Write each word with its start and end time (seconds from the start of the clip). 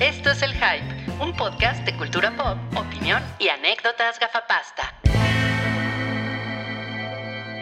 Esto 0.00 0.30
es 0.30 0.42
El 0.42 0.52
Hype, 0.52 1.22
un 1.22 1.36
podcast 1.36 1.84
de 1.84 1.96
cultura 1.96 2.34
pop, 2.36 2.56
opinión 2.76 3.22
y 3.38 3.48
anécdotas 3.48 4.18
gafapasta. 4.18 5.00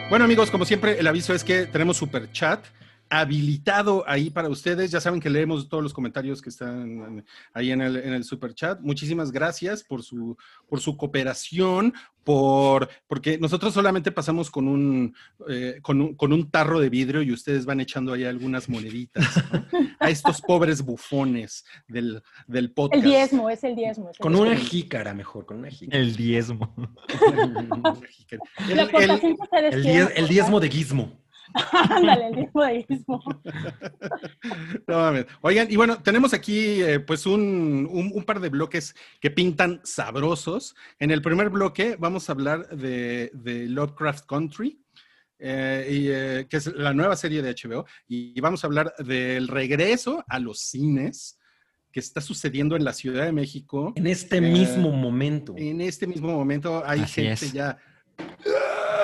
Bueno 0.08 0.24
amigos, 0.24 0.51
como 0.51 0.64
siempre, 0.64 0.98
el 0.98 1.06
aviso 1.06 1.35
es 1.35 1.45
que 1.45 1.66
tenemos 1.66 1.96
super 1.96 2.30
chat 2.32 2.64
habilitado 3.11 4.04
ahí 4.07 4.31
para 4.31 4.49
ustedes. 4.49 4.91
Ya 4.91 5.01
saben 5.01 5.21
que 5.21 5.29
leemos 5.29 5.69
todos 5.69 5.83
los 5.83 5.93
comentarios 5.93 6.41
que 6.41 6.49
están 6.49 7.25
ahí 7.53 7.72
en 7.72 7.81
el, 7.83 7.97
en 7.97 8.13
el 8.15 8.25
super 8.25 8.54
chat. 8.54 8.81
Muchísimas 8.81 9.33
gracias 9.33 9.83
por 9.83 10.03
su, 10.03 10.37
por 10.69 10.81
su 10.81 10.97
cooperación, 10.97 11.93
por, 12.25 12.88
porque 13.08 13.37
nosotros 13.38 13.75
solamente 13.75 14.12
pasamos 14.12 14.51
con 14.51 14.69
un, 14.69 15.15
eh, 15.49 15.81
con 15.83 16.01
un, 16.01 16.15
con 16.15 16.33
un 16.33 16.51
tarro 16.51 16.79
de 16.79 16.88
vidrio 16.88 17.23
y 17.23 17.33
ustedes 17.33 17.65
van 17.66 17.80
echando 17.80 18.12
ahí 18.12 18.25
algunas 18.25 18.69
moneditas 18.69 19.24
¿no? 19.52 19.66
a 19.98 20.11
estos 20.11 20.41
pobres 20.41 20.83
bufones 20.83 21.65
del, 21.88 22.23
del 22.47 22.70
podcast. 22.70 23.02
El 23.05 23.11
diezmo, 23.11 23.51
es 23.51 23.65
el 23.65 23.74
diezmo. 23.74 24.11
es 24.11 24.17
el 24.19 24.23
Con 24.23 24.33
diezmo. 24.34 24.48
una 24.51 24.56
jícara 24.61 25.15
mejor, 25.15 25.47
con 25.47 25.59
una 25.59 25.70
jícara. 25.70 25.98
El 26.01 26.15
diezmo. 26.15 26.75
El- 28.70 30.09
el- 30.17 30.29
diezmo 30.29 30.61
de 30.61 30.69
Gizmo. 30.69 31.19
Ándale, 31.91 32.29
el 32.29 32.35
diezmo 32.35 32.65
de. 32.65 32.87
No 34.87 34.99
mames. 34.99 35.27
Oigan, 35.43 35.67
y 35.71 35.77
bueno, 35.77 36.03
tenemos 36.03 36.33
aquí 36.35 36.83
eh, 36.83 37.01
pues 37.01 37.27
un, 37.27 37.89
un- 37.91 38.13
un 38.15 38.25
par 38.25 38.41
de 38.41 38.49
bloques 38.49 38.95
que 39.21 39.31
pintan 39.31 39.81
sabrosos. 39.85 40.75
En 40.99 41.11
el 41.11 41.23
primer 41.23 41.51
bloque 41.51 41.97
vamos 41.99 42.29
a 42.29 42.33
hablar 42.33 42.69
de, 42.69 43.31
de 43.35 43.67
Lovecraft 43.69 44.27
Country, 44.27 44.81
eh, 45.39 45.89
y, 45.91 46.09
eh, 46.09 46.47
que 46.49 46.57
es 46.59 46.67
la 46.75 46.93
nueva 46.93 47.17
serie 47.17 47.43
de 47.43 47.55
HBO, 47.55 47.87
y, 48.09 48.33
y 48.37 48.41
vamos 48.41 48.62
a 48.62 48.67
hablar 48.67 48.95
del 48.98 49.48
regreso 49.48 50.25
a 50.29 50.39
los 50.39 50.61
cines 50.61 51.39
que 51.93 52.01
está 52.01 52.21
sucediendo 52.21 52.77
en 52.77 52.85
la 52.85 52.93
Ciudad 52.93 53.25
de 53.25 53.33
México. 53.33 53.93
En 53.97 54.07
este 54.07 54.37
Eh, 54.37 54.41
mismo 54.41 54.91
momento. 54.93 55.55
En 55.57 55.81
este 55.81 56.07
mismo 56.07 56.29
momento 56.33 56.83
hay 56.87 57.01
Así 57.01 57.14
gente 57.23 57.47
es. 57.47 57.53
ya 57.53 57.79
ah, 58.19 58.25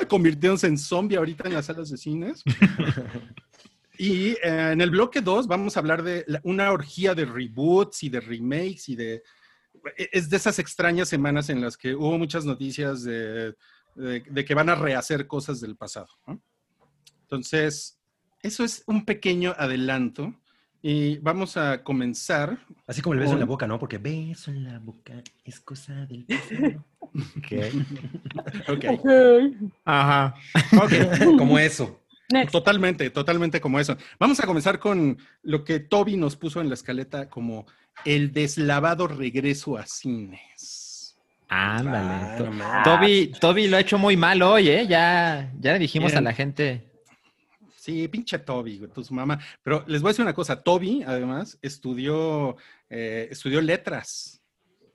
convirtiéndose 0.05 0.67
en 0.67 0.79
zombie 0.79 1.17
ahorita 1.17 1.49
en 1.49 1.55
las 1.55 1.67
salas 1.67 1.91
de 1.91 1.97
cines. 1.97 2.43
y 3.99 4.31
eh, 4.33 4.39
en 4.73 4.81
el 4.81 4.91
bloque 4.91 5.21
2 5.21 5.47
vamos 5.47 5.77
a 5.77 5.81
hablar 5.81 6.03
de 6.03 6.25
la- 6.27 6.41
una 6.45 6.71
orgía 6.73 7.15
de 7.15 7.25
reboots 7.25 8.03
y 8.03 8.09
de 8.11 8.21
remakes 8.21 8.89
y 8.89 8.97
de... 8.97 9.23
e- 9.97 10.09
Es 10.13 10.29
de 10.29 10.37
esas 10.37 10.59
extrañas 10.59 11.09
semanas 11.09 11.49
en 11.49 11.61
las 11.61 11.77
que 11.77 11.95
hubo 11.95 12.19
muchas 12.19 12.45
noticias 12.45 13.03
de, 13.05 13.55
de- 13.95 14.21
de 14.21 14.45
que 14.45 14.55
van 14.55 14.69
a 14.69 14.75
rehacer 14.75 15.27
cosas 15.27 15.61
del 15.61 15.77
pasado. 15.77 16.09
¿no? 16.27 16.41
Entonces, 17.23 17.99
eso 18.43 18.65
es 18.65 18.83
un 18.87 19.05
pequeño 19.05 19.55
adelanto. 19.57 20.35
Y 20.89 21.19
vamos 21.19 21.57
a 21.57 21.83
comenzar 21.83 22.61
Así 22.87 23.03
como 23.03 23.15
el 23.15 23.19
beso 23.19 23.33
en 23.33 23.41
la 23.41 23.45
boca, 23.45 23.67
¿no? 23.67 23.77
Porque 23.77 23.99
beso 23.99 24.53
en 24.53 24.63
la 24.63 24.79
boca 24.79 25.15
es 25.45 25.59
cosa 25.59 26.07
del 26.07 26.25
pasado. 26.25 26.85
Ok. 27.39 27.53
Ok. 28.69 28.85
Ajá. 29.85 30.35
Ok. 30.81 30.93
como 31.39 31.59
eso. 31.59 32.03
Next. 32.31 32.53
Totalmente, 32.53 33.11
totalmente 33.11 33.61
como 33.61 33.81
eso. 33.81 33.97
Vamos 34.21 34.39
a 34.39 34.47
comenzar 34.47 34.79
con 34.79 35.19
lo 35.43 35.65
que 35.65 35.81
Toby 35.81 36.17
nos 36.17 36.37
puso 36.37 36.61
en 36.61 36.69
la 36.69 36.75
escaleta 36.75 37.29
como 37.29 37.67
el 38.05 38.33
deslavado 38.33 39.09
regreso 39.09 39.77
a 39.77 39.87
cines. 39.87 41.17
Ándale. 41.49 42.61
Ah. 42.63 42.83
Toby, 42.85 43.33
Toby 43.41 43.67
lo 43.67 43.77
ha 43.77 43.81
hecho 43.81 43.99
muy 43.99 44.17
mal 44.17 44.41
hoy, 44.41 44.69
¿eh? 44.69 44.87
Ya, 44.87 45.53
ya 45.59 45.73
le 45.73 45.81
dijimos 45.81 46.13
Bien. 46.13 46.19
a 46.19 46.31
la 46.31 46.33
gente. 46.33 46.96
Sí, 47.87 48.09
pinche 48.09 48.37
Toby, 48.41 48.79
güey, 48.79 48.91
tu 48.91 49.05
su 49.05 49.15
mamá. 49.15 49.39
Pero 49.63 49.85
les 49.87 50.03
voy 50.03 50.09
a 50.09 50.11
decir 50.11 50.25
una 50.25 50.35
cosa, 50.35 50.61
Toby, 50.61 51.05
además, 51.07 51.57
estudió, 51.63 52.57
eh, 52.91 53.29
estudió 53.31 53.61
letras. 53.61 54.43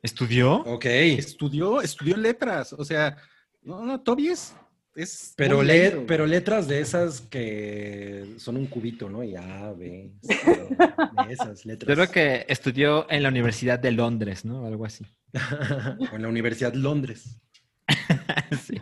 ¿Estudió? 0.03 0.55
Ok. 0.63 0.83
Estudió, 0.87 1.81
estudió 1.81 2.17
letras. 2.17 2.73
O 2.73 2.83
sea, 2.83 3.15
no, 3.61 3.85
no, 3.85 4.01
Toby 4.01 4.27
es... 4.27 4.53
es 4.93 5.33
Pero, 5.37 5.63
le- 5.63 6.01
pero 6.05 6.25
letras 6.25 6.67
de 6.67 6.81
esas 6.81 7.21
que 7.21 8.35
son 8.37 8.57
un 8.57 8.65
cubito, 8.67 9.09
¿no? 9.09 9.23
Y 9.23 9.37
A, 9.37 9.71
B, 9.71 10.11
C, 10.21 10.35
de 11.27 11.33
esas 11.33 11.65
letras. 11.65 11.87
Yo 11.87 11.95
creo 11.95 12.11
que 12.11 12.45
estudió 12.51 13.09
en 13.09 13.23
la 13.23 13.29
Universidad 13.29 13.79
de 13.79 13.91
Londres, 13.91 14.43
¿no? 14.43 14.65
Algo 14.65 14.83
así. 14.85 15.05
o 16.11 16.15
en 16.17 16.21
la 16.23 16.27
Universidad 16.27 16.73
Londres. 16.73 17.39
Sí. 18.61 18.75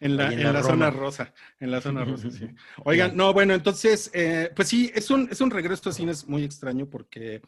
En 0.00 0.16
la, 0.16 0.32
en 0.32 0.52
la 0.52 0.62
zona 0.62 0.90
rosa, 0.90 1.32
en 1.60 1.70
la 1.70 1.80
zona 1.80 2.04
rosa, 2.04 2.30
sí. 2.30 2.46
Oigan, 2.84 3.16
no, 3.16 3.32
bueno, 3.32 3.54
entonces, 3.54 4.10
eh, 4.14 4.50
pues 4.54 4.68
sí, 4.68 4.90
es 4.94 5.10
un, 5.10 5.28
es 5.30 5.40
un 5.40 5.50
regreso 5.50 5.90
a 5.90 5.92
cines 5.92 6.26
muy 6.28 6.44
extraño 6.44 6.86
porque 6.88 7.42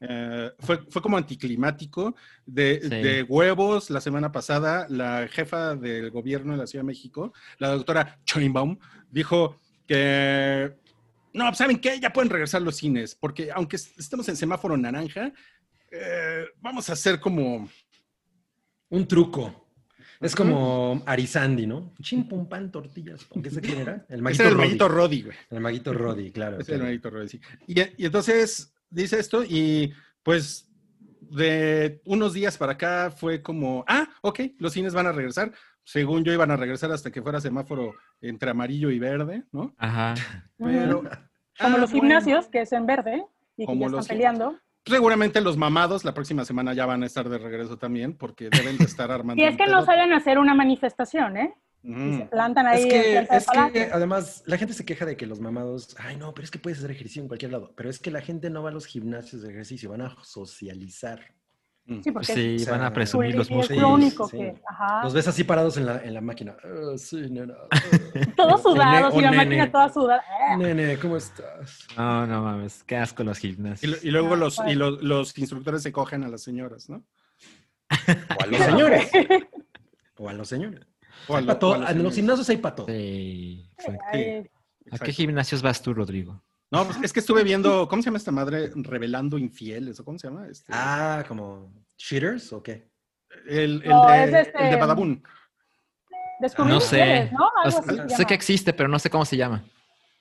eh, 0.00 0.50
fue, 0.58 0.78
fue 0.90 1.00
como 1.02 1.16
anticlimático. 1.16 2.14
De, 2.46 2.80
Sí. 2.82 2.88
de 2.88 3.22
huevos, 3.22 3.90
la 3.90 4.00
semana 4.00 4.30
pasada, 4.32 4.86
la 4.88 5.26
jefa 5.28 5.74
del 5.76 6.10
gobierno 6.10 6.52
de 6.52 6.58
la 6.58 6.66
Ciudad 6.66 6.82
de 6.82 6.88
México, 6.88 7.32
la 7.58 7.68
doctora 7.68 8.20
Sheinbaum, 8.26 8.78
dijo 9.10 9.60
que, 9.86 10.74
no, 11.32 11.46
pues, 11.46 11.58
¿saben 11.58 11.78
qué? 11.78 11.98
Ya 12.00 12.12
pueden 12.12 12.30
regresar 12.30 12.62
los 12.62 12.76
cines, 12.76 13.14
porque 13.14 13.50
aunque 13.52 13.76
est- 13.76 13.98
estemos 13.98 14.28
en 14.28 14.36
semáforo 14.36 14.76
naranja, 14.76 15.32
eh, 15.90 16.46
vamos 16.60 16.88
a 16.90 16.94
hacer 16.94 17.18
como... 17.20 17.68
Un 18.90 19.08
truco. 19.08 19.63
Es 20.24 20.34
como 20.34 21.02
Arizandi, 21.06 21.66
¿no? 21.66 21.92
Chim 22.02 22.26
pum 22.28 22.48
pan 22.48 22.70
tortillas. 22.72 23.26
¿Qué 23.42 23.50
sé 23.50 23.60
quién 23.60 23.78
era? 23.82 24.06
El 24.08 24.26
Ese 24.26 24.42
maguito 24.44 24.44
el 24.44 24.50
Roddy. 24.54 24.64
maguito 24.66 24.88
Roddy, 24.88 25.22
güey. 25.22 25.36
El 25.50 25.60
maguito 25.60 25.92
Roddy, 25.92 26.30
claro. 26.32 26.58
Es 26.58 26.68
el. 26.68 26.80
Benedicto 26.80 27.10
Rodríguez, 27.10 27.30
sí. 27.32 27.40
Y, 27.66 27.80
y 28.02 28.06
entonces 28.06 28.74
dice 28.90 29.18
esto 29.20 29.44
y 29.44 29.92
pues 30.22 30.70
de 31.20 32.00
unos 32.04 32.32
días 32.32 32.56
para 32.56 32.72
acá 32.72 33.10
fue 33.10 33.42
como, 33.42 33.84
ah, 33.88 34.08
ok, 34.22 34.40
los 34.58 34.72
cines 34.72 34.94
van 34.94 35.06
a 35.06 35.12
regresar. 35.12 35.52
Según 35.82 36.24
yo 36.24 36.32
iban 36.32 36.50
a 36.50 36.56
regresar 36.56 36.90
hasta 36.92 37.10
que 37.10 37.20
fuera 37.22 37.40
semáforo 37.40 37.94
entre 38.22 38.50
amarillo 38.50 38.90
y 38.90 38.98
verde, 38.98 39.44
¿no? 39.52 39.74
Ajá. 39.78 40.14
Pero... 40.56 41.02
Como 41.02 41.76
ah, 41.76 41.78
los 41.78 41.90
bueno, 41.92 42.06
gimnasios, 42.06 42.48
que 42.48 42.62
es 42.62 42.72
en 42.72 42.84
verde, 42.86 43.24
y 43.56 43.62
que 43.62 43.66
Como 43.66 43.80
ya 43.82 43.86
están 43.86 43.96
los- 43.98 44.08
peleando. 44.08 44.58
Seguramente 44.86 45.40
los 45.40 45.56
mamados 45.56 46.04
la 46.04 46.12
próxima 46.12 46.44
semana 46.44 46.74
ya 46.74 46.84
van 46.84 47.02
a 47.02 47.06
estar 47.06 47.28
de 47.28 47.38
regreso 47.38 47.78
también 47.78 48.14
porque 48.14 48.50
deben 48.50 48.76
de 48.76 48.84
estar 48.84 49.10
armando. 49.10 49.42
Y 49.42 49.46
es 49.46 49.56
que 49.56 49.66
no 49.66 49.84
saben 49.84 50.12
hacer 50.12 50.38
una 50.38 50.54
manifestación, 50.54 51.36
¿eh? 51.36 51.54
Y 51.82 52.16
se 52.16 52.24
plantan 52.26 52.66
ahí 52.66 52.82
Es 52.82 52.86
que, 52.86 53.18
es 53.18 53.92
además 53.92 54.42
la 54.46 54.56
gente 54.56 54.72
se 54.72 54.86
queja 54.86 55.04
de 55.04 55.18
que 55.18 55.26
los 55.26 55.38
mamados, 55.40 55.94
ay 55.98 56.16
no, 56.16 56.32
pero 56.32 56.44
es 56.44 56.50
que 56.50 56.58
puedes 56.58 56.78
hacer 56.78 56.90
ejercicio 56.90 57.20
en 57.20 57.28
cualquier 57.28 57.52
lado. 57.52 57.72
Pero 57.76 57.90
es 57.90 57.98
que 57.98 58.10
la 58.10 58.22
gente 58.22 58.48
no 58.48 58.62
va 58.62 58.70
a 58.70 58.72
los 58.72 58.86
gimnasios 58.86 59.42
de 59.42 59.50
ejercicio, 59.50 59.90
van 59.90 60.00
a 60.00 60.16
socializar. 60.22 61.20
Sí, 62.02 62.10
porque 62.12 62.64
van 62.70 62.82
a 62.82 62.92
presumir 62.94 63.34
los 63.34 63.46
es 63.50 63.54
músculos. 63.54 63.82
lo 63.82 63.88
único 63.92 64.26
Sí. 64.28 64.38
que, 64.38 64.56
ajá. 64.66 65.04
Los 65.04 65.12
ves 65.12 65.28
así 65.28 65.44
parados 65.44 65.76
en 65.76 65.84
la, 65.84 65.98
en 66.02 66.14
la 66.14 66.22
máquina. 66.22 66.56
"Ah, 66.64 66.96
sí, 66.96 67.16
nena. 67.30 67.54
ah". 67.70 67.78
Todos 68.36 68.62
sudados 68.62 69.14
y 69.14 69.20
la 69.20 69.30
nene. 69.30 69.44
máquina 69.44 69.70
toda 69.70 69.92
sudada. 69.92 70.22
¡Eh! 70.52 70.56
Nene, 70.56 70.96
¿cómo 70.98 71.18
estás? 71.18 71.86
No, 71.96 72.26
no 72.26 72.42
mames. 72.42 72.82
Qué 72.84 72.96
asco 72.96 73.22
los 73.22 73.36
gimnasios. 73.38 74.02
y 74.02 74.10
luego 74.10 74.32
Ah, 74.32 74.36
los, 74.36 74.58
y 74.60 74.62
bueno. 74.62 74.90
los, 74.92 75.02
los 75.02 75.38
instructores 75.38 75.82
se 75.82 75.92
cogen 75.92 76.24
a 76.24 76.28
las 76.28 76.42
señoras, 76.42 76.88
¿no? 76.88 77.04
O 78.38 78.42
a 78.42 78.46
los 78.46 78.60
señores. 78.60 79.10
O 80.16 80.28
a 80.28 80.32
los 80.32 80.48
señores. 80.48 80.86
O 81.26 81.36
a 81.36 81.40
lo- 81.40 81.46
pa' 81.48 81.58
todo- 81.58 81.72
o 81.72 81.74
a 81.74 81.78
los 81.80 81.90
en 81.90 82.02
los 82.04 82.14
gimnasios 82.14 82.48
hay 82.48 82.56
para 82.58 82.76
todo. 82.76 82.86
Sí, 82.86 83.68
exacto. 83.76 84.00
Ay, 84.12 84.48
¿A 84.92 84.98
qué 85.00 85.12
gimnasios 85.12 85.60
vas 85.60 85.82
tú, 85.82 85.92
Rodrigo? 85.92 86.40
No, 86.74 86.84
pues 86.86 86.98
es 87.04 87.12
que 87.12 87.20
estuve 87.20 87.44
viendo, 87.44 87.86
¿cómo 87.88 88.02
se 88.02 88.06
llama 88.06 88.18
esta 88.18 88.32
madre? 88.32 88.70
Revelando 88.74 89.38
infieles, 89.38 90.00
¿o 90.00 90.04
cómo 90.04 90.18
se 90.18 90.26
llama? 90.28 90.48
Este, 90.48 90.72
Ah, 90.74 91.24
como 91.28 91.72
cheaters 91.96 92.52
o 92.52 92.62
qué? 92.62 92.88
el, 93.46 93.80
el 93.82 93.88
No, 93.90 94.06
de, 94.08 94.24
es 94.24 94.46
este- 94.48 94.64
el 94.64 94.70
de 94.70 94.76
Badabun. 94.76 95.22
No 96.58 96.80
sé. 96.80 96.98
mujeres, 96.98 97.32
¿no? 97.32 97.46
O 97.46 97.50
Algo 97.64 97.82
sea, 97.82 98.08
sé 98.08 98.24
que 98.26 98.34
existe, 98.34 98.72
pero 98.72 98.88
no 98.88 98.98
sé 98.98 99.08
cómo 99.08 99.24
se 99.24 99.36
llama. 99.36 99.64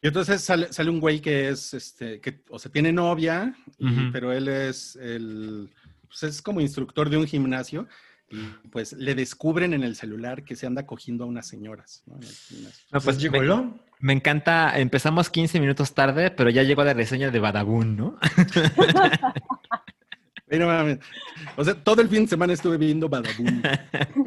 Y 0.02 0.08
entonces 0.08 0.42
sale, 0.44 0.72
sale 0.72 0.90
un 0.90 1.00
güey 1.00 1.20
que 1.22 1.50
es, 1.50 1.74
este, 1.74 2.20
que, 2.22 2.44
o 2.50 2.60
sea, 2.60 2.72
tiene 2.72 2.92
novia, 2.94 3.56
y- 3.80 3.88
Ujú. 3.88 4.12
pero 4.12 4.32
él 4.32 4.48
es 4.48 4.96
el, 4.98 5.70
pues 6.08 6.24
es 6.24 6.42
como 6.42 6.62
instructor 6.62 7.10
de 7.10 7.18
un 7.18 7.26
gimnasio, 7.26 7.88
y 8.30 8.38
pues 8.70 8.94
le 8.94 9.16
descubren 9.16 9.74
en 9.74 9.84
el 9.84 9.96
celular 9.96 10.44
que 10.44 10.56
se 10.56 10.66
anda 10.66 10.86
cogiendo 10.86 11.24
a 11.24 11.28
unas 11.28 11.48
señoras, 11.48 12.04
¿no? 12.06 12.16
En 12.18 12.24
el 12.24 12.30
gimnasio. 12.30 12.86
No, 12.92 13.02
pues 13.02 13.18
llegó 13.20 13.40
me, 13.40 13.74
me 14.04 14.14
encanta. 14.14 14.78
Empezamos 14.78 15.30
15 15.30 15.60
minutos 15.60 15.94
tarde, 15.96 16.30
pero 16.30 16.50
ya 16.50 16.62
llegó 16.64 16.84
la 16.84 16.94
reseña 16.94 17.32
de 17.32 17.40
Badabun, 17.40 17.96
¿no? 17.98 18.18
Mames. 20.52 21.00
O 21.58 21.64
sea, 21.64 21.74
todo 21.74 22.02
el 22.02 22.10
fin 22.10 22.24
de 22.24 22.28
semana 22.28 22.54
estuve 22.54 22.78
viendo 22.78 23.10
Badabun. 23.10 23.64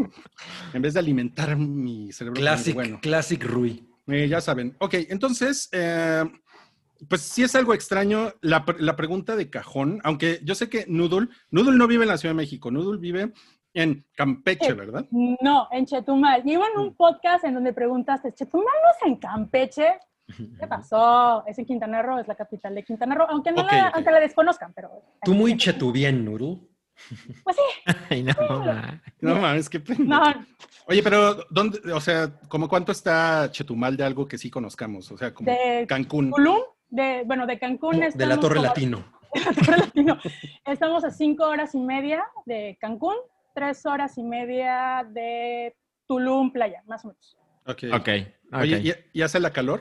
en 0.72 0.82
vez 0.82 0.94
de 0.94 1.00
alimentar 1.00 1.56
mi 1.56 2.10
cerebro. 2.12 2.40
Classic, 2.40 2.74
Bueno, 2.74 2.98
Classic 3.00 3.42
Rui. 3.44 3.86
Eh, 4.08 4.26
ya 4.28 4.40
saben. 4.40 4.74
Ok, 4.78 4.94
entonces, 5.08 5.68
eh, 5.72 6.24
pues 7.08 7.20
sí 7.22 7.42
es 7.44 7.54
algo 7.54 7.74
extraño 7.74 8.32
la, 8.40 8.64
pre- 8.64 8.80
la 8.80 8.96
pregunta 8.96 9.36
de 9.36 9.50
cajón, 9.50 10.00
aunque 10.04 10.40
yo 10.42 10.54
sé 10.54 10.68
que 10.68 10.84
Noodle, 10.88 11.28
Noodle 11.50 11.76
no 11.76 11.86
vive 11.86 12.04
en 12.04 12.08
la 12.08 12.18
Ciudad 12.18 12.34
de 12.34 12.38
México, 12.42 12.70
Noodle 12.70 12.98
vive 12.98 13.32
en 13.76 14.04
Campeche, 14.14 14.66
Sí. 14.66 14.72
¿verdad? 14.72 15.04
No, 15.10 15.68
en 15.70 15.84
Chetumal. 15.86 16.42
Llevo 16.42 16.64
en 16.74 16.80
un 16.80 16.94
podcast 16.94 17.44
en 17.44 17.54
donde 17.54 17.72
preguntaste, 17.72 18.32
¿Chetumal 18.32 18.66
no 18.82 18.90
es 18.90 19.06
en 19.06 19.16
Campeche? 19.16 19.98
¿Qué 20.58 20.66
pasó? 20.68 21.44
Es 21.46 21.58
en 21.58 21.66
Quintana 21.66 22.02
Roo, 22.02 22.18
es 22.18 22.26
la 22.26 22.34
capital 22.34 22.74
de 22.74 22.82
Quintana 22.82 23.14
Roo, 23.14 23.26
aunque 23.28 23.52
no 23.52 23.62
la, 23.62 23.88
aunque 23.88 24.10
la 24.10 24.18
desconozcan, 24.20 24.72
pero... 24.74 24.90
Tú 25.22 25.34
muy 25.34 25.56
chetubien, 25.56 26.24
Nuru. 26.24 26.68
Pues 27.44 27.54
sí, 27.56 27.94
Ay, 28.08 28.22
no. 28.22 28.32
No 29.20 29.34
mames, 29.40 29.68
qué 29.68 29.78
pena. 29.80 30.04
no, 30.34 30.46
Oye, 30.88 31.02
pero 31.02 31.34
¿dónde, 31.50 31.78
o 31.92 32.00
sea, 32.00 32.30
como 32.48 32.68
cuánto 32.68 32.92
está 32.92 33.50
Chetumal 33.50 33.96
de 33.98 34.04
algo 34.04 34.26
que 34.26 34.38
sí 34.38 34.48
conozcamos? 34.50 35.10
O 35.12 35.18
sea, 35.18 35.34
como 35.34 35.50
de 35.50 35.84
Cancún. 35.86 36.30
Tulum, 36.30 36.60
de, 36.88 37.22
bueno, 37.26 37.46
de 37.46 37.58
Cancún 37.58 38.00
De 38.00 38.26
la 38.26 38.38
Torre 38.40 38.54
como- 38.56 38.68
Latino. 38.68 39.04
de 39.34 39.40
la 39.44 39.52
Torre 39.52 39.76
Latino. 39.78 40.18
Estamos 40.64 41.04
a 41.04 41.10
cinco 41.10 41.44
horas 41.44 41.74
y 41.74 41.80
media 41.80 42.24
de 42.46 42.78
Cancún, 42.80 43.14
tres 43.56 43.86
horas 43.86 44.18
y 44.18 44.22
media 44.22 45.02
de 45.10 45.74
Tulum, 46.06 46.52
playa, 46.52 46.82
más 46.86 47.04
o 47.06 47.08
menos. 47.08 47.38
Ok. 47.64 47.84
Ok. 47.94 48.08
Oye. 48.52 48.80
¿y, 49.12 49.18
y 49.18 49.22
hace 49.22 49.40
la 49.40 49.50
calor? 49.50 49.80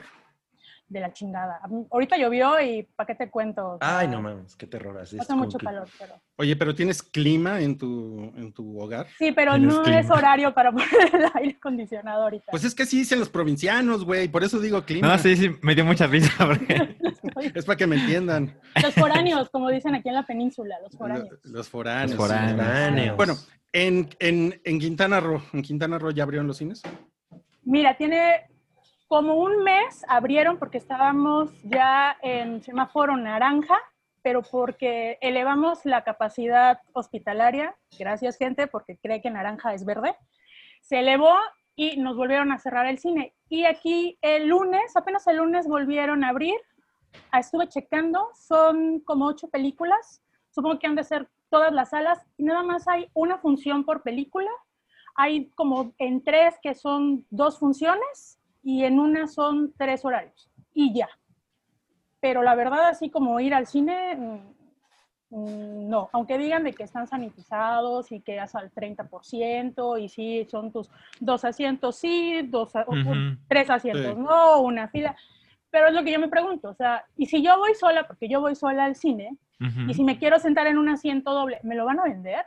De 0.88 1.00
la 1.00 1.12
chingada. 1.12 1.60
Ahorita 1.90 2.16
llovió 2.16 2.62
y 2.62 2.84
¿para 2.96 3.08
qué 3.08 3.16
te 3.16 3.32
cuento? 3.32 3.70
O 3.72 3.78
sea, 3.80 4.00
Ay, 4.00 4.08
no 4.08 4.22
mames, 4.22 4.56
qué 4.56 4.68
terror. 4.68 4.96
Hace 5.00 5.18
mucho 5.34 5.58
que- 5.58 5.66
calor, 5.66 5.88
pero... 5.98 6.14
Oye, 6.38 6.56
pero 6.56 6.76
¿tienes 6.76 7.02
clima 7.02 7.60
en 7.60 7.76
tu, 7.76 8.32
en 8.38 8.54
tu 8.54 8.80
hogar? 8.80 9.08
Sí, 9.18 9.32
pero 9.32 9.58
no 9.58 9.82
clima. 9.82 10.00
es 10.00 10.12
horario 10.12 10.54
para 10.54 10.72
poner 10.72 10.88
el 11.12 11.26
aire 11.34 11.56
acondicionado 11.58 12.24
ahorita. 12.24 12.52
Pues 12.52 12.64
es 12.66 12.76
que 12.76 12.86
sí 12.86 13.00
dicen 13.00 13.20
los 13.20 13.30
provincianos, 13.30 14.06
güey, 14.06 14.28
por 14.28 14.44
eso 14.44 14.60
digo 14.60 14.84
clima. 14.86 15.08
No, 15.08 15.18
sí, 15.18 15.36
sí, 15.36 15.50
me 15.64 15.74
dio 15.74 15.84
mucha 15.86 16.06
risa. 16.06 16.32
Porque... 16.46 16.96
Es 17.56 17.66
para 17.66 17.76
que 17.78 17.88
me 17.88 17.98
entiendan. 17.98 18.58
Los 18.82 18.94
foráneos, 18.94 19.50
como 19.50 19.70
dicen 19.70 19.94
aquí 19.96 20.08
en 20.08 20.16
la 20.16 20.26
península, 20.26 20.78
los 20.82 20.96
foráneos. 20.96 21.30
Lo- 21.44 21.52
Los 21.52 21.68
foráneos. 21.68 22.12
Los 22.12 22.18
foráneos. 22.28 22.56
Foráneos. 22.56 23.18
Bueno, 23.18 23.34
en, 23.74 24.08
en, 24.20 24.62
en 24.64 24.80
Quintana 24.80 25.20
Roo, 25.20 25.42
¿en 25.52 25.62
Quintana 25.64 25.98
Roo 26.00 26.12
ya 26.12 26.24
abrieron 26.24 26.48
los 26.48 26.58
cines? 26.58 26.82
Mira, 27.64 27.98
tiene 27.98 28.48
como 29.08 29.36
un 29.36 29.64
mes 29.64 30.04
abrieron 30.08 30.58
porque 30.58 30.78
estábamos 30.78 31.52
ya 31.64 32.18
en 32.22 32.62
semáforo 32.64 33.18
naranja, 33.18 33.78
pero 34.22 34.42
porque 34.42 35.18
elevamos 35.22 35.86
la 35.86 36.04
capacidad 36.04 36.80
hospitalaria, 36.94 37.76
gracias 37.98 38.38
gente, 38.38 38.68
porque 38.68 38.98
cree 38.98 39.22
que 39.22 39.30
naranja 39.30 39.74
es 39.74 39.86
verde, 39.86 40.16
se 40.82 41.00
elevó 41.00 41.36
y 41.76 41.98
nos 41.98 42.16
volvieron 42.16 42.52
a 42.52 42.58
cerrar 42.58 42.88
el 42.88 43.00
cine. 43.00 43.34
Y 43.50 43.66
aquí 43.66 44.18
el 44.22 44.48
lunes, 44.48 44.96
apenas 44.96 45.28
el 45.28 45.38
lunes 45.38 45.68
volvieron 45.68 46.24
a 46.24 46.30
abrir, 46.30 46.56
Ah, 47.32 47.40
estuve 47.40 47.68
checando, 47.68 48.30
son 48.34 49.00
como 49.02 49.26
ocho 49.26 49.48
películas, 49.50 50.22
supongo 50.52 50.80
que 50.80 50.88
han 50.88 50.96
de 50.96 51.04
ser 51.04 51.30
todas 51.50 51.72
las 51.74 51.90
salas, 51.90 52.26
y 52.38 52.44
nada 52.44 52.64
más 52.64 52.88
hay 52.88 53.10
una 53.14 53.38
función 53.38 53.84
por 53.84 54.04
película, 54.04 54.50
hay 55.16 55.50
como 55.52 55.94
en 55.98 56.24
tres 56.24 56.56
que 56.62 56.76
son 56.76 57.26
dos 57.30 57.60
funciones 57.60 58.40
y 58.66 58.84
en 58.84 59.00
una 59.00 59.28
son 59.28 59.74
tres 59.78 60.04
horarios 60.04 60.50
y 60.74 60.92
ya. 60.94 61.08
Pero 62.20 62.42
la 62.42 62.56
verdad, 62.56 62.88
así 62.88 63.12
como 63.12 63.40
ir 63.40 63.54
al 63.54 63.68
cine, 63.68 64.16
mm, 64.16 65.36
mm, 65.38 65.88
no. 65.88 66.10
Aunque 66.12 66.40
digan 66.40 66.64
de 66.64 66.74
que 66.74 66.84
están 66.84 67.06
sanitizados 67.06 68.12
y 68.12 68.22
que 68.22 68.40
hasta 68.40 68.58
al 68.60 68.72
30% 68.72 70.00
y 70.00 70.10
sí, 70.10 70.48
son 70.50 70.72
tus 70.72 70.90
dos 71.20 71.46
asientos 71.46 71.98
sí, 71.98 72.42
dos, 72.42 72.74
tres 73.48 73.70
asientos 73.70 74.16
Sí. 74.16 74.20
no, 74.20 74.62
una 74.62 74.88
fila. 74.88 75.16
Pero 75.70 75.88
es 75.88 75.94
lo 75.94 76.04
que 76.04 76.12
yo 76.12 76.20
me 76.20 76.30
pregunto, 76.30 76.70
o 76.70 76.74
sea, 76.74 77.06
y 77.18 77.28
si 77.28 77.44
yo 77.44 77.60
voy 77.60 77.76
sola, 77.76 78.08
porque 78.08 78.28
yo 78.28 78.42
voy 78.42 78.56
sola 78.56 78.86
al 78.86 78.96
cine, 78.96 79.38
y 79.88 79.94
si 79.94 80.04
me 80.04 80.18
quiero 80.18 80.40
sentar 80.40 80.68
en 80.68 80.78
un 80.78 80.90
asiento 80.90 81.34
doble, 81.34 81.60
¿me 81.64 81.76
lo 81.76 81.86
van 81.86 82.00
a 82.00 82.04
vender? 82.04 82.46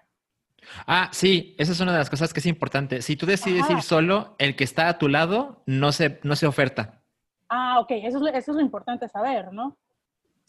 Ah, 0.86 1.08
sí, 1.12 1.54
esa 1.58 1.72
es 1.72 1.80
una 1.80 1.92
de 1.92 1.98
las 1.98 2.10
cosas 2.10 2.32
que 2.32 2.40
es 2.40 2.46
importante. 2.46 3.02
Si 3.02 3.16
tú 3.16 3.26
decides 3.26 3.64
Ajá. 3.64 3.72
ir 3.74 3.82
solo, 3.82 4.34
el 4.38 4.56
que 4.56 4.64
está 4.64 4.88
a 4.88 4.98
tu 4.98 5.08
lado 5.08 5.62
no 5.66 5.92
se, 5.92 6.20
no 6.22 6.36
se 6.36 6.46
oferta. 6.46 7.02
Ah, 7.48 7.80
ok, 7.80 7.90
eso 7.92 8.18
es, 8.18 8.22
lo- 8.22 8.28
eso 8.28 8.50
es 8.52 8.56
lo 8.56 8.60
importante 8.60 9.08
saber, 9.08 9.52
¿no? 9.52 9.78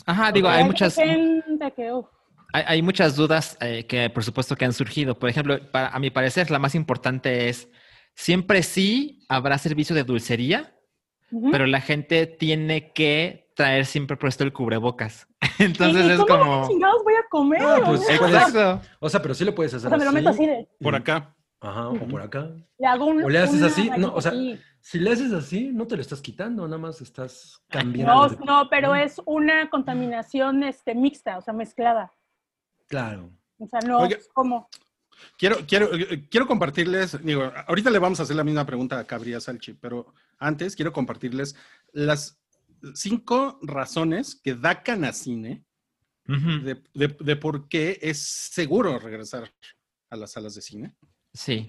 Ajá, 0.06 0.32
digo, 0.32 0.48
hay 0.50 0.64
muchas, 0.64 0.96
gente 0.96 1.72
que, 1.76 1.92
uf, 1.94 2.08
hay, 2.54 2.64
hay 2.68 2.82
muchas 2.82 3.16
dudas 3.16 3.58
eh, 3.62 3.86
que 3.86 4.10
por 4.10 4.24
supuesto 4.24 4.56
que 4.56 4.66
han 4.66 4.74
surgido. 4.74 5.18
Por 5.18 5.30
ejemplo, 5.30 5.72
para- 5.72 5.90
a 5.90 6.00
mi 6.00 6.10
parecer, 6.10 6.52
la 6.52 6.60
más 6.60 6.76
importante 6.76 7.48
es, 7.50 7.70
siempre 8.16 8.64
sí 8.64 9.26
habrá 9.30 9.58
servicio 9.58 9.96
de 9.96 10.04
dulcería, 10.04 10.76
pero 11.52 11.68
la 11.68 11.80
gente 11.80 12.26
tiene 12.26 12.92
que 12.92 13.49
traer 13.60 13.86
siempre 13.86 14.16
puesto 14.16 14.46
el 14.46 14.54
cubrebocas. 14.54 15.28
Entonces 15.60 16.06
¿Y 16.06 16.12
es 16.12 16.18
cómo 16.20 16.40
como... 16.40 16.68
chingados 16.70 17.04
voy 17.04 17.14
a 17.14 17.28
comer? 17.30 17.62
No, 17.62 17.76
pues, 17.84 18.00
o, 18.00 18.04
sea, 18.06 18.18
puedes- 18.18 18.36
Exacto. 18.36 18.82
O 19.02 19.10
sea, 19.10 19.22
pero 19.22 19.34
sí 19.34 19.44
lo 19.44 19.54
puedes 19.54 19.74
o 19.74 19.78
hacer 19.78 19.90
sea, 19.90 19.98
me 19.98 20.06
lo 20.06 20.14
meto 20.14 20.30
así 20.30 20.46
de, 20.46 20.70
Por 20.82 20.96
acá. 20.96 21.36
Ajá, 21.60 21.90
o 21.90 22.08
por 22.08 22.22
acá. 22.22 22.52
le 22.78 22.88
hago 22.88 23.08
un, 23.08 23.22
O 23.22 23.28
le 23.28 23.38
haces 23.38 23.62
así, 23.62 23.92
no, 23.98 24.14
o 24.16 24.22
sea, 24.22 24.32
aquí. 24.32 24.58
Si 24.80 24.98
le 24.98 25.12
haces 25.12 25.34
así, 25.34 25.72
no 25.74 25.88
te 25.88 25.98
lo 25.98 26.02
estás 26.02 26.22
quitando, 26.22 26.64
nada 26.70 26.78
más 26.78 27.02
estás 27.02 27.62
cambiando. 27.70 28.14
No, 28.14 28.30
de- 28.30 28.46
no, 28.46 28.70
pero 28.70 28.96
es 28.96 29.22
una 29.26 29.70
contaminación 29.70 30.64
este, 30.64 30.96
mixta, 30.96 31.38
o 31.38 31.42
sea, 31.42 31.54
mezclada. 31.54 32.14
Claro. 32.88 33.30
O 33.58 33.68
sea, 33.68 33.82
no 33.86 34.00
Oiga. 34.00 34.16
es 34.16 34.30
como... 34.34 34.70
Quiero, 35.38 35.58
quiero, 35.68 35.90
quiero 36.32 36.48
compartirles, 36.48 37.22
digo, 37.26 37.52
ahorita 37.68 37.90
le 37.90 38.00
vamos 38.00 38.22
a 38.22 38.24
hacer 38.24 38.38
la 38.38 38.46
misma 38.46 38.66
pregunta 38.66 38.98
a 38.98 39.04
Cabría 39.04 39.42
Salchi, 39.42 39.74
pero 39.74 40.14
antes 40.38 40.78
quiero 40.78 40.94
compartirles 40.94 41.58
las 41.92 42.39
cinco 42.96 43.60
razones 43.62 44.40
que 44.44 44.56
da 44.56 44.82
Canacine 44.84 45.64
Ujú. 46.28 46.60
de, 46.64 46.84
de, 46.94 47.08
de 47.20 47.36
por 47.36 47.68
qué 47.68 47.98
es 48.02 48.20
seguro 48.20 49.00
regresar 49.00 49.52
a 50.10 50.16
las 50.16 50.32
salas 50.32 50.56
de 50.56 50.62
cine. 50.62 50.96
Sí. 51.34 51.68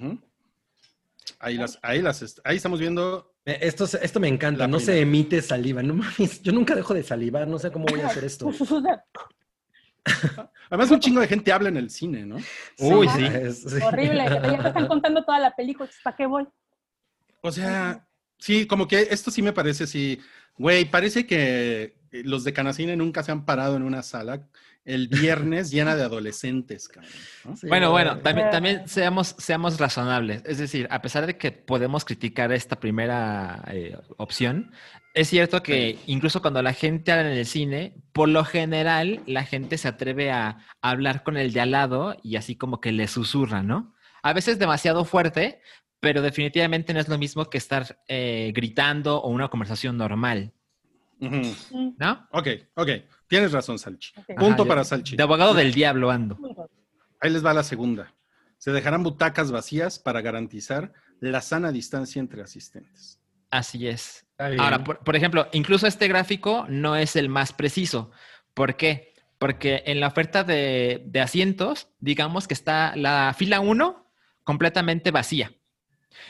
Ahí 1.39 1.57
las, 1.57 1.79
ahí 1.83 2.03
las, 2.03 2.41
ahí 2.45 2.57
estamos 2.57 2.81
viendo. 2.81 3.35
Eh, 3.47 3.59
Esto, 3.63 3.85
esto 3.85 4.21
me 4.21 4.29
encanta, 4.29 4.67
no 4.67 4.79
se 4.81 5.01
emite 5.01 5.41
saliva. 5.43 5.83
No 5.83 5.95
mames, 5.95 6.43
yo 6.43 6.53
nunca 6.53 6.75
dejo 6.75 6.93
de 6.95 7.03
salivar, 7.03 7.47
no 7.49 7.59
sé 7.59 7.71
cómo 7.73 7.87
voy 7.89 8.01
a 8.01 8.07
hacer 8.09 8.25
esto. 8.25 8.51
Además, 10.71 10.91
un 10.91 11.01
chingo 11.01 11.21
de 11.21 11.29
gente 11.29 11.53
habla 11.53 11.69
en 11.69 11.77
el 11.77 11.91
cine, 11.91 12.25
¿no? 12.25 12.37
Uy, 12.79 13.09
sí. 13.09 13.25
es- 13.25 13.63
sí. 13.63 13.83
Horrible, 13.83 14.25
ya 14.25 14.63
te 14.63 14.69
están 14.69 14.87
contando 14.89 15.25
toda 15.25 15.39
la 15.39 15.55
película, 15.55 15.89
¿para 16.03 16.17
qué 16.17 16.27
voy? 16.27 16.47
O 17.43 17.51
sea, 17.53 18.07
sí, 18.41 18.67
como 18.67 18.89
que 18.89 19.09
esto 19.11 19.31
sí 19.31 19.43
me 19.43 19.53
parece, 19.53 19.87
sí, 19.87 20.21
güey, 20.59 20.85
parece 20.85 21.27
que 21.27 21.95
eh, 22.11 22.23
los 22.25 22.45
de 22.45 22.53
Canacine 22.53 22.97
nunca 22.97 23.23
se 23.23 23.33
han 23.33 23.45
parado 23.45 23.77
en 23.77 23.83
una 23.83 24.03
sala 24.03 24.49
el 24.85 25.09
viernes 25.09 25.71
llena 25.71 25.95
de 25.95 26.03
adolescentes, 26.03 26.89
cabrón. 26.89 27.13
¿no? 27.45 27.57
Sí, 27.57 27.69
Bueno, 27.69 27.91
bueno, 27.91 28.19
también, 28.19 28.51
también 28.51 28.89
seamos, 28.89 29.37
seamos 29.39 29.79
razonables. 29.79 30.43
Es 30.47 30.59
decir, 30.59 30.89
a 30.91 31.03
pesar 31.03 31.27
de 31.27 31.37
que 31.37 31.53
podemos 31.53 32.05
criticar 32.05 32.51
esta 32.51 32.81
primera 32.81 33.63
eh, 33.69 33.97
opción, 34.17 34.73
es 35.13 35.29
cierto 35.29 35.63
que 35.63 35.99
incluso 36.07 36.41
cuando 36.41 36.63
la 36.63 36.73
gente 36.73 37.13
habla 37.13 37.31
en 37.33 37.39
el 37.39 37.47
cine, 37.47 37.95
por 38.13 38.29
lo 38.29 38.45
general 38.45 39.21
la 39.27 39.45
gente 39.45 39.77
se 39.77 39.89
atreve 39.89 40.31
a, 40.31 40.59
hablar 40.83 41.25
con 41.25 41.37
el 41.37 41.53
de 41.53 41.61
al 41.61 41.73
lado 41.73 42.17
y 42.23 42.37
así 42.37 42.57
como 42.57 42.81
que 42.81 42.93
le 42.93 43.07
susurra, 43.07 43.63
¿no? 43.63 43.95
A 44.23 44.33
veces 44.33 44.59
demasiado 44.59 45.05
fuerte, 45.05 45.61
pero 46.01 46.23
definitivamente 46.23 46.95
no 46.95 47.01
es 47.01 47.09
lo 47.09 47.19
mismo 47.19 47.49
que 47.49 47.59
estar 47.59 48.01
eh, 48.09 48.53
gritando 48.55 49.21
o 49.21 49.29
una 49.29 49.49
conversación 49.49 49.97
normal, 49.97 50.53
¿no? 51.19 52.29
Ok, 52.33 52.49
ok, 52.75 52.89
tienes 53.29 53.53
razón, 53.53 53.79
Salchi. 53.79 54.13
Punto 54.37 54.63
Ajá, 54.63 54.69
para 54.69 54.85
Salchi. 54.85 55.17
De 55.17 55.23
abogado 55.23 55.53
del 55.53 55.73
diablo 55.73 56.11
ando. 56.11 56.39
Ahí 57.21 57.31
les 57.31 57.45
va 57.45 57.53
la 57.53 57.63
segunda. 57.63 58.15
Se 58.57 58.73
dejarán 58.73 59.03
butacas 59.03 59.53
vacías 59.53 59.99
para 59.99 60.23
garantizar 60.23 60.93
la 61.21 61.43
sana 61.43 61.71
distancia 61.71 62.21
entre 62.21 62.43
asistentes. 62.43 63.21
Así 63.51 63.87
es. 63.87 64.27
Ahora, 64.39 64.83
por, 64.83 65.01
por 65.01 65.17
ejemplo, 65.17 65.49
incluso 65.53 65.87
este 65.87 66.09
gráfico 66.09 66.65
no 66.69 66.97
es 66.97 67.17
el 67.17 67.29
más 67.29 67.53
preciso. 67.53 68.11
¿Por 68.55 68.77
qué? 68.77 69.13
Porque 69.39 69.83
en 69.87 70.01
la 70.01 70.07
oferta 70.07 70.45
de, 70.45 71.03
de 71.07 71.21
asientos, 71.21 71.89
digamos 71.99 72.49
que 72.49 72.55
está 72.55 72.95
la 72.97 73.35
fila 73.37 73.61
1 73.61 74.07
completamente 74.45 75.11
vacía. 75.11 75.53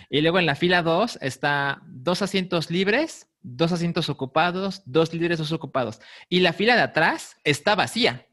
Y 0.09 0.21
luego 0.21 0.39
en 0.39 0.47
la 0.47 0.55
fila 0.55 0.83
2 0.83 1.19
está 1.23 1.83
dos 1.87 2.23
asientos 2.23 2.71
libres, 2.71 3.29
dos 3.43 3.73
asientos 3.73 4.09
ocupados, 4.09 4.83
dos 4.85 5.13
libres, 5.15 5.39
dos 5.39 5.53
ocupados. 5.53 6.01
Y 6.29 6.41
la 6.41 6.53
fila 6.53 6.77
de 6.77 6.83
atrás 6.83 7.37
está 7.45 7.75
vacía. 7.75 8.27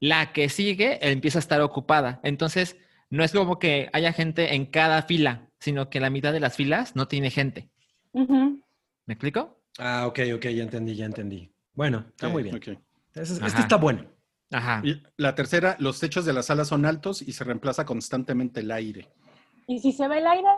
La 0.00 0.32
que 0.32 0.48
sigue 0.48 0.98
empieza 1.08 1.38
a 1.38 1.40
estar 1.40 1.60
ocupada. 1.60 2.20
Entonces, 2.22 2.76
no 3.10 3.24
es 3.24 3.32
como 3.32 3.58
que 3.58 3.90
haya 3.92 4.12
gente 4.12 4.54
en 4.54 4.66
cada 4.66 5.02
fila, 5.02 5.48
sino 5.60 5.88
que 5.88 6.00
la 6.00 6.10
mitad 6.10 6.32
de 6.32 6.40
las 6.40 6.56
filas 6.56 6.96
no 6.96 7.08
tiene 7.08 7.30
gente. 7.30 7.70
¿Me 8.12 9.14
explico? 9.14 9.60
Ah, 9.78 10.06
ok, 10.06 10.20
ok, 10.34 10.46
ya 10.46 10.62
entendí, 10.62 10.94
ya 10.94 11.06
entendí. 11.06 11.52
Bueno, 11.74 12.04
está 12.08 12.28
muy 12.28 12.42
bien. 12.42 12.60
este 13.14 13.60
está 13.60 13.76
bueno. 13.76 14.06
Ajá. 14.50 14.82
Y 14.84 15.02
la 15.16 15.34
tercera, 15.34 15.76
los 15.80 15.98
techos 15.98 16.24
de 16.24 16.32
la 16.32 16.42
sala 16.42 16.64
son 16.64 16.86
altos 16.86 17.22
y 17.22 17.32
se 17.32 17.44
reemplaza 17.44 17.84
constantemente 17.84 18.60
el 18.60 18.70
aire. 18.70 19.08
Y 19.66 19.78
si 19.80 19.92
se 19.92 20.06
ve 20.08 20.18
el 20.18 20.26
aire, 20.26 20.48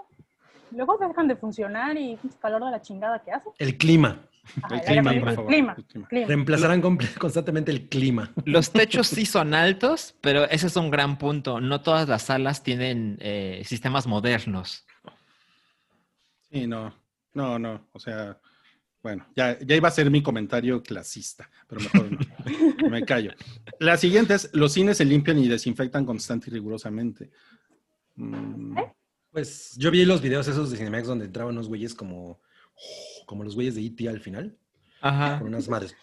luego 0.72 0.96
dejan 0.98 1.28
de 1.28 1.36
funcionar 1.36 1.96
y 1.96 2.14
es 2.14 2.36
calor 2.40 2.64
de 2.64 2.70
la 2.70 2.82
chingada 2.82 3.22
que 3.22 3.32
hace. 3.32 3.48
El 3.58 3.76
clima. 3.76 4.22
Ajá, 4.62 4.76
El 4.76 4.80
el 4.80 4.86
clima, 4.86 5.10
aire 5.10 5.20
por 5.20 5.28
acondicionado, 5.30 5.36
favor. 5.36 5.50
clima, 5.50 5.75
El 5.76 5.84
clima. 5.86 6.08
clima. 6.08 6.26
Reemplazarán 6.28 6.80
constantemente 7.18 7.70
el 7.72 7.88
clima. 7.88 8.32
Los 8.44 8.70
techos 8.70 9.08
sí 9.08 9.26
son 9.26 9.54
altos, 9.54 10.14
pero 10.20 10.44
ese 10.44 10.68
es 10.68 10.76
un 10.76 10.90
gran 10.90 11.18
punto. 11.18 11.60
No 11.60 11.80
todas 11.80 12.08
las 12.08 12.22
salas 12.22 12.62
tienen 12.62 13.18
eh, 13.20 13.62
sistemas 13.64 14.06
modernos. 14.06 14.84
Sí, 16.50 16.66
no, 16.66 16.94
no, 17.34 17.58
no. 17.58 17.88
O 17.92 17.98
sea, 17.98 18.38
Bueno, 19.02 19.26
ya, 19.36 19.58
ya 19.60 19.76
iba 19.76 19.88
a 19.88 19.90
ser 19.92 20.10
mi 20.10 20.22
comentario 20.22 20.82
clasista, 20.82 21.48
pero 21.68 21.80
mejor 21.80 22.10
no. 22.12 22.88
me 22.90 23.04
callo. 23.04 23.32
La 23.80 23.96
siguiente 23.96 24.34
es, 24.34 24.50
los 24.52 24.72
cines 24.72 24.96
se 24.96 25.04
limpian 25.04 25.38
y 25.38 25.48
desinfectan 25.48 26.04
constante 26.04 26.50
y 26.50 26.52
rigurosamente. 26.54 27.30
Mm, 28.16 28.76
Pues 29.30 29.76
yo 29.76 29.90
vi 29.90 30.04
los 30.04 30.20
videos 30.23 30.49
esos 30.49 30.70
de 30.70 30.76
Cinemax 30.78 31.06
donde 31.06 31.26
entraban 31.26 31.54
unos 31.54 31.68
güeyes 31.68 31.94
como, 31.94 32.40
como 33.26 33.44
los 33.44 33.54
güeyes 33.54 33.75
de 33.75 33.82
E.T. 33.85 34.08
al 34.08 34.20
final, 34.20 34.56
Ajá. 35.00 35.38
con 35.38 35.49
unas 35.49 35.68
madres. 35.68 35.94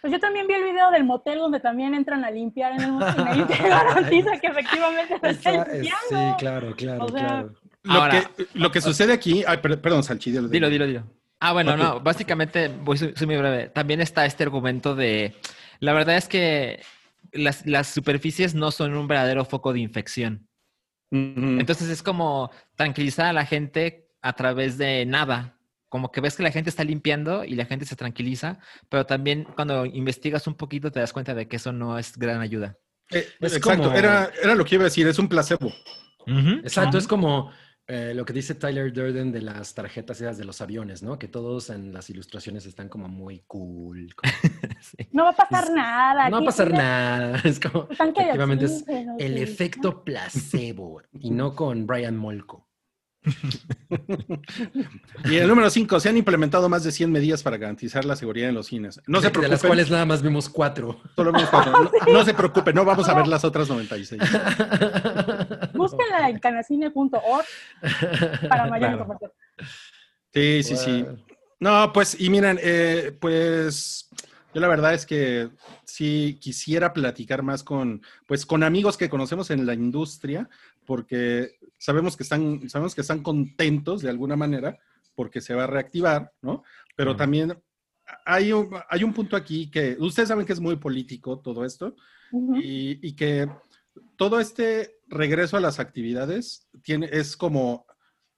Pues 0.00 0.12
yo 0.12 0.20
también 0.20 0.46
vi 0.46 0.54
el 0.54 0.64
video 0.64 0.90
del 0.90 1.04
motel 1.04 1.38
donde 1.38 1.60
también 1.60 1.94
entran 1.94 2.24
a 2.24 2.30
limpiar 2.30 2.72
en 2.74 2.82
el 2.82 2.92
motel 2.92 3.14
y 3.18 3.28
ahí 3.28 3.44
te 3.46 3.68
garantiza 3.68 4.38
que 4.38 4.46
efectivamente 4.48 5.18
se 5.18 5.30
está 5.30 5.50
limpiando. 5.52 5.90
sí, 6.08 6.16
claro, 6.38 6.76
claro, 6.76 7.04
O 7.04 7.08
sea, 7.08 7.18
claro. 7.26 7.54
Lo, 7.82 7.92
Ahora- 7.92 8.30
que, 8.36 8.46
lo 8.54 8.70
que 8.70 8.80
sucede 8.80 9.12
aquí, 9.12 9.44
ay, 9.46 9.58
per- 9.58 9.80
perdón, 9.80 10.02
Salchi, 10.04 10.30
dilo, 10.30 10.48
Dilo, 10.48 10.70
dilo, 10.70 10.86
dilo. 10.86 11.04
Ah, 11.40 11.52
bueno, 11.52 11.76
no, 11.76 12.00
básicamente, 12.00 12.68
voy 12.68 12.96
soy, 12.96 13.12
soy 13.16 13.26
muy 13.26 13.36
breve. 13.36 13.68
También 13.68 14.00
está 14.00 14.24
este 14.24 14.44
argumento 14.44 14.94
de, 14.94 15.34
la 15.80 15.92
verdad 15.92 16.16
es 16.16 16.26
que 16.28 16.80
las, 17.32 17.66
las 17.66 17.88
superficies 17.88 18.54
no 18.54 18.70
son 18.70 18.94
un 18.96 19.06
verdadero 19.08 19.44
foco 19.44 19.72
de 19.74 19.80
infección. 19.80 20.46
Entonces 21.14 21.88
es 21.88 22.02
como 22.02 22.50
tranquilizar 22.74 23.26
a 23.26 23.32
la 23.32 23.46
gente 23.46 24.08
a 24.20 24.32
través 24.32 24.78
de 24.78 25.06
nada. 25.06 25.56
Como 25.88 26.10
que 26.10 26.20
ves 26.20 26.36
que 26.36 26.42
la 26.42 26.50
gente 26.50 26.70
está 26.70 26.82
limpiando 26.82 27.44
y 27.44 27.54
la 27.54 27.66
gente 27.66 27.84
se 27.86 27.94
tranquiliza, 27.94 28.58
pero 28.88 29.06
también 29.06 29.44
cuando 29.54 29.86
investigas 29.86 30.46
un 30.48 30.54
poquito 30.54 30.90
te 30.90 30.98
das 30.98 31.12
cuenta 31.12 31.34
de 31.34 31.46
que 31.46 31.56
eso 31.56 31.72
no 31.72 31.98
es 31.98 32.16
gran 32.18 32.40
ayuda. 32.40 32.76
Eh, 33.12 33.28
Es 33.40 33.56
exacto, 33.56 33.84
como- 33.84 33.96
era, 33.96 34.30
era 34.42 34.54
lo 34.56 34.64
que 34.64 34.74
iba 34.74 34.82
a 34.82 34.86
decir, 34.90 35.06
es 35.06 35.18
un 35.20 35.28
placebo. 35.28 35.72
Exacto, 36.26 36.98
es 36.98 37.06
como 37.06 37.52
eh, 37.86 38.12
lo 38.14 38.24
que 38.24 38.32
dice 38.32 38.54
Tyler 38.54 38.92
Durden 38.92 39.30
de 39.32 39.42
las 39.42 39.74
tarjetas 39.74 40.20
esas 40.20 40.38
de 40.38 40.44
los 40.44 40.60
aviones, 40.60 41.02
¿no? 41.02 41.18
Que 41.18 41.28
todos 41.28 41.68
en 41.70 41.92
las 41.92 42.08
ilustraciones 42.10 42.64
están 42.66 42.88
como 42.88 43.08
muy 43.08 43.40
cool. 43.46 44.14
como- 44.14 44.32
Sí. 44.80 45.08
No 45.12 45.24
va 45.24 45.30
a 45.30 45.36
pasar 45.36 45.64
Es- 45.64 45.70
nada. 45.70 46.28
no 46.30 46.36
va 46.38 46.42
a 46.42 46.46
pasar 46.46 46.70
nada. 46.72 47.40
Es 47.44 47.58
como, 47.60 47.88
efectivamente, 47.90 48.66
es 48.66 48.84
el 49.18 49.38
efecto 49.38 50.04
placebo 50.04 51.00
y 51.12 51.30
no 51.30 51.54
con 51.54 51.86
Brian 51.86 52.16
Molko. 52.16 52.68
Y 55.24 55.36
el 55.36 55.48
número 55.48 55.70
5, 55.70 55.98
se 56.00 56.08
han 56.10 56.16
implementado 56.18 56.68
más 56.68 56.84
de 56.84 56.92
100 56.92 57.10
medidas 57.10 57.42
para 57.42 57.56
garantizar 57.56 58.04
la 58.04 58.16
seguridad 58.16 58.48
en 58.50 58.54
los 58.54 58.66
cines. 58.66 59.00
No 59.06 59.18
se 59.20 59.24
de, 59.24 59.28
de 59.28 59.32
preocupen, 59.32 59.50
las 59.52 59.62
cuales 59.62 59.90
nada 59.90 60.04
más 60.04 60.20
vimos 60.22 60.48
cuatro. 60.50 61.00
solo 61.16 61.32
vemos 61.32 61.48
cuatro. 61.48 61.72
No, 62.06 62.12
no 62.12 62.24
se 62.24 62.34
preocupen, 62.34 62.74
no 62.74 62.84
vamos 62.84 63.08
a 63.08 63.14
ver 63.14 63.26
las 63.26 63.44
otras 63.44 63.68
96. 63.68 64.20
Búsquenla 66.14 66.30
en 66.30 66.38
canacine.org 66.38 67.44
para 68.48 68.66
mayor 68.66 68.78
Claro. 68.78 68.92
información. 68.94 69.32
Sí, 70.32 70.62
sí, 70.62 70.76
sí. 70.76 71.04
No, 71.60 71.92
pues, 71.92 72.20
y 72.20 72.28
miren, 72.28 72.58
eh, 72.62 73.16
pues 73.20 74.08
yo 74.52 74.60
la 74.60 74.68
verdad 74.68 74.94
es 74.94 75.06
que 75.06 75.48
sí 75.84 76.38
quisiera 76.40 76.92
platicar 76.92 77.42
más 77.42 77.62
con, 77.62 78.02
pues, 78.26 78.44
con 78.44 78.62
amigos 78.62 78.96
que 78.96 79.08
conocemos 79.08 79.50
en 79.50 79.64
la 79.64 79.74
industria, 79.74 80.48
porque 80.84 81.56
sabemos 81.78 82.16
que 82.16 82.22
están, 82.24 82.68
sabemos 82.68 82.94
que 82.94 83.00
están 83.00 83.22
contentos 83.22 84.02
de 84.02 84.10
alguna 84.10 84.36
manera, 84.36 84.78
porque 85.14 85.40
se 85.40 85.54
va 85.54 85.64
a 85.64 85.68
reactivar, 85.68 86.32
¿no? 86.42 86.64
Pero 86.96 87.16
también 87.16 87.56
hay 88.26 88.52
un, 88.52 88.70
hay 88.88 89.04
un 89.04 89.14
punto 89.14 89.36
aquí 89.36 89.70
que 89.70 89.96
ustedes 89.98 90.28
saben 90.28 90.44
que 90.44 90.52
es 90.52 90.60
muy 90.60 90.76
político 90.76 91.38
todo 91.38 91.64
esto, 91.64 91.96
y 92.32 93.12
que 93.14 93.48
todo 94.16 94.40
este 94.40 94.93
regreso 95.08 95.56
a 95.56 95.60
las 95.60 95.78
actividades 95.80 96.68
tiene, 96.82 97.08
es 97.12 97.36
como, 97.36 97.86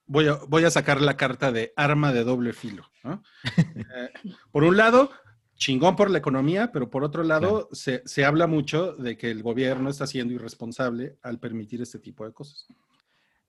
voy 0.07 0.29
a, 0.29 0.35
voy 0.49 0.65
a 0.65 0.71
sacar 0.71 1.01
la 1.01 1.17
carta 1.17 1.53
de 1.53 1.73
arma 1.77 2.13
de 2.13 2.25
doble 2.25 2.53
filo. 2.53 2.91
¿no? 3.03 3.23
Eh, 3.97 4.11
por 4.51 4.65
un 4.65 4.77
lado, 4.77 5.11
chingón 5.55 5.97
por 5.97 6.11
la 6.11 6.19
economía, 6.19 6.73
pero 6.73 6.91
por 6.91 7.05
otro 7.05 7.23
lado, 7.23 7.69
se, 7.73 8.03
se 8.05 8.25
habla 8.25 8.47
mucho 8.47 8.93
de 8.95 9.17
que 9.17 9.31
el 9.31 9.43
gobierno 9.43 9.91
está 9.91 10.07
siendo 10.07 10.35
irresponsable 10.35 11.19
al 11.23 11.39
permitir 11.39 11.81
este 11.83 11.99
tipo 11.99 12.25
de 12.27 12.33
cosas. 12.33 12.67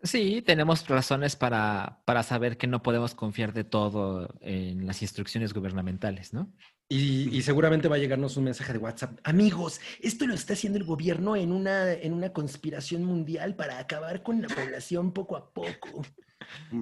Sí, 0.03 0.43
tenemos 0.43 0.88
razones 0.88 1.36
para, 1.36 2.01
para 2.05 2.21
saber 2.21 2.57
que 2.57 2.67
no 2.67 2.83
podemos 2.83 3.15
confiar 3.15 3.51
de 3.51 3.63
todo 3.63 4.29
en 4.41 4.86
las 4.86 5.01
instrucciones 5.01 5.53
gubernamentales, 5.53 6.33
¿no? 6.33 6.53
Y, 6.89 7.36
y 7.36 7.41
seguramente 7.41 7.89
va 7.89 7.98
a 7.98 8.00
llegarnos 8.00 8.38
un 8.38 8.46
mensaje 8.46 8.72
de 8.72 8.79
WhatsApp. 8.79 9.20
Amigos, 9.24 9.82
esto 10.00 10.25
lo 10.25 10.34
está 10.34 10.53
haciendo 10.53 10.77
el 10.77 10.86
gobierno 10.86 11.36
en 11.36 11.51
una, 11.51 11.91
en 11.91 12.13
una 12.13 12.32
conspiración 12.32 13.03
mundial 13.03 13.56
para 13.56 13.79
acabar 13.79 14.24
con 14.24 14.41
la 14.41 14.48
población 14.48 15.12
poco 15.12 15.36
a 15.36 15.51
poco. 15.53 16.03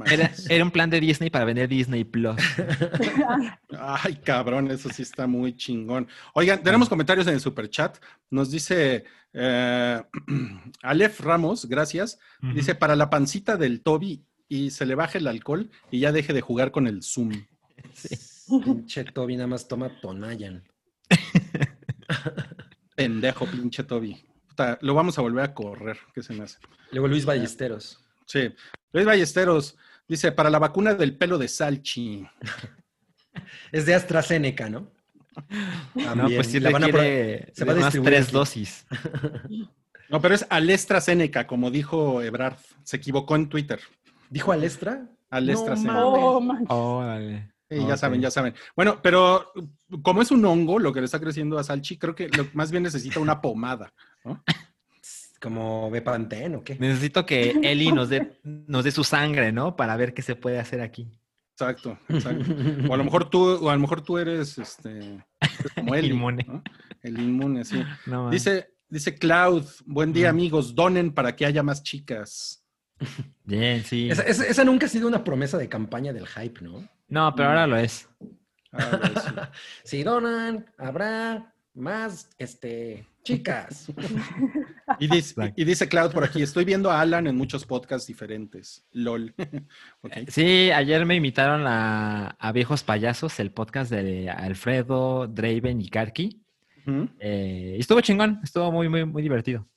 Era, 0.05 0.31
era 0.49 0.63
un 0.63 0.71
plan 0.71 0.89
de 0.89 0.99
Disney 0.99 1.29
para 1.29 1.45
vender 1.45 1.67
Disney 1.67 2.03
Plus. 2.03 2.35
Ay, 3.79 4.15
cabrón, 4.17 4.69
eso 4.69 4.89
sí 4.89 5.01
está 5.01 5.27
muy 5.27 5.55
chingón. 5.55 6.07
Oigan, 6.33 6.61
tenemos 6.61 6.89
comentarios 6.89 7.25
en 7.27 7.33
el 7.33 7.39
super 7.39 7.69
chat. 7.69 7.97
Nos 8.29 8.51
dice 8.51 9.05
eh, 9.33 10.03
Aleph 10.81 11.19
Ramos, 11.19 11.65
gracias. 11.65 12.19
Dice, 12.41 12.75
para 12.75 12.95
la 12.95 13.09
pancita 13.09 13.57
del 13.57 13.81
Toby 13.81 14.23
y 14.47 14.69
se 14.69 14.85
le 14.85 14.95
baje 14.95 15.17
el 15.17 15.27
alcohol 15.27 15.71
y 15.89 15.99
ya 15.99 16.11
deje 16.11 16.33
de 16.33 16.41
jugar 16.41 16.71
con 16.71 16.87
el 16.87 17.01
Zoom. 17.01 17.31
Pinche 18.47 19.03
Toby 19.05 19.35
nada 19.35 19.47
más 19.47 19.67
toma 19.67 19.89
Tonayan. 20.01 20.63
Pendejo, 22.95 23.45
pinche 23.45 23.83
Toby. 23.83 24.23
Puta, 24.47 24.77
lo 24.81 24.93
vamos 24.93 25.17
a 25.17 25.21
volver 25.21 25.43
a 25.43 25.53
correr, 25.53 25.97
¿qué 26.13 26.23
se 26.23 26.33
me 26.33 26.43
hace? 26.43 26.57
Luego 26.91 27.07
Luis 27.07 27.25
Ballesteros. 27.25 27.99
Sí. 28.25 28.53
Luis 28.93 29.05
Ballesteros 29.05 29.77
dice, 30.07 30.31
para 30.31 30.49
la 30.49 30.59
vacuna 30.59 30.93
del 30.93 31.17
pelo 31.17 31.37
de 31.37 31.47
Salchi. 31.47 32.25
Es 33.73 33.85
de 33.85 33.93
AstraZeneca, 33.93 34.69
¿no? 34.69 34.91
No, 35.95 36.03
También. 36.05 36.35
pues 36.37 36.47
sí 36.47 36.61
La 36.61 36.69
van 36.71 36.85
a 36.85 36.87
pro- 36.87 36.99
requiere 36.99 37.51
se 37.53 37.65
va 37.65 37.73
a 37.73 37.75
unas 37.75 37.85
distribuir 37.87 38.13
tres 38.13 38.25
aquí. 38.27 38.33
dosis. 38.33 38.85
No, 40.09 40.21
pero 40.21 40.35
es 40.35 40.45
AstraZeneca, 40.49 41.45
como 41.45 41.69
dijo 41.71 42.21
Ebrard. 42.21 42.55
Se 42.83 42.95
equivocó 42.95 43.35
en 43.35 43.49
Twitter. 43.49 43.81
¿Dijo 44.29 44.53
Alestra? 44.53 45.05
No 45.31 45.41
mames. 45.41 45.87
Oh, 46.01 46.39
man. 46.39 46.65
Órale. 46.69 47.51
Sí, 47.79 47.85
ya 47.87 47.97
saben, 47.97 48.21
ya 48.21 48.31
saben. 48.31 48.53
Bueno, 48.75 48.99
pero 49.01 49.51
como 50.01 50.21
es 50.21 50.31
un 50.31 50.45
hongo 50.45 50.79
lo 50.79 50.93
que 50.93 50.99
le 51.01 51.05
está 51.05 51.19
creciendo 51.19 51.57
a 51.59 51.63
Salchi, 51.63 51.97
creo 51.97 52.15
que 52.15 52.29
lo, 52.29 52.47
más 52.53 52.71
bien 52.71 52.83
necesita 52.83 53.19
una 53.19 53.41
pomada. 53.41 53.93
¿no? 54.23 54.43
¿Como 55.41 55.91
Bepantén 55.91 56.55
o 56.55 56.63
qué? 56.63 56.75
Necesito 56.79 57.25
que 57.25 57.51
Eli 57.63 57.91
nos 57.91 58.09
dé, 58.09 58.39
nos 58.43 58.83
dé 58.83 58.91
su 58.91 59.03
sangre, 59.03 59.51
¿no? 59.51 59.75
Para 59.75 59.95
ver 59.97 60.13
qué 60.13 60.21
se 60.21 60.35
puede 60.35 60.59
hacer 60.59 60.81
aquí. 60.81 61.07
Exacto, 61.53 61.97
exacto. 62.09 62.45
O 62.89 62.93
a 62.93 62.97
lo 62.97 63.03
mejor 63.03 63.29
tú, 63.29 63.43
o 63.43 63.69
a 63.69 63.73
lo 63.75 63.79
mejor 63.79 64.01
tú 64.01 64.17
eres 64.17 64.57
este 64.57 65.23
como 65.75 65.95
él. 65.95 66.05
Inmune. 66.05 66.45
El 67.01 67.19
inmune, 67.19 67.63
sí. 67.63 67.81
No. 68.07 68.29
Dice, 68.29 68.73
dice 68.89 69.15
Cloud, 69.15 69.63
buen 69.85 70.11
día, 70.11 70.29
amigos, 70.29 70.73
donen 70.75 71.13
para 71.13 71.35
que 71.35 71.45
haya 71.45 71.61
más 71.63 71.83
chicas. 71.83 72.63
Bien, 73.43 73.83
sí. 73.83 74.09
Esa, 74.09 74.23
esa- 74.23 74.45
esa 74.47 74.63
nunca 74.63 74.85
ha 74.87 74.89
sido 74.89 75.07
una 75.07 75.23
promesa 75.23 75.57
de 75.57 75.69
campaña 75.69 76.11
del 76.13 76.27
hype, 76.27 76.61
¿no? 76.61 76.87
No, 77.07 77.33
pero 77.35 77.49
ahora 77.49 77.67
lo 77.67 77.77
es. 77.77 78.09
Ah, 78.71 78.97
güey, 78.99 79.13
sí. 79.15 79.29
Si 79.83 80.03
donan, 80.03 80.65
habrá 80.77 81.53
más, 81.73 82.29
este, 82.37 83.07
chicas. 83.23 83.87
Y 84.99 85.07
dice, 85.07 85.51
y 85.55 85.65
dice 85.65 85.89
Cloud 85.89 86.11
por 86.11 86.23
aquí, 86.23 86.41
estoy 86.43 86.63
viendo 86.63 86.91
a 86.91 87.01
Alan 87.01 87.25
en 87.27 87.35
muchos 87.35 87.65
podcasts 87.65 88.07
diferentes. 88.07 88.85
LOL. 88.91 89.33
Ok. 90.01 90.13
Sí, 90.27 90.69
ayer 90.71 91.05
me 91.05 91.15
invitaron 91.15 91.65
a, 91.67 92.27
a 92.39 92.51
Viejos 92.51 92.83
Payasos, 92.83 93.39
el 93.39 93.51
podcast 93.51 93.91
de 93.91 94.29
Alfredo, 94.29 95.27
Draven 95.27 95.81
y 95.81 95.89
Karki. 95.89 96.41
Eh, 97.19 97.73
y 97.77 97.79
estuvo 97.79 97.99
chingón, 98.01 98.39
estuvo 98.43 98.71
muy, 98.71 98.87
muy, 98.87 99.05
muy 99.05 99.23
divertido. 99.23 99.67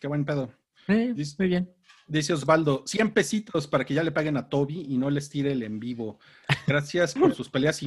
Qué 0.00 0.08
buen 0.08 0.24
pedo. 0.24 0.50
Eh, 0.88 1.12
Dis- 1.14 1.36
muy 1.38 1.48
bien. 1.48 1.70
Dice 2.08 2.32
Osvaldo, 2.32 2.84
100 2.86 3.10
pesitos 3.12 3.66
para 3.66 3.84
que 3.84 3.92
ya 3.94 4.04
le 4.04 4.12
paguen 4.12 4.36
a 4.36 4.48
Toby 4.48 4.86
y 4.88 4.96
no 4.96 5.10
les 5.10 5.28
tire 5.28 5.52
el 5.52 5.62
en 5.64 5.80
vivo. 5.80 6.18
Gracias 6.66 7.14
por 7.14 7.34
sus 7.34 7.48
peleas 7.48 7.80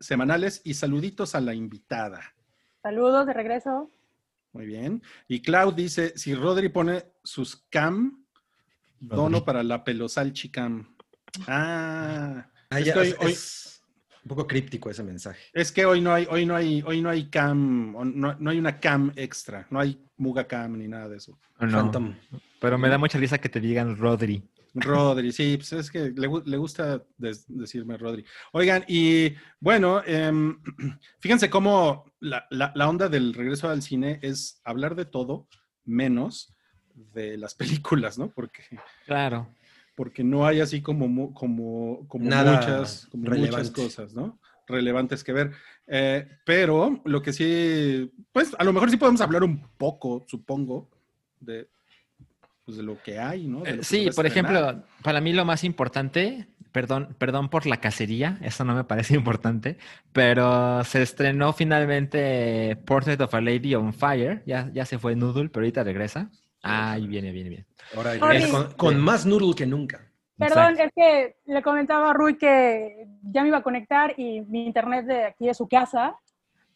semanales 0.00 0.62
y 0.64 0.74
saluditos 0.74 1.34
a 1.34 1.40
la 1.42 1.52
invitada. 1.54 2.22
Saludos 2.82 3.26
de 3.26 3.32
regreso. 3.34 3.90
Muy 4.52 4.64
bien. 4.64 5.02
Y 5.28 5.42
Cloud 5.42 5.74
dice, 5.74 6.14
si 6.16 6.34
Rodri 6.34 6.70
pone 6.70 7.04
sus 7.22 7.56
cam, 7.68 8.24
dono 8.98 9.44
para 9.44 9.62
la 9.62 9.84
pelosal 9.84 10.32
cam. 10.50 10.96
Ah, 11.46 12.46
Ah, 12.70 12.80
Es 12.80 12.86
ya, 12.86 12.94
que 12.94 12.98
hoy- 13.00 13.06
es, 13.08 13.16
hoy- 13.20 13.32
es 13.32 13.82
un 14.24 14.28
poco 14.28 14.46
críptico 14.46 14.90
ese 14.90 15.02
mensaje. 15.04 15.40
es 15.52 15.70
que 15.70 15.84
hoy 15.86 16.00
no 16.00 16.12
hay, 16.12 16.26
hoy 16.30 16.44
no 16.46 16.56
hay, 16.56 16.82
hoy 16.84 17.00
no 17.00 17.10
hay 17.10 17.26
cam, 17.30 17.92
no, 17.92 18.34
no 18.38 18.50
hay 18.50 18.58
una 18.58 18.80
cam 18.80 19.12
extra, 19.14 19.66
no 19.70 19.78
hay 19.78 20.02
muga 20.16 20.46
cam 20.48 20.76
ni 20.78 20.88
nada 20.88 21.08
de 21.08 21.18
eso. 21.18 21.38
Phantom. 21.58 22.14
Pero 22.60 22.78
me 22.78 22.88
da 22.88 22.98
mucha 22.98 23.18
risa 23.18 23.38
que 23.38 23.48
te 23.48 23.60
digan 23.60 23.96
Rodri. 23.96 24.42
Rodri, 24.74 25.32
sí, 25.32 25.56
pues 25.56 25.72
es 25.72 25.90
que 25.90 26.10
le, 26.10 26.28
le 26.44 26.56
gusta 26.58 27.02
des- 27.16 27.44
decirme 27.48 27.96
Rodri. 27.96 28.24
Oigan, 28.52 28.84
y 28.88 29.34
bueno, 29.58 30.02
em, 30.04 30.58
fíjense 31.20 31.48
cómo 31.48 32.04
la, 32.20 32.46
la- 32.50 32.72
la 32.74 32.88
onda 32.88 33.08
del 33.08 33.32
regreso 33.34 33.68
al 33.70 33.82
cine 33.82 34.18
es 34.22 34.60
hablar 34.64 34.94
de 34.94 35.06
todo 35.06 35.48
menos 35.84 36.54
de 36.94 37.36
las 37.38 37.54
películas, 38.04 38.18
¿no? 38.18 38.28
Porque, 38.30 38.64
Claro. 39.06 39.48
porque 39.94 40.22
no 40.24 40.46
hay 40.46 40.60
así 40.60 40.82
como, 40.82 41.32
como, 41.32 42.06
como 42.08 42.28
Nada 42.28 42.56
muchas, 42.56 43.06
como 43.10 43.24
muchas 43.24 43.38
relevante. 43.40 43.72
cosas, 43.72 44.14
¿no? 44.14 44.38
relevantes 44.68 45.22
que 45.22 45.32
ver. 45.32 45.52
Eh, 45.86 46.26
pero 46.44 47.00
lo 47.04 47.22
que 47.22 47.32
sí, 47.32 48.10
pues 48.32 48.52
a 48.58 48.64
lo 48.64 48.72
mejor 48.72 48.90
sí 48.90 48.96
podemos 48.96 49.20
hablar 49.20 49.44
un 49.44 49.62
poco, 49.78 50.24
supongo, 50.26 50.90
de, 51.38 51.70
pues, 52.66 52.76
de 52.76 52.82
lo 52.82 53.00
que 53.02 53.18
hay, 53.18 53.46
¿no? 53.46 53.60
De 53.62 53.76
lo 53.76 53.76
Eh, 53.76 53.78
que 53.78 53.84
Sí, 53.84 54.10
por 54.14 54.26
estrenar. 54.26 54.54
ejemplo, 54.54 54.84
para 55.02 55.20
mí 55.22 55.32
lo 55.32 55.44
más 55.46 55.64
importante, 55.64 56.48
perdón, 56.72 57.14
perdón 57.18 57.48
por 57.48 57.64
la 57.66 57.78
cacería, 57.78 58.38
eso 58.42 58.64
no 58.64 58.74
me 58.74 58.84
parece 58.84 59.14
importante, 59.40 59.78
pero 60.12 60.84
se 60.84 61.02
estrenó 61.02 61.52
finalmente 61.54 62.76
Portrait 62.84 63.20
of 63.20 63.34
a 63.34 63.40
Lady 63.40 63.74
on 63.74 63.92
Fire, 63.94 64.42
ya, 64.46 64.68
ya 64.72 64.84
se 64.84 64.98
fue 64.98 65.16
Noodle, 65.16 65.48
pero 65.48 65.64
ahorita 65.64 65.84
regresa. 65.84 66.30
Ay, 66.62 67.06
viene, 67.06 67.30
viene, 67.30 67.48
bien. 67.50 67.66
Ahora 67.96 68.14
viene 68.14 68.48
con, 68.50 68.72
con 68.72 68.98
más 69.00 69.24
noodle 69.24 69.54
que 69.54 69.66
nunca. 69.66 70.00
Perdón, 70.36 70.72
Exacto. 70.72 70.82
es 70.82 70.92
que 70.94 71.36
le 71.52 71.62
comentaba 71.62 72.10
a 72.10 72.12
Rui 72.12 72.36
que 72.36 73.06
ya 73.22 73.42
me 73.42 73.48
iba 73.48 73.58
a 73.58 73.62
conectar 73.62 74.14
y 74.18 74.40
mi 74.42 74.66
internet 74.66 75.06
de 75.06 75.24
aquí 75.26 75.46
de 75.46 75.54
su 75.54 75.68
casa 75.68 76.16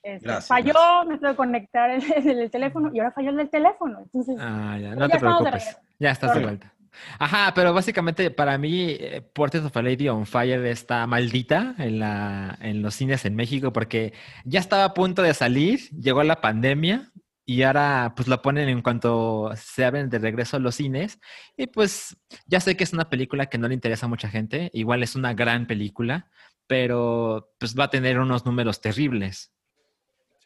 este, 0.02 0.26
Gracias, 0.26 0.47
falló, 0.47 0.73
gracias. 0.73 1.07
me 1.07 1.19
tuve 1.19 1.30
que 1.30 1.37
conectar 1.37 1.90
el, 1.90 2.50
teléfono 2.50 2.90
y 2.92 2.99
ahora 2.99 3.12
falló 3.12 3.30
el 3.30 3.37
del 3.37 3.50
teléfono. 3.50 4.00
Entonces, 4.00 4.37
Ah, 4.38 4.78
ya, 4.80 4.90
Pero 4.90 5.00
no 5.00 5.09
ya 5.09 5.14
te 5.14 5.21
preocupes, 5.21 5.78
ya 5.99 6.11
estás 6.11 6.35
de 6.35 6.40
vuelta. 6.40 6.75
Ajá, 7.19 7.52
pero 7.54 7.73
básicamente 7.73 8.30
para 8.30 8.59
mí 8.59 8.97
eh, 8.99 9.23
Portrait 9.33 9.64
of 9.64 9.76
a 9.76 9.83
Lady 9.83 10.09
on 10.09 10.26
Fire 10.26 10.64
está 10.66 11.07
maldita 11.07 11.75
en, 11.78 12.00
la, 12.00 12.59
en 12.61 12.83
los 12.83 12.95
cines 12.95 13.25
en 13.25 13.37
México 13.37 13.73
porque 13.73 14.12
ya 14.45 14.61
estaba 14.61 14.85
a 14.85 14.95
punto 14.95 15.23
de 15.23 15.35
salir, 15.35 15.88
llegó 15.90 16.23
la 16.23 16.40
pandemia 16.40 17.12
y 17.47 17.62
ahora 17.62 18.12
pues 18.16 18.28
la 18.28 18.42
ponen 18.42 18.69
en 18.69 18.83
cuanto 18.83 19.52
se 19.57 19.85
abren 19.85 20.11
de 20.11 20.19
regreso 20.19 20.57
a 20.57 20.61
los 20.61 20.75
cines 20.75 21.21
y 21.57 21.66
pues 21.66 22.16
ya 22.47 22.61
sé 22.61 22.76
que 22.76 22.85
es 22.85 22.92
una 22.92 23.09
película 23.09 23.47
que 23.47 23.59
no 23.59 23.69
le 23.69 23.75
interesa 23.75 24.07
a 24.07 24.09
mucha 24.09 24.28
gente, 24.28 24.71
igual 24.73 25.02
es 25.02 25.14
una 25.14 25.35
gran 25.35 25.66
película, 25.66 26.28
pero 26.66 27.52
pues 27.59 27.78
va 27.78 27.85
a 27.85 27.90
tener 27.90 28.19
unos 28.19 28.47
números 28.47 28.80
terribles. 28.80 29.52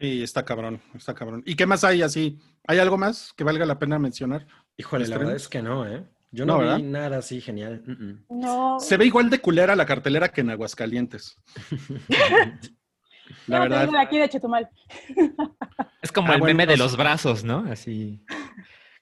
Sí, 0.05 0.23
está 0.23 0.45
cabrón, 0.45 0.83
está 0.95 1.15
cabrón. 1.15 1.43
¿Y 1.47 1.55
qué 1.57 1.65
más 1.65 1.83
hay 1.83 2.03
así? 2.03 2.39
¿Hay 2.67 2.79
algo 2.79 2.99
más 2.99 3.33
que 3.37 3.43
valga 3.45 3.65
la 3.65 3.79
pena 3.79 3.99
mencionar? 3.99 4.47
Híjole, 4.77 5.05
la 5.05 5.05
¿Estreno? 5.15 5.21
verdad 5.21 5.37
es 5.37 5.49
que 5.49 5.63
no, 5.63 5.87
¿eh? 5.89 6.05
Yo 6.31 6.45
no, 6.45 6.55
No, 6.55 6.59
vi 6.59 6.65
¿verdad? 6.67 6.79
nada 6.81 7.19
así 7.19 7.41
genial. 7.41 7.83
No. 8.29 8.79
Se 8.81 8.99
ve 8.99 9.07
igual 9.07 9.31
de 9.31 9.39
culera 9.41 9.75
la 9.75 9.87
cartelera 9.87 10.29
que 10.29 10.43
en 10.43 10.51
Aguascalientes. 10.51 11.39
La 13.47 13.61
verdad. 13.61 13.89
de 13.91 13.99
aquí 13.99 14.19
de 14.19 14.29
Chetumal. 14.29 14.69
Es 16.03 16.13
como 16.13 16.29
Ah, 16.31 16.35
el 16.35 16.41
bueno, 16.41 16.55
meme 16.55 16.71
de 16.71 16.77
no 16.77 16.85
los 16.85 16.97
brazos, 16.99 17.43
¿no? 17.45 17.65
Así. 17.71 18.23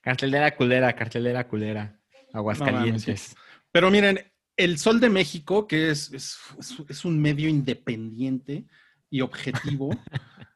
Cartelera 0.01 0.55
culera, 0.55 0.93
cartelera 0.93 1.49
culera. 1.49 1.99
Aguascalientes. 2.33 3.35
Pero 3.73 3.91
miren, 3.91 4.21
El 4.57 4.79
Sol 4.79 5.01
de 5.01 5.11
México, 5.11 5.67
que 5.67 5.91
es, 5.91 6.13
es, 6.13 6.39
es- 6.61 6.77
es 6.89 7.05
un 7.05 7.21
medio 7.21 7.49
independiente 7.49 8.67
y 9.11 9.21
objetivo, 9.23 9.91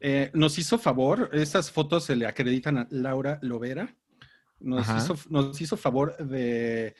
eh, 0.00 0.30
nos 0.34 0.58
hizo 0.58 0.78
favor, 0.78 1.30
estas 1.32 1.70
fotos 1.70 2.04
se 2.04 2.16
le 2.16 2.26
acreditan 2.26 2.78
a 2.78 2.86
Laura 2.90 3.38
Lovera, 3.42 3.94
nos, 4.58 4.86
hizo, 4.96 5.16
nos 5.30 5.60
hizo 5.60 5.76
favor 5.76 6.16
de 6.18 6.94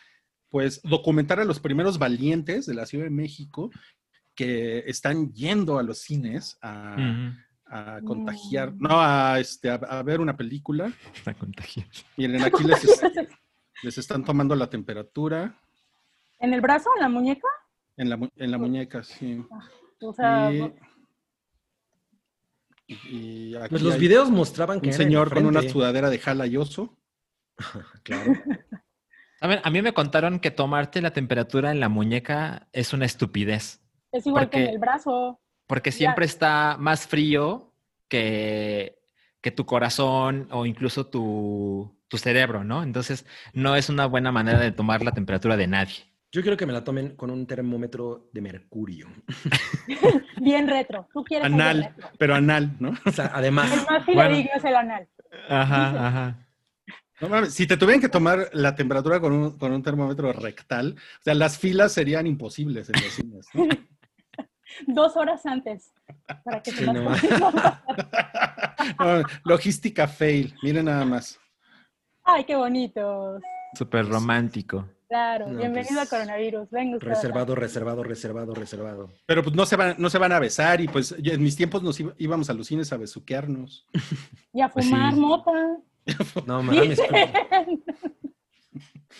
pues 0.48 0.80
documentar 0.82 1.38
a 1.40 1.44
los 1.44 1.60
primeros 1.60 1.98
valientes 1.98 2.66
de 2.66 2.74
la 2.74 2.84
Ciudad 2.86 3.04
de 3.04 3.10
México 3.10 3.70
que 4.34 4.78
están 4.86 5.32
yendo 5.32 5.78
a 5.78 5.82
los 5.82 5.98
cines 5.98 6.58
a, 6.62 6.96
a 7.66 8.00
contagiar, 8.04 8.72
Mm. 8.72 8.78
no, 8.80 9.00
a, 9.00 9.38
este, 9.38 9.70
a, 9.70 9.74
a 9.74 10.02
ver 10.02 10.20
una 10.20 10.36
película. 10.36 10.92
Está 11.14 11.34
contagiado. 11.34 11.88
Miren, 12.16 12.42
aquí 12.42 12.64
les, 12.64 12.84
es- 12.84 13.00
les 13.82 13.98
están 13.98 14.24
tomando 14.24 14.54
la 14.54 14.68
temperatura 14.68 15.54
¿En 16.38 16.54
el 16.54 16.60
brazo? 16.62 16.88
¿En 16.96 17.02
la 17.02 17.08
muñeca? 17.08 17.48
en 17.96 18.08
la, 18.08 18.16
mu- 18.16 18.28
en 18.36 18.50
la 18.50 18.56
muñeca, 18.58 19.02
sí. 19.02 19.44
O 20.00 20.12
sea, 20.14 20.50
Y, 20.50 20.72
y 22.94 23.54
aquí 23.56 23.68
Pues 23.70 23.82
los 23.82 23.98
videos 23.98 24.30
mostraban 24.30 24.80
que 24.80 24.88
un 24.88 24.94
señor 24.94 25.32
con 25.32 25.46
una 25.46 25.62
sudadera 25.62 26.10
de 26.10 26.18
jala 26.18 26.46
y 26.46 26.56
oso. 26.56 26.96
Claro. 28.02 28.32
A 29.42 29.46
ver, 29.46 29.60
a 29.64 29.70
mí 29.70 29.80
me 29.82 29.94
contaron 29.94 30.38
que 30.38 30.50
tomarte 30.50 31.00
la 31.00 31.12
temperatura 31.12 31.70
en 31.70 31.80
la 31.80 31.88
muñeca 31.88 32.68
es 32.72 32.92
una 32.92 33.06
estupidez, 33.06 33.80
es 34.12 34.26
igual 34.26 34.50
que 34.50 34.58
porque- 34.58 34.64
en 34.64 34.70
el 34.74 34.78
brazo. 34.78 35.40
porque 35.66 35.90
Ya. 35.90 35.96
siempre 35.96 36.26
está 36.26 36.76
más 36.78 37.06
frío 37.06 37.72
que, 38.08 38.98
que 39.40 39.50
tu 39.50 39.64
corazón 39.64 40.48
o 40.50 40.66
incluso 40.66 41.06
tu, 41.06 41.96
tu 42.08 42.18
cerebro, 42.18 42.64
¿no? 42.64 42.82
Entonces, 42.82 43.24
no 43.54 43.76
es 43.76 43.88
una 43.88 44.04
buena 44.06 44.32
manera 44.32 44.58
de 44.58 44.72
tomar 44.72 45.02
la 45.02 45.12
temperatura 45.12 45.56
de 45.56 45.66
nadie. 45.68 46.09
Yo 46.32 46.42
quiero 46.42 46.56
que 46.56 46.64
me 46.66 46.72
la 46.72 46.84
tomen 46.84 47.16
con 47.16 47.30
un 47.30 47.44
termómetro 47.46 48.30
de 48.32 48.40
mercurio. 48.40 49.08
Bien 50.40 50.68
retro. 50.68 51.08
Tú 51.12 51.24
quieres 51.24 51.46
Anal, 51.46 51.92
retro. 51.96 52.10
pero 52.18 52.34
anal, 52.36 52.76
¿no? 52.78 52.92
O 53.06 53.10
sea, 53.10 53.32
además, 53.34 53.72
El 53.72 53.78
más 53.78 54.06
Bueno. 54.06 54.22
fidedigno 54.30 54.50
es 54.54 54.64
el 54.64 54.76
anal. 54.76 55.08
Ajá, 55.48 56.06
ajá. 56.06 56.46
No 57.20 57.28
mames, 57.28 57.52
si 57.52 57.66
te 57.66 57.76
tuvieran 57.76 58.00
que 58.00 58.08
tomar 58.08 58.48
la 58.52 58.74
temperatura 58.74 59.20
con 59.20 59.32
un, 59.32 59.58
con 59.58 59.72
un 59.72 59.82
termómetro 59.82 60.32
rectal, 60.32 60.96
o 60.96 61.22
sea, 61.22 61.34
las 61.34 61.58
filas 61.58 61.92
serían 61.92 62.26
imposibles 62.26 62.88
en 62.88 62.94
los 63.02 63.12
cines. 63.12 63.46
¿no? 63.52 63.66
Dos 64.86 65.16
horas 65.16 65.44
antes. 65.46 65.92
Para 66.44 66.62
que 66.62 66.70
Sí, 66.70 66.78
te 66.78 66.86
las 66.86 66.94
no. 66.94 67.10
No, 68.98 69.22
logística 69.44 70.06
fail, 70.08 70.54
miren 70.62 70.84
nada 70.86 71.04
más. 71.04 71.38
Ay, 72.22 72.44
qué 72.44 72.54
bonitos. 72.56 73.42
Súper 73.74 74.06
romántico. 74.08 74.88
Claro. 75.10 75.48
No, 75.48 75.58
Bienvenido 75.58 75.94
pues, 75.96 75.98
al 76.02 76.08
coronavirus. 76.08 76.70
Venga 76.70 76.96
usted. 76.98 77.08
reservado, 77.08 77.54
reservado, 77.56 78.04
reservado, 78.04 78.54
reservado. 78.54 79.10
Pero 79.26 79.42
pues 79.42 79.56
no 79.56 79.66
se 79.66 79.74
van, 79.74 79.96
no 79.98 80.08
se 80.08 80.18
van 80.18 80.30
a 80.30 80.38
besar 80.38 80.80
y 80.80 80.86
pues 80.86 81.16
yo- 81.18 81.32
en 81.32 81.42
mis 81.42 81.56
tiempos 81.56 81.82
nos 81.82 81.98
iba- 81.98 82.14
íbamos 82.16 82.48
a 82.48 82.54
los 82.54 82.68
cines 82.68 82.92
a 82.92 82.96
besuquearnos. 82.96 83.88
Y 84.52 84.60
a 84.60 84.68
Pues 84.68 84.86
fumar 84.88 85.12
sí. 85.14 85.18
mota. 85.20 85.50
No 86.46 86.62
mames. 86.62 87.00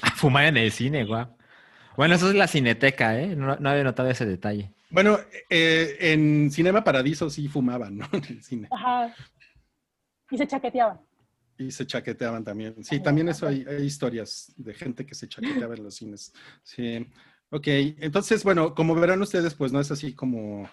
A 0.03 0.11
fumar 0.12 0.44
en 0.44 0.57
el 0.59 0.70
cine, 0.70 1.05
guau. 1.05 1.26
Bueno, 1.96 2.14
eso 2.14 2.29
es 2.29 2.37
la 2.37 2.46
cineteca, 2.46 3.20
¿eh? 3.20 3.35
No, 3.35 3.57
no 3.57 3.68
había 3.70 3.83
notado 3.83 4.09
ese 4.09 4.24
detalle. 4.24 4.70
Bueno, 4.90 5.18
eh, 5.50 5.96
en 6.00 6.53
Cinema 6.53 6.85
Paradiso 6.85 7.29
sí 7.29 7.48
fumaban, 7.48 7.98
¿no? 7.98 8.07
En 8.12 8.24
el 8.24 8.42
cine. 8.44 8.68
Ajá. 8.70 9.12
Y 10.31 10.38
se 10.38 10.46
chaqueteaban. 10.46 11.00
Y 11.61 11.70
se 11.70 11.87
chaqueteaban 11.87 12.42
también. 12.42 12.75
Sí, 12.83 13.01
también 13.01 13.29
eso 13.29 13.46
hay, 13.46 13.64
hay 13.68 13.85
historias 13.85 14.53
de 14.57 14.73
gente 14.73 15.05
que 15.05 15.14
se 15.14 15.29
chaqueteaba 15.29 15.75
en 15.75 15.85
los 15.85 15.94
cines. 15.94 16.33
Sí. 16.62 17.07
Ok, 17.51 17.66
entonces, 17.66 18.42
bueno, 18.44 18.75
como 18.75 18.94
verán 18.94 19.20
ustedes, 19.20 19.53
pues 19.55 19.70
no 19.70 19.79
es 19.81 19.90
así 19.90 20.14
como. 20.14 20.70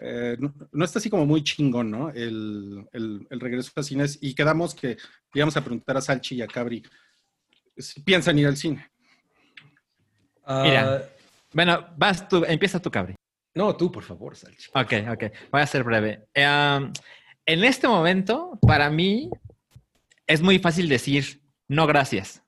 eh, 0.00 0.36
no, 0.38 0.54
no 0.70 0.84
está 0.84 1.00
así 1.00 1.10
como 1.10 1.26
muy 1.26 1.42
chingón, 1.42 1.90
¿no? 1.90 2.10
El, 2.10 2.86
el- 2.92 3.26
el 3.28 3.40
regreso 3.40 3.72
a 3.74 3.82
cines. 3.82 4.18
Y 4.20 4.34
quedamos 4.34 4.72
que 4.74 4.96
íbamos 5.34 5.56
a 5.56 5.62
preguntar 5.64 5.96
a 5.96 6.00
Salchi 6.00 6.36
y 6.36 6.42
a 6.42 6.46
Cabri 6.46 6.82
si 7.76 8.00
piensan 8.02 8.38
ir 8.38 8.46
al 8.46 8.56
cine. 8.56 8.88
Ah, 10.44 10.62
Mira. 10.64 11.08
Bueno, 11.52 11.86
vas 11.96 12.28
tú, 12.28 12.44
empieza 12.46 12.80
tú, 12.80 12.90
Cabri. 12.90 13.14
no, 13.54 13.74
tú, 13.76 13.90
por 13.90 14.04
favor, 14.04 14.36
Salchi. 14.36 14.68
Ok, 14.74 14.92
ok. 15.12 15.24
Voy 15.50 15.60
a 15.60 15.66
ser 15.66 15.82
breve. 15.82 16.28
Eh, 16.34 16.46
um, 16.46 16.92
en 17.46 17.64
este 17.64 17.88
momento, 17.88 18.58
para 18.62 18.90
mí, 18.90 19.30
es 20.28 20.40
muy 20.40 20.60
fácil 20.60 20.88
decir 20.88 21.42
no 21.66 21.86
gracias. 21.86 22.44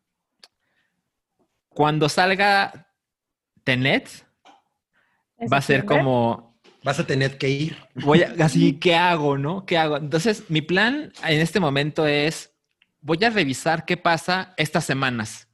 Cuando 1.68 2.08
salga 2.08 2.92
Tenet, 3.64 4.08
en 5.38 5.48
va 5.52 5.58
a 5.58 5.62
ser 5.62 5.84
como, 5.84 6.50
Vas 6.82 6.98
a 6.98 7.06
tener 7.06 7.36
que 7.36 7.48
ir. 7.48 7.76
voy 7.94 8.22
a, 8.22 8.34
así, 8.44 8.78
¿qué 8.78 8.94
hago, 8.94 9.36
no? 9.36 9.66
¿Qué 9.66 9.76
hago? 9.76 9.96
Entonces, 9.96 10.44
mi 10.48 10.62
plan 10.62 11.12
en 11.24 11.40
este 11.40 11.60
momento 11.60 12.06
es, 12.06 12.54
voy 13.00 13.22
a 13.24 13.30
revisar 13.30 13.84
qué 13.84 13.96
pasa 13.96 14.54
estas 14.56 14.84
semanas. 14.84 15.48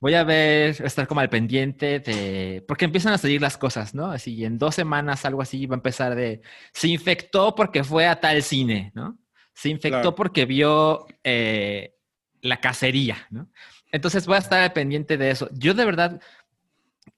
Voy 0.00 0.14
a 0.14 0.24
ver, 0.24 0.82
estar 0.84 1.06
como 1.06 1.20
al 1.20 1.30
pendiente 1.30 2.00
de, 2.00 2.64
porque 2.66 2.84
empiezan 2.84 3.12
a 3.12 3.18
salir 3.18 3.40
las 3.40 3.56
cosas, 3.56 3.94
¿no? 3.94 4.10
Así, 4.10 4.44
en 4.44 4.58
dos 4.58 4.74
semanas, 4.74 5.24
algo 5.24 5.42
así, 5.42 5.66
va 5.66 5.76
a 5.76 5.78
empezar 5.78 6.16
de, 6.16 6.42
se 6.72 6.88
infectó 6.88 7.54
porque 7.54 7.84
fue 7.84 8.06
a 8.08 8.20
tal 8.20 8.42
cine, 8.42 8.90
¿no? 8.94 9.21
Se 9.54 9.68
infectó 9.68 9.98
Claro. 10.00 10.14
porque 10.14 10.44
vio 10.46 11.06
eh, 11.24 11.94
la 12.40 12.58
cacería, 12.60 13.26
¿no? 13.30 13.48
Entonces 13.90 14.26
voy 14.26 14.36
a 14.36 14.38
estar 14.40 14.72
pendiente 14.72 15.18
de 15.18 15.30
eso. 15.30 15.48
Yo 15.52 15.74
de 15.74 15.84
verdad 15.84 16.20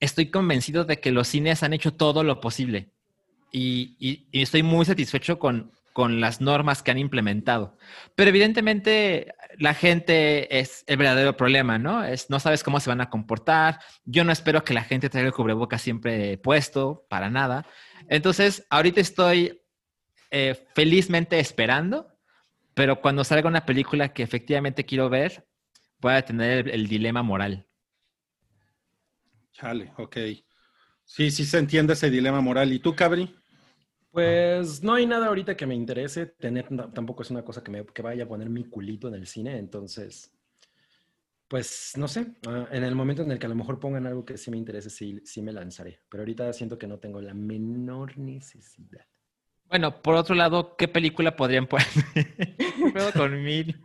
estoy 0.01 0.31
convencido 0.31 0.85
de 0.85 1.01
que 1.01 1.13
los 1.13 1.29
cines 1.29 1.63
han 1.63 1.73
hecho 1.73 1.95
todo 1.95 2.25
lo 2.25 2.41
posible 2.41 2.91
y, 3.53 3.97
y- 4.01 4.27
y 4.33 4.43
estoy 4.43 4.63
muy 4.65 4.85
satisfecho 4.85 5.39
con, 5.39 5.71
con 5.93 6.21
las 6.21 6.41
normas 6.41 6.83
que 6.83 6.91
han 6.91 6.99
implementado. 6.99 7.77
Pero 8.17 8.31
evidentemente 8.31 9.33
la 9.57 9.75
gente 9.75 10.59
es 10.59 10.83
el 10.89 10.97
verdadero 10.97 11.37
problema, 11.37 11.79
¿no? 11.79 12.03
Es, 12.05 12.29
no 12.29 12.41
sabes 12.41 12.65
cómo 12.65 12.81
se 12.81 12.91
van 12.91 13.01
a 13.01 13.09
comportar. 13.11 13.79
Yo 14.05 14.25
no 14.25 14.33
espero 14.33 14.65
que 14.65 14.75
la 14.75 14.83
gente 14.83 15.09
traiga 15.09 15.29
el 15.29 15.35
cubrebocas 15.35 15.81
siempre 15.81 16.37
puesto, 16.39 17.07
para 17.09 17.31
nada. 17.31 17.65
Entonces, 18.09 18.67
ahorita 18.71 19.01
estoy 19.01 19.61
eh, 20.33 20.67
felizmente 20.75 21.39
esperando, 21.39 22.09
pero 22.75 23.01
cuando 23.01 23.25
salga 23.25 23.49
una 23.49 23.65
película 23.67 24.13
que 24.13 24.23
efectivamente 24.23 24.85
quiero 24.85 25.09
ver, 25.09 25.47
voy 26.01 26.15
a 26.15 26.25
tener 26.25 26.69
el, 26.69 26.75
el 26.75 26.89
dilema 26.89 27.23
moral. 27.23 27.67
Chale, 29.53 29.93
ok. 29.97 30.17
Sí, 31.05 31.31
sí 31.31 31.45
se 31.45 31.59
entiende 31.59 31.93
ese 31.93 32.11
dilema 32.11 32.41
moral. 32.41 32.73
¿Y 32.73 32.79
tú, 32.81 32.95
Cabri? 32.95 33.35
Pues 34.11 34.83
no 34.83 34.95
hay 34.95 35.07
nada 35.07 35.27
ahorita 35.27 35.57
que 35.57 35.67
me 35.67 35.75
interese. 35.75 36.27
Tener 36.27 36.69
tampoco 36.93 37.23
es 37.23 37.31
una 37.31 37.45
cosa 37.45 37.63
que, 37.63 37.71
me, 37.71 37.85
que 37.85 38.03
vaya 38.03 38.25
a 38.25 38.29
poner 38.29 38.49
mi 38.49 38.65
culito 38.65 39.09
en 39.09 39.15
el 39.15 39.27
cine. 39.27 39.59
Entonces, 39.59 40.33
pues 41.49 41.93
no 41.97 42.09
sé. 42.09 42.35
ah, 42.47 42.69
en 42.71 42.85
el 42.85 42.95
momento 42.95 43.23
en 43.23 43.31
el 43.31 43.39
que 43.39 43.47
a 43.47 43.49
lo 43.49 43.55
mejor 43.55 43.79
pongan 43.79 44.07
algo 44.07 44.25
que 44.25 44.39
sí 44.39 44.51
me 44.51 44.57
interese, 44.57 44.91
sí, 44.91 45.21
sí 45.25 45.43
me 45.43 45.53
lanzaré. 45.53 46.01
Pero 46.09 46.23
ahorita 46.23 46.53
siento 46.53 46.79
que 46.79 46.87
no 46.87 46.99
tengo 46.99 47.21
la 47.21 47.35
menor 47.35 48.17
necesidad. 48.19 49.07
Bueno, 49.69 50.03
por 50.03 50.15
otro 50.15 50.35
lado, 50.35 50.77
¿qué 50.77 50.87
película 50.89 51.35
podrían 51.37 51.67
poner? 51.67 51.87
¿Qué 52.15 52.93
pedo 52.93 53.13
con 53.13 53.43
mil? 53.43 53.77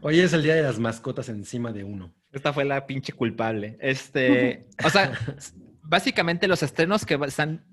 Hoy 0.00 0.18
es 0.20 0.32
el 0.32 0.42
día 0.42 0.54
de 0.56 0.62
las 0.62 0.78
mascotas 0.78 1.28
encima 1.28 1.72
de 1.72 1.84
uno. 1.84 2.12
Esta 2.32 2.52
fue 2.52 2.64
la 2.64 2.86
pinche 2.86 3.12
culpable. 3.12 3.76
Este, 3.80 4.66
o 4.84 4.90
sea, 4.90 5.12
básicamente 5.82 6.48
los 6.48 6.62
estrenos 6.62 7.04
que 7.06 7.14
están 7.26 7.64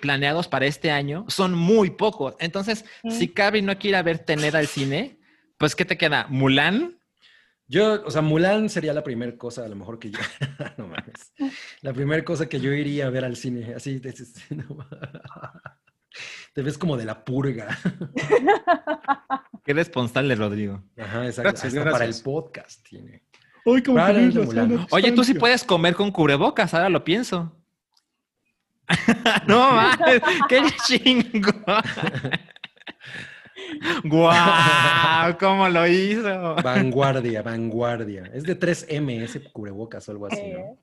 planeados 0.00 0.46
para 0.46 0.66
este 0.66 0.90
año 0.90 1.24
son 1.28 1.54
muy 1.54 1.90
pocos. 1.90 2.34
Entonces, 2.38 2.84
Mm. 3.02 3.10
si 3.10 3.28
Cabri 3.28 3.62
no 3.62 3.76
quiere 3.78 4.00
ver 4.02 4.18
tener 4.20 4.56
al 4.56 4.66
cine, 4.66 5.18
pues 5.58 5.74
¿qué 5.74 5.84
te 5.84 5.96
queda? 5.96 6.26
¿Mulan? 6.28 6.98
Yo, 7.66 8.04
o 8.04 8.10
sea, 8.12 8.22
Mulan 8.22 8.68
sería 8.68 8.92
la 8.92 9.02
primera 9.02 9.36
cosa, 9.36 9.64
a 9.64 9.68
lo 9.68 9.74
mejor 9.74 9.98
que 9.98 10.10
yo. 10.12 10.18
no 10.78 10.86
mames. 10.86 11.32
La 11.80 11.92
primera 11.92 12.22
cosa 12.24 12.48
que 12.48 12.60
yo 12.60 12.72
iría 12.72 13.06
a 13.06 13.10
ver 13.10 13.24
al 13.24 13.34
cine. 13.36 13.74
Así, 13.74 13.98
de- 13.98 14.14
no. 14.50 14.86
Te 16.52 16.62
ves 16.62 16.78
como 16.78 16.96
de 16.96 17.04
la 17.04 17.24
purga. 17.24 17.76
Qué 19.64 19.74
responsable, 19.74 20.34
Rodrigo. 20.34 20.82
Ajá, 20.98 21.26
exacto. 21.26 21.50
Gracias, 21.50 21.74
Hasta 21.74 21.90
para 21.90 22.04
el 22.04 22.14
podcast 22.22 22.86
tiene. 22.88 23.22
Como. 23.84 23.98
Oye, 24.92 25.10
tú 25.12 25.24
sí 25.24 25.34
puedes 25.34 25.64
comer 25.64 25.96
con 25.96 26.12
cubrebocas, 26.12 26.72
ahora 26.72 26.88
lo 26.88 27.02
pienso. 27.02 27.52
no 29.48 29.72
mames, 29.72 30.22
qué 30.48 30.62
chingo. 30.86 31.50
¡Guau! 34.04 35.36
¿Cómo 35.38 35.68
lo 35.68 35.86
hizo? 35.88 36.54
Vanguardia, 36.62 37.42
vanguardia. 37.42 38.30
Es 38.32 38.44
de 38.44 38.58
3M 38.58 39.22
ese 39.22 39.42
cubrebocas 39.42 40.08
o 40.08 40.12
algo 40.12 40.26
así, 40.26 40.40
Eh, 40.40 40.54
¿no? 40.56 40.78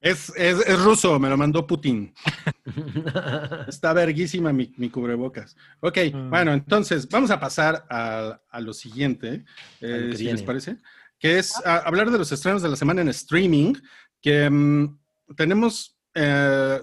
Es, 0.00 0.32
es, 0.36 0.60
es 0.66 0.80
ruso, 0.82 1.18
me 1.18 1.28
lo 1.28 1.36
mandó 1.36 1.66
Putin. 1.66 2.14
Está 3.68 3.92
verguísima 3.92 4.52
mi, 4.52 4.72
mi 4.76 4.90
cubrebocas. 4.90 5.56
Ok, 5.80 5.98
Mm. 6.12 6.30
bueno, 6.30 6.52
entonces 6.52 7.08
vamos 7.08 7.30
a 7.30 7.40
pasar 7.40 7.84
a, 7.90 8.40
a 8.50 8.60
lo 8.60 8.72
siguiente, 8.72 9.44
eh, 9.80 10.12
si 10.16 10.24
les 10.24 10.42
parece, 10.42 10.76
que 11.18 11.38
es 11.38 11.54
a- 11.66 11.78
hablar 11.78 12.10
de 12.10 12.18
los 12.18 12.30
estrenos 12.30 12.62
de 12.62 12.68
la 12.68 12.76
semana 12.76 13.02
en 13.02 13.08
streaming, 13.08 13.74
que 14.22 14.48
mm, 14.48 14.98
tenemos 15.36 15.96
eh, 16.14 16.80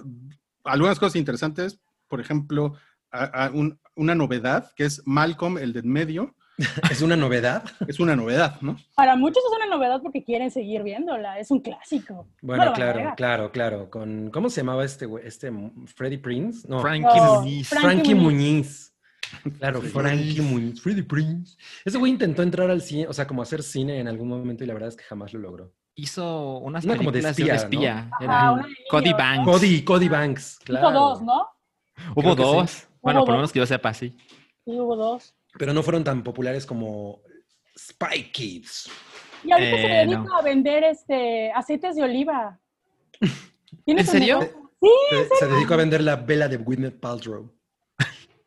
algunas 0.63 0.99
cosas 0.99 1.15
interesantes, 1.15 1.79
por 2.07 2.19
ejemplo, 2.19 2.75
a- 3.11 3.45
a 3.45 3.49
un- 3.51 3.79
una 3.95 4.13
novedad, 4.15 4.71
que 4.75 4.83
es 4.85 5.01
Malcolm, 5.05 5.57
el 5.57 5.71
de 5.73 5.79
en 5.79 5.89
medio, 5.89 6.35
¿Es 6.91 7.01
una 7.01 7.15
novedad? 7.15 7.63
es 7.87 7.99
una 7.99 8.15
novedad, 8.15 8.59
¿no? 8.61 8.77
Para 8.95 9.15
muchos 9.15 9.43
es 9.43 9.51
una 9.55 9.65
novedad 9.75 10.01
porque 10.01 10.23
quieren 10.23 10.51
seguir 10.51 10.83
viéndola. 10.83 11.37
Es 11.39 11.51
un 11.51 11.59
clásico. 11.59 12.27
Bueno, 12.41 12.65
No 12.65 12.73
claro, 12.73 13.13
claro, 13.17 13.51
claro. 13.51 13.89
Con, 13.89 14.29
¿Cómo 14.31 14.49
se 14.49 14.61
llamaba 14.61 14.85
este 14.85 15.05
güey? 15.05 15.25
Este 15.27 15.51
Freddy 15.95 16.17
Prince? 16.17 16.67
No, 16.69 16.79
Frankie 16.79 17.03
No. 17.03 17.41
Frank- 17.41 17.43
Frankie 17.43 17.63
Frankie 17.65 18.15
Muñiz. 18.15 18.91
Claro, 19.59 19.81
Frankie. 19.81 20.39
Muñiz. 20.41 20.81
Freddy 20.81 21.01
Prince. 21.01 21.57
Ese 21.83 21.97
güey 21.97 22.11
intentó 22.11 22.41
entrar 22.43 22.69
al 22.69 22.81
cine, 22.81 23.07
o 23.07 23.13
sea, 23.13 23.25
como 23.27 23.41
hacer 23.41 23.63
cine 23.63 23.99
en 23.99 24.07
algún 24.07 24.27
momento 24.29 24.63
y 24.63 24.67
la 24.67 24.73
verdad 24.73 24.89
es 24.89 24.95
que 24.95 25.03
jamás 25.03 25.33
lo 25.33 25.39
logró. 25.39 25.73
Hizo 25.95 26.57
unas 26.59 26.85
Una 26.85 26.95
como 26.97 27.11
de 27.11 27.21
películas 27.21 27.35
de, 27.37 27.43
espía, 27.43 27.55
espía. 27.55 28.09
Ajá, 28.29 28.51
una 28.51 28.67
de 28.67 28.73
Cody 28.89 29.11
¿no? 29.11 29.17
Banks. 29.17 29.45
Cody, 29.45 29.83
Cody 29.83 30.09
Banks, 30.09 30.59
claro. 30.63 30.89
Hizo 30.89 30.99
dos, 30.99 31.21
¿no? 31.23 31.47
Hubo 32.15 32.21
Creo 32.21 32.35
que 32.35 32.43
sí. 32.43 32.49
dos. 32.49 32.87
Bueno, 33.01 33.19
Hubo 33.21 33.25
por 33.25 33.33
lo 33.33 33.37
menos 33.39 33.51
que 33.51 33.59
yo 33.59 33.65
sepa, 33.65 33.93
sí. 33.93 34.15
Sí, 34.65 34.71
hubo 34.79 34.95
dos. 34.95 35.33
Pero 35.57 35.73
no 35.73 35.83
fueron 35.83 36.03
tan 36.03 36.23
populares 36.23 36.65
como 36.65 37.21
Spy 37.77 38.31
Kids. 38.31 38.89
Y 39.43 39.51
ahorita 39.51 39.77
se 39.77 39.85
Eh, 39.85 39.97
dedica 40.05 40.19
no. 40.23 40.37
a 40.37 40.41
vender 40.41 40.83
este 40.83 41.51
aceites 41.51 41.95
de 41.95 42.03
oliva. 42.03 42.59
¿Tiene 43.85 44.01
¿En 44.01 44.07
serio? 44.07 44.39
Sí, 44.81 44.89
Se, 45.09 45.45
se 45.45 45.47
dedicó 45.47 45.73
a 45.75 45.77
vender 45.77 46.01
la 46.01 46.15
vela 46.17 46.47
de 46.47 46.57
Gwyneth 46.57 46.99
Paltrow. 46.99 47.51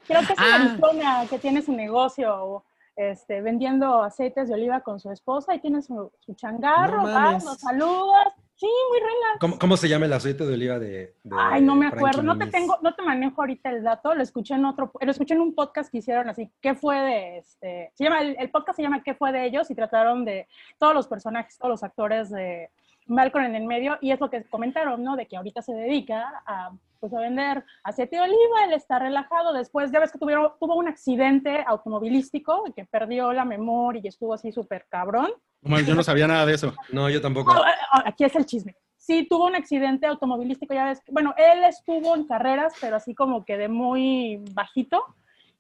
creo 0.07 0.21
que 0.27 0.33
es 0.33 0.39
en 0.39 0.45
Ah. 0.45 0.55
Arizona 0.55 1.27
que 1.29 1.39
tiene 1.39 1.63
su 1.63 1.73
negocio 1.73 2.65
este, 2.97 3.41
vendiendo 3.43 4.03
aceites 4.03 4.49
de 4.49 4.55
oliva 4.55 4.81
con 4.81 4.99
su 4.99 5.11
esposa 5.13 5.55
y 5.55 5.61
tiene 5.61 5.83
su, 5.83 6.11
su 6.19 6.35
changarro, 6.35 7.03
No 7.03 7.13
vas, 7.13 7.45
lo 7.45 7.55
saludas. 7.55 8.33
Sí, 8.59 8.67
muy 8.91 8.99
relax. 8.99 9.39
¿Cómo, 9.41 9.57
cómo 9.57 9.77
se 9.77 9.89
llama 9.89 10.07
el 10.07 10.13
aceite 10.13 10.45
de 10.45 10.53
oliva 10.53 10.81
de, 10.81 11.15
de 11.23 11.37
Ay, 11.39 11.63
no 11.63 11.77
me 11.77 11.87
Frankie 11.91 12.09
acuerdo, 12.09 12.23
no 12.25 12.37
te 12.37 12.47
tengo, 12.49 12.77
no 12.83 12.93
te 12.93 13.03
manejo 13.03 13.41
ahorita 13.41 13.71
el 13.71 13.85
dato, 13.85 14.17
lo 14.17 14.23
escuché 14.23 14.55
en 14.55 14.65
otro, 14.65 14.91
lo 15.01 15.11
escuché 15.13 15.35
en 15.35 15.43
un 15.43 15.55
podcast 15.55 15.93
que 15.93 15.99
hicieron 15.99 16.29
así, 16.29 16.51
¿qué 16.61 16.75
fue 16.75 16.97
de 16.97 17.39
este? 17.39 17.93
Se 17.95 18.03
llama, 18.03 18.21
el, 18.21 18.35
el 18.37 18.51
podcast 18.51 18.75
se 18.75 18.83
llama 18.83 19.05
¿Qué 19.05 19.15
fue 19.15 19.31
de 19.31 19.47
ellos? 19.47 19.71
y 19.71 19.77
trataron 19.77 20.25
de 20.25 20.49
todos 20.77 20.93
los 20.93 21.07
personajes, 21.07 21.57
todos 21.57 21.71
los 21.71 21.85
actores 21.85 22.31
de 22.31 22.71
Malcolm 23.07 23.45
en 23.45 23.55
el 23.55 23.65
medio, 23.65 23.97
y 24.01 24.11
es 24.11 24.19
lo 24.19 24.29
que 24.29 24.43
comentaron, 24.45 25.05
¿no? 25.05 25.15
De 25.15 25.27
que 25.27 25.37
ahorita 25.37 25.63
se 25.63 25.73
dedica 25.73 26.43
a, 26.45 26.73
pues, 27.01 27.13
a 27.15 27.21
vender 27.21 27.65
aceite 27.85 28.17
de 28.17 28.23
oliva, 28.23 28.65
él 28.65 28.73
está 28.73 28.99
relajado, 28.99 29.53
después, 29.53 29.91
ya 29.91 30.01
ves 30.01 30.13
que 30.13 30.19
tuvieron, 30.19 30.53
tuvo 30.61 30.77
un 30.77 30.89
accidente 30.89 31.65
automovilístico, 31.67 32.65
que 32.75 32.85
perdió 32.85 33.33
la 33.33 33.45
memoria 33.45 34.01
y 34.05 34.09
estuvo 34.09 34.35
así 34.35 34.53
súper 34.53 34.87
cabrón. 34.89 35.31
Bueno, 35.61 35.87
yo 35.87 35.95
no 35.95 36.03
sabía 36.03 36.27
nada 36.27 36.47
de 36.47 36.55
eso. 36.55 36.75
No, 36.93 37.11
yo 37.11 37.21
tampoco. 37.21 37.53
Ah, 37.53 37.75
ah, 37.93 38.03
Aquí 38.07 38.25
es 38.25 38.35
el 38.35 38.47
chisme. 38.47 38.75
Sí, 38.97 39.27
tuvo 39.29 39.47
un 39.47 39.55
accidente 39.55 40.07
automovilístico, 40.07 40.75
ya 40.75 40.87
ves. 40.87 41.01
Bueno, 41.11 41.35
él 41.37 41.65
estuvo 41.65 42.15
en 42.15 42.27
carreras, 42.27 42.75
pero 42.81 42.97
así 42.97 43.15
como 43.15 43.45
que 43.45 43.57
de 43.57 43.69
muy 43.69 44.43
bajito, 44.53 45.03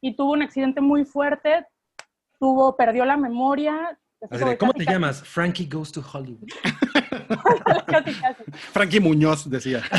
y 0.00 0.16
tuvo 0.16 0.32
un 0.32 0.42
accidente 0.42 0.80
muy 0.80 1.04
fuerte, 1.04 1.66
tuvo, 2.38 2.76
perdió 2.76 3.04
la 3.04 3.16
memoria. 3.16 3.98
así 4.30 4.56
¿Cómo 4.58 4.72
te 4.72 4.84
llamas? 4.84 5.22
Frankie 5.22 5.66
Goes 5.66 5.92
to 5.92 6.02
Hollywood. 6.12 6.48
Casi, 7.86 8.12
casi. 8.14 8.44
Frankie 8.72 9.00
Muñoz 9.00 9.48
decía. 9.48 9.82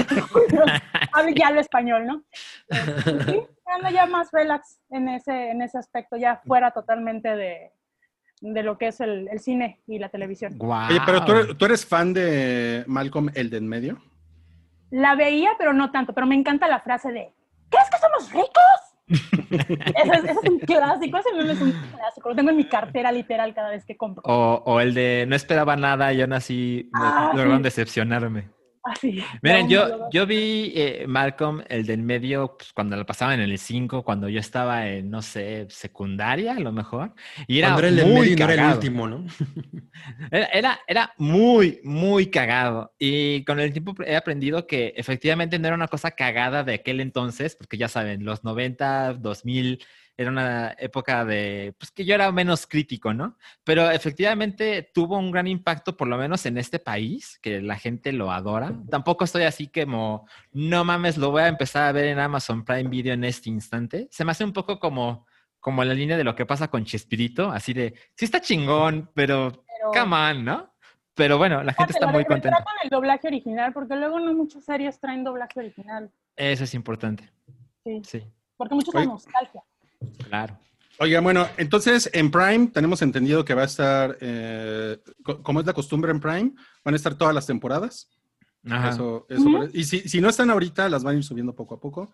Ya 1.36 1.52
lo 1.52 1.60
español, 1.60 2.08
¿no? 2.08 2.24
Sí, 2.70 3.42
anda 3.66 3.92
ya 3.92 4.06
más 4.06 4.30
relax 4.32 4.80
en 4.90 5.10
ese, 5.10 5.52
en 5.52 5.62
ese 5.62 5.78
aspecto, 5.78 6.16
ya 6.16 6.42
fuera 6.46 6.72
totalmente 6.72 7.36
de, 7.36 7.74
de 8.40 8.64
lo 8.64 8.78
que 8.78 8.88
es 8.88 9.02
el, 9.02 9.28
el 9.28 9.40
cine 9.42 9.82
y 9.86 10.00
la 10.00 10.08
televisión. 10.08 10.58
Guau. 10.58 10.90
Oye, 10.90 11.02
pero 11.06 11.26
¿tú 11.26 11.32
eres, 11.34 11.58
tú 11.58 11.66
eres 11.66 11.86
fan 11.86 12.14
de 12.14 12.86
Malcolm, 12.88 13.32
el 13.36 13.50
de 13.50 13.58
en 13.58 13.68
medio. 13.68 14.02
La 14.92 15.16
veía, 15.16 15.52
pero 15.58 15.74
no 15.74 15.92
tanto. 15.92 16.14
Pero 16.14 16.26
me 16.26 16.36
encanta 16.36 16.70
la 16.70 16.80
frase 16.80 17.12
de 17.12 17.34
¿Crees 17.70 17.90
que 17.90 17.98
somos 17.98 18.32
ricos? 18.32 18.89
Ese, 19.10 20.12
es, 20.14 20.24
es 20.24 20.50
un 20.50 20.60
clásico, 20.60 21.18
ese 21.18 21.34
meme 21.36 21.54
es 21.54 21.62
un 21.62 21.72
clásico. 21.72 22.30
Lo 22.30 22.36
tengo 22.36 22.50
en 22.52 22.58
mi 22.58 22.66
cartera 22.66 23.12
literal 23.12 23.54
cada 23.54 23.70
vez 23.70 23.84
que 23.86 23.98
compro. 23.98 24.22
O, 24.26 24.62
o 24.66 24.80
el 24.80 24.94
de 24.94 25.26
no 25.28 25.36
esperaba 25.36 25.76
nada 25.76 26.14
y 26.14 26.22
aún 26.22 26.34
así 26.34 26.90
me 26.94 27.00
Ah, 27.04 27.32
lograron 27.34 27.58
sí. 27.58 27.64
decepcionarme. 27.64 28.50
Así. 28.84 29.22
Miren, 29.42 29.66
No, 29.66 29.70
yo, 29.72 30.10
yo 30.12 30.26
vi 30.26 30.72
eh, 30.76 31.06
Malcolm, 31.08 31.62
el 31.68 31.86
del 31.86 32.02
medio, 32.02 32.56
pues, 32.58 32.72
cuando 32.74 32.96
lo 32.96 33.06
pasaban 33.06 33.40
en 33.40 33.50
el 33.50 33.58
5, 33.58 34.04
cuando 34.04 34.30
yo 34.30 34.40
estaba 34.40 34.88
en, 34.88 35.10
no 35.10 35.22
sé, 35.22 35.68
secundaria 35.70 36.54
a 36.56 36.60
lo 36.60 36.72
mejor. 36.72 37.14
Y 37.48 37.60
era 37.60 37.70
Cuando 37.70 37.80
era 37.82 37.90
el 37.90 37.96
del 37.98 38.06
muy 38.08 38.20
medio 38.22 38.34
y 38.34 38.36
no 38.36 38.44
era 38.46 38.54
el 38.54 38.60
cagado. 38.60 38.76
último, 38.76 39.08
¿no? 39.08 39.26
Era, 40.32 40.46
era, 40.48 40.80
era 40.88 41.14
muy, 41.18 41.82
muy 41.84 42.28
cagado. 42.28 42.94
Y 42.98 43.44
con 43.44 43.60
el 43.60 43.74
tiempo 43.74 43.94
he 44.06 44.16
aprendido 44.16 44.66
que 44.66 44.94
efectivamente 44.96 45.60
no 45.60 45.68
era 45.68 45.76
una 45.76 45.88
cosa 45.90 46.12
cagada 46.12 46.64
de 46.64 46.76
aquel 46.76 47.02
entonces, 47.02 47.56
porque 47.56 47.78
ya 47.78 47.88
saben, 47.90 48.24
los 48.24 48.44
90, 48.44 49.16
2000 49.16 49.80
era 50.22 50.30
una 50.32 50.76
época 50.78 51.24
de, 51.24 51.74
pues 51.78 51.92
que 51.92 52.04
yo 52.04 52.14
era 52.14 52.30
menos 52.34 52.68
crítico, 52.68 53.14
¿no? 53.14 53.38
Pero 53.64 53.90
efectivamente 53.90 54.92
tuvo 54.94 55.18
un 55.18 55.32
gran 55.32 55.48
impacto, 55.48 55.96
por 55.96 56.10
lo 56.10 56.18
menos 56.18 56.46
en 56.46 56.58
este 56.58 56.78
país, 56.78 57.40
que 57.42 57.62
la 57.62 57.78
gente 57.78 58.12
lo 58.12 58.30
adora. 58.30 58.74
Tampoco 58.90 59.24
estoy 59.24 59.44
así 59.44 59.68
como, 59.68 60.28
no 60.52 60.84
mames, 60.84 61.18
lo 61.18 61.32
voy 61.32 61.44
a 61.44 61.48
empezar 61.48 61.84
a 61.88 61.92
ver 61.94 62.08
en 62.08 62.20
Amazon 62.20 62.66
Prime 62.66 62.90
Video 62.90 63.14
en 63.14 63.24
este 63.24 63.50
instante. 63.50 64.10
Se 64.12 64.26
me 64.26 64.32
hace 64.32 64.44
un 64.44 64.52
poco 64.52 64.78
como, 64.78 65.26
como 65.62 65.86
la 65.86 65.94
línea 65.94 66.18
de 66.18 66.26
lo 66.26 66.36
que 66.36 66.46
pasa 66.46 66.68
con 66.68 66.84
Chespirito, 66.84 67.50
así 67.50 67.72
de, 67.72 67.94
sí 68.18 68.26
está 68.26 68.42
chingón, 68.42 69.10
pero 69.14 69.64
Pero- 69.66 69.92
come 70.04 70.16
on, 70.32 70.44
¿no? 70.44 70.74
Pero 71.16 71.38
bueno, 71.38 71.64
la 71.64 71.72
gente 71.74 71.94
está 71.94 72.08
muy 72.08 72.26
contenta. 72.26 72.58
retratan 72.58 72.76
el 72.84 72.90
doblaje 72.90 73.28
original, 73.28 73.72
porque 73.72 73.96
luego 73.96 74.20
no 74.20 74.34
muchas 74.34 74.66
series 74.66 75.00
traen 75.00 75.24
doblaje 75.24 75.60
original. 75.62 76.12
Eso 76.36 76.66
es 76.66 76.74
importante. 76.74 77.30
Sí. 77.86 78.02
Sí, 78.04 78.24
Porque 78.58 78.76
muchos 78.76 78.94
Oye. 78.94 79.06
son 79.06 79.14
nostalgia. 79.14 79.64
Claro. 80.28 80.58
Oiga, 81.02 81.22
bueno, 81.22 81.48
entonces 81.58 82.10
en 82.14 82.30
Prime 82.30 82.68
tenemos 82.74 83.02
entendido 83.02 83.46
que 83.46 83.54
va 83.54 83.62
a 83.62 83.66
estar, 83.66 84.18
eh, 84.20 84.98
co- 85.24 85.42
como 85.42 85.62
es 85.62 85.66
la 85.66 85.74
costumbre 85.74 86.12
en 86.12 86.20
Prime, 86.20 86.52
van 86.84 86.94
a 86.94 86.98
estar 86.98 87.18
todas 87.18 87.34
las 87.34 87.46
temporadas. 87.48 88.10
Ajá. 88.70 88.90
Eso, 88.90 89.26
eso. 89.30 89.70
Y 89.74 89.86
si, 89.86 90.02
si 90.02 90.20
no 90.20 90.28
están 90.28 90.50
ahorita, 90.50 90.90
las 90.90 91.04
van 91.04 91.16
a 91.16 91.18
ir 91.20 91.24
subiendo 91.24 91.56
poco 91.56 91.76
a 91.76 91.80
poco. 91.80 92.12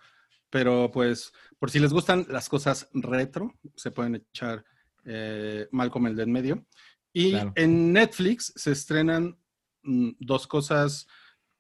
Pero 0.52 0.92
pues, 0.94 1.34
por 1.58 1.72
si 1.72 1.80
les 1.80 1.92
gustan 1.92 2.28
las 2.30 2.48
cosas 2.48 2.88
retro, 2.94 3.56
se 3.76 3.90
pueden 3.90 4.16
echar 4.16 4.64
eh, 5.04 5.68
Malcolm 5.72 6.06
el 6.06 6.16
de 6.16 6.24
en 6.24 6.32
medio. 6.32 6.66
Y 7.12 7.32
Claro. 7.32 7.54
en 7.56 7.92
Netflix 7.92 8.54
se 8.56 8.72
estrenan 8.72 9.36
mm, 9.82 10.12
dos 10.20 10.46
cosas 10.46 11.08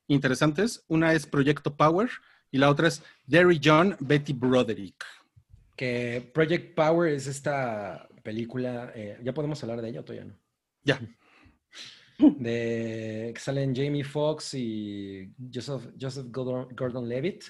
interesantes. 0.07 0.83
Una 0.88 1.13
es 1.13 1.25
Proyecto 1.25 1.75
Power 1.75 2.09
y 2.51 2.59
la 2.59 2.69
otra 2.69 2.88
es 2.88 3.01
Derry 3.25 3.59
John, 3.63 3.97
Betty 3.99 4.33
Broderick. 4.33 5.03
Que 5.75 6.31
Project 6.33 6.73
Power 6.73 7.11
es 7.11 7.27
esta 7.27 8.07
película, 8.23 8.91
eh, 8.95 9.19
¿ya 9.23 9.33
podemos 9.33 9.61
hablar 9.63 9.81
de 9.81 9.89
ella 9.89 9.99
o 9.99 10.03
todavía 10.03 10.25
no? 10.25 10.39
Ya. 10.83 10.99
De 12.39 13.31
que 13.35 13.41
salen 13.41 13.75
Jamie 13.75 14.05
Foxx 14.05 14.53
y 14.53 15.33
Joseph, 15.53 15.91
Joseph 15.99 16.27
Gordon, 16.31 17.09
Levitt. 17.09 17.43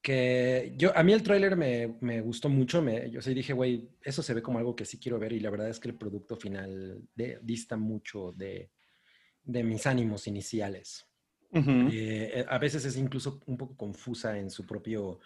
Que 0.00 0.74
yo, 0.76 0.96
a 0.96 1.02
mí 1.02 1.12
el 1.12 1.24
tráiler 1.24 1.56
me, 1.56 1.96
me, 2.00 2.20
gustó 2.20 2.48
mucho. 2.48 2.80
Me, 2.82 3.10
yo 3.10 3.20
sí 3.20 3.34
dije, 3.34 3.52
güey, 3.52 3.88
eso 4.02 4.22
se 4.22 4.32
ve 4.32 4.42
como 4.42 4.58
algo 4.58 4.76
que 4.76 4.84
sí 4.84 4.98
quiero 5.00 5.18
ver. 5.18 5.32
Y 5.32 5.40
la 5.40 5.50
verdad 5.50 5.70
es 5.70 5.80
que 5.80 5.88
el 5.88 5.96
producto 5.96 6.36
final 6.36 7.02
de, 7.16 7.40
dista 7.42 7.76
mucho 7.76 8.32
de, 8.36 8.70
de 9.42 9.64
mis 9.64 9.86
ánimos 9.86 10.28
iniciales. 10.28 11.04
Ujú. 11.50 11.88
Eh, 11.90 12.44
a 12.48 12.58
veces 12.58 12.84
es 12.84 12.96
incluso 12.96 13.40
un 13.46 13.56
poco 13.56 13.76
confusa 13.76 14.38
en 14.38 14.50
su 14.50 14.64
propio 14.66 15.20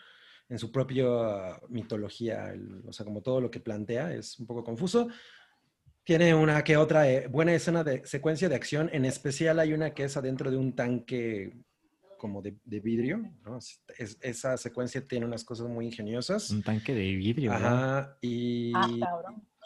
en 0.49 0.59
su 0.59 0.73
propia 0.73 1.05
mitología, 1.69 2.51
el- 2.53 2.83
o 2.87 2.93
sea, 2.93 3.05
como 3.05 3.21
todo 3.23 3.41
lo 3.41 3.51
que 3.51 3.61
plantea 3.61 4.13
es 4.15 4.39
un 4.39 4.47
poco 4.47 4.65
confuso. 4.65 5.09
Tiene 6.05 6.35
una 6.35 6.65
que 6.65 6.77
otra 6.79 7.09
eh, 7.11 7.27
buena 7.29 7.53
escena 7.53 7.85
de 7.85 8.05
secuencia 8.07 8.49
de 8.49 8.55
acción, 8.55 8.89
en 8.93 9.05
especial 9.05 9.59
hay 9.61 9.75
una 9.75 9.93
que 9.93 10.05
es 10.05 10.17
adentro 10.17 10.51
de 10.51 10.57
un 10.57 10.75
tanque 10.75 11.53
como 12.17 12.41
de, 12.43 12.57
de 12.65 12.81
vidrio, 12.81 13.23
¿no? 13.45 13.59
Es- 13.59 13.83
es- 13.97 14.19
esa 14.23 14.57
secuencia 14.57 15.07
tiene 15.07 15.27
unas 15.27 15.45
cosas 15.45 15.69
muy 15.69 15.85
ingeniosas. 15.87 16.51
Un 16.51 16.63
tanque 16.63 16.95
de 16.95 17.15
vidrio. 17.15 17.51
¿no? 17.51 17.57
Ajá, 17.59 18.17
y... 18.23 18.73
Ah. 18.75 18.89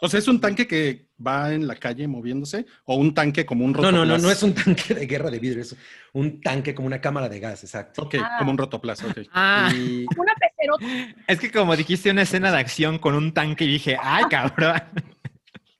O 0.01 0.09
sea, 0.09 0.19
¿es 0.19 0.27
un 0.27 0.41
tanque 0.41 0.67
que 0.67 1.07
va 1.25 1.53
en 1.53 1.65
la 1.65 1.77
calle 1.77 2.05
moviéndose 2.09 2.65
o 2.83 2.97
un 2.97 3.13
tanque 3.13 3.45
como 3.45 3.63
un 3.63 3.71
No, 3.71 3.83
no, 3.83 3.91
no, 3.91 3.97
rotoplas? 3.99 4.21
no 4.21 4.31
es 4.31 4.43
un 4.43 4.53
tanque 4.53 4.93
de 4.93 5.05
guerra 5.07 5.31
de 5.31 5.39
vidrio, 5.39 5.61
es 5.61 5.77
un 6.11 6.41
tanque 6.41 6.75
como 6.75 6.87
una 6.87 6.99
cámara 6.99 7.29
de 7.29 7.39
gas, 7.39 7.63
exacto. 7.63 8.01
Ok, 8.01 8.15
Ah. 8.21 8.35
como 8.37 8.51
un 8.51 8.57
rotoplas, 8.57 9.01
ok. 9.01 9.19
Ah, 9.31 9.71
Y- 9.73 10.05
Una 10.19 10.33
pecerota. 10.67 11.15
es 11.27 11.39
que 11.39 11.51
como 11.51 11.75
dijiste 11.75 12.11
una 12.11 12.21
escena 12.23 12.51
de 12.51 12.57
acción 12.57 12.99
con 12.99 13.15
un 13.15 13.33
tanque 13.33 13.65
y 13.65 13.67
dije, 13.73 13.97
ay, 14.01 14.23
cabrón. 14.29 14.81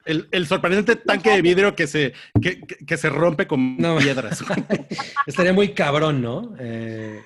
El, 0.05 0.27
el 0.31 0.45
sorprendente 0.47 0.97
tanque 0.97 1.29
de 1.29 1.41
vidrio 1.41 1.75
que 1.77 1.87
se, 1.87 2.11
que, 2.41 2.59
que- 2.59 2.85
que 2.85 2.97
se 2.97 3.07
rompe 3.09 3.47
con 3.47 3.77
No. 3.77 3.97
piedras. 3.99 4.43
Estaría 5.27 5.53
muy 5.53 5.69
cabrón, 5.73 6.21
¿no? 6.21 6.53
Eh, 6.59 7.21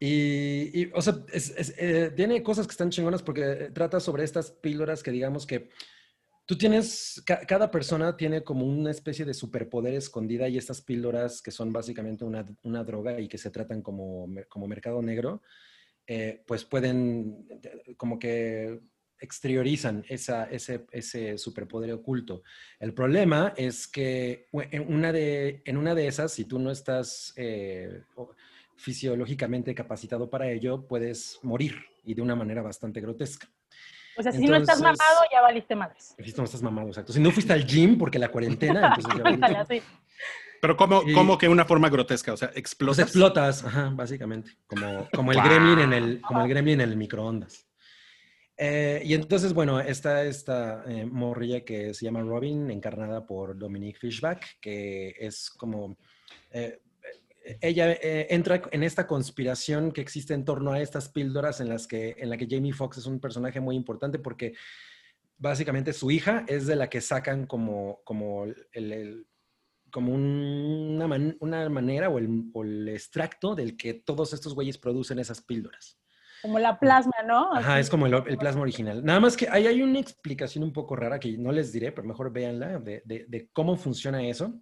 y, 0.00 0.80
y, 0.82 0.90
o 0.92 1.00
sea, 1.02 1.14
es- 1.32 1.54
es, 1.56 1.72
eh, 1.78 2.10
tiene 2.16 2.42
cosas 2.42 2.66
que 2.66 2.72
están 2.72 2.90
chingonas 2.90 3.22
porque 3.22 3.70
trata 3.72 4.00
sobre 4.00 4.24
estas 4.24 4.50
píldoras 4.50 5.04
que 5.04 5.12
digamos 5.12 5.46
que 5.46 5.68
tú 6.46 6.58
tienes, 6.58 7.22
ca- 7.24 7.42
cada 7.46 7.70
persona 7.70 8.16
tiene 8.16 8.42
como 8.42 8.66
una 8.66 8.90
especie 8.90 9.24
de 9.24 9.32
superpoder 9.32 9.94
escondida 9.94 10.48
y 10.48 10.58
estas 10.58 10.80
píldoras 10.80 11.40
que 11.40 11.52
son 11.52 11.72
básicamente 11.72 12.24
una, 12.24 12.44
una 12.64 12.82
droga 12.82 13.20
y 13.20 13.28
que 13.28 13.38
se 13.38 13.50
tratan 13.52 13.82
como, 13.82 14.26
como 14.48 14.66
mercado 14.66 15.00
negro, 15.00 15.42
eh, 16.12 16.42
pues 16.44 16.64
pueden 16.64 17.46
como 17.96 18.18
que 18.18 18.80
exteriorizan 19.20 20.04
esa, 20.08 20.50
ese, 20.50 20.84
ese 20.90 21.38
superpoder 21.38 21.92
oculto. 21.92 22.42
El 22.80 22.94
problema 22.94 23.54
es 23.56 23.86
que 23.86 24.48
en 24.52 24.92
una 24.92 25.12
de, 25.12 25.62
en 25.64 25.76
una 25.76 25.94
de 25.94 26.08
esas, 26.08 26.32
si 26.32 26.46
tú 26.46 26.58
no 26.58 26.72
estás 26.72 27.32
eh, 27.36 28.02
fisiológicamente 28.74 29.72
capacitado 29.72 30.28
para 30.28 30.50
ello, 30.50 30.84
puedes 30.88 31.38
morir 31.44 31.76
y 32.02 32.14
de 32.14 32.22
una 32.22 32.34
manera 32.34 32.60
bastante 32.60 33.00
grotesca. 33.00 33.48
O 34.16 34.22
sea, 34.24 34.32
si 34.32 34.48
no 34.48 34.56
estás 34.56 34.80
mamado, 34.80 35.20
ya 35.30 35.40
valiste 35.42 35.76
madres. 35.76 36.16
Si 36.18 36.32
no 36.32 36.42
estás 36.42 36.60
mamado, 36.60 36.88
exacto. 36.88 37.12
Si 37.12 37.20
no 37.20 37.30
fuiste 37.30 37.52
al 37.52 37.64
gym 37.64 37.96
porque 37.96 38.18
la 38.18 38.32
cuarentena, 38.32 38.88
entonces 38.88 39.14
ya 39.16 39.22
valiste. 39.48 39.82
Pero 40.60 40.76
¿cómo, 40.76 41.02
Y- 41.06 41.12
cómo 41.14 41.38
que 41.38 41.48
una 41.48 41.64
forma 41.64 41.88
grotesca? 41.88 42.32
O 42.32 42.36
sea, 42.36 42.50
explotas. 42.54 43.04
explotas, 43.06 43.64
ajá, 43.64 43.90
básicamente, 43.94 44.52
como, 44.66 45.08
como 45.14 45.32
el 45.32 45.40
gremlin 45.40 45.78
en 45.78 45.92
el, 45.92 46.20
como 46.20 46.42
el 46.42 46.48
gremlin 46.48 46.80
en 46.80 46.90
el 46.90 46.96
microondas. 46.96 47.66
Eh, 48.62 49.00
y 49.04 49.14
entonces, 49.14 49.54
bueno, 49.54 49.80
está 49.80 50.22
esta 50.24 50.84
eh, 50.86 51.06
morrilla 51.06 51.64
que 51.64 51.94
se 51.94 52.04
llama 52.04 52.20
Robin, 52.20 52.70
encarnada 52.70 53.26
por 53.26 53.56
Dominique 53.56 53.98
Fishback, 53.98 54.58
que 54.60 55.14
es 55.18 55.48
como... 55.50 55.96
eh, 56.50 56.78
eh, 57.42 57.56
ella 57.62 57.96
entra 58.02 58.60
en 58.70 58.82
esta 58.82 59.06
conspiración 59.06 59.92
que 59.92 60.02
existe 60.02 60.34
en 60.34 60.44
torno 60.44 60.72
a 60.72 60.80
estas 60.82 61.08
píldoras 61.08 61.62
en 61.62 61.70
las 61.70 61.86
que, 61.86 62.14
en 62.18 62.28
la 62.28 62.36
que 62.36 62.46
Jamie 62.50 62.74
Foxx 62.74 62.98
es 62.98 63.06
un 63.06 63.18
personaje 63.18 63.60
muy 63.60 63.76
importante 63.76 64.18
porque 64.18 64.52
básicamente 65.38 65.94
su 65.94 66.10
hija 66.10 66.44
es 66.46 66.66
de 66.66 66.76
la 66.76 66.90
que 66.90 67.00
sacan 67.00 67.46
como, 67.46 68.02
como 68.04 68.44
el, 68.44 68.66
el- 68.92 69.26
como 69.90 70.12
un- 70.14 70.92
una, 70.96 71.06
man- 71.08 71.36
una 71.40 71.68
manera 71.68 72.08
o 72.08 72.18
el, 72.18 72.44
o 72.52 72.62
el 72.64 72.88
extracto 72.88 73.54
del 73.54 73.76
que 73.76 73.94
todos 73.94 74.32
estos 74.32 74.54
güeyes 74.54 74.78
producen 74.78 75.18
esas 75.18 75.40
píldoras. 75.40 75.98
Como 76.42 76.58
la 76.58 76.78
plasma, 76.78 77.12
¿no? 77.26 77.52
Ajá, 77.54 77.78
es 77.78 77.90
como 77.90 78.06
el, 78.06 78.14
el 78.26 78.38
plasma 78.38 78.62
original. 78.62 79.04
Nada 79.04 79.20
más 79.20 79.36
que 79.36 79.46
ahí 79.50 79.66
hay 79.66 79.82
una 79.82 79.98
explicación 80.00 80.64
un 80.64 80.72
poco 80.72 80.96
rara 80.96 81.20
que 81.20 81.36
no 81.36 81.52
les 81.52 81.70
diré, 81.72 81.92
pero 81.92 82.08
mejor 82.08 82.32
véanla, 82.32 82.78
de, 82.78 83.02
de- 83.04 83.26
de 83.28 83.48
cómo 83.52 83.76
funciona 83.76 84.22
eso. 84.26 84.58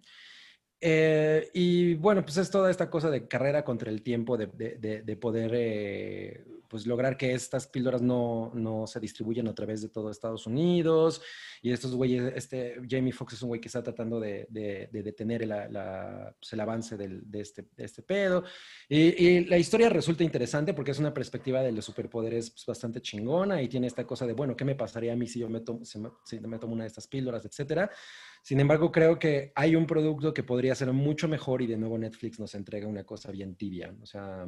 Eh, 0.81 1.49
y 1.53 1.95
bueno, 1.95 2.23
pues 2.23 2.37
es 2.37 2.49
toda 2.49 2.71
esta 2.71 2.89
cosa 2.89 3.09
de 3.09 3.27
carrera 3.27 3.63
contra 3.65 3.89
el 3.91 4.01
tiempo, 4.01 4.37
de, 4.37 4.47
de- 4.47 4.75
de- 4.77 5.01
de 5.01 5.15
poder 5.17 5.51
eh, 5.53 6.45
pues 6.69 6.85
lograr 6.85 7.17
que 7.17 7.33
estas 7.33 7.65
píldoras 7.67 8.01
no, 8.01 8.51
no 8.53 8.85
se 8.85 8.99
distribuyan 8.99 9.47
a 9.47 9.55
través 9.55 9.81
de 9.81 9.89
todo 9.89 10.11
Estados 10.11 10.45
Unidos. 10.47 11.21
Y 11.63 11.71
estos 11.73 11.95
güeyes, 11.95 12.31
este 12.35 12.75
Jamie 12.87 13.11
Foxx 13.11 13.33
es 13.33 13.41
un 13.41 13.49
güey 13.49 13.59
que 13.59 13.67
está 13.67 13.81
tratando 13.83 14.19
de, 14.19 14.45
de- 14.49 14.87
de 14.91 15.03
detener 15.03 15.45
la- 15.47 16.33
pues, 16.39 16.53
el 16.53 16.59
avance 16.61 16.95
del- 16.95 17.29
de, 17.29 17.41
este, 17.41 17.65
este 17.75 18.01
pedo. 18.03 18.43
Y, 18.87 19.25
y 19.25 19.45
la 19.45 19.57
historia 19.57 19.89
resulta 19.89 20.23
interesante 20.23 20.73
porque 20.73 20.91
es 20.91 20.99
una 20.99 21.13
perspectiva 21.13 21.61
de 21.61 21.71
los 21.73 21.83
superpoderes 21.85 22.51
pues, 22.51 22.65
bastante 22.65 23.01
chingona 23.01 23.61
y 23.61 23.67
tiene 23.67 23.87
esta 23.87 24.05
cosa 24.05 24.25
de, 24.27 24.33
bueno, 24.33 24.55
¿qué 24.55 24.63
me 24.63 24.75
pasaría 24.75 25.11
a 25.13 25.15
mí 25.15 25.27
si 25.27 25.39
yo 25.39 25.49
me 25.49 25.59
tomo, 25.61 25.83
si 25.83 25.99
me, 25.99 26.09
si 26.23 26.39
me 26.39 26.59
tomo 26.59 26.73
una 26.73 26.83
de 26.83 26.87
estas 26.89 27.07
píldoras, 27.07 27.43
etcétera? 27.45 27.89
Sin 28.43 28.59
embargo, 28.59 28.91
creo 28.91 29.19
que 29.19 29.51
hay 29.55 29.75
un 29.75 29.85
producto 29.85 30.33
que 30.33 30.43
podría 30.43 30.73
ser 30.75 30.91
mucho 30.93 31.27
mejor 31.27 31.61
y 31.61 31.67
de 31.67 31.77
nuevo 31.77 31.97
Netflix 31.97 32.39
nos 32.39 32.55
entrega 32.55 32.87
una 32.87 33.03
cosa 33.03 33.31
bien 33.31 33.55
tibia. 33.55 33.93
O 34.01 34.05
sea, 34.05 34.45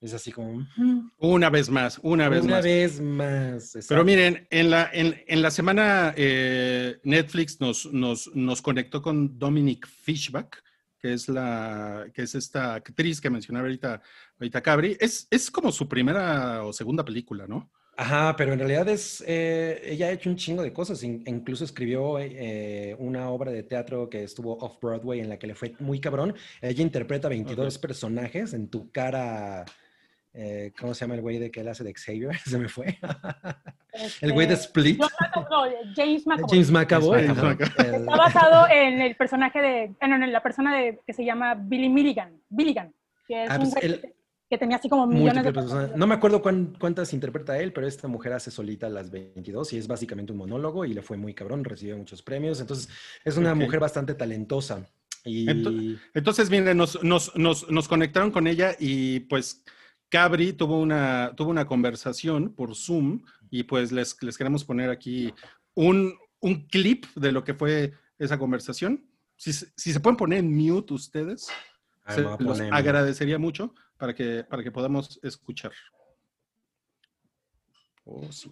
es 0.00 0.14
así 0.14 0.32
como... 0.32 0.66
"Mm, 0.76 1.10
Una 1.18 1.50
vez 1.50 1.68
más, 1.70 1.98
una 2.02 2.28
vez 2.28 2.42
una 2.44 2.56
más. 2.56 2.64
vez 2.64 3.00
más. 3.00 3.76
Pero 3.88 4.04
miren, 4.04 4.46
en 4.50 4.70
la, 4.70 4.90
en, 4.92 5.22
en 5.26 5.42
la 5.42 5.50
semana 5.50 6.14
eh, 6.16 6.98
Netflix 7.04 7.60
nos, 7.60 7.92
nos, 7.92 8.34
nos 8.34 8.62
conectó 8.62 9.00
con 9.02 9.38
Dominic 9.38 9.86
Fishback, 9.86 10.62
que 10.98 11.12
es, 11.12 11.28
la, 11.28 12.06
que 12.14 12.22
es 12.22 12.34
esta 12.34 12.74
actriz 12.74 13.20
que 13.20 13.28
mencionaba 13.30 13.66
ahorita, 13.66 14.00
ahorita 14.38 14.60
Cabri. 14.62 14.96
Es, 15.00 15.26
es 15.30 15.50
como 15.50 15.70
su 15.72 15.88
primera 15.88 16.64
o 16.64 16.72
segunda 16.72 17.04
película, 17.04 17.46
¿no? 17.46 17.70
Ajá, 17.96 18.34
pero 18.36 18.54
en 18.54 18.58
realidad 18.58 18.88
es, 18.88 19.22
eh, 19.26 19.80
ella 19.84 20.06
ha 20.06 20.10
hecho 20.12 20.30
un 20.30 20.36
chingo 20.36 20.62
de 20.62 20.72
cosas, 20.72 21.02
in- 21.02 21.22
incluso 21.26 21.64
escribió 21.64 22.18
eh, 22.18 22.96
una 22.98 23.28
obra 23.30 23.50
de 23.52 23.62
teatro 23.62 24.08
que 24.08 24.24
estuvo 24.24 24.56
off-Broadway 24.58 25.20
en 25.20 25.28
la 25.28 25.38
que 25.38 25.46
le 25.46 25.54
fue 25.54 25.74
muy 25.78 26.00
cabrón. 26.00 26.34
Ella 26.62 26.82
interpreta 26.82 27.28
22 27.28 27.78
personajes 27.78 28.54
en 28.54 28.68
tu 28.68 28.90
cara, 28.90 29.66
eh, 30.32 30.72
¿cómo 30.80 30.94
se 30.94 31.00
llama 31.04 31.16
el 31.16 31.20
güey 31.20 31.38
de 31.38 31.50
que 31.50 31.60
él 31.60 31.68
hace 31.68 31.84
de 31.84 31.92
Xavier? 31.92 32.34
Se 32.46 32.58
me 32.58 32.68
fue. 32.68 32.98
el 34.22 34.32
güey 34.32 34.46
de 34.46 34.54
Este, 34.54 34.66
Split. 34.66 34.98
No, 34.98 35.08
James 35.94 36.26
McAvoy. 36.26 36.48
James 36.50 36.70
McAvoy. 36.70 37.22
James 37.26 37.38
ajá. 37.38 37.48
McAvoy. 37.54 37.86
El- 37.86 37.94
Está 38.00 38.16
basado 38.16 38.66
en 38.70 39.02
el 39.02 39.16
personaje 39.16 39.60
de, 39.60 39.88
no, 40.08 40.14
en 40.24 40.32
la 40.32 40.42
persona 40.42 40.76
de, 40.78 40.98
que 41.06 41.12
se 41.12 41.24
llama 41.26 41.54
Billy 41.56 41.90
Milligan, 41.90 42.40
Billigan, 42.48 42.94
que 43.28 43.44
es 43.44 43.50
Ah, 43.50 43.58
un 43.60 43.70
pues 43.70 43.74
güey 44.00 44.12
que- 44.52 44.58
tenía 44.58 44.76
así 44.76 44.88
como 44.88 45.06
millones 45.06 45.34
múltiples 45.44 45.54
de 45.54 45.60
personas. 45.72 45.96
No 45.96 46.06
me 46.06 46.14
acuerdo 46.14 46.40
cuán- 46.42 46.74
cuántas 46.78 47.12
interpreta 47.12 47.58
él, 47.58 47.72
pero 47.72 47.86
esta 47.86 48.08
mujer 48.08 48.32
hace 48.34 48.50
solita 48.50 48.88
las 48.88 49.10
22 49.10 49.72
y 49.72 49.78
es 49.78 49.86
básicamente 49.88 50.32
un 50.32 50.38
monólogo 50.38 50.84
y 50.84 50.94
le 50.94 51.02
fue 51.02 51.16
muy 51.16 51.34
cabrón, 51.34 51.64
recibió 51.64 51.96
muchos 51.96 52.22
premios. 52.22 52.60
Entonces, 52.60 52.88
es 53.24 53.36
una 53.36 53.54
mujer 53.54 53.80
bastante 53.80 54.14
talentosa. 54.14 54.86
Y 55.24 55.46
Ento- 55.46 56.00
Entonces, 56.14 56.50
miren, 56.50 56.76
nos, 56.76 57.02
nos, 57.02 57.34
nos, 57.36 57.70
nos 57.70 57.86
conectaron 57.88 58.30
con 58.30 58.46
ella 58.46 58.74
y 58.78 59.20
pues 59.20 59.62
Cabri 60.08 60.52
tuvo 60.52 60.80
una, 60.80 61.32
tuvo 61.36 61.50
una 61.50 61.64
conversación 61.66 62.52
por 62.54 62.74
Zoom 62.74 63.22
y 63.50 63.62
pues 63.62 63.92
les, 63.92 64.16
les 64.22 64.36
queremos 64.36 64.64
poner 64.64 64.90
aquí 64.90 65.32
un, 65.74 66.14
un 66.40 66.66
clip 66.66 67.06
de 67.14 67.32
lo 67.32 67.44
que 67.44 67.54
fue 67.54 67.92
esa 68.18 68.36
conversación. 68.38 69.06
Si, 69.36 69.52
se- 69.52 69.68
si 69.76 69.92
se 69.92 70.00
pueden 70.00 70.16
poner 70.16 70.40
en 70.40 70.54
mute 70.54 70.92
ustedes, 70.92 71.48
se 72.08 72.22
los 72.40 72.60
agradecería 72.72 73.38
mucho 73.38 73.74
para 74.02 74.12
que, 74.12 74.42
para 74.42 74.64
que 74.64 74.70
podamos 74.72 75.16
escuchar. 75.22 75.72
Oh, 78.04 78.28
sí. 78.32 78.50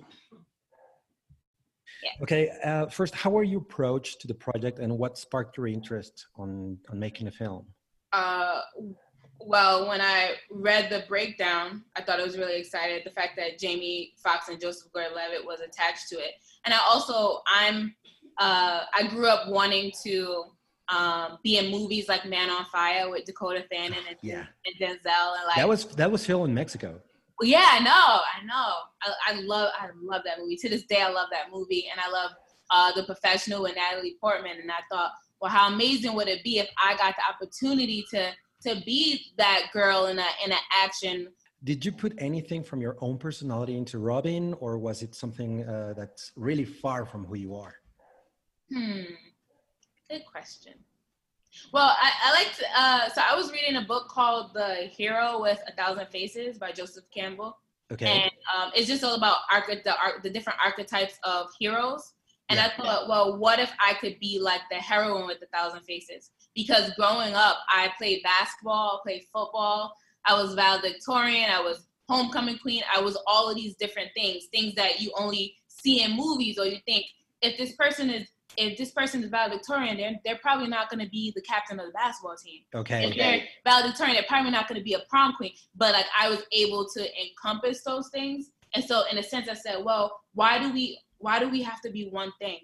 Okay, 2.22 2.50
uh, 2.64 2.86
first, 2.86 3.16
how 3.16 3.30
were 3.30 3.42
you 3.42 3.58
approached 3.58 4.20
to 4.20 4.28
the 4.28 4.34
project 4.34 4.78
and 4.78 4.96
what 4.96 5.18
sparked 5.18 5.56
your 5.56 5.66
interest 5.66 6.28
on, 6.36 6.78
on 6.88 7.00
making 7.00 7.26
a 7.26 7.32
film? 7.32 7.66
Uh, 8.12 8.60
well, 9.40 9.88
when 9.88 10.00
I 10.00 10.36
read 10.52 10.88
the 10.88 11.04
breakdown, 11.08 11.82
I 11.96 12.02
thought 12.02 12.20
it 12.20 12.24
was 12.24 12.38
really 12.38 12.60
excited. 12.60 13.02
The 13.04 13.10
fact 13.10 13.34
that 13.38 13.58
Jamie 13.58 14.12
Foxx 14.22 14.48
and 14.48 14.60
Joseph 14.60 14.92
Gordon-Levitt 14.92 15.44
was 15.44 15.58
attached 15.58 16.08
to 16.10 16.16
it, 16.16 16.34
and 16.64 16.72
I 16.72 16.78
also 16.88 17.42
I'm 17.48 17.92
uh, 18.38 18.84
I 18.94 19.08
grew 19.08 19.26
up 19.26 19.48
wanting 19.48 19.90
to 20.04 20.44
um, 20.94 21.38
be 21.42 21.58
in 21.58 21.70
movies 21.70 22.08
like 22.08 22.24
Man 22.24 22.50
on 22.50 22.64
Fire 22.66 23.10
with 23.10 23.24
Dakota 23.24 23.64
Fanning 23.70 23.98
and, 24.08 24.16
Yeah. 24.22 24.46
and 24.66 24.74
Denzel 24.80 25.36
and 25.38 25.46
like 25.46 25.56
That 25.56 25.68
was 25.68 25.84
that 25.96 26.10
was 26.10 26.24
filmed 26.26 26.48
in 26.48 26.54
Mexico. 26.54 27.00
yeah, 27.42 27.68
I 27.72 27.78
know, 27.80 27.90
I 27.92 28.44
know. 28.44 28.72
I, 29.02 29.12
I 29.28 29.32
love 29.40 29.70
I 29.78 29.88
love 30.02 30.22
that 30.24 30.38
movie. 30.40 30.56
To 30.56 30.68
this 30.68 30.84
day, 30.84 31.00
I 31.02 31.08
love 31.10 31.28
that 31.32 31.46
movie, 31.52 31.86
and 31.90 32.00
I 32.00 32.10
love 32.10 32.30
uh, 32.70 32.92
the 32.92 33.04
professional 33.04 33.62
with 33.62 33.74
Natalie 33.76 34.16
Portman. 34.20 34.56
And 34.60 34.70
I 34.70 34.80
thought, 34.90 35.12
well, 35.40 35.50
how 35.50 35.68
amazing 35.72 36.14
would 36.14 36.28
it 36.28 36.42
be 36.44 36.58
if 36.58 36.68
I 36.82 36.96
got 36.96 37.14
the 37.16 37.22
opportunity 37.32 38.04
to 38.12 38.32
to 38.66 38.82
be 38.84 39.32
that 39.38 39.68
girl 39.72 40.06
in 40.06 40.18
a 40.18 40.26
in 40.44 40.52
an 40.52 40.58
action 40.84 41.28
Did 41.70 41.84
you 41.84 41.92
put 41.92 42.12
anything 42.18 42.62
from 42.64 42.80
your 42.86 42.96
own 43.00 43.16
personality 43.18 43.74
into 43.82 43.98
Robin, 43.98 44.54
or 44.64 44.72
was 44.78 45.02
it 45.06 45.14
something 45.14 45.50
uh, 45.66 45.92
that's 45.98 46.32
really 46.36 46.64
far 46.82 47.00
from 47.10 47.24
who 47.28 47.36
you 47.36 47.54
are? 47.54 47.74
Hmm. 48.72 49.02
Good 50.10 50.26
question. 50.26 50.74
Well, 51.72 51.94
I, 52.00 52.10
I 52.24 52.32
liked. 52.32 52.62
Uh, 52.76 53.08
so 53.10 53.22
I 53.28 53.34
was 53.36 53.52
reading 53.52 53.76
a 53.76 53.82
book 53.82 54.08
called 54.08 54.52
"The 54.54 54.88
Hero 54.96 55.40
with 55.40 55.60
a 55.68 55.72
Thousand 55.72 56.06
Faces" 56.08 56.58
by 56.58 56.72
Joseph 56.72 57.04
Campbell, 57.14 57.56
Okay. 57.92 58.06
and 58.06 58.30
um, 58.56 58.70
it's 58.74 58.88
just 58.88 59.04
all 59.04 59.14
about 59.14 59.38
arch- 59.52 59.82
the, 59.84 59.96
ar- 59.96 60.20
the 60.22 60.30
different 60.30 60.58
archetypes 60.64 61.18
of 61.24 61.46
heroes. 61.58 62.12
And 62.48 62.56
Yeah. 62.58 62.66
I 62.76 62.82
thought, 62.82 63.08
well, 63.08 63.38
what 63.38 63.60
if 63.60 63.70
I 63.80 63.94
could 63.94 64.18
be 64.18 64.40
like 64.40 64.62
the 64.70 64.76
heroine 64.78 65.26
with 65.26 65.38
a 65.42 65.46
thousand 65.56 65.82
faces? 65.82 66.30
Because 66.56 66.90
growing 66.94 67.34
up, 67.34 67.58
I 67.68 67.92
played 67.96 68.22
basketball, 68.24 69.00
played 69.04 69.22
football. 69.32 69.94
I 70.26 70.34
was 70.34 70.54
valedictorian. 70.54 71.48
I 71.50 71.60
was 71.60 71.86
homecoming 72.08 72.58
queen. 72.58 72.82
I 72.94 73.00
was 73.00 73.16
all 73.28 73.48
of 73.48 73.54
these 73.54 73.76
different 73.76 74.10
things, 74.16 74.46
things 74.52 74.74
that 74.74 75.00
you 75.00 75.12
only 75.16 75.54
see 75.68 76.02
in 76.02 76.16
movies, 76.16 76.58
or 76.58 76.66
you 76.66 76.78
think 76.86 77.06
if 77.40 77.56
this 77.56 77.76
person 77.76 78.10
is 78.10 78.26
if 78.60 78.76
this 78.76 78.90
person 78.90 79.24
is 79.24 79.30
valedictorian, 79.30 79.96
they're, 79.96 80.20
they're 80.24 80.38
probably 80.42 80.68
not 80.68 80.90
going 80.90 81.02
to 81.02 81.10
be 81.10 81.32
the 81.34 81.40
captain 81.40 81.80
of 81.80 81.86
the 81.86 81.92
basketball 81.92 82.36
team. 82.36 82.60
Okay. 82.74 83.04
If 83.04 83.10
okay. 83.12 83.18
they're 83.18 83.72
valedictorian, 83.72 84.14
they're 84.14 84.24
probably 84.28 84.50
not 84.50 84.68
going 84.68 84.78
to 84.78 84.84
be 84.84 84.92
a 84.94 85.02
prom 85.08 85.34
queen. 85.34 85.52
But 85.74 85.94
like 85.94 86.06
I 86.18 86.28
was 86.28 86.42
able 86.52 86.86
to 86.94 87.08
encompass 87.20 87.82
those 87.82 88.08
things, 88.10 88.50
and 88.74 88.84
so 88.84 89.04
in 89.10 89.18
a 89.18 89.22
sense, 89.22 89.48
I 89.48 89.54
said, 89.54 89.84
well, 89.84 90.20
why 90.34 90.58
do 90.58 90.72
we 90.72 91.00
why 91.18 91.38
do 91.38 91.48
we 91.48 91.62
have 91.62 91.80
to 91.82 91.90
be 91.90 92.08
one 92.08 92.32
thing, 92.38 92.58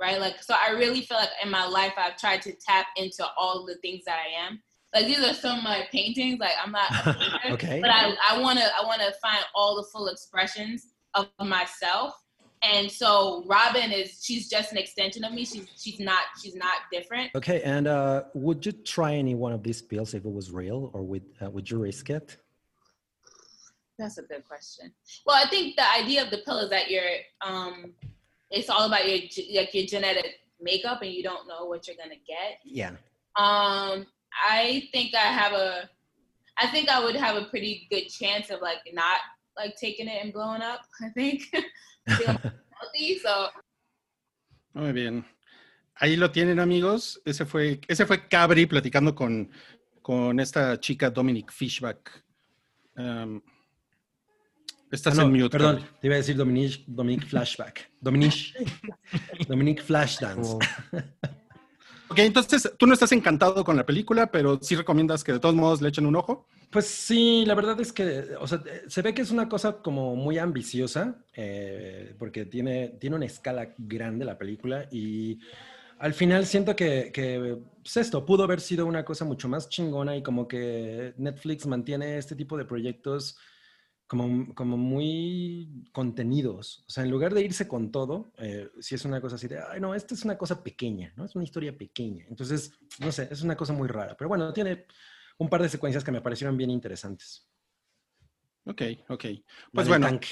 right? 0.00 0.20
Like 0.20 0.42
so, 0.42 0.54
I 0.54 0.70
really 0.72 1.02
feel 1.02 1.18
like 1.18 1.30
in 1.42 1.50
my 1.50 1.66
life, 1.66 1.92
I've 1.96 2.16
tried 2.16 2.42
to 2.42 2.52
tap 2.52 2.86
into 2.96 3.26
all 3.36 3.66
the 3.66 3.76
things 3.76 4.04
that 4.06 4.18
I 4.18 4.46
am. 4.46 4.62
Like 4.94 5.06
these 5.06 5.20
are 5.20 5.34
some 5.34 5.58
of 5.58 5.64
my 5.64 5.86
paintings. 5.90 6.38
Like 6.38 6.52
I'm 6.62 6.72
not, 6.72 6.90
a 6.90 7.14
painter, 7.42 7.54
Okay. 7.54 7.80
but 7.80 7.90
I 7.90 8.14
I 8.30 8.40
want 8.40 8.58
to 8.58 8.64
I 8.64 8.84
want 8.84 9.00
to 9.00 9.12
find 9.20 9.44
all 9.54 9.76
the 9.76 9.84
full 9.84 10.08
expressions 10.08 10.88
of 11.14 11.28
myself. 11.40 12.14
And 12.62 12.90
so 12.90 13.42
Robin 13.46 13.90
is 13.90 14.20
she's 14.22 14.48
just 14.48 14.70
an 14.70 14.78
extension 14.78 15.24
of 15.24 15.32
me. 15.32 15.44
She's 15.44 15.66
she's 15.76 15.98
not 15.98 16.22
she's 16.40 16.54
not 16.54 16.74
different. 16.92 17.32
Okay. 17.34 17.60
And 17.62 17.88
uh, 17.88 18.24
would 18.34 18.64
you 18.64 18.72
try 18.72 19.14
any 19.14 19.34
one 19.34 19.52
of 19.52 19.62
these 19.64 19.82
pills 19.82 20.14
if 20.14 20.24
it 20.24 20.32
was 20.32 20.52
real, 20.52 20.90
or 20.92 21.02
would 21.02 21.24
uh, 21.44 21.50
would 21.50 21.68
you 21.68 21.78
risk 21.78 22.10
it? 22.10 22.36
That's 23.98 24.18
a 24.18 24.22
good 24.22 24.46
question. 24.46 24.92
Well, 25.26 25.36
I 25.36 25.48
think 25.48 25.76
the 25.76 25.90
idea 25.92 26.24
of 26.24 26.30
the 26.30 26.38
pill 26.38 26.58
is 26.58 26.70
that 26.70 26.90
you're, 26.90 27.02
um, 27.40 27.92
it's 28.50 28.70
all 28.70 28.86
about 28.86 29.08
your 29.08 29.18
like 29.54 29.74
your 29.74 29.86
genetic 29.86 30.40
makeup, 30.60 31.02
and 31.02 31.10
you 31.10 31.22
don't 31.22 31.48
know 31.48 31.64
what 31.64 31.86
you're 31.86 31.96
gonna 31.96 32.14
get. 32.26 32.58
Yeah. 32.64 32.90
Um, 33.36 34.06
I 34.48 34.88
think 34.92 35.14
I 35.14 35.18
have 35.18 35.52
a, 35.52 35.90
I 36.58 36.68
think 36.68 36.88
I 36.88 37.02
would 37.02 37.16
have 37.16 37.36
a 37.36 37.46
pretty 37.46 37.86
good 37.90 38.08
chance 38.08 38.50
of 38.50 38.60
like 38.60 38.78
not 38.92 39.18
like 39.56 39.76
taking 39.76 40.08
it 40.08 40.22
and 40.22 40.32
blowing 40.32 40.62
up. 40.62 40.80
I 41.00 41.08
think. 41.08 41.42
Muy 44.74 44.92
bien. 44.92 45.24
Ahí 45.94 46.16
lo 46.16 46.30
tienen, 46.30 46.58
amigos. 46.58 47.20
Ese 47.24 47.44
fue, 47.46 47.80
ese 47.86 48.06
fue 48.06 48.26
Cabri 48.28 48.66
platicando 48.66 49.14
con, 49.14 49.50
con 50.00 50.40
esta 50.40 50.78
chica 50.80 51.10
Dominic 51.10 51.52
Fishback. 51.52 52.24
Um, 52.96 53.40
estás 54.90 55.18
Ah, 55.18 55.22
no, 55.22 55.28
en 55.28 55.32
mute. 55.42 55.50
perdón, 55.50 55.76
Cabri. 55.76 55.90
te 56.00 56.06
iba 56.06 56.14
a 56.14 56.18
decir 56.18 56.36
Dominique, 56.36 56.84
Dominique 56.86 57.26
Flashback. 57.26 57.90
Dominique, 58.00 58.52
Dominique 59.48 59.82
Flashdance. 59.82 60.56
Ok, 62.12 62.18
entonces 62.18 62.70
tú 62.76 62.86
no 62.86 62.92
estás 62.92 63.10
encantado 63.12 63.64
con 63.64 63.74
la 63.74 63.86
película, 63.86 64.30
pero 64.30 64.58
sí 64.60 64.76
recomiendas 64.76 65.24
que 65.24 65.32
de 65.32 65.40
todos 65.40 65.54
modos 65.54 65.80
le 65.80 65.88
echen 65.88 66.04
un 66.04 66.14
ojo. 66.14 66.46
Pues 66.70 66.84
sí, 66.86 67.44
la 67.46 67.54
verdad 67.54 67.80
es 67.80 67.90
que, 67.90 68.36
o 68.38 68.46
sea, 68.46 68.62
se 68.86 69.00
ve 69.00 69.14
que 69.14 69.22
es 69.22 69.30
una 69.30 69.48
cosa 69.48 69.78
como 69.78 70.14
muy 70.14 70.36
ambiciosa, 70.36 71.16
eh, 71.34 72.14
porque 72.18 72.44
tiene, 72.44 72.88
tiene 73.00 73.16
una 73.16 73.24
escala 73.24 73.72
grande 73.78 74.26
la 74.26 74.36
película 74.36 74.88
y 74.92 75.40
al 76.00 76.12
final 76.12 76.44
siento 76.44 76.76
que, 76.76 77.10
que 77.14 77.56
pues 77.82 77.96
esto 77.96 78.26
pudo 78.26 78.44
haber 78.44 78.60
sido 78.60 78.84
una 78.84 79.06
cosa 79.06 79.24
mucho 79.24 79.48
más 79.48 79.70
chingona 79.70 80.14
y 80.14 80.22
como 80.22 80.46
que 80.46 81.14
Netflix 81.16 81.66
mantiene 81.66 82.18
este 82.18 82.36
tipo 82.36 82.58
de 82.58 82.66
proyectos 82.66 83.38
como, 84.06 84.54
como 84.54 84.76
muy 84.76 85.86
contenidos. 85.92 86.84
O 86.86 86.90
sea, 86.90 87.04
en 87.04 87.10
lugar 87.10 87.34
de 87.34 87.42
irse 87.42 87.66
con 87.66 87.90
todo, 87.90 88.32
eh, 88.38 88.68
si 88.80 88.94
es 88.94 89.04
una 89.04 89.20
cosa 89.20 89.36
así 89.36 89.48
de, 89.48 89.58
ay, 89.58 89.80
no, 89.80 89.94
esta 89.94 90.14
es 90.14 90.24
una 90.24 90.36
cosa 90.36 90.62
pequeña, 90.62 91.12
¿no? 91.16 91.24
Es 91.24 91.34
una 91.34 91.44
historia 91.44 91.76
pequeña. 91.76 92.26
Entonces, 92.28 92.72
no 93.00 93.10
sé, 93.10 93.28
es 93.30 93.42
una 93.42 93.56
cosa 93.56 93.72
muy 93.72 93.88
rara. 93.88 94.16
Pero 94.16 94.28
bueno, 94.28 94.52
tiene 94.52 94.86
un 95.38 95.48
par 95.48 95.62
de 95.62 95.68
secuencias 95.68 96.04
que 96.04 96.12
me 96.12 96.20
parecieron 96.20 96.56
bien 96.56 96.70
interesantes. 96.70 97.48
Ok, 98.64 98.82
ok. 99.08 99.24
Pues 99.72 99.88
bueno, 99.88 100.06
tanque, 100.06 100.28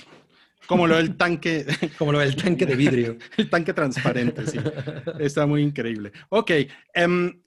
como 0.67 0.87
lo 0.87 0.97
del 0.97 1.17
tanque, 1.17 1.67
como 1.99 2.13
lo 2.13 2.19
del 2.19 2.37
tanque 2.37 2.67
de 2.67 2.77
vidrio. 2.77 3.19
el 3.37 3.51
tanque 3.51 3.73
transparente, 3.73 4.47
sí. 4.47 4.59
Está 5.19 5.47
muy 5.47 5.63
increíble. 5.63 6.13
Ok, 6.29 6.53
em, 6.95 7.43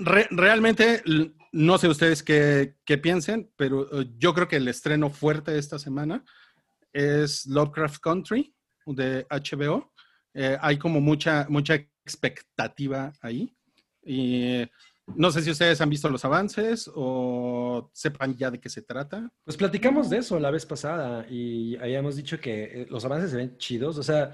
re- 0.00 0.28
realmente 0.30 1.02
no 1.52 1.78
sé 1.78 1.88
ustedes 1.88 2.22
qué, 2.22 2.76
qué 2.84 2.98
piensen, 2.98 3.50
pero 3.56 4.00
eh, 4.00 4.10
yo 4.18 4.34
creo 4.34 4.48
que 4.48 4.56
el 4.56 4.68
estreno 4.68 5.10
fuerte 5.10 5.58
esta 5.58 5.78
semana 5.78 6.24
es 6.92 7.46
Lovecraft 7.46 8.00
Country 8.00 8.54
de 8.86 9.26
HBO. 9.30 9.92
Eh, 10.34 10.56
hay 10.60 10.78
como 10.78 11.00
mucha, 11.00 11.46
mucha 11.48 11.74
expectativa 12.04 13.12
ahí. 13.20 13.54
Y 14.04 14.62
no 15.16 15.30
sé 15.30 15.42
si 15.42 15.50
ustedes 15.50 15.80
han 15.80 15.90
visto 15.90 16.08
los 16.08 16.24
avances 16.24 16.90
o 16.94 17.90
sepan 17.92 18.36
ya 18.36 18.50
de 18.50 18.60
qué 18.60 18.68
se 18.68 18.82
trata. 18.82 19.28
Pues 19.44 19.56
platicamos 19.56 20.08
de 20.08 20.18
eso 20.18 20.38
la 20.38 20.50
vez 20.50 20.64
pasada 20.66 21.26
y 21.28 21.76
habíamos 21.76 22.16
dicho 22.16 22.38
que 22.40 22.64
eh, 22.64 22.86
los 22.88 23.04
avances 23.04 23.30
se 23.32 23.36
ven 23.36 23.56
chidos. 23.58 23.98
O 23.98 24.02
sea, 24.02 24.32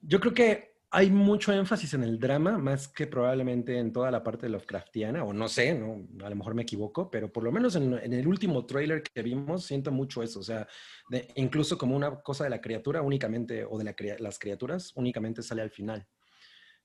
yo 0.00 0.20
creo 0.20 0.32
que 0.34 0.71
hay 0.94 1.10
mucho 1.10 1.52
énfasis 1.54 1.94
en 1.94 2.04
el 2.04 2.18
drama, 2.20 2.58
más 2.58 2.86
que 2.86 3.06
probablemente 3.06 3.78
en 3.78 3.92
toda 3.94 4.10
la 4.10 4.22
parte 4.22 4.44
de 4.46 4.50
Lovecraftiana, 4.50 5.24
o 5.24 5.32
no 5.32 5.48
sé, 5.48 5.74
¿no? 5.74 6.06
a 6.24 6.28
lo 6.28 6.36
mejor 6.36 6.54
me 6.54 6.62
equivoco, 6.62 7.10
pero 7.10 7.32
por 7.32 7.44
lo 7.44 7.50
menos 7.50 7.74
en, 7.76 7.94
en 7.94 8.12
el 8.12 8.28
último 8.28 8.66
tráiler 8.66 9.02
que 9.02 9.22
vimos 9.22 9.64
siento 9.64 9.90
mucho 9.90 10.22
eso. 10.22 10.40
O 10.40 10.42
sea, 10.42 10.68
de- 11.08 11.28
incluso 11.36 11.78
como 11.78 11.96
una 11.96 12.20
cosa 12.20 12.44
de 12.44 12.50
la 12.50 12.60
criatura 12.60 13.00
únicamente, 13.00 13.64
o 13.64 13.78
de 13.78 13.84
la 13.84 13.94
las 14.18 14.38
criaturas 14.38 14.92
únicamente 14.94 15.42
sale 15.42 15.62
al 15.62 15.70
final. 15.70 16.06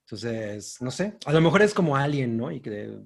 Entonces, 0.06 0.82
no 0.82 0.90
sé, 0.90 1.18
a 1.26 1.34
lo 1.34 1.42
mejor 1.42 1.62
es 1.62 1.74
como 1.74 1.98
Alien, 1.98 2.38
¿no? 2.38 2.50
Y 2.50 2.62
que 2.62 2.98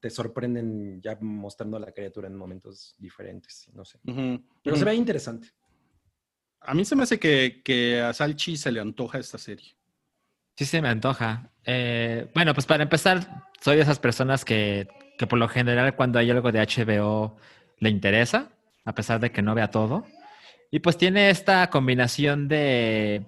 te 0.00 0.10
sorprenden 0.10 1.00
ya 1.00 1.16
mostrando 1.20 1.76
a 1.76 1.80
la 1.80 1.92
criatura 1.92 2.26
en 2.26 2.34
momentos 2.34 2.96
diferentes, 2.98 3.70
no 3.72 3.84
sé. 3.84 4.00
Ujú, 4.04 4.42
Pero 4.64 4.74
ujú. 4.74 4.78
se 4.80 4.84
ve 4.84 4.94
interesante. 4.96 5.48
A 6.60 6.74
mí 6.74 6.84
se 6.84 6.96
me 6.96 7.04
hace 7.04 7.20
que, 7.20 7.62
que 7.64 8.00
a 8.00 8.12
Salchi 8.12 8.56
se 8.56 8.72
le 8.72 8.80
antoja 8.80 9.18
esta 9.18 9.38
serie. 9.38 9.76
Sí 10.56 10.64
se 10.64 10.82
me 10.82 10.88
antoja. 10.88 11.50
Eh, 11.64 12.30
bueno, 12.34 12.54
pues 12.54 12.66
para 12.66 12.82
empezar, 12.82 13.44
soy 13.60 13.76
de 13.76 13.82
esas 13.82 13.98
personas 13.98 14.44
que, 14.44 14.88
que 15.18 15.26
por 15.26 15.38
lo 15.38 15.48
general 15.48 15.96
cuando 15.96 16.18
hay 16.18 16.30
algo 16.30 16.52
de 16.52 16.60
HBO 16.60 17.36
le 17.78 17.90
interesa, 17.90 18.50
a 18.84 18.94
pesar 18.94 19.20
de 19.20 19.32
que 19.32 19.42
no 19.42 19.54
vea 19.54 19.70
todo. 19.70 20.06
Y 20.70 20.80
pues 20.80 20.96
tiene 20.96 21.30
esta 21.30 21.68
combinación 21.70 22.48
de 22.48 23.26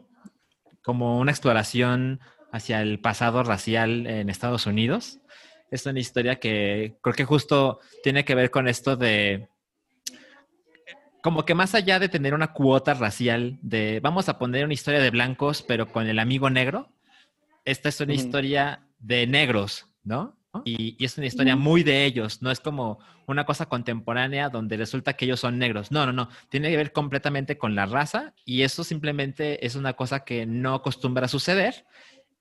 como 0.83 1.19
una 1.19 1.33
exploración 1.33 2.21
hacia 2.53 2.83
el 2.83 3.01
pasado 3.01 3.43
racial 3.43 4.07
en 4.07 4.29
Estados 4.29 4.67
Unidos. 4.67 5.19
Es 5.71 5.87
una 5.87 6.01
historia 6.01 6.37
que 6.39 6.99
creo 7.03 7.15
que 7.15 7.25
justo 7.25 7.81
tiene 8.03 8.25
que 8.25 8.35
ver 8.35 8.51
con 8.51 8.69
esto 8.69 8.97
de 8.97 9.49
como 11.23 11.45
que 11.45 11.55
más 11.55 11.75
allá 11.75 11.99
de 11.99 12.09
tener 12.09 12.35
una 12.35 12.53
cuota 12.53 12.95
racial 12.95 13.59
de 13.63 14.01
vamos 14.03 14.29
a 14.29 14.39
poner 14.39 14.65
una 14.65 14.75
historia 14.75 15.01
de 15.01 15.11
blancos 15.11 15.63
pero 15.63 15.91
con 15.91 16.07
el 16.09 16.19
amigo 16.19 16.51
negro, 16.51 16.92
esta 17.65 17.89
es 17.89 18.01
una 18.01 18.15
historia 18.15 18.87
de 18.99 19.27
negros, 19.27 19.87
¿no? 20.03 20.37
Y, 20.65 20.97
y 20.99 21.05
es 21.07 21.17
una 21.17 21.27
historia 21.27 21.57
muy 21.57 21.83
de 21.83 22.05
ellos, 22.05 22.43
no 22.43 22.51
es 22.51 22.61
como 22.61 22.99
una 23.27 23.47
cosa 23.47 23.67
contemporánea 23.67 24.51
donde 24.51 24.77
resulta 24.77 25.15
que 25.15 25.25
ellos 25.25 25.41
son 25.41 25.59
negros. 25.59 25.91
No, 25.91 26.07
no, 26.07 26.13
no, 26.13 26.29
tiene 26.51 26.71
que 26.71 26.77
ver 26.77 26.93
completamente 26.93 27.59
con 27.59 27.75
la 27.75 27.87
raza 27.87 28.35
y 28.45 28.63
eso 28.63 28.85
simplemente 28.85 29.65
es 29.65 29.77
una 29.77 29.95
cosa 29.95 30.25
que 30.25 30.47
no 30.47 30.75
acostumbra 30.75 31.27
a 31.27 31.29
suceder. 31.29 31.87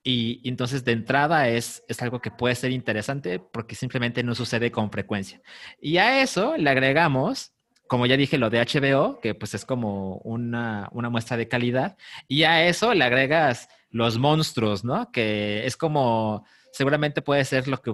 Y, 0.03 0.41
y 0.43 0.49
entonces 0.49 0.83
de 0.83 0.93
entrada 0.93 1.47
es, 1.47 1.83
es 1.87 2.01
algo 2.01 2.21
que 2.21 2.31
puede 2.31 2.55
ser 2.55 2.71
interesante 2.71 3.39
porque 3.39 3.75
simplemente 3.75 4.23
no 4.23 4.35
sucede 4.35 4.71
con 4.71 4.91
frecuencia. 4.91 5.41
Y 5.79 5.97
a 5.97 6.21
eso 6.21 6.57
le 6.57 6.69
agregamos, 6.69 7.50
como 7.91 8.05
ya 8.05 8.15
dije, 8.15 8.37
lo 8.37 8.49
de 8.49 8.61
HBO, 8.61 9.19
que 9.19 9.35
pues 9.35 9.53
es 9.53 9.65
como 9.65 10.15
una, 10.23 10.87
una 10.93 11.09
muestra 11.09 11.35
de 11.35 11.49
calidad. 11.49 11.97
Y 12.29 12.43
a 12.43 12.65
eso 12.65 12.93
le 12.93 13.03
agregas 13.03 13.67
los 13.89 14.17
monstruos, 14.17 14.85
¿no? 14.85 15.11
Que 15.11 15.65
es 15.65 15.75
como 15.75 16.45
seguramente 16.71 17.21
puede 17.21 17.43
ser 17.43 17.67
lo 17.67 17.81
que 17.81 17.93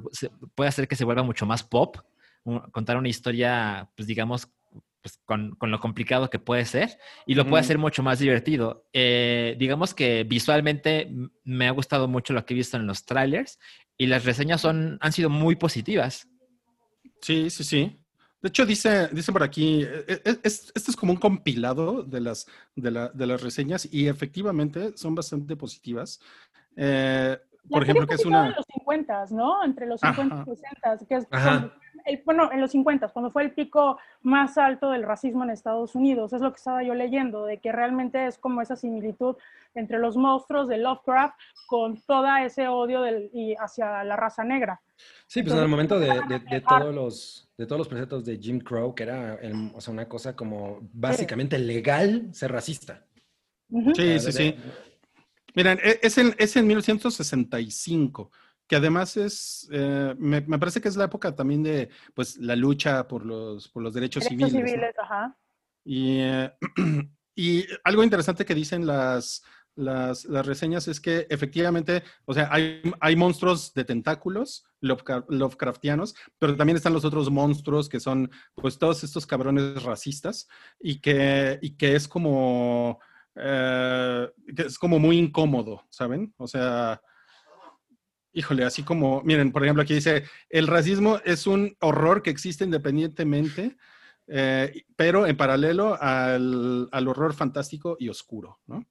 puede 0.54 0.68
hacer 0.68 0.88
que 0.88 0.96
se 0.96 1.04
vuelva 1.04 1.24
mucho 1.24 1.48
más 1.48 1.64
pop, 1.64 1.98
contar 2.72 2.96
una 2.98 3.10
historia, 3.10 3.90
pues 3.96 4.08
digamos, 4.08 4.48
pues, 5.02 5.20
con, 5.26 5.56
con 5.56 5.72
lo 5.72 5.80
complicado 5.80 6.30
que 6.30 6.38
puede 6.38 6.66
ser 6.66 7.00
y 7.26 7.34
lo 7.34 7.48
puede 7.48 7.62
hacer 7.62 7.80
mucho 7.80 8.04
más 8.04 8.20
divertido. 8.20 8.86
Eh, 8.94 9.56
digamos 9.58 9.96
que 9.96 10.26
visualmente 10.26 11.12
me 11.44 11.68
ha 11.68 11.72
gustado 11.72 12.08
mucho 12.08 12.34
lo 12.34 12.46
que 12.46 12.54
he 12.54 12.58
visto 12.58 12.78
en 12.78 12.86
los 12.86 13.04
trailers 13.04 13.58
y 13.98 14.06
las 14.06 14.26
reseñas 14.26 14.62
son, 14.62 15.00
han 15.02 15.12
sido 15.12 15.32
muy 15.32 15.56
positivas. 15.56 16.28
Sí, 17.20 17.50
sí, 17.50 17.64
sí. 17.64 17.98
De 18.42 18.50
hecho, 18.50 18.66
dice, 18.66 19.08
dice 19.12 19.32
por 19.32 19.42
aquí, 19.44 19.82
eh, 19.84 20.06
eh, 20.08 20.40
es- 20.44 20.72
este 20.76 20.92
es 20.92 20.96
como 20.96 21.12
un 21.12 21.18
compilado 21.20 22.04
de 22.04 22.22
las, 22.22 22.46
de, 22.76 22.92
la- 22.92 23.10
de 23.10 23.26
las 23.26 23.42
reseñas 23.42 23.92
y 23.92 24.08
efectivamente 24.08 24.96
son 24.96 25.16
bastante 25.16 25.56
positivas. 25.56 26.20
Eh, 26.76 27.38
por 27.70 27.84
ejemplo, 27.84 28.06
que 28.08 28.16
es 28.16 28.26
una... 28.26 28.48
en 28.48 28.54
los 28.56 28.66
50, 28.74 29.26
¿no? 29.32 29.64
Entre 29.64 29.88
los 29.88 30.00
50 30.00 30.36
Ajá. 30.36 30.44
y 30.48 30.56
60, 30.56 30.98
que 31.08 31.16
es 31.16 31.28
cuando- 31.28 31.74
el- 32.06 32.22
bueno, 32.24 32.50
en 32.54 32.62
los 32.62 32.72
50, 32.72 33.08
cuando 33.10 33.32
fue 33.32 33.44
el 33.44 33.52
pico 33.54 33.98
más 34.22 34.58
alto 34.58 34.92
del 34.92 35.04
racismo 35.04 35.44
en 35.44 35.50
Estados 35.50 35.96
Unidos. 35.96 36.32
Es 36.32 36.40
lo 36.42 36.52
que 36.52 36.58
estaba 36.58 36.84
yo 36.84 36.94
leyendo, 36.94 37.44
de 37.46 37.58
que 37.60 37.72
realmente 37.72 38.28
es 38.28 38.38
como 38.38 38.62
esa 38.62 38.76
similitud 38.76 39.36
entre 39.74 39.98
los 40.00 40.16
monstruos 40.16 40.68
de 40.70 40.78
Lovecraft 40.78 41.36
con 41.66 42.00
todo 42.04 42.28
ese 42.38 42.68
odio 42.68 43.02
del, 43.02 43.30
y 43.34 43.56
hacia 43.56 44.04
la 44.04 44.16
raza 44.16 44.44
negra. 44.44 44.80
Sí, 45.28 45.42
pues 45.44 45.54
en 45.54 45.60
el 45.60 45.66
Entonces, 45.66 45.70
momento 45.70 46.00
de, 46.00 46.22
de- 46.28 46.46
de 46.46 46.62
todos 46.62 46.94
los 46.96 47.44
de 47.58 47.66
todos 47.66 47.80
los 47.80 47.88
preceptos 47.88 48.24
de 48.24 48.38
Jim 48.38 48.60
Crow, 48.60 48.94
que 48.94 49.04
era 49.04 49.36
el- 49.36 49.72
o 49.74 49.82
sea, 49.82 49.92
una 49.92 50.08
cosa 50.08 50.36
como 50.36 50.80
básicamente 50.94 51.58
legal 51.58 52.30
ser 52.32 52.52
racista. 52.52 53.06
Sí, 53.70 53.78
O 53.80 53.96
sí, 53.96 54.20
sea, 54.20 54.32
sí. 54.32 54.44
de- 54.44 54.58
Miren, 55.56 55.80
e- 55.84 56.00
es 56.04 56.18
en, 56.20 56.36
es 56.38 56.56
en 56.56 56.68
1965, 56.68 58.32
que 58.68 58.76
además 58.76 59.18
es, 59.18 59.68
eh, 59.72 60.14
me, 60.20 60.42
me 60.42 60.60
parece 60.60 60.80
que 60.82 60.88
es 60.88 60.96
la 60.96 61.06
época 61.06 61.36
también 61.36 61.64
de, 61.64 61.90
pues, 62.14 62.38
la 62.38 62.56
lucha 62.56 63.08
por 63.08 63.26
los, 63.26 63.68
por 63.70 63.82
los 63.82 63.94
derechos, 63.94 64.24
Derechos 64.24 64.50
civiles. 64.50 64.64
¿no? 64.64 64.70
civiles, 64.70 64.96
ajá. 65.02 65.38
Y, 65.84 66.20
eh, 66.20 66.52
y 67.36 67.66
algo 67.84 68.04
interesante 68.04 68.46
que 68.46 68.54
dicen 68.54 68.86
las, 68.86 69.44
las, 69.78 70.26
las 70.26 70.46
reseñas 70.46 70.88
es 70.88 71.00
que 71.00 71.28
efectivamente, 71.30 72.04
o 72.26 72.34
sea, 72.34 72.50
hay, 72.52 72.82
hay 73.00 73.16
monstruos 73.16 73.74
de 73.74 73.86
tentáculos 73.86 74.66
Lovecra- 74.82 75.26
Lovecraftianos, 75.30 76.16
pero 76.38 76.58
también 76.58 76.76
están 76.76 76.94
los 76.94 77.06
otros 77.06 77.30
monstruos 77.30 77.88
que 77.88 78.00
son, 78.00 78.30
pues, 78.56 78.78
todos 78.78 79.04
estos 79.04 79.26
cabrones 79.26 79.84
racistas 79.84 80.48
y 80.80 81.00
que, 81.00 81.60
y 81.62 81.78
que 81.78 81.96
es 81.96 82.08
como, 82.08 83.00
eh, 83.36 84.30
es 84.58 84.78
como 84.78 85.00
muy 85.00 85.18
incómodo, 85.18 85.84
¿saben? 85.90 86.34
O 86.38 86.48
sea, 86.48 87.02
híjole, 88.34 88.66
así 88.66 88.84
como, 88.84 89.22
miren, 89.24 89.52
por 89.52 89.64
ejemplo, 89.64 89.84
aquí 89.84 89.94
dice, 89.94 90.26
el 90.50 90.68
racismo 90.68 91.20
es 91.24 91.48
un 91.48 91.76
horror 91.80 92.22
que 92.22 92.30
existe 92.32 92.64
independientemente 92.66 93.78
eh, 94.30 94.84
pero 94.98 95.26
en 95.26 95.38
paralelo 95.38 95.98
al, 96.02 96.90
al 96.92 97.08
horror 97.08 97.34
fantástico 97.34 97.96
y 97.98 98.10
oscuro, 98.10 98.60
¿no? 98.68 98.86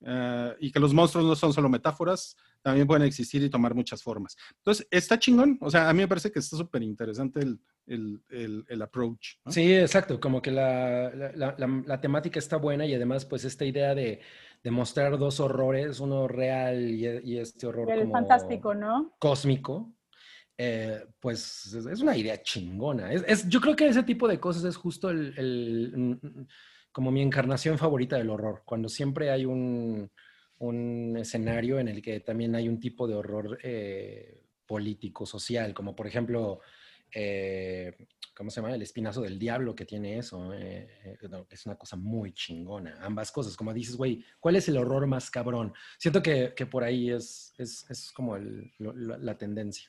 Eh, 0.00 0.54
y 0.60 0.70
que 0.70 0.78
los 0.78 0.94
monstruos 0.94 1.26
no 1.26 1.34
son 1.34 1.52
solo 1.52 1.68
metáforas, 1.68 2.36
también 2.62 2.86
pueden 2.86 3.02
existir 3.02 3.42
y 3.42 3.50
tomar 3.50 3.74
muchas 3.74 4.02
formas. 4.02 4.36
Entonces, 4.58 4.86
está 4.90 5.18
chingón, 5.18 5.58
o 5.60 5.70
sea, 5.70 5.88
a 5.88 5.92
mí 5.92 5.98
me 6.00 6.08
parece 6.08 6.30
que 6.30 6.38
está 6.38 6.56
súper 6.56 6.82
interesante 6.84 7.40
el, 7.40 7.58
el, 7.86 8.22
el, 8.28 8.64
el 8.68 8.82
approach. 8.82 9.36
¿no? 9.44 9.50
Sí, 9.50 9.74
exacto, 9.74 10.20
como 10.20 10.40
que 10.40 10.50
la, 10.52 11.10
la- 11.14 11.32
la- 11.32 11.54
la- 11.58 11.82
la 11.84 12.00
temática 12.00 12.38
está 12.38 12.56
buena 12.58 12.86
y 12.86 12.94
además 12.94 13.24
pues 13.24 13.44
esta 13.44 13.64
idea 13.64 13.94
de, 13.94 14.20
de 14.62 14.70
mostrar 14.70 15.18
dos 15.18 15.40
horrores, 15.40 15.98
uno 15.98 16.28
real 16.28 16.90
y, 16.90 17.06
y 17.24 17.38
este 17.38 17.66
horror 17.66 17.90
El 17.90 18.00
como 18.00 18.12
fantástico, 18.12 18.74
¿no? 18.74 19.16
cósmico, 19.18 19.92
eh, 20.56 21.04
pues 21.20 21.72
es, 21.74 22.00
una 22.00 22.16
idea 22.16 22.40
chingona. 22.42 23.12
Es, 23.12 23.24
es- 23.26 23.48
yo 23.48 23.60
creo 23.60 23.74
que 23.76 23.88
ese 23.88 24.02
tipo 24.04 24.28
de 24.28 24.38
cosas 24.38 24.64
es 24.64 24.76
justo 24.76 25.10
el, 25.10 25.34
el- 25.38 26.46
como 26.98 27.12
mi 27.12 27.22
encarnación 27.22 27.78
favorita 27.78 28.16
del 28.16 28.28
horror, 28.28 28.62
cuando 28.64 28.88
siempre 28.88 29.30
hay 29.30 29.44
un, 29.44 30.10
un 30.58 31.16
escenario 31.16 31.78
en 31.78 31.86
el 31.86 32.02
que 32.02 32.18
también 32.18 32.56
hay 32.56 32.68
un 32.68 32.80
tipo 32.80 33.06
de 33.06 33.14
horror 33.14 33.56
eh, 33.62 34.42
político, 34.66 35.24
social, 35.24 35.72
como 35.72 35.94
por 35.94 36.08
ejemplo, 36.08 36.58
eh, 37.14 37.94
¿cómo 38.34 38.50
se 38.50 38.60
llama? 38.60 38.74
El 38.74 38.82
espinazo 38.82 39.20
del 39.22 39.38
diablo 39.38 39.76
que 39.76 39.84
tiene 39.84 40.18
eso. 40.18 40.52
eh, 40.52 41.16
es 41.48 41.66
una 41.66 41.76
cosa 41.76 41.94
muy 41.94 42.32
chingona, 42.32 42.98
ambas 43.00 43.30
cosas. 43.30 43.56
Como 43.56 43.72
dices, 43.72 43.94
güey, 43.94 44.24
¿cuál 44.40 44.56
es 44.56 44.68
el 44.68 44.76
horror 44.76 45.06
más 45.06 45.30
cabrón? 45.30 45.72
Siento 45.98 46.20
que, 46.20 46.52
que 46.56 46.66
por 46.66 46.82
ahí 46.82 47.12
es, 47.12 47.54
es, 47.58 47.88
es 47.88 48.10
como 48.10 48.36
la 48.36 49.38
tendencia. 49.38 49.88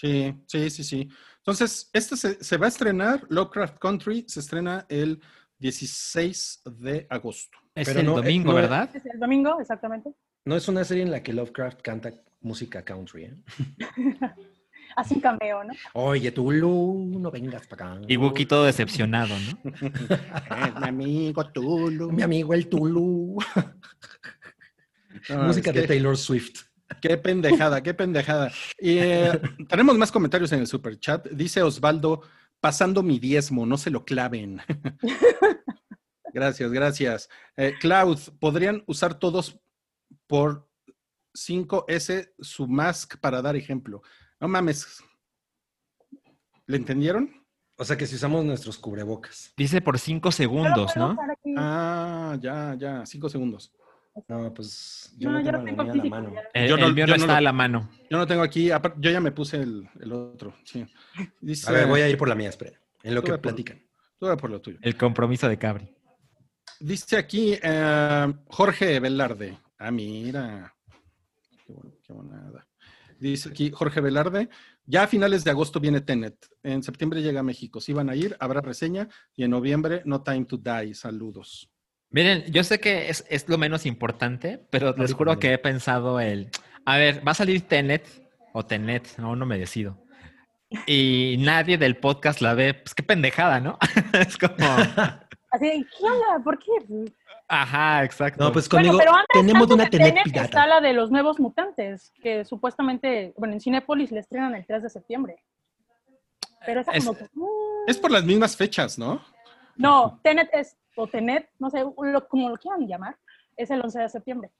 Sí, 0.00 0.34
sí, 0.46 0.70
sí, 0.70 0.84
sí. 0.84 1.08
Entonces, 1.38 1.90
este 1.92 2.16
se, 2.16 2.42
se 2.42 2.56
va 2.56 2.66
a 2.66 2.68
estrenar, 2.68 3.26
Lovecraft 3.28 3.78
Country 3.78 4.24
se 4.28 4.40
estrena 4.40 4.86
el 4.88 5.20
16 5.58 6.62
de 6.78 7.06
agosto. 7.10 7.58
Es 7.74 7.88
Pero 7.88 8.00
el 8.00 8.06
no, 8.06 8.12
eh, 8.12 8.16
domingo, 8.22 8.50
no- 8.50 8.54
¿verdad? 8.54 8.90
Es 8.94 9.04
el 9.06 9.20
domingo, 9.20 9.60
exactamente. 9.60 10.10
No 10.46 10.56
es 10.56 10.66
una 10.68 10.84
serie 10.84 11.02
en 11.02 11.10
la 11.10 11.22
que 11.22 11.32
Lovecraft 11.34 11.82
canta 11.82 12.10
música 12.40 12.82
country. 12.82 13.24
¿eh? 13.24 13.34
Así 14.96 15.14
un 15.14 15.20
cameo, 15.20 15.62
¿no? 15.62 15.72
Oye, 15.92 16.32
tú, 16.32 16.50
Lu, 16.50 17.18
no 17.20 17.30
vengas 17.30 17.66
para 17.66 17.92
acá. 17.92 18.02
Y 18.08 18.16
Wookie 18.16 18.46
todo 18.46 18.64
decepcionado, 18.64 19.34
¿no? 19.38 19.70
Es 19.70 20.74
mi 20.80 20.88
amigo 20.88 21.46
Tulu. 21.52 22.10
Mi 22.10 22.22
amigo 22.22 22.54
el 22.54 22.68
Tulu. 22.68 23.36
No, 25.28 25.42
música 25.44 25.70
es 25.70 25.76
de 25.76 25.82
que- 25.82 25.88
Taylor 25.88 26.16
Swift. 26.16 26.62
Qué 27.00 27.16
pendejada, 27.16 27.82
qué 27.82 27.94
pendejada. 27.94 28.50
Y 28.78 28.98
eh, 28.98 29.32
tenemos 29.68 29.96
más 29.96 30.10
comentarios 30.12 30.52
en 30.52 30.60
el 30.60 30.66
super 30.66 30.98
chat. 30.98 31.28
Dice 31.28 31.62
Osvaldo, 31.62 32.22
pasando 32.60 33.02
mi 33.02 33.18
diezmo, 33.18 33.66
no 33.66 33.78
se 33.78 33.90
lo 33.90 34.04
claven. 34.04 34.60
gracias, 36.32 36.70
gracias. 36.72 37.28
Eh, 37.56 37.74
Cloud, 37.80 38.18
¿podrían 38.38 38.82
usar 38.86 39.18
todos 39.18 39.58
por 40.26 40.68
5S 41.34 42.32
su 42.38 42.66
mask 42.66 43.18
para 43.18 43.40
dar 43.40 43.56
ejemplo? 43.56 44.02
No 44.40 44.48
mames. 44.48 45.02
¿Le 46.66 46.76
entendieron? 46.76 47.40
O 47.76 47.84
sea 47.84 47.96
que 47.96 48.06
si 48.06 48.16
usamos 48.16 48.44
nuestros 48.44 48.76
cubrebocas. 48.76 49.54
Dice 49.56 49.80
por 49.80 49.98
cinco 49.98 50.28
Yo 50.28 50.30
lo 50.30 50.36
segundos, 50.36 50.92
puedo 50.92 51.14
¿no? 51.14 51.16
Ah, 51.56 52.36
ya, 52.38 52.76
ya, 52.78 53.06
cinco 53.06 53.28
segundos. 53.30 53.72
No, 54.28 54.52
pues 54.52 55.14
yo 55.16 55.30
No, 55.30 55.38
no, 55.38 55.44
yo 55.44 55.64
tengo 55.64 55.82
lo 55.84 55.94
la 55.94 56.02
a 56.02 56.10
mano. 56.10 56.34
ya. 56.34 56.42
El, 56.54 56.68
Yo 56.68 56.76
no- 56.76 56.86
el 56.86 56.94
mío 56.94 57.06
yo 57.06 57.10
no 57.12 57.14
está 57.16 57.26
lo- 57.26 57.32
a 57.34 57.40
la 57.40 57.52
mano. 57.52 57.90
Yo 58.10 58.18
no 58.18 58.26
tengo 58.26 58.42
aquí, 58.42 58.66
yo 58.68 59.10
ya 59.10 59.20
me 59.20 59.32
puse 59.32 59.58
el, 59.58 59.88
el 60.00 60.12
otro. 60.12 60.54
Sí. 60.64 60.84
Dice, 61.40 61.68
A 61.70 61.72
ver, 61.72 61.86
voy 61.86 62.00
a 62.00 62.08
ir 62.08 62.18
por 62.18 62.28
la 62.28 62.34
mía, 62.34 62.48
espera. 62.48 62.78
En 63.02 63.14
lo 63.14 63.22
que 63.22 63.38
platican. 63.38 63.80
Tú 64.18 64.26
ve 64.26 64.36
por 64.36 64.50
lo 64.50 64.60
tuyo. 64.60 64.78
El 64.82 64.96
compromiso 64.96 65.48
de 65.48 65.56
Cabri. 65.58 65.94
Dice 66.80 67.16
aquí 67.16 67.56
eh, 67.62 68.34
Jorge 68.48 69.00
Velarde. 69.00 69.58
Ah, 69.78 69.90
mira. 69.90 70.74
Qué, 71.66 71.72
bueno, 71.72 71.92
qué 72.02 72.12
bonada. 72.12 72.66
Dice 73.18 73.48
aquí 73.50 73.70
Jorge 73.70 74.00
Velarde. 74.00 74.48
Ya 74.84 75.04
a 75.04 75.06
finales 75.06 75.44
de 75.44 75.50
agosto 75.52 75.78
viene 75.80 76.00
Tenet. 76.00 76.36
En 76.62 76.82
septiembre 76.82 77.22
llega 77.22 77.40
a 77.40 77.44
México. 77.44 77.80
Si 77.80 77.92
van 77.92 78.10
a 78.10 78.16
ir, 78.16 78.36
habrá 78.40 78.60
reseña. 78.60 79.08
Y 79.36 79.44
en 79.44 79.52
noviembre, 79.52 80.02
No 80.04 80.22
Time 80.22 80.44
to 80.46 80.56
Die. 80.58 80.94
Saludos. 80.94 81.69
Miren, 82.10 82.44
yo 82.50 82.64
sé 82.64 82.80
que 82.80 83.08
es, 83.08 83.24
es 83.28 83.48
lo 83.48 83.56
menos 83.56 83.86
importante, 83.86 84.60
pero 84.70 84.94
les 84.96 85.14
juro 85.14 85.38
que 85.38 85.52
he 85.52 85.58
pensado 85.58 86.18
el, 86.20 86.50
a 86.84 86.96
ver, 86.96 87.26
va 87.26 87.32
a 87.32 87.34
salir 87.36 87.62
Tenet 87.68 88.04
o 88.52 88.64
Tenet, 88.66 89.08
aún 89.18 89.38
no 89.38 89.46
me 89.46 89.58
decido. 89.58 89.96
Y 90.86 91.36
nadie 91.38 91.78
del 91.78 91.96
podcast 91.96 92.40
la 92.40 92.54
ve, 92.54 92.74
pues 92.74 92.94
qué 92.94 93.02
pendejada, 93.02 93.60
¿no? 93.60 93.78
es 94.12 94.36
como, 94.36 94.54
Así, 95.52 95.66
de, 95.66 95.86
¿qué 95.98 96.04
onda? 96.04 96.42
¿Por 96.44 96.58
qué? 96.58 96.70
ajá, 97.48 98.04
exacto. 98.04 98.42
No, 98.44 98.52
pues 98.52 98.68
Bueno, 98.68 98.88
conmigo 98.90 98.98
pero 98.98 99.12
antes, 99.16 99.26
tenemos 99.32 99.62
antes 99.62 99.74
una 99.74 99.84
de 99.84 99.90
Tenet 99.90 100.08
Tenet 100.14 100.26
está 100.26 100.40
pirata. 100.48 100.66
la 100.66 100.80
de 100.80 100.92
los 100.92 101.10
nuevos 101.10 101.38
mutantes, 101.40 102.12
que 102.22 102.44
supuestamente, 102.44 103.34
bueno, 103.36 103.54
en 103.54 103.60
Cinépolis 103.60 104.10
le 104.12 104.20
estrenan 104.20 104.54
el 104.54 104.64
3 104.66 104.82
de 104.84 104.90
septiembre. 104.90 105.36
Pero 106.66 106.80
esa 106.80 106.92
Es- 106.92 107.04
como 107.04 107.16
que, 107.18 107.24
mm, 107.34 107.88
Es 107.88 107.98
por 107.98 108.10
las 108.10 108.24
mismas 108.24 108.56
fechas, 108.56 108.98
¿no? 108.98 109.20
No, 109.76 110.20
Tenet 110.22 110.50
es, 110.52 110.76
o 110.96 111.06
Tenet, 111.06 111.48
no 111.58 111.70
sé, 111.70 111.80
lo- 111.80 112.28
como 112.28 112.48
lo 112.50 112.56
quieran 112.56 112.86
llamar, 112.86 113.16
es 113.56 113.70
el 113.70 113.80
11 113.80 114.00
de 114.00 114.08
septiembre. 114.08 114.50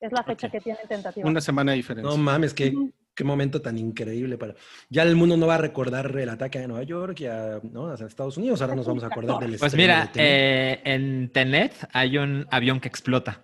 Es 0.00 0.10
la 0.12 0.22
fecha 0.24 0.48
Ok. 0.48 0.52
que 0.54 0.60
tiene 0.60 0.78
tentativa. 0.88 1.28
Una 1.28 1.40
semana 1.40 1.72
de 1.72 1.76
diferencia. 1.76 2.10
No 2.10 2.16
mames, 2.16 2.52
qué, 2.54 2.74
qué 3.14 3.22
momento 3.22 3.62
tan 3.62 3.78
increíble 3.78 4.36
para. 4.36 4.54
Ya 4.90 5.02
el 5.04 5.14
mundo 5.14 5.36
no 5.36 5.46
va 5.46 5.54
a 5.54 5.58
recordar 5.58 6.16
el 6.18 6.28
ataque 6.28 6.58
a 6.58 6.66
Nueva 6.66 6.82
York 6.82 7.20
y 7.20 7.26
a, 7.26 7.60
¿no? 7.70 7.86
a 7.88 7.94
Estados 7.94 8.36
Unidos. 8.36 8.60
Ahora 8.62 8.74
nos 8.74 8.86
vamos 8.86 9.04
a 9.04 9.06
acordar 9.06 9.38
del 9.38 9.58
Pues 9.58 9.74
mira, 9.76 10.00
de 10.00 10.08
Tenet. 10.08 10.18
eh, 10.18 10.80
en 10.84 11.30
Tenet 11.32 11.88
hay 11.92 12.18
un 12.18 12.48
avión 12.50 12.80
que 12.80 12.88
explota. 12.88 13.42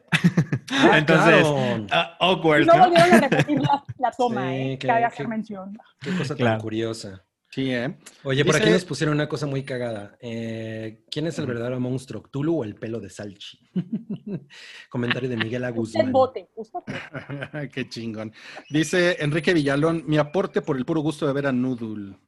Ah, 0.73 0.99
Entonces, 0.99 1.43
claro. 1.43 1.87
ah, 1.93 2.17
awkward, 2.19 2.67
no 2.67 2.75
¿no? 2.75 2.85
volvieron 2.89 3.15
a 3.15 3.21
repetir 3.29 3.61
la, 3.61 3.85
la 3.99 4.11
toma, 4.11 4.49
Sí, 4.49 4.55
¿eh? 4.57 4.79
qué- 4.81 4.87
Cabe 4.89 5.01
qué- 5.01 5.07
hacer 5.07 5.29
mención. 5.29 5.79
Qué 6.01 6.11
cosa 6.11 6.29
tan 6.29 6.37
Claro. 6.39 6.61
curiosa. 6.61 7.23
Sí, 7.51 7.73
¿eh? 7.73 7.97
Oye, 8.25 8.45
por 8.45 8.57
aquí 8.57 8.69
nos 8.69 8.85
pusieron 8.85 9.15
una 9.15 9.29
cosa 9.29 9.47
muy 9.47 9.65
cagada. 9.65 10.17
Eh, 10.21 11.05
¿Quién 11.11 11.27
es 11.27 11.39
el 11.39 11.47
verdadero 11.47 11.81
monstruo? 11.81 12.23
¿Cthulhu 12.23 12.61
o 12.61 12.65
el 12.65 12.75
pelo 12.75 13.01
de 13.01 13.09
Salchi? 13.09 13.59
Comentario 14.91 15.31
de 15.31 15.37
Miguel 15.37 15.63
Usted 15.63 15.67
Aguzmán. 15.75 16.13
vote. 16.13 16.51
Usted. 16.55 16.81
Qué 17.73 17.89
chingón. 17.89 18.33
Dice 18.69 19.17
Enrique 19.21 19.55
Villalón, 19.55 20.05
mi 20.07 20.19
aporte 20.19 20.61
por 20.61 20.77
el 20.77 20.85
puro 20.85 21.01
gusto 21.01 21.27
de 21.27 21.33
ver 21.33 21.47
a 21.47 21.53
Noodle. 21.53 22.19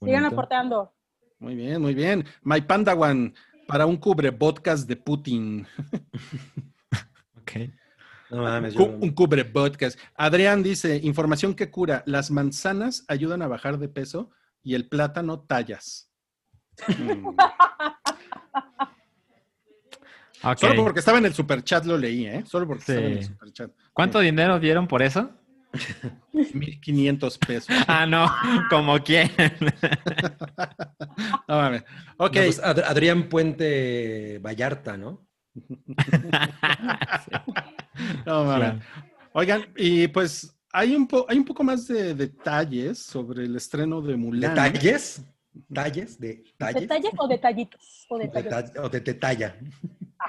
Sigan 0.00 0.26
aportando. 0.26 0.94
Muy 1.40 1.56
bien, 1.56 1.82
muy 1.82 1.94
bien. 1.94 2.24
My 2.42 2.60
Pandawan, 2.60 3.34
para 3.66 3.86
un 3.86 3.96
cubre 3.96 4.30
podcast 4.32 4.88
de 4.88 4.96
Putin. 4.96 5.66
Ok. 7.36 7.70
No 8.34 8.42
mames, 8.42 8.74
yo- 8.74 8.84
Un 8.84 9.10
cubre 9.12 9.44
podcast. 9.44 9.98
Adrián 10.16 10.62
dice, 10.62 11.00
información 11.02 11.54
que 11.54 11.70
cura. 11.70 12.02
Las 12.06 12.30
manzanas 12.30 13.04
ayudan 13.08 13.42
a 13.42 13.48
bajar 13.48 13.78
de 13.78 13.88
peso 13.88 14.30
y 14.62 14.74
el 14.74 14.88
plátano 14.88 15.40
tallas. 15.40 16.10
Mm. 16.88 17.36
Solo 20.58 20.84
porque 20.84 21.00
estaba 21.00 21.16
en 21.18 21.24
el 21.26 21.32
superchat 21.32 21.86
lo 21.86 21.96
leí, 21.96 22.26
¿eh? 22.26 22.44
Solo 22.46 22.66
porque 22.66 22.80
estaba 22.82 23.00
en 23.06 23.12
el 23.18 23.24
superchat. 23.24 23.70
¿Cuánto 23.94 24.20
dinero 24.20 24.60
dieron 24.60 24.86
por 24.86 25.02
eso? 25.02 25.30
1500 26.32 27.38
pesos. 27.38 27.74
Ah, 27.88 28.04
no, 28.06 28.30
como 28.68 28.98
quién. 29.02 29.30
No 31.48 31.56
mames. 31.56 31.82
Ok. 32.16 32.34
No, 32.36 32.42
pues, 32.42 32.58
Ad- 32.58 32.80
Adrián 32.84 33.28
Puente 33.28 34.38
Vallarta, 34.42 34.96
¿no? 34.96 35.26
No 38.26 38.44
mames. 38.44 38.58
Claro. 38.58 38.80
Oigan, 39.32 39.62
y 39.76 40.08
pues 40.08 40.54
hay 40.72 40.94
un, 40.94 41.06
po- 41.06 41.26
hay 41.28 41.38
un 41.38 41.44
poco 41.44 41.62
más 41.64 41.86
de 41.88 42.14
detalles 42.14 42.98
sobre 42.98 43.44
el 43.44 43.56
estreno 43.56 44.00
de 44.00 44.16
Mulan. 44.16 44.54
¿Detalles? 44.54 45.22
¿Talles? 45.72 46.18
¿De 46.18 46.42
talles? 46.56 46.82
¿Detalles 46.82 47.12
o 47.16 47.28
detallitos? 47.28 48.06
O 48.08 48.18
De 48.18 48.26
detalles. 48.28 48.72
ta- 48.72 48.82
¿O 48.82 48.88
de 48.88 49.00
detalla? 49.00 49.56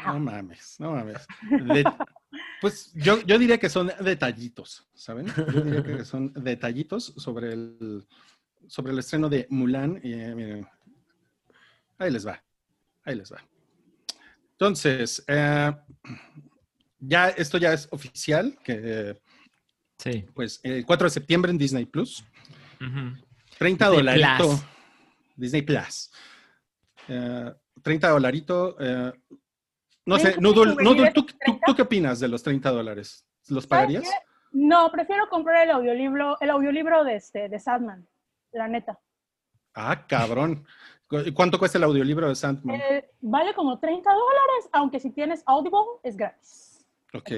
No 0.05 0.19
mames, 0.19 0.76
no 0.80 0.91
mames. 0.91 1.26
De- 1.49 1.84
pues 2.61 2.91
yo, 2.93 3.21
yo 3.26 3.39
diría 3.39 3.57
que 3.57 3.69
son 3.69 3.91
detallitos, 4.01 4.86
¿saben? 4.93 5.28
Yo 5.28 5.61
diría 5.61 5.84
que 5.84 6.05
son 6.05 6.34
detallitos 6.34 7.13
sobre 7.17 7.53
el, 7.53 8.05
sobre 8.67 8.91
el 8.93 8.99
estreno 8.99 9.30
de 9.30 9.47
Mulan. 9.49 9.99
Y, 10.03 10.13
eh, 10.13 10.36
miren, 10.36 10.67
ahí 11.97 12.11
les 12.11 12.28
va, 12.28 12.43
ahí 13.03 13.15
les 13.15 13.32
va. 13.32 13.38
Entonces, 14.58 15.24
eh, 15.28 15.72
ya 16.99 17.30
esto 17.30 17.58
ya 17.58 17.74
es 17.74 17.88
oficial, 17.91 18.58
que 18.64 18.80
eh, 18.84 19.22
Sí. 19.97 20.26
pues 20.34 20.60
el 20.64 20.86
4 20.86 21.06
de 21.06 21.10
septiembre 21.12 21.51
en 21.51 21.58
Disney 21.58 21.86
Plus. 21.86 22.24
Ujú. 22.82 23.16
30 23.58 23.89
Disney 23.89 23.97
dolarito. 23.97 24.47
Plus. 24.47 24.66
Disney 25.36 25.62
Plus. 25.62 26.12
Eh, 27.08 27.53
30 27.82 28.10
dolarito. 28.10 28.78
eh, 28.80 29.12
no 30.06 30.20
sé, 30.20 30.36
Noodle, 30.39 30.76
¿tú 30.76 30.82
Noodle, 30.84 31.12
¿tú, 31.12 31.24
tú, 31.26 31.34
30? 31.39 31.66
tú 31.66 31.76
qué 31.76 31.82
opinas 31.82 32.20
de 32.20 32.28
los 32.28 32.43
30 32.43 32.70
dólares? 32.72 33.26
¿Los 33.47 33.66
¿Sabes 33.66 33.68
pagarías? 33.68 34.03
No, 34.51 34.89
prefiero 34.91 35.28
comprar 35.30 35.64
el 35.64 35.72
audiolibro, 35.72 36.38
el 36.39 36.49
audiolibro 36.49 37.03
de 37.03 37.16
este, 37.16 37.49
de 37.49 37.60
Sadman, 37.60 38.08
la 38.53 38.68
neta. 38.68 38.99
Ah, 39.74 40.06
cabrón. 40.08 40.66
¿Cu- 41.08 41.34
¿Cuánto 41.34 41.60
cuesta 41.60 41.78
el 41.78 41.84
audiolibro 41.84 42.28
de 42.30 42.36
Sandman? 42.36 42.76
Eh, 42.80 43.10
vale 43.22 43.53
como 43.53 43.80
30 43.80 44.10
dólares, 44.10 44.70
aunque 44.72 44.99
si 44.99 45.12
tienes 45.12 45.43
Audible 45.45 45.80
es 46.03 46.18
gratis. 46.18 46.86
Ok. 47.14 47.30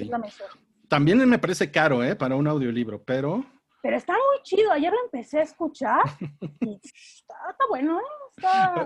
También 0.87 1.17
me 1.27 1.37
parece 1.39 1.69
caro, 1.69 2.03
¿eh? 2.03 2.15
Para 2.15 2.35
un 2.35 2.47
audiolibro, 2.47 3.03
pero... 3.03 3.43
Pero 3.83 3.95
está 3.97 4.13
muy 4.13 4.41
chido. 4.43 4.71
Ayer 4.71 4.91
lo 4.91 5.03
empecé 5.03 5.39
a 5.39 5.43
escuchar 5.43 6.01
y 6.61 6.79
está, 6.83 7.35
está 7.51 7.65
bueno, 7.69 7.99
¿eh? 7.99 8.03
Está, 8.35 8.85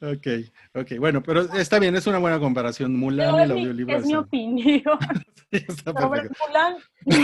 Ok, 0.02 0.26
ok. 0.74 0.98
Bueno, 0.98 1.22
pero 1.22 1.40
está 1.54 1.78
bien, 1.78 1.96
es 1.96 2.06
una 2.06 2.18
buena 2.18 2.38
comparación. 2.38 2.96
Mulan 2.96 3.26
pero 3.26 3.38
es 3.38 3.42
el 3.50 3.54
mi, 3.54 3.60
audiolibro 3.60 3.96
es 3.96 4.06
mi 4.06 4.14
opinión. 4.16 4.98
Está 5.50 5.92
Sobre 5.92 6.20
perfecto. 6.22 6.44
Mulan, 6.46 6.76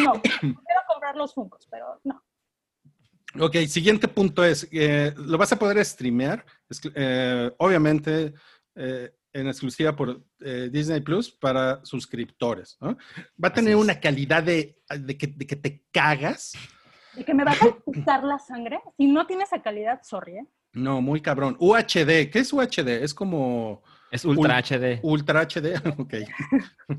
no. 0.04 0.12
Quiero 0.22 0.80
comprar 0.88 1.16
los 1.16 1.32
Funkos, 1.32 1.66
pero 1.70 2.00
no. 2.04 2.22
Ok, 3.40 3.56
siguiente 3.66 4.08
punto 4.08 4.44
es, 4.44 4.68
eh, 4.72 5.12
lo 5.16 5.38
vas 5.38 5.52
a 5.52 5.58
poder 5.58 5.84
streamear, 5.84 6.44
eh, 6.94 7.50
obviamente 7.58 8.32
eh, 8.74 9.12
en 9.32 9.46
exclusiva 9.48 9.94
por 9.94 10.22
eh, 10.40 10.68
Disney 10.72 11.00
Plus 11.00 11.30
para 11.30 11.84
suscriptores, 11.84 12.76
¿no? 12.80 12.96
Va 13.42 13.48
a 13.48 13.52
tener 13.52 13.76
una 13.76 14.00
calidad 14.00 14.42
de, 14.42 14.78
de 14.98 15.16
que, 15.18 15.26
de 15.26 15.46
que 15.46 15.56
te 15.56 15.84
cagas. 15.92 16.52
De 17.14 17.24
que 17.24 17.34
me 17.34 17.44
va 17.44 17.52
a 17.52 17.56
quitar 17.92 18.24
la 18.24 18.38
sangre. 18.38 18.80
Si 18.96 19.06
no 19.06 19.26
tiene 19.26 19.44
esa 19.44 19.60
calidad, 19.62 20.00
sorry, 20.02 20.38
¿eh? 20.38 20.46
No, 20.72 21.00
muy 21.00 21.20
cabrón. 21.20 21.56
UHD, 21.58 22.30
¿qué 22.30 22.40
es 22.40 22.52
UHD? 22.52 22.88
Es 23.02 23.14
como 23.14 23.82
Es 24.10 24.24
Ultra 24.24 24.58
Ul- 24.60 24.62
HD. 24.62 25.00
Ultra 25.02 25.40
HD, 25.46 25.74
ok. 25.98 26.14
Yo 26.88 26.96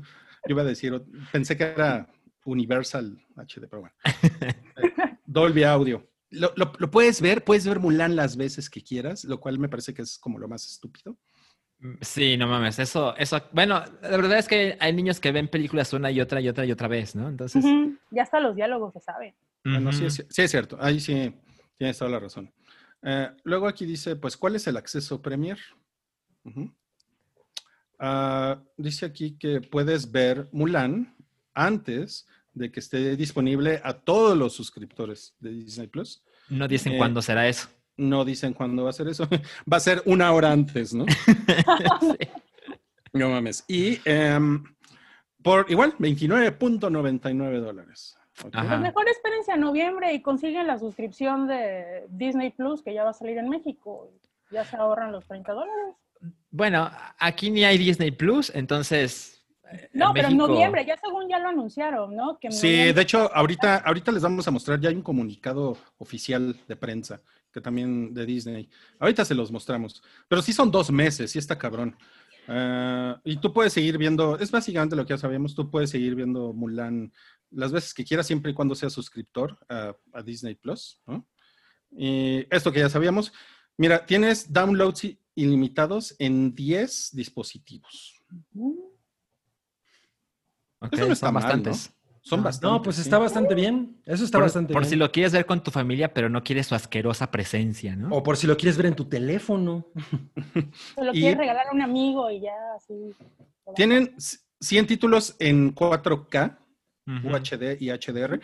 iba 0.48 0.62
a 0.62 0.64
decir, 0.64 1.00
pensé 1.30 1.56
que 1.56 1.64
era 1.64 2.08
Universal 2.44 3.18
HD, 3.36 3.68
pero 3.68 3.82
bueno. 3.82 3.94
Dolby 5.26 5.62
Audio. 5.62 6.07
Lo, 6.30 6.52
lo- 6.56 6.72
lo 6.78 6.90
puedes 6.90 7.20
ver, 7.20 7.44
puedes 7.44 7.66
ver 7.66 7.80
Mulan 7.80 8.14
las 8.16 8.36
veces 8.36 8.68
que 8.68 8.82
quieras, 8.82 9.24
lo 9.24 9.40
cual 9.40 9.58
me 9.58 9.68
parece 9.68 9.94
que 9.94 10.02
es 10.02 10.18
como 10.18 10.38
lo 10.38 10.48
más 10.48 10.66
estúpido. 10.66 11.16
Sí, 12.00 12.36
no 12.36 12.48
mames, 12.48 12.78
eso, 12.80 13.16
eso, 13.16 13.40
bueno, 13.52 13.82
la 14.02 14.16
verdad 14.16 14.38
es 14.38 14.48
que 14.48 14.76
hay 14.80 14.92
niños 14.92 15.20
que 15.20 15.30
ven 15.30 15.46
películas 15.48 15.92
una 15.92 16.10
y 16.10 16.20
otra 16.20 16.40
y 16.40 16.48
otra 16.48 16.66
y 16.66 16.72
otra 16.72 16.88
vez, 16.88 17.14
¿no? 17.14 17.28
Entonces, 17.28 17.64
Ujú. 17.64 17.96
Ya 18.10 18.22
hasta 18.24 18.40
los 18.40 18.56
diálogos 18.56 18.92
se 18.94 19.00
saben. 19.00 19.34
Bueno, 19.64 19.92
sí, 19.92 20.04
es, 20.06 20.26
sí 20.28 20.42
es 20.42 20.50
cierto, 20.50 20.76
ahí 20.80 20.98
sí 20.98 21.32
tienes 21.76 21.96
toda 21.98 22.10
la 22.10 22.18
razón. 22.18 22.52
Eh, 23.02 23.30
luego 23.44 23.68
aquí 23.68 23.86
dice, 23.86 24.16
pues, 24.16 24.36
¿cuál 24.36 24.56
es 24.56 24.66
el 24.66 24.76
acceso 24.76 25.22
Premier? 25.22 25.58
Ujú. 26.44 26.74
Ah, 27.98 28.62
dice 28.76 29.06
aquí 29.06 29.36
que 29.38 29.60
puedes 29.60 30.10
ver 30.10 30.48
Mulan 30.52 31.16
antes 31.54 32.26
de 32.58 32.70
que 32.70 32.80
esté 32.80 33.16
disponible 33.16 33.80
a 33.84 33.94
todos 33.94 34.36
los 34.36 34.52
suscriptores 34.52 35.34
de 35.40 35.50
Disney 35.50 35.86
Plus. 35.86 36.22
no 36.50 36.68
dicen 36.68 36.94
Eh, 36.94 36.98
cuándo 36.98 37.22
será 37.22 37.48
eso. 37.48 37.68
No 37.96 38.24
dicen 38.24 38.52
cuándo 38.52 38.84
va 38.84 38.90
a 38.90 38.92
ser 38.92 39.08
eso. 39.08 39.28
Va 39.72 39.78
a 39.78 39.80
ser 39.80 40.02
una 40.06 40.32
hora 40.32 40.52
antes, 40.52 40.94
¿no? 40.94 41.04
No 43.12 43.30
mames. 43.30 43.64
Y 43.68 44.00
em, 44.04 44.62
por 45.42 45.66
igual, 45.70 45.94
29.99 45.98 47.60
dólares. 47.60 48.16
Ok. 48.44 48.54
Ajá. 48.54 48.68
Pues 48.68 48.80
mejor 48.80 49.08
espérense 49.08 49.52
a 49.52 49.56
noviembre 49.56 50.12
y 50.12 50.22
consiguen 50.22 50.66
la 50.66 50.78
suscripción 50.78 51.48
de 51.48 52.06
Disney 52.10 52.50
Plus, 52.50 52.82
que 52.82 52.94
ya 52.94 53.04
va 53.04 53.10
a 53.10 53.14
salir 53.14 53.38
en 53.38 53.48
México. 53.48 54.12
Ya 54.50 54.64
se 54.64 54.76
ahorran 54.76 55.10
los 55.10 55.26
30 55.26 55.52
dólares. 55.52 55.94
Bueno, 56.50 56.90
aquí 57.18 57.50
ni 57.50 57.64
hay 57.64 57.78
Disney 57.78 58.10
Plus, 58.10 58.50
entonces. 58.54 59.37
No, 59.92 60.08
en 60.08 60.14
pero 60.14 60.28
en 60.28 60.36
noviembre, 60.36 60.84
ya 60.86 60.96
según 60.96 61.28
ya 61.28 61.38
lo 61.38 61.48
anunciaron, 61.48 62.14
¿no? 62.16 62.38
Que 62.38 62.50
Sí, 62.50 62.66
noviembre- 62.68 62.92
de 62.94 63.02
hecho, 63.02 63.30
ahorita, 63.34 63.76
ahorita 63.78 64.12
les 64.12 64.22
vamos 64.22 64.46
a 64.48 64.50
mostrar, 64.50 64.80
ya 64.80 64.88
hay 64.88 64.94
un 64.96 65.02
comunicado 65.02 65.76
oficial 65.98 66.56
de 66.66 66.76
prensa, 66.76 67.20
que 67.52 67.60
también 67.60 68.14
de 68.14 68.24
Disney. 68.26 68.68
Ahorita 68.98 69.24
se 69.24 69.34
los 69.34 69.50
mostramos. 69.52 70.02
Pero 70.28 70.40
sí 70.42 70.52
son 70.52 70.70
dos 70.70 70.90
meses, 70.90 71.30
sí 71.30 71.38
está 71.38 71.58
cabrón. 71.58 71.96
Ah, 72.46 73.20
y 73.24 73.36
tú 73.36 73.52
puedes 73.52 73.72
seguir 73.74 73.98
viendo, 73.98 74.38
es 74.38 74.50
básicamente 74.50 74.96
lo 74.96 75.04
que 75.04 75.10
ya 75.14 75.18
sabíamos, 75.18 75.54
tú 75.54 75.70
puedes 75.70 75.90
seguir 75.90 76.14
viendo 76.14 76.52
Mulan 76.54 77.12
las 77.50 77.72
veces 77.72 77.92
que 77.94 78.04
quieras, 78.04 78.26
siempre 78.26 78.50
y 78.52 78.54
cuando 78.54 78.74
seas 78.74 78.92
suscriptor 78.92 79.58
a, 79.68 79.94
a 80.12 80.22
Disney 80.22 80.54
Plus. 80.54 81.00
¿no? 81.06 81.26
Y 81.90 82.46
esto 82.50 82.72
que 82.72 82.80
ya 82.80 82.88
sabíamos. 82.88 83.32
Mira, 83.76 84.04
tienes 84.06 84.52
downloads 84.52 85.06
ilimitados 85.34 86.14
en 86.18 86.54
10 86.54 87.10
dispositivos. 87.12 88.22
Ok, 90.80 90.92
Eso 90.94 91.06
no 91.06 91.12
está 91.12 91.26
son 91.26 91.34
mal, 91.34 91.42
bastantes. 91.42 91.94
Son 92.22 92.42
bastantes. 92.42 92.70
No, 92.70 92.82
pues 92.82 92.96
sí. 92.96 93.02
está 93.02 93.18
bastante 93.18 93.54
bien. 93.54 94.00
Eso 94.04 94.24
está 94.24 94.38
Por, 94.38 94.44
bastante 94.44 94.72
por 94.72 94.82
bien. 94.82 94.90
si 94.90 94.96
lo 94.96 95.10
quieres 95.10 95.32
ver 95.32 95.46
con 95.46 95.62
tu 95.62 95.70
familia, 95.70 96.12
pero 96.12 96.28
no 96.28 96.42
quieres 96.44 96.66
su 96.66 96.74
asquerosa 96.74 97.30
presencia, 97.30 97.96
¿no? 97.96 98.10
O 98.14 98.22
por 98.22 98.36
si 98.36 98.46
lo 98.46 98.56
quieres 98.56 98.76
ver 98.76 98.86
en 98.86 98.94
tu 98.94 99.06
teléfono. 99.06 99.86
Se 100.94 101.04
lo 101.04 101.12
y- 101.14 101.20
quieres 101.20 101.38
regalar 101.38 101.68
a 101.68 101.72
un 101.72 101.80
amigo 101.82 102.30
y 102.30 102.40
ya 102.40 102.52
así. 102.76 103.14
Tienen 103.74 104.14
100 104.60 104.86
títulos 104.86 105.36
en 105.38 105.74
4K, 105.74 106.58
Ujú. 107.06 107.28
UHD 107.28 107.76
y 107.80 107.90
HDR. 107.90 108.40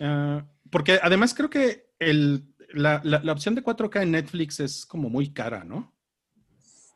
ah, 0.00 0.44
porque 0.70 0.98
además 1.02 1.34
creo 1.34 1.50
que 1.50 1.90
el, 1.98 2.44
la, 2.74 3.00
la- 3.04 3.20
la 3.22 3.32
opción 3.32 3.54
de 3.54 3.62
4K 3.64 4.02
en 4.02 4.12
Netflix 4.12 4.60
es 4.60 4.86
como 4.86 5.08
muy 5.10 5.30
cara, 5.32 5.64
¿no? 5.64 5.95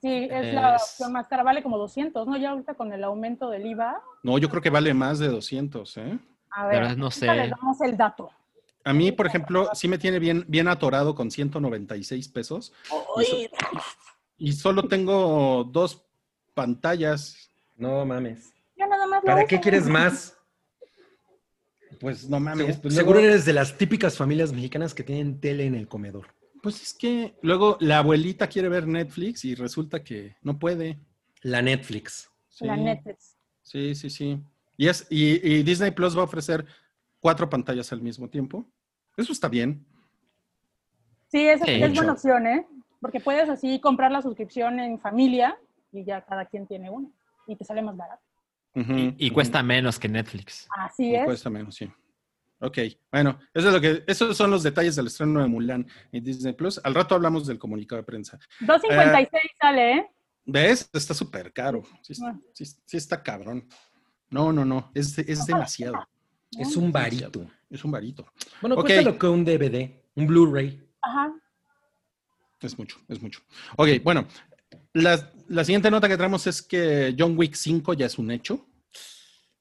Sí, 0.00 0.28
es 0.30 0.54
la 0.54 0.76
opción 0.76 1.12
más 1.12 1.28
cara, 1.28 1.42
vale 1.42 1.62
como 1.62 1.76
200, 1.76 2.26
¿no? 2.26 2.36
Ya 2.38 2.50
ahorita 2.50 2.74
con 2.74 2.92
el 2.92 3.04
aumento 3.04 3.50
del 3.50 3.66
IVA. 3.66 4.00
No, 4.22 4.38
yo 4.38 4.48
creo 4.48 4.62
que 4.62 4.70
vale 4.70 4.94
más 4.94 5.18
de 5.18 5.28
200, 5.28 5.96
¿eh? 5.98 6.18
A 6.50 6.66
ver, 6.66 6.80
verdad 6.80 6.96
no 6.96 7.10
sé. 7.10 7.26
les 7.34 7.50
damos 7.50 7.80
el 7.82 7.96
dato. 7.96 8.30
A 8.82 8.94
mí, 8.94 9.12
por 9.12 9.26
ejemplo, 9.26 9.68
sí 9.74 9.88
me 9.88 9.98
tiene 9.98 10.18
bien, 10.18 10.44
bien 10.48 10.68
atorado 10.68 11.14
con 11.14 11.30
196 11.30 12.28
pesos 12.28 12.72
Uy, 13.14 13.50
y 14.38 14.52
solo 14.54 14.88
tengo 14.88 15.64
dos 15.64 16.02
pantallas. 16.54 17.50
No 17.76 18.06
mames. 18.06 18.54
yo 18.76 18.86
nada 18.86 19.06
más 19.06 19.22
¿Para 19.22 19.44
qué 19.44 19.60
quieres 19.60 19.86
más? 19.86 20.34
pues 22.00 22.26
no 22.28 22.40
mames. 22.40 22.78
pues 22.78 22.94
Seguro 22.94 23.20
luego- 23.20 23.32
eres 23.34 23.44
de 23.44 23.52
las 23.52 23.76
típicas 23.76 24.16
familias 24.16 24.50
mexicanas 24.52 24.94
que 24.94 25.02
tienen 25.02 25.40
tele 25.40 25.66
en 25.66 25.74
el 25.74 25.86
comedor. 25.86 26.28
Pues 26.62 26.82
es 26.82 26.94
que 26.94 27.34
luego 27.42 27.76
la 27.80 27.98
abuelita 27.98 28.48
quiere 28.48 28.68
ver 28.68 28.86
Netflix 28.86 29.44
y 29.44 29.54
resulta 29.54 30.02
que 30.02 30.36
no 30.42 30.58
puede. 30.58 30.98
La 31.42 31.62
Netflix. 31.62 32.30
Sí, 32.48 32.66
La 32.66 32.76
Netflix. 32.76 33.36
Sí, 33.62 33.94
sí, 33.94 34.10
sí. 34.10 34.38
Y, 34.76 34.88
es, 34.88 35.06
y, 35.10 35.46
y 35.46 35.62
Disney 35.62 35.90
Plus 35.90 36.16
va 36.16 36.20
a 36.20 36.24
ofrecer 36.24 36.66
cuatro 37.20 37.48
pantallas 37.48 37.92
al 37.92 38.02
mismo 38.02 38.28
tiempo. 38.28 38.66
Eso 39.16 39.32
está 39.32 39.48
bien. 39.48 39.84
Sí, 41.28 41.46
es 41.46 41.60
Mucho. 41.60 41.94
buena 41.94 42.12
opción, 42.12 42.46
¿eh? 42.46 42.66
Porque 43.00 43.20
puedes 43.20 43.48
así 43.48 43.80
comprar 43.80 44.10
la 44.10 44.20
suscripción 44.20 44.80
en 44.80 44.98
familia 44.98 45.56
y 45.92 46.04
ya 46.04 46.22
cada 46.22 46.44
quien 46.46 46.66
tiene 46.66 46.90
una 46.90 47.08
y 47.46 47.56
te 47.56 47.64
sale 47.64 47.82
más 47.82 47.96
barato. 47.96 48.22
Y, 48.74 49.30
cuesta 49.30 49.62
menos 49.62 49.98
que 49.98 50.08
Netflix. 50.08 50.68
Así 50.76 51.10
Y 51.10 51.16
es. 51.16 51.24
cuesta 51.24 51.50
menos, 51.50 51.74
sí. 51.74 51.90
Ok, 52.60 52.78
bueno, 53.10 53.38
eso 53.54 53.68
es 53.68 53.74
lo 53.74 53.80
que, 53.80 54.04
esos 54.06 54.36
son 54.36 54.50
los 54.50 54.62
detalles 54.62 54.94
del 54.96 55.06
estreno 55.06 55.40
de 55.40 55.48
Mulan 55.48 55.86
en 56.12 56.22
Disney 56.24 56.52
Plus. 56.52 56.78
Al 56.84 56.94
rato 56.94 57.14
hablamos 57.14 57.46
del 57.46 57.58
comunicado 57.58 58.02
de 58.02 58.06
prensa. 58.06 58.38
2.56 58.60 59.28
sale, 59.60 59.92
¿eh? 59.94 60.06
¿Ves? 60.44 60.90
Está 60.92 61.14
súper 61.14 61.52
caro. 61.52 61.82
Sí, 62.02 62.12
está- 62.12 62.28
Ah. 62.28 62.38
sí- 62.52 62.64
sí 62.84 62.96
está 62.96 63.22
cabrón. 63.22 63.66
No, 64.28 64.52
no, 64.52 64.64
no. 64.64 64.90
Es, 64.94 65.16
es 65.18 65.46
demasiado. 65.46 66.06
Es 66.58 66.76
un 66.76 66.92
varito. 66.92 67.50
Es 67.70 67.84
un 67.84 67.90
varito. 67.92 68.26
Bueno, 68.60 68.76
Ok. 68.76 68.82
cuesta 68.82 69.02
lo 69.02 69.18
que 69.18 69.26
un 69.26 69.44
DVD, 69.44 70.02
un 70.16 70.26
Blu-ray. 70.26 70.86
Ajá. 71.02 71.32
Es 72.60 72.78
mucho, 72.78 72.98
es 73.08 73.22
mucho. 73.22 73.40
Ok, 73.76 73.88
bueno. 74.02 74.26
La, 74.92 75.32
la 75.48 75.64
siguiente 75.64 75.90
nota 75.90 76.08
que 76.08 76.16
traemos 76.16 76.46
es 76.46 76.60
que 76.62 77.14
John 77.18 77.38
Wick 77.38 77.54
5 77.54 77.94
ya 77.94 78.06
es 78.06 78.18
un 78.18 78.30
hecho. 78.30 78.66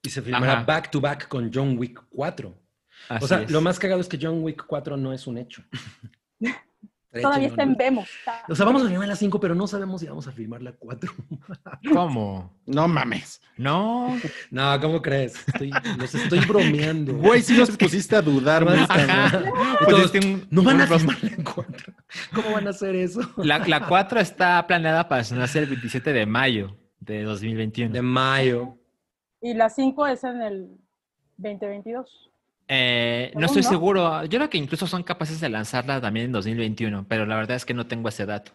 Y 0.02 0.10
se 0.10 0.22
filmará 0.22 0.54
Ajá. 0.54 0.64
back 0.66 0.92
to 0.92 1.00
back 1.00 1.28
con 1.28 1.52
John 1.54 1.78
Wick 1.78 2.02
4. 2.10 2.58
Así 3.08 3.26
o 3.26 3.28
sea, 3.28 3.42
es. 3.44 3.52
lo 3.52 3.62
más 3.62 3.80
cagado 3.80 4.02
es 4.02 4.08
que 4.08 4.20
John 4.22 4.44
Wick 4.44 4.66
4 4.68 4.98
no 4.98 5.14
es 5.14 5.26
un 5.28 5.38
hecho. 5.38 5.64
Todavía 7.12 7.48
está 7.48 7.64
en. 7.64 7.76
Vemos. 7.76 8.08
Está- 8.20 8.44
O 8.48 8.54
sea, 8.56 8.68
vamos 8.68 8.84
a 8.84 8.88
filmar 8.88 9.08
la 9.08 9.16
5, 9.16 9.40
pero 9.40 9.56
no 9.56 9.66
sabemos 9.66 10.00
si 10.02 10.08
vamos 10.08 10.28
a 10.28 10.32
filmar 10.32 10.62
la 10.62 10.74
4. 10.74 11.12
¿Cómo? 11.92 12.54
No 12.68 12.88
mames. 12.88 13.42
No. 13.58 14.16
No, 14.52 14.80
¿cómo 14.80 15.02
crees? 15.02 15.36
Estoy, 15.48 15.72
los 15.98 16.14
estoy 16.14 16.40
bromeando. 16.42 17.16
Güey, 17.16 17.42
si 17.42 17.58
nos 17.58 17.72
pusiste 17.72 18.16
a 18.16 18.22
dudar. 18.22 18.64
Cabrón. 18.64 19.52
Pusiste 19.90 20.20
un- 20.20 20.48
No 20.52 20.62
van 20.62 20.82
a 20.82 20.84
un 20.84 21.00
filmar 21.00 21.18
la 21.24 21.44
4. 21.44 21.94
¿Cómo 22.36 22.52
van 22.52 22.68
a 22.68 22.70
hacer 22.70 22.96
eso? 22.96 23.22
La, 23.38 23.58
la 23.58 23.88
4 23.88 24.20
está 24.20 24.68
planeada 24.68 25.08
para 25.10 25.22
estrenarse 25.22 25.58
el 25.60 25.66
27 25.66 26.14
de 26.14 26.26
mayo 26.28 26.78
de 27.00 27.24
2021. 27.24 27.92
De 27.92 28.04
mayo. 28.04 28.78
Y 29.42 29.56
la 29.56 29.70
5 29.72 30.06
es 30.06 30.24
en 30.24 30.42
el 30.44 30.78
2022. 31.38 32.29
Eh, 32.72 33.32
no 33.34 33.42
¿Según, 33.42 33.46
estoy 33.46 33.64
no? 33.64 33.70
seguro. 33.70 34.26
Yo 34.26 34.38
creo 34.38 34.50
que 34.50 34.58
incluso 34.60 34.86
son 34.86 35.02
capaces 35.04 35.40
de 35.42 35.50
lanzarla 35.50 36.00
también 36.00 36.28
en 36.28 36.32
2021, 36.34 37.06
pero 37.10 37.26
la 37.26 37.36
verdad 37.36 37.58
es 37.58 37.66
que 37.66 37.74
no 37.74 37.88
tengo 37.88 38.10
ese 38.10 38.26
dato. 38.28 38.52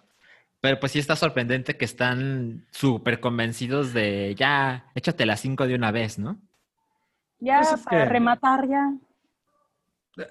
Pero 0.60 0.78
pues 0.80 0.92
sí 0.92 0.98
está 1.00 1.16
sorprendente 1.16 1.76
que 1.76 1.84
están 1.84 2.64
súper 2.70 3.18
convencidos 3.20 3.92
de 3.92 4.34
ya, 4.38 4.90
échate 4.94 5.26
la 5.26 5.36
5 5.36 5.66
de 5.66 5.74
una 5.74 5.90
vez, 5.90 6.18
¿no? 6.18 6.38
Ya 7.40 7.58
Pues 7.58 7.72
es 7.72 7.80
para 7.82 8.04
que- 8.04 8.08
rematar 8.10 8.68
ya. 8.68 8.92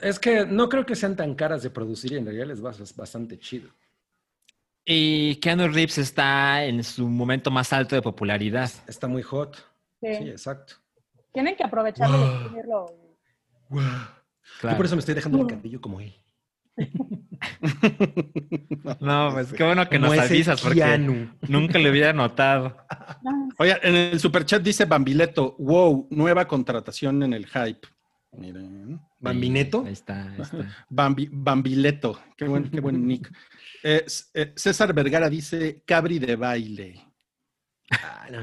Es 0.01 0.17
que 0.17 0.45
no 0.45 0.69
creo 0.69 0.85
que 0.85 0.95
sean 0.95 1.15
tan 1.17 1.35
caras 1.35 1.61
de 1.61 1.69
producir 1.69 2.13
y 2.13 2.15
en 2.15 2.23
realidad 2.25 2.47
les 2.47 2.63
va 2.63 2.71
es 2.71 2.95
bastante 2.95 3.37
chido. 3.37 3.69
Y 4.85 5.35
Keanu 5.41 5.67
Reeves 5.67 5.97
está 5.97 6.63
en 6.63 6.83
su 6.85 7.07
momento 7.07 7.51
más 7.51 7.73
alto 7.73 7.95
de 7.95 8.01
popularidad. 8.01 8.71
Está 8.87 9.07
muy 9.09 9.21
hot. 9.23 9.55
Sí. 10.01 10.15
Sí, 10.15 10.29
exacto. 10.29 10.75
Tienen 11.33 11.55
que 11.57 11.63
aprovecharlo 11.63 12.49
y 13.81 13.83
exprimirlo. 13.85 14.23
Yo 14.63 14.77
por 14.77 14.85
eso 14.85 14.95
me 14.95 14.99
estoy 14.99 15.15
dejando 15.15 15.41
el 15.41 15.47
cabello 15.47 15.81
como 15.81 15.99
él. 16.01 16.13
No, 18.99 19.29
pues 19.33 19.53
qué 19.53 19.63
bueno 19.63 19.87
que 19.89 19.99
Como 19.99 20.13
nos 20.13 20.25
avisas 20.25 20.61
porque 20.61 20.97
nunca 21.47 21.77
le 21.79 21.89
hubiera 21.91 22.13
notado. 22.13 22.77
Oye, 23.57 23.77
en 23.83 23.95
el 23.95 24.19
superchat 24.19 24.61
dice 24.61 24.85
Bambileto, 24.85 25.55
wow, 25.59 26.07
nueva 26.11 26.47
contratación 26.47 27.21
en 27.23 27.33
el 27.33 27.45
hype. 27.47 27.87
Miren. 28.31 28.99
¿Bambineto? 29.19 29.83
Ahí 29.85 29.93
está, 29.93 30.23
ahí 30.31 30.41
está. 30.41 30.57
Bambi- 30.89 31.29
Bambileto, 31.31 32.19
qué 32.35 32.45
buen, 32.45 32.69
qué 32.69 32.79
buen 32.79 33.05
nick. 33.07 33.31
Eh, 33.83 34.05
eh, 34.33 34.53
César 34.55 34.93
Vergara 34.93 35.29
dice 35.29 35.83
Cabri 35.85 36.19
de 36.19 36.35
baile. 36.35 37.05
Ah, 37.91 38.27
no. 38.31 38.41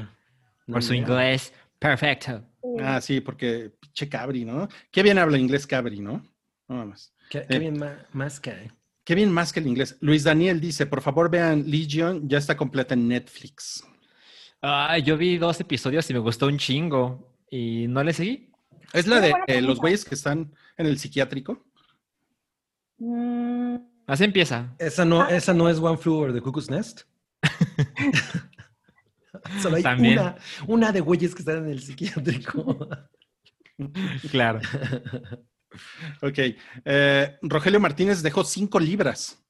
No, 0.67 0.73
Por 0.73 0.83
su 0.83 0.93
mira. 0.93 1.07
inglés, 1.07 1.53
perfecto. 1.77 2.43
Ah, 2.81 3.01
sí, 3.01 3.21
porque 3.21 3.71
pinche 3.79 4.07
Cabri, 4.09 4.45
¿no? 4.45 4.67
Qué 4.91 5.03
bien 5.03 5.17
habla 5.17 5.37
inglés 5.37 5.65
Cabri, 5.67 5.99
¿no? 5.99 6.23
No 6.67 6.75
mames. 6.75 7.13
Qué, 7.29 7.45
qué 7.49 7.59
bien 7.59 7.77
ma- 7.79 8.05
más 8.13 8.39
que. 8.39 8.71
Qué 9.03 9.15
bien 9.15 9.31
más 9.31 9.51
que 9.51 9.59
el 9.59 9.67
inglés. 9.67 9.97
Luis 10.01 10.23
Daniel 10.23 10.61
dice, 10.61 10.85
por 10.85 11.01
favor 11.01 11.29
vean 11.31 11.63
Legion, 11.69 12.29
ya 12.29 12.37
está 12.37 12.55
completa 12.55 12.93
en 12.93 13.07
Netflix. 13.07 13.83
Ah, 14.61 14.97
yo 14.99 15.17
vi 15.17 15.37
dos 15.37 15.59
episodios 15.59 16.07
y 16.09 16.13
me 16.13 16.19
gustó 16.19 16.45
un 16.47 16.57
chingo 16.59 17.35
y 17.49 17.87
no 17.87 18.03
le 18.03 18.13
seguí. 18.13 18.51
Es 18.93 19.07
la 19.07 19.19
de 19.19 19.33
eh, 19.47 19.61
los 19.61 19.79
güeyes 19.79 20.05
que 20.05 20.13
están 20.15 20.53
en 20.77 20.85
el 20.85 20.99
psiquiátrico. 20.99 21.65
Mm, 22.99 23.77
Así 24.05 24.23
empieza. 24.23 24.75
¿Esa 24.77 25.03
no, 25.05 25.27
esa 25.27 25.53
no 25.53 25.67
es 25.69 25.79
One 25.79 25.97
Flew 25.97 26.13
Over 26.15 26.33
the 26.33 26.41
Cuckoo's 26.41 26.69
Nest? 26.69 27.01
Solo 29.61 29.77
hay 29.77 29.83
También. 29.83 30.19
una, 30.19 30.35
una 30.67 30.91
de 30.91 30.99
güeyes 31.01 31.33
que 31.33 31.41
están 31.41 31.57
en 31.65 31.69
el 31.69 31.81
psiquiátrico. 31.81 32.87
Claro. 34.29 34.59
Ok. 36.21 36.37
Eh, 36.85 37.37
Rogelio 37.41 37.79
Martínez 37.79 38.21
dejó 38.21 38.43
cinco 38.43 38.79
libras 38.79 39.41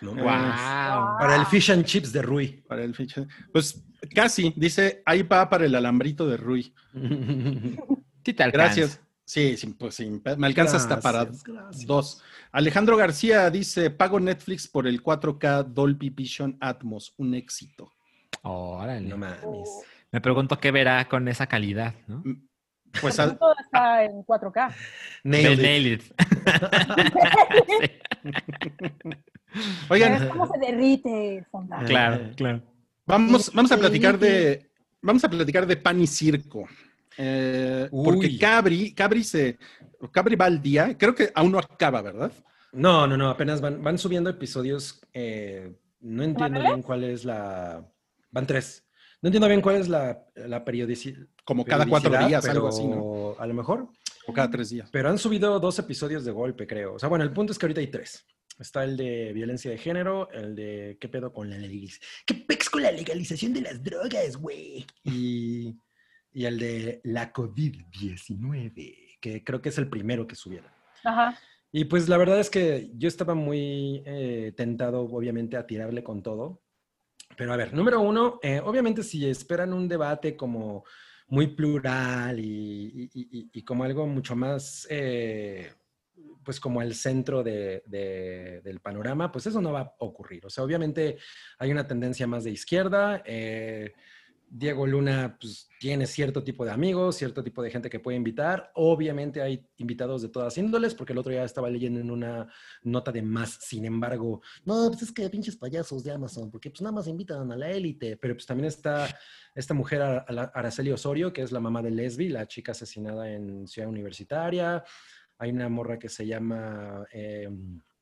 ¿no? 0.00 0.12
Wow. 0.14 0.22
Wow. 0.24 1.18
Para 1.18 1.36
el 1.36 1.46
fish 1.46 1.70
and 1.70 1.84
chips 1.84 2.12
de 2.12 2.22
Rui. 2.22 2.62
para 2.68 2.82
el 2.84 2.94
ficha. 2.94 3.26
Pues 3.52 3.82
casi, 4.14 4.52
dice, 4.56 5.02
ahí 5.04 5.22
va 5.22 5.48
para 5.48 5.66
el 5.66 5.74
alambrito 5.74 6.26
de 6.28 6.36
Rui. 6.36 6.72
Sí 8.22 8.34
te. 8.34 8.50
Gracias. 8.50 9.00
Sí, 9.24 9.56
sí, 9.56 9.68
pues 9.78 9.94
sí, 9.94 10.10
me 10.36 10.46
alcanza 10.46 10.76
hasta 10.76 11.00
para 11.00 11.24
Gracias, 11.24 11.42
gracias. 11.44 11.86
dos. 11.86 12.22
Alejandro 12.52 12.96
García 12.98 13.48
dice, 13.48 13.88
pago 13.90 14.20
Netflix 14.20 14.68
por 14.68 14.86
el 14.86 15.02
4K 15.02 15.64
Dolby 15.64 16.10
Vision 16.10 16.58
Atmos, 16.60 17.14
un 17.16 17.34
éxito. 17.34 17.92
Órale. 18.42 19.08
No 19.08 19.16
mames. 19.16 19.38
oh, 19.44 19.82
Me 20.12 20.20
pregunto 20.20 20.58
qué 20.58 20.70
verá 20.70 21.06
con 21.08 21.28
esa 21.28 21.46
calidad, 21.46 21.94
¿no? 22.06 22.22
Pues 23.00 23.16
porque 23.16 23.22
a- 23.22 23.26
no 23.26 23.36
todo 23.36 23.54
está 23.62 24.04
en 24.04 24.22
4K. 24.24 24.74
Nailed 25.24 25.52
it. 25.52 25.62
Nailed 25.62 25.92
it. 25.92 26.02
oigan, 29.88 30.12
¿Ves 30.20 30.28
cómo 30.30 30.46
se 30.52 30.58
derrite 30.58 31.38
el 31.38 31.44
fondo? 31.46 31.76
Claro, 31.86 32.30
claro. 32.36 32.62
vamos, 33.06 33.52
vamos 33.54 33.72
a 33.72 33.76
platicar 33.76 34.18
de, 34.18 34.70
vamos 35.02 35.24
a 35.24 35.28
platicar 35.30 35.66
de 35.66 35.76
pan 35.76 36.00
y 36.00 36.06
circo. 36.06 36.68
Eh, 37.18 37.88
porque. 37.90 38.38
Cabri, 38.38 38.92
Cabri 38.94 39.24
se, 39.24 39.58
Cabri 40.12 40.36
va 40.36 40.46
al 40.46 40.62
día, 40.62 40.96
creo 40.96 41.14
que 41.14 41.30
aún 41.34 41.52
no 41.52 41.58
acaba, 41.58 42.00
¿verdad? 42.02 42.32
No, 42.72 43.06
no, 43.06 43.16
no, 43.16 43.28
apenas 43.30 43.60
van, 43.60 43.82
van 43.82 43.98
subiendo 43.98 44.30
episodios. 44.30 45.00
eh, 45.12 45.72
no 46.02 46.22
entiendo 46.22 46.60
bien 46.60 46.82
cuál 46.82 47.04
es 47.04 47.24
la. 47.24 47.84
Van 48.30 48.46
tres. 48.46 48.86
No 49.22 49.28
entiendo 49.28 49.48
bien 49.48 49.60
cuál 49.60 49.76
es 49.76 49.88
la, 49.88 50.24
la 50.34 50.64
periodici- 50.64 51.28
Como 51.44 51.64
cada 51.64 51.86
cuatro 51.86 52.10
periodicidad, 52.10 52.42
días, 52.42 52.54
algo 52.54 52.68
así, 52.68 52.86
¿no? 52.86 53.34
pero 53.34 53.40
A 53.40 53.46
lo 53.46 53.54
mejor. 53.54 53.88
O 54.26 54.32
cada 54.32 54.50
tres 54.50 54.70
días. 54.70 54.88
Pero 54.92 55.08
han 55.10 55.18
subido 55.18 55.58
dos 55.60 55.78
episodios 55.78 56.24
de 56.24 56.30
golpe, 56.30 56.66
creo. 56.66 56.94
O 56.94 56.98
sea, 56.98 57.08
bueno, 57.08 57.24
el 57.24 57.32
punto 57.32 57.52
es 57.52 57.58
que 57.58 57.66
ahorita 57.66 57.80
hay 57.80 57.88
tres. 57.88 58.24
Está 58.58 58.84
el 58.84 58.96
de 58.96 59.32
violencia 59.32 59.70
de 59.70 59.78
género, 59.78 60.30
el 60.32 60.54
de 60.54 60.98
qué 61.00 61.08
pedo 61.08 61.32
con 61.32 61.48
la 61.48 61.56
legalización. 61.56 62.02
¿Qué 62.26 62.34
pex 62.34 62.68
con 62.70 62.82
la 62.82 62.92
legalización 62.92 63.52
de 63.54 63.62
las 63.62 63.82
drogas, 63.82 64.36
güey? 64.36 64.86
Y, 65.04 65.78
y 66.32 66.44
el 66.44 66.58
de 66.58 67.00
la 67.04 67.32
COVID-19, 67.32 69.18
que 69.20 69.44
creo 69.44 69.60
que 69.62 69.70
es 69.70 69.78
el 69.78 69.88
primero 69.88 70.26
que 70.26 70.34
subieron. 70.34 70.70
Ajá. 71.04 71.38
Y 71.72 71.84
pues 71.84 72.08
la 72.08 72.16
verdad 72.16 72.40
es 72.40 72.50
que 72.50 72.90
yo 72.96 73.08
estaba 73.08 73.34
muy 73.34 74.02
eh, 74.04 74.52
tentado, 74.56 75.02
obviamente, 75.02 75.56
a 75.56 75.66
tirarle 75.66 76.02
con 76.02 76.22
todo. 76.22 76.62
Pero 77.36 77.52
a 77.52 77.56
ver, 77.56 77.72
número 77.72 78.00
uno, 78.00 78.38
eh, 78.42 78.60
obviamente 78.62 79.02
si 79.02 79.26
esperan 79.28 79.72
un 79.72 79.88
debate 79.88 80.36
como 80.36 80.84
muy 81.28 81.46
plural 81.48 82.38
y, 82.40 83.08
y- 83.14 83.62
como 83.64 83.84
algo 83.84 84.06
mucho 84.06 84.34
más, 84.34 84.86
eh, 84.90 85.72
pues 86.44 86.58
como 86.58 86.82
el 86.82 86.94
centro 86.94 87.42
de- 87.42 87.82
del 88.62 88.80
panorama, 88.80 89.30
pues 89.30 89.46
eso 89.46 89.60
no 89.60 89.72
va 89.72 89.80
a 89.80 89.94
ocurrir. 90.00 90.44
O 90.44 90.50
sea, 90.50 90.64
obviamente 90.64 91.18
hay 91.58 91.70
una 91.70 91.86
tendencia 91.86 92.26
más 92.26 92.44
de 92.44 92.50
izquierda. 92.50 93.22
eh, 93.24 93.92
Diego 94.52 94.84
Luna 94.84 95.36
pues, 95.40 95.68
tiene 95.78 96.06
cierto 96.06 96.42
tipo 96.42 96.64
de 96.64 96.72
amigos, 96.72 97.14
cierto 97.16 97.44
tipo 97.44 97.62
de 97.62 97.70
gente 97.70 97.88
que 97.88 98.00
puede 98.00 98.16
invitar. 98.16 98.72
Obviamente 98.74 99.40
hay 99.40 99.64
invitados 99.76 100.22
de 100.22 100.28
todas 100.28 100.58
índoles, 100.58 100.92
porque 100.92 101.12
el 101.12 101.18
otro 101.20 101.30
día 101.30 101.44
estaba 101.44 101.70
leyendo 101.70 102.00
en 102.00 102.10
una 102.10 102.52
nota 102.82 103.12
de 103.12 103.22
más, 103.22 103.58
sin 103.60 103.84
embargo, 103.84 104.42
no, 104.64 104.88
pues 104.88 105.02
es 105.02 105.12
que 105.12 105.30
pinches 105.30 105.56
payasos 105.56 106.02
de 106.02 106.10
Amazon, 106.10 106.50
porque 106.50 106.68
pues 106.68 106.82
nada 106.82 106.92
más 106.92 107.06
invitan 107.06 107.50
a 107.52 107.56
la 107.56 107.70
élite, 107.70 108.16
pero 108.16 108.34
pues 108.34 108.44
también 108.44 108.66
está 108.66 109.06
esta 109.54 109.72
mujer, 109.72 110.02
Ara- 110.02 110.24
Ara- 110.26 110.50
Araceli 110.52 110.90
Osorio, 110.90 111.32
que 111.32 111.42
es 111.42 111.52
la 111.52 111.60
mamá 111.60 111.80
de 111.80 111.92
Lesbi, 111.92 112.28
la 112.28 112.48
chica 112.48 112.72
asesinada 112.72 113.30
en 113.30 113.68
Ciudad 113.68 113.88
Universitaria. 113.88 114.82
Hay 115.38 115.50
una 115.52 115.68
morra 115.68 115.96
que 115.98 116.08
se 116.08 116.26
llama 116.26 117.06
eh, 117.12 117.48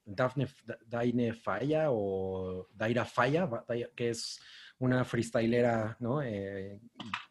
Daphne, 0.04 0.48
Da- 0.64 0.78
Daine 0.86 1.34
Falla 1.34 1.88
o 1.90 2.66
Daira 2.72 3.04
Falla, 3.04 3.48
que 3.94 4.08
es 4.10 4.40
una 4.80 5.04
freestylera, 5.04 5.96
¿no? 6.00 6.22
Eh, 6.22 6.78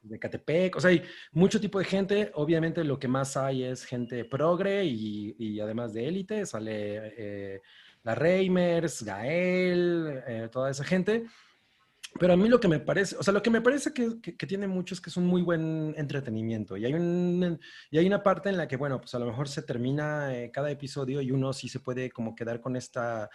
de 0.01 0.19
Catepec. 0.19 0.75
O 0.75 0.79
sea, 0.81 0.89
hay 0.89 1.03
mucho 1.31 1.59
tipo 1.59 1.79
de 1.79 1.85
gente. 1.85 2.31
Obviamente 2.35 2.83
lo 2.83 2.99
que 2.99 3.07
más 3.07 3.37
hay 3.37 3.63
es 3.63 3.85
gente 3.85 4.25
progre 4.25 4.83
y, 4.85 5.35
y 5.37 5.59
además 5.59 5.93
de 5.93 6.07
élite. 6.07 6.45
Sale 6.45 7.13
eh, 7.17 7.61
la 8.03 8.15
Reimers, 8.15 9.03
Gael, 9.03 10.23
eh, 10.27 10.49
toda 10.51 10.71
esa 10.71 10.83
gente. 10.83 11.25
Pero 12.19 12.33
a 12.33 12.37
mí 12.37 12.47
lo 12.49 12.59
que 12.59 12.67
me 12.67 12.79
parece, 12.79 13.15
o 13.17 13.21
sea, 13.21 13.33
lo 13.33 13.43
que 13.43 13.49
me 13.49 13.61
parece 13.61 13.93
que, 13.93 14.19
que- 14.21 14.35
que 14.35 14.47
tiene 14.47 14.65
mucho 14.67 14.93
es 14.95 15.01
que 15.01 15.09
es 15.09 15.17
un 15.17 15.25
muy 15.27 15.41
buen 15.41 15.93
entretenimiento. 15.97 16.75
Y 16.75 16.85
hay, 16.85 16.93
un, 16.93 17.59
y 17.91 17.97
hay 17.97 18.07
una 18.07 18.23
parte 18.23 18.49
en 18.49 18.57
la 18.57 18.67
que, 18.67 18.77
bueno, 18.77 18.99
pues 18.99 19.13
a 19.13 19.19
lo 19.19 19.25
mejor 19.25 19.47
se 19.49 19.61
termina 19.61 20.35
eh, 20.35 20.49
cada 20.51 20.71
episodio 20.71 21.21
y 21.21 21.31
uno 21.31 21.53
sí 21.53 21.69
se 21.69 21.79
puede 21.79 22.09
como 22.09 22.33
quedar 22.33 22.59
con 22.61 22.75
esta 22.75 23.29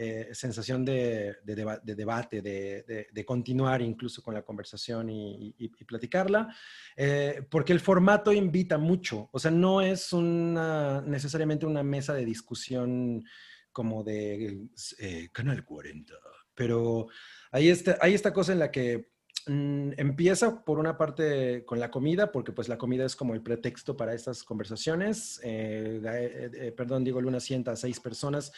eh, 0.00 0.28
sensación 0.32 0.84
de, 0.84 1.36
de 1.42 1.54
deba- 1.56 1.80
de 1.82 1.94
debate, 1.96 2.40
de, 2.40 3.06
de- 3.12 3.24
continuar 3.24 3.82
incluso 3.82 4.22
con 4.22 4.32
la 4.32 4.42
conversación 4.42 5.10
y, 5.10 5.48
y- 5.58 5.72
y 5.76 5.84
platicarla, 5.84 6.54
eh, 6.96 7.42
porque 7.50 7.72
el 7.72 7.80
formato 7.80 8.32
invita 8.32 8.78
mucho. 8.78 9.28
O 9.32 9.38
sea, 9.40 9.50
no 9.50 9.80
es 9.82 10.12
una, 10.12 11.02
necesariamente 11.02 11.66
una 11.66 11.82
mesa 11.82 12.14
de 12.14 12.24
discusión 12.24 13.24
como 13.72 14.04
de 14.04 14.66
eh, 15.00 15.28
Canal 15.32 15.64
40, 15.64 16.14
pero 16.54 17.08
hay, 17.50 17.68
este, 17.68 17.96
hay 18.00 18.14
esta 18.14 18.32
cosa 18.32 18.52
en 18.52 18.58
la 18.60 18.70
que 18.70 19.10
mm, 19.46 19.92
empieza 19.96 20.64
por 20.64 20.78
una 20.78 20.96
parte 20.96 21.64
con 21.64 21.78
la 21.80 21.90
comida, 21.90 22.32
porque 22.32 22.52
pues 22.52 22.68
la 22.68 22.78
comida 22.78 23.04
es 23.04 23.14
como 23.16 23.34
el 23.34 23.42
pretexto 23.42 23.96
para 23.96 24.14
estas 24.14 24.42
conversaciones. 24.44 25.40
Eh, 25.44 26.00
eh, 26.04 26.72
perdón, 26.76 27.04
Diego 27.04 27.20
Luna 27.20 27.40
sienta 27.40 27.72
a 27.72 27.76
seis 27.76 28.00
personas 28.00 28.52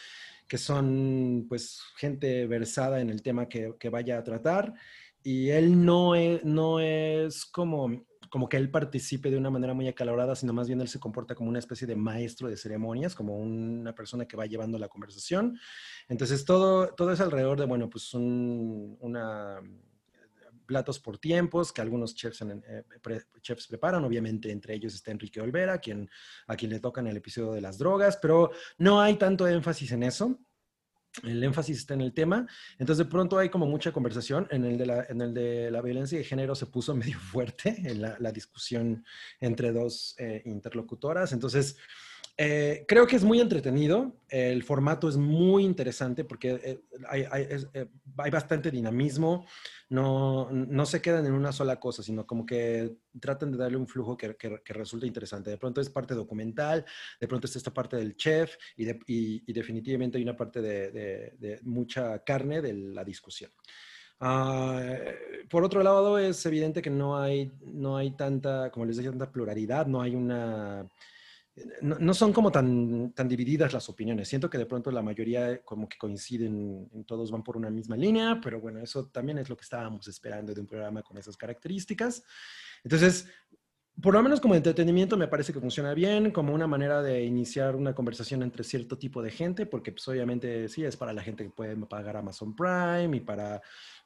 que 0.51 0.57
son 0.57 1.45
pues 1.47 1.81
gente 1.95 2.45
versada 2.45 2.99
en 2.99 3.09
el 3.09 3.21
tema 3.21 3.47
que, 3.47 3.73
vaya 3.89 4.17
a 4.17 4.23
tratar 4.25 4.73
y 5.23 5.47
él 5.47 5.85
no 5.85 6.13
es, 6.13 6.43
no 6.43 6.81
es 6.81 7.45
como, 7.45 8.05
como 8.29 8.49
que 8.49 8.57
él 8.57 8.69
participe 8.69 9.31
de 9.31 9.37
una 9.37 9.49
manera 9.49 9.73
muy 9.73 9.87
acalorada, 9.87 10.35
sino 10.35 10.51
más 10.51 10.67
bien 10.67 10.81
él 10.81 10.89
se 10.89 10.99
comporta 10.99 11.35
como 11.35 11.49
una 11.49 11.59
especie 11.59 11.87
de 11.87 11.95
maestro 11.95 12.49
de 12.49 12.57
ceremonias, 12.57 13.15
como 13.15 13.37
una 13.37 13.95
persona 13.95 14.25
que 14.25 14.35
va 14.35 14.45
llevando 14.45 14.77
la 14.77 14.89
conversación. 14.89 15.57
Entonces 16.09 16.43
todo, 16.43 16.93
todo 16.95 17.13
es 17.13 17.21
alrededor 17.21 17.57
de, 17.57 17.65
bueno, 17.65 17.89
pues 17.89 18.13
un- 18.13 18.97
una 18.99 19.61
platos 20.71 20.99
por 20.99 21.17
tiempos 21.17 21.73
que 21.73 21.81
algunos 21.81 22.15
chefs, 22.15 22.39
en- 22.41 22.63
eh, 22.65 22.83
pre- 23.01 23.25
chefs 23.41 23.67
preparan. 23.67 24.03
Obviamente 24.05 24.49
entre 24.51 24.73
ellos 24.75 24.93
está 24.93 25.11
Enrique 25.11 25.41
Olvera, 25.41 25.79
quien, 25.79 26.09
a 26.47 26.55
quien 26.55 26.71
le 26.71 26.79
tocan 26.79 27.07
el 27.07 27.17
episodio 27.17 27.51
de 27.51 27.59
las 27.61 27.77
drogas, 27.77 28.17
pero 28.21 28.51
no 28.77 29.01
hay 29.01 29.15
tanto 29.17 29.45
énfasis 29.47 29.91
en 29.91 30.03
eso. 30.03 30.39
El 31.23 31.43
énfasis 31.43 31.77
está 31.79 31.93
en 31.93 32.01
el 32.01 32.13
tema. 32.13 32.47
Entonces 32.79 33.05
de 33.05 33.11
pronto 33.11 33.37
hay 33.37 33.49
como 33.49 33.65
mucha 33.65 33.91
conversación. 33.91 34.47
En 34.49 34.63
el 34.63 34.77
de 34.77 34.85
la, 34.85 35.03
en 35.09 35.19
el 35.19 35.33
de 35.33 35.69
la 35.69 35.81
violencia 35.81 36.17
de 36.17 36.23
género 36.23 36.55
se 36.55 36.67
puso 36.67 36.95
medio 37.01 37.19
fuerte 37.19 37.75
en 37.83 38.01
la, 38.01 38.15
la 38.19 38.31
discusión 38.31 39.03
entre 39.41 39.73
dos 39.73 40.15
eh, 40.17 40.41
interlocutoras. 40.45 41.33
Entonces... 41.33 41.75
Eh, 42.43 42.85
creo 42.87 43.05
que 43.05 43.15
es 43.17 43.23
muy 43.23 43.39
entretenido, 43.39 44.15
el 44.27 44.63
formato 44.63 45.07
es 45.07 45.15
muy 45.15 45.63
interesante 45.63 46.23
porque 46.23 46.59
eh, 46.63 46.79
hay, 47.07 47.25
hay- 47.29 47.47
es- 47.47 47.67
eh, 47.75 47.85
hay 48.17 48.31
bastante 48.31 48.71
dinamismo, 48.71 49.45
no, 49.89 50.49
no 50.51 50.85
se 50.87 51.01
quedan 51.03 51.27
en 51.27 51.33
una 51.33 51.51
sola 51.51 51.79
cosa, 51.79 52.01
sino 52.01 52.25
como 52.25 52.43
que 52.43 52.95
tratan 53.19 53.51
de 53.51 53.59
darle 53.59 53.77
un 53.77 53.87
flujo 53.87 54.17
que, 54.17 54.35
que, 54.37 54.59
que 54.65 54.73
resulte 54.73 55.05
interesante. 55.05 55.51
De 55.51 55.57
pronto 55.59 55.81
es 55.81 55.89
parte 55.91 56.15
documental, 56.15 56.83
de 57.19 57.27
pronto 57.27 57.45
está 57.45 57.59
esta 57.59 57.73
parte 57.75 57.97
del 57.97 58.15
chef 58.15 58.55
y, 58.75 58.85
de- 58.85 58.99
y- 59.05 59.43
y 59.45 59.53
definitivamente 59.53 60.17
hay 60.17 60.23
una 60.23 60.35
parte 60.35 60.61
de, 60.63 60.89
de- 60.91 61.33
de 61.37 61.59
mucha 61.61 62.23
carne 62.23 62.59
de 62.59 62.73
la 62.73 63.03
discusión. 63.03 63.51
Ah, 64.19 64.81
por 65.47 65.63
otro 65.63 65.83
lado, 65.83 66.17
es 66.17 66.43
evidente 66.47 66.81
que 66.81 66.89
no 66.89 67.19
hay, 67.19 67.51
no 67.61 67.97
hay 67.97 68.11
tanta, 68.15 68.71
como 68.71 68.87
les 68.87 68.97
decía, 68.97 69.11
tanta 69.11 69.31
pluralidad, 69.31 69.85
no 69.85 70.01
hay 70.01 70.15
una 70.15 70.87
no, 71.81 72.13
son 72.13 72.31
como 72.31 72.51
tan, 72.51 73.11
tan 73.13 73.27
divididas 73.27 73.73
las 73.73 73.89
opiniones. 73.89 74.27
Siento 74.27 74.49
que 74.49 74.57
de 74.57 74.65
pronto 74.65 74.89
la 74.91 75.01
mayoría 75.01 75.61
como 75.63 75.87
que 75.89 75.97
coinciden, 75.97 76.89
en 76.93 77.03
todos 77.03 77.31
van 77.31 77.43
por 77.43 77.57
una 77.57 77.69
misma 77.69 77.97
línea, 77.97 78.39
pero 78.41 78.61
bueno, 78.61 78.79
eso 78.79 79.07
también 79.07 79.37
es 79.37 79.49
lo 79.49 79.57
que 79.57 79.63
estábamos 79.63 80.07
esperando 80.07 80.53
de 80.53 80.61
un 80.61 80.67
programa 80.67 81.03
con 81.03 81.17
esas 81.17 81.35
características. 81.35 82.23
Entonces, 82.83 83.27
por 84.01 84.13
lo 84.13 84.23
menos 84.23 84.39
como 84.39 84.55
entretenimiento 84.55 85.17
me 85.17 85.27
parece 85.27 85.51
que 85.51 85.59
funciona 85.59 85.93
bien, 85.93 86.31
como 86.31 86.53
una 86.53 86.67
manera 86.67 87.01
de 87.01 87.23
iniciar 87.23 87.75
una 87.75 87.93
conversación 87.93 88.41
entre 88.43 88.63
cierto 88.63 88.97
tipo 88.97 89.21
de 89.21 89.31
gente, 89.31 89.65
porque 89.65 89.91
pues 89.91 90.07
obviamente 90.07 90.69
sí, 90.69 90.85
es 90.85 90.95
para 90.95 91.11
la 91.11 91.21
gente 91.21 91.43
que 91.43 91.49
puede 91.49 91.75
pagar 91.85 92.15
Amazon 92.15 92.55
Prime 92.55 93.17
y 93.17 93.19
para, 93.19 93.61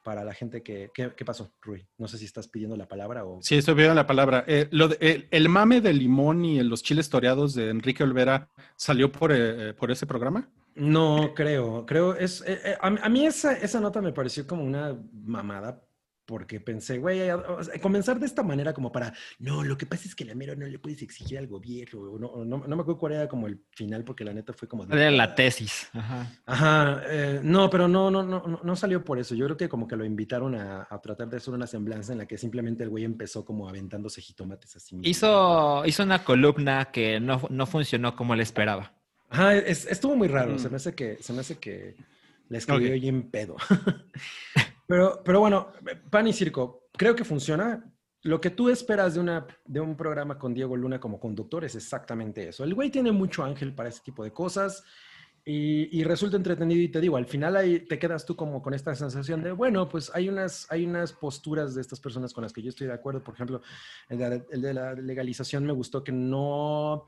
para 0.06 0.24
la 0.24 0.34
gente 0.36 0.62
que... 0.62 0.92
¿Qué, 0.94 1.12
qué 1.18 1.26
pasó, 1.26 1.52
Rui? 1.62 1.84
No 1.98 2.08
sé 2.08 2.20
si 2.20 2.26
estás 2.26 2.48
pidiendo 2.48 2.78
la 2.78 2.88
palabra 2.88 3.26
o... 3.26 3.40
Sí, 3.42 3.56
estoy 3.56 3.74
viendo 3.74 3.96
la 3.96 4.06
palabra. 4.06 4.44
Eh, 4.48 4.68
lo 4.70 4.88
de- 4.88 4.98
el, 5.02 5.28
el 5.32 5.50
mame 5.50 5.82
de 5.82 5.94
limón 5.94 6.46
y 6.46 6.62
los 6.62 6.84
chiles 6.84 7.10
toreados 7.10 7.56
de 7.56 7.70
Enrique 7.72 8.04
Olvera 8.04 8.48
salió 8.78 9.12
por, 9.12 9.32
eh, 9.34 9.74
por 9.74 9.90
ese 9.92 10.06
programa. 10.06 10.48
No, 10.76 11.34
creo, 11.34 11.86
creo, 11.86 12.16
es, 12.16 12.42
eh, 12.46 12.60
eh, 12.66 12.76
a, 12.80 12.88
a 12.88 13.10
mí 13.10 13.26
esa, 13.26 13.54
esa 13.54 13.80
nota 13.80 14.02
me 14.02 14.12
pareció 14.14 14.46
como 14.46 14.64
una 14.64 14.96
mamada, 15.12 15.82
porque 16.26 16.60
pensé, 16.60 16.98
güey, 16.98 17.30
a- 17.30 17.38
o 17.38 17.64
sea, 17.64 17.80
comenzar 17.80 18.20
de 18.20 18.26
esta 18.26 18.42
manera 18.44 18.74
como 18.74 18.92
para, 18.92 19.14
no, 19.40 19.64
lo 19.64 19.78
que 19.78 19.86
pasa 19.86 20.08
es 20.08 20.16
que 20.16 20.26
la 20.26 20.34
mera 20.36 20.56
no 20.56 20.66
le 20.66 20.80
puedes 20.80 21.02
exigir 21.02 21.38
al 21.38 21.48
gobierno, 21.48 22.00
o 22.02 22.18
no, 22.20 22.28
o 22.28 22.44
no, 22.46 22.58
no 22.58 22.76
me 22.76 22.82
acuerdo 22.82 22.98
cuál 23.00 23.14
era 23.14 23.28
como 23.28 23.48
el 23.48 23.62
final, 23.72 24.04
porque 24.04 24.24
la 24.24 24.34
neta 24.34 24.52
fue 24.54 24.68
como... 24.68 24.86
de- 24.86 24.96
Era 24.96 25.12
la 25.12 25.36
tesis. 25.36 25.90
Ajá. 25.94 26.32
Ajá, 26.46 27.02
eh, 27.08 27.40
no, 27.44 27.70
pero 27.70 27.88
no, 27.88 28.10
no, 28.10 28.24
no, 28.24 28.60
no- 28.64 28.76
salió 28.76 29.04
por 29.04 29.20
eso. 29.20 29.36
Yo 29.36 29.46
creo 29.46 29.58
que 29.58 29.70
como 29.70 29.88
que 29.88 29.96
lo 29.96 30.04
invitaron 30.04 30.56
a, 30.56 30.88
a 30.90 31.00
tratar 31.02 31.30
de 31.30 31.38
hacer 31.38 31.54
una 31.54 31.68
semblanza 31.68 32.12
en 32.12 32.18
la 32.18 32.26
que 32.26 32.38
simplemente 32.38 32.84
el 32.84 32.90
güey 32.90 33.04
empezó 33.04 33.46
como 33.46 33.70
aventándose 33.70 34.20
jitomates 34.22 34.76
así. 34.76 34.96
mismo. 34.96 35.10
Hizo, 35.10 35.86
hizo 35.86 36.04
una 36.04 36.24
columna 36.24 36.86
que 36.86 37.20
no, 37.20 37.42
no 37.50 37.66
funcionó 37.66 38.16
como 38.16 38.34
él 38.34 38.42
esperaba. 38.42 38.94
Ajá, 39.30 39.56
es- 39.56 39.86
estuvo 39.86 40.16
muy 40.16 40.28
raro. 40.28 40.54
Mm. 40.56 40.60
Se 40.60 40.70
me 40.70 40.76
hace 40.78 40.94
que, 40.96 41.18
se 41.22 41.34
me 41.34 41.42
hace 41.42 41.58
que 41.58 41.96
la 42.50 42.58
escribió 42.58 42.90
Ok. 42.96 43.04
y 43.04 43.08
en 43.08 43.30
pedo. 43.30 43.56
pero, 44.88 45.22
pero 45.24 45.40
bueno, 45.40 45.68
pan 46.10 46.28
y 46.28 46.34
circo, 46.34 46.88
creo 46.94 47.16
que 47.16 47.24
funciona. 47.24 47.92
Lo 48.22 48.42
que 48.42 48.50
tú 48.50 48.70
esperas 48.70 49.14
de, 49.14 49.20
una, 49.20 49.46
de 49.66 49.80
un 49.80 49.96
programa 49.96 50.40
con 50.40 50.54
Diego 50.54 50.76
Luna 50.76 51.00
como 51.00 51.20
conductor 51.20 51.64
es 51.64 51.76
exactamente 51.76 52.48
eso. 52.48 52.64
El 52.64 52.74
güey 52.74 52.90
tiene 52.90 53.12
mucho 53.12 53.44
ángel 53.44 53.76
para 53.76 53.90
ese 53.90 54.02
tipo 54.04 54.24
de 54.24 54.34
cosas 54.34 54.84
y, 55.44 55.96
y 55.96 56.04
resulta 56.04 56.36
entretenido 56.36 56.82
y 56.82 56.90
te 56.90 57.00
digo, 57.00 57.18
al 57.18 57.28
final 57.28 57.56
ahí 57.56 57.82
te 57.82 58.00
quedas 58.00 58.26
tú 58.26 58.36
como 58.36 58.64
con 58.64 58.74
esta 58.74 58.96
sensación 58.96 59.44
de, 59.44 59.52
bueno, 59.52 59.88
pues 59.88 60.12
hay 60.16 60.28
unas, 60.28 60.66
hay 60.72 60.88
unas 60.88 61.14
posturas 61.14 61.76
de 61.76 61.82
estas 61.82 62.00
personas 62.00 62.34
con 62.34 62.42
las 62.42 62.52
que 62.52 62.64
yo 62.64 62.70
estoy 62.70 62.88
de 62.88 62.94
acuerdo. 62.94 63.24
Por 63.24 63.36
ejemplo, 63.36 63.62
el 64.10 64.18
de, 64.18 64.44
el 64.50 64.62
de 64.64 64.74
la 64.74 64.94
legalización 64.94 65.64
me 65.64 65.74
gustó 65.74 66.04
que 66.04 66.12
no 66.12 67.06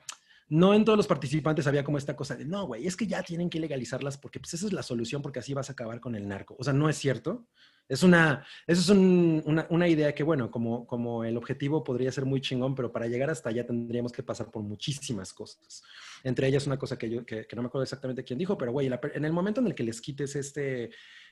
no 0.49 0.73
en 0.73 0.85
todos 0.85 0.97
los 0.97 1.07
participantes 1.07 1.67
había 1.67 1.83
como 1.83 1.97
esta 1.97 2.15
cosa 2.15 2.35
de, 2.35 2.45
no, 2.45 2.65
güey, 2.67 2.87
es 2.87 2.95
que 2.95 3.05
ya 3.07 3.21
tienen 3.23 3.49
que 3.49 3.59
legalizarlas 3.59 4.17
porque 4.17 4.39
pues 4.39 4.53
esa 4.53 4.65
es 4.67 4.73
la 4.73 4.83
solución 4.83 5.21
porque 5.21 5.39
así 5.39 5.53
vas 5.53 5.69
a 5.69 5.73
acabar 5.73 5.99
con 5.99 6.15
el 6.15 6.27
narco. 6.27 6.55
O 6.59 6.63
sea, 6.63 6.73
no 6.73 6.89
es 6.89 6.97
cierto. 6.97 7.47
Es 7.89 8.03
una, 8.03 8.45
eso 8.65 8.81
es 8.81 8.89
un- 8.89 9.41
una, 9.45 9.65
una 9.69 9.87
idea 9.87 10.13
que, 10.13 10.23
bueno, 10.23 10.51
como, 10.51 10.85
como 10.85 11.23
el 11.23 11.37
objetivo 11.37 11.83
podría 11.83 12.11
ser 12.11 12.25
muy 12.25 12.41
chingón, 12.41 12.75
pero 12.75 12.91
para 12.91 13.07
llegar 13.07 13.29
hasta 13.29 13.49
allá 13.49 13.65
tendríamos 13.65 14.11
que 14.11 14.23
pasar 14.23 14.51
por 14.51 14.61
muchísimas 14.63 15.31
cosas. 15.33 15.83
Entre 16.23 16.47
ellas 16.47 16.67
una 16.67 16.77
cosa 16.77 16.97
que 16.97 17.09
yo, 17.09 17.25
que, 17.25 17.45
que 17.47 17.55
no 17.55 17.61
me 17.61 17.67
acuerdo 17.67 17.83
exactamente 17.83 18.23
quién 18.25 18.39
dijo, 18.39 18.57
pero 18.57 18.71
güey, 18.73 18.87
en 19.13 19.25
el 19.25 19.31
momento 19.33 19.61
en 19.61 19.67
el 19.67 19.75
que 19.75 19.83
les 19.83 20.01
quites 20.01 20.35
este, 20.35 20.89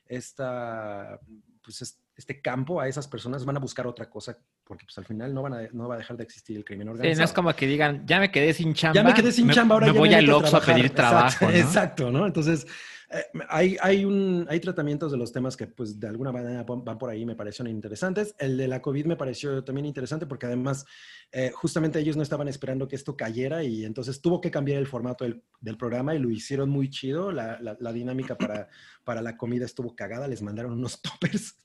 esta, 0.07 1.19
pues 1.61 1.81
es- 1.81 2.01
este 2.15 2.41
campo 2.41 2.79
a 2.79 2.87
esas 2.87 3.07
personas, 3.07 3.43
van 3.45 3.57
a 3.57 3.59
buscar 3.59 3.85
otra 3.87 4.09
cosa 4.09 4.37
porque 4.63 4.85
pues 4.85 4.97
al 4.97 5.05
final 5.05 5.33
no, 5.33 5.41
van 5.41 5.53
a, 5.53 5.61
no 5.73 5.87
va 5.87 5.95
a 5.95 5.97
dejar 5.97 6.17
de 6.17 6.23
existir 6.23 6.55
el 6.57 6.63
crimen 6.65 6.87
Sí, 6.87 6.91
organizado. 6.91 7.19
no 7.19 7.25
es 7.25 7.33
como 7.33 7.53
que 7.55 7.67
digan, 7.67 8.05
ya 8.07 8.19
me 8.19 8.31
quedé 8.31 8.53
sin 8.53 8.73
chamba. 8.73 8.95
Ya 8.95 9.03
me 9.03 9.13
quedé 9.13 9.31
sin 9.31 9.49
chamba, 9.49 9.75
ahora 9.75 9.87
me 9.87 9.93
ya 9.93 9.99
voy 9.99 10.13
al 10.13 10.29
Oxxo 10.29 10.57
a 10.57 10.61
pedir 10.61 10.89
trabajo. 10.91 11.45
Exacto, 11.45 11.51
¿no? 11.51 11.57
exacto, 11.67 12.11
¿no? 12.11 12.25
Entonces, 12.25 12.65
eh, 13.11 13.23
hay, 13.49 13.77
hay, 13.81 14.03
un, 14.05 14.47
hay 14.49 14.59
tratamientos 14.59 15.11
de 15.11 15.17
los 15.17 15.31
temas 15.31 15.55
que, 15.55 15.67
pues, 15.67 15.99
de 15.99 16.07
alguna 16.07 16.31
manera 16.31 16.63
van 16.63 16.83
van 16.83 16.97
por 16.97 17.09
ahí, 17.11 17.23
me 17.25 17.35
parecieron 17.35 17.69
interesantes. 17.71 18.33
El 18.39 18.57
de 18.57 18.67
la 18.67 18.81
COVID 18.81 19.05
me 19.05 19.15
pareció 19.15 19.63
también 19.63 19.85
interesante 19.85 20.25
porque 20.25 20.47
además, 20.47 20.85
eh, 21.31 21.51
justamente 21.53 21.99
ellos 21.99 22.15
no 22.17 22.23
estaban 22.23 22.47
esperando 22.47 22.87
que 22.87 22.95
esto 22.95 23.15
cayera 23.15 23.63
y 23.63 23.85
entonces 23.85 24.21
tuvo 24.21 24.41
que 24.41 24.49
cambiar 24.49 24.79
el 24.79 24.87
formato 24.87 25.23
del, 25.25 25.43
del 25.61 25.77
programa 25.77 26.15
y 26.15 26.19
lo 26.19 26.31
hicieron 26.31 26.69
muy 26.69 26.89
chido. 26.89 27.31
La, 27.31 27.59
la- 27.61 27.77
la 27.79 27.93
dinámica 27.93 28.35
para, 28.37 28.69
para 29.03 29.21
la 29.21 29.37
comida 29.37 29.65
estuvo 29.65 29.95
cagada, 29.95 30.27
les 30.27 30.41
mandaron 30.41 30.73
unos 30.73 30.99
toppers 31.03 31.57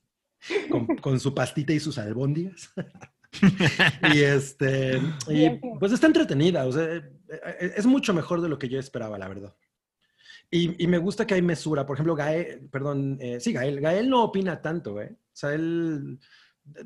con, 0.70 0.86
con 0.96 1.20
su 1.20 1.34
pastita 1.34 1.72
y 1.72 1.80
sus 1.80 1.98
albóndigas. 1.98 2.70
y 4.14 4.20
este, 4.20 5.00
y 5.28 5.50
pues 5.78 5.92
está 5.92 6.06
entretenida, 6.06 6.66
o 6.66 6.72
sea, 6.72 6.84
eh, 6.96 7.02
eh, 7.28 7.72
es 7.76 7.86
mucho 7.86 8.12
mejor 8.12 8.40
de 8.40 8.48
lo 8.48 8.58
que 8.58 8.68
yo 8.68 8.78
esperaba, 8.78 9.18
la 9.18 9.28
verdad. 9.28 9.54
Y, 10.50 10.82
y 10.82 10.86
me 10.88 10.98
gusta 10.98 11.24
que 11.26 11.34
hay 11.34 11.42
mesura. 11.42 11.86
Por 11.86 11.94
ejemplo, 11.96 12.16
Gael, 12.16 12.68
perdón, 12.72 13.18
eh, 13.20 13.38
sí, 13.38 13.52
Gael, 13.52 13.80
Gael 13.80 14.10
no 14.10 14.24
opina 14.24 14.60
tanto, 14.60 15.00
¿eh? 15.00 15.12
O 15.16 15.30
sea, 15.32 15.54
él... 15.54 16.18
eh, 16.74 16.84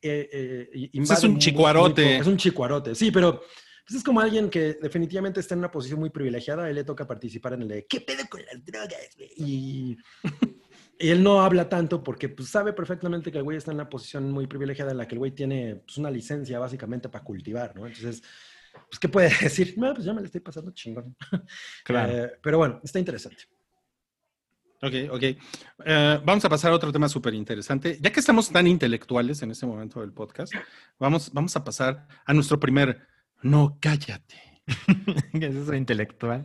eh, 0.00 0.70
eh, 0.72 0.90
es 0.92 1.10
un 1.10 1.18
muy- 1.22 1.30
muy 1.32 1.38
chicuarote. 1.40 2.02
poco. 2.02 2.20
es 2.22 2.26
un 2.28 2.36
chicuarote, 2.36 2.94
sí, 2.94 3.10
pero 3.10 3.40
pues 3.86 3.98
es 3.98 4.04
como 4.04 4.20
alguien 4.20 4.48
que 4.48 4.74
definitivamente 4.74 5.40
está 5.40 5.54
en 5.54 5.58
una 5.58 5.72
posición 5.72 5.98
muy 5.98 6.10
privilegiada. 6.10 6.64
A 6.64 6.68
él 6.70 6.76
le 6.76 6.84
toca 6.84 7.04
participar 7.04 7.54
en 7.54 7.62
el 7.62 7.68
de 7.68 7.86
¿qué 7.88 8.00
pedo 8.00 8.22
con 8.30 8.42
las 8.46 8.64
drogas? 8.64 9.10
güey?" 9.16 9.30
Y, 9.36 9.96
y 11.00 11.08
él 11.08 11.22
no 11.22 11.40
habla 11.40 11.68
tanto 11.68 12.04
porque 12.04 12.28
pues, 12.28 12.50
sabe 12.50 12.74
perfectamente 12.74 13.32
que 13.32 13.38
el 13.38 13.44
güey 13.44 13.56
está 13.56 13.70
en 13.70 13.78
una 13.78 13.88
posición 13.88 14.30
muy 14.30 14.46
privilegiada 14.46 14.90
en 14.90 14.98
la 14.98 15.08
que 15.08 15.14
el 15.14 15.18
güey 15.18 15.30
tiene 15.30 15.76
pues, 15.76 15.96
una 15.96 16.10
licencia 16.10 16.58
básicamente 16.58 17.08
para 17.08 17.24
cultivar, 17.24 17.74
¿no? 17.74 17.86
Entonces, 17.86 18.22
pues, 18.86 18.98
¿qué 19.00 19.08
puede 19.08 19.30
decir? 19.40 19.74
No, 19.78 19.94
pues 19.94 20.04
ya 20.04 20.12
me 20.12 20.20
la 20.20 20.26
estoy 20.26 20.42
pasando 20.42 20.72
chingón. 20.72 21.16
Claro. 21.84 22.12
Eh, 22.12 22.32
pero 22.42 22.58
bueno, 22.58 22.80
está 22.84 22.98
interesante. 22.98 23.44
Ok, 24.82 24.92
ok. 25.10 25.22
Eh, 25.22 26.20
vamos 26.24 26.44
a 26.44 26.48
pasar 26.50 26.70
a 26.70 26.74
otro 26.74 26.92
tema 26.92 27.08
súper 27.08 27.32
interesante. 27.32 27.98
Ya 27.98 28.12
que 28.12 28.20
estamos 28.20 28.50
tan 28.50 28.66
intelectuales 28.66 29.40
en 29.40 29.50
este 29.50 29.66
momento 29.66 30.00
del 30.00 30.12
podcast, 30.12 30.52
vamos, 30.98 31.32
vamos 31.32 31.56
a 31.56 31.64
pasar 31.64 32.08
a 32.26 32.34
nuestro 32.34 32.60
primer 32.60 33.06
No, 33.42 33.78
cállate. 33.80 34.62
¿Qué 35.32 35.46
es 35.46 35.54
eso 35.54 35.74
intelectual? 35.74 36.44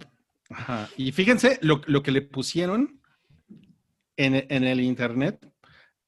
Ajá. 0.50 0.90
Y 0.96 1.12
fíjense 1.12 1.60
lo, 1.62 1.82
lo 1.88 2.04
que 2.04 2.12
le 2.12 2.22
pusieron 2.22 3.02
en, 4.18 4.46
en 4.50 4.64
el 4.64 4.80
internet 4.82 5.46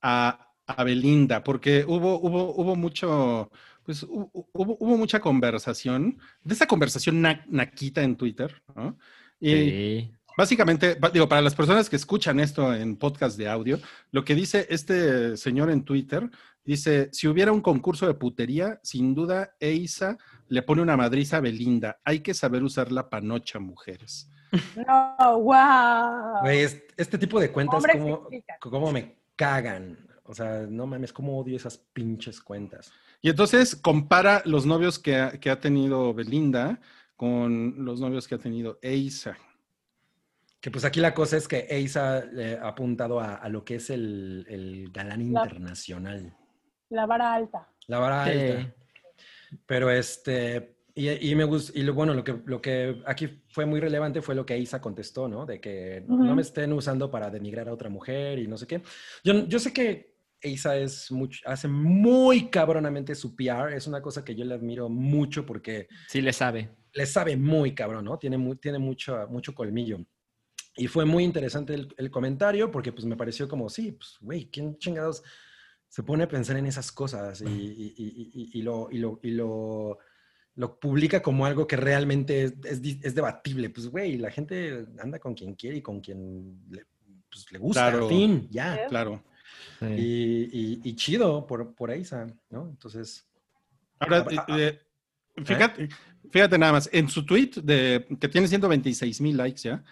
a, 0.02 0.52
a 0.66 0.84
Belinda, 0.84 1.44
porque 1.44 1.84
hubo, 1.88 2.20
hubo, 2.20 2.54
hubo 2.56 2.76
mucho, 2.76 3.50
pues 3.84 4.06
hu- 4.08 4.32
hu- 4.32 4.48
hubo, 4.54 4.78
hubo 4.80 4.98
mucha 4.98 5.20
conversación, 5.20 6.20
de 6.44 6.54
esa 6.54 6.68
conversación 6.68 7.22
na- 7.22 7.46
naquita 7.50 8.04
en 8.04 8.16
Twitter, 8.16 8.62
¿no? 8.76 8.98
Y 9.40 9.50
Sí. 9.52 10.12
básicamente, 10.38 10.98
digo, 11.14 11.28
para 11.30 11.42
las 11.42 11.56
personas 11.56 11.90
que 11.90 11.96
escuchan 11.96 12.40
esto 12.40 12.74
en 12.74 12.96
podcast 12.98 13.38
de 13.38 13.48
audio, 13.48 13.80
lo 14.12 14.24
que 14.26 14.36
dice 14.36 14.66
este 14.70 15.38
señor 15.38 15.70
en 15.70 15.84
Twitter, 15.84 16.30
dice, 16.66 17.10
si 17.14 17.28
hubiera 17.28 17.52
un 17.52 17.62
concurso 17.62 18.08
de 18.08 18.14
putería, 18.14 18.80
sin 18.84 19.14
duda 19.16 19.56
Eisa 19.60 20.18
le 20.50 20.62
pone 20.64 20.82
una 20.82 20.98
madriza 20.98 21.38
a 21.38 21.42
Belinda. 21.42 22.00
Hay 22.04 22.20
que 22.22 22.34
saber 22.34 22.64
usar 22.64 22.92
la 22.92 23.10
panocha, 23.10 23.60
mujeres. 23.60 24.30
No, 24.76 25.40
wow. 25.42 26.42
Güey, 26.42 26.60
es- 26.62 26.84
este 26.96 27.18
tipo 27.18 27.40
de 27.40 27.52
cuentas, 27.52 27.84
como, 28.62 28.92
me 28.92 29.16
cagan. 29.36 29.98
O 30.24 30.34
sea, 30.34 30.66
no 30.68 30.86
mames, 30.88 31.14
cómo 31.14 31.38
odio 31.40 31.56
esas 31.56 31.78
pinches 31.78 32.42
cuentas. 32.42 32.92
Y 33.22 33.30
entonces 33.30 33.76
compara 33.76 34.42
los 34.46 34.66
novios 34.66 35.00
que 35.00 35.16
ha, 35.16 35.32
que 35.40 35.50
ha 35.50 35.60
tenido 35.60 36.14
Belinda 36.14 36.80
con 37.16 37.86
los 37.86 38.00
novios 38.02 38.28
que 38.28 38.36
ha 38.36 38.38
tenido 38.40 38.78
Eisa. 38.82 39.38
Que 40.60 40.70
pues 40.72 40.86
aquí 40.86 41.00
la 41.00 41.14
cosa 41.14 41.38
es 41.38 41.48
que 41.48 41.68
Eisa 41.70 42.24
ha 42.62 42.68
apuntado 42.68 43.20
a, 43.20 43.36
a 43.36 43.48
lo 43.50 43.64
que 43.64 43.76
es 43.76 43.90
el, 43.90 44.46
el 44.50 44.90
galán 44.92 45.32
La- 45.34 45.44
internacional. 45.44 46.36
La 46.90 47.06
vara 47.06 47.34
alta. 47.34 47.70
La 47.88 48.00
vara 48.00 48.26
Sí. 48.26 48.32
alta. 48.40 48.74
Pero 49.66 49.90
este, 49.92 50.77
y, 50.98 51.32
y 51.32 51.36
me 51.36 51.44
gusta, 51.44 51.72
y 51.78 51.84
lo 51.84 51.94
bueno, 51.94 52.14
lo 52.14 52.24
que, 52.24 52.36
lo 52.46 52.62
que 52.62 53.02
aquí 53.06 53.42
fue 53.50 53.66
muy 53.66 53.80
relevante 53.80 54.22
fue 54.22 54.36
lo 54.36 54.46
que 54.46 54.58
Isa 54.58 54.82
contestó, 54.82 55.28
¿no? 55.28 55.46
De 55.46 55.62
que 55.62 56.04
no, 56.08 56.36
me 56.36 56.42
estén 56.42 56.74
usando 56.74 57.10
para 57.12 57.30
denigrar 57.30 57.70
a 57.70 57.74
otra 57.74 57.90
mujer 57.90 58.40
y 58.40 58.48
no 58.48 58.58
sé 58.58 58.66
qué. 58.68 58.82
Yo, 59.24 59.46
yo 59.48 59.60
sé 59.60 59.72
que 59.72 60.18
Isa 60.42 60.78
es 60.78 61.12
mucho, 61.12 61.40
hace 61.46 61.68
muy 61.68 62.50
cabronamente 62.50 63.16
su 63.16 63.36
PR, 63.36 63.76
es 63.76 63.88
una 63.88 64.02
cosa 64.02 64.24
que 64.26 64.36
yo 64.36 64.44
le 64.46 64.56
admiro 64.56 64.90
mucho 64.90 65.46
porque 65.46 65.88
Sí 66.08 66.22
le 66.22 66.34
sabe. 66.34 66.70
le 66.94 67.06
sabe 67.06 67.38
muy 67.38 67.74
cabrón, 67.76 68.06
¿no? 68.06 68.18
Tiene, 68.18 68.38
mu- 68.38 68.56
tiene 68.56 68.80
mucho, 68.80 69.28
mucho 69.30 69.54
colmillo. 69.54 70.00
Y 70.76 70.88
fue 70.88 71.06
muy 71.06 71.24
interesante 71.24 71.74
el, 71.74 71.94
el 71.98 72.12
comentario 72.12 72.70
porque 72.72 72.92
pues 72.92 73.06
me 73.06 73.16
pareció 73.18 73.48
como, 73.48 73.68
sí, 73.70 73.94
pues, 73.94 74.18
güey, 74.22 74.50
¿quién 74.52 74.78
chingados 74.78 75.24
se 75.90 76.04
pone 76.04 76.24
a 76.26 76.28
pensar 76.28 76.58
en 76.58 76.66
esas 76.68 76.92
cosas 76.92 77.42
y, 77.42 77.46
y- 77.46 77.94
y- 77.98 78.32
y- 78.34 78.60
y 78.60 78.62
lo, 78.62 78.90
y, 78.92 78.98
lo, 79.00 79.20
y 79.24 79.32
lo, 79.32 79.98
lo 80.58 80.80
publica 80.80 81.22
como 81.22 81.46
algo 81.46 81.66
que 81.66 81.78
realmente 81.78 82.44
es, 82.44 82.54
es 83.02 83.16
debatible? 83.16 83.70
Pues, 83.70 83.88
güey, 83.88 84.18
la 84.18 84.30
gente 84.32 84.86
anda 85.00 85.18
con 85.20 85.34
quien 85.34 85.54
quiere 85.56 85.78
y 85.78 85.82
con 85.82 86.02
quien 86.02 86.60
le, 86.70 86.86
pues, 87.32 87.52
le 87.52 87.60
gusta, 87.60 87.90
Claro. 87.90 88.10
fin, 88.10 88.48
ya. 88.52 88.86
Claro. 88.88 89.24
Sí. 89.80 89.86
Y, 89.86 90.50
y- 90.52 90.82
y 90.84 90.96
chido 90.96 91.46
por, 91.48 91.74
por 91.74 91.92
Eisa, 91.92 92.28
¿no? 92.50 92.68
Entonces, 92.70 93.24
Ahora, 94.00 94.26
Ah, 94.38 94.46
ah, 94.50 94.58
eh, 94.60 94.80
eh, 95.38 95.44
fíjate, 95.44 95.90
fíjate 96.32 96.58
nada 96.60 96.74
más, 96.74 96.90
en 96.94 97.10
su 97.10 97.26
tweet 97.26 97.52
de, 97.64 98.06
que 98.20 98.28
tiene 98.28 98.48
126 98.48 99.22
mil 99.22 99.38
likes 99.38 99.62
ya, 99.64 99.84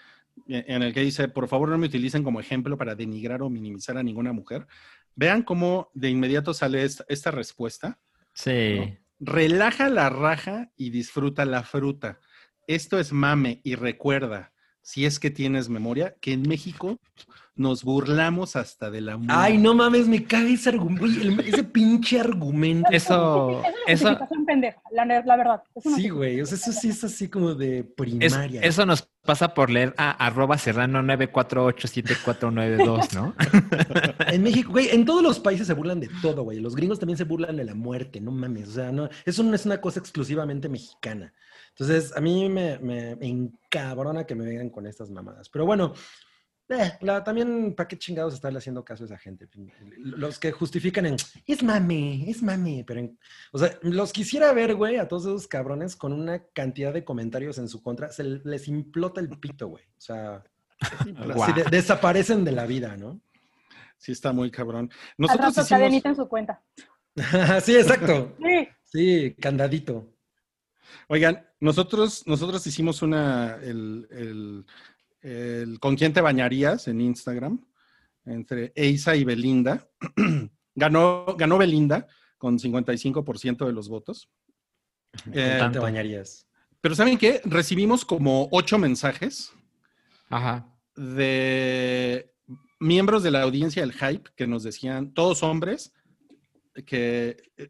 eh, 0.47 0.63
en 0.67 0.83
el 0.83 0.93
que 0.93 0.99
dice, 1.01 1.27
por 1.27 1.47
favor 1.47 1.69
no 1.69 1.77
me 1.79 1.87
utilicen 1.87 2.23
como 2.23 2.39
ejemplo 2.39 2.77
para 2.77 2.93
denigrar 2.93 3.41
o 3.41 3.49
minimizar 3.49 3.97
a 3.97 4.03
ninguna 4.03 4.31
mujer, 4.33 4.67
vean 5.15 5.41
cómo 5.41 5.89
de 5.95 6.09
inmediato 6.09 6.53
sale 6.53 6.83
esta, 6.83 7.03
esta 7.07 7.31
respuesta. 7.31 7.99
Sí. 8.33 8.95
Relaja 9.27 9.89
la 9.89 10.09
raja 10.11 10.71
y 10.77 10.91
disfruta 10.91 11.45
la 11.45 11.63
fruta. 11.63 12.19
Esto 12.67 12.99
es 12.99 13.11
mame 13.11 13.59
y 13.63 13.73
recuerda, 13.73 14.53
si 14.85 15.03
es 15.05 15.19
que 15.19 15.31
tienes 15.31 15.67
memoria, 15.67 16.13
que 16.21 16.31
en 16.33 16.43
México 16.43 16.99
nos 17.55 17.83
burlamos 17.83 18.55
hasta 18.57 18.91
de 18.91 18.99
la 19.01 19.15
muerte. 19.17 19.33
ay, 19.35 19.57
no 19.57 19.73
mames, 19.73 20.07
me 20.09 20.23
caga 20.25 20.49
ese 20.49 20.69
argumento, 20.69 21.41
ese 21.41 21.63
pinche 21.63 22.19
argumento. 22.19 22.89
Eso, 22.91 23.63
Es 23.87 24.01
una 24.01 24.11
eso, 24.11 24.27
pendeja, 24.45 24.77
la, 24.91 25.05
la 25.05 25.35
verdad. 25.37 25.63
Es 25.73 25.85
una 25.85 25.95
Sí, 25.95 26.09
güey, 26.09 26.41
o 26.41 26.45
sea, 26.45 26.57
eso 26.57 26.71
sí 26.73 26.89
es 26.89 27.01
así 27.03 27.29
como 27.29 27.55
de 27.55 27.79
es- 27.79 27.85
primaria. 27.95 28.61
eso 28.61 28.85
nos 28.85 29.07
pasa 29.23 29.53
por 29.55 29.69
leer 29.71 29.93
a 29.97 30.11
arroba 30.11 30.57
serrano 30.57 31.01
9487492, 31.01 33.13
¿no? 33.13 33.33
En 34.27 34.43
México, 34.43 34.71
güey, 34.71 34.89
en 34.89 35.05
todos 35.05 35.23
los 35.23 35.39
países 35.39 35.67
se 35.67 35.73
burlan 35.73 35.99
de 35.99 36.09
todo, 36.21 36.43
güey. 36.43 36.59
Los 36.59 36.75
gringos 36.75 36.99
también 36.99 37.17
se 37.17 37.23
burlan 37.23 37.55
de 37.57 37.63
la 37.63 37.73
muerte, 37.73 38.21
no 38.21 38.31
mames. 38.31 38.69
O 38.69 38.73
sea, 38.73 38.91
no, 38.91 39.09
eso 39.25 39.43
no 39.43 39.55
es 39.55 39.65
una 39.65 39.81
cosa 39.81 39.99
exclusivamente 39.99 40.69
mexicana. 40.69 41.33
Entonces, 41.77 42.15
a 42.15 42.21
mí 42.21 42.47
me, 42.49 42.79
me 42.79 43.17
encabrona 43.21 44.25
que 44.25 44.33
me 44.35 44.45
vengan 44.45 44.69
con 44.69 44.87
estas 44.87 45.09
mamadas. 45.09 45.49
Pero 45.49 45.65
bueno, 45.65 45.93
eh, 46.69 46.93
la- 47.01 47.23
también, 47.23 47.75
¿para 47.75 47.87
qué 47.87 47.97
chingados 47.97 48.33
estarle 48.33 48.59
haciendo 48.59 48.83
caso 48.85 49.03
a 49.03 49.07
esa 49.07 49.17
gente? 49.17 49.47
Los 49.97 50.39
que 50.39 50.51
justifican 50.53 51.05
en, 51.05 51.17
es 51.45 51.61
mame, 51.63 52.29
es 52.29 52.41
mame. 52.41 52.83
Pero, 52.87 53.01
en- 53.01 53.19
o 53.51 53.59
sea, 53.59 53.77
los 53.81 54.13
quisiera 54.13 54.53
ver, 54.53 54.75
güey, 54.75 54.95
a 54.97 55.07
todos 55.07 55.25
esos 55.25 55.47
cabrones 55.47 55.95
con 55.97 56.13
una 56.13 56.43
cantidad 56.53 56.93
de 56.93 57.03
comentarios 57.03 57.57
en 57.57 57.67
su 57.67 57.83
contra. 57.83 58.09
Se 58.11 58.23
les 58.23 58.67
implota 58.69 59.19
el 59.19 59.29
pito, 59.37 59.67
güey. 59.67 59.83
O 59.83 60.01
sea, 60.01 60.43
Guau. 61.25 61.43
así 61.43 61.53
de- 61.53 61.65
desaparecen 61.69 62.45
de 62.45 62.51
la 62.53 62.65
vida, 62.65 62.95
¿no? 62.95 63.19
Sí, 63.97 64.13
está 64.13 64.31
muy 64.31 64.49
cabrón. 64.49 64.89
Nosotros 65.17 65.49
hicimos... 65.51 65.69
cadenita 65.69 66.09
en 66.09 66.15
su 66.15 66.27
cuenta. 66.29 66.61
sí, 67.61 67.75
exacto. 67.75 68.35
Sí, 68.41 68.67
Sí, 68.83 69.35
candadito. 69.41 70.14
Oigan, 71.07 71.45
nosotros, 71.59 72.23
nosotros 72.25 72.65
hicimos 72.67 73.01
una, 73.01 73.55
el, 73.61 74.07
el- 74.11 74.65
el 75.21 75.79
¿Con 75.79 75.95
quién 75.95 76.13
te 76.13 76.21
bañarías? 76.21 76.87
en 76.87 77.01
Instagram, 77.01 77.65
entre 78.25 78.71
Eisa 78.75 79.15
y 79.15 79.23
Belinda. 79.23 79.87
ganó, 80.75 81.25
ganó 81.37 81.57
Belinda 81.57 82.07
con 82.37 82.59
55% 82.59 83.65
de 83.65 83.73
los 83.73 83.89
votos. 83.89 84.29
Eh, 85.31 85.57
¿Con 85.59 85.71
te 85.71 85.79
bañarías? 85.79 86.47
pero 86.81 86.93
¿saben 86.93 87.17
qué? 87.17 87.41
Recibimos 87.45 88.05
como 88.05 88.47
ocho 88.51 88.77
mensajes 88.77 89.51
Ajá. 90.29 90.67
de 90.95 92.31
miembros 92.79 93.23
de 93.23 93.31
la 93.31 93.41
audiencia 93.41 93.81
del 93.81 93.93
Hype 93.93 94.29
que 94.35 94.45
nos 94.45 94.61
decían, 94.61 95.11
todos 95.13 95.41
hombres, 95.41 95.91
que 96.85 97.37
eh, 97.57 97.69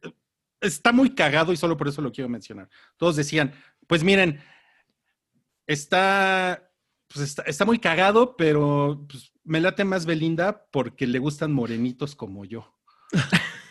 está 0.62 0.91
muy 0.91 1.14
cagado 1.16 1.51
y 1.53 1.58
solo 1.58 1.78
por 1.78 1.88
eso 1.88 2.01
lo 2.01 2.12
quiero 2.12 2.30
mencionar. 2.30 2.70
Todos 2.97 3.16
decían, 3.16 3.51
pues 3.88 4.03
miren, 4.03 4.39
está, 5.68 6.70
pues 7.08 7.26
está, 7.26 7.43
está 7.43 7.66
muy 7.66 7.80
cagado, 7.80 8.36
pero 8.36 9.06
pues, 9.10 9.32
me 9.43 9.62
late 9.62 9.84
más 9.84 10.06
Belinda 10.06 10.66
porque 10.72 11.08
le 11.08 11.20
gustan 11.20 11.51
morenitos 11.53 12.16
como 12.16 12.45
yo. 12.45 12.74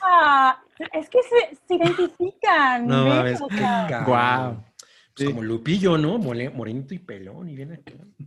Ah, 0.03 0.61
es 0.93 1.09
que 1.09 1.19
se, 1.23 1.57
se 1.67 1.75
identifican. 1.75 2.87
No 2.87 3.05
¿ves? 3.05 3.15
mames, 3.15 3.41
O 3.43 3.49
sea. 3.49 4.05
Guau. 4.07 4.55
Pues 4.57 4.75
Sí. 5.17 5.27
como 5.27 5.45
Lupillo, 5.45 5.97
¿no? 5.97 6.19
Mole- 6.19 6.51
morenito 6.51 6.93
y 6.93 6.99
pelón 6.99 7.49
y 7.49 7.55
viene 7.55 7.81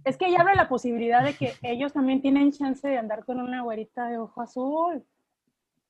es 0.06 0.16
que 0.16 0.32
ya 0.32 0.40
abre 0.40 0.56
la 0.56 0.70
posibilidad 0.70 1.22
de 1.22 1.34
que 1.34 1.54
ellos 1.62 1.92
también 1.92 2.22
tienen 2.22 2.54
chance 2.54 2.88
de 2.88 2.98
andar 2.98 3.26
con 3.26 3.42
una 3.42 3.62
güerita 3.62 4.08
de 4.08 4.18
ojo 4.18 4.42
azul. 4.42 5.04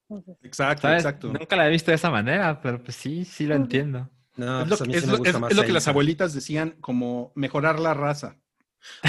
Entonces, 0.09 0.37
Exacto, 0.43 0.81
¿Sabes? 0.83 0.99
exacto. 1.03 1.27
Nunca 1.33 1.55
la 1.55 1.67
he 1.67 1.71
visto 1.71 1.91
de 1.91 1.95
esa 1.95 2.09
manera, 2.09 2.61
pero 2.61 2.81
pues 2.83 2.95
sí, 2.95 3.25
sí 3.25 3.45
lo 3.45 3.55
Ujú. 3.55 3.63
entiendo. 3.63 4.09
No, 4.35 4.61
Es 4.61 4.69
lo, 4.69 4.77
pues 4.77 4.81
a 4.81 4.85
mí 4.85 4.93
es 4.95 5.01
sí 5.01 5.07
lo- 5.07 5.11
me 5.13 5.17
gusta 5.19 5.29
es- 5.31 5.39
más 5.39 5.51
es 5.51 5.57
lo 5.57 5.63
que 5.63 5.71
las 5.71 5.87
abuelitas 5.87 6.33
decían, 6.33 6.75
como 6.79 7.31
mejorar 7.35 7.79
la 7.79 7.93
raza. 7.93 8.37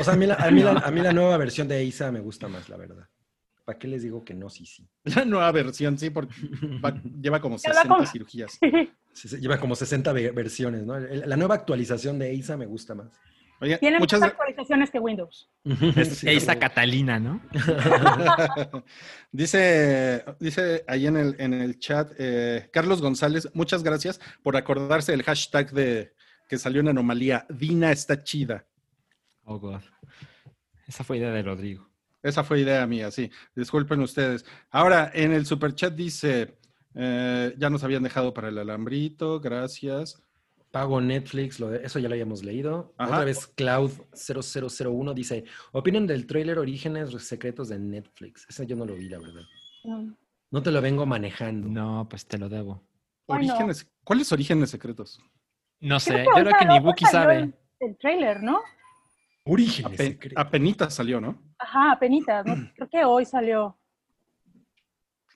O 0.01 0.03
sea, 0.03 0.15
a 0.15 0.17
mí, 0.17 0.27
la, 0.27 0.35
a, 0.35 0.51
mí 0.51 0.63
la, 0.63 0.73
a 0.73 0.91
mí 0.91 1.01
la 1.01 1.13
nueva 1.13 1.37
versión 1.37 1.69
de 1.69 1.85
Isa 1.85 2.11
me 2.11 2.21
gusta 2.21 2.49
más, 2.49 2.69
la 2.69 2.77
verdad. 2.77 3.07
¿para 3.65 3.79
qué 3.79 3.87
les 3.87 4.03
digo 4.03 4.25
que 4.25 4.33
no? 4.33 4.49
Sí, 4.49 4.65
sí. 4.65 4.89
La 5.05 5.27
nueva 5.27 5.53
versión, 5.53 5.99
sí, 5.99 6.09
porque 6.09 6.35
va- 6.83 6.99
lleva 7.21 7.39
como 7.39 7.59
Ya 7.59 7.69
va 7.69 7.75
60 7.75 7.95
como- 7.97 8.07
cirugías. 8.07 8.59
Sí, 9.13 9.29
sí, 9.29 9.37
Lleva 9.41 9.61
como 9.61 9.75
60 9.77 10.11
ve- 10.15 10.31
versiones, 10.31 10.85
¿no? 10.87 10.99
La 10.99 11.37
nueva 11.37 11.57
actualización 11.57 12.19
de 12.19 12.31
EISA 12.31 12.57
me 12.57 12.65
gusta 12.65 12.95
más. 12.95 13.09
Oye, 13.61 13.77
Tiene 13.79 13.99
muchas 13.99 14.23
actualizaciones 14.23 14.91
que 14.91 14.99
Windows. 14.99 15.51
Es 15.97 16.19
Sí, 16.19 16.29
esa 16.29 16.59
Catalina, 16.59 17.19
¿no? 17.19 17.41
dice, 19.33 20.25
dice 20.39 20.85
ahí 20.87 21.07
en 21.07 21.17
el, 21.17 21.37
en 21.39 21.53
el 21.55 21.79
chat, 21.79 22.13
eh, 22.19 22.69
Carlos 22.73 23.03
González, 23.03 23.49
muchas 23.55 23.83
gracias 23.83 24.21
por 24.43 24.57
acordarse 24.57 25.13
del 25.13 25.25
hashtag 25.25 25.73
de 25.73 26.15
que 26.49 26.59
salió 26.59 26.81
en 26.81 26.89
Anomalía. 26.89 27.47
Dina 27.49 27.91
está 27.91 28.23
chida. 28.23 28.67
Oh, 29.45 29.59
God. 29.59 29.83
Esa 30.87 31.05
fue 31.05 31.19
idea 31.19 31.31
de 31.31 31.43
Rodrigo. 31.43 31.89
Esa 32.23 32.45
fue 32.45 32.61
idea 32.61 32.87
mía, 32.87 33.11
sí. 33.11 33.31
Disculpen 33.55 34.01
ustedes. 34.01 34.45
Ahora, 34.71 35.11
en 35.15 35.33
el 35.33 35.47
superchat 35.47 35.95
dice, 35.95 36.59
eh, 36.95 37.55
ya 37.57 37.71
nos 37.71 37.85
habían 37.85 38.03
dejado 38.03 38.33
para 38.33 38.49
el 38.49 38.59
alambrito, 38.59 39.41
gracias. 39.41 40.23
Pago 40.71 41.01
Netflix, 41.01 41.59
lo 41.61 41.69
de- 41.71 41.85
eso 41.85 41.99
ya 41.99 42.09
lo 42.09 42.15
habíamos 42.15 42.45
leído. 42.45 42.95
Ajá. 42.99 43.11
Otra 43.13 43.25
vez 43.25 43.47
Cloud0001 43.57 45.15
dice, 45.15 45.45
opinen 45.73 46.07
del 46.07 46.27
tráiler 46.27 46.59
Orígenes 46.59 47.11
Secretos 47.25 47.69
de 47.71 47.79
Netflix. 47.79 48.47
Ese 48.49 48.67
yo 48.67 48.77
no 48.77 48.85
lo 48.85 48.95
vi, 48.95 49.09
la 49.09 49.19
verdad. 49.19 49.43
Mm. 49.85 50.13
No 50.51 50.63
te 50.63 50.71
lo 50.71 50.81
vengo 50.83 51.07
manejando. 51.07 51.69
No, 51.69 52.07
pues 52.09 52.27
te 52.27 52.39
lo 52.39 52.49
debo. 52.49 52.83
Orígenes, 53.27 53.91
¿Cuáles 54.05 54.31
orígenes 54.33 54.71
secretos? 54.71 55.21
No 55.81 56.01
sé, 56.01 56.13
Creo 56.13 56.25
yo 56.25 56.33
creo 56.45 56.53
que 56.59 56.65
ni 56.67 56.81
Buki 56.81 57.05
sabe. 57.05 57.37
El, 57.39 57.55
el 57.81 57.97
trailer, 57.99 58.43
¿no? 58.43 58.61
Orígenes 59.45 59.93
Ape- 59.93 60.07
Secretos. 60.09 60.45
apenitas 60.45 60.95
salió, 60.95 61.21
¿no? 61.21 61.39
Ajá, 61.59 61.93
apenitas, 61.93 62.45
¿no? 62.47 62.55
Creo 62.75 62.89
que 62.91 63.05
hoy 63.05 63.25
salió. 63.25 63.77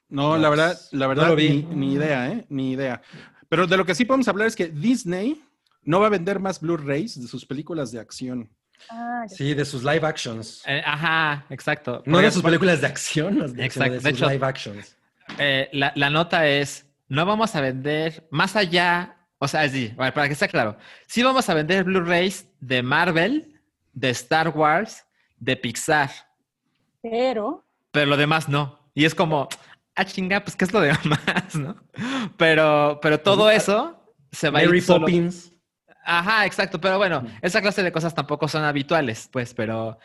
No, 0.08 0.36
la 0.36 0.50
verdad, 0.50 0.78
la 0.92 1.06
no 1.06 1.08
verdad, 1.08 1.28
lo 1.28 1.36
vi. 1.36 1.62
ni, 1.70 1.74
ni 1.76 1.92
idea, 1.94 2.30
¿eh? 2.30 2.44
Ni 2.50 2.72
idea. 2.72 3.00
Pero 3.52 3.66
de 3.66 3.76
lo 3.76 3.84
que 3.84 3.94
sí 3.94 4.06
podemos 4.06 4.26
hablar 4.28 4.46
es 4.48 4.56
que 4.56 4.68
Disney 4.68 5.38
no 5.84 6.00
va 6.00 6.06
a 6.06 6.08
vender 6.08 6.40
más 6.40 6.58
Blu-rays 6.58 7.20
de 7.20 7.28
sus 7.28 7.44
películas 7.44 7.92
de 7.92 8.00
acción. 8.00 8.48
Ah. 8.88 9.24
Sí, 9.28 9.52
de 9.52 9.66
sus 9.66 9.84
live 9.84 10.06
actions. 10.06 10.62
Eh, 10.66 10.82
ajá, 10.82 11.44
exacto. 11.50 12.02
No 12.06 12.12
Porque- 12.14 12.24
de 12.28 12.30
sus 12.30 12.42
películas 12.42 12.80
de 12.80 12.86
acción, 12.86 13.52
de, 13.54 13.66
Exacto, 13.66 13.74
sino 13.74 13.84
de 13.90 13.98
de 13.98 14.00
sus 14.00 14.18
hecho- 14.22 14.30
live 14.30 14.46
actions. 14.46 14.96
Eh, 15.38 15.68
la, 15.74 15.92
la 15.96 16.08
nota 16.08 16.46
es, 16.48 16.86
no 17.08 17.26
vamos 17.26 17.54
a 17.54 17.60
vender 17.60 18.26
más 18.30 18.56
allá, 18.56 19.18
o 19.38 19.46
sea, 19.46 19.68
sí, 19.68 19.92
para 19.98 20.28
que 20.28 20.32
esté 20.32 20.48
claro, 20.48 20.78
sí 21.06 21.22
vamos 21.22 21.46
a 21.50 21.52
vender 21.52 21.84
Blu-rays 21.84 22.46
de 22.58 22.82
Marvel, 22.82 23.60
de 23.92 24.08
Star 24.08 24.48
Wars, 24.48 25.04
de 25.38 25.58
Pixar, 25.58 26.10
Pero, 27.02 27.66
pero 27.90 28.06
lo 28.06 28.16
demás 28.16 28.48
no. 28.48 28.78
Y 28.94 29.04
es 29.04 29.14
como, 29.14 29.46
ah, 29.94 30.04
chinga, 30.04 30.42
pues, 30.44 30.56
¿qué 30.56 30.64
es 30.64 30.72
lo 30.72 30.80
demás, 30.80 31.54
no? 31.54 31.76
Pero, 32.36 32.98
pero 33.02 33.20
todo 33.20 33.50
eso 33.50 33.98
se 34.30 34.50
va 34.50 34.60
a 34.60 34.64
ir 34.64 34.82
solo- 34.82 35.00
Poppins. 35.06 35.52
Ajá, 36.04 36.46
exacto, 36.46 36.80
pero 36.80 36.98
bueno, 36.98 37.24
esa 37.42 37.60
clase 37.62 37.82
de 37.82 37.92
cosas 37.92 38.14
tampoco 38.14 38.48
son 38.48 38.64
habituales, 38.64 39.28
pues, 39.32 39.54
pero, 39.54 39.98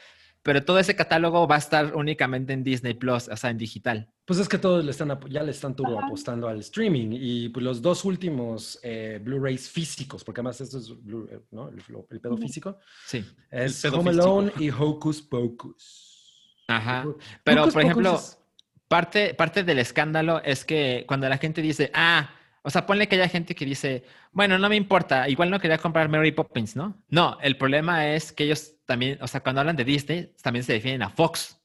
pero 0.43 0.63
todo 0.63 0.77
ese 0.77 0.95
catálogo 0.95 1.47
va 1.47 1.55
a 1.55 1.57
estar 1.57 1.95
únicamente 1.95 2.53
en 2.53 2.63
Disney 2.63 2.93
Plus, 2.93 3.27
o 3.27 3.35
sea, 3.35 3.49
en 3.49 3.57
digital. 3.57 4.07
Pues 4.23 4.37
es 4.39 4.47
que 4.47 4.59
todos 4.59 4.85
le 4.85 4.91
están, 4.91 5.17
ya 5.29 5.41
le 5.41 5.51
están 5.51 5.75
turbo 5.75 5.99
apostando 5.99 6.47
al 6.49 6.59
streaming 6.59 7.09
y 7.13 7.49
pues 7.49 7.63
los 7.63 7.81
dos 7.81 8.05
últimos 8.05 8.77
eh, 8.83 9.19
Blu-rays 9.23 9.69
físicos, 9.71 10.23
porque 10.23 10.41
además 10.41 10.61
esto 10.61 10.77
es 10.77 10.89
Blu- 10.91 11.29
eh, 11.31 11.39
¿no? 11.49 11.69
el, 11.69 11.81
pedo 12.19 12.37
físico, 12.37 12.77
Sí. 13.07 13.25
es 13.49 13.81
pedo 13.81 13.97
Home 13.99 14.11
físico. 14.11 14.23
Alone 14.23 14.51
y 14.59 14.69
Hocus 14.69 15.21
Pocus. 15.23 16.63
Ajá. 16.67 17.05
Hocus 17.07 17.23
Pero, 17.43 17.61
Pocus 17.61 17.73
por 17.73 17.81
ejemplo, 17.81 18.15
es- 18.17 18.37
parte, 18.87 19.33
parte 19.33 19.63
del 19.63 19.79
escándalo 19.79 20.41
es 20.43 20.65
que 20.65 21.05
cuando 21.07 21.27
la 21.29 21.37
gente 21.37 21.61
dice, 21.61 21.91
ah, 21.93 22.29
o 22.61 22.69
sea, 22.69 22.85
ponle 22.85 23.07
que 23.07 23.15
haya 23.15 23.29
gente 23.29 23.55
que 23.55 23.65
dice, 23.65 24.03
bueno, 24.31 24.57
no 24.57 24.69
me 24.69 24.75
importa, 24.75 25.29
igual 25.29 25.49
no 25.49 25.59
quería 25.59 25.77
comprar 25.77 26.09
Mary 26.09 26.31
Poppins, 26.31 26.75
¿no? 26.75 26.95
No, 27.09 27.37
el 27.41 27.57
problema 27.57 28.07
es 28.13 28.31
que 28.31 28.43
ellos 28.43 28.73
también, 28.85 29.17
o 29.21 29.27
sea, 29.27 29.41
cuando 29.41 29.61
hablan 29.61 29.75
de 29.75 29.85
Disney, 29.85 30.33
también 30.41 30.63
se 30.63 30.73
definen 30.73 31.01
a 31.01 31.09
Fox. 31.09 31.56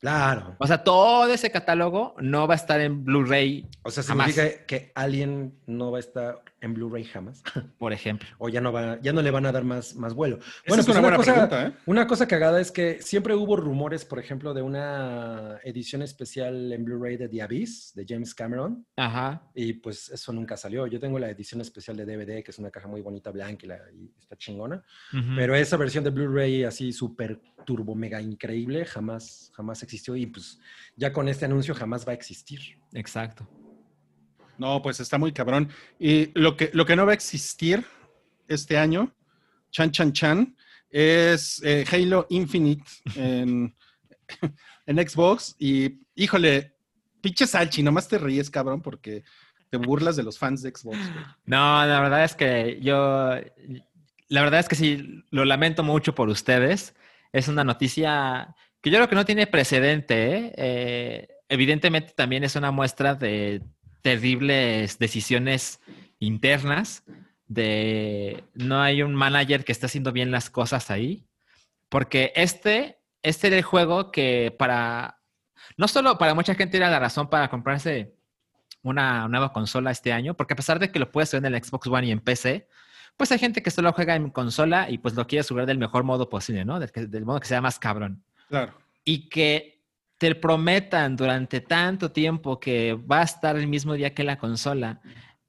Claro. 0.00 0.54
O 0.58 0.66
sea, 0.66 0.84
todo 0.84 1.26
ese 1.32 1.50
catálogo 1.50 2.14
no 2.20 2.46
va 2.46 2.54
a 2.54 2.56
estar 2.56 2.80
en 2.80 3.04
Blu-ray, 3.04 3.66
O 3.82 3.90
sea, 3.90 4.04
Jamás. 4.04 4.32
significa 4.32 4.64
que 4.66 4.92
Alien 4.94 5.54
no 5.66 5.90
va 5.90 5.96
a 5.96 6.00
estar 6.00 6.42
en 6.60 6.74
Blu-ray 6.74 7.04
jamás. 7.04 7.42
por 7.78 7.92
ejemplo. 7.92 8.28
o 8.38 8.48
ya 8.48 8.60
no 8.60 8.72
va, 8.72 9.00
ya 9.00 9.12
no 9.12 9.22
le 9.22 9.30
van 9.32 9.46
a 9.46 9.52
dar 9.52 9.64
más, 9.64 9.96
más 9.96 10.14
vuelo. 10.14 10.36
Esa 10.64 10.80
es 10.80 10.86
pues 10.86 10.88
una 10.88 11.00
buena 11.00 11.16
cosa, 11.16 11.32
pregunta, 11.32 11.66
¿eh? 11.66 11.72
Una 11.86 12.06
cosa 12.06 12.28
cagada 12.28 12.60
es 12.60 12.70
que 12.70 13.02
siempre 13.02 13.34
hubo 13.34 13.56
rumores, 13.56 14.04
por 14.04 14.18
ejemplo, 14.20 14.54
de 14.54 14.62
una 14.62 15.58
edición 15.64 16.02
especial 16.02 16.72
en 16.72 16.84
Blu-ray 16.84 17.16
de 17.16 17.28
The 17.28 17.42
Abyss, 17.42 17.92
de 17.94 18.04
James 18.08 18.34
Cameron, 18.34 18.86
Ajá. 18.96 19.42
y 19.54 19.72
pues 19.74 20.10
eso 20.10 20.32
nunca 20.32 20.56
salió. 20.56 20.86
Yo 20.86 21.00
tengo 21.00 21.18
la 21.18 21.30
edición 21.30 21.60
especial 21.60 21.96
de 21.96 22.04
DVD, 22.06 22.42
que 22.44 22.52
es 22.52 22.58
una 22.60 22.70
caja 22.70 22.86
muy 22.86 23.00
bonita, 23.02 23.30
blanca 23.32 23.64
y, 23.64 23.68
la- 23.68 23.80
y 23.92 24.10
está 24.18 24.36
chingona, 24.36 24.76
Ujú. 25.12 25.30
pero 25.36 25.56
esa 25.56 25.76
versión 25.76 26.04
de 26.04 26.10
Blu-ray 26.10 26.62
así 26.64 26.92
súper 26.92 27.40
turbo, 27.68 27.94
mega 27.94 28.18
increíble, 28.22 28.86
jamás, 28.86 29.52
jamás 29.54 29.82
existió 29.82 30.16
y 30.16 30.24
pues 30.24 30.58
ya 30.96 31.12
con 31.12 31.28
este 31.28 31.44
anuncio 31.44 31.74
jamás 31.74 32.08
va 32.08 32.12
a 32.12 32.14
existir. 32.14 32.60
Exacto. 32.94 33.46
No, 34.56 34.80
pues 34.80 35.00
está 35.00 35.18
muy 35.18 35.32
cabrón. 35.32 35.68
Y 35.98 36.30
lo 36.32 36.56
que, 36.56 36.70
lo 36.72 36.86
que 36.86 36.96
no 36.96 37.04
va 37.04 37.10
a 37.10 37.14
existir 37.14 37.84
este 38.48 38.78
año, 38.78 39.14
chan, 39.70 39.90
chan, 39.90 40.14
chan, 40.14 40.56
es 40.88 41.60
eh, 41.62 41.84
Halo 41.92 42.26
Infinite 42.30 42.90
en, 43.14 43.76
en 44.86 44.96
Xbox. 45.06 45.54
Y 45.58 46.00
híjole, 46.14 46.74
pinche 47.20 47.46
Salchi, 47.46 47.82
nomás 47.82 48.08
te 48.08 48.16
ríes, 48.16 48.48
cabrón, 48.48 48.80
porque 48.80 49.24
te 49.68 49.76
burlas 49.76 50.16
de 50.16 50.22
los 50.22 50.38
fans 50.38 50.62
de 50.62 50.70
Xbox. 50.70 50.96
güey. 50.96 51.24
No, 51.44 51.84
la 51.84 52.00
verdad 52.00 52.24
es 52.24 52.34
que 52.34 52.78
yo, 52.80 53.34
la 54.28 54.42
verdad 54.42 54.60
es 54.60 54.70
que 54.70 54.74
sí, 54.74 55.22
lo 55.28 55.44
lamento 55.44 55.82
mucho 55.82 56.14
por 56.14 56.30
ustedes. 56.30 56.94
Es 57.32 57.48
una 57.48 57.64
noticia 57.64 58.54
que 58.80 58.90
yo 58.90 58.96
creo 58.96 59.08
que 59.08 59.14
no 59.14 59.24
tiene 59.24 59.46
precedente. 59.46 60.36
¿eh? 60.36 60.52
Eh, 60.56 61.28
evidentemente 61.48 62.12
también 62.14 62.44
es 62.44 62.56
una 62.56 62.70
muestra 62.70 63.14
de 63.14 63.62
terribles 64.02 64.98
decisiones 64.98 65.80
internas, 66.18 67.04
de 67.46 68.44
no 68.54 68.80
hay 68.80 69.02
un 69.02 69.14
manager 69.14 69.64
que 69.64 69.72
esté 69.72 69.86
haciendo 69.86 70.12
bien 70.12 70.30
las 70.30 70.50
cosas 70.50 70.90
ahí, 70.90 71.26
porque 71.88 72.32
este, 72.36 72.98
este 73.22 73.48
era 73.48 73.56
el 73.56 73.62
juego 73.62 74.12
que 74.12 74.54
para, 74.58 75.20
no 75.76 75.88
solo 75.88 76.18
para 76.18 76.34
mucha 76.34 76.54
gente 76.54 76.76
era 76.76 76.90
la 76.90 76.98
razón 76.98 77.28
para 77.28 77.48
comprarse 77.48 78.14
una 78.82 79.28
nueva 79.28 79.52
consola 79.52 79.90
este 79.90 80.12
año, 80.12 80.34
porque 80.34 80.54
a 80.54 80.56
pesar 80.56 80.78
de 80.78 80.92
que 80.92 80.98
lo 80.98 81.10
puedes 81.10 81.32
ver 81.32 81.44
en 81.44 81.54
el 81.54 81.64
Xbox 81.64 81.86
One 81.88 82.06
y 82.06 82.10
en 82.12 82.20
PC, 82.20 82.68
pues 83.18 83.32
hay 83.32 83.38
gente 83.38 83.62
que 83.62 83.70
solo 83.72 83.92
juega 83.92 84.14
en 84.14 84.30
consola 84.30 84.88
y 84.88 84.98
pues 84.98 85.14
lo 85.14 85.26
quiere 85.26 85.46
jugar 85.46 85.66
del 85.66 85.76
mejor 85.76 86.04
modo 86.04 86.28
posible, 86.28 86.64
¿no? 86.64 86.78
Del, 86.78 87.24
modo 87.26 87.40
que 87.40 87.48
sea 87.48 87.60
más 87.60 87.78
cabrón. 87.78 88.22
Claro. 88.48 88.72
Y 89.04 89.28
que 89.28 89.82
te 90.18 90.36
prometan 90.36 91.16
durante 91.16 91.60
tanto 91.60 92.12
tiempo 92.12 92.60
que 92.60 92.94
va 92.94 93.20
a 93.20 93.24
estar 93.24 93.56
el 93.56 93.66
mismo 93.66 93.94
día 93.94 94.14
que 94.14 94.22
la 94.22 94.38
consola 94.38 95.00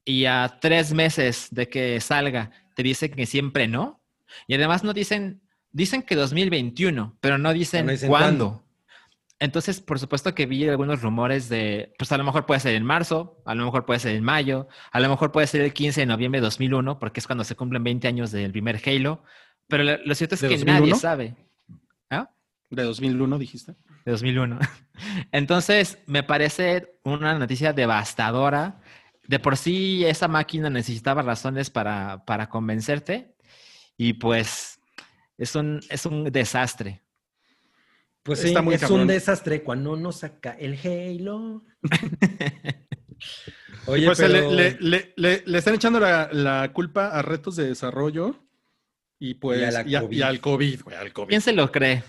y 0.03 0.26
a 0.26 0.57
tres 0.59 0.93
meses 0.93 1.49
de 1.51 1.70
que 1.70 2.01
salga 2.01 2.49
te 2.74 2.82
dicen 2.82 3.11
que 3.11 3.28
siempre 3.28 3.67
no. 3.67 4.01
Y 4.47 4.55
además 4.55 4.84
no 4.84 4.91
dicen, 4.91 5.41
dicen 5.72 6.01
que 6.01 6.15
2021, 6.15 7.17
pero 7.22 7.38
no 7.38 7.53
dicen, 7.53 7.86
no 7.86 7.91
dicen 7.91 8.09
cuándo. 8.09 8.47
cuándo. 8.47 8.63
Entonces, 9.39 9.79
por 9.79 9.99
supuesto 9.99 10.35
que 10.35 10.45
vi 10.45 10.67
algunos 10.67 11.01
rumores 11.01 11.47
de, 11.47 11.93
pues 11.97 12.11
a 12.11 12.17
lo 12.17 12.25
mejor 12.25 12.45
puede 12.45 12.59
ser 12.59 12.75
en 12.75 12.83
marzo, 12.83 13.41
a 13.45 13.55
lo 13.55 13.63
mejor 13.63 13.85
puede 13.85 14.01
ser 14.01 14.15
en 14.15 14.23
mayo, 14.23 14.67
a 14.91 14.99
lo 14.99 15.07
mejor 15.07 15.31
puede 15.31 15.47
ser 15.47 15.61
el 15.61 15.73
15 15.73 16.01
de 16.01 16.05
noviembre 16.05 16.41
de 16.41 16.45
2001, 16.45 16.99
porque 16.99 17.21
es 17.21 17.25
cuando 17.25 17.45
se 17.45 17.55
cumplen 17.55 17.83
20 17.83 18.07
años 18.07 18.31
del 18.31 18.51
primer 18.51 18.81
Halo. 18.85 19.23
Pero 19.67 19.83
lo, 19.83 20.15
cierto 20.15 20.35
es 20.35 20.41
¿De 20.41 20.49
que 20.49 20.55
2001? 20.55 20.79
nadie 20.79 20.95
sabe. 20.95 21.35
¿Ah? 22.09 22.29
De 22.69 22.83
2001, 22.83 23.37
dijiste. 23.39 23.75
De 24.03 24.11
2001. 24.11 24.59
Entonces, 25.31 25.99
me 26.05 26.23
parece 26.23 26.99
una 27.03 27.39
noticia 27.39 27.71
devastadora. 27.71 28.81
De 29.25 29.39
por 29.39 29.55
sí, 29.55 30.03
esa 30.05 30.27
máquina 30.27 30.69
necesitaba 30.69 31.21
razones 31.21 31.69
para, 31.69 32.25
para 32.25 32.49
convencerte. 32.49 33.35
Y 33.95 34.13
pues, 34.13 34.81
es 35.37 35.55
un, 35.55 35.79
es 35.89 36.05
un 36.05 36.25
desastre. 36.25 37.03
Pues 38.24 38.39
sí, 38.39 38.47
Está 38.49 38.61
muy 38.61 38.76
es 38.76 38.82
cabrón. 38.82 39.01
un 39.01 39.07
desastre 39.07 39.63
cuando 39.63 39.95
no 39.95 40.11
saca 40.11 40.51
el 40.59 40.78
Halo. 40.84 41.63
Oye, 43.88 44.05
pues 44.05 44.20
pero... 44.20 44.51
le, 44.51 44.51
le- 44.51 44.78
le- 44.80 45.13
le- 45.15 45.43
le 45.45 45.57
están 45.57 45.76
echando 45.76 45.99
la, 45.99 46.30
la 46.32 46.72
culpa 46.74 47.07
a 47.09 47.22
retos 47.22 47.55
de 47.55 47.65
desarrollo 47.67 48.36
y 49.20 49.36
pues 49.36 49.59
Y 49.61 49.63
a 49.63 49.72
la 49.72 49.88
y, 49.88 49.95
a- 49.95 50.01
COVID. 50.01 50.17
y 50.17 50.22
al 50.22 50.39
COVID, 50.39 50.82
güey, 50.84 50.95
al 50.97 51.11
COVID. 51.13 51.30
¿Quién 51.30 51.41
se 51.41 51.53
lo 51.53 51.72
cree? 51.72 52.03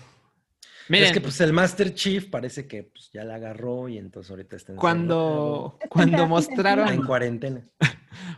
Miren, 0.89 1.07
es 1.07 1.13
que 1.13 1.21
pues 1.21 1.39
el 1.41 1.53
Master 1.53 1.93
Chief 1.93 2.29
parece 2.29 2.67
que 2.67 2.83
pues, 2.83 3.09
ya 3.13 3.23
la 3.23 3.35
agarró 3.35 3.87
y 3.87 3.97
entonces 3.97 4.29
ahorita 4.29 4.57
está 4.57 4.75
cuando, 4.75 5.77
Es 5.79 5.83
que 5.83 5.89
cuando 5.89 6.17
ya- 6.17 6.23
encerrado 6.23 6.23
en 6.23 6.29
mostraron 6.97 7.05
cuarentena. 7.05 7.61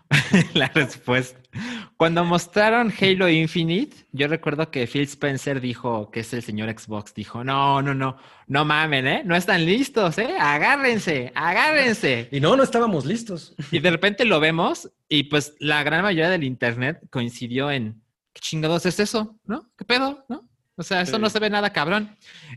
la 0.54 0.68
respuesta, 0.68 1.40
Cuando 1.98 2.24
mostraron 2.24 2.94
Halo 3.00 3.30
Infinite, 3.30 3.96
yo 4.12 4.28
recuerdo 4.28 4.70
que 4.72 4.86
Phil 4.88 5.04
Spencer 5.04 5.62
dijo, 5.62 6.12
que 6.12 6.22
es 6.22 6.34
el 6.34 6.44
señor 6.44 6.70
Xbox, 6.78 7.14
dijo, 7.14 7.44
no, 7.44 7.82
no, 7.82 7.94
no, 7.94 8.18
no 8.48 8.66
mamen, 8.66 9.08
¿eh? 9.08 9.22
No 9.26 9.36
están 9.36 9.66
listos, 9.66 10.18
¿eh? 10.18 10.36
Agárrense, 10.40 11.32
agárrense. 11.36 12.30
Y 12.32 12.40
no, 12.40 12.56
no 12.56 12.64
estábamos 12.64 13.06
listos. 13.06 13.56
Y 13.72 13.80
de 13.80 13.92
repente 13.92 14.26
lo 14.26 14.40
vemos 14.40 14.92
y 15.10 15.24
pues 15.24 15.56
la 15.60 15.84
gran 15.84 16.04
mayoría 16.04 16.30
del 16.30 16.44
internet 16.44 17.00
coincidió 17.10 17.72
en, 17.72 18.02
¿qué 18.34 18.42
chingados 18.42 18.86
es 18.86 19.00
eso? 19.00 19.38
¿No? 19.46 19.72
¿Qué 19.78 19.86
pedo? 19.86 20.26
¿No? 20.30 20.48
O 20.76 20.84
sea, 20.84 21.02
eso 21.02 21.18
Sí. 21.18 21.22
no 21.22 21.30
se 21.30 21.40
ve 21.40 21.50
nada 21.50 21.72
cabrón. 21.72 22.16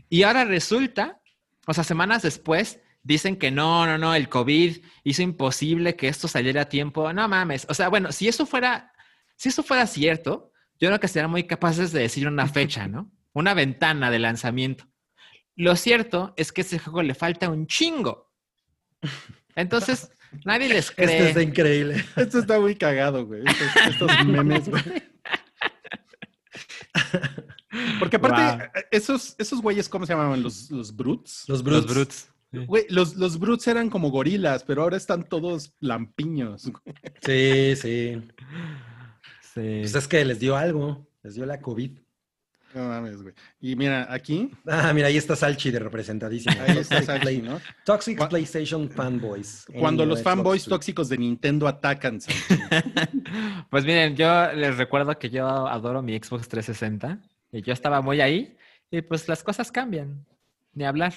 Y 0.09 0.23
ahora 0.23 0.43
resulta, 0.45 1.19
o 1.67 1.73
sea, 1.73 1.83
semanas 1.83 2.23
después, 2.23 2.79
dicen 3.07 3.37
que 3.37 3.51
no, 3.51 3.85
no, 3.85 3.97
no, 3.97 4.13
el 4.13 4.27
COVID 4.27 4.77
hizo 5.05 5.21
imposible 5.21 5.95
que 5.95 6.09
esto 6.09 6.27
saliera 6.27 6.63
a 6.63 6.69
tiempo. 6.69 7.13
No 7.13 7.27
mames. 7.29 7.65
O 7.69 7.73
sea, 7.73 7.87
bueno, 7.87 8.11
si 8.11 8.27
eso 8.27 8.45
fuera, 8.45 8.91
si 9.37 9.47
eso 9.47 9.63
fuera 9.63 9.87
cierto, 9.87 10.51
yo 10.77 10.89
creo 10.89 10.99
que 10.99 11.07
serían 11.07 11.31
muy 11.31 11.43
capaces 11.45 11.93
de 11.93 12.01
decir 12.01 12.27
una 12.27 12.47
fecha, 12.47 12.87
¿no? 12.87 13.09
Una 13.31 13.53
ventana 13.53 14.11
de 14.11 14.19
lanzamiento. 14.19 14.89
Lo 15.55 15.75
cierto 15.77 16.33
es 16.35 16.51
que 16.51 16.61
a 16.61 16.65
ese 16.65 16.79
juego 16.79 17.01
le 17.01 17.15
falta 17.15 17.49
un 17.49 17.65
chingo. 17.65 18.33
Entonces, 19.55 20.11
nadie 20.43 20.67
les 20.67 20.91
cree. 20.91 21.05
Este 21.05 21.29
está 21.29 21.41
increíble. 21.41 22.03
Esto 22.17 22.39
está 22.39 22.59
muy 22.59 22.75
cagado, 22.75 23.25
güey. 23.25 23.43
Estos, 23.45 23.87
estos 23.87 24.11
memes, 24.25 24.67
güey. 24.67 24.83
Porque 27.99 28.17
aparte, 28.17 28.69
esos, 28.91 29.33
esos 29.37 29.61
güeyes, 29.61 29.87
¿cómo 29.87 30.05
se 30.05 30.11
llamaban? 30.11 30.43
Los, 30.43 30.69
los 30.71 30.93
brutes. 30.93 31.45
Los 31.47 31.63
brutes. 31.63 31.85
Los 31.85 31.95
brutes. 31.95 32.36
Güey, 32.51 32.85
los, 32.89 33.15
los 33.15 33.37
brutes 33.39 33.67
eran 33.67 33.89
como 33.89 34.09
gorilas, 34.09 34.63
pero 34.63 34.81
ahora 34.83 34.97
están 34.97 35.23
todos 35.27 35.73
lampiños. 35.79 36.71
Sí, 37.21 37.75
sí. 37.75 38.21
Sí. 39.41 39.79
Pues 39.81 39.95
es 39.95 40.07
que 40.07 40.23
les 40.25 40.39
dio 40.39 40.55
algo. 40.55 41.07
Les 41.23 41.35
dio 41.35 41.45
la 41.45 41.59
COVID. 41.59 41.91
No 42.73 42.87
mames, 42.89 43.21
güey. 43.23 43.33
Y 43.59 43.75
mira, 43.75 44.07
aquí, 44.13 44.51
Ah, 44.67 44.91
mira, 44.93 45.07
ahí 45.07 45.17
está 45.17 45.35
Salchi 45.35 45.71
de 45.71 45.79
representadísimo. 45.79 46.55
ahí 46.61 46.77
está 46.77 47.19
Play- 47.19 47.41
¿no? 47.41 47.59
Toxic 47.85 48.17
Cu- 48.19 48.27
PlayStation 48.29 48.89
Fanboys. 48.89 49.65
Cuando 49.79 50.05
los 50.05 50.21
fanboys 50.21 50.65
tóxicos 50.65 51.09
de 51.09 51.17
Nintendo 51.17 51.67
atacan. 51.67 52.19
Pues 53.69 53.83
miren, 53.85 54.15
yo 54.15 54.51
les 54.53 54.77
recuerdo 54.77 55.17
que 55.19 55.29
yo 55.29 55.45
adoro 55.67 56.01
mi 56.01 56.17
Xbox 56.17 56.47
360 56.47 57.19
y 57.51 57.61
yo 57.61 57.73
estaba 57.73 58.01
muy 58.01 58.21
ahí 58.21 58.55
y 58.91 59.01
pues 59.01 59.27
las 59.27 59.43
cosas 59.43 59.71
cambian. 59.71 60.25
Ni 60.73 60.85
hablar. 60.85 61.13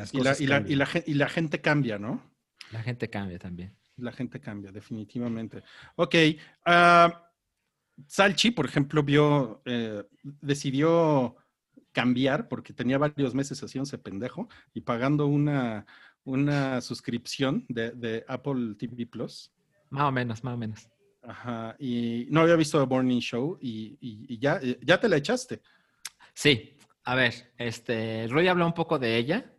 Las 0.00 0.14
Y 0.14 0.20
la, 0.22 0.36
y, 0.38 0.46
la, 0.46 0.64
y, 0.66 0.74
la, 0.76 0.86
gen- 0.86 1.04
y 1.06 1.14
la 1.14 1.28
gente 1.28 1.60
cambia, 1.60 1.98
¿no? 1.98 2.22
La 2.72 2.82
gente 2.82 3.10
cambia 3.10 3.38
también. 3.38 3.76
La 3.96 4.12
gente 4.12 4.40
cambia, 4.40 4.72
definitivamente. 4.72 5.62
Ok. 5.96 6.14
ah, 6.64 7.26
Salchi, 8.06 8.50
por 8.50 8.64
ejemplo, 8.64 9.02
vio, 9.02 9.60
eh, 9.66 10.02
decidió 10.40 11.36
cambiar 11.92 12.48
porque 12.48 12.72
tenía 12.72 12.96
varios 12.96 13.34
meses 13.34 13.60
haciéndose 13.62 13.98
pendejo 13.98 14.48
y 14.72 14.80
pagando 14.80 15.26
una, 15.26 15.84
una 16.24 16.80
suscripción 16.80 17.66
de, 17.68 17.90
de 17.90 18.24
Apple 18.26 18.74
TV 18.76 19.06
Plus. 19.06 19.52
Más 19.90 20.04
o 20.04 20.12
menos, 20.12 20.42
más 20.44 20.54
o 20.54 20.56
menos. 20.56 20.88
Ajá. 21.22 21.76
Y 21.78 22.26
no 22.30 22.40
había 22.40 22.56
visto 22.56 22.80
The 22.80 22.86
Morning 22.86 23.20
Show 23.20 23.58
y, 23.60 23.98
y- 24.00 24.24
y 24.34 24.38
ya, 24.38 24.58
eh, 24.62 24.78
ya 24.82 24.98
te 24.98 25.08
la 25.10 25.16
echaste. 25.18 25.60
Sí, 26.32 26.74
a 27.04 27.14
ver, 27.14 27.52
este, 27.58 28.26
Roy 28.30 28.48
habló 28.48 28.64
un 28.66 28.72
poco 28.72 28.98
de 28.98 29.18
ella 29.18 29.52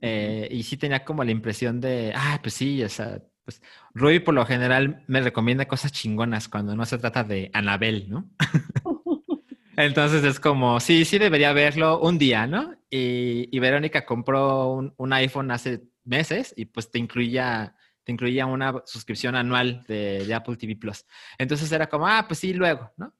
eh, 0.00 0.48
y 0.50 0.62
sí 0.62 0.76
tenía 0.76 1.04
como 1.04 1.24
la 1.24 1.30
impresión 1.30 1.80
de, 1.80 2.12
ah, 2.14 2.38
pues 2.42 2.54
sí, 2.54 2.82
o 2.82 2.88
sea, 2.88 3.22
pues 3.44 3.62
Roy 3.94 4.20
por 4.20 4.34
lo 4.34 4.44
general 4.44 5.04
me 5.06 5.20
recomienda 5.20 5.68
cosas 5.68 5.92
chingonas 5.92 6.48
cuando 6.48 6.74
no 6.74 6.84
se 6.84 6.98
trata 6.98 7.24
de 7.24 7.50
Anabel, 7.52 8.08
¿no? 8.08 8.30
Entonces 9.76 10.24
es 10.24 10.40
como, 10.40 10.80
sí, 10.80 11.04
sí 11.04 11.18
debería 11.18 11.52
verlo 11.52 12.00
un 12.00 12.18
día, 12.18 12.46
¿no? 12.46 12.74
Y, 12.90 13.48
y 13.54 13.58
Verónica 13.58 14.06
compró 14.06 14.72
un, 14.72 14.94
un 14.96 15.12
iPhone 15.12 15.50
hace 15.50 15.82
meses 16.04 16.54
y 16.56 16.64
pues 16.64 16.90
te 16.90 16.98
incluía, 16.98 17.76
te 18.02 18.12
incluía 18.12 18.46
una 18.46 18.82
suscripción 18.86 19.36
anual 19.36 19.84
de, 19.86 20.24
de 20.26 20.34
Apple 20.34 20.56
TV 20.56 20.76
Plus. 20.76 21.04
Entonces 21.36 21.70
era 21.70 21.88
como, 21.88 22.06
ah, 22.06 22.24
pues 22.26 22.40
sí, 22.40 22.54
luego, 22.54 22.90
¿no? 22.96 23.14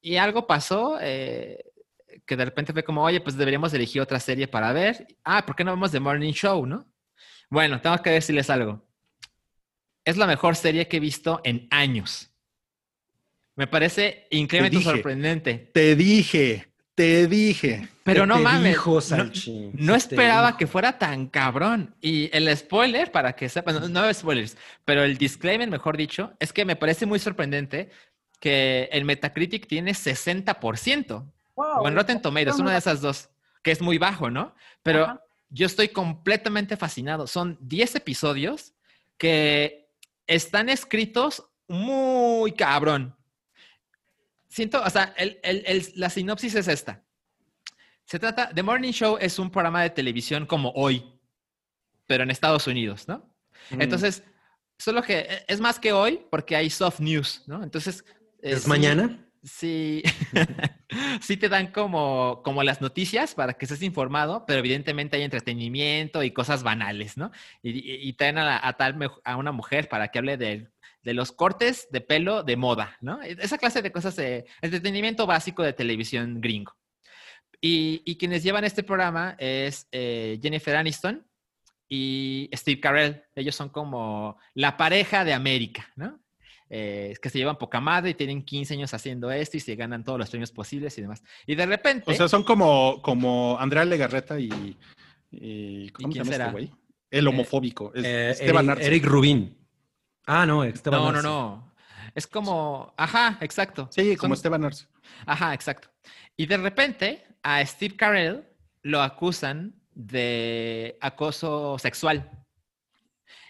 Y 0.00 0.16
algo 0.16 0.46
pasó 0.46 0.98
eh, 1.00 1.64
que 2.26 2.36
de 2.36 2.44
repente 2.44 2.72
fue 2.72 2.82
como, 2.84 3.02
oye, 3.02 3.20
pues 3.20 3.36
deberíamos 3.36 3.72
elegir 3.74 4.00
otra 4.02 4.20
serie 4.20 4.48
para 4.48 4.72
ver. 4.72 5.06
Ah, 5.24 5.44
¿por 5.46 5.54
qué 5.56 5.64
no 5.64 5.72
vemos 5.72 5.90
The 5.92 6.00
Morning 6.00 6.32
Show, 6.32 6.66
no? 6.66 6.86
Bueno, 7.50 7.80
tengo 7.80 7.96
que 8.02 8.10
decirles 8.10 8.50
algo. 8.50 8.84
Es 10.04 10.16
la 10.16 10.26
mejor 10.26 10.56
serie 10.56 10.88
que 10.88 10.98
he 10.98 11.00
visto 11.00 11.40
en 11.44 11.66
años. 11.70 12.30
Me 13.56 13.66
parece 13.66 14.26
increíblemente 14.30 14.84
sorprendente. 14.84 15.70
Te 15.74 15.96
dije, 15.96 16.68
te 16.94 17.26
dije. 17.26 17.88
Pero 18.04 18.22
¿Qué 18.22 18.26
no 18.28 18.36
te 18.36 18.42
mames. 18.42 18.64
dijo, 18.72 19.00
no- 19.74 19.94
esperaba 19.96 20.46
dijo. 20.48 20.58
que 20.58 20.66
fuera 20.66 20.98
tan 20.98 21.26
cabrón. 21.26 21.94
Y 22.00 22.30
el 22.34 22.54
spoiler, 22.56 23.10
para 23.12 23.34
que 23.34 23.48
sepan, 23.48 23.74
no, 23.80 23.88
no 23.88 24.14
spoilers, 24.14 24.56
pero 24.84 25.02
el 25.02 25.18
disclaimer, 25.18 25.68
mejor 25.68 25.96
dicho, 25.96 26.32
es 26.40 26.52
que 26.52 26.64
me 26.64 26.76
parece 26.76 27.04
muy 27.04 27.18
sorprendente 27.18 27.90
que 28.40 28.88
el 28.92 29.04
Metacritic 29.04 29.66
tiene 29.66 29.90
60%. 29.92 31.30
Wow. 31.58 31.82
O 31.82 31.88
en 31.88 31.94
Rotten 31.96 32.22
Tomatoes, 32.22 32.58
una 32.58 32.72
de 32.72 32.78
esas 32.78 33.00
dos, 33.00 33.28
que 33.62 33.72
es 33.72 33.80
muy 33.82 33.98
bajo, 33.98 34.30
¿no? 34.30 34.54
Pero 34.82 35.04
Ajá. 35.04 35.22
yo 35.50 35.66
estoy 35.66 35.88
completamente 35.88 36.76
fascinado. 36.76 37.26
Son 37.26 37.58
10 37.60 37.96
episodios 37.96 38.74
que 39.16 39.90
están 40.26 40.68
escritos 40.68 41.44
muy 41.66 42.52
cabrón. 42.52 43.16
Siento, 44.48 44.82
o 44.82 44.88
sea, 44.90 45.12
el- 45.16 45.38
el- 45.42 45.64
el- 45.66 45.92
la 45.96 46.10
sinopsis 46.10 46.54
es 46.54 46.68
esta. 46.68 47.02
Se 48.04 48.18
trata, 48.18 48.50
The 48.54 48.62
Morning 48.62 48.92
Show 48.92 49.18
es 49.20 49.38
un 49.38 49.50
programa 49.50 49.82
de 49.82 49.90
televisión 49.90 50.46
como 50.46 50.70
hoy, 50.70 51.04
pero 52.06 52.22
en 52.22 52.30
Estados 52.30 52.66
Unidos, 52.66 53.06
¿no? 53.08 53.28
Mm. 53.70 53.82
Entonces, 53.82 54.22
solo 54.78 55.02
que 55.02 55.18
e- 55.18 55.44
es 55.48 55.60
más 55.60 55.78
que 55.78 55.92
hoy 55.92 56.24
porque 56.30 56.56
hay 56.56 56.70
soft 56.70 57.00
news, 57.00 57.42
¿no? 57.46 57.62
Entonces... 57.62 58.04
eh, 58.40 58.52
¿Es 58.52 58.62
sí- 58.62 58.68
mañana? 58.68 59.26
Sí, 59.42 60.02
sí 61.20 61.36
te 61.36 61.48
dan 61.48 61.68
como, 61.68 62.42
como 62.42 62.62
las 62.62 62.80
noticias 62.80 63.34
para 63.34 63.54
que 63.54 63.64
estés 63.64 63.82
informado, 63.82 64.44
pero 64.46 64.58
evidentemente 64.58 65.16
hay 65.16 65.22
entretenimiento 65.22 66.22
y 66.22 66.30
cosas 66.30 66.62
banales, 66.62 67.16
¿no? 67.16 67.30
Y, 67.62 68.12
traen 68.14 68.38
a, 68.38 68.72
tal 68.74 68.98
a 69.24 69.36
una 69.36 69.52
mujer 69.52 69.88
para 69.88 70.08
que 70.08 70.18
hable 70.18 70.36
de, 70.36 70.68
de 71.02 71.14
los 71.14 71.32
cortes 71.32 71.88
de 71.90 72.00
pelo 72.00 72.42
de 72.42 72.56
moda, 72.56 72.96
¿no? 73.00 73.22
E, 73.22 73.36
Esa 73.40 73.58
clase 73.58 73.82
de 73.82 73.92
cosas 73.92 74.16
de 74.16 74.46
entretenimiento 74.60 75.26
básico 75.26 75.62
de 75.62 75.72
televisión 75.72 76.40
gringo. 76.40 76.76
Y, 77.60 78.02
y 78.04 78.16
quienes 78.16 78.42
llevan 78.42 78.64
este 78.64 78.82
programa 78.82 79.34
es 79.38 79.88
eh, 79.90 80.38
Jennifer 80.40 80.76
Aniston 80.76 81.26
y 81.88 82.50
Steve 82.54 82.80
Carell. 82.80 83.24
Ellos 83.34 83.56
son 83.56 83.70
como 83.70 84.38
la 84.54 84.76
pareja 84.76 85.24
de 85.24 85.32
América, 85.32 85.90
¿no? 85.96 86.20
Eh, 86.70 87.14
que 87.22 87.30
se 87.30 87.38
llevan 87.38 87.56
poca 87.58 87.80
madre 87.80 88.10
y 88.10 88.14
tienen 88.14 88.42
15 88.42 88.74
años 88.74 88.92
haciendo 88.94 89.30
esto 89.30 89.56
y 89.56 89.60
se 89.60 89.74
ganan 89.76 90.04
todos 90.04 90.18
los 90.18 90.28
premios 90.30 90.52
posibles 90.52 90.96
y 90.98 91.02
demás. 91.02 91.22
Y 91.46 91.54
de 91.54 91.66
repente, 91.66 92.10
O 92.10 92.14
sea, 92.14 92.28
son 92.28 92.44
como, 92.44 93.00
como 93.02 93.56
Andrea 93.58 93.84
Legarreta 93.84 94.38
y, 94.38 94.76
y 95.30 95.88
¿cómo 95.90 96.08
se 96.08 96.12
quién 96.12 96.24
llama 96.24 96.32
será? 96.32 96.44
este 96.46 96.52
güey? 96.52 96.70
El 97.10 97.26
homofóbico. 97.28 97.92
es 97.94 98.04
Eh, 98.04 98.30
Esteban 98.30 98.66
Eric, 98.66 98.76
Arce. 98.78 98.86
Eric 98.86 99.04
Rubin. 99.06 99.58
Ah, 100.26 100.44
no, 100.44 100.62
Esteban 100.64 101.00
no, 101.00 101.10
no, 101.10 101.16
Arce. 101.18 101.26
no. 101.28 101.74
Es 102.14 102.26
como, 102.26 102.92
ajá, 102.96 103.38
exacto. 103.40 103.88
Sí, 103.90 104.16
como 104.16 104.34
Son- 104.34 104.38
Esteban 104.38 104.64
Arce. 104.64 104.86
Ajá, 105.24 105.54
exacto. 105.54 105.88
Y 106.36 106.46
de 106.46 106.56
repente 106.58 107.24
a 107.42 107.64
Steve 107.64 107.96
Carell 107.96 108.44
lo 108.82 109.00
acusan 109.00 109.74
de 109.94 110.98
acoso 111.00 111.78
sexual. 111.78 112.30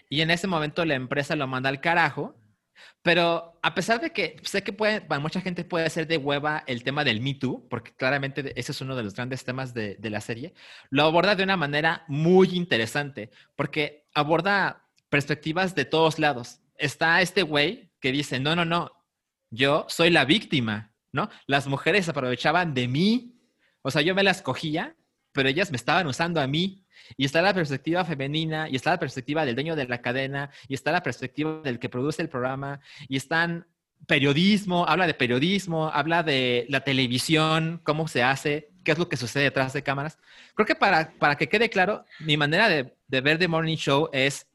Y 0.09 0.21
en 0.21 0.31
ese 0.31 0.47
momento 0.47 0.85
la 0.85 0.95
empresa 0.95 1.35
lo 1.35 1.47
manda 1.47 1.69
al 1.69 1.81
carajo. 1.81 2.35
Pero 3.01 3.59
a 3.61 3.73
pesar 3.73 4.01
de 4.01 4.11
que 4.11 4.37
sé 4.43 4.63
que 4.63 4.73
puede, 4.73 5.01
para 5.01 5.19
mucha 5.19 5.41
gente 5.41 5.63
puede 5.63 5.89
ser 5.89 6.07
de 6.07 6.17
hueva 6.17 6.63
el 6.67 6.83
tema 6.83 7.03
del 7.03 7.21
Me 7.21 7.33
Too, 7.35 7.67
porque 7.69 7.93
claramente 7.93 8.53
ese 8.59 8.71
es 8.71 8.81
uno 8.81 8.95
de 8.95 9.03
los 9.03 9.15
grandes 9.15 9.43
temas 9.43 9.73
de, 9.73 9.95
de 9.95 10.09
la 10.09 10.21
serie, 10.21 10.53
lo 10.89 11.03
aborda 11.03 11.35
de 11.35 11.43
una 11.43 11.57
manera 11.57 12.03
muy 12.07 12.49
interesante, 12.49 13.31
porque 13.55 14.05
aborda 14.13 14.85
perspectivas 15.09 15.75
de 15.75 15.85
todos 15.85 16.19
lados. 16.19 16.61
Está 16.77 17.21
este 17.21 17.43
güey 17.43 17.91
que 17.99 18.11
dice, 18.11 18.39
no, 18.39 18.55
no, 18.55 18.65
no, 18.65 18.91
yo 19.49 19.85
soy 19.89 20.09
la 20.09 20.25
víctima, 20.25 20.93
¿no? 21.11 21.29
Las 21.47 21.67
mujeres 21.67 22.07
aprovechaban 22.07 22.73
de 22.73 22.87
mí, 22.87 23.35
o 23.81 23.91
sea, 23.91 24.01
yo 24.01 24.13
me 24.13 24.23
las 24.23 24.41
cogía, 24.41 24.95
pero 25.31 25.49
ellas 25.49 25.71
me 25.71 25.77
estaban 25.77 26.07
usando 26.07 26.41
a 26.41 26.47
mí. 26.47 26.85
Y 27.17 27.25
está 27.25 27.41
la 27.41 27.53
perspectiva 27.53 28.05
femenina, 28.05 28.69
y 28.69 28.75
está 28.75 28.91
la 28.91 28.99
perspectiva 28.99 29.45
del 29.45 29.55
dueño 29.55 29.75
de 29.75 29.87
la 29.87 30.01
cadena, 30.01 30.49
y 30.67 30.73
está 30.73 30.91
la 30.91 31.03
perspectiva 31.03 31.61
del 31.63 31.79
que 31.79 31.89
produce 31.89 32.21
el 32.21 32.29
programa, 32.29 32.79
y 33.07 33.17
están 33.17 33.65
periodismo, 34.07 34.87
habla 34.87 35.07
de 35.07 35.13
periodismo, 35.13 35.89
habla 35.89 36.23
de 36.23 36.65
la 36.69 36.81
televisión, 36.81 37.81
cómo 37.83 38.07
se 38.07 38.23
hace, 38.23 38.69
qué 38.83 38.93
es 38.93 38.97
lo 38.97 39.09
que 39.09 39.17
sucede 39.17 39.43
detrás 39.43 39.73
de 39.73 39.83
cámaras. 39.83 40.17
Creo 40.55 40.65
que 40.65 40.75
para, 40.75 41.11
para 41.19 41.35
que 41.35 41.49
quede 41.49 41.69
claro, 41.69 42.05
mi 42.19 42.37
manera 42.37 42.69
de, 42.69 42.95
de 43.07 43.21
ver 43.21 43.37
The 43.37 43.47
Morning 43.47 43.77
Show 43.77 44.09
es, 44.13 44.47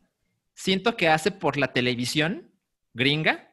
siento 0.54 0.96
que 0.96 1.08
hace 1.08 1.30
por 1.30 1.56
la 1.56 1.72
televisión 1.72 2.50
gringa 2.94 3.50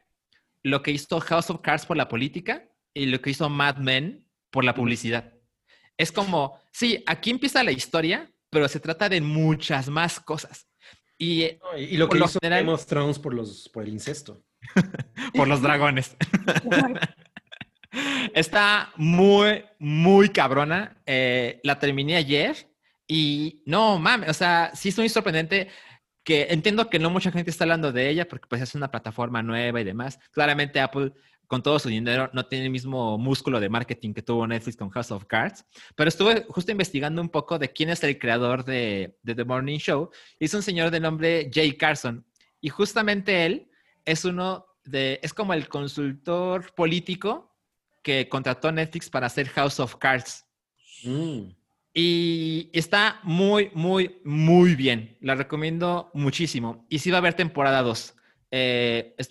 lo 0.62 0.82
que 0.82 0.92
hizo 0.92 1.20
House 1.20 1.50
of 1.50 1.60
Cards 1.60 1.86
por 1.86 1.96
la 1.96 2.08
política 2.08 2.64
y 2.94 3.06
lo 3.06 3.20
que 3.20 3.30
hizo 3.30 3.48
Mad 3.48 3.76
Men 3.76 4.24
por 4.50 4.64
la 4.64 4.74
publicidad. 4.74 5.32
Es 5.96 6.10
como, 6.10 6.60
sí, 6.72 7.02
aquí 7.06 7.30
empieza 7.30 7.62
la 7.62 7.72
historia, 7.72 8.30
pero 8.52 8.68
se 8.68 8.80
trata 8.80 9.08
de 9.08 9.20
muchas 9.22 9.88
más 9.88 10.20
cosas. 10.20 10.68
Y, 11.16 11.42
eh, 11.42 11.58
No, 11.62 11.78
Y, 11.78 11.84
y 11.84 11.96
lo 11.96 12.06
que 12.08 12.18
lo 12.18 12.26
hizo 12.26 12.38
general- 12.38 12.64
Game 12.64 12.72
of 12.74 12.84
Thrones 12.86 13.18
por, 13.18 13.32
los, 13.32 13.68
por 13.70 13.82
el 13.84 13.88
incesto. 13.88 14.44
por 15.34 15.48
los 15.48 15.62
dragones. 15.62 16.14
Está 18.34 18.92
muy, 18.96 19.64
muy 19.78 20.28
cabrona. 20.30 21.02
Eh, 21.06 21.60
la 21.62 21.78
terminé 21.78 22.16
ayer 22.16 22.56
y 23.06 23.62
no 23.66 23.98
mames, 23.98 24.30
o 24.30 24.34
sea, 24.34 24.70
sí 24.74 24.88
es 24.90 24.98
muy 24.98 25.08
sorprendente 25.08 25.68
que 26.24 26.46
entiendo 26.50 26.88
que 26.88 26.98
no 26.98 27.10
mucha 27.10 27.32
gente 27.32 27.50
está 27.50 27.64
hablando 27.64 27.92
de 27.92 28.08
ella 28.08 28.28
porque 28.28 28.46
pues 28.48 28.62
es 28.62 28.74
una 28.74 28.90
plataforma 28.90 29.42
nueva 29.42 29.80
y 29.80 29.84
demás. 29.84 30.18
Claramente 30.30 30.80
Apple 30.80 31.12
con 31.52 31.62
todo 31.62 31.78
su 31.78 31.90
dinero 31.90 32.30
no 32.32 32.46
tiene 32.46 32.64
el 32.64 32.70
mismo 32.70 33.18
músculo 33.18 33.60
de 33.60 33.68
marketing 33.68 34.14
que 34.14 34.22
tuvo 34.22 34.46
Netflix 34.46 34.74
con 34.74 34.88
House 34.88 35.10
of 35.10 35.26
Cards, 35.26 35.66
pero 35.94 36.08
estuve 36.08 36.46
justo 36.48 36.72
investigando 36.72 37.20
un 37.20 37.28
poco 37.28 37.58
de 37.58 37.70
quién 37.70 37.90
es 37.90 38.02
el 38.04 38.18
creador 38.18 38.64
de, 38.64 39.18
de 39.22 39.34
The 39.34 39.44
Morning 39.44 39.76
Show. 39.76 40.08
Es 40.40 40.54
un 40.54 40.62
señor 40.62 40.90
de 40.90 40.98
nombre 40.98 41.50
Jay 41.52 41.76
Carson 41.76 42.24
y 42.58 42.70
justamente 42.70 43.44
él 43.44 43.68
es 44.06 44.24
uno 44.24 44.64
de, 44.82 45.20
es 45.22 45.34
como 45.34 45.52
el 45.52 45.68
consultor 45.68 46.74
político 46.74 47.54
que 48.02 48.30
contrató 48.30 48.72
Netflix 48.72 49.10
para 49.10 49.26
hacer 49.26 49.46
House 49.50 49.78
of 49.78 49.96
Cards. 49.96 50.46
Mm. 51.04 51.50
Y 51.92 52.70
está 52.72 53.20
muy, 53.24 53.70
muy, 53.74 54.22
muy 54.24 54.74
bien. 54.74 55.18
La 55.20 55.34
recomiendo 55.34 56.10
muchísimo. 56.14 56.86
Y 56.88 57.00
sí 57.00 57.10
va 57.10 57.18
a 57.18 57.20
haber 57.20 57.34
temporada 57.34 57.82
2. 57.82 58.14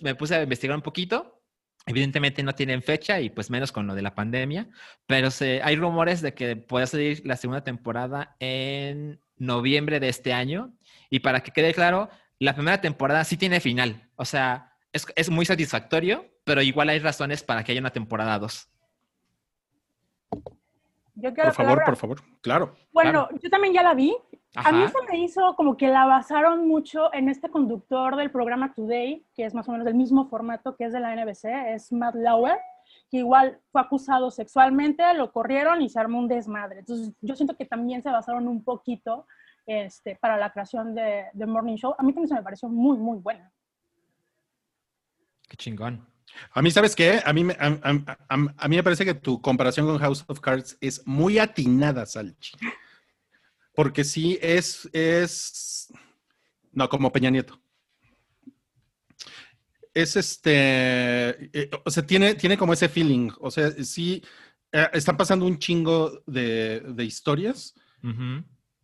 me 0.02 0.14
puse 0.16 0.36
a 0.36 0.42
investigar 0.44 0.76
un 0.76 0.82
poquito. 0.82 1.41
Evidentemente 1.86 2.42
no 2.42 2.54
tienen 2.54 2.82
fecha 2.82 3.20
y 3.20 3.30
pues 3.30 3.50
menos 3.50 3.72
con 3.72 3.86
lo 3.86 3.94
de 3.94 4.02
la 4.02 4.14
pandemia, 4.14 4.68
pero 5.06 5.30
se, 5.30 5.62
hay 5.62 5.76
rumores 5.76 6.20
de 6.20 6.34
que 6.34 6.56
pueda 6.56 6.86
salir 6.86 7.22
la 7.24 7.36
segunda 7.36 7.64
temporada 7.64 8.36
en 8.38 9.20
noviembre 9.36 9.98
de 9.98 10.08
este 10.08 10.32
año. 10.32 10.72
Y 11.10 11.20
para 11.20 11.42
que 11.42 11.50
quede 11.50 11.74
claro, 11.74 12.08
la 12.38 12.54
primera 12.54 12.80
temporada 12.80 13.24
sí 13.24 13.36
tiene 13.36 13.60
final. 13.60 14.08
O 14.16 14.24
sea, 14.24 14.72
es, 14.92 15.06
es 15.16 15.30
muy 15.30 15.44
satisfactorio, 15.44 16.30
pero 16.44 16.62
igual 16.62 16.88
hay 16.88 16.98
razones 17.00 17.42
para 17.42 17.64
que 17.64 17.72
haya 17.72 17.80
una 17.80 17.90
temporada 17.90 18.38
2. 18.38 18.71
Yo 21.14 21.34
quiero 21.34 21.52
Por 21.52 21.64
favor, 21.64 21.84
por 21.84 21.96
favor. 21.96 22.20
Claro. 22.40 22.74
Bueno, 22.92 23.28
yo 23.42 23.50
también 23.50 23.74
ya 23.74 23.82
la 23.82 23.94
vi. 23.94 24.16
A 24.54 24.72
mí 24.72 24.84
se 24.88 25.10
me 25.10 25.18
hizo 25.18 25.54
como 25.56 25.76
que 25.76 25.88
la 25.88 26.04
basaron 26.04 26.66
mucho 26.66 27.12
en 27.14 27.28
este 27.28 27.50
conductor 27.50 28.16
del 28.16 28.30
programa 28.30 28.74
Today, 28.74 29.26
que 29.34 29.44
es 29.44 29.54
más 29.54 29.68
o 29.68 29.72
menos 29.72 29.84
del 29.86 29.94
mismo 29.94 30.28
formato 30.28 30.76
que 30.76 30.84
es 30.84 30.92
de 30.92 31.00
la 31.00 31.14
NBC, 31.14 31.44
es 31.74 31.92
Matt 31.92 32.14
Lauer, 32.14 32.58
que 33.10 33.18
igual 33.18 33.60
fue 33.70 33.80
acusado 33.80 34.30
sexualmente, 34.30 35.02
lo 35.14 35.32
corrieron 35.32 35.80
y 35.80 35.88
se 35.88 36.00
armó 36.00 36.18
un 36.18 36.28
desmadre. 36.28 36.80
Entonces, 36.80 37.14
yo 37.20 37.34
siento 37.34 37.56
que 37.56 37.64
también 37.64 38.02
se 38.02 38.10
basaron 38.10 38.46
un 38.46 38.62
poquito 38.62 39.26
este, 39.64 40.16
para 40.16 40.36
la 40.36 40.52
creación 40.52 40.94
de, 40.94 41.26
de 41.32 41.46
Morning 41.46 41.76
Show. 41.76 41.94
A 41.96 42.02
mí 42.02 42.12
también 42.12 42.28
se 42.28 42.34
me 42.34 42.42
pareció 42.42 42.68
muy, 42.68 42.98
muy 42.98 43.18
buena. 43.18 43.50
Qué 45.48 45.56
chingón. 45.56 46.11
A 46.52 46.62
mí, 46.62 46.70
¿sabes 46.70 46.94
qué? 46.96 47.20
A 47.24 47.32
mí, 47.32 47.44
me, 47.44 47.54
a, 47.54 47.78
a- 48.28 48.68
mí 48.68 48.76
me 48.76 48.82
parece 48.82 49.04
que 49.04 49.14
tu 49.14 49.40
comparación 49.40 49.86
con 49.86 49.98
House 49.98 50.24
of 50.26 50.40
Cards 50.40 50.76
es 50.80 51.06
muy 51.06 51.38
atinada, 51.38 52.04
Salchi. 52.06 52.52
Porque 53.74 54.04
sí 54.04 54.38
es, 54.42 54.88
es, 54.92 55.92
no, 56.72 56.88
como 56.88 57.10
Peña 57.12 57.30
Nieto. 57.30 57.58
Es 59.94 60.16
este, 60.16 60.50
eh, 61.58 61.70
o 61.84 61.90
sea, 61.90 62.06
tiene, 62.06 62.34
tiene 62.34 62.56
como 62.56 62.72
ese 62.72 62.88
feeling. 62.88 63.30
O 63.40 63.50
sea, 63.50 63.70
sí, 63.84 64.22
eh, 64.72 64.88
están 64.94 65.16
pasando 65.16 65.44
un 65.46 65.58
chingo 65.58 66.22
de, 66.26 66.80
de 66.80 67.04
historias 67.04 67.74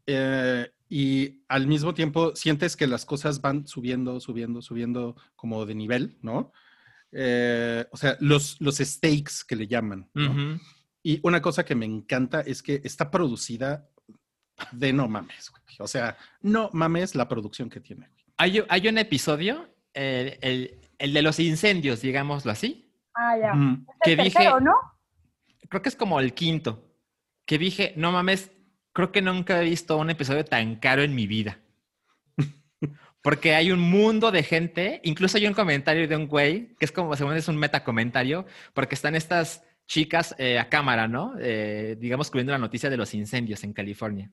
eh, 0.07 0.71
y 0.89 1.43
al 1.49 1.67
mismo 1.67 1.93
tiempo 1.95 2.37
sientes 2.37 2.77
que 2.77 2.87
las 2.87 3.05
cosas 3.07 3.41
van 3.41 3.67
subiendo, 3.67 4.21
subiendo, 4.21 4.61
subiendo 4.63 5.17
como 5.35 5.65
de 5.67 5.75
nivel, 5.75 6.19
¿no? 6.23 6.53
Eh, 7.13 7.87
o 7.91 7.97
sea, 7.97 8.17
los, 8.21 8.61
los 8.61 8.77
stakes 8.79 9.45
que 9.47 9.57
le 9.57 9.67
llaman. 9.67 10.09
Y 11.03 11.21
una 11.23 11.41
cosa 11.41 11.65
que 11.65 11.75
me 11.75 11.87
encanta 11.87 12.41
es 12.41 12.63
que 12.63 12.81
está 12.85 13.11
producida 13.11 13.89
de 14.73 14.93
no 14.93 15.09
mames, 15.09 15.51
güey. 15.51 15.63
O 15.81 15.87
sea, 15.87 16.17
no 16.43 16.71
mames 16.73 17.15
la 17.15 17.29
producción 17.29 17.71
que 17.71 17.81
tiene. 17.81 18.09
Hay, 18.37 18.63
hay 18.69 18.89
un 18.89 18.99
episodio, 18.99 19.73
eh, 19.95 20.39
el, 20.43 20.81
el 20.99 21.13
de 21.15 21.23
los 21.23 21.39
incendios, 21.41 22.01
digámoslo 22.03 22.51
así, 22.53 22.85
Ah, 23.15 23.37
ya. 23.37 23.53
Mm, 23.55 23.85
Es 23.89 23.97
que 24.05 24.13
el 24.13 24.19
dije- 24.19 24.33
tercero, 24.39 24.61
¿no? 24.61 24.75
creo 25.69 25.83
que 25.83 25.89
es 25.89 25.97
como 25.97 26.21
el 26.21 26.35
quinto, 26.35 26.89
que 27.47 27.59
dije, 27.59 27.93
no 27.97 28.13
mames, 28.13 28.53
creo 28.93 29.11
que 29.11 29.23
nunca 29.23 29.61
he 29.61 29.65
visto 29.65 29.97
un 29.97 30.11
episodio 30.11 30.45
tan 30.45 30.77
caro 30.77 31.03
en 31.03 31.15
mi 31.17 31.27
vida. 31.27 31.59
Porque 33.23 33.55
hay 33.55 33.73
un 33.73 33.81
mundo 33.81 34.31
de 34.31 34.43
gente, 34.43 35.01
incluso 35.05 35.37
hay 35.39 35.47
un 35.47 35.55
comentario 35.55 36.07
de 36.07 36.17
un 36.17 36.27
güey, 36.29 36.75
que 36.79 36.85
es 36.85 36.93
como, 36.93 37.15
según 37.17 37.35
es 37.35 37.49
un 37.49 37.57
metacomentario, 37.57 38.47
porque 38.75 38.95
están 38.95 39.15
estas 39.17 39.65
chicas 39.87 40.35
eh, 40.39 40.59
a 40.59 40.69
cámara, 40.69 41.09
¿no? 41.09 41.35
Eh, 41.41 41.97
digamos, 41.99 42.31
cubriendo 42.31 42.53
la 42.53 42.59
noticia 42.59 42.91
de 42.91 42.97
los 42.97 43.15
incendios 43.15 43.65
en 43.65 43.73
California. 43.73 44.31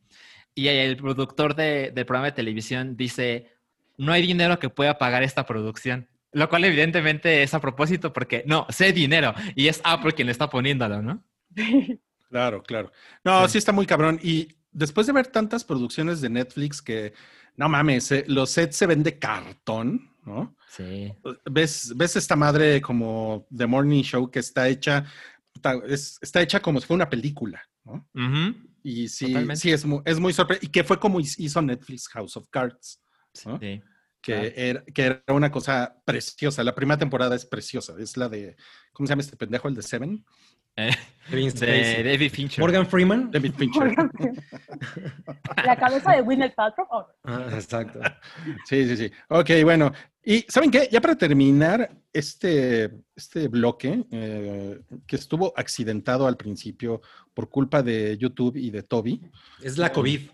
Y 0.54 0.68
el 0.68 0.98
productor 0.98 1.56
de- 1.56 1.92
del 1.94 2.06
programa 2.06 2.28
de 2.28 2.32
televisión 2.34 2.96
dice, 2.96 3.52
no 3.98 4.12
hay 4.14 4.22
dinero 4.26 4.60
que 4.60 4.70
pueda 4.70 4.98
pagar 4.98 5.24
esta 5.24 5.46
producción. 5.46 6.08
Lo 6.32 6.50
cual 6.50 6.66
evidentemente 6.66 7.44
es 7.44 7.54
a 7.54 7.62
propósito 7.62 8.12
porque 8.12 8.44
no, 8.46 8.68
sé 8.70 8.92
dinero 8.92 9.34
y 9.56 9.68
es 9.70 9.80
Apple 9.86 10.12
quien 10.12 10.26
le 10.28 10.32
está 10.34 10.50
poniéndolo, 10.50 11.02
¿no? 11.02 11.24
Claro, 12.30 12.64
claro. 12.64 12.92
No, 13.24 13.46
Sí. 13.48 13.54
sí 13.54 13.58
está 13.60 13.72
muy 13.72 13.86
cabrón. 13.86 14.20
Y 14.22 14.50
después 14.72 15.08
de 15.08 15.14
ver 15.14 15.28
tantas 15.28 15.64
producciones 15.64 16.20
de 16.20 16.30
Netflix 16.30 16.82
que, 16.82 17.14
no 17.58 17.70
mames, 17.70 18.12
eh, 18.12 18.26
los 18.28 18.50
sets 18.52 18.76
se 18.78 18.88
ven 18.88 19.04
de 19.04 19.18
cartón, 19.20 20.10
¿no? 20.26 20.56
Sí. 20.70 21.14
ves, 21.50 21.94
ves 21.96 22.16
esta 22.18 22.36
madre 22.36 22.82
como 22.82 23.48
The 23.56 23.66
Morning 23.66 24.04
Show 24.04 24.30
que 24.30 24.40
está 24.40 24.68
hecha, 24.68 25.06
está, 25.54 25.76
es- 25.88 26.18
está 26.22 26.42
hecha 26.42 26.60
como 26.62 26.82
si 26.82 26.88
fuera 26.88 27.04
una 27.04 27.10
película, 27.10 27.62
¿no? 27.86 28.08
Ujú. 28.14 28.56
Y 28.84 29.08
sí, 29.08 29.28
Totalmente. 29.28 29.62
sí 29.62 29.72
es 29.72 29.86
muy, 29.86 30.02
es 30.06 30.20
muy 30.20 30.34
sorprendente. 30.34 30.66
Y 30.68 30.70
que 30.70 30.84
fue 30.84 31.00
como 31.00 31.20
hizo 31.20 31.62
Netflix 31.62 32.08
House 32.10 32.36
of 32.38 32.48
Cards, 32.50 33.02
¿no? 33.46 33.58
Sí. 33.60 33.82
que, 34.22 34.34
Claro. 34.34 34.52
era, 34.56 34.84
que 34.86 35.02
era 35.04 35.24
una 35.30 35.52
cosa 35.52 35.96
preciosa. 36.04 36.64
La 36.64 36.74
primera 36.76 36.98
temporada 36.98 37.36
es 37.36 37.46
preciosa. 37.46 37.94
Es 38.00 38.18
la 38.18 38.28
de, 38.28 38.56
¿cómo 38.92 39.06
se 39.08 39.12
llama 39.12 39.22
este 39.22 39.38
pendejo? 39.38 39.68
El 39.68 39.76
de 39.76 39.84
Seven. 39.84 40.26
Eh, 40.78 40.92
de. 41.32 42.04
David 42.04 42.32
Fincher. 42.32 42.60
Morgan 42.62 42.86
Freeman. 42.86 43.32
David 43.32 43.54
Fincher. 43.54 43.96
La 45.66 45.76
cabeza 45.76 46.12
de 46.12 46.22
Gwyneth 46.22 46.54
Paltrow. 46.54 46.88
oh, 46.92 47.08
Ah, 47.24 47.48
exacto. 47.54 48.00
Sí, 48.66 48.88
sí, 48.88 48.98
sí. 48.98 49.12
Ok, 49.30 49.50
bueno. 49.64 49.92
Y 50.24 50.46
¿saben 50.48 50.72
qué? 50.72 50.90
Ya 50.92 51.02
para 51.02 51.16
terminar 51.16 51.90
este, 52.12 52.92
este 53.16 53.48
bloque, 53.48 54.06
eh, 54.12 54.82
que 55.06 55.16
estuvo 55.16 55.54
accidentado 55.56 56.28
al 56.28 56.36
principio 56.36 57.02
por 57.34 57.50
culpa 57.50 57.84
de 57.84 58.18
YouTube 58.18 58.56
y 58.58 58.72
de 58.72 58.84
Toby. 58.84 59.22
Es 59.62 59.78
la 59.78 59.92
COVID. 59.92 60.30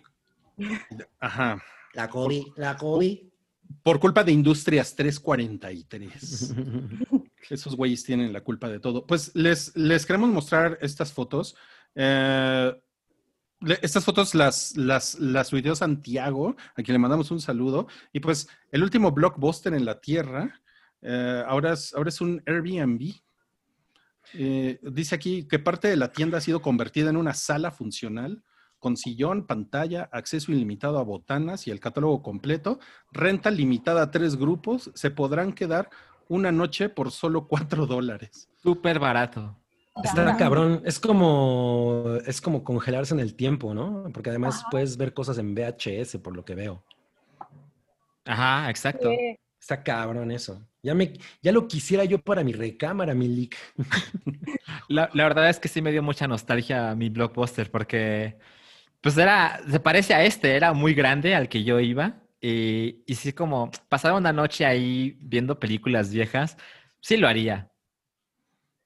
Ajá. 1.20 1.62
La 1.94 2.10
COVID. 2.10 2.44
La 2.56 2.78
COVID. 2.78 3.31
Por 3.84 4.00
culpa 4.00 4.24
de 4.24 4.32
Industrias 4.32 4.96
343. 4.96 6.56
Esos 7.50 7.76
güeyes 7.76 8.04
tienen 8.04 8.32
la 8.34 8.42
culpa 8.42 8.70
de 8.70 8.80
todo. 8.80 9.06
Pues 9.06 9.32
les, 9.36 9.76
les 9.76 10.06
queremos 10.06 10.30
mostrar 10.30 10.78
estas 10.82 11.12
fotos. 11.14 11.56
Eh, 11.96 12.74
estas 13.82 14.04
fotos 14.04 14.34
las, 14.34 14.76
las, 14.76 15.20
las 15.20 15.50
subió 15.50 15.76
Santiago, 15.76 16.56
a 16.76 16.82
quien 16.82 16.94
le 16.94 17.00
mandamos 17.00 17.32
un 17.32 17.42
saludo. 17.42 17.88
Y 18.12 18.20
pues 18.20 18.48
el 18.72 18.84
último 18.84 19.12
blockbuster 19.12 19.74
en 19.74 19.86
la 19.86 20.00
Tierra, 20.00 20.62
eh, 21.02 21.44
ahora, 21.48 21.74
es, 21.74 21.94
ahora 21.94 22.10
es 22.10 22.22
un 22.22 22.42
Airbnb. 22.46 23.14
Eh, 24.34 24.80
dice 24.84 25.16
aquí 25.16 25.48
que 25.48 25.60
parte 25.60 25.88
de 25.88 25.98
la 25.98 26.12
tienda 26.12 26.38
ha 26.38 26.42
sido 26.42 26.62
convertida 26.62 27.10
en 27.10 27.18
una 27.18 27.34
sala 27.34 27.72
funcional 27.72 28.44
con 28.82 28.98
sillón, 28.98 29.46
pantalla, 29.46 30.10
acceso 30.12 30.52
ilimitado 30.52 30.98
a 31.00 31.04
botanas 31.04 31.68
y 31.68 31.72
el 31.72 31.80
catálogo 31.80 32.22
completo, 32.22 32.80
renta 33.12 33.52
limitada 33.52 34.02
a 34.02 34.12
tres 34.12 34.36
grupos, 34.36 34.92
se 34.96 35.12
podrán 35.12 35.54
quedar 35.54 35.90
una 36.28 36.52
noche 36.52 36.90
por 36.90 37.12
solo 37.12 37.48
cuatro 37.48 37.86
dólares. 37.86 38.50
Súper 38.62 39.00
barato. 39.00 39.56
Está 40.04 40.36
cabrón. 40.36 40.82
Es 40.84 41.00
como, 41.00 42.06
es 42.26 42.42
como 42.42 42.64
congelarse 42.64 43.14
en 43.14 43.20
el 43.20 43.36
tiempo, 43.36 43.74
¿no? 43.74 44.10
Porque 44.14 44.30
además 44.30 44.62
Ajá. 44.62 44.70
puedes 44.72 44.98
ver 44.98 45.14
cosas 45.14 45.38
en 45.38 45.54
VHS, 45.54 46.18
por 46.18 46.36
lo 46.36 46.44
que 46.44 46.56
veo. 46.56 46.84
Ajá, 48.26 48.70
exacto. 48.70 49.12
Está 49.60 49.84
cabrón 49.84 50.32
eso. 50.32 50.66
Ya, 50.82 50.96
me, 50.96 51.14
ya 51.44 51.52
lo 51.52 51.68
quisiera 51.68 52.04
yo 52.06 52.20
para 52.20 52.44
mi 52.44 52.54
recámara, 52.54 53.14
mi 53.14 53.28
leak. 53.28 53.56
La, 54.88 55.10
la 55.14 55.24
verdad 55.24 55.50
es 55.50 55.60
que 55.60 55.70
sí 55.70 55.82
me 55.82 55.92
dio 55.92 56.02
mucha 56.02 56.28
nostalgia 56.28 56.96
mi 56.96 57.10
blockbuster 57.10 57.72
porque, 57.72 58.38
pues 59.02 59.18
era, 59.18 59.60
se 59.70 59.80
parece 59.80 60.14
a 60.14 60.24
este, 60.24 60.56
era 60.56 60.74
muy 60.74 60.94
grande 60.94 61.36
al 61.36 61.50
que 61.50 61.64
yo 61.64 61.80
iba 61.80 62.22
y, 62.40 63.04
y 63.06 63.16
sí 63.16 63.34
como 63.34 63.72
pasar 63.90 64.14
una 64.14 64.32
noche 64.34 64.66
ahí 64.66 65.18
viendo 65.22 65.60
películas 65.60 66.12
viejas, 66.12 66.58
sí 67.00 67.18
lo 67.18 67.28
haría. 67.28 67.72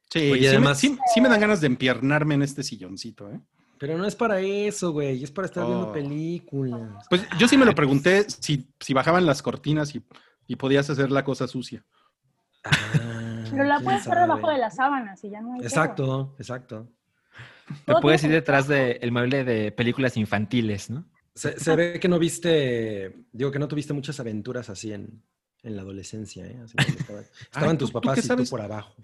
Sí, 0.10 0.32
Oye, 0.32 0.42
sí, 0.42 0.48
además- 0.48 0.82
me, 0.84 0.90
sí- 0.90 1.00
sí 1.14 1.22
me 1.22 1.30
dan 1.30 1.42
ganas 1.42 1.62
de 1.62 1.68
empiernarme 1.68 2.36
en 2.36 2.42
este 2.44 2.64
silloncito, 2.64 3.30
¿eh? 3.32 3.40
Pero 3.78 3.98
no 3.98 4.06
es 4.06 4.16
para 4.16 4.40
eso, 4.40 4.94
güey. 4.94 5.22
Es 5.22 5.32
para 5.32 5.48
estar 5.48 5.66
viendo 5.66 5.90
Oh. 5.90 5.92
películas. 5.92 7.06
Pues 7.10 7.28
yo 7.38 7.46
sí 7.50 7.58
me 7.58 7.66
lo 7.66 7.76
pregunté 7.76 8.24
si, 8.30 8.70
si 8.80 8.94
bajaban 8.94 9.26
las 9.26 9.42
cortinas 9.42 9.94
y, 9.96 10.02
y 10.48 10.56
podías 10.56 10.90
hacer 10.90 11.12
la 11.12 11.26
cosa 11.26 11.46
sucia. 11.46 11.84
Ah, 12.64 13.44
Pero 13.52 13.66
la 13.66 13.80
puedes 13.82 14.02
hacer 14.08 14.18
debajo 14.18 14.50
de 14.50 14.58
las 14.60 14.76
sábanas 14.76 15.22
y 15.26 15.30
ya 15.30 15.42
no 15.42 15.54
hay 15.54 15.60
pedo. 15.60 15.68
Exacto, 15.68 16.36
exacto. 16.40 16.88
Te 17.86 17.94
puedes 18.02 18.24
ir 18.24 18.32
detrás 18.32 18.68
del 18.68 19.12
mueble 19.12 19.44
de 19.44 19.72
películas 19.72 20.18
infantiles, 20.18 20.90
¿no? 20.90 21.06
Se, 21.34 21.60
se 21.60 21.76
ve 21.76 22.00
que 22.00 22.08
no 22.08 22.18
viste, 22.20 23.16
digo 23.34 23.52
que 23.52 23.60
no 23.60 23.68
tuviste 23.68 23.94
muchas 23.94 24.20
aventuras 24.20 24.70
así 24.70 24.94
en, 24.94 25.22
en 25.64 25.76
la 25.76 25.82
adolescencia, 25.82 26.46
¿eh? 26.46 26.58
Así 26.64 26.76
cuando 26.76 27.00
estaban, 27.02 27.26
estaban 27.42 27.78
¿tú- 27.78 27.86
tus 27.86 27.90
tú 27.92 28.02
papás 28.02 28.20
y 28.20 28.22
sabes? 28.22 28.50
tú 28.50 28.52
por 28.52 28.62
abajo. 28.62 28.96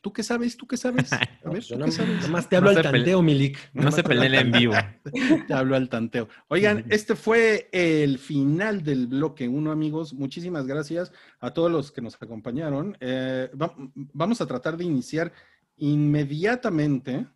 ¿Tú 0.00 0.12
qué 0.12 0.22
sabes? 0.22 0.56
¿Tú 0.56 0.66
qué 0.68 0.76
sabes? 0.76 1.12
A 1.12 1.18
ver, 1.50 1.60
yo 1.62 1.74
¿tú 1.74 1.78
no- 1.80 1.84
qué 1.86 1.90
sabes? 1.92 2.22
nomás 2.22 2.48
te 2.48 2.56
hablo 2.56 2.70
No 2.72 2.76
al 2.78 2.82
tanteo, 2.82 3.22
Milik. 3.22 3.58
No 3.74 3.80
Nomás 3.82 3.94
se 3.96 4.02
peleen 4.04 4.34
en 4.34 4.52
vivo. 4.52 4.74
Te 5.48 5.52
hablo 5.54 5.74
al 5.74 5.88
tanteo. 5.88 6.28
Oigan, 6.46 6.84
este 6.90 7.16
fue 7.16 7.68
el 7.72 8.18
final 8.18 8.84
del 8.84 9.08
bloque 9.08 9.48
uno, 9.48 9.72
amigos. 9.72 10.14
Muchísimas 10.14 10.64
gracias 10.66 11.10
a 11.40 11.50
todos 11.52 11.72
los 11.72 11.90
que 11.90 12.02
nos 12.02 12.14
acompañaron. 12.22 12.96
Eh, 13.00 13.50
va- 13.60 13.74
vamos 13.76 14.40
a 14.40 14.46
tratar 14.46 14.76
de 14.76 14.84
iniciar 14.84 15.32
inmediatamente, 15.78 17.26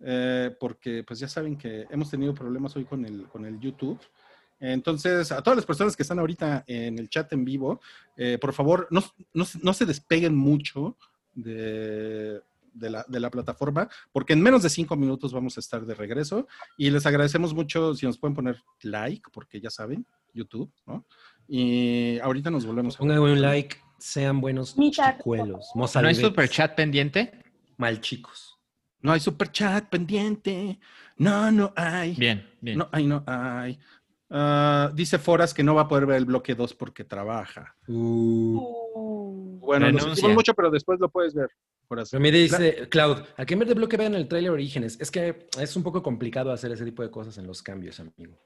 eh, 0.00 0.54
porque 0.58 1.04
pues 1.04 1.18
ya 1.18 1.28
saben 1.28 1.56
que 1.56 1.86
hemos 1.90 2.10
tenido 2.10 2.34
problemas 2.34 2.74
hoy 2.76 2.84
con 2.84 3.04
el, 3.04 3.28
con 3.28 3.44
el 3.44 3.58
YouTube. 3.60 4.00
Entonces, 4.58 5.32
a 5.32 5.42
todas 5.42 5.56
las 5.56 5.64
personas 5.66 5.96
que 5.96 6.02
están 6.02 6.18
ahorita 6.18 6.64
en 6.66 6.98
el 6.98 7.08
chat 7.08 7.32
en 7.32 7.44
vivo, 7.44 7.80
eh, 8.16 8.36
por 8.38 8.52
favor, 8.52 8.86
no, 8.90 9.02
no 9.32 9.44
se- 9.46 9.58
no 9.62 9.72
se 9.72 9.86
despeguen 9.86 10.34
mucho 10.36 10.98
de, 11.34 12.40
de 12.74 12.90
la, 12.90 13.04
de 13.08 13.20
la 13.20 13.30
plataforma, 13.30 13.88
porque 14.12 14.34
en 14.34 14.42
menos 14.42 14.62
de 14.62 14.68
cinco 14.68 14.96
minutos 14.96 15.32
vamos 15.32 15.56
a 15.56 15.60
estar 15.60 15.84
de 15.86 15.94
regreso. 15.94 16.46
Y 16.76 16.90
les 16.90 17.06
agradecemos 17.06 17.54
mucho 17.54 17.94
si 17.94 18.04
nos 18.06 18.18
pueden 18.18 18.34
poner 18.34 18.62
like, 18.82 19.30
porque 19.32 19.60
ya 19.60 19.70
saben, 19.70 20.06
YouTube, 20.34 20.70
¿no? 20.86 21.04
Y 21.48 22.18
ahorita 22.20 22.50
nos 22.50 22.64
volvemos 22.66 22.94
a 22.96 22.98
Pongan 22.98 23.18
un 23.18 23.40
like, 23.42 23.76
sean 23.98 24.40
buenos 24.40 24.76
chicuelos. 25.16 25.70
¿No 26.02 26.08
hay 26.08 26.14
super 26.28 26.48
chat 26.48 26.74
pendiente? 26.76 27.32
Mal 27.76 28.00
chicos. 28.00 28.49
No 29.02 29.12
hay 29.12 29.20
super 29.20 29.50
chat 29.50 29.88
pendiente. 29.88 30.78
No, 31.16 31.50
no 31.50 31.72
hay. 31.76 32.14
Bien, 32.14 32.48
bien. 32.60 32.78
No 32.78 32.88
hay, 32.92 33.06
no 33.06 33.22
hay. 33.26 33.78
Ah, 34.30 34.90
dice 34.94 35.18
Foras 35.18 35.52
que 35.52 35.62
no 35.64 35.74
va 35.74 35.82
a 35.82 35.88
poder 35.88 36.06
ver 36.06 36.16
el 36.18 36.24
bloque 36.24 36.54
2 36.54 36.74
porque 36.74 37.04
trabaja. 37.04 37.74
Uh, 37.88 38.78
Uh, 38.92 39.58
Bueno, 39.60 39.86
lo 39.86 39.92
Renuncia. 39.92 40.14
sentimos 40.14 40.34
mucho, 40.34 40.54
pero 40.54 40.70
después 40.70 40.98
lo 41.00 41.08
puedes 41.08 41.34
ver. 41.34 41.48
Foras. 41.88 42.10
Pero 42.10 42.20
me 42.20 42.30
dice, 42.30 42.88
Cloud, 42.88 43.18
al 43.36 43.46
que 43.46 43.54
en 43.54 43.60
vez 43.60 43.68
de 43.68 43.74
bloque 43.74 43.96
vean 43.96 44.14
el 44.14 44.28
trailer 44.28 44.50
Orígenes. 44.52 44.98
Es 45.00 45.10
que 45.10 45.48
es 45.58 45.76
un 45.76 45.82
poco 45.82 46.02
complicado 46.02 46.52
hacer 46.52 46.70
ese 46.72 46.84
tipo 46.84 47.02
de 47.02 47.10
cosas 47.10 47.38
en 47.38 47.46
los 47.46 47.62
cambios, 47.62 47.98
amigo. 48.00 48.38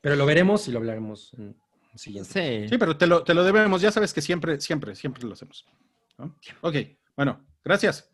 Pero 0.00 0.16
lo 0.16 0.26
veremos 0.26 0.66
y 0.68 0.72
lo 0.72 0.78
hablaremos 0.78 1.32
en 1.34 1.56
el 1.92 1.98
siguiente. 1.98 2.62
Sí. 2.62 2.68
Sí, 2.68 2.78
pero 2.78 2.96
te 2.96 3.06
lo, 3.06 3.22
te 3.22 3.34
lo 3.34 3.44
debemos. 3.44 3.80
Ya 3.80 3.90
sabes 3.92 4.12
que 4.12 4.20
siempre, 4.22 4.60
siempre, 4.60 4.94
siempre 4.94 5.24
lo 5.24 5.32
hacemos. 5.34 5.64
¿no? 6.18 6.36
Ok, 6.62 6.76
bueno, 7.16 7.44
gracias. 7.64 8.10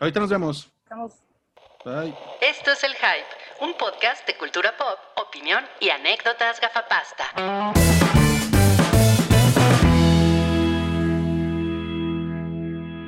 Ahorita 0.00 0.20
nos 0.20 0.30
vemos. 0.30 0.70
estamos 0.82 1.12
Bye. 1.84 2.14
Esto 2.40 2.72
es 2.72 2.82
El 2.84 2.92
Hype, 2.94 3.64
un 3.64 3.74
podcast 3.74 4.26
de 4.26 4.36
cultura 4.36 4.76
pop, 4.76 4.98
opinión 5.16 5.64
y 5.80 5.90
anécdotas 5.90 6.60
gafapasta. 6.60 7.24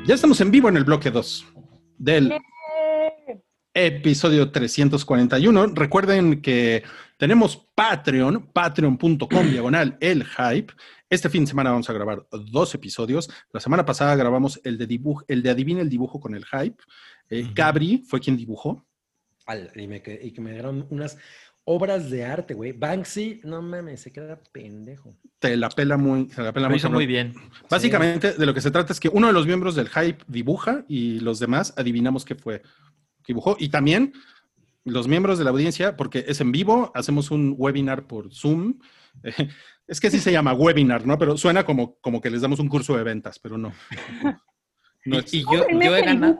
Ya 0.07 0.15
estamos 0.15 0.41
en 0.41 0.51
vivo 0.51 0.69
en 0.69 0.77
el 0.77 0.85
bloque 0.85 1.11
2 1.11 1.47
del 1.99 2.41
episodio 3.75 4.51
341. 4.51 5.67
Recuerden 5.75 6.41
que 6.43 6.83
tenemos 7.17 7.57
Patreon, 7.75 8.51
patreon.com 8.53 9.51
diagonal 9.51 9.97
el 10.01 10.25
hype. 10.25 10.73
Este 11.09 11.29
fin 11.29 11.45
de 11.45 11.49
semana 11.49 11.71
vamos 11.71 11.89
a 11.91 11.93
grabar 11.93 12.27
dos 12.31 12.75
episodios. 12.75 13.31
La 13.53 13.61
semana 13.61 13.85
pasada 13.85 14.15
grabamos 14.17 14.61
el 14.65 14.79
de 14.79 14.87
dibujo, 14.87 15.25
el 15.29 15.43
de 15.43 15.51
adivina 15.51 15.81
el 15.81 15.89
dibujo 15.89 16.21
con 16.21 16.35
el 16.35 16.45
hype. 16.47 16.83
Eh. 17.29 17.51
Gabri 17.55 18.05
fue 18.07 18.21
quien 18.21 18.37
dibujó. 18.37 18.87
Al- 19.47 19.71
y, 19.75 19.87
me, 19.87 20.03
que- 20.03 20.21
y 20.23 20.33
que 20.33 20.41
me 20.41 20.53
dieron 20.53 20.87
unas 20.91 21.17
obras 21.65 22.11
de 22.11 22.25
arte, 22.25 22.55
güey. 22.55 22.73
Banksy, 22.73 23.41
no 23.45 23.61
mames, 23.63 24.01
se 24.03 24.13
queda 24.13 24.41
pendejo. 24.53 25.17
Te 25.39 25.57
la 25.57 25.69
pela 25.69 25.97
muy, 25.97 26.27
te 26.27 26.43
la 26.43 26.53
pela 26.53 26.69
muy 26.69 26.81
muy 26.91 27.07
bien. 27.07 27.35
Básicamente, 27.69 28.33
de 28.33 28.47
lo 28.47 28.55
que 28.55 28.61
se 28.61 28.71
trata 28.71 28.93
es 28.93 29.01
que 29.01 29.09
uno 29.09 29.27
de 29.27 29.33
los 29.33 29.47
miembros 29.47 29.75
del 29.75 29.89
hype 29.89 30.25
dibuja 30.27 30.85
y 30.89 31.21
los 31.21 31.39
demás 31.39 31.75
adivinamos 31.77 32.25
qué 32.25 32.35
fue 32.35 32.63
dibujó. 33.31 33.57
Y 33.59 33.69
también 33.70 34.12
los 34.85 35.09
miembros 35.09 35.39
de 35.39 35.44
la 35.44 35.51
audiencia, 35.51 35.97
porque 35.97 36.24
es 36.28 36.40
en 36.40 36.52
vivo, 36.52 36.90
hacemos 36.94 37.31
un 37.31 37.55
webinar 37.57 38.07
por 38.07 38.32
Zoom. 38.35 38.78
Eh, 39.23 39.32
es 39.86 40.01
que 40.01 40.11
sí 40.11 40.19
se 40.19 40.32
llama 40.32 40.52
webinar, 40.52 41.07
¿no? 41.07 41.19
Pero 41.19 41.36
suena 41.36 41.65
como, 41.65 41.97
como 42.01 42.20
que 42.20 42.31
les 42.31 42.40
damos 42.43 42.59
un 42.61 42.69
curso 42.69 42.97
de 42.97 43.02
ventas, 43.05 43.39
pero 43.39 43.57
no. 43.59 43.73
No 45.05 45.19
es- 45.19 45.32
Y 45.35 45.43
yo, 45.43 45.66
yo, 45.69 45.97
he 45.97 46.02
ganado, 46.02 46.39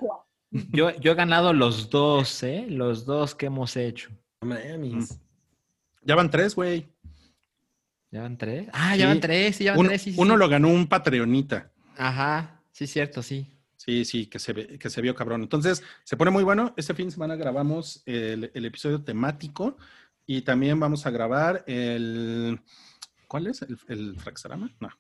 yo, 0.51 0.91
yo 1.01 1.13
he 1.13 1.15
ganado 1.15 1.53
los 1.53 1.91
dos, 1.91 2.43
¿eh? 2.43 2.67
Los 2.69 3.05
dos 3.07 3.35
que 3.35 3.47
hemos 3.47 3.77
hecho. 3.77 4.11
Mames. 4.43 5.19
ya 6.03 6.15
van 6.15 6.31
tres, 6.31 6.55
güey. 6.55 6.89
¿Ya 8.11 8.23
van 8.23 8.37
tres? 8.37 8.69
Ah, 8.73 8.93
Sí. 8.95 8.99
ya 9.01 9.07
van 9.07 9.21
tres, 9.21 9.57
sí, 9.57 9.65
ya 9.65 9.73
van 9.73 9.81
Uno, 9.81 9.89
tres. 9.91 10.03
sí, 10.03 10.13
sí, 10.13 10.21
uno 10.21 10.35
sí. 10.35 10.39
lo 10.39 10.49
ganó 10.49 10.69
un 10.69 10.87
Patreonita. 10.89 11.71
Ajá, 11.97 12.61
sí, 12.73 12.87
cierto, 12.87 13.23
sí. 13.23 13.47
Sí, 13.83 14.05
sí, 14.05 14.27
que 14.27 14.39
se, 14.39 14.53
ve- 14.53 14.79
que 14.79 14.91
se 14.91 15.01
vio 15.01 15.15
cabrón. 15.15 15.41
Entonces, 15.41 15.83
se 16.05 16.19
pone 16.19 16.31
muy 16.31 16.45
bueno. 16.45 16.75
Este 16.77 16.93
fin 16.93 17.07
de 17.07 17.13
semana 17.13 17.35
grabamos 17.35 18.03
el, 18.05 18.51
el 18.53 18.65
episodio 18.67 19.03
temático 19.03 19.79
y 20.27 20.43
también 20.43 20.79
vamos 20.79 21.07
a 21.07 21.11
grabar 21.11 21.65
el... 21.67 22.61
¿Cuál 23.27 23.47
es? 23.47 23.63
¿El, 23.63 23.79
el 23.89 24.21
Fraxarama? 24.21 24.71
No. 24.81 24.91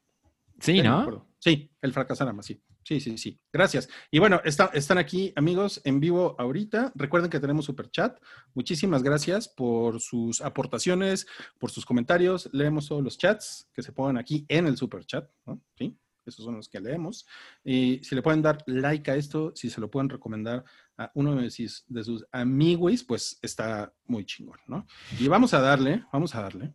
Sí, 0.58 0.80
¿no? 0.80 1.26
Sí, 1.38 1.70
el 1.82 1.92
Fracasarama, 1.92 2.42
sí. 2.42 2.62
Sí, 2.82 3.00
sí, 3.00 3.18
sí. 3.18 3.38
Gracias. 3.52 3.86
Y 4.10 4.18
bueno, 4.18 4.40
está- 4.44 4.70
están 4.72 4.96
aquí, 4.96 5.32
amigos, 5.36 5.82
en 5.84 6.00
vivo 6.00 6.34
ahorita. 6.38 6.90
Recuerden 6.94 7.30
que 7.30 7.38
tenemos 7.38 7.66
super 7.66 7.90
chat. 7.90 8.18
Muchísimas 8.54 9.02
gracias 9.02 9.46
por 9.46 10.00
sus 10.00 10.40
aportaciones, 10.40 11.26
por 11.58 11.70
sus 11.70 11.84
comentarios. 11.84 12.48
Leemos 12.54 12.88
todos 12.88 13.02
los 13.04 13.18
chats 13.18 13.68
que 13.74 13.82
se 13.82 13.92
pongan 13.92 14.16
aquí 14.16 14.46
en 14.48 14.66
el 14.66 14.78
super 14.78 15.04
chat, 15.04 15.28
¿no? 15.44 15.60
Sí, 15.76 15.94
esos 16.30 16.44
son 16.44 16.56
los 16.56 16.68
que 16.68 16.80
leemos. 16.80 17.26
Y 17.62 18.00
si 18.02 18.14
le 18.14 18.22
pueden 18.22 18.40
dar 18.42 18.62
like 18.66 19.10
a 19.10 19.16
esto, 19.16 19.52
si 19.54 19.68
se 19.70 19.80
lo 19.80 19.90
pueden 19.90 20.08
recomendar 20.08 20.64
a 20.96 21.10
uno 21.14 21.36
de 21.36 21.50
sus, 21.50 21.84
de 21.86 22.02
sus 22.02 22.24
amigos, 22.32 23.04
pues 23.04 23.38
está 23.42 23.92
muy 24.06 24.24
chingón, 24.24 24.58
¿no? 24.66 24.86
Y 25.18 25.28
vamos 25.28 25.52
a 25.54 25.60
darle, 25.60 26.04
vamos 26.12 26.34
a 26.34 26.42
darle. 26.42 26.74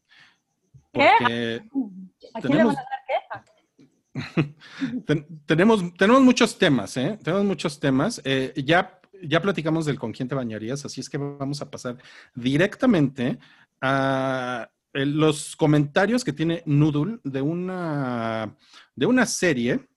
¿Qué? 0.94 1.10
Porque 1.20 1.56
¿A 1.56 1.60
quién 1.60 2.32
le 2.34 2.42
tenemos- 2.42 2.76
van 2.76 2.84
a 2.86 2.90
dar 2.90 3.44
qué? 3.76 3.96
Ten- 5.06 5.28
tenemos, 5.46 5.94
tenemos 5.98 6.22
muchos 6.22 6.58
temas, 6.58 6.96
¿eh? 6.98 7.20
Tenemos 7.24 7.44
muchos 7.46 7.80
temas. 7.80 8.22
Eh, 8.24 8.54
ya, 8.66 9.00
ya 9.22 9.42
platicamos 9.42 9.86
del 9.86 10.00
con 10.00 10.12
quién 10.14 10.28
te 10.30 10.36
bañarías, 10.36 10.86
así 10.86 11.02
es 11.02 11.10
que 11.10 11.18
vamos 11.18 11.62
a 11.62 11.70
pasar 11.70 11.98
directamente 12.34 13.38
a 13.82 14.70
los 14.96 15.56
comentarios 15.56 16.24
que 16.24 16.32
tiene 16.32 16.64
Noodle 16.66 17.20
de 17.24 17.42
una, 17.42 18.56
de 18.96 19.06
una 19.06 19.26
serie 19.26 19.88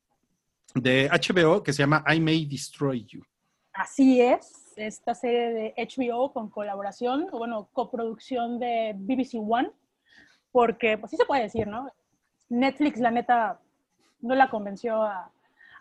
de 0.75 1.09
HBO 1.09 1.63
que 1.63 1.73
se 1.73 1.83
llama 1.83 2.05
I 2.13 2.21
May 2.21 2.47
Destroy 2.47 3.05
You. 3.05 3.23
Así 3.73 4.21
es, 4.21 4.73
esta 4.77 5.15
serie 5.15 5.51
de 5.51 5.75
HBO 5.77 6.33
con 6.33 6.51
colaboración, 6.51 7.29
bueno, 7.31 7.69
coproducción 7.73 8.59
de 8.59 8.93
BBC 8.97 9.35
One, 9.37 9.71
porque, 10.51 10.99
pues 10.99 11.11
sí 11.11 11.17
se 11.17 11.27
puede 11.27 11.43
decir, 11.43 11.69
¿no? 11.69 11.91
Netflix, 12.49 12.99
la 12.99 13.13
neta, 13.13 13.61
no 14.21 14.35
la 14.35 14.51
convenció 14.51 15.03
a, 15.03 15.31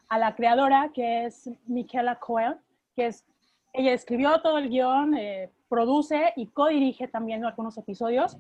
a 0.10 0.20
la 0.20 0.36
creadora, 0.36 0.92
que 0.94 1.26
es 1.26 1.50
Michaela 1.66 2.20
Coel, 2.20 2.58
que 2.96 3.08
es, 3.08 3.26
ella 3.74 3.94
escribió 3.94 4.42
todo 4.42 4.58
el 4.58 4.70
guion, 4.70 5.18
eh, 5.18 5.50
produce 5.70 6.34
y 6.36 6.48
codirige 6.48 7.08
también 7.08 7.46
algunos 7.46 7.78
episodios. 7.78 8.38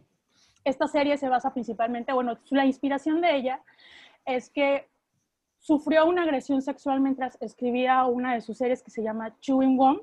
Esta 0.67 0.85
serie 0.89 1.17
se 1.17 1.29
basa 1.29 1.53
principalmente, 1.53 2.11
bueno, 2.11 2.37
la 2.49 2.65
inspiración 2.65 3.21
de 3.21 3.37
ella 3.37 3.61
es 4.25 4.49
que 4.49 4.89
sufrió 5.59 6.05
una 6.05 6.23
agresión 6.23 6.61
sexual 6.61 6.99
mientras 6.99 7.37
escribía 7.41 8.03
una 8.03 8.33
de 8.33 8.41
sus 8.41 8.57
series 8.57 8.83
que 8.83 8.91
se 8.91 9.01
llama 9.01 9.33
Chewing 9.39 9.77
Gum, 9.77 10.01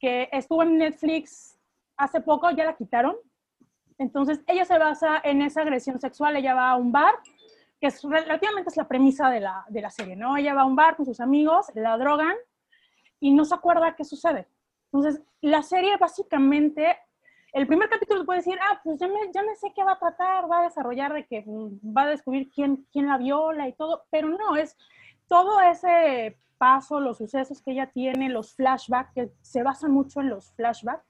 que 0.00 0.28
estuvo 0.32 0.64
en 0.64 0.78
Netflix 0.78 1.60
hace 1.96 2.20
poco, 2.20 2.50
ya 2.50 2.64
la 2.64 2.76
quitaron. 2.76 3.14
Entonces, 3.98 4.40
ella 4.48 4.64
se 4.64 4.76
basa 4.78 5.20
en 5.22 5.42
esa 5.42 5.62
agresión 5.62 6.00
sexual, 6.00 6.34
ella 6.34 6.54
va 6.54 6.70
a 6.70 6.76
un 6.76 6.90
bar, 6.90 7.14
que 7.80 7.86
es 7.86 8.02
relativamente 8.02 8.70
es 8.70 8.76
la 8.76 8.88
premisa 8.88 9.30
de 9.30 9.38
la, 9.38 9.64
de 9.68 9.80
la 9.80 9.90
serie, 9.90 10.16
¿no? 10.16 10.36
Ella 10.36 10.54
va 10.54 10.62
a 10.62 10.66
un 10.66 10.74
bar 10.74 10.96
con 10.96 11.06
sus 11.06 11.20
amigos, 11.20 11.66
la 11.74 11.96
drogan 11.98 12.34
y 13.20 13.32
no 13.32 13.44
se 13.44 13.54
acuerda 13.54 13.94
qué 13.94 14.04
sucede. 14.04 14.48
Entonces, 14.92 15.22
la 15.40 15.62
serie 15.62 15.96
básicamente, 15.98 16.96
el 17.52 17.66
primer 17.66 17.88
capítulo 17.88 18.24
puede 18.24 18.40
decir, 18.40 18.58
ah, 18.62 18.80
pues 18.84 18.98
ya 18.98 19.08
me, 19.08 19.14
ya 19.32 19.42
me 19.42 19.54
sé 19.56 19.72
qué 19.74 19.82
va 19.84 19.92
a 19.92 19.98
tratar, 19.98 20.50
va 20.50 20.60
a 20.60 20.64
desarrollar 20.64 21.12
de 21.14 21.26
que 21.26 21.42
mm, 21.46 21.96
va 21.96 22.02
a 22.02 22.08
descubrir 22.08 22.50
quién, 22.50 22.86
quién 22.92 23.06
la 23.06 23.16
viola 23.18 23.66
y 23.68 23.72
todo, 23.72 24.04
pero 24.10 24.28
no, 24.28 24.56
es 24.56 24.76
todo 25.26 25.60
ese 25.60 26.36
repaso, 26.52 27.00
los 27.00 27.18
sucesos 27.18 27.62
que 27.62 27.70
ella 27.72 27.90
tiene, 27.92 28.28
los 28.28 28.54
flashbacks, 28.54 29.12
que 29.14 29.30
se 29.42 29.62
basan 29.62 29.92
mucho 29.92 30.20
en 30.20 30.30
los 30.30 30.52
flashbacks, 30.54 31.04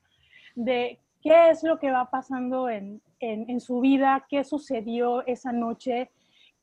de 0.54 1.00
qué 1.22 1.50
es 1.50 1.62
lo 1.64 1.78
que 1.78 1.90
va 1.90 2.10
pasando 2.10 2.68
en, 2.68 3.00
en- 3.20 3.60
su 3.60 3.80
vida, 3.80 4.26
qué 4.28 4.44
sucedió 4.44 5.26
esa 5.26 5.52
noche, 5.52 6.10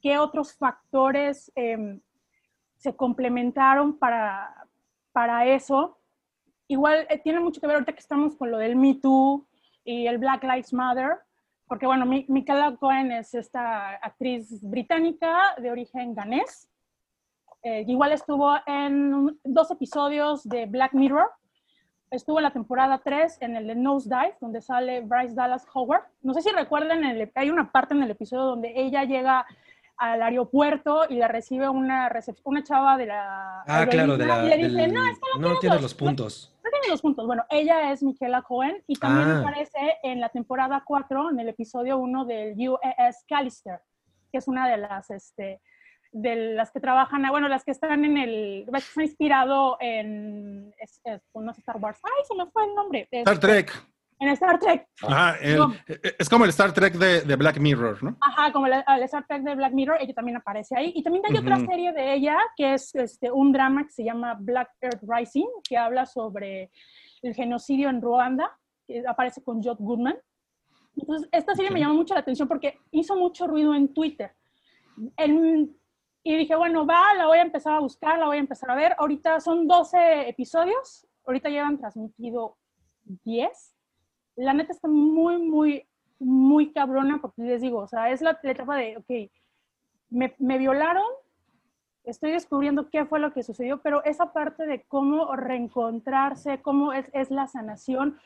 qué 0.01 0.17
otros 0.17 0.53
factores 0.55 1.51
em, 1.55 1.99
se 2.77 2.95
complementaron 2.95 3.97
para, 3.97 4.67
para 5.11 5.45
eso. 5.47 5.97
Igual 6.67 7.07
eh, 7.09 7.17
tiene 7.23 7.39
mucho 7.39 7.59
que 7.59 7.67
ver 7.67 7.75
ahorita 7.77 7.93
que 7.93 7.99
estamos 7.99 8.35
con 8.35 8.51
lo 8.51 8.57
del 8.57 8.75
Me 8.75 8.95
Too 8.95 9.45
y 9.85 10.07
el 10.07 10.17
Black 10.17 10.43
Lives 10.43 10.73
Matter, 10.73 11.19
porque 11.67 11.85
bueno, 11.85 12.05
Mi- 12.05 12.25
Michaela 12.27 12.75
Cohen 12.75 13.11
es 13.13 13.33
esta 13.33 13.91
actriz 13.95 14.59
británica 14.61 15.55
de 15.57 15.71
origen 15.71 16.13
ganés. 16.13 16.69
Eh, 17.63 17.85
igual 17.87 18.11
estuvo 18.11 18.53
en 18.67 19.39
dos 19.43 19.71
episodios 19.71 20.43
de 20.43 20.65
Black 20.65 20.93
Mirror. 20.93 21.31
Estuvo 22.11 22.37
en 22.37 22.43
la 22.43 22.51
temporada 22.53 22.99
3 23.03 23.37
en 23.41 23.55
el 23.55 23.65
de 23.67 23.75
Nosedive, 23.75 24.35
donde 24.39 24.61
sale 24.61 25.01
Bryce 25.01 25.33
Dallas 25.33 25.65
Howard. 25.73 26.03
No 26.21 26.33
sé 26.33 26.41
si 26.41 26.49
recuerdan, 26.51 27.03
el- 27.03 27.31
hay 27.33 27.49
una 27.49 27.71
parte 27.71 27.93
en 27.95 28.03
el 28.03 28.11
episodio 28.11 28.43
donde 28.43 28.73
ella 28.75 29.03
llega 29.05 29.45
al 29.97 30.21
aeropuerto 30.21 31.05
y 31.09 31.15
la 31.15 31.27
recibe 31.27 31.69
una, 31.69 32.11
una 32.43 32.63
chava 32.63 32.97
de 32.97 33.05
la... 33.05 33.63
Ah, 33.67 33.85
claro, 33.89 34.17
de 34.17 34.25
la. 34.25 34.43
y 34.45 34.49
le 34.49 34.57
dice, 34.57 34.75
del- 34.81 34.93
no, 34.93 35.05
es 35.07 35.15
que 35.17 35.21
no 35.35 35.39
no 35.39 35.47
tienes 35.47 35.59
tienes 35.59 35.75
los- 35.75 35.81
los 35.83 35.93
puntos. 35.93 36.55
no 36.63 36.69
tiene 36.69 36.87
los 36.89 37.01
puntos. 37.01 37.25
Bueno, 37.27 37.43
ella 37.49 37.91
es 37.91 38.03
Michaela 38.03 38.41
Cohen 38.41 38.83
y 38.87 38.95
también 38.97 39.29
Ah. 39.29 39.39
aparece 39.39 39.97
en 40.03 40.19
la 40.19 40.29
temporada 40.29 40.83
4, 40.85 41.31
en 41.31 41.39
el 41.39 41.49
episodio 41.49 41.97
1 41.97 42.25
del 42.25 42.55
USS 42.69 43.23
Callister, 43.27 43.79
que 44.31 44.37
es 44.39 44.47
una 44.47 44.67
de 44.69 44.77
las, 44.77 45.09
este, 45.11 45.61
de 46.11 46.35
las 46.55 46.71
que 46.71 46.79
trabajan, 46.79 47.25
bueno, 47.29 47.47
las 47.47 47.63
que 47.63 47.71
están 47.71 48.03
en 48.05 48.17
el, 48.17 48.65
que 48.71 48.77
está 48.77 49.01
inspirado 49.03 49.77
en, 49.79 50.73
es, 50.77 50.99
es- 51.05 51.21
no 51.33 51.51
es 51.51 51.57
Star 51.59 51.77
Wars, 51.77 51.99
ay, 52.03 52.23
se 52.27 52.35
me 52.35 52.45
fue 52.51 52.65
el 52.65 52.75
nombre. 52.75 53.07
Star 53.11 53.33
Este, 53.33 53.47
Trek. 53.47 53.87
En 54.17 54.29
Star 54.29 54.57
Trek, 54.59 54.87
Ajá, 55.01 55.35
el- 55.41 55.57
No. 55.57 55.73
eh, 55.87 56.15
es 56.17 56.29
como 56.29 56.45
el 56.45 56.49
Star 56.51 56.71
Trek 56.73 56.93
de, 56.93 57.21
de 57.21 57.35
Black 57.35 57.57
Mirror, 57.59 58.01
¿no? 58.01 58.17
ajá, 58.21 58.51
como 58.53 58.65
el, 58.67 58.73
el 58.73 59.03
Star 59.03 59.25
Trek 59.27 59.43
de 59.43 59.55
Black 59.55 59.73
Mirror, 59.73 59.97
ella 59.99 60.13
también 60.13 60.37
aparece 60.37 60.73
ahí. 60.77 60.93
Y 60.95 61.03
también 61.03 61.25
hay 61.25 61.35
otra 61.37 61.57
Ujú. 61.57 61.65
serie 61.65 61.91
de 61.91 62.13
ella, 62.13 62.37
que 62.55 62.73
es 62.75 62.95
este, 62.95 63.29
un 63.29 63.51
drama 63.51 63.83
que 63.83 63.91
se 63.91 64.03
llama 64.05 64.37
Black 64.39 64.69
Earth 64.81 65.03
Rising, 65.05 65.47
que 65.67 65.77
habla 65.77 66.05
sobre 66.05 66.71
el 67.23 67.33
genocidio 67.35 67.89
en 67.89 68.01
Ruanda, 68.01 68.57
que 68.87 69.03
aparece 69.05 69.43
con 69.43 69.61
Jod 69.61 69.77
Goodman. 69.79 70.17
Entonces, 70.95 71.27
esta 71.33 71.53
serie 71.53 71.71
me 71.71 71.79
Ok. 71.79 71.81
llamó 71.83 71.95
mucho 71.95 72.13
la 72.13 72.21
atención 72.21 72.47
porque 72.47 72.79
hizo 72.91 73.17
mucho 73.17 73.47
ruido 73.47 73.75
en 73.75 73.93
Twitter. 73.93 74.31
Y 76.27 76.37
dije, 76.37 76.55
bueno, 76.55 76.87
va, 76.87 77.13
la 77.15 77.27
voy 77.27 77.37
a 77.37 77.41
empezar 77.43 77.73
a 77.73 77.79
buscar, 77.79 78.17
la 78.17 78.25
voy 78.25 78.37
a 78.37 78.39
empezar 78.39 78.71
a 78.71 78.75
ver. 78.75 78.95
Ahorita 78.97 79.39
son 79.41 79.67
12 79.67 80.29
episodios, 80.29 81.05
ahorita 81.25 81.49
llevan 81.49 81.77
transmitido 81.77 82.57
10. 83.03 83.74
La 84.35 84.53
neta 84.53 84.71
está 84.71 84.87
muy, 84.87 85.37
muy, 85.37 85.87
muy 86.19 86.71
cabrona 86.71 87.19
porque 87.21 87.43
les 87.43 87.61
digo, 87.61 87.79
o 87.79 87.87
sea, 87.87 88.09
es 88.11 88.21
la, 88.21 88.39
la 88.41 88.51
etapa 88.51 88.75
de, 88.75 88.97
ok, 88.97 89.31
me, 90.09 90.33
me 90.39 90.57
violaron, 90.57 91.05
estoy 92.03 92.31
descubriendo 92.31 92.89
qué 92.89 93.05
fue 93.05 93.19
lo 93.19 93.33
que 93.33 93.43
sucedió, 93.43 93.81
pero 93.81 94.03
esa 94.03 94.33
parte 94.33 94.65
de 94.65 94.83
cómo 94.83 95.35
reencontrarse, 95.35 96.61
cómo 96.61 96.93
es, 96.93 97.09
es 97.13 97.31
la 97.31 97.47
sanación, 97.47 98.17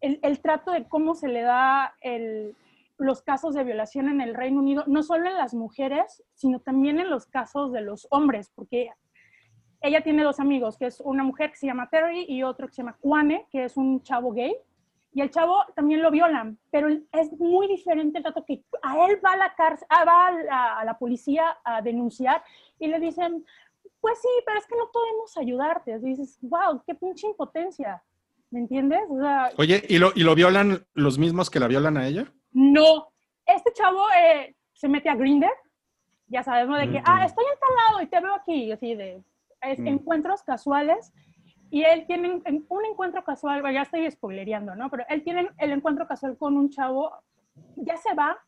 el, 0.00 0.18
el 0.22 0.40
trato 0.40 0.72
de 0.72 0.88
cómo 0.88 1.14
se 1.14 1.28
le 1.28 1.42
da 1.42 1.94
el, 2.00 2.56
los 2.96 3.22
casos 3.22 3.54
de 3.54 3.64
violación 3.64 4.08
en 4.08 4.20
el 4.20 4.34
Reino 4.34 4.60
Unido, 4.60 4.84
no 4.86 5.02
solo 5.02 5.28
en 5.28 5.36
las 5.36 5.54
mujeres, 5.54 6.22
sino 6.34 6.60
también 6.60 6.98
en 6.98 7.10
los 7.10 7.26
casos 7.26 7.72
de 7.72 7.80
los 7.80 8.06
hombres, 8.10 8.50
porque 8.54 8.90
ella 9.82 10.02
tiene 10.02 10.22
dos 10.22 10.40
amigos, 10.40 10.76
que 10.76 10.86
es 10.86 11.00
una 11.00 11.24
mujer 11.24 11.50
que 11.50 11.56
se 11.56 11.66
llama 11.66 11.88
Terry 11.88 12.26
y 12.28 12.42
otro 12.42 12.66
que 12.66 12.74
se 12.74 12.82
llama 12.82 12.98
Kwane, 13.00 13.46
que 13.50 13.64
es 13.64 13.76
un 13.76 14.02
chavo 14.02 14.32
gay, 14.32 14.54
y 15.12 15.20
el 15.22 15.30
chavo 15.30 15.64
también 15.74 16.02
lo 16.02 16.10
violan, 16.10 16.58
pero 16.70 16.88
es 16.88 17.32
muy 17.38 17.66
diferente 17.66 18.18
el 18.18 18.24
trato 18.24 18.44
que 18.44 18.62
a 18.82 19.06
él 19.06 19.18
va 19.24 19.32
a 19.32 19.36
la 19.36 19.54
cárcel, 19.54 19.86
ah, 19.90 20.04
va 20.04 20.26
a 20.28 20.32
la, 20.32 20.78
a 20.78 20.84
la 20.84 20.98
policía 20.98 21.58
a 21.64 21.82
denunciar 21.82 22.42
y 22.78 22.86
le 22.86 23.00
dicen, 23.00 23.44
pues 24.00 24.20
sí, 24.20 24.28
pero 24.46 24.58
es 24.58 24.66
que 24.66 24.76
no 24.76 24.90
podemos 24.92 25.36
ayudarte. 25.36 25.92
Y 25.92 25.98
dices, 25.98 26.38
wow, 26.42 26.82
qué 26.86 26.94
pinche 26.94 27.26
impotencia. 27.26 28.02
¿Me 28.50 28.60
entiendes? 28.60 29.00
O 29.10 29.20
sea, 29.20 29.50
Oye, 29.58 29.82
¿y 29.88 29.98
lo, 29.98 30.10
¿y 30.14 30.22
lo 30.22 30.34
violan 30.34 30.84
los 30.94 31.18
mismos 31.18 31.50
que 31.50 31.60
la 31.60 31.68
violan 31.68 31.96
a 31.96 32.06
ella? 32.06 32.32
no. 32.52 33.08
Este 33.46 33.72
chavo 33.72 34.00
eh, 34.16 34.54
se 34.74 34.88
mete 34.88 35.08
a 35.08 35.16
Grinder, 35.16 35.50
ya 36.28 36.44
sabes, 36.44 36.68
¿no? 36.68 36.76
De 36.76 36.88
que, 36.88 36.98
Ujú. 36.98 37.04
ah, 37.04 37.24
estoy 37.24 37.44
en 37.44 37.58
tal 37.58 37.70
lado 37.76 38.02
y 38.02 38.06
te 38.06 38.20
veo 38.20 38.32
aquí, 38.34 38.70
así 38.70 38.94
de 38.94 39.24
es- 39.62 39.80
Mm. 39.80 39.88
encuentros 39.88 40.44
casuales. 40.44 41.12
Y 41.70 41.82
él 41.84 42.04
tiene 42.06 42.30
un- 42.30 42.42
encuentro 42.90 43.22
casual, 43.24 43.62
ya 43.72 43.82
estoy 43.82 44.10
spoilereando, 44.10 44.74
¿no? 44.74 44.90
Pero 44.90 45.04
él 45.08 45.22
tiene 45.22 45.48
el 45.58 45.72
encuentro 45.72 46.06
casual 46.06 46.36
con 46.36 46.56
un 46.56 46.70
chavo, 46.70 47.12
ya 47.76 47.96
se 47.96 48.14
va 48.14 48.38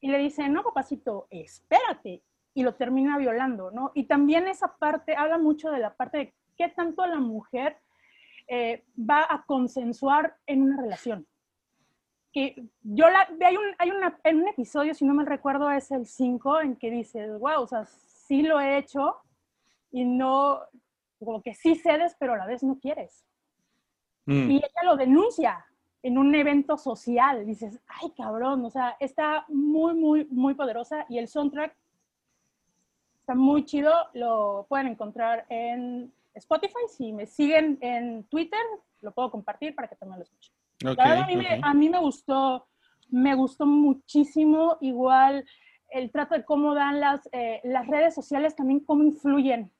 y 0.00 0.08
le 0.08 0.18
dice, 0.18 0.48
no, 0.48 0.62
papacito, 0.62 1.26
espérate. 1.30 2.22
Y 2.54 2.62
lo 2.62 2.74
termina 2.74 3.18
violando, 3.18 3.70
¿no? 3.70 3.90
Y 3.94 4.04
también 4.04 4.46
esa 4.48 4.76
parte, 4.76 5.16
habla 5.16 5.38
mucho 5.38 5.70
de 5.70 5.78
la 5.78 5.94
parte 5.94 6.18
de 6.18 6.34
qué 6.56 6.68
tanto 6.68 7.04
la 7.06 7.18
mujer 7.18 7.78
eh, 8.46 8.84
va 8.98 9.26
a 9.28 9.44
consensuar 9.44 10.36
en 10.46 10.62
una 10.62 10.80
relación. 10.80 11.26
Que 12.32 12.64
yo 12.82 13.08
la, 13.10 13.28
hay, 13.44 13.56
un, 13.56 13.64
hay 13.78 13.90
una, 13.90 14.18
en 14.24 14.42
un 14.42 14.48
episodio, 14.48 14.94
si 14.94 15.04
no 15.04 15.14
me 15.14 15.24
recuerdo, 15.24 15.70
es 15.70 15.90
el 15.90 16.06
5, 16.06 16.60
en 16.60 16.76
que 16.76 16.90
dices, 16.90 17.38
wow, 17.38 17.62
o 17.62 17.66
sea, 17.66 17.84
sí 17.86 18.42
lo 18.42 18.60
he 18.60 18.78
hecho 18.78 19.16
y 19.90 20.04
no, 20.04 20.60
como 21.24 21.42
que 21.42 21.54
sí 21.54 21.74
cedes, 21.74 22.16
pero 22.18 22.34
a 22.34 22.36
la 22.36 22.46
vez 22.46 22.62
no 22.62 22.78
quieres. 22.78 23.24
Mm. 24.26 24.50
Y 24.50 24.56
ella 24.56 24.82
lo 24.84 24.96
denuncia 24.96 25.64
en 26.02 26.18
un 26.18 26.34
evento 26.34 26.76
social. 26.76 27.46
Dices, 27.46 27.80
ay, 27.86 28.10
cabrón, 28.16 28.64
o 28.64 28.70
sea, 28.70 28.96
está 29.00 29.44
muy, 29.48 29.94
muy, 29.94 30.26
muy 30.26 30.54
poderosa 30.54 31.06
y 31.08 31.18
el 31.18 31.28
soundtrack 31.28 31.76
está 33.20 33.34
muy 33.34 33.64
chido. 33.64 33.92
Lo 34.12 34.66
pueden 34.68 34.88
encontrar 34.88 35.46
en 35.48 36.12
Spotify. 36.34 36.74
Si 36.88 37.12
me 37.12 37.26
siguen 37.26 37.78
en 37.80 38.24
Twitter, 38.24 38.60
lo 39.00 39.12
puedo 39.12 39.30
compartir 39.30 39.74
para 39.74 39.88
que 39.88 39.96
también 39.96 40.18
lo 40.18 40.24
escuchen. 40.24 40.54
La 40.80 40.90
verdad, 40.90 41.22
a 41.22 41.26
mí, 41.26 41.36
me, 41.36 41.60
a 41.62 41.74
mí 41.74 41.88
me 41.88 41.98
gustó, 41.98 42.66
me 43.08 43.34
gustó 43.34 43.64
muchísimo. 43.64 44.76
Igual 44.80 45.44
el 45.94 46.10
trato 46.10 46.34
de 46.34 46.44
cómo 46.44 46.74
dan 46.74 47.00
las, 47.00 47.28
eh, 47.32 47.60
las 47.64 47.86
redes 47.86 48.14
sociales, 48.14 48.56
también 48.56 48.80
cómo 48.80 49.04
influyen. 49.04 49.70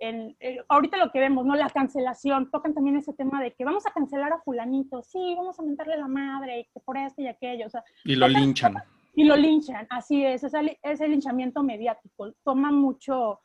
En, 0.00 0.34
eh, 0.40 0.58
ahorita 0.68 0.96
lo 0.96 1.12
que 1.12 1.20
vemos, 1.20 1.46
¿no? 1.46 1.54
La 1.54 1.68
cancelación. 1.70 2.50
Tocan 2.50 2.74
también 2.74 2.96
ese 2.96 3.12
tema 3.12 3.40
de 3.42 3.52
que 3.52 3.64
vamos 3.64 3.86
a 3.86 3.92
cancelar 3.92 4.32
a 4.32 4.40
fulanito. 4.40 5.02
Sí, 5.02 5.34
vamos 5.36 5.60
a 5.60 5.62
mentarle 5.62 5.96
la 5.96 6.08
madre, 6.08 6.68
que 6.74 6.80
por 6.80 6.96
esto 6.96 7.22
y 7.22 7.28
aquello. 7.28 7.66
O 7.66 7.70
sea, 7.70 7.84
Y 8.04 8.16
lo 8.16 8.26
linchan. 8.26 8.74
y 9.14 9.24
lo 9.24 9.36
linchan, 9.36 9.86
así 9.90 10.24
es, 10.24 10.42
es 10.42 10.54
el, 10.54 10.76
es 10.82 11.00
el 11.00 11.10
linchamiento 11.10 11.62
mediático, 11.62 12.32
toma 12.44 12.70
mucho, 12.70 13.40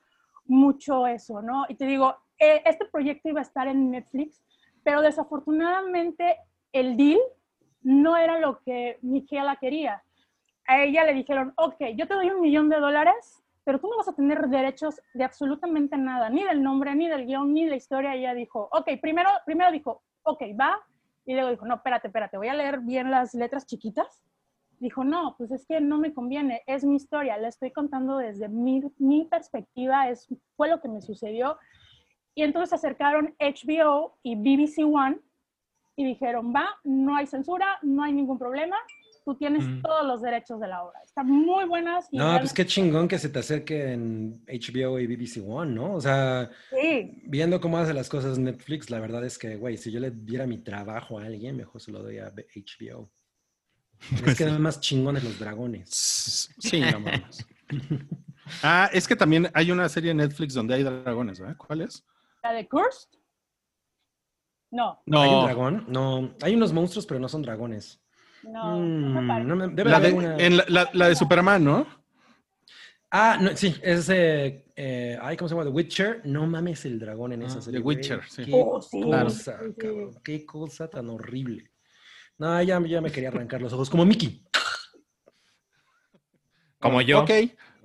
mucho 0.45 1.05
eso, 1.07 1.41
¿no? 1.41 1.65
Y 1.67 1.75
te 1.75 1.85
digo, 1.85 2.15
eh, 2.39 2.61
este 2.65 2.85
proyecto 2.85 3.29
iba 3.29 3.39
a 3.39 3.43
estar 3.43 3.67
en 3.67 3.91
Netflix, 3.91 4.41
pero 4.83 5.01
desafortunadamente 5.01 6.37
el 6.71 6.95
deal 6.97 7.19
no 7.81 8.15
era 8.17 8.39
lo 8.39 8.59
que 8.59 8.97
Michaela 9.01 9.57
quería. 9.57 10.03
A 10.67 10.81
ella 10.83 11.03
le 11.03 11.13
dijeron, 11.13 11.53
ok, 11.57 11.75
yo 11.95 12.07
te 12.07 12.13
doy 12.13 12.29
un 12.29 12.41
millón 12.41 12.69
de 12.69 12.79
dólares, 12.79 13.43
pero 13.65 13.79
tú 13.79 13.89
no 13.89 13.97
vas 13.97 14.07
a 14.07 14.15
tener 14.15 14.47
derechos 14.47 15.01
de 15.13 15.25
absolutamente 15.25 15.97
nada, 15.97 16.29
ni 16.29 16.43
del 16.43 16.63
nombre, 16.63 16.95
ni 16.95 17.09
del 17.09 17.25
guion, 17.25 17.53
ni 17.53 17.65
de 17.65 17.71
la 17.71 17.75
historia. 17.75 18.15
Y 18.15 18.19
ella 18.19 18.33
dijo, 18.33 18.69
ok, 18.71 18.91
primero, 19.01 19.29
primero 19.45 19.71
dijo, 19.71 20.03
ok, 20.23 20.41
va, 20.57 20.79
y 21.25 21.33
luego 21.33 21.49
dijo, 21.49 21.65
no, 21.65 21.75
espérate, 21.75 22.07
espérate, 22.07 22.37
voy 22.37 22.47
a 22.47 22.53
leer 22.53 22.79
bien 22.79 23.11
las 23.11 23.33
letras 23.33 23.65
chiquitas 23.65 24.23
dijo, 24.79 25.03
no, 25.03 25.35
pues 25.37 25.51
es 25.51 25.65
que 25.65 25.79
no 25.79 25.97
me 25.97 26.13
conviene, 26.13 26.63
es 26.67 26.83
mi 26.83 26.95
historia, 26.95 27.37
la 27.37 27.47
estoy 27.47 27.71
contando 27.71 28.17
desde 28.17 28.49
mi, 28.49 28.81
mi 28.97 29.25
perspectiva, 29.25 30.09
es, 30.09 30.27
fue 30.55 30.69
lo 30.69 30.81
que 30.81 30.89
me 30.89 31.01
sucedió. 31.01 31.57
Y 32.33 32.43
entonces 32.43 32.69
se 32.69 32.75
acercaron 32.75 33.35
HBO 33.39 34.17
y 34.21 34.35
BBC 34.35 34.83
One 34.83 35.19
y 35.95 36.05
dijeron, 36.05 36.53
va, 36.53 36.67
no 36.83 37.15
hay 37.15 37.25
censura, 37.25 37.79
no 37.81 38.03
hay 38.03 38.11
ningún 38.11 38.37
problema, 38.37 38.75
tú 39.25 39.35
tienes 39.35 39.65
Mm. 39.67 39.81
todos 39.81 40.05
los 40.05 40.21
derechos 40.21 40.59
de 40.59 40.67
la 40.67 40.83
obra. 40.83 41.01
Están 41.03 41.27
muy 41.27 41.65
buenas. 41.65 42.07
y 42.11 42.17
No, 42.17 42.37
pues 42.39 42.53
qué 42.53 42.65
chingón 42.65 43.07
que 43.07 43.17
se 43.17 43.27
te 43.29 43.39
acerque 43.39 43.91
en 43.93 44.43
HBO 44.47 44.99
y 44.99 45.07
BBC 45.07 45.41
One, 45.45 45.73
¿no? 45.73 45.95
O 45.95 45.99
sea, 46.01 46.49
Sí, 46.69 47.23
viendo 47.25 47.59
cómo 47.59 47.77
hace 47.79 47.93
las 47.93 48.07
cosas 48.07 48.37
Netflix, 48.37 48.89
la 48.91 48.99
verdad 48.99 49.25
es 49.25 49.37
que, 49.39 49.55
güey, 49.57 49.77
si 49.77 49.91
yo 49.91 49.99
le 49.99 50.11
diera 50.11 50.45
mi 50.45 50.59
trabajo 50.59 51.17
a 51.19 51.25
alguien, 51.25 51.57
mejor 51.57 51.81
se 51.81 51.91
lo 51.91 52.03
doy 52.03 52.19
a 52.19 52.31
HBO. 52.31 53.09
Es 54.33 54.37
que 54.37 54.43
además 54.43 54.79
chingones 54.79 55.23
los 55.23 55.39
dragones. 55.39 55.89
Sí, 56.59 56.79
no 56.79 56.99
mames. 56.99 57.45
Ah, 58.61 58.91
es 58.93 59.07
que 59.07 59.15
también 59.15 59.49
hay 59.55 59.71
una 59.71 59.89
serie 59.89 60.11
en 60.11 60.17
Netflix 60.17 60.53
donde 60.53 60.75
hay 60.75 60.83
dragones, 60.83 61.39
¿verdad? 61.39 61.57
¿Cuál 61.57 61.81
es? 61.81 62.05
la 62.43 62.53
de 62.53 62.67
Cursed. 62.69 63.09
No, 64.69 64.91
¿Hay 65.07 65.29
un 65.29 65.39
No, 65.39 65.43
dragón? 65.45 65.85
No, 65.87 66.35
hay 66.43 66.53
unos 66.53 66.71
monstruos, 66.71 67.07
pero 67.07 67.19
no 67.19 67.27
son 67.27 67.41
dragones. 67.41 67.99
No, 68.47 68.79
no 68.79 69.21
me 69.21 69.43
Mm, 69.43 69.47
no 69.47 69.55
me- 69.55 69.67
debe 69.69 69.89
la 69.89 69.97
haber 69.97 70.11
de, 70.11 70.17
una- 70.17 70.37
en 70.37 70.57
la, 70.57 70.65
la- 70.67 70.89
la 70.93 71.09
de 71.09 71.15
Superman, 71.15 71.63
¿no? 71.63 71.87
Ah, 73.11 73.37
no, 73.39 73.55
sí, 73.55 73.75
es 73.81 74.09
eh, 74.09 74.65
eh, 74.75 75.17
ay, 75.21 75.37
¿cómo 75.37 75.47
se 75.47 75.55
llama? 75.55 75.63
The 75.65 75.71
Witcher. 75.71 76.21
No 76.25 76.45
mames 76.47 76.83
el 76.85 76.99
dragón 76.99 77.31
en 77.33 77.43
esa 77.43 77.59
Ah, 77.59 77.61
serie. 77.61 77.79
The. 77.79 77.85
Witcher, 77.85 78.21
sí. 78.27 78.43
Qué 78.45 78.51
Oh, 78.53 78.81
sí. 78.81 79.01
cosa, 79.01 79.59
Sí, 79.59 79.65
sí. 79.67 79.75
cabrón. 79.77 80.15
Qué 80.23 80.45
cosa 80.45 80.89
tan 80.89 81.09
horrible. 81.09 81.71
No, 82.37 82.61
ya, 82.61 82.81
ya 82.85 82.99
me 83.01 83.11
quería 83.11 83.29
arrancar 83.29 83.61
los 83.61 83.71
ojos, 83.71 83.89
como 83.89 84.05
Mickey. 84.05 84.43
Como 86.79 87.01
yo. 87.01 87.21
Ok, 87.23 87.31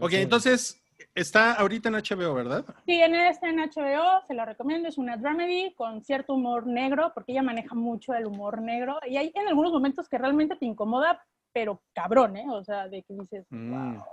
ok, 0.01 0.13
entonces 0.15 0.80
está 1.23 1.55
ahorita 1.55 1.89
en 1.89 1.95
HBO, 1.97 2.35
¿verdad? 2.35 2.65
Sí, 2.87 2.95
en 3.01 3.15
este 3.15 3.49
en 3.49 3.59
HBO, 3.59 4.23
se 4.27 4.35
lo 4.35 4.45
recomiendo, 4.45 4.89
es 4.89 4.99
una 4.99 5.17
dramedy 5.17 5.75
con 5.75 6.03
cierto 6.03 6.35
humor 6.35 6.67
negro, 6.67 7.13
porque 7.15 7.33
ella 7.33 7.43
maneja 7.43 7.75
mucho 7.75 8.15
el 8.15 8.27
humor 8.27 8.61
negro, 8.61 8.99
y 9.07 9.17
hay 9.17 9.33
en 9.35 9.49
algunos 9.49 9.73
momentos 9.73 10.09
que 10.09 10.19
realmente 10.19 10.57
te 10.57 10.67
incomoda, 10.67 11.25
pero 11.53 11.83
cabrón, 11.93 12.37
¿eh? 12.37 12.47
O 12.49 12.63
sea, 12.65 12.89
de 12.89 13.03
que 13.03 13.15
dices, 13.15 13.47
Mm. 13.51 13.95
wow. 13.95 14.05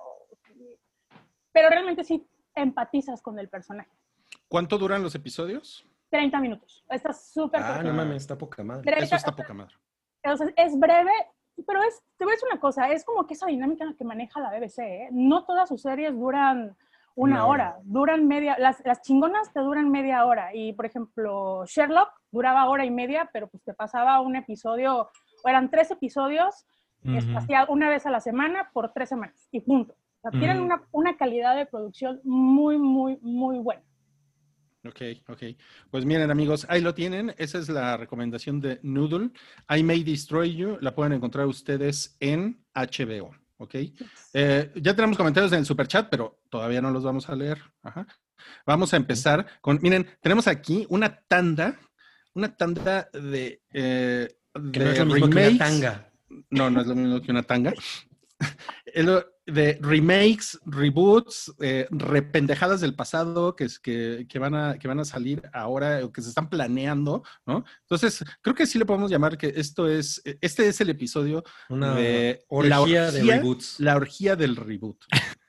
Pero 1.52 1.70
realmente 1.70 2.04
sí 2.04 2.26
empatizas 2.56 3.22
con 3.22 3.40
el 3.40 3.50
personaje. 3.50 3.90
¿Cuánto 4.48 4.78
duran 4.78 5.02
los 5.04 5.16
episodios? 5.16 5.86
30 6.10 6.40
minutos. 6.40 6.86
Está 6.90 7.12
súper 7.14 7.62
Ah, 7.62 7.82
no 7.84 7.94
mames, 7.94 8.18
está 8.18 8.38
poca 8.38 8.64
madre. 8.64 9.04
Eso 9.04 9.16
está 9.16 9.36
poca 9.36 9.54
madre. 9.54 9.76
O 10.26 10.38
sea, 10.38 10.48
es 10.56 10.78
breve, 10.80 11.12
pero 11.66 11.82
es, 11.84 12.02
te 12.18 12.24
voy 12.26 12.34
a 12.34 12.36
decir 12.36 12.48
una 12.52 12.60
cosa, 12.60 12.90
es 12.92 13.04
como 13.04 13.26
que 13.26 13.34
esa 13.34 13.48
dinámica 13.48 13.86
que 13.98 14.04
maneja 14.04 14.40
la 14.40 14.52
BBC, 14.52 14.80
¿eh? 14.80 15.10
No 15.12 15.44
todas 15.46 15.68
sus 15.70 15.82
series 15.82 16.14
duran 16.14 16.76
una 17.18 17.48
hora, 17.48 17.80
duran 17.84 18.28
media, 18.28 18.56
las, 18.60 18.80
las 18.86 19.02
chingonas 19.02 19.52
te 19.52 19.60
duran 19.60 19.90
media 19.90 20.24
hora. 20.26 20.54
Y, 20.54 20.74
por 20.74 20.86
ejemplo, 20.86 21.66
Sherlock 21.66 22.10
duraba 22.32 22.70
hora 22.70 22.86
y 22.86 22.92
media, 22.92 23.28
pero 23.34 23.48
pues 23.48 23.64
te 23.64 23.74
pasaba 23.74 24.22
un 24.22 24.36
episodio, 24.36 25.10
o 25.44 25.50
eran 25.50 25.72
tres 25.72 25.90
episodios, 25.90 26.68
hacía 27.36 27.66
una 27.70 27.90
vez 27.90 28.06
a 28.06 28.12
la 28.12 28.22
semana 28.22 28.70
por 28.72 28.94
tres 28.94 29.10
semanas, 29.10 29.48
y 29.52 29.62
punto. 29.62 29.96
O 30.22 30.30
sea, 30.30 30.40
tienen 30.40 30.60
una, 30.60 30.84
una 30.92 31.18
calidad 31.18 31.56
de 31.56 31.66
producción 31.66 32.22
muy, 32.24 32.78
muy, 32.78 33.18
muy 33.22 33.58
buena. 33.58 33.82
Ok, 34.86 35.02
ok. 35.28 35.44
Pues 35.90 36.06
miren 36.06 36.30
amigos, 36.30 36.68
ahí 36.70 36.82
lo 36.82 36.94
tienen. 36.94 37.34
Esa 37.38 37.58
es 37.58 37.68
la 37.68 37.98
recomendación 37.98 38.62
de 38.62 38.80
Noodle. 38.84 39.32
I 39.76 39.82
May 39.82 40.04
Destroy 40.04 40.56
You. 40.56 40.78
La 40.82 40.94
pueden 40.94 41.14
encontrar 41.14 41.48
ustedes 41.48 42.16
en 42.20 42.64
HBO. 42.76 43.32
Ok. 43.58 43.76
Eh, 44.34 44.72
ya 44.76 44.96
tenemos 44.96 45.18
comentarios 45.18 45.52
en 45.52 45.60
el 45.60 45.66
super 45.66 45.88
chat, 45.88 46.10
pero 46.10 46.42
todavía 46.50 46.82
no 46.82 46.92
los 46.92 47.04
vamos 47.04 47.28
a 47.30 47.36
leer. 47.36 47.60
Ajá. 47.82 48.08
Vamos 48.66 48.94
a 48.94 48.98
empezar 48.98 49.46
con, 49.62 49.80
miren, 49.82 50.08
tenemos 50.22 50.48
aquí 50.48 50.86
una 50.90 51.22
tanda, 51.28 51.80
una 52.34 52.56
tanda 52.56 53.10
de, 53.12 53.62
eh, 53.74 54.28
Que 54.72 54.80
no 54.80 54.92
es 54.92 55.00
lo 55.00 55.06
mismo 55.06 55.30
que 55.30 55.48
una 55.48 55.58
tanga. 55.58 56.12
No, 56.50 56.70
no 56.70 56.82
es 56.82 56.88
lo 56.88 56.96
mismo 56.96 57.22
que 57.22 57.32
una 57.32 57.44
tanga. 57.44 57.74
De 59.46 59.78
remakes, 59.82 60.60
reboots, 60.66 61.54
eh, 61.62 61.88
rependejadas 61.90 62.82
del 62.82 62.96
pasado 62.96 63.56
que, 63.56 63.64
es- 63.66 63.80
que, 63.80 64.26
que 64.28 64.40
van 64.40 64.54
a, 64.56 64.78
que 64.78 64.88
van 64.90 65.00
a 65.00 65.06
salir 65.06 65.42
ahora 65.54 66.04
o 66.04 66.12
que 66.12 66.22
se 66.22 66.30
están 66.30 66.50
planeando, 66.50 67.24
¿no? 67.46 67.64
Entonces, 67.82 68.24
creo 68.42 68.54
que 68.56 68.66
sí 68.68 68.78
le 68.78 68.86
podemos 68.86 69.10
llamar 69.10 69.38
que 69.38 69.54
esto 69.56 69.88
es, 69.88 70.22
este 70.42 70.68
es 70.68 70.82
el 70.82 70.90
episodio 70.90 71.44
Una 71.70 71.96
de 71.96 72.44
orgía, 72.50 72.70
la 72.70 73.12
de 73.12 73.22
orgía- 73.22 73.36
reboots. 73.38 73.80
la 73.80 73.96
orgía 73.96 74.36
del 74.36 74.56
reboot. 74.58 74.98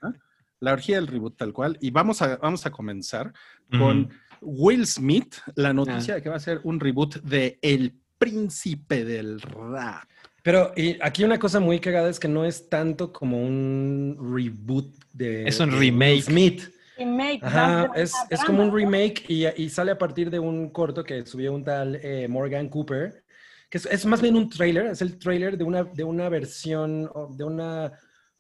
¿no? 0.02 0.14
La 0.60 0.72
orgía 0.72 0.96
del 0.96 1.06
reboot 1.08 1.36
tal 1.36 1.52
cual. 1.52 1.76
Y 1.80 1.90
vamos 1.90 2.22
a, 2.22 2.36
vamos 2.36 2.66
a 2.66 2.70
comenzar 2.70 3.32
con 3.70 4.10
Will 4.40 4.86
Smith, 4.86 5.36
la 5.56 5.72
noticia 5.72 6.14
de 6.14 6.22
que 6.22 6.28
va 6.28 6.36
a 6.36 6.40
ser 6.40 6.60
un 6.62 6.78
reboot 6.78 7.16
de 7.22 7.58
El 7.62 8.00
Príncipe 8.16 9.04
del 9.04 9.40
Rap. 9.40 10.08
Pero 10.48 10.72
y 10.74 10.96
aquí 11.02 11.24
una 11.24 11.38
cosa 11.38 11.60
muy 11.60 11.78
cagada 11.78 12.08
es 12.08 12.18
que 12.18 12.26
no 12.26 12.42
es 12.42 12.70
tanto 12.70 13.12
como 13.12 13.38
un 13.38 14.16
reboot 14.18 14.94
de. 15.12 15.46
Es 15.46 15.60
un 15.60 15.78
remake. 15.78 16.22
Smith. 16.22 16.62
Remake, 16.96 17.40
Ajá, 17.42 17.90
es, 17.94 18.14
es 18.30 18.42
como 18.44 18.62
un 18.62 18.74
remake 18.74 19.26
y, 19.28 19.46
y 19.46 19.68
sale 19.68 19.90
a 19.90 19.98
partir 19.98 20.30
de 20.30 20.38
un 20.38 20.70
corto 20.70 21.04
que 21.04 21.26
subió 21.26 21.52
un 21.52 21.64
tal 21.64 21.96
eh, 21.96 22.26
Morgan 22.28 22.70
Cooper, 22.70 23.22
que 23.68 23.76
es, 23.76 23.84
es 23.84 24.06
más 24.06 24.22
bien 24.22 24.36
un 24.36 24.48
trailer, 24.48 24.86
es 24.86 25.02
el 25.02 25.18
trailer 25.18 25.58
de 25.58 25.64
una, 25.64 25.84
de 25.84 26.04
una 26.04 26.30
versión, 26.30 27.10
o 27.12 27.28
de 27.36 27.44
una 27.44 27.92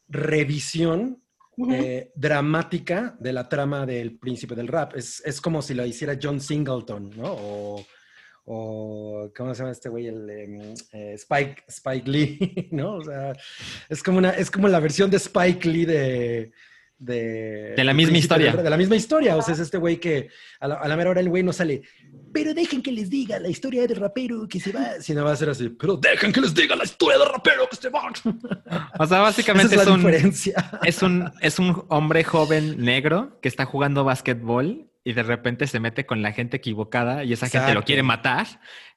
revisión 0.08 1.22
eh, 1.70 2.10
dramática 2.14 3.18
de 3.20 3.34
la 3.34 3.50
trama 3.50 3.84
del 3.84 4.18
príncipe 4.18 4.54
del 4.54 4.68
rap. 4.68 4.96
Es, 4.96 5.22
es 5.26 5.42
como 5.42 5.60
si 5.60 5.74
lo 5.74 5.84
hiciera 5.84 6.18
John 6.20 6.40
Singleton, 6.40 7.10
¿no? 7.18 7.34
O, 7.34 7.86
o 8.50 9.30
¿cómo 9.36 9.54
se 9.54 9.58
llama 9.58 9.72
este 9.72 9.90
güey? 9.90 10.06
El 10.06 10.30
em, 10.30 10.74
eh, 10.92 11.14
Spike, 11.14 11.64
Spike 11.68 12.10
Lee, 12.10 12.68
¿no? 12.72 12.94
O 12.94 13.04
sea, 13.04 13.34
es 13.88 14.02
como, 14.02 14.18
una, 14.18 14.30
es 14.30 14.50
como 14.50 14.68
la 14.68 14.80
versión 14.80 15.10
de 15.10 15.18
Spike 15.18 15.68
Lee 15.68 15.84
de... 15.84 16.52
De, 17.00 17.74
De 17.76 17.84
la 17.84 17.94
misma 17.94 18.18
historia. 18.18 18.56
De 18.56 18.68
la 18.68 18.76
misma 18.76 18.96
historia. 18.96 19.36
O 19.36 19.42
sea, 19.42 19.54
es 19.54 19.60
este 19.60 19.78
güey 19.78 19.98
que 20.00 20.30
a 20.58 20.66
la, 20.66 20.74
a 20.74 20.88
la 20.88 20.96
mera 20.96 21.10
hora 21.10 21.20
el 21.20 21.28
güey 21.28 21.44
no 21.44 21.52
sale. 21.52 21.82
Pero 22.32 22.54
dejen 22.54 22.82
que 22.82 22.90
les 22.90 23.08
diga 23.08 23.38
la 23.38 23.48
historia 23.48 23.86
del 23.86 23.96
rapero 23.96 24.48
que 24.48 24.58
se 24.58 24.72
va. 24.72 24.94
Si 25.00 25.14
no 25.14 25.24
va 25.24 25.30
a 25.30 25.36
ser 25.36 25.48
así. 25.48 25.68
Pero 25.68 25.96
dejen 25.96 26.32
que 26.32 26.40
les 26.40 26.52
diga 26.52 26.74
la 26.74 26.82
historia 26.82 27.18
del 27.18 27.28
rapero 27.28 27.68
que 27.70 27.76
se 27.76 27.88
va. 27.88 28.10
O 28.98 29.06
sea, 29.06 29.20
básicamente 29.20 29.76
es 29.76 29.82
es, 29.82 29.86
la 29.86 29.94
un, 29.94 30.00
diferencia. 30.00 30.70
es, 30.82 31.00
un, 31.02 31.30
es 31.40 31.60
un 31.60 31.84
hombre 31.86 32.24
joven 32.24 32.82
negro 32.82 33.38
que 33.40 33.46
está 33.48 33.64
jugando 33.64 34.02
básquetbol 34.02 34.87
y 35.08 35.14
de 35.14 35.22
repente 35.22 35.66
se 35.66 35.80
mete 35.80 36.04
con 36.04 36.20
la 36.20 36.32
gente 36.32 36.58
equivocada 36.58 37.24
y 37.24 37.32
esa 37.32 37.48
gente 37.48 37.72
lo 37.72 37.82
quiere 37.82 38.02
matar. 38.02 38.46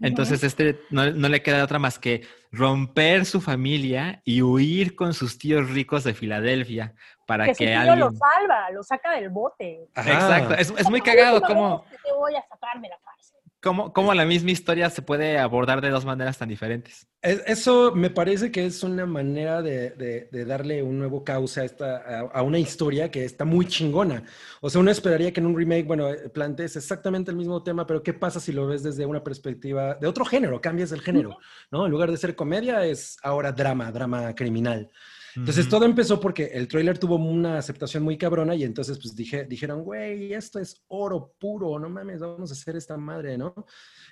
Entonces 0.01 0.43
este 0.43 0.81
no, 0.89 1.09
no 1.09 1.29
le 1.29 1.41
queda 1.41 1.63
otra 1.63 1.79
más 1.79 1.99
que 1.99 2.27
romper 2.51 3.25
su 3.25 3.39
familia 3.39 4.21
y 4.25 4.41
huir 4.41 4.97
con 4.97 5.13
sus 5.13 5.38
tíos 5.38 5.69
ricos 5.69 6.03
de 6.03 6.13
Filadelfia 6.13 6.95
para 7.25 7.45
que 7.45 7.51
que, 7.51 7.55
su 7.55 7.63
tío 7.63 7.79
alguien... 7.79 7.99
lo 7.99 8.11
salva, 8.11 8.71
lo 8.71 8.83
saca 8.83 9.11
del 9.11 9.29
bote. 9.29 9.88
Ajá. 9.95 10.11
Exacto, 10.11 10.53
es, 10.55 10.73
es 10.77 10.89
muy 10.89 10.99
cagado 10.99 11.39
que 11.39 11.53
Te 11.53 12.11
voy 12.11 12.35
a 12.35 12.41
sacar 12.41 12.81
de 12.81 12.89
la 12.89 12.97
cárcel. 12.97 13.20
Cómo, 13.61 13.93
cómo 13.93 14.13
la 14.13 14.25
misma 14.25 14.51
historia 14.51 14.89
se 14.89 15.01
puede 15.01 15.38
abordar 15.39 15.81
de 15.81 15.89
dos 15.89 16.05
maneras 16.05 16.38
tan 16.38 16.49
diferentes. 16.49 17.07
Es- 17.21 17.43
Eso 17.45 17.93
me 17.95 18.09
parece 18.09 18.51
que 18.51 18.65
es 18.65 18.81
una 18.83 19.05
manera 19.05 19.61
de, 19.61 19.91
de- 19.91 20.27
de 20.31 20.45
darle 20.45 20.81
un 20.83 20.97
nuevo 20.97 21.23
cauce 21.23 21.61
a, 21.61 21.63
esta, 21.65 21.97
a, 21.97 22.19
a 22.21 22.41
una 22.41 22.57
historia 22.59 23.11
que 23.11 23.23
está 23.23 23.45
muy 23.45 23.65
chingona. 23.67 24.23
O 24.61 24.69
sea, 24.69 24.81
uno 24.81 24.89
esperaría 24.91 25.31
que 25.31 25.39
en 25.39 25.45
un 25.45 25.55
remake, 25.57 25.85
bueno, 25.85 26.09
eh, 26.09 26.29
plantees 26.29 26.75
exactamente 26.75 27.29
el 27.31 27.38
mismo 27.38 27.61
tema, 27.63 27.85
pero 27.85 28.01
¿qué 28.03 28.13
pasa 28.13 28.39
si 28.39 28.51
lo 28.51 28.65
ves 28.67 28.81
desde 28.83 29.05
una 29.05 29.23
perspectiva 29.23 29.95
de 29.95 30.07
otro 30.07 30.25
género? 30.25 30.59
Cambias 30.61 30.91
el 30.91 31.01
género, 31.01 31.38
¿no? 31.71 31.85
En 31.85 31.91
lugar 31.91 32.09
de 32.11 32.17
ser 32.17 32.35
comedia, 32.35 32.85
es 32.85 33.17
ahora 33.23 33.51
drama, 33.51 33.91
drama 33.91 34.33
criminal. 34.35 34.89
Entonces 35.36 35.70
todo 35.70 35.86
empezó 35.86 36.20
porque 36.20 36.45
el 36.53 36.68
tráiler 36.68 36.98
tuvo 36.98 37.16
una 37.16 37.58
aceptación 37.58 38.03
muy 38.03 38.18
cabrona 38.18 38.53
y 38.56 38.64
entonces 38.64 38.98
pues 38.99 39.16
dije, 39.16 39.45
dijeron, 39.45 39.84
güey, 39.84 40.34
esto 40.34 40.60
es 40.60 40.84
oro 40.88 41.34
puro, 41.40 41.80
no 41.80 41.90
mames, 41.90 42.20
vamos 42.20 42.49
a 42.52 42.53
hacer 42.53 42.76
esta 42.76 42.98
madre, 42.98 43.38
¿no? 43.38 43.53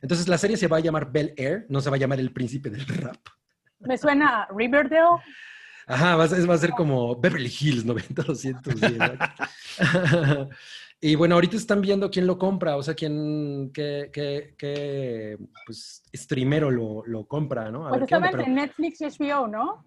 Entonces 0.02 0.28
la 0.28 0.38
serie 0.38 0.56
se 0.58 0.68
va 0.68 0.78
a 0.78 0.82
llamar 0.82 1.12
Bel 1.12 1.34
Air, 1.38 1.66
no 1.70 1.82
se 1.82 1.90
va 1.90 1.96
a 1.98 2.00
llamar 2.00 2.20
El 2.20 2.32
Príncipe 2.32 2.70
del 2.70 2.86
Rap. 2.86 3.18
Me 3.80 3.98
suena 3.98 4.44
a 4.44 4.48
Riverdale. 4.54 5.22
Ajá, 5.88 6.16
va 6.16 6.26
a 6.26 6.28
ser, 6.28 6.50
va 6.50 6.54
a 6.54 6.58
ser 6.60 6.72
como 6.72 7.20
Beverly 7.20 7.52
Hills 7.60 7.84
90210. 7.86 8.92
exacto. 8.94 9.30
y 11.02 11.16
bueno, 11.16 11.36
ahorita 11.36 11.56
están 11.58 11.82
viendo 11.82 12.12
quién 12.12 12.28
lo 12.28 12.38
compra, 12.38 12.76
o 12.78 12.84
sea, 12.84 12.94
quién, 12.94 13.72
qué, 13.74 14.10
qué, 14.14 14.54
qué, 14.58 15.38
pues, 15.66 16.04
streamero 16.14 16.70
lo, 16.70 17.04
lo 17.06 17.26
compra, 17.26 17.72
¿no? 17.72 17.88
A 17.88 17.90
Pues 17.90 18.02
ver 18.02 18.10
qué 18.10 18.16
onda, 18.16 18.28
estaba 18.28 18.44
pero- 18.44 18.50
entre 18.52 18.68
Netflix 18.68 19.02
y 19.02 19.06
HBO, 19.06 19.48
¿no? 19.48 19.86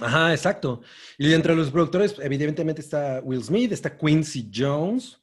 Ajá, 0.00 0.32
exacto. 0.32 0.80
Y 1.18 1.32
entre 1.32 1.54
los 1.56 1.70
productores, 1.70 2.14
evidentemente 2.20 2.80
está 2.80 3.20
Will 3.22 3.42
Smith, 3.44 3.72
está 3.72 3.96
Quincy 3.96 4.50
Jones, 4.54 5.18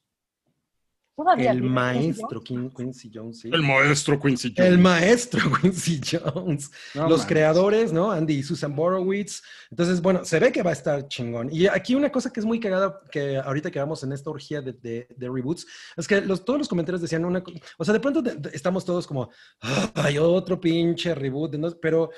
Todavía 1.18 1.52
el 1.52 1.64
maestro 1.64 2.42
Quin- 2.44 2.76
Quincy 2.76 3.10
Jones, 3.14 3.40
sí. 3.40 3.50
El 3.50 3.62
maestro 3.64 4.20
Quincy 4.20 4.50
El 4.58 4.66
Jones. 4.74 4.80
maestro 4.80 5.40
Quincy 5.62 6.02
Jones. 6.12 6.70
No 6.94 7.08
los 7.08 7.26
creadores, 7.26 7.94
¿no? 7.94 8.12
Andy 8.12 8.34
y 8.34 8.44
Susan 8.44 8.76
Borowitz. 8.76 9.42
Entonces, 9.72 10.02
bueno, 10.02 10.26
se 10.26 10.40
ve 10.40 10.52
que 10.52 10.62
va 10.62 10.72
a 10.72 10.74
estar 10.74 11.08
chingón. 11.08 11.48
Y 11.54 11.68
aquí 11.68 11.96
una 11.96 12.12
cosa 12.12 12.34
que 12.34 12.42
es 12.42 12.46
muy 12.46 12.60
cagada, 12.60 13.00
que 13.10 13.38
ahorita 13.38 13.72
que 13.72 13.80
vamos 13.80 14.04
en 14.04 14.12
esta 14.12 14.30
orgía 14.30 14.62
de, 14.62 14.74
de- 14.74 15.08
de 15.16 15.30
reboots, 15.30 15.66
es 15.96 16.06
que 16.06 16.20
los, 16.20 16.44
todos 16.44 16.60
los 16.60 16.68
comentarios 16.68 17.02
decían 17.02 17.24
una 17.24 17.42
O 17.78 17.86
sea, 17.86 17.94
de 17.94 18.02
pronto 18.02 18.22
de- 18.22 18.36
de- 18.36 18.50
estamos 18.54 18.84
todos 18.84 19.08
como, 19.08 19.30
"Ah, 19.62 19.90
hay 19.96 20.18
otro 20.18 20.60
pinche 20.60 21.16
reboot, 21.16 21.56
¿no? 21.56 21.72
pero 21.82 22.10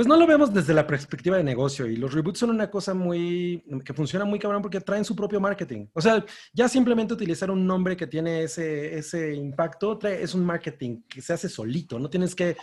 pues 0.00 0.08
no 0.08 0.16
lo 0.16 0.26
vemos 0.26 0.50
desde 0.50 0.72
la 0.72 0.86
perspectiva 0.86 1.36
de 1.36 1.44
negocio. 1.44 1.86
Y 1.86 1.94
los 1.94 2.14
reboots 2.14 2.38
son 2.38 2.48
una 2.48 2.70
cosa 2.70 2.94
muy, 2.94 3.62
que 3.84 3.92
funciona 3.92 4.24
muy 4.24 4.38
cabrón 4.38 4.62
porque 4.62 4.80
traen 4.80 5.04
su 5.04 5.14
propio 5.14 5.40
marketing. 5.40 5.88
O 5.92 6.00
sea, 6.00 6.24
ya 6.54 6.70
simplemente 6.70 7.12
utilizar 7.12 7.50
un 7.50 7.66
nombre 7.66 7.98
que 7.98 8.06
tiene 8.06 8.44
ese, 8.44 8.96
ese 8.96 9.34
impacto 9.34 10.00
es 10.06 10.34
un 10.34 10.46
marketing 10.46 11.02
que 11.06 11.20
se 11.20 11.34
hace 11.34 11.50
solito. 11.50 11.98
No 11.98 12.08
tienes 12.08 12.34
que 12.34 12.56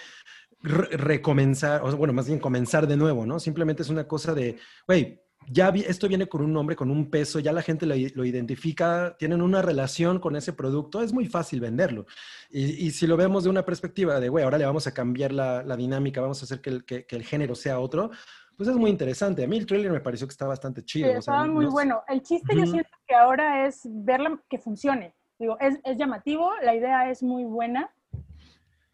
re- 0.64 0.98
recomenzar, 0.98 1.84
o 1.84 1.96
bueno, 1.96 2.12
más 2.12 2.26
bien 2.26 2.40
comenzar 2.40 2.88
de 2.88 2.98
nuevo, 2.98 3.24
¿no? 3.24 3.40
Simplemente 3.40 3.84
es 3.84 3.90
una 3.90 4.08
cosa 4.08 4.34
de, 4.34 4.58
güey, 4.88 5.22
ya 5.50 5.72
vi- 5.72 5.86
esto 5.88 6.08
viene 6.08 6.28
con 6.28 6.42
un 6.44 6.52
nombre, 6.54 6.76
con 6.76 6.92
un 6.92 7.10
peso, 7.10 7.40
ya 7.40 7.52
la 7.54 7.62
gente 7.62 7.86
lo, 7.86 8.26
identifica, 8.26 9.16
tienen 9.18 9.42
una 9.42 9.62
relación 9.62 10.20
con 10.20 10.36
ese 10.36 10.54
producto, 10.54 11.02
es 11.02 11.14
muy 11.14 11.28
fácil 11.28 11.60
venderlo. 11.62 12.06
Y, 12.50 12.86
y 12.88 12.92
si 12.92 13.08
lo 13.08 13.18
vemos 13.18 13.44
de 13.44 13.50
una 13.50 13.64
perspectiva 13.66 14.20
de, 14.20 14.30
güey, 14.30 14.44
ahora 14.44 14.58
le 14.58 14.66
vamos 14.66 14.88
a 14.88 14.94
cambiar 14.94 15.32
la, 15.32 15.64
la 15.64 15.76
dinámica, 15.78 16.22
vamos 16.22 16.42
a 16.42 16.46
hacer 16.46 16.62
que 16.62 16.70
el, 16.70 16.86
que- 16.86 17.06
que 17.06 17.16
el 17.16 17.24
género 17.24 17.56
sea 17.56 17.80
otro, 17.80 18.12
pues 18.58 18.68
es 18.70 18.76
muy 18.76 18.90
interesante. 18.90 19.44
A 19.44 19.48
mí 19.48 19.58
el 19.58 19.66
trailer 19.66 19.92
me 19.92 20.00
pareció 20.02 20.28
que 20.28 20.32
está 20.32 20.48
bastante 20.48 20.82
Sí, 20.82 20.86
chido. 20.88 21.08
o 21.10 21.12
sea, 21.12 21.20
estaba 21.20 21.48
muy 21.48 21.66
no 21.66 21.72
sé- 21.72 21.74
bueno. 21.74 22.04
El 22.08 22.22
chiste 22.24 22.56
yo 22.56 22.66
siento 22.66 22.90
que 23.08 23.16
ahora 23.16 23.68
es 23.68 23.82
verla 23.86 24.40
que 24.50 24.58
funcione. 24.58 25.14
Digo, 25.40 25.58
es, 25.60 25.80
es 25.84 25.98
llamativo, 25.98 26.52
la 26.64 26.74
idea 26.76 27.10
es 27.12 27.22
muy 27.22 27.44
buena, 27.44 27.92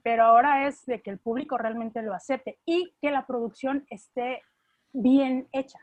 pero 0.04 0.24
ahora 0.24 0.68
es 0.68 0.86
de 0.86 1.02
que 1.02 1.10
el 1.10 1.18
público 1.18 1.58
realmente 1.58 2.02
lo 2.02 2.14
acepte 2.14 2.60
y 2.66 2.94
que 3.02 3.10
la 3.12 3.26
producción 3.26 3.86
esté 3.90 4.42
bien 4.92 5.48
hecha. 5.54 5.80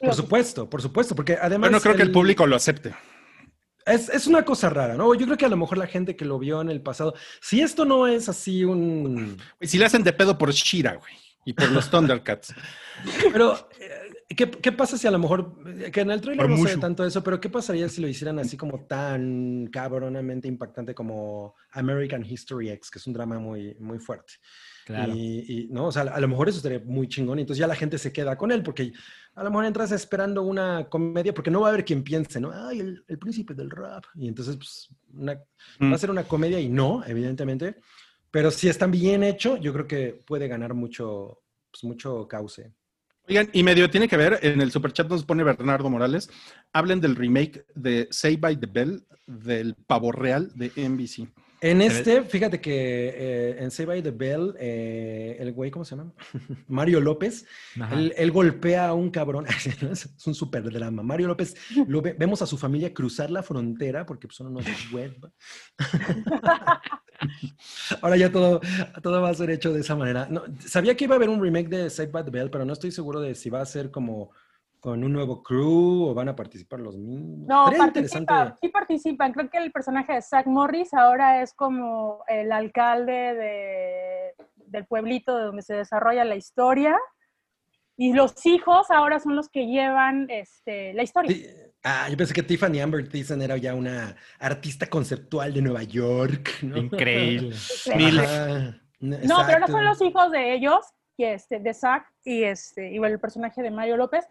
Por 0.00 0.14
supuesto, 0.14 0.68
por 0.68 0.82
supuesto, 0.82 1.14
porque 1.14 1.38
además... 1.40 1.70
Yo 1.70 1.76
no 1.76 1.80
creo 1.80 1.96
que 1.96 2.02
el 2.02 2.08
el- 2.08 2.14
público 2.14 2.46
lo 2.46 2.56
acepte. 2.56 2.94
Es, 3.84 4.08
es 4.08 4.26
una 4.26 4.44
cosa 4.44 4.68
rara, 4.68 4.94
¿no? 4.94 5.14
Yo 5.14 5.26
creo 5.26 5.36
que 5.38 5.44
a 5.46 5.48
lo 5.48 5.56
mejor 5.56 5.78
la 5.78 5.86
gente 5.86 6.16
que 6.16 6.24
lo 6.24 6.38
vio 6.40 6.60
en 6.60 6.70
el 6.70 6.82
pasado, 6.82 7.14
si 7.40 7.60
esto 7.60 7.84
no 7.84 8.08
es 8.08 8.28
así 8.28 8.64
un... 8.64 9.36
Y 9.60 9.68
si 9.68 9.78
le 9.78 9.84
hacen 9.84 10.02
de 10.02 10.12
pedo 10.12 10.36
por 10.36 10.50
Shira, 10.50 10.94
güey, 10.96 11.14
y 11.44 11.52
por 11.52 11.70
los 11.70 11.88
Thundercats. 11.88 12.52
Pero, 13.32 13.68
eh, 13.78 14.34
¿qué, 14.34 14.50
qué 14.50 14.72
pasa 14.72 14.98
si 14.98 15.06
a 15.06 15.12
lo 15.12 15.20
mejor, 15.20 15.54
eh, 15.78 15.92
que 15.92 16.00
en 16.00 16.10
el 16.10 16.20
trailer 16.20 16.46
Por 16.46 16.58
no 16.58 16.66
se 16.66 16.74
ve 16.74 16.80
tanto 16.80 17.06
eso, 17.06 17.22
pero 17.22 17.40
qué 17.40 17.48
pasaría 17.48 17.88
si 17.88 18.00
lo 18.00 18.08
hicieran 18.08 18.40
así 18.40 18.56
como 18.56 18.86
tan 18.86 19.68
cabronamente 19.68 20.48
impactante 20.48 20.92
como 20.92 21.54
American 21.70 22.24
History 22.24 22.70
X, 22.70 22.90
que 22.90 22.98
es 22.98 23.06
un 23.06 23.12
drama 23.12 23.38
muy, 23.38 23.76
muy 23.78 24.00
fuerte? 24.00 24.34
Claro. 24.84 25.12
Y, 25.14 25.44
y, 25.46 25.68
no, 25.70 25.86
o 25.86 25.92
sea, 25.92 26.02
a 26.02 26.20
lo 26.20 26.26
mejor 26.28 26.48
eso 26.48 26.58
estaría 26.58 26.80
muy 26.80 27.06
chingón 27.08 27.38
y 27.38 27.42
entonces 27.42 27.60
ya 27.60 27.66
la 27.68 27.76
gente 27.76 27.98
se 27.98 28.12
queda 28.12 28.36
con 28.36 28.50
él 28.50 28.62
porque 28.64 28.92
a 29.36 29.44
lo 29.44 29.50
mejor 29.50 29.66
entras 29.66 29.92
esperando 29.92 30.42
una 30.42 30.88
comedia 30.88 31.32
porque 31.32 31.50
no 31.50 31.60
va 31.60 31.68
a 31.68 31.70
haber 31.70 31.84
quien 31.84 32.02
piense, 32.02 32.40
¿no? 32.40 32.50
Ay, 32.52 32.80
el, 32.80 33.04
el 33.06 33.18
príncipe 33.18 33.54
del 33.54 33.70
rap. 33.70 34.04
Y 34.16 34.26
entonces, 34.28 34.56
pues, 34.56 34.88
una- 35.14 35.38
Mm. 35.78 35.90
va 35.92 35.94
a 35.94 35.98
ser 35.98 36.10
una 36.10 36.24
comedia 36.24 36.58
y 36.58 36.68
no, 36.68 37.04
evidentemente. 37.06 37.76
Pero 38.30 38.50
si 38.50 38.68
está 38.68 38.86
bien 38.86 39.22
hecho, 39.22 39.56
yo 39.58 39.72
creo 39.72 39.86
que 39.86 40.22
puede 40.26 40.48
ganar 40.48 40.74
mucho, 40.74 41.42
pues, 41.70 41.84
mucho 41.84 42.26
cauce. 42.26 42.72
Oigan, 43.28 43.48
y 43.52 43.62
medio 43.62 43.90
tiene 43.90 44.08
que 44.08 44.16
ver, 44.16 44.38
en 44.42 44.60
el 44.60 44.70
superchat 44.70 45.08
nos 45.08 45.24
pone 45.24 45.42
Bernardo 45.42 45.90
Morales, 45.90 46.30
hablen 46.72 47.00
del 47.00 47.16
remake 47.16 47.66
de 47.74 48.06
Say 48.10 48.36
by 48.36 48.56
the 48.58 48.66
Bell 48.66 49.04
del 49.26 49.74
pavo 49.74 50.12
real 50.12 50.50
de 50.54 50.70
NBC. 50.76 51.28
En 51.60 51.80
este, 51.80 52.22
fíjate 52.22 52.60
que 52.60 53.08
eh, 53.16 53.56
en 53.62 53.70
Save 53.70 53.86
by 53.86 54.02
the 54.02 54.10
Bell, 54.10 54.54
eh, 54.58 55.36
el 55.40 55.52
güey, 55.52 55.70
¿cómo 55.70 55.84
se 55.84 55.96
llama? 55.96 56.12
Mario 56.68 57.00
López, 57.00 57.46
él, 57.92 58.12
él 58.16 58.30
golpea 58.30 58.88
a 58.88 58.94
un 58.94 59.10
cabrón. 59.10 59.46
es 59.90 60.26
un 60.26 60.34
súper 60.34 60.64
drama. 60.70 61.02
Mario 61.02 61.28
López, 61.28 61.54
lo 61.88 62.02
ve- 62.02 62.14
vemos 62.18 62.42
a 62.42 62.46
su 62.46 62.58
familia 62.58 62.92
cruzar 62.92 63.30
la 63.30 63.42
frontera 63.42 64.04
porque 64.04 64.26
pues, 64.26 64.36
son 64.36 64.48
unos 64.48 64.64
web. 64.92 65.16
Ahora 68.02 68.16
ya 68.16 68.30
todo, 68.30 68.60
todo 69.02 69.22
va 69.22 69.30
a 69.30 69.34
ser 69.34 69.50
hecho 69.50 69.72
de 69.72 69.80
esa 69.80 69.96
manera. 69.96 70.28
No, 70.30 70.44
sabía 70.64 70.96
que 70.96 71.04
iba 71.04 71.14
a 71.14 71.16
haber 71.16 71.30
un 71.30 71.40
remake 71.42 71.68
de 71.68 71.90
Save 71.90 72.10
by 72.10 72.24
the 72.24 72.30
Bell, 72.30 72.50
pero 72.50 72.64
no 72.64 72.72
estoy 72.74 72.90
seguro 72.92 73.20
de 73.20 73.34
si 73.34 73.48
va 73.50 73.60
a 73.62 73.66
ser 73.66 73.90
como 73.90 74.30
con 74.86 75.02
un 75.02 75.12
nuevo 75.12 75.42
crew 75.42 76.04
o 76.04 76.14
van 76.14 76.28
a 76.28 76.36
participar 76.36 76.78
los 76.78 76.96
mismos. 76.96 77.48
No, 77.48 77.72
participa, 77.76 78.56
sí 78.60 78.68
participan. 78.68 79.32
Creo 79.32 79.50
que 79.50 79.58
el 79.58 79.72
personaje 79.72 80.12
de 80.12 80.22
Zach 80.22 80.46
Morris 80.46 80.94
ahora 80.94 81.42
es 81.42 81.54
como 81.54 82.22
el 82.28 82.52
alcalde 82.52 83.34
de, 83.34 84.34
del 84.68 84.86
pueblito 84.86 85.36
de 85.36 85.42
donde 85.42 85.62
se 85.62 85.74
desarrolla 85.74 86.24
la 86.24 86.36
historia. 86.36 86.96
Y 87.96 88.12
los 88.12 88.46
hijos 88.46 88.88
ahora 88.92 89.18
son 89.18 89.34
los 89.34 89.48
que 89.48 89.66
llevan 89.66 90.28
este, 90.30 90.94
la 90.94 91.02
historia. 91.02 91.34
Sí. 91.34 91.44
Ah, 91.82 92.06
yo 92.08 92.16
pensé 92.16 92.32
que 92.32 92.44
Tiffany 92.44 92.78
Amber 92.78 93.08
Thiessen 93.08 93.42
era 93.42 93.56
ya 93.56 93.74
una 93.74 94.14
artista 94.38 94.86
conceptual 94.86 95.52
de 95.52 95.62
Nueva 95.62 95.82
York. 95.82 96.62
¿no? 96.62 96.78
Increíble. 96.78 97.56
Ajá, 97.92 98.80
No, 99.00 99.16
pero 99.18 99.32
exacto. 99.32 99.72
son 99.72 99.84
los 99.84 100.00
hijos 100.00 100.30
de 100.30 100.54
ellos, 100.54 100.86
que 101.16 101.34
este, 101.34 101.58
de 101.58 101.74
Zach 101.74 102.06
y, 102.24 102.44
este, 102.44 102.92
y 102.92 102.98
el 102.98 103.18
personaje 103.18 103.62
de 103.62 103.72
Mario 103.72 103.96
López, 103.96 104.24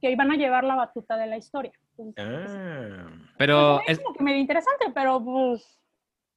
que 0.00 0.10
iban 0.10 0.30
a 0.30 0.36
llevar 0.36 0.64
la 0.64 0.74
batuta 0.74 1.16
de 1.16 1.26
la 1.26 1.36
historia. 1.36 1.72
Entonces, 1.98 2.50
Ah. 2.56 3.06
Pero 3.38 3.80
es 3.86 3.90
es, 3.90 4.00
como 4.00 4.14
que 4.16 4.24
medio 4.24 4.38
interesante, 4.38 4.86
pero 4.94 5.22
pues 5.24 5.78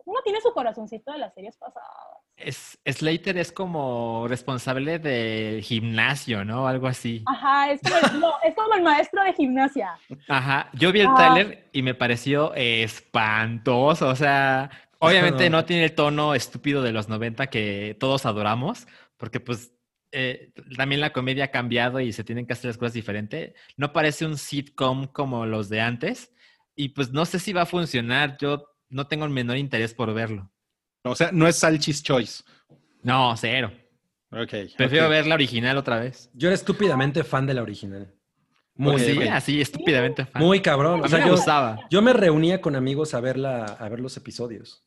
uno 0.05 0.19
tiene 0.23 0.39
su 0.41 0.51
corazoncito 0.53 1.11
de 1.11 1.17
las 1.19 1.33
series 1.33 1.57
pasadas. 1.57 1.89
es- 2.37 2.77
Slater 2.85 3.35
es 3.39 3.51
como 3.51 4.27
responsable 4.27 4.99
del 4.99 5.61
gimnasio, 5.63 6.45
¿no? 6.45 6.67
Algo 6.67 6.85
así. 6.87 7.23
Ajá, 7.25 7.71
es 7.71 7.81
como, 7.81 7.95
el, 7.97 8.01
no, 8.21 8.33
es 8.43 8.55
como 8.55 8.73
el 8.75 8.83
maestro 8.83 9.23
de 9.23 9.33
gimnasia. 9.33 9.97
Ajá, 10.29 10.69
yo 10.73 10.91
vi 10.91 10.99
el 11.01 11.07
Ah. 11.07 11.15
tráiler 11.15 11.67
y 11.73 11.81
me 11.81 11.95
pareció 11.95 12.53
espantoso, 13.07 14.07
o 14.09 14.15
sea, 14.15 14.69
obviamente 14.99 15.49
no 15.49 15.65
tiene 15.65 15.85
el 15.85 15.95
tono 15.95 16.35
estúpido 16.35 16.81
de 16.83 16.91
los 16.91 17.09
90 17.09 17.47
que 17.47 17.95
todos 17.99 18.25
adoramos, 18.25 18.87
porque 19.17 19.39
pues 19.39 19.73
eh, 20.11 20.51
también 20.75 21.01
la 21.01 21.13
comedia 21.13 21.45
ha 21.45 21.51
cambiado 21.51 21.99
y 21.99 22.13
se 22.13 22.23
tienen 22.23 22.45
que 22.45 22.53
hacer 22.53 22.69
las 22.69 22.77
cosas 22.77 22.93
diferente. 22.93 23.53
No 23.75 23.93
parece 23.93 24.25
un 24.25 24.37
sitcom 24.37 25.07
como 25.07 25.45
los 25.45 25.69
de 25.69 25.81
antes 25.81 26.31
y 26.75 26.89
pues 26.89 27.11
no 27.11 27.25
sé 27.25 27.39
si 27.39 27.53
va 27.53 27.63
a 27.63 27.65
funcionar, 27.65 28.37
yo 28.39 28.65
no 28.89 29.07
tengo 29.07 29.25
el 29.25 29.31
menor 29.31 29.57
interés 29.57 29.93
por 29.93 30.13
verlo. 30.13 30.51
O 31.03 31.15
sea, 31.15 31.31
no 31.31 31.47
es 31.47 31.57
Salchis 31.57 32.03
Choice. 32.03 32.43
No, 33.03 33.35
cero. 33.37 33.71
Ok. 34.31 34.53
Prefiero 34.77 35.09
ver 35.09 35.25
la 35.25 35.35
original 35.35 35.77
otra 35.77 35.99
vez. 35.99 36.29
Yo 36.33 36.49
era 36.49 36.55
estúpidamente 36.55 37.23
fan 37.23 37.45
de 37.45 37.53
la 37.53 37.61
original. 37.61 38.13
Muy, 38.75 38.93
Pues 38.93 39.05
sí, 39.05 39.27
así, 39.27 39.61
estúpidamente 39.61 40.25
fan. 40.25 40.41
muy 40.41 40.61
cabrón. 40.61 41.01
O 41.03 41.07
sea, 41.07 41.19
me 41.19 41.27
yo, 41.27 41.35
yo 41.89 42.01
me 42.01 42.13
reunía 42.13 42.61
con 42.61 42.75
amigos 42.75 43.13
a, 43.13 43.21
verla, 43.21 43.65
a 43.65 43.89
ver 43.89 43.99
los 43.99 44.15
episodios. 44.17 44.86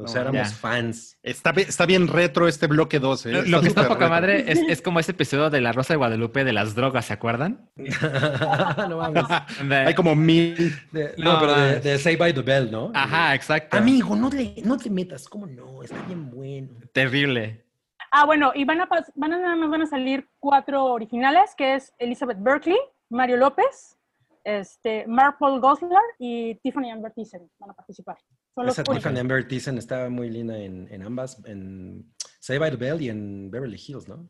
O 0.00 0.06
sea, 0.06 0.22
éramos 0.22 0.48
ya. 0.50 0.56
fans. 0.56 1.18
Está, 1.22 1.50
está 1.50 1.84
bien 1.84 2.06
retro 2.06 2.46
este 2.46 2.68
bloque 2.68 3.00
12. 3.00 3.32
Lo, 3.32 3.42
lo 3.42 3.60
que 3.60 3.68
está 3.68 3.82
poca 3.82 3.94
retro. 3.94 4.08
madre 4.10 4.44
es, 4.52 4.60
es 4.68 4.80
como 4.80 5.00
ese 5.00 5.10
episodio 5.12 5.50
de 5.50 5.60
La 5.60 5.72
Rosa 5.72 5.92
de 5.94 5.96
Guadalupe 5.98 6.44
de 6.44 6.52
las 6.52 6.74
drogas, 6.76 7.06
¿se 7.06 7.12
acuerdan? 7.14 7.68
no 8.88 8.96
mames. 8.98 9.24
De- 9.68 9.76
Hay 9.76 9.94
como 9.94 10.14
mil. 10.14 10.72
De- 10.92 11.14
no, 11.18 11.32
No, 11.34 11.40
pero 11.40 11.54
de, 11.80 11.98
Say 11.98 12.16
by 12.16 12.32
the 12.32 12.42
Bell, 12.42 12.70
¿no? 12.70 12.92
Ajá, 12.94 13.34
exacto. 13.34 13.76
Amigo, 13.76 14.14
no, 14.14 14.30
le, 14.30 14.54
no 14.64 14.76
te 14.76 14.88
metas. 14.90 15.28
¿Cómo 15.28 15.46
no? 15.46 15.82
Está 15.82 16.00
bien 16.06 16.30
bueno. 16.30 16.68
Terrible. 16.92 17.64
Ah, 18.10 18.24
bueno, 18.24 18.52
y 18.54 18.64
van 18.64 18.80
a, 18.80 18.88
van 19.16 19.32
a, 19.32 19.38
nada 19.38 19.56
más 19.56 19.68
van 19.68 19.82
a 19.82 19.86
salir 19.86 20.26
cuatro 20.38 20.84
originales, 20.86 21.54
que 21.56 21.74
es 21.74 21.92
Elizabeth 21.98 22.38
Berkley, 22.40 22.78
Mario 23.10 23.36
López, 23.36 23.98
este, 24.44 25.06
Mark 25.06 25.36
Paul 25.38 25.60
Gosselaar 25.60 26.02
y 26.18 26.54
Tiffany 26.62 26.90
Amber 26.90 27.12
Thiessen 27.12 27.50
van 27.58 27.70
a 27.70 27.74
participar. 27.74 28.16
Son 28.58 28.68
Esa 28.68 28.82
Tiffany 28.82 28.96
únicos. 29.12 29.20
Amber 29.20 29.46
Thiessen 29.48 29.78
estaba 29.78 30.08
muy 30.10 30.30
linda 30.30 30.58
en, 30.58 30.88
en 30.90 31.02
ambas, 31.02 31.40
en 31.44 32.12
Say 32.40 32.58
by 32.58 32.70
the 32.70 32.76
Bell 32.76 33.00
y 33.00 33.08
en 33.08 33.50
Beverly 33.50 33.76
Hills, 33.86 34.08
¿no? 34.08 34.28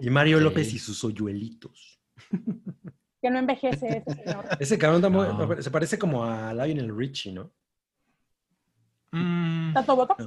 Y 0.00 0.08
Mario 0.08 0.38
Sí. 0.38 0.44
López 0.44 0.72
y 0.72 0.78
sus 0.78 1.04
hoyuelitos. 1.04 2.00
Que 3.20 3.30
no 3.30 3.38
envejece 3.38 4.02
ese 4.06 4.22
señor. 4.24 4.44
Ese 4.60 4.78
cabrón 4.78 5.04
está 5.04 5.08
muy- 5.10 5.26
No. 5.26 5.62
se 5.62 5.70
parece 5.70 5.98
como 5.98 6.24
a 6.24 6.54
Lionel 6.54 6.96
Richie, 6.96 7.32
¿no? 7.32 7.52
Mm. 9.12 9.74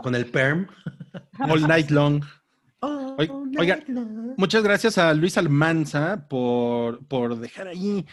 Con 0.02 0.16
el 0.16 0.26
perm. 0.28 0.68
All 1.40 1.68
night 1.68 1.90
long. 1.90 2.24
All 2.82 3.16
oiga, 3.58 3.76
night 3.78 3.88
long. 3.90 4.34
Muchas 4.38 4.64
gracias 4.64 4.98
a 4.98 5.14
Luis 5.14 5.38
Almanza 5.38 6.28
por, 6.28 7.06
por 7.08 7.38
dejar 7.40 7.68
ahí 7.68 8.06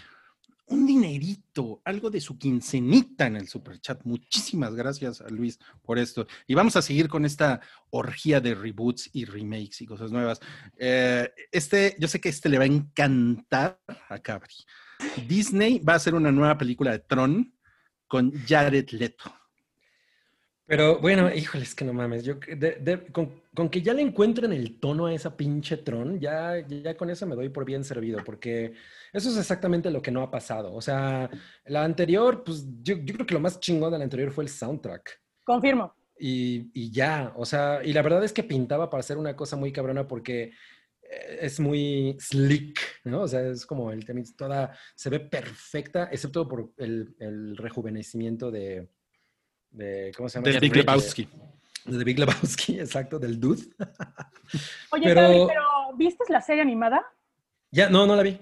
un 0.71 0.87
dinerito, 0.87 1.81
algo 1.85 2.11
de 2.11 2.21
su 2.21 2.39
quincenita 2.39 3.27
en 3.27 3.37
el 3.37 3.49
superchat. 3.49 4.05
Muchísimas 4.05 4.75
gracias 4.75 5.21
a 5.21 5.29
Luis 5.29 5.59
por 5.83 5.99
esto. 5.99 6.27
Y 6.47 6.55
vamos 6.55 6.77
a 6.77 6.83
seguir 6.83 7.09
con 7.09 7.25
esta 7.25 7.61
orgía 7.91 8.41
de 8.41 8.55
reboots 8.55 9.11
y 9.13 9.25
remakes 9.25 9.81
y 9.81 9.87
cosas 9.87 10.13
nuevas. 10.13 10.41
Eh, 10.77 11.31
este, 11.53 11.97
yo 11.99 12.09
sé 12.09 12.21
que 12.21 12.29
este 12.29 12.49
le 12.49 12.59
va 12.59 12.65
a 12.65 12.69
encantar 12.69 13.81
a 14.09 14.19
Cabri. 14.19 14.55
Disney 15.27 15.79
va 15.79 15.95
a 15.95 15.97
hacer 15.97 16.15
una 16.15 16.33
nueva 16.33 16.59
película 16.59 16.93
de 16.93 16.99
Tron 17.01 17.55
con 18.07 18.33
Jared 18.47 18.91
Leto. 18.91 19.38
Pero 20.69 20.99
bueno, 21.01 21.35
híjole, 21.35 21.65
es 21.65 21.75
que 21.75 21.87
no 21.87 21.95
mames. 21.95 22.25
Yo, 22.25 22.35
de- 22.35 22.77
de- 22.81 23.07
con, 23.11 23.43
con 23.55 23.71
que 23.71 23.81
ya 23.81 23.95
le 23.95 24.03
encuentren 24.03 24.53
el 24.53 24.79
tono 24.79 25.07
a 25.07 25.15
esa 25.15 25.35
pinche 25.35 25.79
Tron, 25.79 26.21
ya, 26.21 26.59
ya 26.69 26.95
con 26.95 27.09
eso 27.09 27.27
me 27.27 27.35
doy 27.37 27.49
por 27.49 27.65
bien 27.65 27.85
servido, 27.85 28.19
porque 28.23 28.75
eso 29.15 29.31
es 29.31 29.39
exactamente 29.39 29.91
lo 29.91 30.03
que 30.03 30.11
no 30.11 30.21
ha 30.23 30.31
pasado. 30.31 30.75
O 30.75 30.83
sea, 30.83 31.31
la 31.65 31.85
anterior, 31.85 32.45
pues 32.45 32.67
yo, 32.83 32.97
yo 32.99 33.15
creo 33.15 33.27
que 33.27 33.33
lo 33.35 33.41
más 33.41 33.59
chingón 33.61 33.93
de 33.93 33.99
la 33.99 34.05
anterior 34.05 34.31
fue 34.31 34.45
el 34.45 34.51
soundtrack. 34.51 35.19
Confirmo. 35.43 35.95
Y, 36.19 36.71
y 36.75 36.91
ya, 36.93 37.33
o 37.37 37.47
sea, 37.47 37.81
y 37.83 37.93
la 37.95 38.03
verdad 38.03 38.23
es 38.25 38.33
que 38.35 38.43
pintaba 38.43 38.91
para 38.91 39.01
hacer 39.01 39.17
una 39.17 39.35
cosa 39.37 39.57
muy 39.57 39.73
cabrona 39.73 40.07
porque 40.07 40.53
eh, 41.03 41.39
es 41.41 41.61
muy 41.61 42.15
slick, 42.21 42.79
¿no? 43.05 43.23
O 43.23 43.29
sea, 43.29 43.41
es 43.49 43.65
como 43.65 43.91
el 43.91 44.05
tema, 44.05 44.21
toda, 44.37 44.77
se 44.95 45.09
ve 45.09 45.21
perfecta, 45.21 46.11
excepto 46.13 46.47
por 46.47 46.73
el, 46.77 47.15
el 47.21 47.57
rejuvenecimiento 47.57 48.51
de, 48.51 48.89
de, 49.79 50.13
¿cómo 50.17 50.29
se 50.29 50.39
llama? 50.39 50.51
Del 50.51 50.61
Big 50.61 50.71
Bridges. 50.73 50.87
Lebowski. 50.87 51.29
De 51.85 51.99
The 51.99 52.05
Big 52.05 52.19
Lebowski, 52.19 52.81
exacto, 52.81 53.19
del 53.19 53.39
dude. 53.41 53.63
Oye, 54.93 55.05
Pero- 55.05 55.21
Gaby, 55.23 55.45
pero 55.47 55.63
¿viste 55.97 56.25
la 56.29 56.41
serie 56.41 56.63
animada? 56.63 57.03
Ya, 57.71 57.89
no, 57.89 58.07
no 58.07 58.17
la 58.17 58.23
vi. 58.23 58.39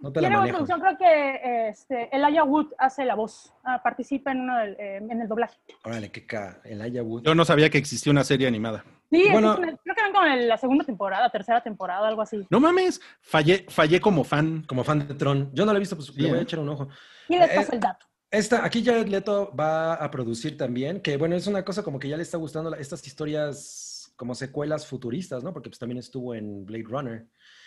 No 0.00 0.12
te 0.12 0.20
la 0.20 0.28
tiene 0.28 0.36
buena 0.36 0.52
manejo. 0.52 0.56
producción. 0.66 0.80
Creo 0.80 0.98
que 0.98 1.68
este, 1.68 2.14
Elijah 2.14 2.44
Wood 2.44 2.72
hace 2.78 3.04
la 3.04 3.14
voz. 3.14 3.52
ah, 3.64 3.80
participa 3.82 4.32
en, 4.32 4.40
uno 4.42 4.56
del- 4.58 4.76
eh, 4.78 4.96
en 4.96 5.20
el 5.20 5.28
doblaje. 5.28 5.56
Órale, 5.84 6.10
qué 6.10 6.26
ca. 6.26 6.60
El 6.64 6.82
Aya 6.82 7.02
Wood. 7.02 7.22
Yo 7.24 7.34
no 7.34 7.44
sabía 7.44 7.70
que 7.70 7.78
existía 7.78 8.10
una 8.12 8.22
serie 8.24 8.46
animada. 8.46 8.84
Sí, 9.10 9.28
Bueno. 9.30 9.56
una- 9.56 9.76
creo 9.76 9.94
que 9.96 10.02
van 10.02 10.12
como 10.12 10.26
en 10.26 10.46
la 10.48 10.58
segunda 10.58 10.84
temporada, 10.84 11.30
tercera 11.30 11.62
temporada, 11.62 12.06
algo 12.08 12.20
así. 12.22 12.46
No 12.50 12.60
mames, 12.60 13.00
fallé, 13.20 13.64
fallé 13.68 14.00
como 14.00 14.24
fan. 14.24 14.64
Como 14.68 14.84
fan 14.84 15.06
de 15.06 15.14
Tron. 15.14 15.50
Yo 15.54 15.64
no 15.64 15.72
lo 15.72 15.78
he 15.78 15.80
visto, 15.80 15.96
pues 15.96 16.08
Sí, 16.08 16.20
le 16.20 16.28
voy 16.28 16.38
a 16.38 16.40
¿eh? 16.40 16.44
echar 16.44 16.58
un 16.60 16.68
ojo. 16.68 16.88
Y 17.28 17.38
les 17.38 17.50
Eh, 17.50 17.54
paso 17.54 17.72
el 17.72 17.80
dato. 17.80 18.06
Esta, 18.30 18.64
aquí 18.64 18.84
Jared 18.84 19.08
Leto 19.08 19.52
va 19.58 19.94
a 19.94 20.10
producir 20.10 20.56
también, 20.56 21.00
que 21.00 21.16
bueno, 21.16 21.34
es 21.34 21.46
una 21.46 21.64
cosa 21.64 21.82
como 21.82 21.98
que 21.98 22.08
ya 22.08 22.16
le 22.16 22.22
está 22.22 22.36
gustando 22.36 22.74
estas 22.74 23.06
historias 23.06 24.12
como 24.16 24.34
secuelas 24.34 24.86
futuristas, 24.86 25.42
¿no? 25.42 25.52
Porque 25.52 25.70
pues 25.70 25.78
también 25.78 25.98
estuvo 25.98 26.34
en 26.34 26.66
Blade 26.66 26.84
Runner. 26.84 27.26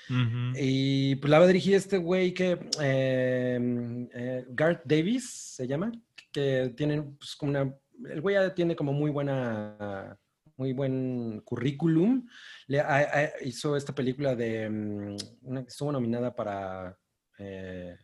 Ujú. 0.10 0.54
Y 0.58 1.16
pues 1.16 1.32
la 1.32 1.40
va 1.40 1.46
a 1.46 1.48
dirigir 1.48 1.74
este 1.76 1.98
güey 1.98 2.34
que, 2.34 2.60
eh, 2.82 4.08
eh, 4.14 4.46
Garth 4.50 4.82
Davis 4.86 5.30
se 5.56 5.68
llama, 5.68 5.92
que 6.32 6.74
tiene 6.76 7.02
pues 7.18 7.36
como 7.36 7.52
una, 7.52 7.74
el 8.10 8.22
güey 8.22 8.36
ya 8.36 8.54
tiene 8.54 8.76
como 8.76 8.92
muy 8.94 9.10
buena, 9.10 10.18
muy 10.58 10.74
buen 10.74 11.42
currículum. 11.46 12.28
Le, 12.68 12.82
ha- 12.82 12.98
ha- 13.00 13.32
hizo 13.46 13.76
esta 13.76 13.96
película 13.96 14.36
de, 14.36 14.70
mm, 14.70 15.16
una 15.44 15.62
estuvo 15.62 15.92
nominada 15.92 16.36
para, 16.36 16.98
eh, 17.40 17.96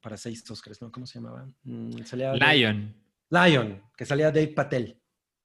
para 0.00 0.16
seis 0.16 0.48
Oscars, 0.50 0.80
¿no? 0.82 0.90
¿Cómo 0.92 1.06
se 1.06 1.18
llamaba? 1.18 1.48
Mm, 1.64 2.02
salía 2.04 2.32
Dave- 2.32 2.56
Lion. 2.56 2.94
Lion, 3.30 3.82
que 3.96 4.04
salía 4.04 4.26
Dave 4.30 4.48
Patel. 4.48 4.98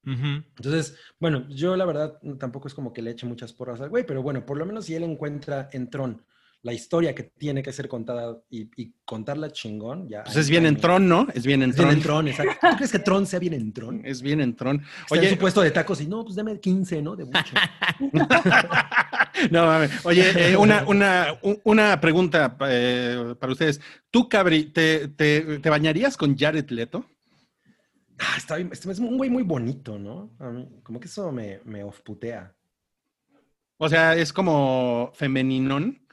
Entonces, 0.04 0.98
bueno, 1.20 1.48
yo 1.50 1.76
la 1.76 1.84
verdad 1.86 2.18
tampoco 2.40 2.70
es 2.70 2.74
como 2.74 2.94
que 2.94 3.02
le 3.02 3.12
eche 3.12 3.26
muchas 3.26 3.52
porras 3.52 3.82
al 3.82 3.90
güey, 3.90 4.06
pero 4.06 4.22
bueno, 4.24 4.46
por 4.46 4.58
lo 4.58 4.66
menos 4.66 4.86
si 4.86 4.96
él 4.96 5.04
encuentra 5.04 5.70
en 5.74 5.90
Tron 5.90 6.24
la 6.68 6.74
historia 6.74 7.16
que 7.16 7.24
tiene 7.24 7.64
que 7.64 7.72
ser 7.72 7.88
contada 7.88 8.42
y, 8.50 8.70
y 8.76 8.94
contarla 9.06 9.54
chingón, 9.54 10.10
ya. 10.10 10.26
Pues 10.26 10.36
es 10.36 10.50
bien 10.50 10.66
en. 10.66 10.76
Tron, 10.76 11.08
¿no? 11.08 11.26
Es 11.34 11.46
bien 11.46 11.64
en 11.64 11.70
Es 11.70 11.78
bien 11.78 11.88
Tron. 11.88 11.98
en 11.98 12.04
Tron, 12.04 12.28
exacto. 12.28 12.68
¿Tú 12.70 12.76
crees 12.76 12.92
que 12.92 13.00
Tron 13.00 13.26
sea 13.26 13.40
bien 13.40 13.54
en 13.54 13.72
Tron? 13.72 14.02
Es 14.04 14.22
bien 14.22 14.42
en 14.42 14.54
Tron. 14.54 14.82
Está 15.04 15.16
en 15.16 15.22
Oye, 15.22 15.30
su 15.30 15.38
puesto 15.38 15.62
de 15.62 15.72
tacos 15.72 16.02
y 16.02 16.08
no, 16.08 16.26
pues 16.26 16.36
dame 16.36 16.60
15, 16.60 17.02
¿no? 17.02 17.16
De 17.16 17.24
mucho. 17.24 17.56
no 19.52 19.66
mames. 19.66 20.06
Oye, 20.06 20.52
eh, 20.52 20.58
una, 20.58 20.84
una, 20.86 21.28
una 21.64 22.02
pregunta 22.02 22.58
eh, 22.68 23.34
para 23.40 23.54
ustedes. 23.54 23.80
¿Tú, 24.12 24.28
Cabri, 24.28 24.66
te, 24.66 25.08
te, 25.08 25.60
te 25.60 25.70
bañarías 25.70 26.18
con 26.18 26.38
Jared 26.38 26.70
Leto? 26.70 27.06
Ah, 28.20 28.36
está 28.36 28.58
bien, 28.58 28.68
este 28.74 28.92
es 28.92 29.00
un 29.00 29.16
güey 29.16 29.30
muy 29.30 29.44
bonito, 29.44 29.98
¿no? 29.98 30.32
A 30.40 30.50
mí, 30.50 30.68
como 30.84 31.00
que 31.00 31.08
eso 31.08 31.32
me, 31.32 31.62
me 31.64 31.86
off-putea. 31.86 32.54
O 33.78 33.88
sea, 33.88 34.16
es 34.18 34.34
como 34.34 35.12
femeninón. 35.14 36.06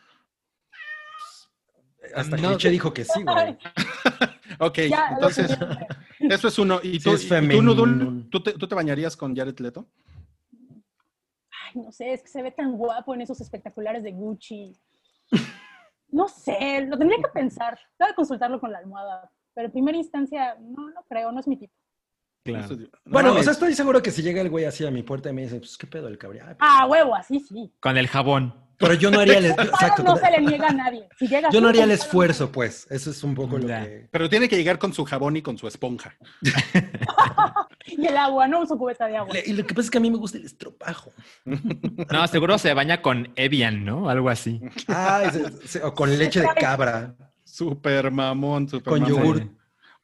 Hasta 2.14 2.36
No. 2.36 2.48
Cliché 2.50 2.70
dijo 2.70 2.92
que 2.92 3.04
sí, 3.04 3.22
güey. 3.22 3.56
Ok, 4.60 4.78
Ya, 4.88 5.08
entonces, 5.14 5.56
eso 6.20 6.48
es 6.48 6.58
uno. 6.60 6.78
¿Y 6.82 7.00
Sí, 7.00 7.04
tú, 7.04 7.10
es 7.14 7.24
y 7.24 7.28
tú, 7.28 7.34
femenino. 7.34 7.62
Nudul, 7.74 8.28
¿tú 8.30 8.40
te, 8.42 8.52
tú 8.52 8.68
te 8.68 8.74
bañarías 8.74 9.16
con 9.16 9.34
Jared 9.34 9.58
Leto? 9.58 9.88
Ay, 11.50 11.80
no 11.82 11.90
sé, 11.90 12.12
es 12.12 12.22
que 12.22 12.28
se 12.28 12.42
ve 12.42 12.52
tan 12.52 12.72
guapo 12.76 13.14
en 13.14 13.22
esos 13.22 13.40
espectaculares 13.40 14.02
de 14.04 14.12
Gucci. 14.12 14.76
No 16.08 16.28
sé, 16.28 16.82
lo 16.86 16.96
tendría 16.96 17.18
que 17.18 17.28
pensar. 17.32 17.78
Tengo 17.98 18.10
que 18.10 18.14
consultarlo 18.14 18.60
con 18.60 18.70
la 18.70 18.78
almohada. 18.78 19.30
Pero 19.54 19.66
en 19.66 19.72
primera 19.72 19.98
instancia, 19.98 20.56
no, 20.60 20.90
no 20.90 21.02
creo, 21.08 21.32
no 21.32 21.40
es 21.40 21.48
mi 21.48 21.56
tipo. 21.56 21.74
No 22.46 22.60
Bueno, 23.06 23.30
o 23.30 23.32
mames. 23.32 23.44
sea, 23.44 23.52
estoy 23.54 23.74
seguro 23.74 24.02
que 24.02 24.10
si 24.10 24.22
llega 24.22 24.40
el 24.42 24.50
güey 24.50 24.66
así 24.66 24.84
a 24.86 24.90
mi 24.90 25.02
puerta 25.02 25.30
y 25.30 25.32
me 25.32 25.42
dice, 25.42 25.58
pues, 25.58 25.76
¿qué 25.78 25.86
pedo 25.86 26.08
el 26.08 26.18
cabri? 26.18 26.38
Ah, 26.40 26.54
Ah, 26.60 26.86
huevo, 26.86 27.14
así 27.14 27.40
sí. 27.40 27.72
Con 27.80 27.96
el 27.96 28.06
jabón. 28.06 28.54
Pero 28.78 28.94
yo 28.94 29.10
no 29.10 29.20
haría 29.20 29.38
el, 29.38 29.54
Paro 29.54 29.70
exacto, 29.70 30.02
no 30.02 30.16
se 30.16 30.30
le 30.30 30.40
niega 30.40 30.68
a 30.68 30.72
nadie. 30.72 31.08
Si 31.18 31.26
llega 31.28 31.50
yo 31.50 31.60
no 31.60 31.68
haría 31.68 31.84
el 31.84 31.90
con 31.90 31.94
esfuerzo, 31.98 32.50
pues. 32.52 32.86
Eso 32.90 33.10
es 33.10 33.22
un 33.22 33.34
poco 33.34 33.58
lo 33.58 33.66
que... 33.66 34.08
Pero 34.10 34.28
tiene 34.28 34.48
que 34.48 34.56
llegar 34.56 34.78
con 34.78 34.92
su 34.92 35.04
jabón 35.04 35.36
y 35.36 35.42
con 35.42 35.56
su 35.58 35.66
esponja. 35.68 36.14
Y 37.86 38.06
el 38.06 38.16
agua, 38.16 38.48
no 38.48 38.62
uso 38.62 38.76
cubeta 38.78 39.06
de 39.06 39.16
agua. 39.16 39.32
Le- 39.34 39.44
Y 39.46 39.52
lo 39.52 39.64
que 39.66 39.74
pasa 39.74 39.84
es 39.86 39.90
que 39.90 39.98
a 39.98 40.00
mí 40.00 40.10
me 40.10 40.16
gusta 40.16 40.38
el 40.38 40.44
estropajo. 40.46 41.12
No, 41.44 42.26
seguro 42.28 42.58
se 42.58 42.72
baña 42.74 43.02
con 43.02 43.30
Evian, 43.36 43.84
¿no? 43.84 44.08
Algo 44.08 44.30
así. 44.30 44.60
Ah, 44.88 45.30
o 45.82 45.94
con 45.94 46.16
leche 46.18 46.40
de 46.40 46.48
cabra, 46.58 47.14
Super 47.44 48.10
mamón, 48.10 48.68
super 48.68 48.90
con 48.90 49.02
mamón. 49.02 49.16
yogur. 49.22 49.48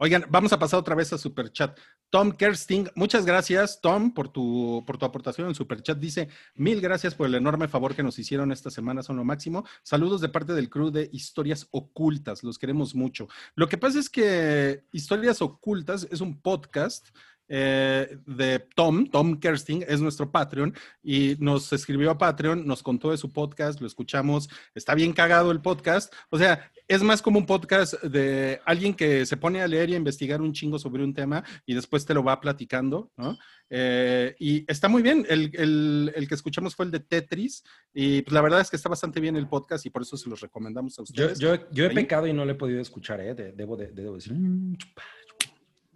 Oigan, 0.03 0.25
vamos 0.31 0.51
a 0.55 0.59
pasar 0.59 0.81
otra 0.81 0.95
vez 0.95 1.13
a 1.13 1.19
Superchat. 1.19 1.79
Tom 2.09 2.33
Kersting, 2.33 2.89
muchas 2.95 3.27
gracias, 3.27 3.83
Tom, 3.83 4.15
por 4.15 4.29
tu, 4.29 4.83
por 4.87 4.97
tu 4.97 5.05
aportación 5.05 5.47
en 5.47 5.55
Superchat. 5.55 5.99
Dice, 5.99 6.31
mil 6.55 6.81
gracias 6.81 7.15
por 7.15 7.27
el 7.27 7.35
enorme 7.35 7.69
favor 7.69 7.95
que 7.95 8.03
nos 8.03 8.19
hicieron 8.19 8.51
esta 8.51 8.71
semana, 8.71 9.03
son 9.03 9.19
lo 9.19 9.25
máximo. 9.25 9.67
Saludos 9.83 10.23
de 10.23 10.31
parte 10.31 10.55
del 10.55 10.71
crew 10.71 10.91
de 10.91 11.11
Historias 11.13 11.69
Ocultas, 11.71 12.43
los 12.43 12.59
queremos 12.59 12.95
mucho. 12.95 13.29
Lo 13.55 13.69
que 13.69 13.77
pasa 13.77 13.99
es 13.99 14.09
que 14.09 14.87
Historias 14.91 15.43
Ocultas 15.43 16.09
es 16.11 16.23
un 16.23 16.41
podcast 16.41 17.11
eh, 17.51 18.17
de 18.27 18.61
Tom, 18.75 19.07
Tom 19.11 19.39
Kersting, 19.39 19.85
es 19.87 20.01
nuestro 20.01 20.31
Patreon, 20.31 20.73
y 21.03 21.35
nos 21.41 21.73
escribió 21.73 22.11
a 22.13 22.17
Patreon, 22.19 22.65
nos 22.67 22.83
contó 22.83 23.11
de 23.11 23.17
su 23.19 23.33
podcast, 23.33 23.81
lo 23.81 23.87
escuchamos, 23.87 24.49
está 24.75 24.95
bien 24.95 25.13
cagado 25.13 25.51
el 25.51 25.61
podcast. 25.61 26.15
O 26.31 26.39
sea, 26.39 26.71
es 26.89 27.03
más 27.03 27.21
como 27.23 27.39
un 27.41 27.47
podcast 27.47 28.01
de 28.05 28.61
alguien 28.65 28.95
que 28.95 29.27
se 29.27 29.37
pone 29.37 29.61
a 29.63 29.69
leer 29.69 29.91
y 29.91 29.95
a 29.95 29.99
investigar 29.99 30.41
un 30.41 30.53
chingo 30.53 30.79
sobre 30.79 31.05
un 31.05 31.13
tema 31.13 31.45
y 31.67 31.75
después 31.75 32.07
te 32.07 32.15
lo 32.15 32.23
va 32.25 32.41
platicando, 32.41 33.11
¿no? 33.17 33.37
Eh, 33.73 34.35
y 34.41 34.65
está 34.71 34.89
muy 34.89 35.03
bien. 35.03 35.25
El, 35.29 35.51
el- 35.55 36.13
el 36.17 36.27
que 36.29 36.35
escuchamos 36.35 36.75
fue 36.75 36.87
el 36.87 36.91
de 36.93 36.99
Tetris 37.01 37.63
y 37.95 38.23
pues, 38.23 38.33
la 38.33 38.41
verdad 38.41 38.61
es 38.61 38.71
que 38.71 38.77
está 38.77 38.89
bastante 38.89 39.21
bien 39.21 39.37
el 39.37 39.49
podcast 39.49 39.87
y 39.87 39.91
por 39.91 40.03
eso 40.03 40.17
se 40.17 40.29
los 40.29 40.41
recomendamos 40.41 40.99
a 40.99 41.03
Yo, 41.13 41.27
ustedes. 41.27 41.39
yo, 41.39 41.71
yo 41.71 41.85
he 41.85 41.89
Ahí. 41.91 41.95
pecado 41.95 42.27
y 42.27 42.33
no 42.33 42.45
lo 42.45 42.51
he 42.53 42.57
podido 42.57 42.81
escuchar, 42.81 43.21
¿eh? 43.21 43.35
De- 43.35 43.53
debo, 43.53 43.77
de- 43.77 43.93
debo 43.93 44.15
decir. 44.17 44.33
mm, 44.35 44.77
chupa. 44.77 45.03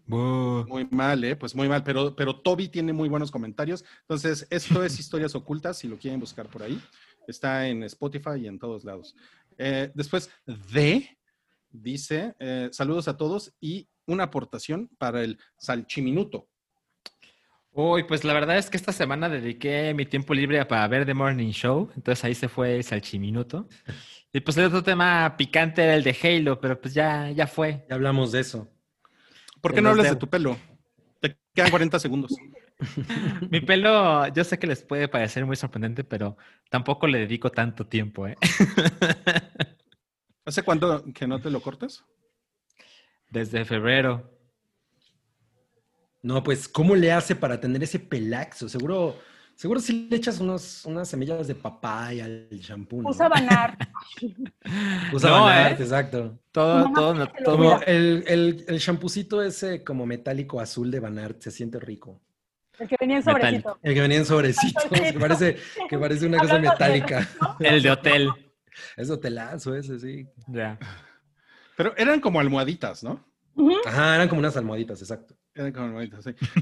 Muy 0.07 0.87
mal, 0.91 1.25
¿eh? 1.25 1.37
Pues 1.37 1.55
muy 1.55 1.69
mal, 1.69 1.83
pero, 1.83 2.15
pero 2.15 2.41
Toby 2.41 2.69
tiene 2.69 2.93
muy 2.93 3.09
buenos 3.09 3.31
comentarios. 3.31 3.85
Entonces, 4.03 4.47
esto 4.51 4.85
es 4.85 4.99
Historias 4.99 5.35
Ocultas, 5.35 5.79
si 5.79 5.89
lo 5.89 5.97
quieren 5.97 6.21
buscar 6.21 6.47
por 6.49 6.63
ahí. 6.63 6.81
Está 7.27 7.69
en 7.69 7.83
Spotify 7.85 8.41
y 8.43 8.47
en 8.47 8.59
todos 8.59 8.85
lados. 8.85 9.17
Eh, 9.57 9.91
después, 9.95 10.31
de, 10.73 11.17
dice, 11.71 12.35
eh, 12.39 12.69
saludos 12.73 13.09
a 13.09 13.17
todos 13.17 13.53
y 13.61 13.89
una 14.07 14.25
aportación 14.25 14.91
para 14.99 15.23
el 15.23 15.39
Salchiminuto. 15.57 16.49
Uy, 17.77 18.05
pues 18.05 18.23
la 18.23 18.33
verdad 18.35 18.57
es 18.57 18.71
que 18.71 18.77
esta 18.77 18.93
semana 18.93 19.29
dediqué 19.29 19.93
mi 19.95 20.07
tiempo 20.07 20.33
libre 20.33 20.65
para 20.65 20.87
ver 20.87 21.05
The 21.05 21.13
Morning 21.13 21.51
Show, 21.51 21.91
entonces 21.97 22.25
ahí 22.25 22.35
se 22.37 22.49
fue 22.49 22.77
el 22.77 22.85
salchiminuto. 22.85 23.69
Y 24.33 24.39
pues 24.39 24.57
el 24.59 24.67
otro 24.67 24.85
tema 24.85 25.37
picante 25.37 25.83
era 25.83 25.97
el 25.97 26.05
de 26.05 26.17
Halo, 26.23 26.61
pero 26.61 26.81
pues 26.81 26.95
ya, 26.95 27.33
ya 27.33 27.49
fue. 27.49 27.85
Ya 27.89 27.97
hablamos 27.97 28.31
de 28.31 28.41
eso. 28.41 28.69
¿Por 29.65 29.73
qué 29.73 29.81
no 29.81 29.89
hablas 29.89 30.11
de 30.11 30.17
tu 30.17 30.29
pelo? 30.29 30.59
Te 31.21 31.39
quedan 31.55 31.71
40 31.71 31.99
segundos. 31.99 32.37
Mi 33.51 33.63
pelo, 33.63 34.29
yo 34.29 34.45
sé 34.45 34.59
que 34.59 34.67
les 34.67 34.83
puede 34.83 35.09
parecer 35.09 35.47
muy 35.47 35.57
sorprendente, 35.57 36.05
pero 36.05 36.37
tampoco 36.69 37.07
le 37.07 37.21
dedico 37.21 37.51
tanto 37.51 37.87
tiempo, 37.87 38.27
¿eh? 38.27 38.37
¿Hace 40.45 40.63
cuánto 40.65 41.03
que 41.15 41.27
no 41.27 41.41
te 41.41 41.49
lo 41.49 41.63
cortes? 41.63 42.05
Desde 43.31 43.65
febrero. 43.65 44.39
No, 46.21 46.43
pues, 46.43 46.69
¿cómo 46.69 46.95
le 46.95 47.13
hace 47.13 47.35
para 47.35 47.59
tener 47.59 47.83
ese 47.83 48.01
pelaxo? 48.01 48.69
Seguro, 48.69 49.17
seguro 49.57 49.81
si 49.81 50.09
le 50.09 50.17
echas 50.17 50.41
unos, 50.41 50.85
unas 50.85 51.09
semillas 51.09 51.47
de 51.47 51.55
papaya 51.55 52.25
al 52.25 52.49
shampoo, 52.51 53.03
¿no? 53.03 53.09
Usa 53.11 53.29
Banar. 53.29 53.77
Usa 55.13 55.31
No, 55.31 55.45
Banart, 55.45 55.81
¿eh? 55.81 55.83
exacto. 55.83 56.39
Todo, 56.53 56.93
todo, 56.93 57.29
Como 57.45 57.81
el, 57.83 58.25
el, 58.27 58.65
el 58.69 58.81
champucito 58.81 59.43
ese 59.43 59.83
como 59.85 60.07
metálico 60.07 60.61
azul 60.61 60.91
de 60.91 61.01
Banart 61.01 61.41
se 61.43 61.51
siente 61.51 61.79
rico. 61.81 62.21
El 62.79 62.89
que 62.89 62.97
venía 62.99 63.19
en 63.19 63.25
Metal. 63.25 63.41
sobrecito. 63.41 63.79
El 63.83 63.95
que 63.95 64.01
venía 64.01 64.19
en 64.19 64.27
sobrecitos, 64.27 64.85
que 65.13 65.19
parece, 65.19 65.57
que 65.89 65.99
parece 65.99 66.27
una 66.27 66.39
cosa 66.39 66.59
metálica. 66.59 67.29
el 67.61 67.83
de 67.83 67.91
hotel. 67.91 68.29
Es 68.97 69.09
hotelazo 69.09 69.77
ese, 69.77 70.01
sí. 70.01 70.27
Ya. 70.49 70.77
Pero 71.77 71.97
eran 71.97 72.19
como 72.19 72.41
almohaditas, 72.41 73.05
¿no? 73.05 73.25
Ajá, 73.87 74.17
eran 74.17 74.29
como 74.29 74.41
unas 74.41 74.57
almohaditas, 74.57 75.01
exacto. 75.01 75.37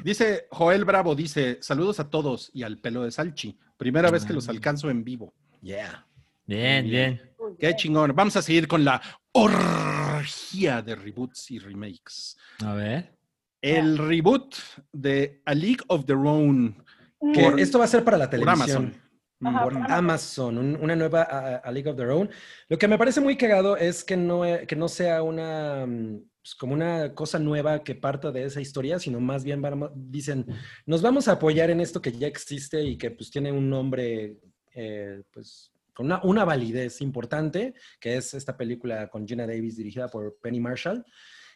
Dice 0.05 0.47
Joel 0.51 0.85
Bravo, 0.85 1.15
dice, 1.15 1.59
saludos 1.63 1.99
a 2.01 2.11
todos 2.11 2.51
y 2.53 2.63
al 2.63 2.79
pelo 2.79 3.03
de 3.03 3.11
Salchi. 3.11 3.59
Primera 3.77 4.11
vez 4.11 4.25
que 4.25 4.33
los 4.33 4.49
alcanzo 4.49 4.91
en 4.91 5.03
vivo. 5.05 5.33
Yeah. 5.63 6.07
Bien, 6.47 6.85
bien. 6.85 7.21
Qué 7.59 7.75
chingón. 7.75 8.13
Vamos 8.15 8.37
a 8.37 8.43
seguir 8.43 8.69
con 8.69 8.85
la 8.85 9.01
orgía 9.33 10.83
de 10.83 10.95
reboots 10.95 11.51
y 11.51 11.59
remakes. 11.59 12.37
A 12.65 12.75
ver. 12.75 13.17
El 13.61 13.97
reboot 13.97 14.55
de 14.93 15.41
A 15.47 15.55
League 15.55 15.81
of 15.87 16.05
Their 16.05 16.19
Own 16.19 16.85
Que 17.33 17.41
Por- 17.43 17.61
esto 17.61 17.79
va 17.79 17.85
a 17.85 17.89
ser 17.89 18.03
para 18.03 18.17
la 18.19 18.25
por 18.29 18.41
televisión. 18.41 18.77
Amazon. 18.87 19.02
Ajá, 19.49 19.65
por 19.65 19.73
por 19.75 19.91
Amazon, 19.93 20.59
un- 20.59 20.79
una 20.81 20.95
nueva 20.97 21.23
a, 21.23 21.57
a 21.57 21.73
League 21.73 21.89
of 21.91 21.97
Their 21.97 22.11
Own. 22.11 22.31
Lo 22.69 22.79
que 22.79 22.89
me 22.89 22.99
parece 22.99 23.21
muy 23.21 23.37
cagado 23.37 23.77
es 23.77 24.05
que 24.05 24.17
no, 24.17 24.43
que 24.67 24.77
no 24.77 24.89
sea 24.89 25.23
una 25.23 25.85
mm, 25.87 26.23
pues, 26.43 26.55
como 26.57 26.75
una 26.75 27.15
cosa 27.15 27.39
nueva 27.39 27.83
que 27.85 27.95
parta 27.95 28.33
de 28.33 28.45
esa 28.45 28.61
historia, 28.61 28.99
sino 28.99 29.21
más 29.21 29.45
bien 29.45 29.63
vamos- 29.63 29.91
dicen, 29.95 30.45
nos 30.87 31.03
vamos 31.03 31.29
a 31.29 31.33
apoyar 31.33 31.71
en 31.71 31.81
esto 31.81 32.01
que 32.03 32.13
ya 32.13 32.27
existe 32.27 32.83
y 32.83 32.97
que 32.99 33.11
pues 33.11 33.31
tiene 33.31 33.53
un 33.53 33.69
nombre 33.71 34.39
eh, 34.75 35.23
pues 35.31 35.71
con 35.95 36.07
una, 36.07 36.21
una 36.25 36.45
validez 36.45 37.01
importante, 37.03 37.75
que 38.01 38.17
es 38.17 38.33
esta 38.35 38.57
película 38.57 39.09
con 39.09 39.27
Gina 39.29 39.47
Davis 39.47 39.77
dirigida 39.77 40.09
por 40.09 40.39
Penny 40.41 40.59
Marshall. 40.59 41.05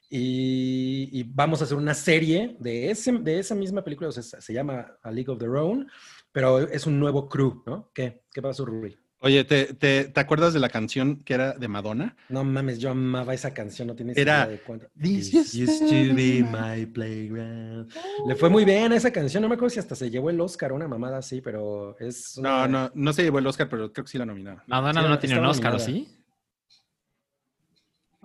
Y, 0.09 1.09
y 1.13 1.25
vamos 1.25 1.61
a 1.61 1.65
hacer 1.65 1.77
una 1.77 1.93
serie 1.95 2.57
de, 2.61 2.91
ese, 2.91 3.13
de 3.13 3.41
esa 3.41 3.55
misma 3.57 3.83
película, 3.83 4.09
o 4.09 4.13
sea, 4.13 4.23
se 4.23 4.53
llama 4.53 4.97
A 5.03 5.11
League 5.11 5.31
of 5.33 5.39
Their 5.39 5.57
Own, 5.57 5.89
pero 6.37 6.59
es 6.61 6.87
un 6.87 7.01
nuevo 7.01 7.31
crew, 7.31 7.63
¿no? 7.65 7.91
¿Qué, 7.95 8.21
qué 8.31 8.43
pasó, 8.43 8.67
Rubí? 8.67 8.95
Oye, 9.21 9.43
¿te, 9.45 9.73
te, 9.73 10.05
te 10.05 10.21
acuerdas 10.21 10.53
de 10.53 10.61
la 10.61 10.69
canción 10.69 11.17
que 11.25 11.33
era 11.33 11.55
de 11.55 11.67
Madonna? 11.67 12.15
No 12.29 12.45
mames, 12.45 12.79
yo 12.79 12.91
amaba 12.91 13.33
esa 13.33 13.55
canción, 13.55 13.89
no 13.89 13.95
tienes 13.97 14.19
Era, 14.19 14.45
idea 14.45 14.47
de 14.49 14.61
cuánto. 14.61 14.87
"This 15.01 15.31
This 15.31 15.55
used 15.55 15.63
used 15.63 15.79
to 16.11 16.15
be 16.15 16.43
my 16.45 16.85
playground. 16.85 17.91
Le 18.27 18.37
fue 18.37 18.51
muy 18.51 18.67
bien 18.67 18.93
a 18.93 18.97
esa 18.97 19.11
canción, 19.11 19.41
no 19.43 19.49
me 19.49 19.55
acuerdo 19.55 19.71
si 19.71 19.79
hasta 19.81 19.95
se 19.95 20.11
llevó 20.11 20.29
el 20.29 20.39
Oscar, 20.43 20.75
una 20.75 20.87
mamada 20.87 21.17
así, 21.17 21.41
pero 21.41 21.97
es... 21.99 22.37
No, 22.37 22.65
una- 22.65 22.69
no, 22.69 22.91
no 22.95 23.13
se 23.15 23.23
llevó 23.23 23.39
el 23.39 23.47
Oscar, 23.47 23.71
pero 23.71 23.91
creo 23.91 24.05
que 24.05 24.11
sí 24.11 24.19
la 24.19 24.27
nominaron. 24.27 24.61
Madonna 24.67 25.01
Sí, 25.03 25.09
no 25.09 25.19
tiene 25.19 25.39
un 25.39 25.47
Oscar, 25.47 25.75
¿o 25.75 25.79
nominada. 25.79 26.05
sí? 26.07 26.15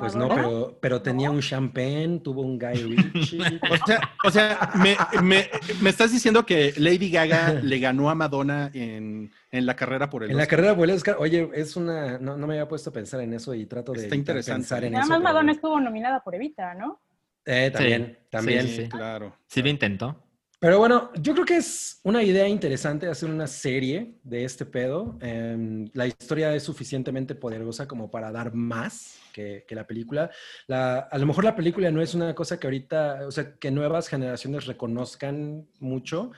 Pues 0.02 0.16
no, 0.16 0.28
pero, 0.30 0.78
pero 0.82 1.02
tenía 1.02 1.32
un 1.32 1.40
champagne, 1.42 2.20
tuvo 2.24 2.42
un 2.42 2.58
Guy 2.60 2.74
Ritchie. 2.74 3.40
O 3.72 3.86
sea, 3.86 4.00
o 4.26 4.32
sea 4.32 4.70
me, 4.76 4.96
me- 5.24 5.50
me 5.82 5.90
estás 5.90 6.12
diciendo 6.12 6.46
que 6.46 6.74
Lady 6.78 7.10
Gaga 7.10 7.54
le 7.64 7.80
ganó 7.80 8.10
a 8.10 8.16
Madonna 8.16 8.70
en, 8.74 9.32
en 9.52 9.66
la 9.66 9.76
carrera 9.76 10.10
por 10.10 10.24
el 10.24 10.32
En 10.32 10.38
la 10.38 10.48
carrera 10.48 10.76
por 10.76 10.90
el 10.90 10.96
Oscar, 10.96 11.16
oye, 11.20 11.50
es 11.54 11.76
una... 11.76 12.18
No, 12.20 12.36
no 12.38 12.48
me 12.48 12.56
había 12.56 12.68
puesto 12.68 12.90
a 12.90 12.94
pensar 12.94 13.22
en 13.22 13.34
eso 13.34 13.54
y 13.54 13.66
trato 13.66 13.94
de 13.94 14.00
Está 14.04 14.16
evitar 14.16 14.36
interesante. 14.36 14.60
pensar 14.62 14.84
en 14.84 14.94
Nada 14.94 15.04
eso. 15.04 15.10
más 15.14 15.20
pero- 15.20 15.34
Madonna 15.34 15.52
estuvo 15.52 15.80
nominada 15.80 16.20
por 16.24 16.36
Evita, 16.36 16.74
¿no? 16.74 17.00
Eh, 17.46 17.72
también, 17.72 18.18
Sí, 18.22 18.28
también. 18.30 18.68
sí, 18.68 18.76
sí. 18.84 18.90
Claro. 18.90 19.36
Sí 19.48 19.62
lo 19.62 19.70
intentó. 19.70 20.16
Pero 20.62 20.78
bueno, 20.78 21.10
yo 21.20 21.34
creo 21.34 21.44
que 21.46 21.58
es 21.58 22.00
una 22.04 22.22
idea 22.22 22.48
interesante 22.48 23.08
hacer 23.08 23.32
una 23.32 23.48
serie 23.48 24.14
de 24.24 24.44
este 24.46 24.64
pedo. 24.64 25.18
Em, 25.20 25.90
la 25.94 26.06
historia 26.06 26.54
es 26.54 26.62
suficientemente 26.62 27.34
poderosa 27.34 27.88
como 27.88 28.12
para 28.12 28.32
dar 28.32 28.54
más 28.54 29.18
que, 29.34 29.66
que 29.68 29.74
la 29.74 29.88
película. 29.88 30.30
La- 30.68 31.00
a 31.00 31.18
lo 31.18 31.26
mejor 31.26 31.46
la 31.46 31.56
película 31.56 31.90
no 31.90 32.00
es 32.00 32.14
una 32.14 32.36
cosa 32.36 32.60
que 32.60 32.68
ahorita, 32.68 33.22
o 33.28 33.32
sea, 33.32 33.56
que 33.56 33.72
nuevas 33.72 34.08
generaciones 34.08 34.68
reconozcan 34.68 35.68
mucho, 35.80 36.32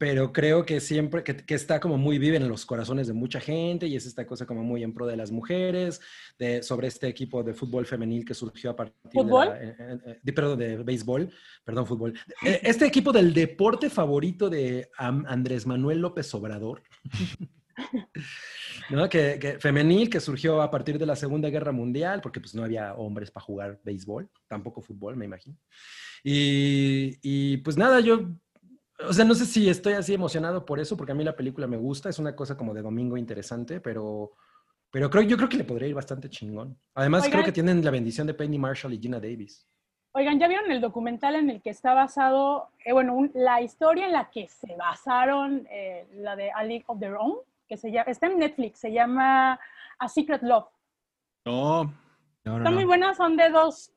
pero 0.00 0.32
creo 0.32 0.64
que 0.64 0.80
siempre, 0.80 1.22
que, 1.22 1.36
que 1.36 1.54
está 1.54 1.78
como 1.78 1.98
muy 1.98 2.18
viva 2.18 2.36
en 2.38 2.48
los 2.48 2.64
corazones 2.64 3.06
de 3.06 3.12
mucha 3.12 3.38
gente 3.38 3.86
y 3.86 3.96
es 3.96 4.06
esta 4.06 4.26
cosa 4.26 4.46
como 4.46 4.62
muy 4.64 4.82
en 4.82 4.94
pro 4.94 5.06
de 5.06 5.14
las 5.14 5.30
mujeres, 5.30 6.00
de, 6.38 6.62
sobre 6.62 6.88
este 6.88 7.06
equipo 7.06 7.42
de 7.42 7.52
fútbol 7.52 7.84
femenil 7.84 8.24
que 8.24 8.32
surgió 8.32 8.70
a 8.70 8.76
partir 8.76 8.96
¿Fútbol? 9.12 9.48
de, 9.48 9.50
la- 9.50 9.62
eh, 9.62 9.76
eh, 9.78 9.98
eh, 10.06 10.18
de- 10.22 10.32
perdón, 10.32 10.58
de 10.58 10.76
béisbol, 10.78 11.30
perdón, 11.66 11.86
fútbol. 11.86 12.14
Eh, 12.46 12.60
Este 12.62 12.86
equipo 12.86 13.12
del 13.12 13.34
deporte 13.34 13.90
favorito 13.90 14.48
de 14.48 14.88
Andrés 14.96 15.66
Manuel 15.66 15.98
López 15.98 16.32
Obrador, 16.32 16.82
¿no? 18.90 19.06
que, 19.10 19.38
que- 19.38 19.58
femenil, 19.58 20.08
que 20.08 20.20
surgió 20.20 20.62
a 20.62 20.70
partir 20.70 20.98
de 20.98 21.04
la 21.04 21.14
Segunda 21.14 21.50
Guerra 21.50 21.72
Mundial, 21.72 22.22
porque 22.22 22.40
pues 22.40 22.54
no 22.54 22.64
había 22.64 22.94
hombres 22.94 23.30
para 23.30 23.44
jugar 23.44 23.78
béisbol, 23.84 24.30
tampoco 24.48 24.80
fútbol, 24.80 25.14
me 25.16 25.26
imagino. 25.26 25.56
Y, 26.24 27.18
y, 27.22 27.58
pues 27.58 27.76
nada, 27.76 28.00
yo, 28.00 28.30
o 29.08 29.12
sea, 29.12 29.24
no 29.24 29.34
sé 29.34 29.46
si 29.46 29.68
estoy 29.68 29.94
así 29.94 30.14
emocionado 30.14 30.64
por 30.64 30.80
eso, 30.80 30.96
porque 30.96 31.12
a 31.12 31.14
mí 31.14 31.24
la 31.24 31.36
película 31.36 31.66
me 31.66 31.76
gusta, 31.76 32.08
es 32.08 32.18
una 32.18 32.34
cosa 32.36 32.56
como 32.56 32.74
de 32.74 32.82
domingo 32.82 33.16
interesante, 33.16 33.80
pero... 33.80 34.32
Pero 34.92 35.08
creo, 35.08 35.22
yo 35.22 35.36
creo 35.36 35.48
que 35.48 35.56
le 35.58 35.62
podría 35.62 35.86
ir 35.88 35.94
bastante 35.94 36.28
chingón. 36.28 36.76
Además, 36.94 37.28
creo 37.28 37.44
que 37.44 37.52
tienen 37.52 37.84
la 37.84 37.92
bendición 37.92 38.26
de 38.26 38.34
Penny 38.34 38.58
Marshall 38.58 38.92
y 38.92 38.98
Gina 38.98 39.20
Davis. 39.20 39.64
Oigan, 40.12 40.40
¿ya 40.40 40.48
vieron 40.48 40.68
el 40.72 40.80
documental 40.80 41.36
en 41.36 41.48
el 41.48 41.62
que 41.62 41.70
está 41.70 41.94
basado, 41.94 42.70
eh, 42.84 42.92
bueno, 42.92 43.14
un- 43.14 43.30
la 43.32 43.62
historia 43.62 44.06
en 44.06 44.12
la 44.12 44.28
que 44.30 44.48
se 44.48 44.74
basaron, 44.74 45.64
eh, 45.70 46.08
la 46.14 46.34
de 46.34 46.50
A 46.50 46.64
League 46.64 46.82
of 46.88 46.98
Their 46.98 47.14
Own, 47.14 47.36
que 47.68 47.76
se 47.76 47.92
llama, 47.92 48.10
está 48.10 48.26
en 48.26 48.38
Netflix, 48.38 48.80
se 48.80 48.90
llama 48.92 49.60
A 50.00 50.08
Secret 50.08 50.42
Love. 50.42 50.66
No, 51.46 51.84
No, 51.84 51.92
no, 52.44 52.56
Están 52.58 52.74
muy 52.74 52.84
buenas, 52.84 53.16
son 53.16 53.36
de 53.36 53.48
dos 53.50 53.92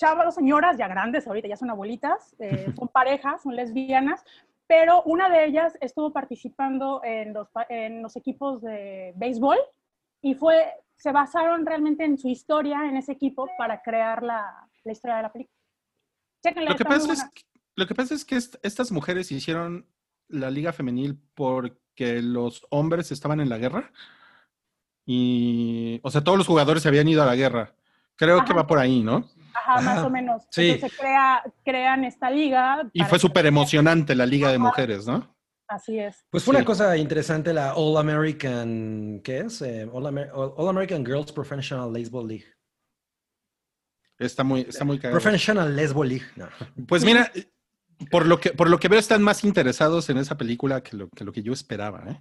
chavas, 0.00 0.34
señoras 0.34 0.78
ya 0.78 0.88
grandes, 0.88 1.26
ahorita 1.26 1.46
ya 1.48 1.56
son 1.56 1.70
abuelitas, 1.70 2.34
eh, 2.38 2.72
son 2.76 2.88
parejas, 2.88 3.42
son 3.42 3.54
lesbianas, 3.54 4.24
pero 4.66 5.02
una 5.02 5.28
de 5.28 5.44
ellas 5.44 5.76
estuvo 5.80 6.12
participando 6.12 7.02
en 7.04 7.34
los, 7.34 7.48
pa- 7.50 7.66
en 7.68 8.02
los 8.02 8.16
equipos 8.16 8.62
de 8.62 9.12
béisbol 9.16 9.58
y 10.22 10.34
fue, 10.34 10.72
se 10.96 11.12
basaron 11.12 11.66
realmente 11.66 12.04
en 12.04 12.16
su 12.18 12.28
historia, 12.28 12.86
en 12.88 12.96
ese 12.96 13.12
equipo, 13.12 13.48
para 13.58 13.82
crear 13.82 14.22
la, 14.22 14.68
la 14.84 14.92
historia 14.92 15.16
de 15.16 15.22
la 15.22 15.32
película. 15.32 15.56
Lo 16.70 16.76
que, 16.76 16.84
pasa 16.84 17.12
es, 17.12 17.24
que- 17.34 17.42
lo 17.76 17.86
que 17.86 17.94
pasa 17.94 18.14
es 18.14 18.24
que 18.24 18.36
est- 18.36 18.56
estas 18.62 18.90
mujeres 18.92 19.30
hicieron 19.32 19.86
la 20.28 20.50
liga 20.50 20.72
femenil 20.72 21.18
porque 21.34 22.22
los 22.22 22.64
hombres 22.70 23.10
estaban 23.12 23.40
en 23.40 23.48
la 23.48 23.58
guerra. 23.58 23.90
Y, 25.06 26.00
o 26.02 26.10
sea, 26.10 26.22
todos 26.22 26.38
los 26.38 26.46
jugadores 26.46 26.82
se 26.82 26.88
habían 26.88 27.08
ido 27.08 27.22
a 27.22 27.26
la 27.26 27.34
guerra. 27.34 27.74
Creo 28.16 28.44
que 28.44 28.52
va 28.54 28.66
por 28.66 28.78
ahí, 28.78 29.02
¿no? 29.02 29.24
Ajá, 29.54 29.80
más 29.80 30.04
o 30.04 30.10
menos. 30.10 30.42
Sí. 30.50 30.70
Entonces 30.70 30.98
crea, 30.98 31.42
crean 31.64 32.04
esta 32.04 32.30
liga. 32.30 32.88
Y 32.92 33.02
fue 33.04 33.18
súper 33.18 33.46
emocionante 33.46 34.14
la 34.14 34.26
liga 34.26 34.50
de 34.50 34.58
mujeres, 34.58 35.06
¿no? 35.06 35.34
Así 35.68 35.98
es. 36.00 36.24
Pues 36.30 36.42
fue 36.42 36.56
una 36.56 36.64
cosa 36.64 36.96
interesante 36.96 37.52
la 37.54 37.74
All 37.74 37.96
American, 37.96 39.20
¿qué 39.22 39.38
es? 39.40 39.62
Eh, 39.62 39.88
All, 39.92 40.04
Amer- 40.06 40.30
All- 40.34 40.52
All 40.56 40.68
American 40.68 41.04
Girls 41.06 41.30
Professional 41.30 41.92
Baseball 41.92 42.26
League. 42.26 42.46
Está 44.18 44.44
muy, 44.44 44.62
está 44.62 44.84
muy 44.84 44.98
cagado. 44.98 45.18
Professional 45.20 45.74
Lesbo 45.74 46.04
League. 46.04 46.26
No. 46.36 46.48
Pues 46.86 47.04
mira, 47.04 47.30
por 48.10 48.26
lo 48.26 48.38
que, 48.40 48.50
por 48.50 48.68
lo 48.68 48.78
que 48.78 48.88
veo 48.88 48.98
están 48.98 49.22
más 49.22 49.44
interesados 49.44 50.10
en 50.10 50.18
esa 50.18 50.36
película 50.36 50.82
que 50.82 50.96
lo 50.96 51.08
que, 51.08 51.24
lo 51.24 51.32
que 51.32 51.42
yo 51.42 51.52
esperaba, 51.52 52.04
¿eh? 52.08 52.20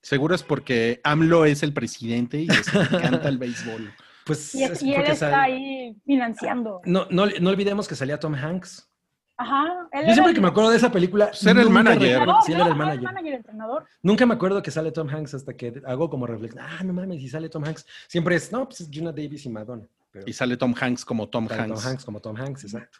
Seguro 0.00 0.34
es 0.34 0.42
porque 0.42 1.00
AMLO 1.04 1.44
es 1.44 1.62
el 1.62 1.72
presidente 1.72 2.38
y 2.38 2.46
les 2.48 2.66
encanta 2.74 3.28
el 3.28 3.38
béisbol. 3.38 3.92
Pues 4.24 4.54
Y, 4.54 4.64
es- 4.64 4.82
y 4.82 4.94
él 4.94 5.02
está 5.02 5.30
sal- 5.30 5.34
ahí 5.34 5.96
financiando. 6.04 6.80
No, 6.84 7.06
no, 7.10 7.26
no 7.26 7.50
olvidemos 7.50 7.88
que 7.88 7.94
salía 7.96 8.18
Tom 8.20 8.34
Hanks. 8.34 8.88
Ajá. 9.36 9.88
él 9.92 10.06
Yo 10.06 10.12
siempre 10.12 10.30
el 10.30 10.34
que 10.36 10.40
me 10.40 10.48
acuerdo 10.48 10.70
de 10.70 10.76
esa 10.76 10.92
película. 10.92 11.28
Pues 11.28 11.44
era 11.46 11.60
el 11.62 11.68
nunca 11.68 11.82
manager. 11.82 12.18
recuerdo- 12.20 12.40
Sí, 12.46 12.52
era 12.52 12.66
el 12.66 12.76
manager. 12.76 13.34
entrenador. 13.34 13.84
Nunca 14.02 14.26
me 14.26 14.34
acuerdo 14.34 14.62
que 14.62 14.70
sale 14.70 14.92
Tom 14.92 15.08
Hanks 15.08 15.34
hasta 15.34 15.54
que 15.56 15.82
hago 15.86 16.08
como 16.08 16.26
reflexión. 16.26 16.62
Ah, 16.64 16.84
no 16.84 16.92
mames, 16.92 17.20
si 17.20 17.28
sale 17.28 17.48
Tom 17.48 17.64
Hanks. 17.64 17.84
Siempre 18.08 18.36
es, 18.36 18.52
no, 18.52 18.66
pues 18.68 18.82
es 18.82 18.90
Gina 18.90 19.10
Davis 19.10 19.44
y 19.46 19.48
Madonna. 19.48 19.86
Pero 20.12 20.24
Y 20.28 20.32
sale 20.32 20.56
Tom 20.56 20.74
Hanks 20.78 21.04
como 21.04 21.28
Tom 21.28 21.48
sale 21.48 21.62
Hanks. 21.62 21.80
Tom 21.82 21.90
Hanks 21.90 22.04
como 22.04 22.20
Tom 22.20 22.36
Hanks, 22.36 22.64
exacto. 22.64 22.98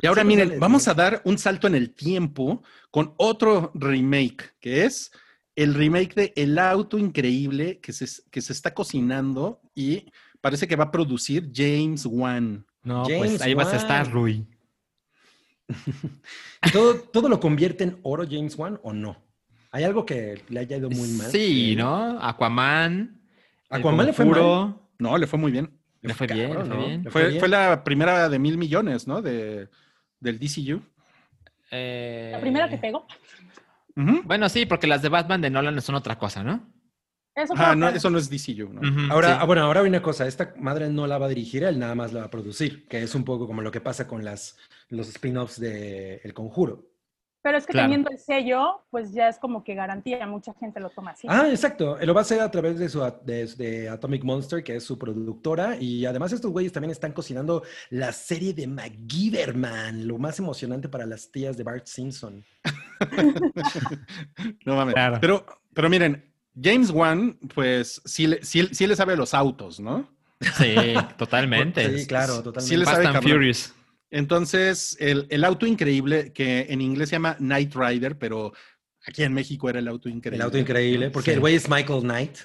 Y 0.00 0.06
ahora 0.06 0.22
Siempre 0.22 0.36
miren, 0.36 0.48
sale- 0.50 0.60
vamos 0.60 0.88
a 0.88 0.94
dar 0.94 1.20
un 1.24 1.36
salto 1.36 1.66
en 1.66 1.74
el 1.74 1.92
tiempo 1.92 2.62
con 2.90 3.12
otro 3.18 3.70
remake, 3.74 4.54
que 4.60 4.84
es 4.86 5.10
el 5.56 5.74
remake 5.74 6.14
de 6.14 6.32
El 6.36 6.58
Auto 6.58 6.96
Increíble 6.96 7.80
que 7.80 7.92
se, 7.92 8.06
que 8.30 8.40
se 8.40 8.52
está 8.54 8.72
cocinando 8.72 9.60
y 9.74 10.06
parece 10.42 10.68
que 10.68 10.76
va 10.76 10.84
a 10.84 10.90
producir 10.90 11.50
James 11.54 12.04
Wan. 12.04 12.66
No, 12.82 13.04
James 13.06 13.18
pues 13.30 13.42
ahí 13.42 13.54
vas 13.54 13.72
a 13.72 13.76
estar, 13.76 14.10
Rui. 14.12 14.46
¿Todo, 16.72 16.94
¿Todo 16.96 17.28
lo 17.30 17.40
convierte 17.40 17.84
en 17.84 17.98
oro 18.02 18.24
James 18.28 18.56
Wan 18.56 18.78
o 18.82 18.92
no? 18.92 19.16
¿Hay 19.70 19.84
algo 19.84 20.04
que 20.04 20.42
le 20.48 20.60
haya 20.60 20.76
ido 20.76 20.90
muy 20.90 21.08
mal? 21.12 21.30
Sí, 21.30 21.74
¿no? 21.76 22.18
Aquaman. 22.20 23.18
Aquaman 23.70 24.06
le 24.06 24.12
fue 24.12 24.26
Conjuro, 24.26 24.90
No, 24.98 25.16
le 25.16 25.26
fue 25.26 25.38
muy 25.38 25.50
bien. 25.50 25.70
Le 26.02 26.12
fue 26.14 26.26
bien, 26.26 26.50
le 26.50 26.54
fue 26.64 26.68
¿no? 26.68 26.76
bien. 26.86 27.04
Le 27.04 27.10
Fue, 27.10 27.28
bien. 27.28 27.38
fue 27.40 27.48
la 27.48 27.84
primera 27.84 28.28
de 28.28 28.38
mil 28.38 28.58
millones, 28.58 29.06
¿no? 29.06 29.22
De, 29.22 29.68
del 30.20 30.38
DCU. 30.38 30.82
Eh, 31.70 32.30
La 32.32 32.40
primera 32.40 32.68
que 32.68 32.76
pegó. 32.76 33.06
Bueno, 33.94 34.48
sí, 34.48 34.66
porque 34.66 34.86
las 34.86 35.00
de 35.00 35.08
Batman 35.08 35.40
de 35.40 35.48
Nolan 35.50 35.80
son 35.80 35.94
otra 35.94 36.18
cosa, 36.18 36.42
¿no? 36.42 36.66
Eso 37.34 37.54
no, 37.54 37.88
eso 37.88 38.10
no 38.10 38.18
es 38.18 38.28
DCU, 38.28 38.68
¿no? 38.72 38.80
Ujú, 38.82 39.10
Ahora, 39.12 39.28
sí. 39.28 39.34
ah, 39.40 39.44
bueno, 39.44 39.62
ahora 39.62 39.80
hay 39.80 39.88
una 39.88 40.02
cosa, 40.02 40.26
esta 40.26 40.52
madre 40.58 40.90
no 40.90 41.06
la 41.06 41.16
va 41.16 41.26
a 41.26 41.28
dirigir, 41.30 41.64
él 41.64 41.78
nada 41.78 41.94
más 41.94 42.12
la 42.12 42.20
va 42.20 42.26
a 42.26 42.30
producir, 42.30 42.86
que 42.88 43.02
es 43.02 43.14
un 43.14 43.24
poco 43.24 43.46
como 43.46 43.62
lo 43.62 43.70
que 43.70 43.80
pasa 43.80 44.06
con 44.06 44.22
las, 44.24 44.58
los 44.88 45.08
spin-offs 45.08 45.58
de 45.58 46.16
El 46.24 46.34
Conjuro. 46.34 46.90
Pero 47.44 47.58
es 47.58 47.66
que 47.66 47.72
Claro. 47.72 47.86
teniendo 47.88 48.10
el 48.10 48.18
sello, 48.18 48.84
pues 48.90 49.12
ya 49.12 49.28
es 49.28 49.38
como 49.38 49.64
que 49.64 49.74
garantía, 49.74 50.24
mucha 50.28 50.54
gente 50.60 50.78
lo 50.78 50.90
toma 50.90 51.10
así. 51.12 51.26
Ah, 51.28 51.48
exacto, 51.48 51.98
lo 52.00 52.14
va 52.14 52.20
a 52.20 52.22
hacer 52.22 52.40
a 52.40 52.50
través 52.50 52.78
de, 52.78 52.88
su, 52.88 53.00
de, 53.24 53.46
de 53.56 53.88
Atomic 53.88 54.22
Monster, 54.22 54.62
que 54.62 54.76
es 54.76 54.84
su 54.84 54.96
productora, 54.96 55.76
y 55.80 56.04
además 56.06 56.32
estos 56.32 56.52
güeyes 56.52 56.70
también 56.72 56.92
están 56.92 57.12
cocinando 57.12 57.64
la 57.90 58.12
serie 58.12 58.52
de 58.54 58.66
MacGyver, 58.68 59.54
man, 59.56 60.06
lo 60.06 60.18
más 60.18 60.38
emocionante 60.38 60.88
para 60.88 61.04
las 61.06 61.32
tías 61.32 61.56
de 61.56 61.64
Bart 61.64 61.86
Simpson. 61.86 62.44
No 64.66 64.76
mames. 64.76 64.94
Claro. 64.94 65.18
Pero, 65.20 65.46
pero 65.74 65.88
miren, 65.90 66.31
James 66.60 66.90
Wan, 66.90 67.38
pues 67.54 68.00
sí, 68.04 68.26
le- 68.26 68.44
sí, 68.44 68.68
sí 68.72 68.86
le 68.86 68.96
sabe 68.96 69.14
a 69.14 69.16
los 69.16 69.34
autos, 69.34 69.80
¿no? 69.80 70.10
Sí, 70.58 70.74
totalmente. 71.16 71.98
Sí, 72.00 72.06
claro, 72.06 72.36
Sí 72.36 72.42
totalmente. 72.42 72.76
le 72.78 72.84
Fast 72.84 72.96
sabe, 72.96 73.06
and 73.06 73.14
cabrón. 73.16 73.32
Furious. 73.32 73.74
Entonces, 74.10 74.96
el, 75.00 75.26
el 75.30 75.44
auto 75.44 75.66
increíble, 75.66 76.32
que 76.32 76.66
en 76.68 76.80
inglés 76.80 77.08
se 77.08 77.14
llama 77.16 77.36
Knight 77.36 77.74
Rider, 77.74 78.18
pero 78.18 78.52
aquí 79.06 79.22
en 79.22 79.32
México 79.32 79.70
era 79.70 79.78
el 79.78 79.88
auto 79.88 80.08
increíble. 80.08 80.36
El 80.36 80.42
auto 80.42 80.58
increíble, 80.58 81.10
porque 81.10 81.30
Sí. 81.30 81.34
el 81.34 81.40
güey 81.40 81.54
es 81.54 81.68
Michael 81.70 82.00
Knight. 82.02 82.36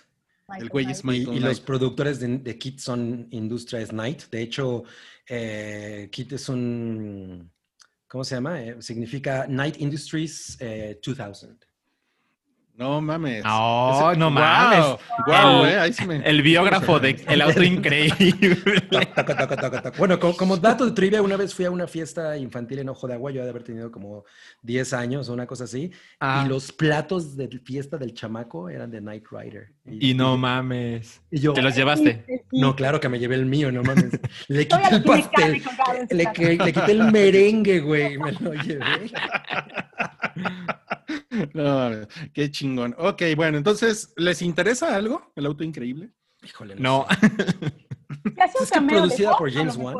Michael 0.48 0.64
El 0.64 0.70
güey 0.70 0.86
es 0.90 1.04
Y, 1.04 1.08
Michael 1.08 1.38
y 1.38 1.40
los 1.42 1.50
Knight. 1.58 1.66
productores 1.66 2.20
de, 2.22 2.38
de 2.38 2.58
Kit 2.58 2.80
son 2.80 3.28
Industrias 3.32 3.90
Knight. 3.90 4.24
De 4.32 4.42
hecho, 4.42 4.84
eh, 5.28 6.08
Kit 6.12 6.32
es 6.34 6.48
un. 6.48 7.52
¿Cómo 8.08 8.24
se 8.24 8.36
llama? 8.36 8.64
Eh, 8.64 8.78
significa 8.80 9.46
Knight 9.48 9.82
Industries 9.82 10.56
eh, 10.62 10.98
2000. 11.06 11.58
No 12.78 13.02
mames. 13.02 13.44
No, 13.44 14.12
Ese- 14.12 14.20
no 14.20 14.30
mames. 14.30 14.86
guau, 15.26 15.66
El- 15.66 15.72
eh, 15.72 15.80
ahí 15.80 15.94
sí 15.94 16.06
me- 16.06 16.18
El 16.18 16.44
biógrafo 16.44 17.00
de 17.00 17.20
El 17.28 17.42
Auto 17.42 17.64
Increíble. 17.64 18.56
Bueno, 19.98 20.20
co- 20.20 20.38
como, 20.38 20.58
dato 20.58 20.86
de 20.86 20.92
trivia, 20.92 21.24
una 21.24 21.38
vez 21.38 21.56
fui 21.56 21.66
a 21.66 21.72
una 21.72 21.88
fiesta 21.88 22.38
infantil 22.38 22.78
en 22.80 22.90
Ojo 22.90 23.08
de 23.08 23.16
Agua, 23.16 23.32
yo 23.32 23.42
he 23.42 23.44
de 23.46 23.50
haber 23.50 23.64
tenido 23.64 23.92
como 23.92 24.26
10 24.62 24.94
años 24.94 25.28
o 25.28 25.34
una 25.34 25.48
cosa 25.48 25.64
así, 25.64 25.92
Ah, 26.20 26.44
y 26.46 26.50
los 26.50 26.72
platos 26.72 27.36
de 27.36 27.48
fiesta 27.66 27.98
del 27.98 28.14
chamaco 28.14 28.70
eran 28.70 28.92
de 28.92 29.00
Knight 29.00 29.26
Rider. 29.32 29.74
y 29.90 30.14
no 30.14 30.38
mames. 30.38 31.22
y 31.32 31.40
yo, 31.40 31.54
¿Te 31.54 31.64
los 31.64 31.76
llevaste? 31.76 32.24
Sí, 32.28 32.34
sí. 32.52 32.60
no, 32.62 32.76
claro 32.76 33.00
que 33.00 33.10
me 33.10 33.18
llevé 33.18 33.36
el 33.36 33.46
mío, 33.48 33.72
no 33.72 33.82
mames. 33.82 34.12
Le 34.50 34.68
quité 34.68 34.96
el 34.96 35.04
pastel, 35.04 35.64
le, 36.12 36.26
quité 36.32 36.92
el 36.92 37.12
merengue, 37.12 37.80
güey, 37.80 38.20
me 38.20 38.34
lo 38.34 38.54
llevé. 38.54 38.84
No, 41.54 41.64
mames, 41.64 42.08
qué 42.34 42.50
chingón. 42.52 42.67
Ok, 42.98 43.22
bueno, 43.36 43.58
entonces, 43.58 44.14
¿les 44.18 44.42
interesa 44.42 44.96
algo? 44.96 45.32
El 45.36 45.46
auto 45.46 45.64
increíble. 45.64 46.10
Híjole, 46.44 46.76
No. 46.76 47.06
sé. 47.10 47.18
Si 48.34 48.42
hace 48.42 48.58
un 48.58 48.64
Es 48.64 48.70
que 48.70 48.76
cameo 48.76 48.98
producida 49.00 49.38
por 49.38 49.52
James 49.52 49.76
Wan. 49.78 49.96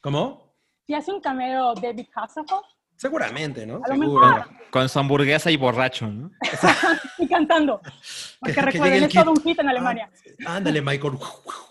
¿Cómo? 0.00 0.54
Si 0.86 0.94
hace 0.94 1.10
un 1.12 1.20
cameo 1.20 1.74
David 1.74 2.06
Hasselhoff, 2.14 2.64
Seguramente, 2.96 3.66
¿no? 3.66 3.80
Seguro. 3.84 4.44
Con 4.70 4.88
su 4.88 4.98
hamburguesa 5.00 5.50
y 5.50 5.56
borracho, 5.56 6.06
¿no? 6.06 6.30
estoy 6.40 7.26
cantando. 7.28 7.80
Porque 8.38 8.54
Que- 8.54 8.60
que 8.60 8.62
recuerden, 8.62 8.98
el 8.98 9.04
es 9.04 9.12
todo 9.14 9.30
un 9.32 9.42
hit 9.42 9.58
en 9.58 9.68
Alemania. 9.68 10.08
Ándale, 10.46 10.80
Michael, 10.82 11.14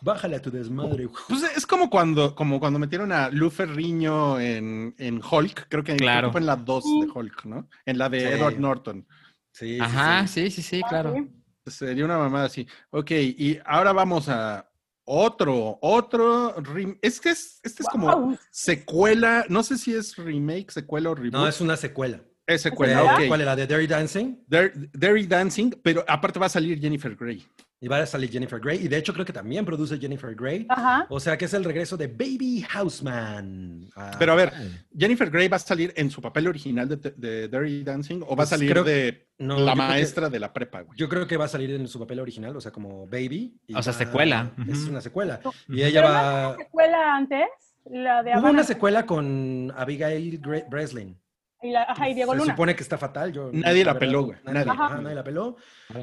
bájale 0.02 0.36
a 0.36 0.42
tu 0.42 0.52
desmadre. 0.52 1.08
Pues 1.30 1.44
es 1.56 1.66
como 1.66 1.90
cuando, 1.90 2.36
como 2.36 2.60
cuando 2.60 2.80
metieron 2.80 3.12
a 3.14 3.30
Lu 3.30 3.50
Ferriño 3.50 4.40
en, 4.42 4.94
en 4.98 5.22
Hulk, 5.24 5.68
creo 5.70 5.84
que, 5.86 5.96
Claro. 5.96 6.28
que 6.28 6.32
fue 6.34 6.42
en 6.42 6.48
la 6.48 6.56
2 6.58 6.84
de 6.84 7.08
Hulk, 7.14 7.46
¿no? 7.46 7.68
En 7.86 7.98
la 7.98 8.10
de 8.10 8.20
Sí. 8.20 8.26
Edward 8.28 8.58
Norton. 8.60 9.08
Sí, 9.54 9.76
sí, 9.76 9.82
Ajá, 9.82 10.28
sí. 10.28 10.50
sí, 10.50 10.52
sí, 10.52 10.62
sí, 10.62 10.82
Ah, 10.84 10.90
claro. 10.90 11.14
sí. 11.16 11.30
Sería 11.72 12.06
una 12.06 12.18
mamada 12.18 12.46
así. 12.46 12.68
Ok, 12.90 13.12
y 13.12 13.60
ahora 13.66 13.92
vamos 13.94 14.28
a 14.30 14.68
otro, 15.04 15.78
otro. 15.82 16.56
rem- 16.58 16.98
Es 17.02 17.20
que 17.22 17.30
es, 17.30 17.60
este 17.64 17.84
es 17.84 17.90
como 17.90 18.38
secuela, 18.50 19.46
no 19.50 19.62
sé 19.64 19.78
si 19.78 19.94
es 19.94 20.16
remake, 20.16 20.72
secuela 20.72 21.12
o 21.12 21.16
reboot. 21.16 21.34
No, 21.34 21.48
es 21.48 21.62
una 21.62 21.78
secuela. 21.78 22.24
Es 22.56 22.62
secuela, 22.62 23.04
ok. 23.16 23.28
¿Cuál 23.28 23.42
era? 23.42 23.56
¿De 23.56 23.68
Dirty 23.68 23.88
Dancing? 23.88 24.36
Dir- 24.48 24.90
Dirty 24.94 25.28
Dancing, 25.28 25.72
pero 25.84 26.04
aparte 26.08 26.40
va 26.40 26.46
a 26.46 26.50
salir 26.50 26.80
Jennifer 26.80 27.16
Grey. 27.16 27.46
Y 27.84 27.88
va 27.88 27.98
a 27.98 28.06
salir 28.06 28.30
Jennifer 28.30 28.60
Grey. 28.60 28.86
Y 28.86 28.88
de 28.88 28.98
hecho 28.98 29.12
creo 29.12 29.26
que 29.26 29.34
también 29.34 29.66
produce 29.66 29.98
Jennifer 29.98 30.36
Grey. 30.36 30.68
Ajá. 30.70 31.08
O 31.10 31.20
sea 31.20 31.36
que 31.36 31.46
es 31.46 31.54
el 31.56 31.64
regreso 31.64 31.98
de 31.98 32.06
Baby 32.06 32.64
Houseman. 32.70 33.90
Ah, 33.96 34.12
Pero 34.20 34.34
a 34.34 34.36
ver, 34.36 34.54
¿Jennifer 34.96 35.30
Grey 35.32 35.48
va 35.48 35.56
a 35.58 35.60
salir 35.60 35.92
en 35.96 36.10
su 36.12 36.22
papel 36.22 36.48
original 36.48 36.88
de, 36.88 36.98
de 37.16 37.48
Dirty 37.48 37.84
Dancing 37.84 38.22
o 38.22 38.28
va 38.28 38.34
a 38.34 38.36
Pues 38.38 38.50
salir 38.50 38.72
creo- 38.72 38.84
de 38.84 39.28
no, 39.40 39.60
la 39.60 39.72
que- 39.74 39.78
maestra 39.78 40.30
de 40.30 40.40
la 40.40 40.54
prepa, 40.54 40.82
güey? 40.82 40.98
Yo 40.98 41.10
creo 41.10 41.26
que 41.28 41.38
va 41.38 41.46
a 41.46 41.48
salir 41.48 41.72
en 41.72 41.88
su 41.88 42.00
papel 42.00 42.20
original, 42.20 42.56
o 42.56 42.62
sea, 42.62 42.72
como 42.72 43.08
Baby. 43.08 43.60
y 43.68 43.74
O 43.76 43.82
sea, 43.82 43.94
va- 43.94 43.98
secuela. 44.00 44.52
Es 44.70 44.80
una 44.88 45.02
secuela. 45.02 45.40
Y 45.68 45.82
ella 45.82 46.02
Pero 46.02 46.14
va... 46.14 46.52
¿La 46.52 46.58
secuela 46.58 47.16
antes? 47.16 47.48
La 47.90 48.22
de 48.22 48.38
Hubo 48.38 48.50
una 48.52 48.64
secuela 48.64 49.08
con 49.08 49.74
Abigail 49.76 50.40
Gre- 50.40 50.70
Breslin. 50.70 51.18
Y, 51.64 51.70
la, 51.72 51.84
ajá, 51.84 52.10
y 52.10 52.14
Diego 52.16 52.32
Se 52.34 52.40
Luna. 52.40 52.54
supone 52.54 52.76
que 52.76 52.82
está 52.82 52.98
fatal. 52.98 53.32
Yo, 53.32 53.52
Nadie 53.54 53.86
la 53.86 53.98
peló, 54.00 54.24
güey, 54.24 54.38
Nadie, 54.44 54.66
nadie. 54.66 54.72
ajá, 54.72 54.98
nadie 55.02 55.16
la 55.16 55.24
peló. 55.24 55.58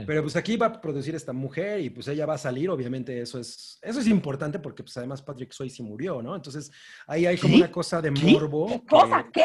Pero 0.06 0.22
pues 0.22 0.36
aquí 0.36 0.56
va 0.56 0.66
a 0.66 0.80
producir 0.80 1.14
esta 1.16 1.32
mujer 1.32 1.80
y 1.80 1.90
pues 1.90 2.06
ella 2.08 2.26
va 2.26 2.34
a 2.34 2.38
salir, 2.38 2.70
obviamente 2.70 3.20
eso 3.20 3.40
es, 3.40 3.78
eso 3.82 3.98
es 4.00 4.06
importante 4.06 4.58
porque 4.60 4.82
pues 4.84 4.96
además 4.98 5.20
Patrick 5.22 5.50
Swayze 5.52 5.82
murió, 5.82 6.22
¿no? 6.22 6.36
Entonces 6.36 6.70
ahí 7.06 7.26
hay 7.26 7.36
como 7.38 7.54
¿Qué? 7.54 7.58
una 7.62 7.72
cosa 7.72 8.00
de 8.00 8.12
¿Qué? 8.12 8.22
morbo. 8.32 8.68
que- 8.68 8.86
¿Cosa? 8.86 9.26
¿Qué? 9.32 9.44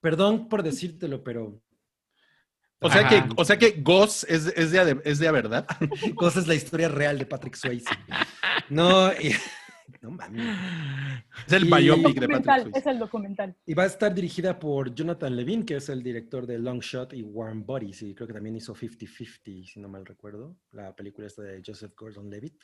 perdón 0.00 0.48
por 0.50 0.62
decírtelo, 0.62 1.24
pero 1.24 1.58
O 2.80 2.90
sea 2.90 3.08
que, 3.08 3.22
o 3.34 3.44
sea 3.46 3.56
que 3.56 3.70
Goss 3.80 4.24
es, 4.28 4.46
es 4.48 4.70
de, 4.72 5.00
es 5.04 5.18
de 5.18 5.30
verdad. 5.32 5.66
cosa 6.16 6.40
es 6.40 6.46
la 6.46 6.54
historia 6.54 6.88
real 6.88 7.18
de 7.18 7.24
Patrick 7.24 7.54
Swayze. 7.54 7.86
No, 8.68 9.10
y, 9.14 9.34
no 10.02 10.10
mames. 10.10 10.42
Es 11.46 11.52
el 11.52 11.64
Y- 11.66 11.70
biopic 11.74 12.20
de 12.20 12.28
Patrick 12.28 12.44
Swayze. 12.62 12.78
es 12.78 12.86
el 12.86 12.98
documental. 12.98 13.54
Y 13.66 13.74
va 13.74 13.84
a 13.84 13.86
estar 13.86 14.14
dirigida 14.14 14.58
por 14.58 14.94
Jonathan 14.94 15.34
Levine, 15.36 15.64
que 15.64 15.76
es 15.76 15.88
el 15.88 16.02
director 16.02 16.46
de 16.46 16.58
Long 16.58 16.80
Shot 16.80 17.12
y 17.14 17.22
Warm 17.22 17.64
Bodies, 17.66 18.02
y 18.02 18.14
creo 18.14 18.26
que 18.26 18.34
también 18.34 18.56
hizo 18.56 18.74
50-50, 18.74 19.66
si 19.66 19.80
no 19.80 19.88
mal 19.88 20.04
recuerdo, 20.06 20.56
la 20.72 20.94
película 20.94 21.26
esta 21.26 21.42
de 21.42 21.62
Joseph 21.64 21.92
Gordon-Levitt. 21.96 22.62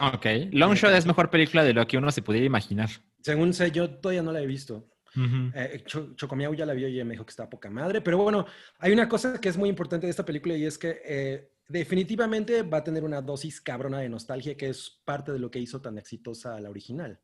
Ok. 0.00 0.26
Long 0.52 0.74
Shot 0.74 0.92
es 0.94 1.06
mejor 1.06 1.30
película 1.30 1.62
de 1.64 1.74
lo 1.74 1.86
que 1.86 1.98
uno 1.98 2.10
se 2.10 2.22
pudiera 2.22 2.46
imaginar. 2.46 2.88
Según 3.20 3.52
sé, 3.52 3.70
yo 3.70 3.90
todavía 3.90 4.22
no 4.22 4.32
la 4.32 4.40
he 4.40 4.46
visto. 4.46 4.88
Ujú. 5.14 5.52
Eh, 5.54 5.82
Cho- 5.84 6.14
Chocomiao 6.16 6.54
ya 6.54 6.64
la 6.64 6.72
vio 6.72 6.88
y 6.88 7.04
me 7.04 7.12
dijo 7.12 7.26
que 7.26 7.30
estaba 7.30 7.50
poca 7.50 7.68
madre. 7.68 8.00
Pero 8.00 8.16
bueno, 8.16 8.46
hay 8.78 8.92
una 8.92 9.08
cosa 9.08 9.38
que 9.40 9.50
es 9.50 9.58
muy 9.58 9.68
importante 9.68 10.06
de 10.06 10.10
esta 10.10 10.24
película 10.24 10.56
y 10.56 10.64
es 10.64 10.78
que 10.78 11.00
eh, 11.04 11.51
definitivamente 11.72 12.62
va 12.62 12.78
a 12.78 12.84
tener 12.84 13.02
una 13.04 13.22
dosis 13.22 13.60
cabrona 13.60 13.98
de 14.00 14.08
nostalgia 14.08 14.56
que 14.56 14.68
es 14.68 15.00
parte 15.04 15.32
de 15.32 15.38
lo 15.38 15.50
que 15.50 15.58
hizo 15.58 15.80
tan 15.80 15.98
exitosa 15.98 16.60
la 16.60 16.70
original. 16.70 17.20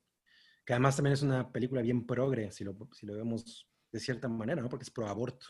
Que 0.65 0.73
además 0.73 0.97
también 0.97 1.15
es 1.15 1.23
una 1.23 1.51
película 1.53 1.83
bien 1.83 2.07
progre, 2.07 2.51
si 2.53 2.65
lo, 2.65 2.77
si 2.93 3.07
lo 3.07 3.15
vemos 3.15 3.69
de 3.93 4.01
cierta 4.01 4.29
manera, 4.29 4.61
¿no? 4.61 4.69
Porque 4.69 4.83
es 4.85 4.91
pro 4.91 5.07
aborto. 5.07 5.47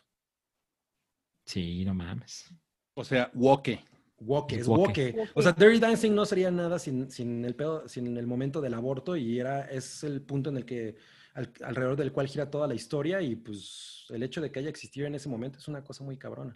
Sí, 1.45 1.85
no 1.85 1.95
mames. 1.95 2.53
O 2.95 3.05
sea, 3.05 3.31
Woke. 3.35 3.81
Woke, 4.21 4.53
es 4.57 4.67
Woke. 4.67 4.81
woke. 4.89 5.15
Woke. 5.17 5.31
O 5.35 5.43
sea, 5.43 5.53
Dirty 5.53 5.79
Dancing 5.79 6.13
no 6.15 6.27
sería 6.27 6.51
nada 6.51 6.79
sin, 6.79 7.11
sin 7.11 7.45
el 7.45 7.55
pedo- 7.55 7.89
sin 7.89 8.17
el 8.17 8.27
momento 8.27 8.61
del 8.61 8.75
aborto 8.75 9.17
y 9.17 9.39
era, 9.39 9.63
es 9.71 10.03
el 10.03 10.23
punto 10.23 10.51
en 10.51 10.57
el 10.57 10.65
que, 10.65 10.97
al- 11.35 11.53
alrededor 11.63 11.97
del 11.97 12.13
cual 12.13 12.27
gira 12.27 12.51
toda 12.51 12.67
la 12.67 12.75
historia 12.75 13.23
y 13.23 13.37
pues 13.37 14.07
el 14.11 14.23
hecho 14.25 14.41
de 14.41 14.51
que 14.51 14.59
haya 14.59 14.69
existido 14.71 15.07
en 15.07 15.15
ese 15.15 15.29
momento 15.29 15.59
es 15.59 15.69
una 15.69 15.85
cosa 15.85 16.03
muy 16.03 16.17
cabrona. 16.17 16.53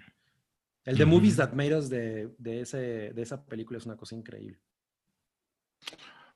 El 0.84 0.96
de. 0.98 1.04
Movies 1.06 1.36
That 1.36 1.52
Made 1.52 1.76
Us 1.76 1.88
de, 1.88 2.34
de, 2.38 2.60
ese, 2.60 2.78
de 3.12 3.22
esa 3.22 3.44
película 3.44 3.78
es 3.78 3.86
una 3.86 3.96
cosa 3.96 4.16
increíble. 4.16 4.60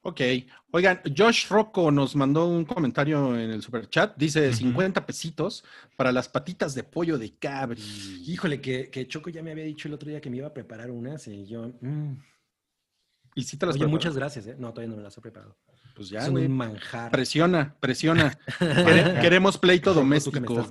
Ok. 0.03 0.21
Oigan, 0.71 1.01
Josh 1.17 1.49
Rocco 1.49 1.91
nos 1.91 2.15
mandó 2.15 2.47
un 2.47 2.65
comentario 2.65 3.37
en 3.37 3.51
el 3.51 3.61
super 3.61 3.89
chat. 3.89 4.17
Dice 4.17 4.49
Ujú. 4.49 4.59
50 4.59 5.05
pesitos 5.05 5.65
para 5.97 6.13
las 6.13 6.29
patitas 6.29 6.77
de 6.77 6.85
pollo 6.85 7.19
de 7.19 7.35
cabri. 7.37 7.83
Híjole, 8.25 8.61
que, 8.61 8.89
que 8.89 9.09
Choco 9.09 9.31
ya 9.31 9.43
me 9.43 9.51
había 9.51 9.65
dicho 9.65 9.89
el 9.89 9.95
otro 9.95 10.09
día 10.09 10.21
que 10.21 10.31
me 10.31 10.37
iba 10.37 10.47
a 10.47 10.55
preparar 10.55 10.93
unas 10.93 11.27
y 11.27 11.47
yo... 11.47 11.73
mm. 11.81 12.13
Y 13.35 13.43
si 13.43 13.59
te 13.59 13.67
las 13.67 13.75
Oye, 13.75 13.87
muchas 13.87 14.17
gracias, 14.17 14.47
¿eh? 14.47 14.57
No, 14.59 14.71
todavía 14.73 14.91
no 14.91 14.97
me 14.97 15.03
las 15.03 15.19
he 15.19 15.21
preparado. 15.21 15.59
Pues 15.97 16.11
ya, 16.11 16.29
güey. 16.29 16.45
un 16.45 16.53
manjar. 16.53 17.11
Presiona, 17.11 17.75
presiona. 17.81 18.39
Quere- 18.61 19.19
Queremos 19.23 19.57
pleito 19.57 19.95
doméstico. 19.95 20.69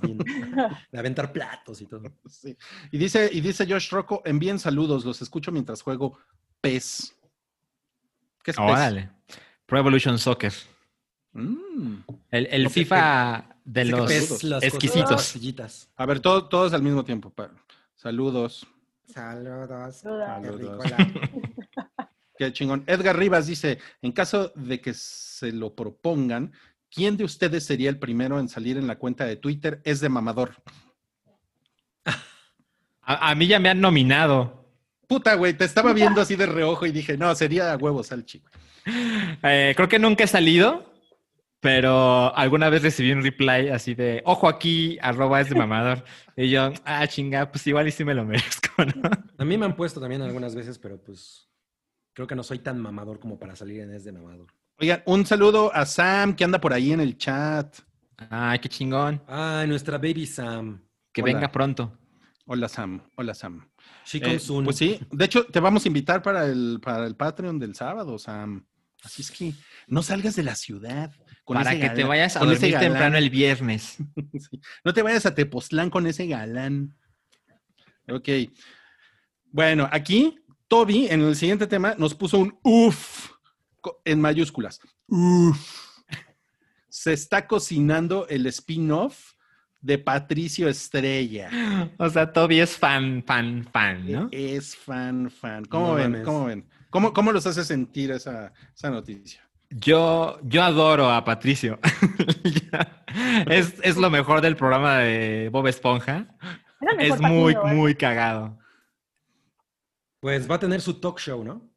De 0.92 0.98
aventar 0.98 1.32
platos 1.32 1.80
y 1.80 1.86
todo. 1.86 2.02
Sí. 2.28 2.56
Y 2.92 2.98
dice, 2.98 3.28
y 3.32 3.40
dice 3.40 3.66
Josh 3.68 3.90
Rocco, 3.90 4.22
envíen 4.24 4.60
saludos, 4.60 5.04
los 5.04 5.20
escucho 5.22 5.50
mientras 5.50 5.82
juego 5.82 6.16
PES. 6.60 7.16
¿Qué 8.44 8.52
es 8.52 8.56
PES? 8.56 8.64
Órale. 8.64 9.10
Pro 9.66 9.78
Evolution 9.80 10.16
Soccer. 10.16 10.52
Mm. 11.32 11.96
El, 12.30 12.46
el 12.46 12.70
FIFA 12.70 13.48
de 13.64 13.84
los 13.86 14.06
pes 14.06 14.44
exquisitos. 14.62 15.88
A 15.96 16.06
ver, 16.06 16.20
todo- 16.20 16.48
todos 16.48 16.72
al 16.72 16.82
mismo 16.82 17.04
tiempo. 17.04 17.34
Saludos. 17.96 18.64
Saludos. 19.12 19.96
Saludos. 19.96 20.84
Saludos. 20.84 20.84
Qué 22.38 22.52
chingón. 22.52 22.84
Edgar 22.86 23.18
Rivas 23.18 23.46
dice, 23.46 23.78
en 24.02 24.12
caso 24.12 24.52
de 24.54 24.80
que 24.80 24.94
se 24.94 25.52
lo 25.52 25.74
propongan, 25.74 26.52
¿quién 26.90 27.16
de 27.16 27.24
ustedes 27.24 27.64
sería 27.64 27.90
el 27.90 27.98
primero 27.98 28.38
en 28.38 28.48
salir 28.48 28.76
en 28.76 28.86
la 28.86 28.98
cuenta 28.98 29.24
de 29.24 29.36
Twitter? 29.36 29.80
Es 29.84 30.00
de 30.00 30.08
mamador. 30.08 30.56
A, 33.02 33.30
a 33.30 33.34
mí 33.34 33.46
ya 33.46 33.58
me 33.58 33.68
han 33.68 33.80
nominado. 33.80 34.66
Puta, 35.06 35.34
güey, 35.34 35.54
te 35.54 35.64
estaba 35.64 35.92
viendo 35.92 36.20
así 36.22 36.36
de 36.36 36.46
reojo 36.46 36.86
y 36.86 36.92
dije, 36.92 37.16
no, 37.16 37.34
sería 37.34 37.72
a 37.72 37.76
huevos 37.76 38.12
al 38.12 38.24
chico. 38.24 38.50
Eh, 39.42 39.72
creo 39.76 39.88
que 39.88 39.98
nunca 39.98 40.24
he 40.24 40.28
salido, 40.28 40.92
pero 41.60 42.34
alguna 42.36 42.68
vez 42.68 42.82
recibí 42.82 43.12
un 43.12 43.22
reply 43.22 43.68
así 43.68 43.94
de, 43.94 44.22
ojo 44.24 44.48
aquí, 44.48 44.98
arroba 45.00 45.40
es 45.40 45.48
de 45.48 45.56
mamador. 45.56 46.04
Y 46.38 46.50
yo, 46.50 46.70
ah, 46.84 47.06
chinga, 47.06 47.50
pues 47.50 47.66
igual 47.66 47.88
y 47.88 47.92
sí 47.92 48.04
me 48.04 48.12
lo 48.12 48.22
merezco, 48.22 48.84
¿no? 48.84 49.08
A 49.38 49.44
mí 49.46 49.56
me 49.56 49.64
han 49.64 49.74
puesto 49.74 50.00
también 50.00 50.20
algunas 50.20 50.54
veces, 50.54 50.78
pero 50.78 51.02
pues 51.02 51.48
creo 52.16 52.26
que 52.26 52.34
no 52.34 52.42
soy 52.42 52.60
tan 52.60 52.80
mamador 52.80 53.20
como 53.20 53.38
para 53.38 53.54
salir 53.54 53.82
en 53.82 53.92
Es 53.92 54.02
de 54.04 54.10
mamador. 54.10 54.46
Oigan, 54.78 55.02
un 55.04 55.26
saludo 55.26 55.70
a 55.74 55.84
Sam 55.84 56.34
que 56.34 56.44
anda 56.44 56.58
por 56.58 56.72
ahí 56.72 56.90
en 56.92 57.00
el 57.00 57.18
chat. 57.18 57.76
Ay, 58.30 58.58
qué 58.58 58.70
chingón. 58.70 59.22
Ay, 59.28 59.68
nuestra 59.68 59.98
baby 59.98 60.24
Sam. 60.24 60.82
Que 61.12 61.20
Hola. 61.20 61.34
venga 61.34 61.52
pronto. 61.52 61.98
Hola 62.46 62.70
Sam, 62.70 63.02
hola 63.16 63.34
Sam. 63.34 63.68
She 64.06 64.18
Eh, 64.18 64.40
pues 64.64 64.76
sí, 64.76 64.98
de 65.10 65.24
hecho 65.26 65.44
te 65.44 65.60
vamos 65.60 65.84
a 65.84 65.88
invitar 65.88 66.22
para 66.22 66.46
el, 66.46 66.78
para 66.82 67.06
el 67.06 67.16
Patreon 67.16 67.58
del 67.58 67.74
sábado, 67.74 68.18
Sam. 68.18 68.64
Así 69.02 69.20
es 69.20 69.30
que 69.30 69.52
no 69.86 70.02
salgas 70.02 70.36
de 70.36 70.42
la 70.42 70.54
ciudad. 70.54 71.12
con 71.44 71.58
Para 71.58 71.72
ese 71.72 71.80
que 71.80 71.90
te 71.90 72.04
vayas 72.04 72.36
a 72.36 72.40
dormir 72.40 72.78
temprano 72.78 73.18
el 73.18 73.28
viernes. 73.28 73.98
Sí. 74.38 74.58
No 74.84 74.94
te 74.94 75.02
vayas 75.02 75.26
a 75.26 75.34
Tepoztlán 75.34 75.90
con 75.90 76.06
ese 76.06 76.26
galán. 76.26 76.96
Ok. 78.08 78.28
Bueno, 79.50 79.86
aquí 79.92 80.38
Toby 80.68 81.06
en 81.08 81.22
el 81.22 81.36
siguiente 81.36 81.66
tema 81.66 81.94
nos 81.96 82.14
puso 82.14 82.38
un 82.38 82.58
uff 82.62 83.30
en 84.04 84.20
mayúsculas. 84.20 84.80
Uff. 85.08 86.00
Se 86.88 87.12
está 87.12 87.46
cocinando 87.46 88.26
el 88.28 88.46
spin-off 88.46 89.32
de 89.80 89.98
Patricio 89.98 90.68
Estrella. 90.68 91.50
O 91.98 92.08
sea, 92.08 92.32
Toby 92.32 92.60
es 92.60 92.76
fan, 92.76 93.22
fan, 93.24 93.64
fan, 93.70 94.10
¿no? 94.10 94.28
Es 94.32 94.76
fan, 94.76 95.30
fan. 95.30 95.64
¿Cómo 95.66 95.88
No 95.88 95.94
ven? 95.94 96.22
¿Cómo 96.24 96.44
ven? 96.46 96.68
¿Cómo, 96.90 97.12
cómo 97.12 97.30
los 97.32 97.46
hace 97.46 97.64
sentir 97.64 98.10
esa, 98.10 98.52
esa 98.74 98.90
noticia? 98.90 99.42
Yo, 99.70 100.38
yo 100.42 100.62
adoro 100.62 101.10
a 101.10 101.24
Patricio. 101.24 101.78
Es, 103.48 103.74
es 103.82 103.96
lo 103.96 104.10
mejor 104.10 104.42
del 104.42 104.56
programa 104.56 104.98
de 104.98 105.48
Bob 105.50 105.66
Esponja. 105.68 106.26
Es 106.98 107.18
muy, 107.18 107.54
partido, 107.54 107.72
¿eh? 107.72 107.74
muy 107.74 107.94
cagado. 107.94 108.58
Pues 110.20 110.50
va 110.50 110.56
a 110.56 110.60
tener 110.60 110.80
su 110.80 110.94
talk 111.00 111.18
show, 111.20 111.44
¿no? 111.44 111.68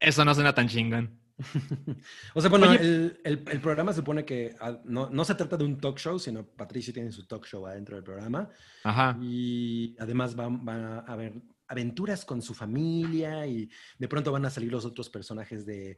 Eso 0.00 0.24
no 0.24 0.34
suena 0.34 0.54
tan 0.54 0.68
chingón. 0.68 1.18
O 2.34 2.40
sea, 2.40 2.50
bueno, 2.50 2.68
Oye. 2.70 2.80
el, 2.80 3.20
el- 3.24 3.44
el 3.48 3.60
programa 3.60 3.92
supone 3.92 4.24
que 4.24 4.56
ah, 4.60 4.78
no, 4.84 5.08
no 5.10 5.24
se 5.24 5.34
trata 5.34 5.56
de 5.56 5.64
un 5.64 5.78
talk 5.80 5.96
show, 5.98 6.18
sino 6.18 6.44
Patricio 6.44 6.92
tiene 6.92 7.12
su 7.12 7.26
talk 7.26 7.46
show 7.46 7.66
adentro 7.66 7.94
del 7.96 8.04
programa. 8.04 8.48
Ajá. 8.84 9.16
Y 9.20 9.96
además 10.00 10.34
van, 10.34 10.64
van 10.64 10.84
a 10.84 10.98
haber 11.00 11.34
aventuras 11.68 12.24
con 12.24 12.40
su 12.42 12.54
familia 12.54 13.46
y 13.46 13.68
de 13.98 14.08
pronto 14.08 14.32
van 14.32 14.46
a 14.46 14.50
salir 14.50 14.72
los 14.72 14.84
otros 14.84 15.08
personajes 15.10 15.64
de, 15.66 15.96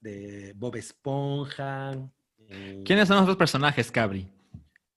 de 0.00 0.52
Bob 0.56 0.76
Esponja. 0.76 1.92
eh, 2.48 2.82
¿Quiénes 2.84 3.06
son 3.08 3.16
los 3.16 3.24
otros 3.24 3.36
personajes, 3.36 3.90
Cabri? 3.90 4.28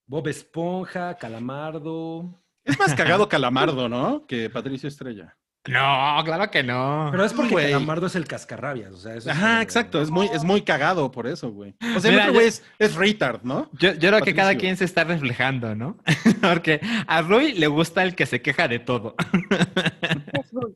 Bob 0.06 0.28
Esponja, 0.28 1.18
Calamardo. 1.18 2.42
Es 2.64 2.78
más 2.80 2.94
cagado 2.96 3.28
Calamardo, 3.28 3.90
¿no? 3.90 4.26
Que 4.28 4.50
Patricio 4.50 4.88
Estrella. 4.88 5.36
No, 5.66 6.22
claro 6.26 6.52
que 6.52 6.62
no. 6.62 7.08
Pero 7.12 7.24
es 7.24 7.32
porque. 7.32 7.56
Calamardo 7.56 8.08
es 8.08 8.16
el 8.16 8.26
cascarrabias. 8.26 8.92
O 8.92 8.98
sea, 8.98 9.16
eso 9.16 9.30
es 9.30 9.36
Ajá, 9.36 9.62
exacto. 9.62 10.02
Es 10.02 10.10
muy, 10.12 10.28
es 10.28 10.44
muy 10.44 10.62
cagado 10.62 11.10
por 11.12 11.26
eso, 11.26 11.52
güey. 11.52 11.74
O 11.96 12.00
sea, 12.02 12.12
el 12.12 12.20
otro 12.20 12.34
güey 12.34 12.48
es, 12.48 12.64
es 12.80 12.96
retard, 12.96 13.44
¿no? 13.44 13.70
Yo, 13.74 13.94
yo 13.94 14.10
creo 14.10 14.22
que 14.22 14.34
cada 14.36 14.56
quien 14.56 14.76
se 14.76 14.84
está 14.84 15.06
reflejando, 15.06 15.74
¿no? 15.74 15.98
Porque 16.42 16.82
a 17.08 17.22
Rui 17.22 17.54
le 17.54 17.68
gusta 17.68 18.04
el 18.04 18.14
que 18.14 18.26
se 18.26 18.42
queja 18.42 18.68
de 18.68 18.80
todo. 18.80 19.16
Pero 19.50 20.74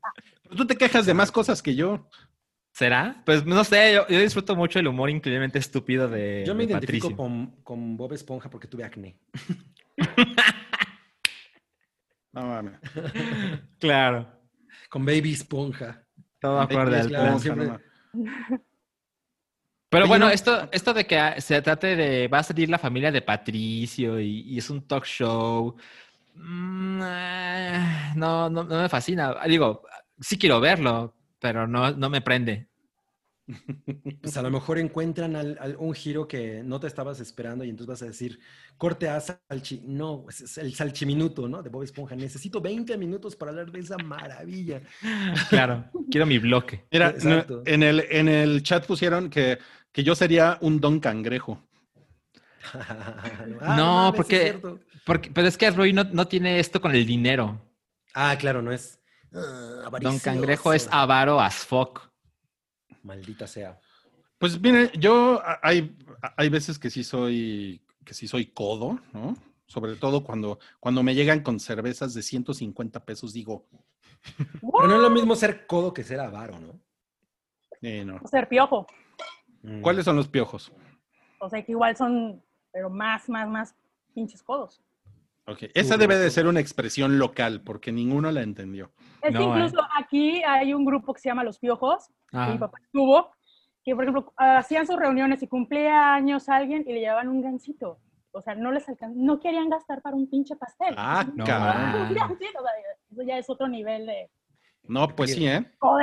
tú 0.56 0.66
te 0.66 0.76
quejas 0.76 1.04
de 1.04 1.12
más 1.12 1.30
cosas 1.30 1.62
que 1.62 1.74
yo. 1.74 2.08
¿Será? 2.72 3.22
Pues 3.26 3.44
no 3.44 3.64
sé, 3.64 3.92
yo, 3.92 4.06
yo 4.08 4.20
disfruto 4.20 4.54
mucho 4.54 4.78
el 4.78 4.86
humor 4.86 5.10
increíblemente 5.10 5.58
estúpido 5.58 6.08
de, 6.08 6.44
Yo 6.46 6.54
me 6.54 6.64
de 6.64 6.72
identifico 6.72 7.08
Patricio. 7.08 7.16
con, 7.16 7.46
con 7.64 7.96
Bob 7.96 8.12
Esponja 8.12 8.48
porque 8.48 8.68
tuve 8.68 8.84
acné. 8.84 9.16
No 12.30 12.42
mames. 12.46 12.74
Claro. 13.78 14.37
Con 14.88 15.04
Baby 15.04 15.32
Esponja. 15.32 16.04
Todo 16.40 16.60
acorde 16.60 17.00
al 17.00 17.08
plan. 17.08 17.40
siempre-. 17.40 17.78
Pero 19.90 20.06
bueno, 20.06 20.26
no- 20.26 20.32
esto, 20.32 20.68
esto 20.70 20.92
de 20.92 21.06
que 21.06 21.40
se 21.40 21.62
trate 21.62 21.96
de. 21.96 22.28
Va 22.28 22.38
a 22.40 22.42
salir 22.42 22.68
la 22.68 22.78
familia 22.78 23.10
de 23.10 23.22
Patricio 23.22 24.20
y, 24.20 24.40
y 24.42 24.58
es 24.58 24.68
un 24.70 24.86
talk 24.86 25.04
show. 25.04 25.76
mm, 26.34 27.00
eh, 27.02 28.12
no, 28.16 28.50
no, 28.50 28.64
no 28.64 28.82
me 28.82 28.88
fascina. 28.88 29.34
Digo, 29.46 29.82
sí 30.20 30.38
quiero 30.38 30.60
verlo, 30.60 31.14
pero 31.38 31.66
no, 31.66 31.90
no 31.92 32.10
me 32.10 32.20
prende. 32.20 32.67
Pues 34.20 34.36
a 34.36 34.42
lo 34.42 34.50
mejor 34.50 34.78
encuentran 34.78 35.34
al- 35.36 35.56
al- 35.60 35.76
un 35.78 35.94
giro 35.94 36.28
que 36.28 36.62
no 36.62 36.78
te 36.80 36.86
estabas 36.86 37.18
esperando 37.20 37.64
y 37.64 37.70
entonces 37.70 37.88
vas 37.88 38.02
a 38.02 38.06
decir, 38.06 38.38
corte 38.76 39.08
a 39.08 39.20
salchi... 39.20 39.82
No, 39.86 40.26
es- 40.28 40.42
es 40.42 40.58
el 40.58 40.74
salchiminuto, 40.74 41.48
¿no? 41.48 41.62
De 41.62 41.70
Bob 41.70 41.82
Esponja. 41.82 42.14
Necesito 42.14 42.60
20 42.60 42.96
minutos 42.98 43.36
para 43.36 43.50
hablar 43.52 43.70
de 43.72 43.80
esa 43.80 43.96
maravilla. 43.98 44.82
Claro, 45.48 45.84
quiero 46.10 46.26
mi 46.26 46.38
bloque. 46.38 46.84
Mira, 46.92 47.08
Exacto. 47.10 47.62
en, 47.64 47.82
el, 47.82 48.00
en 48.10 48.28
el 48.28 48.62
chat 48.62 48.86
pusieron 48.86 49.30
que, 49.30 49.58
que 49.92 50.02
yo 50.04 50.14
sería 50.14 50.58
un 50.60 50.80
don 50.80 51.00
cangrejo. 51.00 51.62
Ah, 52.74 53.76
No, 53.76 54.12
mames, 54.12 54.12
sí 54.12 54.16
porque- 54.16 54.48
es. 54.48 54.56
Porque, 55.06 55.30
pero 55.32 55.48
es 55.48 55.56
que 55.56 55.70
Roy 55.70 55.94
no, 55.94 56.04
no 56.04 56.28
tiene 56.28 56.58
esto 56.60 56.82
con 56.82 56.94
el 56.94 57.06
dinero. 57.06 57.58
Ah, 58.12 58.36
claro, 58.38 58.60
no 58.60 58.72
es... 58.72 59.00
ah, 59.32 59.88
Don. 60.02 60.18
Cangrejo 60.18 60.74
es 60.74 60.86
avaro 60.90 61.40
as 61.40 61.64
fuck. 61.64 62.07
Maldita 63.08 63.46
sea. 63.46 63.80
Pues 64.36 64.60
mire, 64.60 64.92
yo 64.98 65.40
hay, 65.62 65.96
hay 66.36 66.48
veces 66.50 66.78
que 66.78 66.90
sí 66.90 67.02
soy 67.02 67.80
que 68.04 68.12
sí 68.14 68.28
soy 68.28 68.46
codo, 68.46 69.00
¿no? 69.12 69.34
Sobre 69.66 69.96
todo 69.96 70.24
cuando, 70.24 70.58
cuando 70.78 71.02
me 71.02 71.14
llegan 71.14 71.42
con 71.42 71.58
cervezas 71.58 72.14
de 72.14 72.22
150 72.22 73.04
pesos, 73.04 73.32
digo, 73.32 73.66
Pero 74.36 74.88
no 74.88 74.94
es 74.94 75.00
lo 75.00 75.10
mismo 75.10 75.34
ser 75.34 75.66
codo 75.66 75.92
que 75.92 76.04
ser 76.04 76.20
avaro, 76.20 76.58
¿no? 76.58 76.80
eh, 77.82 78.04
no. 78.04 78.18
O 78.22 78.28
ser 78.28 78.48
piojo. 78.48 78.86
Mm. 79.62 79.82
¿Cuáles 79.82 80.04
son 80.04 80.16
los 80.16 80.28
piojos? 80.28 80.72
O 81.40 81.48
sea, 81.48 81.62
que 81.62 81.72
igual 81.72 81.96
son, 81.96 82.42
pero 82.72 82.88
más, 82.88 83.28
más, 83.28 83.48
más 83.48 83.74
pinches 84.14 84.42
codos. 84.42 84.80
Ok, 85.48 85.64
Esa 85.74 85.96
debe 85.96 86.16
de 86.18 86.30
ser 86.30 86.46
una 86.46 86.60
expresión 86.60 87.18
local, 87.18 87.62
porque 87.62 87.90
ninguno 87.92 88.30
la 88.30 88.42
entendió. 88.42 88.92
Es 89.22 89.34
que 89.36 89.42
¿eh? 89.42 89.46
incluso 89.46 89.78
aquí 89.98 90.42
hay 90.44 90.74
un 90.74 90.84
grupo 90.84 91.14
que 91.14 91.20
se 91.20 91.28
llama 91.28 91.42
Los 91.44 91.58
Piojos, 91.58 92.06
que 92.30 92.36
mi 92.36 92.42
Ah, 92.42 92.56
papá 92.58 92.78
estuvo, 92.82 93.30
que 93.84 93.94
por 93.94 94.04
ejemplo 94.04 94.32
hacían 94.36 94.86
sus 94.86 94.96
reuniones 94.96 95.42
y 95.42 95.48
cumplía 95.48 96.14
años 96.14 96.48
alguien 96.48 96.84
y 96.86 96.92
le 96.92 97.00
llevaban 97.00 97.28
un 97.28 97.40
gancito. 97.40 97.98
O 98.30 98.42
sea, 98.42 98.54
no 98.54 98.70
les 98.72 98.86
alcan 98.88 99.14
no 99.16 99.40
querían 99.40 99.70
gastar 99.70 100.02
para 100.02 100.14
un 100.14 100.28
pinche 100.28 100.54
pastel. 100.54 100.94
Ah, 100.98 101.26
No, 101.34 101.44
cabrón. 101.44 102.08
Un 102.08 102.14
gancito, 102.14 102.58
o 102.58 102.62
sea, 102.62 102.72
eso 103.10 103.22
ya 103.22 103.38
es 103.38 103.48
otro 103.48 103.66
nivel 103.68 104.06
de 104.06 104.30
No, 104.84 105.08
pues 105.08 105.32
sí, 105.34 105.46
¿eh? 105.46 105.64
O 105.80 105.98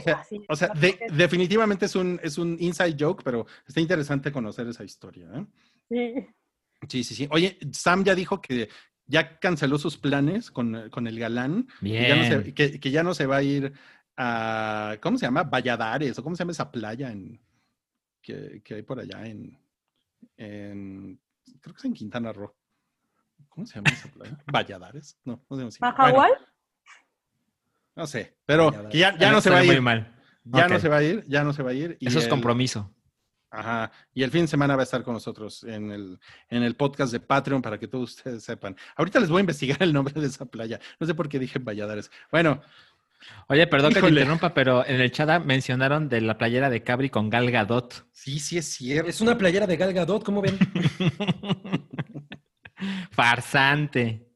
sea, 0.00 0.18
así. 0.20 0.40
O 0.48 0.56
sea, 0.56 0.68
de- 0.68 0.98
definitivamente 1.12 1.86
es 1.86 1.94
un, 1.96 2.18
es 2.22 2.38
un 2.38 2.56
inside 2.60 2.96
joke, 2.98 3.22
pero 3.24 3.44
está 3.66 3.80
interesante 3.80 4.32
conocer 4.32 4.66
esa 4.68 4.84
historia, 4.84 5.28
¿eh? 5.34 5.46
sí. 5.90 6.26
Sí, 6.88 7.02
sí, 7.02 7.14
sí. 7.14 7.28
Oye, 7.30 7.58
Sam 7.72 8.04
ya 8.04 8.14
dijo 8.14 8.40
que 8.40 8.68
ya 9.06 9.38
canceló 9.38 9.78
sus 9.78 9.96
planes 9.96 10.50
con, 10.50 10.90
con 10.90 11.06
el 11.06 11.18
galán. 11.18 11.66
Que 11.80 12.08
ya, 12.08 12.16
no 12.16 12.24
se, 12.24 12.38
bien. 12.38 12.54
que, 12.54 12.78
que 12.78 12.90
ya 12.90 13.02
no 13.02 13.14
se 13.14 13.26
va 13.26 13.38
a 13.38 13.42
ir 13.42 13.72
a, 14.16 14.96
¿cómo 15.00 15.16
se 15.18 15.26
llama? 15.26 15.44
Valladares, 15.44 16.18
o 16.18 16.22
cómo 16.22 16.36
se 16.36 16.40
llama 16.42 16.52
esa 16.52 16.70
playa 16.70 17.10
en, 17.10 17.40
que, 18.22 18.60
que 18.62 18.74
hay 18.74 18.82
por 18.82 19.00
allá 19.00 19.26
en, 19.26 19.58
en, 20.36 21.20
creo 21.60 21.74
que 21.74 21.78
es 21.78 21.84
en 21.84 21.94
Quintana 21.94 22.32
Roo. 22.32 22.54
¿Cómo 23.48 23.66
se 23.66 23.76
llama 23.76 23.90
esa 23.90 24.08
playa? 24.08 24.38
Valladares, 24.52 25.18
no, 25.24 25.44
no 25.48 25.56
sé 25.56 25.70
se 25.70 25.80
llama. 25.80 26.10
Bueno, 26.10 26.34
no 27.96 28.06
sé, 28.06 28.36
pero 28.46 28.70
que 28.88 28.98
ya, 28.98 29.16
ya 29.18 29.32
no 29.32 29.40
se 29.40 29.50
va 29.50 29.58
a 29.58 29.64
ir. 29.64 29.72
muy 29.72 29.80
mal. 29.80 30.14
Ya 30.44 30.68
no 30.68 30.78
se 30.78 30.88
va 30.88 30.98
a 30.98 31.02
ir, 31.02 31.24
ya 31.26 31.44
no 31.44 31.52
se 31.52 31.62
va 31.62 31.70
a 31.70 31.74
ir. 31.74 31.96
y 32.00 32.08
Eso 32.08 32.18
es 32.18 32.24
el- 32.24 32.30
compromiso. 32.30 32.94
Ajá. 33.50 33.90
Y 34.12 34.22
el 34.22 34.30
fin 34.30 34.42
de 34.42 34.48
semana 34.48 34.76
va 34.76 34.82
a 34.82 34.84
estar 34.84 35.02
con 35.02 35.14
nosotros 35.14 35.64
en 35.64 35.90
el, 35.90 36.18
en 36.50 36.62
el 36.62 36.74
podcast 36.76 37.12
de 37.12 37.20
Patreon 37.20 37.62
para 37.62 37.78
que 37.78 37.88
todos 37.88 38.16
ustedes 38.16 38.44
sepan. 38.44 38.76
Ahorita 38.96 39.20
les 39.20 39.30
voy 39.30 39.38
a 39.38 39.40
investigar 39.40 39.82
el 39.82 39.92
nombre 39.92 40.12
de 40.20 40.26
esa 40.26 40.44
playa. 40.44 40.78
No 41.00 41.06
sé 41.06 41.14
por 41.14 41.28
qué 41.28 41.38
dije 41.38 41.58
Valladares. 41.58 42.10
Bueno, 42.30 42.60
Oye, 43.48 43.66
perdón 43.66 43.92
que 43.92 44.00
te 44.00 44.08
interrumpa, 44.08 44.54
pero 44.54 44.86
en 44.86 45.00
el 45.00 45.10
chat 45.10 45.44
mencionaron 45.44 46.08
de 46.08 46.20
la 46.20 46.38
playera 46.38 46.70
de 46.70 46.84
Cabri 46.84 47.10
con 47.10 47.28
Gal 47.28 47.50
Gadot. 47.50 48.06
sí, 48.12 48.38
sí 48.38 48.58
es 48.58 48.66
cierto. 48.66 49.10
Es 49.10 49.20
una 49.20 49.36
playera 49.36 49.66
de 49.66 49.76
Gal 49.76 49.92
Gadot, 49.92 50.22
¿cómo 50.22 50.40
ven? 50.40 50.56
Farsante. 53.10 54.28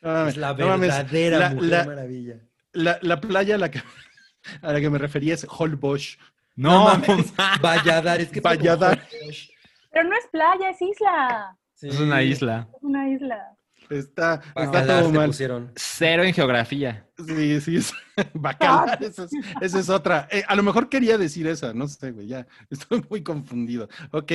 No 0.00 0.28
Es 0.28 0.36
la 0.36 0.54
no 0.54 0.68
mames. 0.68 0.88
verdadera 0.88 1.38
La- 1.38 1.50
mujer 1.50 1.68
la- 1.70 1.84
maravilla. 1.84 2.34
La, 2.72 2.98
la 3.02 3.20
playa 3.20 3.54
a 3.54 3.58
la, 3.58 3.70
que, 3.70 3.82
a 4.62 4.72
la 4.72 4.80
que 4.80 4.90
me 4.90 4.98
refería 4.98 5.34
es 5.34 5.46
Holbox. 5.48 6.18
No, 6.56 6.84
mames. 6.84 7.32
Valladares. 7.60 8.28
¿qué 8.30 8.40
Valladares. 8.40 9.50
Pero 9.90 10.08
no 10.08 10.16
es 10.16 10.26
playa, 10.30 10.70
es 10.70 10.80
isla. 10.82 11.56
Sí. 11.74 11.88
es 11.88 11.98
una 12.00 12.22
isla. 12.22 12.68
Es 12.76 12.82
una 12.82 13.08
isla. 13.10 13.50
Está, 13.90 14.40
está 14.56 14.86
todo 14.86 15.10
mal. 15.10 15.26
pusieron. 15.26 15.70
Cero 15.76 16.22
en 16.24 16.32
geografía. 16.32 17.06
Sí, 17.18 17.60
sí, 17.60 17.76
es 17.76 17.92
bacalar, 18.34 19.02
esa 19.04 19.24
es, 19.24 19.30
esa 19.60 19.78
es 19.78 19.88
otra. 19.90 20.26
Eh, 20.30 20.42
a 20.48 20.54
lo 20.56 20.62
mejor 20.62 20.88
quería 20.88 21.18
decir 21.18 21.46
esa, 21.46 21.74
no 21.74 21.86
sé, 21.86 22.10
güey, 22.12 22.26
ya 22.28 22.46
estoy 22.70 23.04
muy 23.10 23.22
confundido. 23.22 23.88
Ok, 24.12 24.32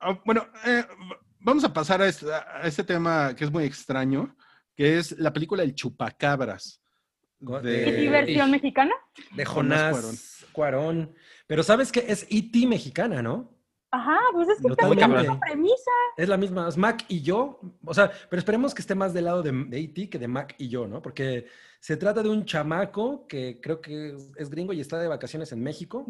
Ah, 0.00 0.18
bueno, 0.24 0.46
eh, 0.64 0.84
vamos 1.40 1.62
a 1.64 1.72
pasar 1.72 2.00
a 2.02 2.08
este, 2.08 2.26
a 2.32 2.62
este 2.64 2.84
tema 2.84 3.34
que 3.36 3.44
es 3.44 3.50
muy 3.52 3.64
extraño, 3.64 4.34
que 4.74 4.98
es 4.98 5.12
la 5.18 5.32
película 5.32 5.62
El 5.62 5.74
Chupacabras. 5.74 6.80
De- 7.38 8.02
¿Y 8.02 8.06
Eh, 8.06 8.10
versión 8.10 8.48
y- 8.48 8.52
mexicana? 8.52 8.92
De 9.32 9.44
Jonás 9.44 9.94
Jonás 9.94 10.46
Cuarón. 10.52 11.14
Pero 11.46 11.62
sabes 11.62 11.92
que 11.92 12.04
es 12.08 12.26
E.T. 12.30 12.66
mexicana, 12.66 13.22
¿no? 13.22 13.54
Ajá, 13.92 14.18
pues 14.32 14.48
es 14.48 14.56
que 14.60 14.68
Totalmente. 14.68 15.06
la 15.08 15.20
misma 15.20 15.40
premisa. 15.40 15.90
Es 16.16 16.28
la 16.28 16.36
misma, 16.36 16.68
es 16.68 16.76
Mac 16.76 17.04
y 17.08 17.22
yo. 17.22 17.60
O 17.84 17.94
sea, 17.94 18.10
pero 18.28 18.40
esperemos 18.40 18.74
que 18.74 18.82
esté 18.82 18.94
más 18.94 19.14
del 19.14 19.26
lado 19.26 19.42
de, 19.42 19.52
de 19.52 19.78
E.T. 19.80 20.10
que 20.10 20.18
de 20.18 20.28
Mac 20.28 20.54
y 20.58 20.68
yo, 20.68 20.86
¿no? 20.88 21.00
Porque 21.00 21.46
se 21.80 21.96
trata 21.96 22.22
de 22.22 22.28
un 22.28 22.44
chamaco 22.44 23.26
que 23.28 23.60
creo 23.62 23.80
que 23.80 24.10
es- 24.14 24.32
es 24.36 24.50
gringo 24.50 24.72
y 24.72 24.80
está 24.80 24.98
de 24.98 25.06
vacaciones 25.08 25.52
en 25.52 25.62
México 25.62 26.04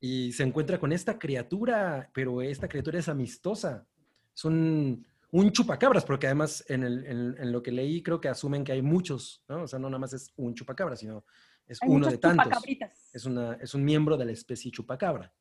y 0.00 0.32
se 0.32 0.42
encuentra 0.42 0.80
con 0.80 0.92
esta 0.92 1.18
criatura, 1.18 2.10
pero 2.12 2.42
esta 2.42 2.68
criatura 2.68 2.98
es 2.98 3.08
amistosa. 3.08 3.86
Es 4.34 4.44
un, 4.44 5.06
un 5.30 5.52
chupacabras, 5.52 6.04
porque 6.04 6.26
además 6.26 6.64
en, 6.68 6.82
el- 6.82 7.06
en- 7.06 7.36
en 7.38 7.52
lo 7.52 7.62
que 7.62 7.70
leí 7.70 8.02
creo 8.02 8.20
que 8.20 8.28
asumen 8.28 8.64
que 8.64 8.72
hay 8.72 8.82
muchos, 8.82 9.44
¿no? 9.48 9.62
O 9.62 9.68
sea, 9.68 9.78
no 9.78 9.88
nada 9.88 10.00
más 10.00 10.12
es 10.12 10.32
un 10.36 10.54
chupacabra, 10.54 10.96
sino 10.96 11.24
es 11.70 11.82
Hay 11.82 11.88
uno 11.88 12.08
de 12.08 12.18
tantos. 12.18 12.44
chupacabritas. 12.44 13.10
Es, 13.12 13.24
una, 13.24 13.54
es 13.54 13.74
un 13.74 13.84
miembro 13.84 14.16
de 14.16 14.24
la 14.26 14.32
especie 14.32 14.70
chupacabra. 14.70 15.32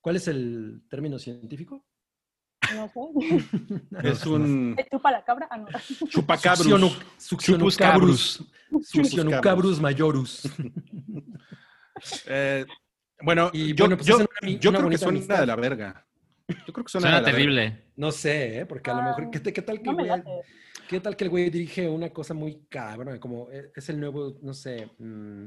¿Cuál 0.00 0.16
es 0.16 0.26
el 0.28 0.82
término 0.88 1.18
científico? 1.18 1.84
No 2.74 2.88
sé. 2.88 3.00
Es 4.08 4.24
un 4.26 4.74
¿Te 4.76 4.86
chupa 4.90 5.10
la 5.10 5.24
cabra? 5.24 5.46
Ah, 5.50 5.58
no. 5.58 5.66
chupacabrus. 6.08 6.66
Succionu- 6.66 7.02
Succionucabrus. 7.18 8.44
Succionucabrus 8.82 9.80
majorus. 9.80 10.48
Eh, 12.26 12.64
bueno, 13.22 13.50
Y 13.52 13.74
yo, 13.74 13.84
bueno, 13.84 13.96
pues 13.96 14.06
yo- 14.06 14.14
hacen 14.16 14.28
una 14.30 14.48
ami- 14.48 14.58
yo 14.58 14.70
una 14.70 14.78
creo 14.80 14.90
que 14.90 14.98
suena 14.98 15.10
amistad. 15.18 15.40
de 15.40 15.46
la 15.46 15.56
verga. 15.56 16.06
Yo 16.48 16.72
creo 16.72 16.84
que 16.84 16.90
suena, 16.90 17.06
Suena 17.08 17.16
de 17.16 17.22
la 17.22 17.26
verga. 17.26 17.30
terrible. 17.36 17.92
No 17.96 18.10
sé, 18.12 18.60
¿eh? 18.60 18.66
porque 18.66 18.90
a 18.90 18.94
lo 18.94 19.02
mejor, 19.02 19.30
¿qué, 19.30 19.40
tal 19.62 19.78
que 19.80 19.84
No 19.84 19.92
me 19.92 20.02
el 20.04 20.08
güey- 20.08 20.16
late. 20.18 20.30
¿Qué 20.92 21.00
tal 21.00 21.16
que 21.16 21.24
el 21.24 21.30
güey 21.30 21.48
dirige 21.50 21.88
una 21.88 22.10
cosa 22.10 22.34
muy 22.34 22.66
cabrón? 22.68 23.18
Como 23.18 23.50
eh, 23.50 23.72
es 23.74 23.88
el 23.88 23.98
nuevo, 23.98 24.38
no 24.42 24.52
sé, 24.52 24.90
mm, 24.98 25.46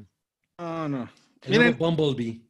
No, 0.58 0.90
no. 0.90 1.10
el 1.44 1.50
Miren, 1.52 1.78
nuevo 1.78 1.92
Bumblebee. 1.96 2.42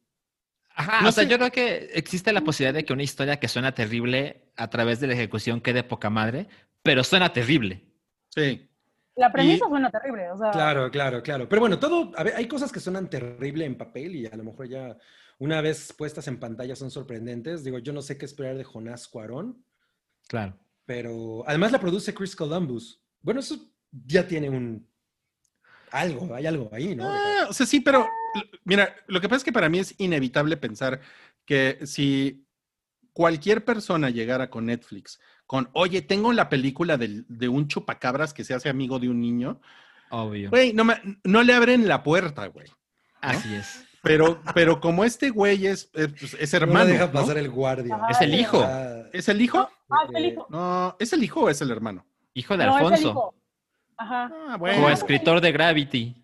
Ajá, 0.78 1.02
No 1.02 1.10
o 1.10 1.12
sea, 1.12 1.26
sé. 1.26 1.30
yo 1.30 1.38
creo 1.38 1.52
que 1.52 1.90
existe 1.94 2.32
la 2.32 2.42
posibilidad 2.42 2.74
de 2.74 2.86
que 2.86 2.94
una 2.94 3.04
historia 3.04 3.38
que 3.40 3.48
suena 3.50 3.74
terrible 3.74 4.52
a 4.56 4.70
través 4.70 5.00
de 5.02 5.08
la 5.08 5.14
ejecución 5.14 5.60
quede 5.60 5.84
poca 5.84 6.10
madre, 6.10 6.48
pero 6.84 7.04
suena 7.04 7.32
terrible. 7.34 7.84
sí. 8.30 8.70
La 9.18 9.32
premisa 9.32 9.66
suena 9.70 9.90
terrible. 9.90 10.30
O 10.32 10.38
sea, 10.38 10.52
Claro, 10.52 10.92
claro, 10.92 11.24
claro. 11.24 11.48
Pero 11.48 11.62
bueno, 11.62 11.80
todo, 11.80 12.12
a 12.18 12.24
ver, 12.24 12.34
hay 12.36 12.50
cosas 12.50 12.70
que 12.70 12.82
suenan 12.82 13.10
terrible 13.10 13.64
en 13.64 13.78
papel 13.78 14.14
y 14.14 14.26
a 14.26 14.36
lo 14.36 14.44
mejor 14.44 14.68
ya 14.68 14.98
una 15.40 15.62
vez 15.62 15.94
puestas 15.98 16.28
en 16.28 16.38
pantalla 16.38 16.76
son 16.76 16.92
sorprendentes. 16.92 17.64
Digo, 17.64 17.80
yo 17.80 17.94
no 17.94 18.02
sé 18.02 18.18
qué 18.18 18.26
esperar 18.26 18.58
de 18.58 18.66
Jonás 18.66 19.08
Cuarón, 19.08 19.64
Claro. 20.28 20.58
Pero 20.86 21.44
además 21.48 21.72
la 21.72 21.80
produce 21.80 22.14
Chris 22.14 22.36
Columbus. 22.36 23.02
Bueno, 23.22 23.40
eso 23.40 23.58
ya 24.06 24.28
tiene 24.28 24.50
un 24.50 24.88
algo, 25.92 26.34
hay 26.36 26.46
algo 26.46 26.70
ahí, 26.74 26.96
¿no? 26.96 27.08
Ah, 27.10 27.48
o 27.50 27.54
sea, 27.54 27.66
sí, 27.66 27.80
pero 27.80 28.08
mira, 28.66 28.96
lo 29.08 29.22
que 29.22 29.30
pasa 29.30 29.38
es 29.38 29.44
que 29.44 29.54
para 29.54 29.70
mí 29.70 29.80
es 29.80 29.96
inevitable 29.98 30.58
pensar 30.58 31.00
que 31.46 31.80
si 31.86 32.46
cualquier 33.14 33.64
persona 33.64 34.10
llegara 34.10 34.50
con 34.50 34.66
Netflix 34.66 35.20
con, 35.48 35.70
oye, 35.74 36.02
tengo 36.02 36.34
la 36.34 36.50
película 36.50 36.98
del- 36.98 37.26
de 37.30 37.48
un 37.48 37.68
chupacabras 37.68 38.34
que 38.34 38.44
se 38.44 38.54
hace 38.56 38.68
amigo 38.68 39.00
de 39.00 39.10
un 39.10 39.22
niño, 39.22 39.62
Obvio. 40.10 40.50
güey, 40.50 40.74
no, 40.74 40.84
me- 40.84 41.00
no 41.24 41.44
le 41.44 41.54
abren 41.54 41.88
la 41.88 42.04
puerta, 42.04 42.48
güey. 42.48 42.68
Así 43.22 43.54
es. 43.56 43.86
Pero, 44.06 44.40
pero 44.54 44.80
como 44.80 45.04
este 45.04 45.32
güey 45.32 45.66
es, 45.68 45.90
es, 45.94 46.08
pues, 46.10 46.34
es 46.36 46.54
No 46.54 46.58
hermano. 46.58 46.86
la 46.86 46.92
deja 46.92 47.06
¿no? 47.08 47.12
pasar 47.12 47.38
el 47.40 47.50
guardia. 47.50 47.96
Ajá. 47.96 48.08
Es 48.12 48.22
el 48.22 48.34
hijo. 48.36 48.64
Ah, 48.64 49.02
¿Es 49.12 49.28
el 49.30 49.42
hijo? 49.42 49.70
Ah, 49.90 50.04
es 50.08 50.16
el 50.16 50.24
eh, 50.24 50.28
hijo. 50.28 50.48
No, 50.50 50.96
¿es 51.00 51.14
el 51.14 51.24
hijo 51.24 51.40
o 51.42 51.50
es 51.50 51.60
el 51.62 51.72
hermano? 51.72 52.06
Hijo 52.36 52.56
de 52.56 52.66
No, 52.66 52.72
es 52.72 52.78
el 52.80 52.86
Alfonso. 52.86 53.10
hijo. 53.10 53.36
Ajá. 53.98 54.32
Ah, 54.50 54.58
O 54.60 54.90
escritor 54.90 55.42
de 55.42 55.52
Gravity. 55.52 56.22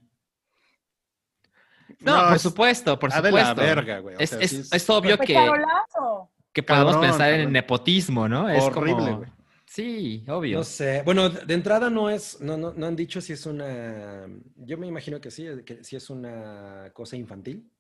No, 2.00 2.28
por 2.28 2.36
es- 2.36 2.42
supuesto, 2.42 2.98
por 3.00 3.12
ah, 3.14 3.22
de 3.22 3.32
la 3.32 3.40
supuesto. 3.50 3.62
verga, 3.62 4.00
güey. 4.00 4.16
o 4.16 4.20
Es, 4.20 4.30
sea, 4.32 4.40
es- 4.40 4.54
es 4.54 4.74
es 4.74 4.90
obvio 4.90 5.18
Pues 5.18 5.28
que, 5.28 5.34
charolazo. 5.34 6.30
que 6.52 6.64
podemos 6.64 6.94
Cabrón, 6.94 7.10
pensar 7.10 7.30
en 7.30 7.36
cabrón. 7.38 7.54
nepotismo, 7.54 8.28
¿no? 8.28 8.50
Es 8.50 8.64
horrible, 8.64 8.94
como- 9.04 9.18
güey. 9.18 9.30
Sí, 9.74 10.26
obvio. 10.28 10.58
No 10.58 10.64
sé. 10.66 11.02
Bueno, 11.06 11.30
de 11.30 11.54
entrada 11.54 11.90
no 11.90 12.10
es, 12.10 12.42
no, 12.42 12.58
no, 12.58 12.74
no 12.74 12.86
han 12.88 12.96
dicho 12.98 13.22
si 13.22 13.32
es 13.32 13.46
una. 13.46 14.28
Yo 14.58 14.78
me 14.78 14.86
imagino 14.86 15.22
que 15.22 15.32
sí, 15.32 15.46
que 15.66 15.82
si 15.82 15.96
es 15.96 16.10
una 16.10 16.92
cosa 16.94 17.16
infantil. 17.16 17.72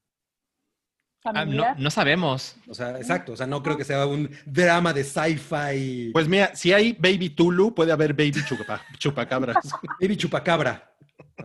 Ah, 1.25 1.43
no, 1.43 1.75
no 1.77 1.91
sabemos. 1.91 2.55
O 2.69 2.73
sea, 2.73 2.95
exacto. 2.97 3.33
O 3.33 3.35
sea, 3.35 3.45
no 3.45 3.61
creo 3.61 3.75
que 3.75 3.83
sea 3.83 4.05
un 4.07 4.29
drama 4.45 4.93
de 4.93 5.03
sci-fi. 5.03 6.11
Pues 6.13 6.29
mira, 6.29 6.55
si 6.55 6.71
hay 6.71 6.93
Baby 6.93 7.31
Tulu, 7.31 7.75
puede 7.75 7.91
haber 7.91 8.13
Baby 8.13 8.37
chupa, 8.47 8.81
Chupacabras. 8.97 9.57
Baby 9.99 10.15
Chupacabra. 10.15 10.95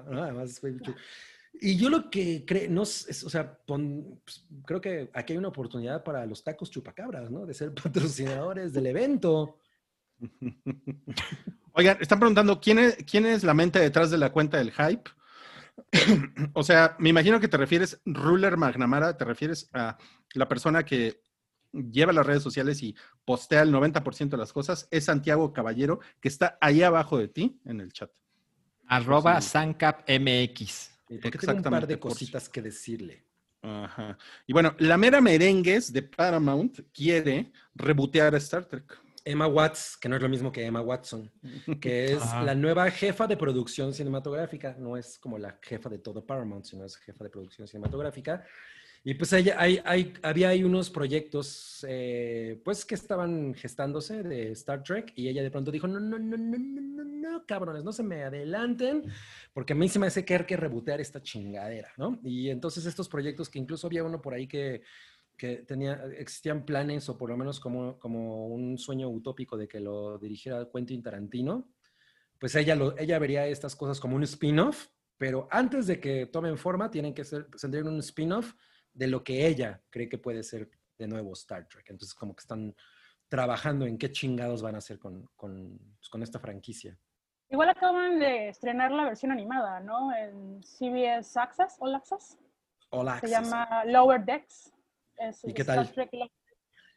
¿no? 0.08 0.22
Además, 0.22 0.50
es 0.50 0.60
Baby 0.60 0.78
Chu- 0.78 0.94
Y 1.60 1.76
yo 1.76 1.90
lo 1.90 2.08
que 2.08 2.44
creo, 2.46 2.70
no 2.70 2.84
es- 2.84 3.24
o 3.24 3.28
sea, 3.28 3.52
pon- 3.66 4.20
pues, 4.24 4.46
creo 4.64 4.80
que 4.80 5.10
aquí 5.12 5.32
hay 5.32 5.38
una 5.38 5.48
oportunidad 5.48 6.04
para 6.04 6.24
los 6.24 6.44
tacos 6.44 6.70
chupacabras, 6.70 7.32
¿no? 7.32 7.44
De 7.46 7.52
ser 7.52 7.74
patrocinadores 8.54 8.72
del 8.72 8.86
evento. 8.86 9.58
Oigan, 11.72 11.98
están 12.00 12.18
preguntando 12.18 12.60
¿quién 12.60 12.78
es, 12.78 12.96
quién 13.08 13.26
es 13.26 13.44
la 13.44 13.54
mente 13.54 13.78
detrás 13.78 14.10
de 14.10 14.18
la 14.18 14.30
cuenta 14.32 14.58
del 14.58 14.72
hype. 14.72 15.10
o 16.54 16.62
sea, 16.62 16.96
me 16.98 17.10
imagino 17.10 17.38
que 17.38 17.48
te 17.48 17.56
refieres, 17.56 18.00
Ruler 18.06 18.56
Magnamara, 18.56 19.16
te 19.16 19.24
refieres 19.24 19.68
a 19.72 19.98
la 20.34 20.48
persona 20.48 20.84
que 20.84 21.20
lleva 21.72 22.12
las 22.12 22.26
redes 22.26 22.42
sociales 22.42 22.82
y 22.82 22.96
postea 23.24 23.62
el 23.62 23.72
90% 23.72 24.30
de 24.30 24.36
las 24.36 24.52
cosas, 24.52 24.88
es 24.90 25.04
Santiago 25.04 25.52
Caballero, 25.52 26.00
que 26.20 26.28
está 26.28 26.56
ahí 26.60 26.82
abajo 26.82 27.18
de 27.18 27.28
ti 27.28 27.60
en 27.64 27.80
el 27.80 27.92
chat. 27.92 28.10
Arroba 28.88 29.40
Sí. 29.40 29.50
SancapMX. 29.50 30.90
Porque 31.06 31.20
tengo 31.20 31.28
un 31.28 31.30
par 31.30 31.34
Exactamente, 31.34 31.86
de 31.86 32.00
cositas 32.00 32.48
que 32.48 32.62
decirle. 32.62 33.24
Ajá. 33.62 34.16
Y 34.46 34.52
bueno, 34.52 34.74
la 34.78 34.96
mera 34.96 35.20
merengues 35.20 35.92
de 35.92 36.02
Paramount 36.02 36.80
quiere 36.92 37.52
rebotear 37.74 38.34
a 38.34 38.38
Star 38.38 38.64
Trek. 38.64 38.98
Emma 39.26 39.46
Watts, 39.46 39.96
que 40.00 40.08
no 40.08 40.16
es 40.16 40.22
lo 40.22 40.28
mismo 40.28 40.50
que 40.52 40.64
Emma 40.64 40.80
Watson, 40.80 41.30
que 41.80 42.12
es 42.12 42.22
Ajá. 42.22 42.42
la 42.44 42.54
nueva 42.54 42.90
jefa 42.90 43.26
de 43.26 43.36
producción 43.36 43.92
cinematográfica. 43.92 44.76
No 44.78 44.96
es 44.96 45.18
como 45.18 45.36
la 45.38 45.58
jefa 45.60 45.88
de 45.90 45.98
todo 45.98 46.24
Paramount, 46.24 46.64
sino 46.64 46.84
es 46.84 46.96
jefa 46.96 47.24
de 47.24 47.30
producción 47.30 47.66
cinematográfica. 47.68 48.44
Y 49.04 49.14
pues 49.14 49.32
ella, 49.34 49.54
hay, 49.58 49.80
hay- 49.84 50.14
había 50.22 50.48
ahí 50.48 50.64
unos 50.64 50.90
proyectos, 50.90 51.84
eh, 51.88 52.60
pues, 52.64 52.84
que 52.84 52.96
estaban 52.96 53.54
gestándose 53.54 54.24
de 54.24 54.50
Star 54.50 54.82
Trek 54.82 55.12
y 55.14 55.28
ella 55.28 55.44
de 55.44 55.50
pronto 55.52 55.70
dijo, 55.70 55.86
no, 55.86 56.00
no, 56.00 56.18
no, 56.18 56.36
no, 56.36 56.58
no, 56.58 56.80
no, 56.80 57.04
no, 57.04 57.46
cabrones, 57.46 57.84
no 57.84 57.92
se 57.92 58.02
me 58.02 58.24
adelanten, 58.24 59.04
porque 59.52 59.74
a 59.74 59.76
mí 59.76 59.88
se 59.88 60.00
me 60.00 60.08
hace 60.08 60.24
que 60.24 60.34
hay 60.34 60.44
que 60.44 60.56
rebotear 60.56 61.00
esta 61.00 61.22
chingadera, 61.22 61.92
¿no? 61.96 62.18
Y 62.24 62.50
entonces 62.50 62.84
estos 62.84 63.08
proyectos 63.08 63.48
que 63.48 63.60
incluso 63.60 63.86
había 63.86 64.02
uno 64.02 64.20
por 64.20 64.34
ahí 64.34 64.48
que 64.48 64.82
que 65.36 65.58
tenía, 65.58 66.02
existían 66.16 66.64
planes 66.64 67.08
o 67.08 67.18
por 67.18 67.30
lo 67.30 67.36
menos 67.36 67.60
como, 67.60 67.98
como 67.98 68.48
un 68.48 68.78
sueño 68.78 69.08
utópico 69.08 69.56
de 69.56 69.68
que 69.68 69.80
lo 69.80 70.18
dirigiera 70.18 70.68
Quentin 70.72 71.02
Tarantino, 71.02 71.68
pues 72.38 72.54
ella, 72.54 72.74
lo, 72.74 72.96
ella 72.98 73.18
vería 73.18 73.46
estas 73.46 73.76
cosas 73.76 74.00
como 74.00 74.16
un 74.16 74.22
spin-off, 74.22 74.88
pero 75.16 75.48
antes 75.50 75.86
de 75.86 76.00
que 76.00 76.26
tomen 76.26 76.58
forma 76.58 76.90
tienen 76.90 77.14
que 77.14 77.24
ser, 77.24 77.48
tendrían 77.60 77.88
un 77.88 78.00
spin-off 78.00 78.54
de 78.92 79.06
lo 79.08 79.22
que 79.22 79.46
ella 79.46 79.82
cree 79.90 80.08
que 80.08 80.18
puede 80.18 80.42
ser 80.42 80.70
de 80.98 81.08
nuevo 81.08 81.32
Star 81.32 81.68
Trek. 81.68 81.90
Entonces 81.90 82.14
como 82.14 82.34
que 82.34 82.40
están 82.40 82.74
trabajando 83.28 83.86
en 83.86 83.98
qué 83.98 84.10
chingados 84.10 84.62
van 84.62 84.74
a 84.74 84.78
hacer 84.78 84.98
con, 84.98 85.28
con, 85.36 85.78
pues, 85.98 86.08
con 86.08 86.22
esta 86.22 86.38
franquicia. 86.38 86.98
Igual 87.48 87.70
acaban 87.70 88.18
de 88.18 88.48
estrenar 88.48 88.90
la 88.90 89.04
versión 89.04 89.30
animada, 89.30 89.80
¿no? 89.80 90.14
En 90.14 90.62
CBS 90.62 91.38
Access, 91.38 91.76
All 91.78 91.94
Access. 91.94 92.38
Hola. 92.90 93.20
Se 93.20 93.28
llama 93.28 93.84
Lower 93.84 94.24
Decks. 94.24 94.72
Es 95.18 95.44
¿Y 95.44 95.52
qué 95.52 95.62
Star 95.62 95.76
tal? 95.76 95.92
Trek. 95.92 96.10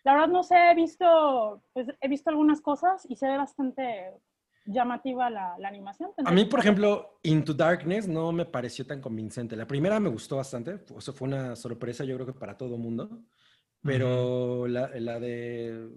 La 0.04 0.14
verdad 0.14 0.28
no 0.30 0.44
sé, 0.44 0.56
he 0.72 0.76
visto, 0.76 1.64
pues, 1.74 1.88
he 2.00 2.08
visto 2.08 2.30
algunas 2.30 2.62
cosas 2.62 3.06
y 3.10 3.16
se 3.16 3.28
ve 3.28 3.38
bastante 3.38 4.14
llamativa 4.66 5.30
la, 5.30 5.58
la 5.58 5.68
animación. 5.68 6.12
A 6.24 6.32
mí, 6.32 6.46
por 6.46 6.60
ejemplo, 6.60 7.20
Into 7.24 7.54
Darkness 7.54 8.08
no 8.08 8.32
me 8.32 8.46
pareció 8.46 8.86
tan 8.86 9.02
convincente. 9.02 9.56
La 9.56 9.68
primera 9.68 10.00
me 10.00 10.10
gustó 10.10 10.38
bastante, 10.38 10.80
o 10.94 11.02
sea, 11.02 11.14
fue 11.14 11.28
una 11.28 11.56
sorpresa 11.56 12.04
yo 12.06 12.16
creo 12.16 12.28
que 12.28 12.40
para 12.40 12.58
todo 12.58 12.76
el 12.76 12.82
mundo, 12.82 13.24
pero 13.82 14.68
la, 14.68 14.90
la 15.00 15.20
de, 15.20 15.90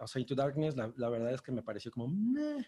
o 0.00 0.06
sea, 0.06 0.20
Into 0.20 0.34
Darkness, 0.34 0.76
la, 0.76 0.92
la 0.96 1.08
verdad 1.08 1.32
es 1.32 1.40
que 1.40 1.52
me 1.52 1.62
pareció 1.62 1.90
como... 1.90 2.08
meh. 2.08 2.64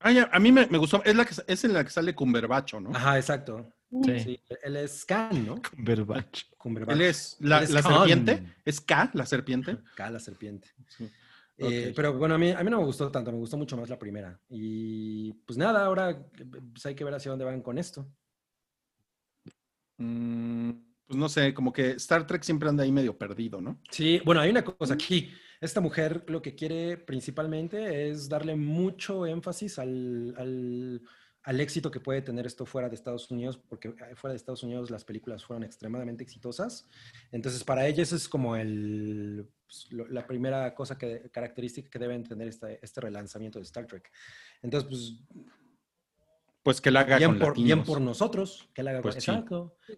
A 0.00 0.38
mí 0.38 0.52
me, 0.52 0.66
me 0.66 0.78
gustó, 0.78 1.02
es, 1.04 1.16
la 1.16 1.24
que, 1.24 1.34
es 1.46 1.64
en 1.64 1.72
la 1.72 1.82
que 1.82 1.90
sale 1.90 2.14
Cumberbacho, 2.14 2.78
¿no? 2.78 2.90
Ajá, 2.94 3.16
exacto. 3.16 3.72
Sí. 4.02 4.20
Sí, 4.20 4.40
él 4.62 4.76
es 4.76 5.04
Khan, 5.04 5.46
¿no? 5.46 5.62
Cumberbatch. 5.62 6.44
Cumberbatch. 6.58 6.96
Él 6.96 7.02
es 7.02 7.36
la, 7.40 7.58
Él 7.58 7.64
es 7.64 7.70
la 7.70 7.82
Khan. 7.82 7.92
serpiente, 7.92 8.54
es 8.64 8.80
K, 8.80 9.10
la 9.14 9.24
serpiente. 9.24 9.78
K, 9.94 10.10
la 10.10 10.18
serpiente. 10.18 10.68
Sí. 10.88 11.08
Eh. 11.56 11.92
Pero 11.94 12.14
bueno, 12.14 12.34
a 12.34 12.38
mí, 12.38 12.50
a 12.50 12.62
mí 12.64 12.70
no 12.70 12.78
me 12.78 12.84
gustó 12.84 13.10
tanto, 13.10 13.30
me 13.30 13.38
gustó 13.38 13.56
mucho 13.56 13.76
más 13.76 13.88
la 13.88 13.98
primera. 13.98 14.38
Y 14.48 15.32
pues 15.46 15.56
nada, 15.56 15.84
ahora 15.84 16.18
pues, 16.72 16.84
hay 16.86 16.94
que 16.94 17.04
ver 17.04 17.14
hacia 17.14 17.30
dónde 17.30 17.44
van 17.44 17.62
con 17.62 17.78
esto. 17.78 18.06
Mm, 19.98 20.70
pues 21.06 21.16
no 21.16 21.28
sé, 21.28 21.54
como 21.54 21.72
que 21.72 21.92
Star 21.92 22.26
Trek 22.26 22.42
siempre 22.42 22.68
anda 22.68 22.82
ahí 22.82 22.90
medio 22.90 23.16
perdido, 23.16 23.60
¿no? 23.60 23.80
Sí, 23.90 24.20
bueno, 24.24 24.40
hay 24.40 24.50
una 24.50 24.64
cosa 24.64 24.94
aquí. 24.94 25.32
Esta 25.60 25.80
mujer 25.80 26.24
lo 26.28 26.42
que 26.42 26.54
quiere 26.54 26.96
principalmente 26.96 28.08
es 28.10 28.28
darle 28.28 28.56
mucho 28.56 29.26
énfasis 29.26 29.78
al, 29.78 30.34
al- 30.38 31.02
al 31.46 31.60
éxito 31.60 31.90
que 31.90 32.00
puede 32.00 32.22
tener 32.22 32.46
esto 32.46 32.64
fuera 32.64 32.88
de 32.88 32.94
Estados 32.94 33.30
Unidos, 33.30 33.58
porque 33.68 33.88
eh, 33.88 34.14
fuera 34.16 34.32
de 34.32 34.36
Estados 34.38 34.62
Unidos 34.62 34.90
las 34.90 35.04
películas 35.04 35.44
fueron 35.44 35.62
extremadamente 35.62 36.22
exitosas. 36.24 36.88
Entonces, 37.32 37.62
para 37.64 37.86
ella 37.86 38.02
eso 38.02 38.16
es 38.16 38.28
como 38.30 38.56
el, 38.56 39.46
pues, 39.66 39.86
lo- 39.92 40.08
la 40.08 40.26
primera 40.26 40.74
cosa 40.74 40.96
que, 40.96 41.28
característica 41.30 41.90
que 41.90 41.98
deben 41.98 42.24
tener 42.24 42.48
este, 42.48 42.78
este 42.82 43.00
relanzamiento 43.02 43.58
de 43.58 43.64
Star 43.64 43.86
Trek. 43.86 44.10
Entonces, 44.62 44.88
pues, 44.88 45.44
Pues 46.62 46.80
que 46.80 46.90
la 46.90 47.00
haga 47.00 47.18
bien 47.18 47.32
con 47.32 47.38
por, 47.40 47.54
bien 47.56 47.84
por 47.84 48.00
nosotros, 48.00 48.70
que 48.72 48.82
la 48.82 48.92
haga, 48.92 49.02
Pues 49.02 49.16
sí. 49.22 49.30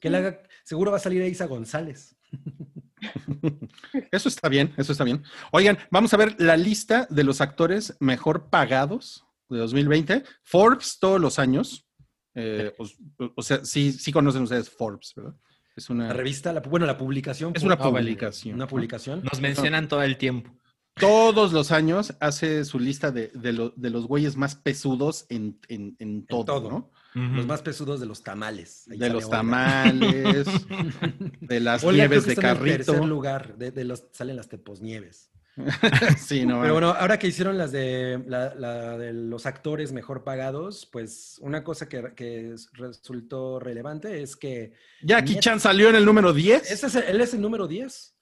que 0.01 0.11
la 0.11 0.19
haga, 0.19 0.43
seguro 0.65 0.91
va 0.91 0.97
a 0.97 1.01
salir 1.01 1.23
Isa 1.23 1.47
González. 1.47 2.17
Eso 4.11 4.29
está 4.29 4.49
bien, 4.49 4.73
eso 4.77 4.93
está 4.93 5.05
bien. 5.05 5.23
Oigan, 5.53 5.79
vamos 5.91 6.15
a 6.15 6.17
ver 6.17 6.35
la 6.39 6.57
lista 6.57 7.07
de 7.11 7.25
los 7.25 7.41
actores 7.41 7.97
mejor 8.01 8.49
pagados 8.49 9.25
de 9.49 9.59
2020. 9.59 10.25
Forbes 10.43 10.99
todos 10.99 11.21
los 11.21 11.39
años. 11.39 11.87
Eh, 12.35 12.75
o, 13.37 13.43
sea, 13.43 13.65
sí, 13.65 13.93
sí 13.93 14.13
conocen 14.13 14.43
ustedes 14.43 14.71
Forbes, 14.71 15.13
¿verdad? 15.15 15.35
Es 15.77 15.91
una, 15.91 16.09
La 16.09 16.15
revista, 16.15 16.53
la, 16.55 16.61
bueno, 16.61 16.87
la 16.87 16.97
publicación. 16.97 17.53
es 17.55 17.63
una 17.63 17.75
Ah, 17.75 17.79
publicación. 17.91 18.55
Una 18.55 18.65
¿no? 18.65 18.69
publicación. 18.69 19.23
Nos 19.23 19.41
mencionan 19.41 19.89
todo 19.89 20.03
el 20.03 20.17
tiempo. 20.17 20.51
Todos 20.99 21.53
los 21.53 21.73
años 21.73 22.15
hace 22.21 22.65
su 22.65 22.79
lista 22.79 23.11
de, 23.11 23.29
de, 23.35 23.53
lo- 23.53 23.71
de 23.77 23.91
los 23.91 24.07
güeyes 24.07 24.37
más 24.37 24.55
pesudos 24.55 25.27
en, 25.29 25.59
en- 25.69 25.97
en 25.99 26.27
todo, 26.27 26.45
todo. 26.45 26.71
¿no? 26.71 26.91
Los 27.15 27.47
más 27.47 27.63
pesudos 27.63 27.99
de 27.99 28.05
los 28.07 28.23
tamales. 28.23 28.87
Ahí 28.91 28.99
De 28.99 29.09
los 29.09 29.31
tamales, 29.31 30.47
de 31.41 31.61
las 31.61 31.83
Olga 31.83 32.07
creo 32.07 32.09
nieves 32.09 32.25
que 32.25 32.27
de 32.27 32.33
está 32.35 32.51
en 32.51 32.57
el 32.57 32.63
tercer 32.63 32.87
carrito. 32.95 33.07
lugar. 33.07 33.57
De, 33.57 33.71
de 33.71 33.85
los, 33.85 34.05
salen 34.13 34.37
las 34.37 34.49
teposnieves. 34.49 35.31
sí, 36.19 36.45
no. 36.45 36.61
Pero 36.61 36.75
bueno, 36.75 36.91
ahora 36.91 37.19
que 37.19 37.29
hicieron 37.29 37.57
las 37.57 37.73
de, 37.73 38.23
la, 38.27 38.55
la 38.55 38.99
de 38.99 39.15
los 39.15 39.47
actores 39.47 39.93
mejor 39.93 40.25
pagados, 40.25 40.87
pues 40.93 41.39
una 41.41 41.65
cosa 41.65 41.89
que, 41.89 42.13
que 42.15 42.53
es- 42.53 42.69
resultó 42.75 43.59
relevante 43.61 44.23
es 44.23 44.37
que 44.37 44.75
Jackie 45.03 45.39
Chan 45.39 45.59
salió 45.61 45.89
en 45.89 45.97
el 45.97 46.05
número 46.05 46.35
10. 46.35 46.71
ese 46.71 46.87
es 46.87 46.95
el- 46.97 47.05
él 47.05 47.21
es 47.23 47.33
el 47.33 47.41
número 47.41 47.67
10. 47.67 48.15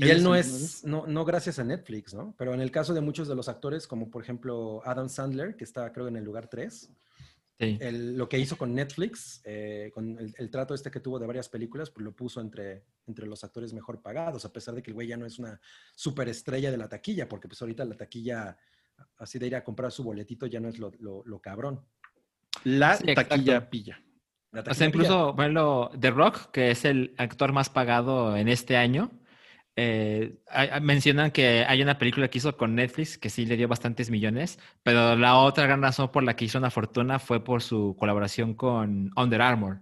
Y 0.00 0.10
Él 0.10 0.22
no 0.22 0.34
es, 0.36 0.84
no, 0.84 1.06
no 1.08 1.24
gracias 1.24 1.58
a 1.58 1.64
Netflix, 1.64 2.14
¿no? 2.14 2.32
Pero 2.38 2.54
en 2.54 2.60
el 2.60 2.70
caso 2.70 2.94
de 2.94 3.00
muchos 3.00 3.26
de 3.26 3.34
los 3.34 3.48
actores, 3.48 3.86
como 3.88 4.08
por 4.10 4.22
ejemplo 4.22 4.80
Adam 4.84 5.08
Sandler, 5.08 5.56
que 5.56 5.64
está 5.64 5.92
creo 5.92 6.06
en 6.06 6.16
el 6.16 6.24
lugar 6.24 6.48
3, 6.48 6.90
Sí. 7.60 7.76
el- 7.80 8.16
lo 8.16 8.28
que 8.28 8.38
hizo 8.38 8.56
con 8.56 8.72
Netflix, 8.72 9.40
eh, 9.44 9.90
con 9.92 10.16
el, 10.16 10.32
el 10.38 10.48
trato 10.50 10.74
este 10.74 10.92
que 10.92 11.00
tuvo 11.00 11.18
de 11.18 11.26
varias 11.26 11.48
películas, 11.48 11.90
pues 11.90 12.04
lo 12.04 12.12
puso 12.14 12.40
entre, 12.40 12.84
entre 13.08 13.26
los 13.26 13.42
actores 13.42 13.72
mejor 13.74 14.00
pagados, 14.00 14.44
a 14.44 14.52
pesar 14.52 14.76
de 14.76 14.82
que 14.84 14.92
el 14.92 14.94
güey 14.94 15.08
ya 15.08 15.16
no 15.16 15.26
es 15.26 15.40
una 15.40 15.60
superestrella 15.96 16.70
de 16.70 16.76
la 16.76 16.88
taquilla, 16.88 17.28
porque 17.28 17.48
pues 17.48 17.60
ahorita 17.60 17.84
la 17.84 17.96
taquilla, 17.96 18.56
así 19.16 19.40
de 19.40 19.48
ir 19.48 19.56
a 19.56 19.64
comprar 19.64 19.90
su 19.90 20.04
boletito, 20.04 20.46
ya 20.46 20.60
no 20.60 20.68
es 20.68 20.78
lo, 20.78 20.92
lo- 21.00 21.24
lo 21.26 21.40
cabrón. 21.40 21.80
La 22.62 22.96
Sí, 22.96 23.04
exacto. 23.08 23.30
taquilla 23.34 23.68
pilla. 23.68 24.00
La 24.52 24.60
O 24.60 24.74
sea, 24.74 24.86
incluso, 24.86 25.34
ejemplo, 25.36 25.90
The 25.98 26.10
Rock, 26.12 26.52
que 26.52 26.70
es 26.70 26.84
el 26.84 27.12
actor 27.18 27.52
más 27.52 27.68
pagado 27.70 28.36
en 28.36 28.46
este 28.46 28.76
año, 28.76 29.10
eh, 29.80 30.38
mencionan 30.82 31.30
que 31.30 31.64
hay 31.68 31.80
una 31.82 31.98
película 31.98 32.28
que 32.28 32.38
hizo 32.38 32.56
con 32.56 32.74
Netflix 32.74 33.16
que 33.16 33.30
sí 33.30 33.46
le 33.46 33.56
dio 33.56 33.68
bastantes 33.68 34.10
millones, 34.10 34.58
pero 34.82 35.14
la 35.14 35.36
otra 35.36 35.66
gran 35.66 35.80
razón 35.82 36.10
por 36.10 36.24
la 36.24 36.34
que 36.34 36.46
hizo 36.46 36.58
una 36.58 36.70
fortuna 36.70 37.20
fue 37.20 37.44
por 37.44 37.62
su 37.62 37.94
colaboración 37.96 38.54
con 38.54 39.12
Under 39.16 39.40
Armour. 39.40 39.80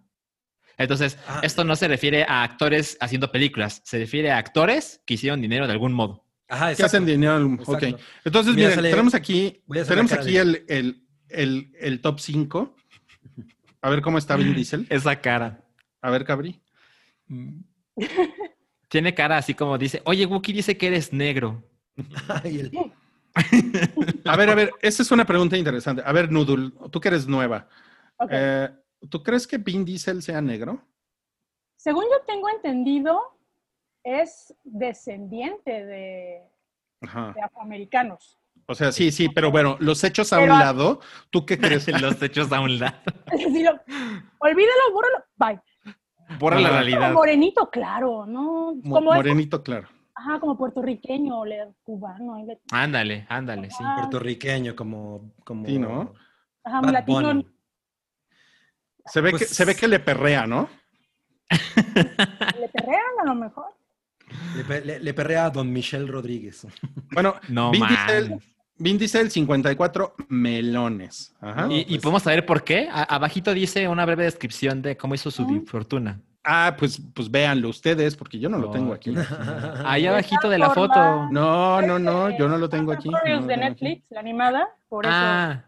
Entonces, 0.76 1.18
Ah. 1.26 1.40
esto 1.42 1.64
no 1.64 1.74
se 1.76 1.88
refiere 1.88 2.24
a 2.28 2.42
actores 2.42 2.98
haciendo 3.00 3.32
películas, 3.32 3.80
se 3.84 3.98
refiere 3.98 4.30
a 4.30 4.36
actores 4.36 5.00
que 5.06 5.14
hicieron 5.14 5.40
dinero 5.40 5.66
de 5.66 5.72
algún 5.72 5.94
modo. 5.94 6.26
Ajá, 6.48 6.66
¿Qué 6.66 6.72
exacto. 6.72 6.86
hacen 6.98 7.06
dinero? 7.06 7.38
Exacto. 7.58 7.72
Ok. 7.72 8.00
Entonces, 8.24 8.54
Mira, 8.54 8.66
miren, 8.68 8.74
sale- 8.74 8.90
tenemos 8.90 9.14
aquí, 9.14 9.62
tenemos 9.88 10.12
aquí 10.12 10.32
de- 10.32 10.40
el, 10.40 10.64
el, 10.68 11.02
el, 11.30 11.72
el 11.80 12.00
top 12.02 12.20
5. 12.20 12.76
A 13.80 13.88
ver 13.90 14.02
cómo 14.02 14.18
está 14.18 14.36
Vin 14.36 14.54
Diesel. 14.54 14.86
Esa 14.90 15.16
cara. 15.22 15.64
A 16.02 16.10
ver, 16.10 16.24
Cabri. 16.24 16.60
Tiene 18.88 19.14
cara 19.14 19.38
así 19.38 19.54
como 19.54 19.76
dice, 19.78 20.00
oye, 20.04 20.26
Wookie 20.26 20.52
dice 20.52 20.76
que 20.76 20.86
eres 20.88 21.12
negro. 21.12 21.62
El- 22.44 22.70
A 24.24 24.36
ver, 24.36 24.48
a 24.50 24.54
ver, 24.54 24.70
esa 24.80 25.02
es 25.02 25.10
una 25.10 25.26
pregunta 25.26 25.56
interesante. 25.56 26.02
A 26.04 26.12
ver, 26.12 26.30
Noodle, 26.32 26.72
tú 26.90 27.00
que 27.00 27.08
eres 27.08 27.26
nueva. 27.26 27.68
Eh, 28.30 28.68
¿Tú 29.10 29.22
crees 29.22 29.46
que 29.46 29.58
Vin 29.58 29.84
Diesel 29.84 30.22
sea 30.22 30.40
negro? 30.40 30.80
Según 31.76 32.04
yo 32.04 32.24
tengo 32.26 32.48
entendido, 32.48 33.20
es 34.02 34.54
descendiente 34.64 35.70
de, 35.84 36.42
de 37.00 37.42
afroamericanos. 37.42 38.38
O 38.68 38.74
sea, 38.74 38.90
sí, 38.90 39.12
sí, 39.12 39.28
pero 39.28 39.50
bueno, 39.50 39.76
los 39.80 40.02
hechos 40.02 40.32
a 40.32 40.38
un 40.40 40.46
Pero 40.46 40.58
lado, 40.58 41.00
¿tú 41.30 41.44
qué 41.44 41.58
crees? 41.58 41.86
Los 42.02 42.20
hechos 42.22 42.50
a 42.50 42.60
un 42.60 42.78
lado. 42.80 42.96
Olvídalo, 44.38 44.92
bórralo, 44.92 45.24
bye. 45.36 45.60
Borra 46.38 46.60
la 46.60 46.70
realidad. 46.70 47.08
Como 47.08 47.20
morenito, 47.20 47.70
claro, 47.70 48.26
¿no? 48.26 48.74
Mo- 48.82 48.96
Como 48.96 49.12
es- 49.12 49.16
morenito, 49.16 49.62
claro. 49.62 49.88
ajá, 50.14 50.40
como 50.40 50.56
puertorriqueño, 50.58 51.44
le- 51.44 51.74
cubano. 51.84 52.36
Ándale, 52.72 53.26
ándale, 53.28 53.70
sí. 53.70 53.82
Puertorriqueño, 53.96 54.74
como, 54.74 55.32
como 55.44 55.66
Sí, 55.66 55.78
¿no? 55.78 56.12
Ajá, 56.64 56.80
Bad 56.80 56.92
latino. 56.92 57.20
Bunny. 57.28 57.46
Se 59.06 59.20
ve, 59.20 59.30
Pues- 59.30 59.42
que, 59.48 59.54
se 59.54 59.64
ve 59.64 59.76
que 59.76 59.86
le 59.88 60.00
perrea, 60.00 60.46
¿no? 60.48 60.68
Le 61.86 62.68
perrean 62.72 63.02
a 63.22 63.24
lo 63.24 63.34
mejor. 63.36 63.66
Le, 64.56 64.64
pe- 64.64 64.84
le- 64.84 64.98
le 64.98 65.14
perrea 65.14 65.44
a 65.46 65.50
don 65.50 65.72
Michelle 65.72 66.08
Rodríguez. 66.08 66.66
Bueno, 67.12 67.34
No 67.48 67.70
Vin, 67.70 67.80
man. 67.80 67.88
Diesel, 67.90 68.40
Vin 68.78 68.98
Diesel, 68.98 69.30
54 69.30 70.14
melones. 70.28 71.34
Ajá. 71.40 71.66
¿Y, 71.70 71.80
y 71.80 71.84
pues- 71.84 72.00
podemos 72.02 72.22
saber 72.22 72.44
por 72.44 72.62
qué? 72.62 72.88
A- 72.90 73.02
abajito 73.14 73.54
dice 73.54 73.88
una 73.88 74.04
breve 74.04 74.24
descripción 74.24 74.82
de 74.82 74.96
cómo 74.96 75.14
hizo 75.14 75.30
su 75.30 75.42
Ah. 75.44 75.60
fortuna. 75.66 76.20
Ah, 76.48 76.76
pues, 76.78 77.00
pues 77.12 77.28
véanlo 77.30 77.70
ustedes, 77.70 78.14
porque 78.14 78.38
yo 78.38 78.48
no 78.48 78.58
lo 78.58 78.70
tengo 78.70 78.92
aquí. 78.92 79.12
Ahí 79.84 80.06
abajito 80.06 80.48
de 80.48 80.58
la 80.58 80.70
foto. 80.70 81.28
No, 81.32 81.82
no, 81.82 81.98
no, 81.98 82.36
yo 82.38 82.48
no 82.48 82.56
lo 82.58 82.68
tengo 82.68 82.92
aquí. 82.92 83.08
No 83.08 83.18
lo 83.24 83.46
de. 83.46 83.56
Netflix, 83.56 84.04
la 84.10 84.20
animada, 84.20 84.68
por 84.88 85.06
eso. 85.06 85.12
Ah, 85.14 85.64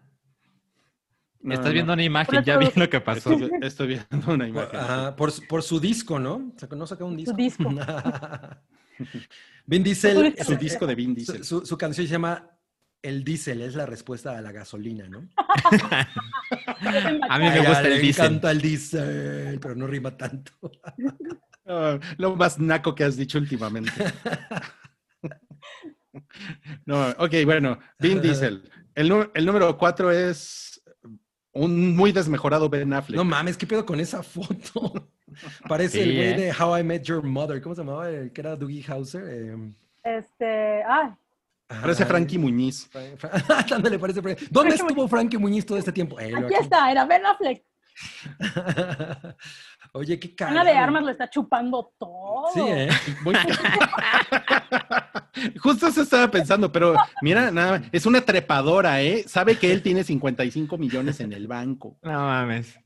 No, 1.40 1.54
estás 1.54 1.66
no. 1.68 1.72
viendo 1.72 1.92
una 1.94 2.02
imagen, 2.04 2.44
ya 2.44 2.58
vi 2.58 2.68
lo 2.76 2.88
que 2.88 3.00
pasó. 3.00 3.32
Estoy, 3.32 3.50
estoy 3.62 3.86
viendo 3.88 4.32
una 4.32 4.44
Por, 4.44 4.48
imagen. 4.48 4.78
ajá, 4.80 5.16
por 5.16 5.32
su- 5.32 5.42
por 5.48 5.62
su 5.64 5.80
disco, 5.80 6.18
¿no? 6.20 6.52
Sacó- 6.58 6.76
¿No 6.76 6.86
sacó 6.86 7.06
un 7.06 7.16
disco? 7.16 7.34
disco. 7.36 7.64
Vin 9.66 9.82
Diesel. 9.82 10.34
Su 10.38 10.44
Su 10.44 10.56
disco 10.56 10.86
de 10.86 10.94
Vin 10.94 11.08
su, 11.10 11.14
Diesel. 11.14 11.44
su- 11.44 11.66
su 11.66 11.76
canción 11.78 12.06
se 12.06 12.12
llama 12.12 12.48
El 13.02 13.22
Diesel, 13.24 13.62
es 13.62 13.74
la 13.74 13.86
respuesta 13.86 14.36
a 14.36 14.40
la 14.40 14.50
gasolina, 14.52 15.08
¿no? 15.08 15.28
A 17.28 17.38
mí 17.38 17.44
me 17.48 17.58
gusta 17.60 17.82
el 17.88 18.00
diésel. 18.00 18.24
encanta 18.26 18.50
el 18.50 18.60
diésel, 18.60 19.58
pero 19.60 19.74
no 19.76 19.86
rima 19.86 20.16
tanto. 20.16 20.52
Ah, 21.70 21.98
lo 22.16 22.34
más 22.34 22.58
naco 22.58 22.94
que 22.94 23.04
has 23.04 23.14
dicho 23.14 23.36
últimamente. 23.38 23.92
No, 26.86 27.10
ok, 27.18 27.32
bueno, 27.44 27.78
Vin 27.98 28.20
Diesel. 28.22 28.68
El, 28.94 29.28
el 29.34 29.46
número 29.46 29.76
4 29.76 30.10
es 30.10 30.82
un 31.52 31.94
muy 31.94 32.10
desmejorado 32.12 32.68
Ben 32.70 32.92
Affleck. 32.92 33.16
No 33.16 33.24
mames, 33.24 33.56
¿qué 33.58 33.66
pedo 33.66 33.84
con 33.84 34.00
esa 34.00 34.22
foto? 34.22 35.10
Parece 35.68 36.02
Sí, 36.02 36.08
el 36.10 36.16
güey 36.16 36.28
¿eh? 36.28 36.36
de 36.36 36.52
How 36.58 36.78
I 36.78 36.82
Met 36.84 37.02
Your 37.04 37.22
Mother. 37.22 37.60
¿Cómo 37.60 37.74
se 37.74 37.82
llamaba? 37.82 38.08
El 38.10 38.32
que 38.32 38.40
era 38.40 38.56
Dougie 38.56 38.84
Hauser. 38.90 39.24
Eh, 39.28 39.72
Este, 40.04 40.82
ay, 40.84 41.10
Parece 41.68 42.06
Frankie 42.06 42.38
Muñiz. 42.38 42.88
Ándale, 43.74 43.98
parece 43.98 44.22
Frankie. 44.22 44.46
¿Dónde 44.50 44.74
Frankie 44.76 44.92
estuvo 44.92 45.08
Frankie 45.08 45.38
Muñiz 45.38 45.66
todo 45.66 45.76
este 45.78 45.92
tiempo? 45.92 46.18
Eh, 46.18 46.32
aquí 46.34 46.44
aquí. 46.44 46.54
está, 46.62 46.90
era 46.90 47.04
Ben 47.04 47.24
Affleck. 47.26 47.62
Oye, 49.92 50.18
qué 50.20 50.34
cara. 50.34 50.50
Ana 50.52 50.64
de 50.64 50.72
Armas 50.72 51.02
lo 51.02 51.10
está 51.10 51.28
chupando 51.28 51.92
todo. 51.98 52.46
Sí, 52.54 52.60
¿eh? 52.66 52.88
Muy- 53.22 53.34
Justo 55.60 55.88
eso 55.88 56.02
estaba 56.02 56.30
pensando, 56.30 56.70
pero 56.72 56.94
mira, 57.22 57.50
nada, 57.50 57.82
es 57.92 58.06
una 58.06 58.20
trepadora, 58.20 59.02
¿eh? 59.02 59.24
Sabe 59.26 59.56
que 59.56 59.72
él 59.72 59.82
tiene 59.82 60.04
55 60.04 60.78
millones 60.78 61.18
en 61.20 61.32
el 61.32 61.46
banco. 61.48 61.96
No 62.02 62.12
mames. 62.12 62.78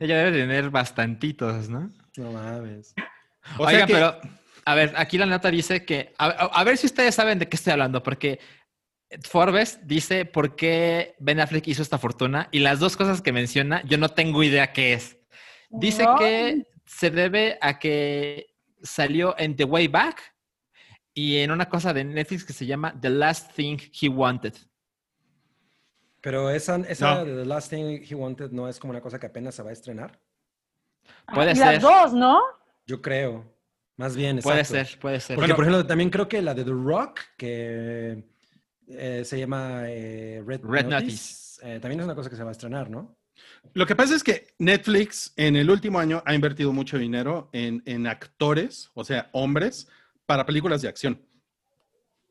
Ella 0.00 0.18
debe 0.18 0.38
tener 0.38 0.70
bastantitos, 0.70 1.68
¿no? 1.68 1.90
No 2.16 2.32
mames. 2.32 2.94
O 3.58 3.68
sea 3.68 3.86
que- 3.86 3.92
pero, 3.94 4.16
a 4.64 4.74
ver, 4.74 4.94
aquí 4.96 5.18
la 5.18 5.26
nota 5.26 5.50
dice 5.50 5.84
que, 5.84 6.14
a, 6.18 6.64
ver 6.64 6.76
si 6.76 6.86
ustedes 6.86 7.14
saben 7.14 7.38
de 7.38 7.48
qué 7.48 7.56
estoy 7.56 7.72
hablando, 7.72 8.02
porque 8.02 8.38
Forbes 9.22 9.80
dice 9.86 10.24
por 10.24 10.56
qué 10.56 11.14
Ben 11.18 11.40
Affleck 11.40 11.66
hizo 11.68 11.82
esta 11.82 11.98
fortuna 11.98 12.48
y 12.50 12.60
las 12.60 12.80
dos 12.80 12.96
cosas 12.96 13.22
que 13.22 13.32
menciona, 13.32 13.82
yo 13.84 13.98
no 13.98 14.08
tengo 14.08 14.42
idea 14.42 14.72
qué 14.72 14.94
es. 14.94 15.18
Dice 15.70 16.04
No. 16.04 16.16
que 16.16 16.66
se 16.86 17.10
debe 17.10 17.58
a 17.60 17.78
que 17.78 18.54
salió 18.82 19.34
en 19.38 19.56
The 19.56 19.64
Way 19.64 19.88
Back 19.88 20.34
y 21.12 21.38
en 21.38 21.50
una 21.50 21.68
cosa 21.68 21.92
de 21.92 22.04
Netflix 22.04 22.44
que 22.44 22.52
se 22.52 22.66
llama 22.66 22.94
The 23.00 23.10
Last 23.10 23.52
Thing 23.54 23.78
He 24.00 24.08
Wanted. 24.08 24.54
Pero 26.20 26.48
esa, 26.50 26.76
esa 26.88 27.16
No. 27.16 27.24
de 27.24 27.36
The 27.42 27.46
Last 27.46 27.70
Thing 27.70 28.02
He 28.08 28.14
Wanted 28.14 28.50
no 28.50 28.68
es 28.68 28.78
como 28.78 28.92
una 28.92 29.00
cosa 29.00 29.18
que 29.20 29.26
apenas 29.26 29.54
se 29.54 29.62
va 29.62 29.70
a 29.70 29.74
estrenar. 29.74 30.18
Puede 31.34 31.52
y 31.52 31.56
ser. 31.56 31.74
las 31.74 31.82
dos, 31.82 32.12
¿no? 32.14 32.40
Yo 32.86 33.00
creo. 33.02 33.53
Más 33.96 34.16
bien, 34.16 34.40
Puede 34.40 34.64
ser, 34.64 34.98
puede 35.00 35.20
ser. 35.20 35.36
Porque, 35.36 35.52
Bueno. 35.52 35.56
por 35.56 35.64
ejemplo, 35.64 35.86
también 35.86 36.10
creo 36.10 36.28
que 36.28 36.42
la 36.42 36.52
de 36.54 36.64
The 36.64 36.70
Rock, 36.72 37.20
que 37.36 38.24
eh, 38.88 39.22
se 39.24 39.38
llama 39.38 39.82
eh, 39.86 40.42
Red, 40.44 40.62
Red 40.64 40.86
Notice, 40.86 41.60
eh, 41.62 41.78
también 41.80 42.00
es 42.00 42.04
una 42.04 42.14
cosa 42.16 42.28
que 42.28 42.36
se 42.36 42.42
va 42.42 42.48
a 42.48 42.52
estrenar, 42.52 42.90
¿no? 42.90 43.16
Lo 43.72 43.86
que 43.86 43.94
pasa 43.96 44.14
es 44.16 44.22
que 44.24 44.48
Netflix 44.58 45.32
en 45.36 45.56
el 45.56 45.70
último 45.70 45.98
año 45.98 46.22
ha 46.26 46.34
invertido 46.34 46.72
mucho 46.72 46.98
dinero 46.98 47.48
en, 47.52 47.82
en 47.86 48.06
actores, 48.06 48.90
o 48.94 49.04
sea, 49.04 49.28
hombres, 49.32 49.88
para 50.26 50.44
películas 50.44 50.82
de 50.82 50.88
acción. 50.88 51.20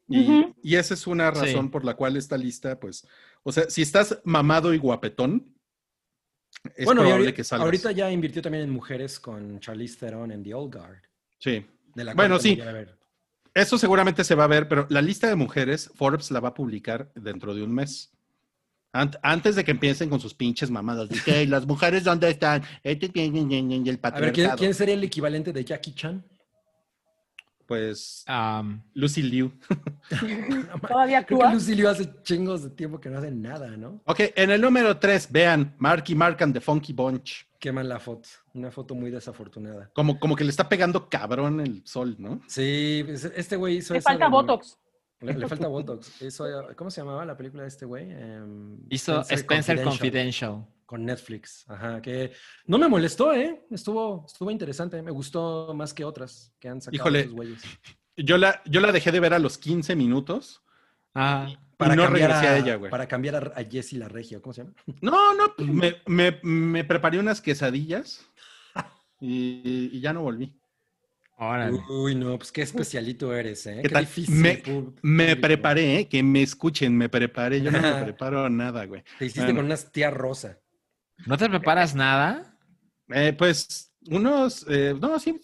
Y, 0.10 0.54
y 0.62 0.76
esa 0.76 0.94
es 0.94 1.08
una 1.08 1.32
razón 1.32 1.66
Sí. 1.66 1.70
por 1.70 1.86
la 1.86 1.96
cual 1.96 2.18
esta 2.18 2.38
lista, 2.38 2.78
pues, 2.80 3.08
o 3.42 3.52
sea, 3.54 3.70
si 3.70 3.82
estás 3.82 4.20
mamado 4.26 4.74
y 4.74 4.78
guapetón, 4.78 5.56
es 6.76 6.86
bueno, 6.86 7.02
y 7.02 7.04
probable 7.06 7.12
ahorita, 7.14 7.36
que 7.36 7.44
salgas. 7.44 7.66
ahorita 7.66 7.92
ya 7.94 8.12
invirtió 8.12 8.42
también 8.42 8.66
en 8.66 8.70
mujeres 8.70 9.20
con 9.20 9.60
Charlize 9.60 9.98
Theron 9.98 10.32
en 10.32 10.44
The 10.44 10.54
Old 10.54 10.76
Guard. 10.76 11.02
Sí. 11.44 11.66
De 11.94 12.04
la 12.06 12.14
Bueno, 12.14 12.40
sí. 12.40 12.58
Eso 13.54 13.78
seguramente 13.78 14.24
se 14.24 14.34
va 14.34 14.46
a 14.46 14.48
ver, 14.48 14.68
pero 14.68 14.88
la 14.90 15.02
lista 15.02 15.28
de 15.28 15.36
mujeres, 15.36 15.92
Forbes 15.94 16.32
la 16.32 16.40
va 16.40 16.50
a 16.50 16.54
publicar 16.54 17.12
dentro 17.14 17.54
de 17.54 17.62
un 17.64 17.74
mes. 17.74 18.12
Ant- 18.94 19.20
antes 19.22 19.56
de 19.56 19.64
que 19.64 19.72
empiecen 19.72 20.10
con 20.10 20.20
sus 20.20 20.34
pinches 20.34 20.72
mamadas. 20.72 21.10
De 21.10 21.20
que, 21.20 21.46
las 21.46 21.68
mujeres, 21.68 22.06
¿dónde 22.06 22.30
están? 22.30 22.64
Este, 22.82 23.12
y 23.14 23.90
el 23.90 24.00
A 24.02 24.10
ver, 24.12 24.34
¿quién, 24.58 24.74
sería 24.74 24.96
el 24.96 25.04
equivalente 25.04 25.52
de 25.52 25.66
Jackie 25.66 25.94
Chan? 25.94 26.24
pues 27.66 28.26
Lucy 28.94 29.24
Liu. 29.24 29.52
Todavía 30.88 31.26
Creo 31.26 31.40
que 31.40 31.46
actúa. 31.46 31.54
Lucilio 31.54 31.90
hace 31.90 32.10
chingos 32.22 32.64
de 32.64 32.70
tiempo 32.70 33.00
que 33.00 33.10
no 33.10 33.18
hace 33.18 33.32
nada, 33.32 33.76
¿no? 33.78 34.02
Ok, 34.06 34.20
en 34.36 34.52
el 34.52 34.62
número 34.62 34.98
3, 34.98 35.32
vean, 35.32 35.74
Marky 35.80 36.14
Mark 36.14 36.38
and 36.44 36.54
the 36.54 36.62
Funky 36.62 36.94
Bunch. 36.94 37.48
Queman 37.64 37.88
la 37.88 37.98
foto. 37.98 38.28
Una 38.56 38.72
foto 38.72 38.94
muy 38.94 39.10
desafortunada. 39.10 39.90
Como, 39.94 40.20
como 40.20 40.36
que 40.36 40.44
le 40.44 40.50
está 40.50 40.68
pegando 40.68 41.08
cabrón 41.08 41.62
el 41.62 41.82
sol, 41.86 42.18
¿no? 42.20 42.42
Sí, 42.46 43.04
pues, 43.06 43.24
este 43.24 43.56
güey 43.56 43.78
hizo 43.78 43.94
Le 43.94 44.00
eso 44.00 44.10
falta 44.10 44.28
Botox. 44.28 44.78
Le, 45.22 45.34
le 45.34 45.48
falta 45.48 45.70
Botox. 45.70 46.22
Hizo, 46.22 46.46
¿Cómo 46.76 46.92
se 46.92 47.00
llamaba 47.00 47.24
la 47.24 47.38
película 47.38 47.64
de 47.64 47.70
este 47.70 47.86
güey? 47.86 48.12
Em, 48.12 48.80
hizo 48.90 49.22
Spencer, 49.22 49.82
Confidential. 49.82 50.68
Con 50.86 51.06
Netflix. 51.06 51.64
Ajá, 51.70 52.02
que 52.02 52.34
no 52.66 52.78
me 52.78 52.90
molestó, 52.90 53.32
¿eh? 53.32 53.66
Estuvo, 53.72 54.26
estuvo 54.28 54.52
interesante. 54.52 55.02
Me 55.02 55.12
gustó 55.12 55.74
más 55.74 55.94
que 55.94 56.04
otras 56.04 56.54
que 56.60 56.68
han 56.68 56.82
sacado 56.82 56.98
Híjole. 56.98 57.20
esos 57.22 57.34
güeyes. 57.34 57.62
Yo 58.18 58.38
la, 58.38 58.62
yo 58.66 58.82
la 58.82 58.92
dejé 58.92 59.14
de 59.14 59.22
ver 59.22 59.34
a 59.34 59.40
los 59.40 59.58
15 59.58 59.96
minutos. 59.96 60.64
Ah, 61.16 61.48
y 61.50 61.56
no 61.96 62.04
cambiar 62.04 62.12
regresé 62.32 62.48
a 62.48 62.58
ella, 62.58 62.76
güey. 62.76 62.90
Para 62.90 63.08
cambiar 63.08 63.36
a, 63.36 63.60
a 63.60 63.64
Jessie 63.66 63.98
la 64.00 64.08
Regio. 64.08 64.42
¿Cómo 64.42 64.54
se 64.54 64.64
llama? 64.64 64.74
No, 65.02 65.34
no, 65.34 65.54
pues 65.56 65.68
me, 65.70 65.96
me- 66.06 66.40
me 66.44 66.84
preparé 66.84 67.20
unas 67.20 67.42
quesadillas 67.42 68.26
y, 69.20 69.90
y 69.92 70.00
ya 70.00 70.14
no 70.14 70.22
volví. 70.22 70.54
órale. 71.38 71.78
Uy, 71.90 72.16
no, 72.16 72.38
pues 72.38 72.52
qué 72.52 72.62
especialito 72.62 73.34
eres, 73.34 73.66
¿eh? 73.68 73.78
¿Qué 73.82 73.90
Qué, 73.90 73.90
tal? 73.90 74.06
difícil. 74.06 74.36
Me- 74.36 74.64
Me 75.02 75.36
preparé, 75.36 76.00
¿eh? 76.00 76.08
que 76.08 76.24
me 76.24 76.42
escuchen, 76.42 76.96
me 76.98 77.10
preparé. 77.10 77.62
Yo 77.62 77.70
no 77.72 77.82
me 77.82 78.04
preparo 78.04 78.50
nada, 78.50 78.86
güey. 78.86 79.04
Te 79.20 79.26
hiciste 79.26 79.42
Bueno. 79.42 79.58
con 79.60 79.66
unas 79.66 79.92
tía 79.92 80.10
rosa. 80.10 80.60
¿No 81.26 81.38
te 81.38 81.50
preparas 81.50 81.96
nada? 81.96 82.58
Eh, 83.10 83.34
pues 83.38 83.94
unos, 84.10 84.66
eh, 84.70 84.96
no, 85.00 85.20
sí, 85.20 85.40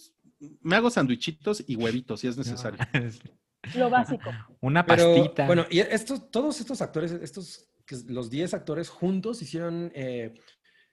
me 0.61 0.75
hago 0.77 0.89
sandwichitos 0.89 1.63
y 1.67 1.75
huevitos 1.75 2.21
si 2.21 2.27
es 2.27 2.37
necesario. 2.37 2.79
Lo 3.75 3.89
básico. 3.89 4.29
Una 4.61 4.85
Pero, 4.85 5.13
pastita. 5.15 5.47
bueno, 5.47 5.65
y 5.69 5.79
estos, 5.79 6.29
todos 6.31 6.59
estos 6.59 6.81
actores, 6.81 7.11
estos, 7.11 7.67
los 8.07 8.29
10 8.29 8.53
actores 8.53 8.89
juntos 8.89 9.41
hicieron 9.41 9.91
eh, 9.95 10.33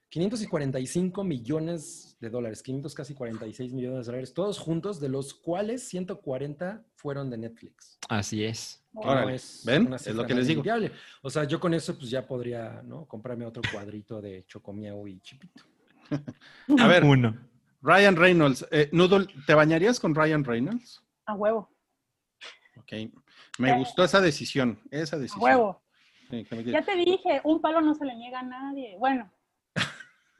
545 0.08 1.24
millones 1.24 2.16
de 2.20 2.30
dólares, 2.30 2.62
500 2.62 2.94
casi 2.94 3.14
46 3.14 3.72
millones 3.72 4.06
de 4.06 4.12
dólares, 4.12 4.34
todos 4.34 4.58
juntos, 4.58 5.00
de 5.00 5.08
los 5.08 5.34
cuales 5.34 5.82
140 5.88 6.84
fueron 6.94 7.28
de 7.28 7.38
Netflix. 7.38 7.98
Así 8.08 8.44
es. 8.44 8.84
no 8.94 9.28
es 9.28 9.62
¿ven? 9.64 9.92
Es 9.92 10.06
lo 10.14 10.26
que 10.26 10.34
les 10.34 10.46
digo. 10.46 10.62
O 11.22 11.30
sea, 11.30 11.44
yo 11.44 11.58
con 11.60 11.74
eso 11.74 11.96
pues 11.98 12.10
ya 12.10 12.26
podría, 12.26 12.82
¿no? 12.84 13.04
Comprarme 13.06 13.44
otro 13.44 13.62
cuadrito 13.72 14.20
de 14.20 14.44
Chocomiao 14.46 15.06
y 15.08 15.20
Chipito. 15.20 15.64
A 16.78 16.86
ver, 16.86 17.04
Uno. 17.04 17.36
Ryan 17.82 18.16
Reynolds. 18.16 18.66
Eh, 18.70 18.88
Noodle, 18.92 19.26
¿te 19.46 19.54
bañarías 19.54 20.00
con 20.00 20.14
Ryan 20.14 20.44
Reynolds? 20.44 21.02
A 21.26 21.34
huevo. 21.34 21.75
Ok. 22.78 22.92
Me 23.58 23.76
gustó 23.78 24.04
esa 24.04 24.20
decisión, 24.20 24.78
esa 24.90 25.16
decisión. 25.18 25.42
huevo. 25.42 25.82
Sí, 26.30 26.44
que 26.44 26.56
me- 26.56 26.64
Ya 26.64 26.82
te 26.82 26.94
dije, 26.96 27.40
un 27.44 27.60
palo 27.60 27.80
no 27.80 27.94
se 27.94 28.04
le 28.04 28.14
niega 28.16 28.40
a 28.40 28.42
nadie. 28.42 28.96
Bueno. 28.98 29.30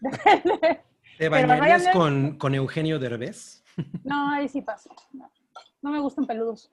Depende. 0.00 0.82
¿Te 1.18 1.28
bañarías 1.28 1.82
Ryan 1.84 1.92
con, 1.92 2.38
con 2.38 2.54
Eugenio 2.54 2.98
Derbez? 2.98 3.62
No, 4.04 4.30
ahí 4.30 4.48
sí 4.48 4.62
paso. 4.62 4.88
No, 5.12 5.30
no 5.82 5.90
me 5.90 6.00
gustan 6.00 6.26
peludos. 6.26 6.70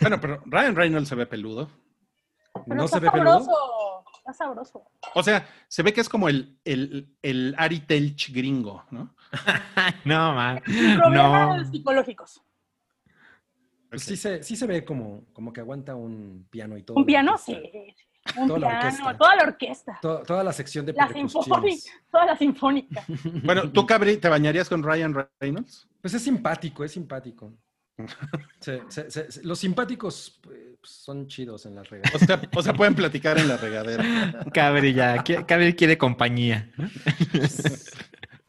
Bueno, 0.00 0.18
pero 0.20 0.42
Ryan 0.46 0.74
Reynolds 0.76 1.08
se 1.08 1.14
ve 1.14 1.26
peludo. 1.26 1.68
Pero 2.66 2.76
¿No 2.76 2.84
está 2.84 2.98
se 2.98 3.04
ve 3.04 3.10
peludo? 3.10 3.40
sabroso. 3.40 4.04
Está 4.18 4.32
sabroso. 4.32 4.84
O 5.14 5.22
sea, 5.22 5.46
se 5.68 5.82
ve 5.82 5.92
que 5.92 6.00
es 6.00 6.08
como 6.08 6.28
el, 6.30 6.58
el, 6.64 7.14
el 7.20 7.54
Ari 7.58 7.80
Telch 7.80 8.32
gringo, 8.32 8.84
¿no? 8.90 9.14
no, 10.06 10.32
man. 10.34 10.62
Problemas 10.64 11.58
No. 11.66 11.70
psicológicos. 11.70 12.42
Pues 13.94 14.02
sí, 14.04 14.16
se, 14.16 14.42
sí 14.42 14.56
se 14.56 14.66
ve 14.66 14.84
como, 14.84 15.24
como 15.32 15.52
que 15.52 15.60
aguanta 15.60 15.94
un 15.94 16.46
piano 16.50 16.76
y 16.76 16.82
todo. 16.82 16.96
¿Un 16.96 17.02
la 17.02 17.06
piano? 17.06 17.38
Sí. 17.38 17.56
Un 18.38 18.48
Toda 18.48 18.58
la 18.60 18.68
piano, 18.68 18.86
orquesta. 18.86 19.18
toda 19.18 19.36
la 19.36 19.42
orquesta. 19.42 19.98
To- 20.00 20.22
toda 20.22 20.42
la 20.44 20.52
sección 20.52 20.86
de 20.86 20.94
La 20.94 21.08
sinfónica. 21.12 21.90
Toda 22.10 22.26
la 22.26 22.36
sinfónica. 22.38 23.04
Bueno, 23.44 23.70
¿tú, 23.70 23.86
Cabri, 23.86 24.16
te 24.16 24.28
bañarías 24.28 24.68
con 24.68 24.82
Ryan 24.82 25.14
Reynolds? 25.40 25.86
Pues 26.00 26.14
es 26.14 26.22
simpático, 26.22 26.84
es 26.84 26.92
simpático. 26.92 27.52
Se- 28.60 28.82
se- 28.88 29.10
se- 29.10 29.30
se- 29.30 29.42
los 29.44 29.58
simpáticos 29.58 30.40
pues, 30.42 30.58
son 30.82 31.28
chidos 31.28 31.64
en 31.66 31.76
las 31.76 31.88
regadas. 31.90 32.14
O 32.14 32.18
sea, 32.26 32.40
o 32.56 32.62
sea, 32.62 32.72
pueden 32.74 32.94
platicar 32.94 33.38
en 33.38 33.46
la 33.46 33.56
regadera. 33.58 34.02
Cabri 34.54 34.94
ya. 34.94 35.22
Cabri 35.22 35.74
quiere 35.74 35.96
compañía. 35.98 36.72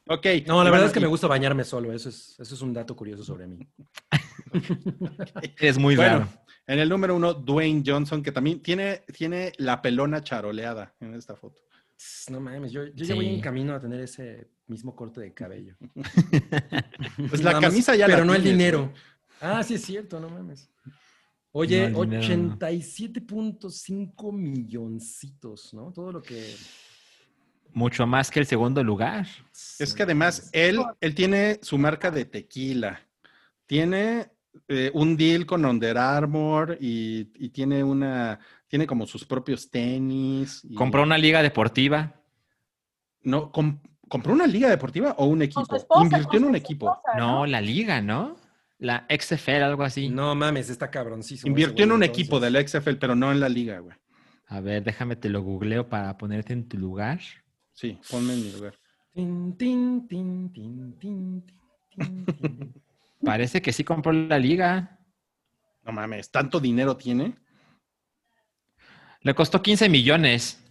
Ok. 0.07 0.25
No, 0.47 0.63
la 0.63 0.69
verdad 0.69 0.69
bueno, 0.71 0.85
es 0.85 0.91
que 0.93 0.99
y- 0.99 1.01
me 1.03 1.07
gusta 1.07 1.27
bañarme 1.27 1.63
solo. 1.63 1.91
Eso 1.93 2.09
es, 2.09 2.35
eso 2.39 2.55
es 2.55 2.61
un 2.61 2.73
dato 2.73 2.95
curioso 2.95 3.23
sobre 3.23 3.47
mí. 3.47 3.59
Es 5.59 5.77
muy 5.77 5.95
Bueno, 5.95 6.19
raro. 6.19 6.29
en 6.67 6.79
el 6.79 6.89
número 6.89 7.15
uno, 7.15 7.33
Dwayne 7.33 7.83
Johnson, 7.85 8.21
que 8.23 8.31
también 8.31 8.61
tiene, 8.61 9.03
tiene 9.15 9.53
la 9.57 9.81
pelona 9.81 10.21
charoleada 10.23 10.93
en 10.99 11.13
esta 11.15 11.35
foto. 11.35 11.61
No 12.29 12.39
mames, 12.41 12.71
yo, 12.73 12.85
yo 12.87 13.05
Sí. 13.05 13.09
ya 13.09 13.15
voy 13.15 13.27
en 13.27 13.39
camino 13.41 13.73
a 13.73 13.79
tener 13.79 14.01
ese 14.01 14.49
mismo 14.67 14.95
corte 14.95 15.21
de 15.21 15.33
cabello. 15.33 15.75
Pues 17.29 17.41
la 17.43 17.51
Nada 17.51 17.61
más, 17.61 17.69
camisa 17.71 17.95
ya 17.95 18.07
la 18.07 18.15
Pero 18.15 18.25
no 18.25 18.33
el 18.35 18.43
dinero. 18.43 18.91
Ah, 19.41 19.63
sí 19.63 19.75
es 19.75 19.81
cierto, 19.83 20.19
no 20.19 20.29
mames. 20.29 20.69
Oye, 21.51 21.89
no. 21.89 21.99
87.5 21.99 24.33
milloncitos, 24.33 25.73
¿no? 25.73 25.91
Todo 25.93 26.11
lo 26.11 26.21
que... 26.21 26.53
Mucho 27.73 28.05
más 28.07 28.29
que 28.31 28.39
el 28.39 28.45
segundo 28.45 28.81
lugar. 28.83 29.25
Es 29.79 29.93
que 29.93 30.03
además 30.03 30.49
él, 30.53 30.79
él 31.01 31.15
tiene 31.15 31.59
su 31.61 31.77
marca 31.77 32.09
de 32.11 32.23
tequila, 32.25 33.01
tiene 33.65 34.27
eh, 34.67 34.91
un 34.93 35.15
deal 35.17 35.45
con 35.45 35.65
Under 35.65 35.97
Armour 35.97 36.77
y, 36.79 37.31
y 37.35 37.49
tiene 37.49 37.83
una, 37.83 38.39
tiene 38.67 38.87
como 38.87 39.05
sus 39.07 39.25
propios 39.25 39.69
tenis. 39.69 40.61
y- 40.63 40.75
Compró 40.75 41.03
una 41.03 41.17
liga 41.17 41.41
deportiva. 41.41 42.13
No, 43.21 43.51
com- 43.51 43.79
compró 44.07 44.33
una 44.33 44.47
liga 44.47 44.69
deportiva 44.69 45.15
o 45.17 45.25
un 45.25 45.39
Con 45.39 45.43
equipo. 45.43 45.65
su 45.65 45.75
esposa. 45.75 46.03
Invirtió 46.03 46.27
con 46.29 46.37
en 46.37 46.43
un 46.45 46.51
su 46.51 46.57
equipo. 46.57 46.87
esposa, 46.87 47.17
No, 47.17 47.45
la 47.45 47.61
liga, 47.61 48.01
¿no? 48.01 48.35
La 48.77 49.05
XFL, 49.09 49.63
algo 49.63 49.83
así. 49.83 50.09
No 50.09 50.35
mames, 50.35 50.69
está 50.69 50.91
cabroncísimo. 50.91 51.49
Invirtió 51.49 51.85
en 51.85 51.91
un 51.91 52.03
entonces. 52.03 52.23
equipo 52.23 52.39
de 52.39 52.51
la 52.51 52.59
XFL, 52.67 52.97
pero 52.97 53.15
no 53.15 53.31
en 53.31 53.39
la 53.39 53.49
liga, 53.49 53.79
güey. 53.79 53.95
A 54.47 54.59
ver, 54.59 54.83
déjame 54.83 55.15
te 55.15 55.29
lo 55.29 55.41
googleo 55.41 55.89
para 55.89 56.15
ponerte 56.17 56.53
en 56.53 56.67
tu 56.67 56.77
lugar. 56.77 57.19
Sí, 57.73 57.99
ponme 58.09 58.33
en 58.33 58.43
mi 58.43 58.51
lugar. 58.51 58.75
Tin, 59.13 59.57
tin, 59.57 60.07
tin, 60.07 61.45
Parece 63.25 63.61
que 63.61 63.73
sí 63.73 63.83
compró 63.83 64.11
la 64.13 64.39
liga. 64.39 64.99
No 65.83 65.91
mames, 65.91 66.31
¿tanto 66.31 66.59
dinero 66.59 66.95
tiene? 66.95 67.35
Le 69.21 69.33
costó 69.33 69.61
15 69.61 69.89
millones. 69.89 70.61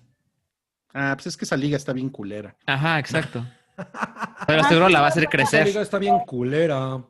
Ah, 0.93 1.13
pues 1.17 1.27
es 1.27 1.37
que 1.37 1.45
esa 1.45 1.57
liga 1.57 1.77
está 1.77 1.93
bien 1.93 2.09
culera. 2.09 2.57
Ajá, 2.67 2.99
exacto. 2.99 3.45
Pero 4.47 4.63
seguro 4.65 4.89
la 4.89 5.01
va 5.01 5.07
a 5.07 5.09
hacer 5.09 5.25
Esa 5.25 5.31
crecer. 5.31 5.67
liga 5.67 5.83
está 5.83 5.99
bien 5.99 6.21
culera. 6.21 7.03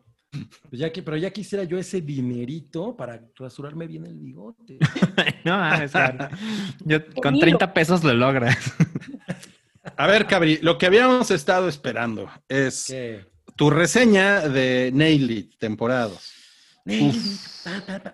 Pues 0.68 0.80
ya 0.80 0.90
que, 0.90 1.00
pero 1.00 1.16
ya 1.16 1.30
quisiera 1.30 1.62
yo 1.62 1.78
ese 1.78 2.00
dinerito 2.00 2.96
para 2.96 3.20
rasurarme 3.38 3.86
bien 3.86 4.04
el 4.06 4.18
bigote. 4.18 4.78
No, 5.44 5.58
mames, 5.58 5.90
claro. 5.92 6.28
Yo 6.86 7.04
con 7.06 7.22
Conmigo. 7.22 7.42
30 7.42 7.74
pesos 7.74 8.02
lo 8.02 8.14
logras. 8.14 8.74
A 9.96 10.06
ver, 10.06 10.26
Cabri, 10.26 10.58
lo 10.62 10.78
que 10.78 10.86
habíamos 10.86 11.30
estado 11.30 11.68
esperando 11.68 12.30
es 12.48 12.86
¿Qué? 12.88 13.26
Tu 13.56 13.70
reseña 13.70 14.48
de 14.48 14.90
Nail 14.92 15.30
It, 15.30 15.58
temporadas. 15.58 16.32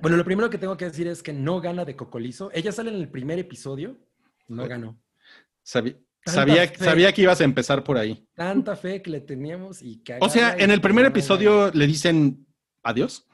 Bueno, 0.00 0.16
lo 0.16 0.24
primero 0.24 0.48
que 0.48 0.58
tengo 0.58 0.76
que 0.76 0.84
decir 0.86 1.08
es 1.08 1.22
que 1.22 1.32
no 1.32 1.60
gana 1.60 1.84
de 1.84 1.96
Cocolizo. 1.96 2.50
Ella 2.52 2.72
sale 2.72 2.90
en 2.90 2.96
el 2.96 3.08
primer 3.08 3.38
episodio, 3.38 3.98
no 4.48 4.66
ganó. 4.68 5.00
Sabía, 5.62 5.94
fe. 6.68 6.84
sabía 6.84 7.12
que 7.12 7.22
ibas 7.22 7.40
a 7.40 7.44
empezar 7.44 7.82
por 7.82 7.96
ahí. 7.96 8.28
Tanta 8.34 8.76
fe 8.76 9.02
que 9.02 9.10
le 9.10 9.20
teníamos 9.20 9.82
y 9.82 10.02
que 10.02 10.18
O 10.20 10.28
sea, 10.28 10.54
en 10.56 10.70
el 10.70 10.80
primer 10.80 11.04
gana. 11.04 11.12
episodio 11.12 11.70
le 11.72 11.86
dicen 11.86 12.46
adiós. 12.82 13.26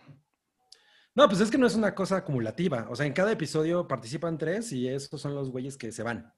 No, 1.15 1.29
pues 1.29 1.41
es 1.41 1.51
que 1.51 1.59
no 1.59 1.67
es 1.67 1.75
una 1.75 1.95
cosa 1.95 2.19
acumulativa. 2.19 2.87
O 2.91 2.97
sea, 2.97 3.07
en 3.07 3.13
cada 3.13 3.33
episodio 3.33 3.89
participan 3.89 4.39
tres 4.39 4.73
y 4.73 4.87
esos 4.89 5.21
son 5.21 5.35
los 5.35 5.51
güeyes 5.51 5.77
que 5.77 5.91
se 5.91 6.03
van. 6.03 6.33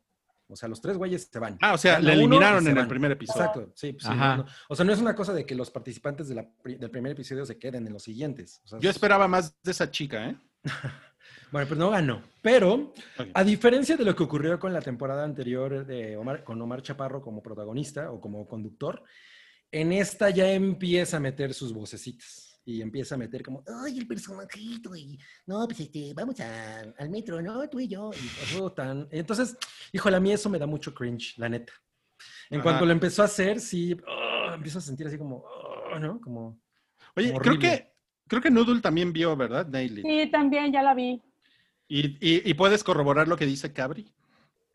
O 0.48 0.56
sea, 0.56 0.68
los 0.68 0.80
tres 0.80 0.96
güeyes 0.96 1.28
se 1.30 1.38
van. 1.38 1.58
Ah, 1.60 1.74
o 1.74 1.78
sea, 1.78 1.98
le 2.00 2.12
eliminaron 2.14 2.64
se 2.64 2.70
en 2.70 2.78
el 2.78 2.88
primer 2.88 3.12
episodio. 3.12 3.42
Exacto, 3.46 3.72
sí. 3.74 3.92
pues 3.92 4.04
sí, 4.04 4.10
Ajá. 4.12 4.36
no. 4.38 4.46
O 4.68 4.74
sea, 4.76 4.84
no 4.84 4.92
es 4.92 4.98
una 4.98 5.14
cosa 5.14 5.32
de 5.34 5.44
que 5.44 5.54
los 5.54 5.70
participantes 5.70 6.28
de 6.28 6.34
la 6.36 6.48
pri- 6.62 6.76
del 6.76 6.90
primer 6.90 7.12
episodio 7.12 7.44
se 7.44 7.58
queden 7.58 7.86
en 7.86 7.92
los 7.92 8.02
siguientes. 8.02 8.60
O 8.64 8.68
sea, 8.68 8.78
Yo 8.80 8.88
es- 8.90 8.96
esperaba 8.96 9.28
más 9.28 9.54
de 9.62 9.70
esa 9.70 9.90
chica, 9.90 10.30
¿eh? 10.30 10.36
Bueno, 11.50 11.66
pues 11.66 11.78
no 11.78 11.90
ganó. 11.90 12.22
Pero, 12.42 12.92
a 13.32 13.42
diferencia 13.44 13.96
de 13.96 14.04
lo 14.04 14.14
que 14.14 14.22
ocurrió 14.22 14.58
con 14.58 14.72
la 14.72 14.82
temporada 14.82 15.24
anterior 15.24 15.86
de 15.86 16.16
Omar, 16.16 16.44
con 16.44 16.60
Omar 16.60 16.82
Chaparro 16.82 17.22
como 17.22 17.42
protagonista 17.42 18.10
o 18.10 18.20
como 18.20 18.46
conductor, 18.46 19.02
en 19.70 19.92
esta 19.92 20.28
ya 20.30 20.50
empieza 20.52 21.16
a 21.16 21.20
meter 21.20 21.54
sus 21.54 21.72
vocecitas. 21.72 22.47
Y 22.68 22.82
empieza 22.82 23.14
a 23.14 23.18
meter 23.18 23.42
como, 23.42 23.64
ay, 23.82 23.96
el 23.96 24.06
personajito, 24.06 24.94
y 24.94 25.18
no, 25.46 25.66
pues 25.66 25.80
este, 25.80 26.12
vamos 26.12 26.38
a- 26.40 26.80
al 26.98 27.08
metro, 27.08 27.40
¿no? 27.40 27.66
Tú 27.66 27.80
y 27.80 27.88
yo. 27.88 28.10
Y, 28.12 28.56
oh, 28.60 28.70
tan- 28.70 29.08
Entonces, 29.10 29.56
híjole, 29.90 30.18
a 30.18 30.20
mí 30.20 30.32
eso 30.32 30.50
me 30.50 30.58
da 30.58 30.66
mucho 30.66 30.92
cringe, 30.92 31.38
la 31.38 31.48
neta. 31.48 31.72
En 32.50 32.58
Ajá. 32.58 32.64
cuanto 32.64 32.84
lo 32.84 32.92
empezó 32.92 33.22
a 33.22 33.24
hacer, 33.24 33.58
sí, 33.58 33.96
oh, 34.06 34.52
empiezo 34.52 34.80
a 34.80 34.82
sentir 34.82 35.06
así 35.06 35.16
como, 35.16 35.36
oh, 35.46 35.98
¿no? 35.98 36.20
Como, 36.20 36.60
Oye, 37.16 37.32
creo 37.40 37.58
que 37.58 37.88
Creo 38.26 38.42
que 38.42 38.50
Noodle 38.50 38.82
también 38.82 39.10
vio, 39.14 39.34
¿verdad? 39.34 39.66
Nail 39.66 40.00
It. 40.00 40.04
Sí, 40.06 40.30
también 40.30 40.70
ya 40.70 40.82
la 40.82 40.92
vi. 40.92 41.22
¿Y, 41.88 42.08
y, 42.20 42.50
y 42.50 42.52
puedes 42.52 42.84
corroborar 42.84 43.26
lo 43.26 43.38
que 43.38 43.46
dice 43.46 43.72
Cabri? 43.72 44.12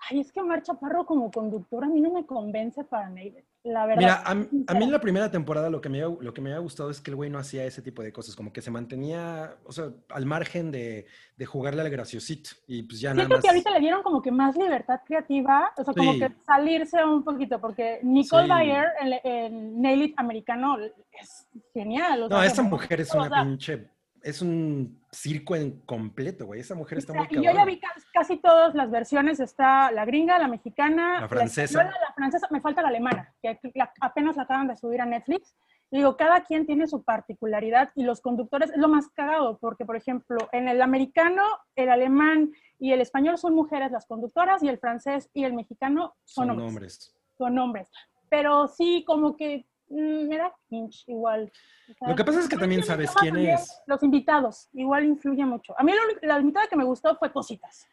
Ay, 0.09 0.19
es 0.21 0.31
que 0.31 0.41
Omar 0.41 0.63
Chaparro 0.63 1.05
como 1.05 1.29
conductor 1.29 1.83
a 1.83 1.87
mí 1.87 2.01
no 2.01 2.11
me 2.11 2.25
convence 2.25 2.83
para 2.83 3.07
Neighbor, 3.11 3.43
la 3.63 3.85
verdad. 3.85 3.99
Mira, 4.01 4.23
a, 4.25 4.35
mí- 4.35 4.47
a 4.67 4.73
mí 4.73 4.83
en 4.83 4.91
la 4.91 4.99
primera 4.99 5.31
temporada 5.31 5.69
lo 5.69 5.79
que, 5.79 5.87
me, 5.89 5.99
lo 5.99 6.33
que 6.33 6.41
me 6.41 6.49
había 6.51 6.59
gustado 6.61 6.89
es 6.89 6.99
que 6.99 7.11
el 7.11 7.15
güey 7.15 7.29
no 7.29 7.39
hacía 7.39 7.63
ese 7.65 7.81
tipo 7.81 8.01
de 8.03 8.11
cosas, 8.11 8.35
como 8.35 8.51
que 8.51 8.61
se 8.61 8.71
mantenía, 8.71 9.55
o 9.65 9.71
sea, 9.71 9.89
al 10.09 10.25
margen 10.25 10.71
de, 10.71 11.05
de 11.37 11.45
jugarle 11.45 11.81
al 11.81 11.89
graciosito. 11.89 12.49
Y 12.67 12.83
pues 12.83 12.99
ya 12.99 13.09
nada 13.11 13.21
Siento 13.21 13.35
más. 13.37 13.41
que 13.43 13.49
ahorita 13.49 13.69
le 13.71 13.79
dieron 13.79 14.03
como 14.03 14.21
que 14.21 14.31
más 14.31 14.55
libertad 14.57 14.99
creativa, 15.05 15.71
o 15.77 15.83
sea, 15.83 15.93
como 15.93 16.13
Sí. 16.13 16.19
que 16.19 16.31
salirse 16.45 17.03
un 17.05 17.23
poquito, 17.23 17.59
porque 17.61 17.99
Nicole 18.03 18.43
Sí. 18.43 18.49
Bayer 18.49 18.85
en, 19.01 19.13
en 19.31 19.81
Nail 19.81 20.01
It 20.03 20.13
americano 20.17 20.77
es 20.79 21.47
genial. 21.73 22.23
o 22.23 22.29
No, 22.29 22.41
sea, 22.41 22.55
como- 22.55 22.69
mujer 22.71 23.01
es 23.01 23.13
o 23.15 23.17
una 23.19 23.29
sea, 23.29 23.43
pinche. 23.43 23.87
Es 24.23 24.41
un 24.41 25.03
circo 25.11 25.53
en 25.55 25.81
completo, 25.81 26.45
güey. 26.45 26.61
Esa 26.61 26.75
mujer 26.75 26.97
está 26.97 27.13
muy 27.13 27.23
Y 27.29 27.35
yo 27.35 27.43
cabrona. 27.43 27.59
ya 27.59 27.65
vi 27.65 27.79
ca- 27.79 27.93
casi 28.13 28.37
todas 28.37 28.73
las 28.73 28.89
versiones, 28.89 29.41
está 29.41 29.91
la 29.91 30.05
gringa, 30.05 30.39
la 30.39 30.47
mexicana, 30.47 31.19
La 31.19 31.27
francesa. 31.27 31.63
española, 31.81 31.97
la 32.07 32.13
francesa, 32.13 32.47
me 32.49 32.61
falta 32.61 32.81
la 32.81 32.87
alemana, 32.87 33.33
que 33.41 33.59
la- 33.75 33.91
apenas 33.99 34.37
la 34.37 34.43
acaban 34.43 34.67
de 34.69 34.77
subir 34.77 35.01
a 35.01 35.05
Netflix. 35.05 35.55
Y 35.91 35.97
digo, 35.97 36.15
cada 36.15 36.41
quien 36.45 36.65
tiene 36.65 36.87
su 36.87 37.03
particularidad 37.03 37.91
y 37.95 38.03
los 38.03 38.21
conductores 38.21 38.71
es 38.71 38.77
lo 38.77 38.87
más 38.87 39.09
cagado, 39.09 39.57
porque 39.59 39.85
por 39.85 39.97
ejemplo, 39.97 40.37
en 40.53 40.69
el 40.69 40.81
americano, 40.81 41.43
el 41.75 41.89
alemán 41.89 42.51
y 42.79 42.93
el 42.93 43.01
español 43.01 43.37
son 43.37 43.53
mujeres 43.53 43.91
las 43.91 44.05
conductoras 44.07 44.63
y 44.63 44.69
el 44.69 44.79
francés 44.79 45.29
y 45.33 45.43
el 45.43 45.53
mexicano 45.53 46.15
son, 46.23 46.47
Son 46.47 46.49
hombres, 46.51 46.67
hombres. 46.69 47.15
son 47.37 47.59
hombres. 47.59 47.91
Pero 48.29 48.67
sí, 48.69 49.03
como 49.05 49.35
que 49.37 49.67
me 49.93 50.37
da 50.37 50.51
cringe 50.67 51.03
igual. 51.07 51.51
O 51.89 51.93
sea, 51.93 52.07
Lo 52.09 52.15
que 52.15 52.23
pasa 52.23 52.39
es 52.39 52.47
que 52.49 52.57
también 52.57 52.83
sabes 52.83 53.11
quién 53.19 53.33
también 53.33 53.55
es. 53.55 53.81
Los 53.87 54.01
invitados, 54.03 54.69
igual 54.73 55.05
influye 55.05 55.45
mucho. 55.45 55.73
A 55.77 55.83
mí 55.83 55.91
lo 55.91 56.03
único- 56.05 56.19
la 56.25 56.39
invitada 56.39 56.67
que 56.67 56.75
me 56.75 56.83
gustó 56.83 57.15
fue 57.17 57.31
Cositas. 57.31 57.87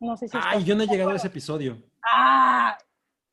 No 0.00 0.16
sé 0.16 0.28
si... 0.28 0.36
Ay, 0.40 0.64
yo 0.64 0.74
no 0.74 0.82
he 0.82 0.86
llegado 0.86 1.10
a 1.10 1.16
ese 1.16 1.28
episodio. 1.28 1.76
Ah, 2.04 2.76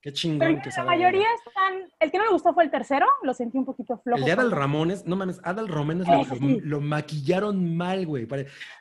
Qué 0.01 0.11
pero 0.11 0.15
chingón 0.15 0.47
mira, 0.49 0.61
que 0.61 0.69
la 0.69 0.83
mayoría 0.83 1.27
están... 1.45 1.91
El 1.99 2.11
que 2.11 2.17
no 2.19 2.25
me 2.25 2.31
gustó 2.31 2.53
fue 2.53 2.63
el 2.63 2.71
tercero, 2.71 3.05
lo 3.23 3.33
sentí 3.33 3.57
un 3.57 3.65
poquito 3.65 3.97
flojo. 3.97 4.19
El 4.19 4.25
de 4.25 4.31
Adal 4.31 4.51
Ramones, 4.51 5.05
no 5.05 5.15
mames, 5.15 5.39
Adal 5.43 5.67
Ramones 5.67 6.07
lo, 6.07 6.23
sí. 6.37 6.59
lo 6.61 6.79
maquillaron 6.79 7.75
mal, 7.75 8.05
güey. 8.05 8.27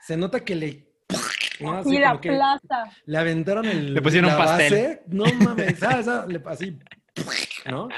Se 0.03 0.17
nota 0.17 0.45
que 0.45 0.55
le. 0.55 0.93
¿no? 1.61 1.73
Así 1.73 1.91
Sí, 1.91 1.99
la 1.99 2.21
plaza. 2.21 2.85
le 3.07 3.19
aventaron 3.19 3.65
el. 3.67 3.95
Le 3.95 4.03
pusieron 4.03 4.31
la 4.31 4.37
pastel. 4.39 4.73
base. 4.73 5.03
No 5.09 5.25
mames, 5.45 5.79
¿sabes? 5.79 6.05
¿sabes? 6.07 6.29
Le- 6.33 6.43
Así. 6.47 6.79
¿No? 7.69 7.89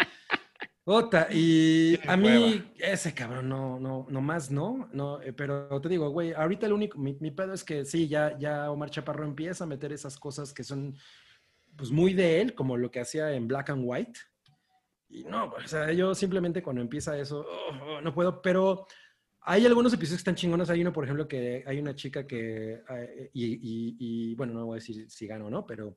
Ota, 0.92 1.28
y 1.30 1.96
a 2.08 2.16
mí, 2.16 2.26
hueva. 2.28 2.64
ese 2.78 3.14
cabrón, 3.14 3.48
no, 3.48 3.78
no, 3.78 4.06
no 4.08 4.20
más, 4.20 4.50
no, 4.50 4.88
no, 4.92 5.22
eh, 5.22 5.32
pero 5.32 5.80
te 5.80 5.88
digo, 5.88 6.10
güey, 6.10 6.32
ahorita 6.32 6.66
el 6.66 6.72
único, 6.72 6.98
mi, 6.98 7.16
mi 7.20 7.30
pedo 7.30 7.52
es 7.54 7.62
que 7.62 7.84
sí, 7.84 8.08
ya, 8.08 8.36
ya 8.38 8.70
Omar 8.72 8.90
Chaparro 8.90 9.24
empieza 9.24 9.64
a 9.64 9.66
meter 9.68 9.92
esas 9.92 10.18
cosas 10.18 10.52
que 10.52 10.64
son, 10.64 10.96
pues, 11.76 11.90
muy 11.92 12.12
de 12.12 12.40
él, 12.40 12.54
como 12.54 12.76
lo 12.76 12.90
que 12.90 12.98
hacía 13.00 13.32
en 13.32 13.46
Black 13.46 13.70
and 13.70 13.82
White, 13.86 14.18
y 15.08 15.22
no, 15.24 15.44
o 15.52 15.66
sea, 15.68 15.92
yo 15.92 16.14
simplemente 16.14 16.62
cuando 16.62 16.82
empieza 16.82 17.16
eso, 17.18 17.46
oh, 17.48 17.84
oh, 17.96 18.00
no 18.00 18.12
puedo, 18.12 18.42
pero 18.42 18.86
hay 19.42 19.66
algunos 19.66 19.92
episodios 19.92 20.18
que 20.18 20.22
están 20.22 20.34
chingones, 20.34 20.70
hay 20.70 20.80
uno, 20.82 20.92
por 20.92 21.04
ejemplo, 21.04 21.28
que 21.28 21.62
hay 21.66 21.78
una 21.78 21.94
chica 21.94 22.26
que, 22.26 22.80
eh, 22.90 23.30
y, 23.32 23.46
y- 23.54 23.96
y, 23.98 24.34
bueno, 24.34 24.54
no 24.54 24.66
voy 24.66 24.74
a 24.74 24.80
decir 24.80 25.08
si 25.08 25.26
gano 25.28 25.46
o 25.46 25.50
no, 25.50 25.64
pero 25.64 25.96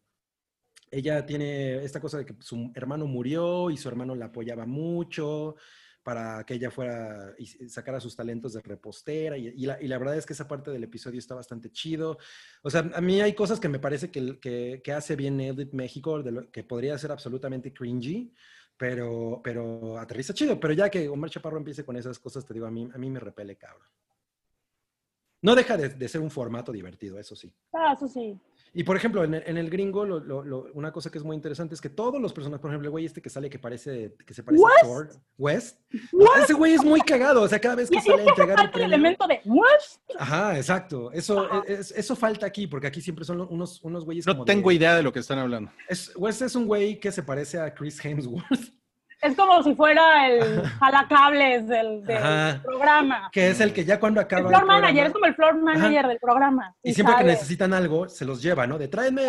ella 0.93 1.25
tiene 1.25 1.83
esta 1.83 1.99
cosa 1.99 2.19
de 2.19 2.25
que 2.25 2.35
su 2.39 2.71
hermano 2.75 3.07
murió 3.07 3.69
y 3.69 3.77
su 3.77 3.87
hermano 3.89 4.15
la 4.15 4.25
apoyaba 4.25 4.65
mucho 4.65 5.55
para 6.03 6.43
que 6.45 6.55
ella 6.55 6.69
fuera 6.69 7.33
y 7.37 7.45
sacara 7.69 7.99
sus 7.99 8.15
talentos 8.15 8.53
de 8.53 8.61
repostera 8.61 9.37
y, 9.37 9.65
la, 9.65 9.81
y 9.81 9.87
la 9.87 9.97
verdad 9.97 10.17
es 10.17 10.25
que 10.25 10.33
esa 10.33 10.47
parte 10.47 10.69
del 10.69 10.83
episodio 10.83 11.17
está 11.17 11.33
bastante 11.33 11.71
chido. 11.71 12.17
O 12.61 12.69
sea, 12.69 12.91
a 12.93 13.01
mí 13.01 13.21
hay 13.21 13.33
cosas 13.33 13.59
que 13.59 13.69
me 13.69 13.79
parece 13.79 14.11
que, 14.11 14.81
que 14.83 14.91
hace 14.91 15.15
bien 15.15 15.39
Edit 15.39 15.73
México, 15.73 16.21
de 16.21 16.31
lo, 16.31 16.51
que 16.51 16.63
podría 16.63 16.97
ser 16.97 17.11
absolutamente 17.11 17.73
cringy, 17.73 18.33
pero, 18.77 19.39
pero 19.43 19.97
aterriza 19.97 20.33
chido. 20.33 20.59
Pero 20.59 20.73
ya 20.73 20.89
que 20.89 21.07
Omar 21.07 21.29
Chaparro 21.29 21.57
empiece 21.57 21.85
con 21.85 21.95
esas 21.95 22.19
cosas, 22.19 22.45
te 22.45 22.53
digo, 22.53 22.65
a 22.65 22.71
mí, 22.71 22.89
a 22.93 22.97
mí 22.97 23.09
me 23.09 23.19
repele, 23.19 23.55
cabrón. 23.55 23.87
No 25.41 25.55
deja 25.55 25.77
de, 25.77 25.89
de 25.89 26.07
ser 26.07 26.21
un 26.21 26.31
formato 26.31 26.71
divertido, 26.71 27.17
eso 27.17 27.35
sí. 27.35 27.53
Ah, 27.73 27.93
eso 27.95 28.07
sí. 28.07 28.37
Y 28.75 28.83
por 28.83 28.97
ejemplo, 28.97 29.23
en 29.23 29.35
el, 29.35 29.43
en 29.45 29.57
el 29.57 29.69
gringo, 29.69 30.03
lo- 30.03 30.19
lo- 30.19 30.43
lo- 30.43 30.65
una 30.73 30.91
cosa 30.91 31.11
que 31.11 31.19
es 31.19 31.23
muy 31.23 31.35
interesante 31.35 31.75
es 31.75 31.81
que 31.81 31.89
todos 31.89 32.19
los 32.19 32.33
personajes, 32.33 32.59
por 32.59 32.71
ejemplo, 32.71 32.87
el 32.87 32.91
güey 32.91 33.05
este 33.05 33.21
que 33.21 33.29
sale 33.29 33.47
que 33.49 33.59
parece 33.59 34.15
que 34.25 34.33
se 34.33 34.41
parece 34.41 34.63
West. 34.63 34.77
a 34.83 34.87
Thor, 34.87 35.09
West, 35.37 35.79
ese 36.43 36.53
güey 36.53 36.73
es 36.73 36.83
muy 36.83 36.99
cagado, 37.01 37.43
o 37.43 37.47
sea, 37.47 37.59
cada 37.59 37.75
vez 37.75 37.89
que 37.89 38.01
sale 38.01 38.23
a 38.23 38.25
entregar 38.25 38.49
el 38.49 38.55
falta 38.55 38.63
el 38.63 38.71
premio. 38.71 38.87
elemento 38.95 39.27
de... 39.27 39.41
"What?". 39.45 40.17
Ajá, 40.17 40.57
exacto. 40.57 41.11
Eso, 41.11 41.41
Ajá. 41.41 41.61
es- 41.67 41.91
eso 41.91 42.15
falta 42.15 42.47
aquí, 42.47 42.65
porque 42.65 42.87
aquí 42.87 42.99
siempre 42.99 43.25
son 43.25 43.41
unos, 43.41 43.79
unos 43.83 44.05
güeyes 44.05 44.25
No 44.25 44.33
como 44.33 44.45
tengo 44.45 44.69
de- 44.69 44.75
idea 44.75 44.95
de 44.95 45.03
lo 45.03 45.13
que 45.13 45.19
están 45.19 45.37
hablando. 45.37 45.69
Es, 45.87 46.11
West 46.15 46.41
es 46.41 46.55
un 46.55 46.65
güey 46.65 46.99
que 46.99 47.11
se 47.11 47.21
parece 47.21 47.59
a 47.59 47.73
Chris 47.75 48.03
Hemsworth, 48.03 48.73
Es 49.23 49.35
como 49.37 49.63
si 49.63 49.73
fuera 49.73 50.27
el 50.27 50.61
jalacables 50.79 51.67
del, 51.67 52.03
del 52.03 52.17
Ajá. 52.17 52.61
programa. 52.63 53.29
que 53.31 53.49
es 53.49 53.59
el 53.61 53.71
que 53.73 53.85
ya 53.85 53.99
cuando 53.99 54.19
El 54.19 54.25
acaba 54.25 54.49
floor 54.49 54.61
el 54.63 54.67
manager, 54.67 54.83
programa- 54.93 55.07
es 55.07 55.13
como 55.13 55.25
el 55.25 55.35
floor 55.35 55.55
manager 55.63 56.07
del 56.07 56.19
programa. 56.19 56.75
Y 56.83 56.93
siempre 56.93 57.15
que 57.15 57.21
sale. 57.21 57.31
necesitan 57.33 57.73
algo, 57.73 58.09
se 58.09 58.25
los 58.25 58.41
lleva, 58.41 58.67
¿no? 58.67 58.77
De 58.77 58.87
tráeme 58.89 59.23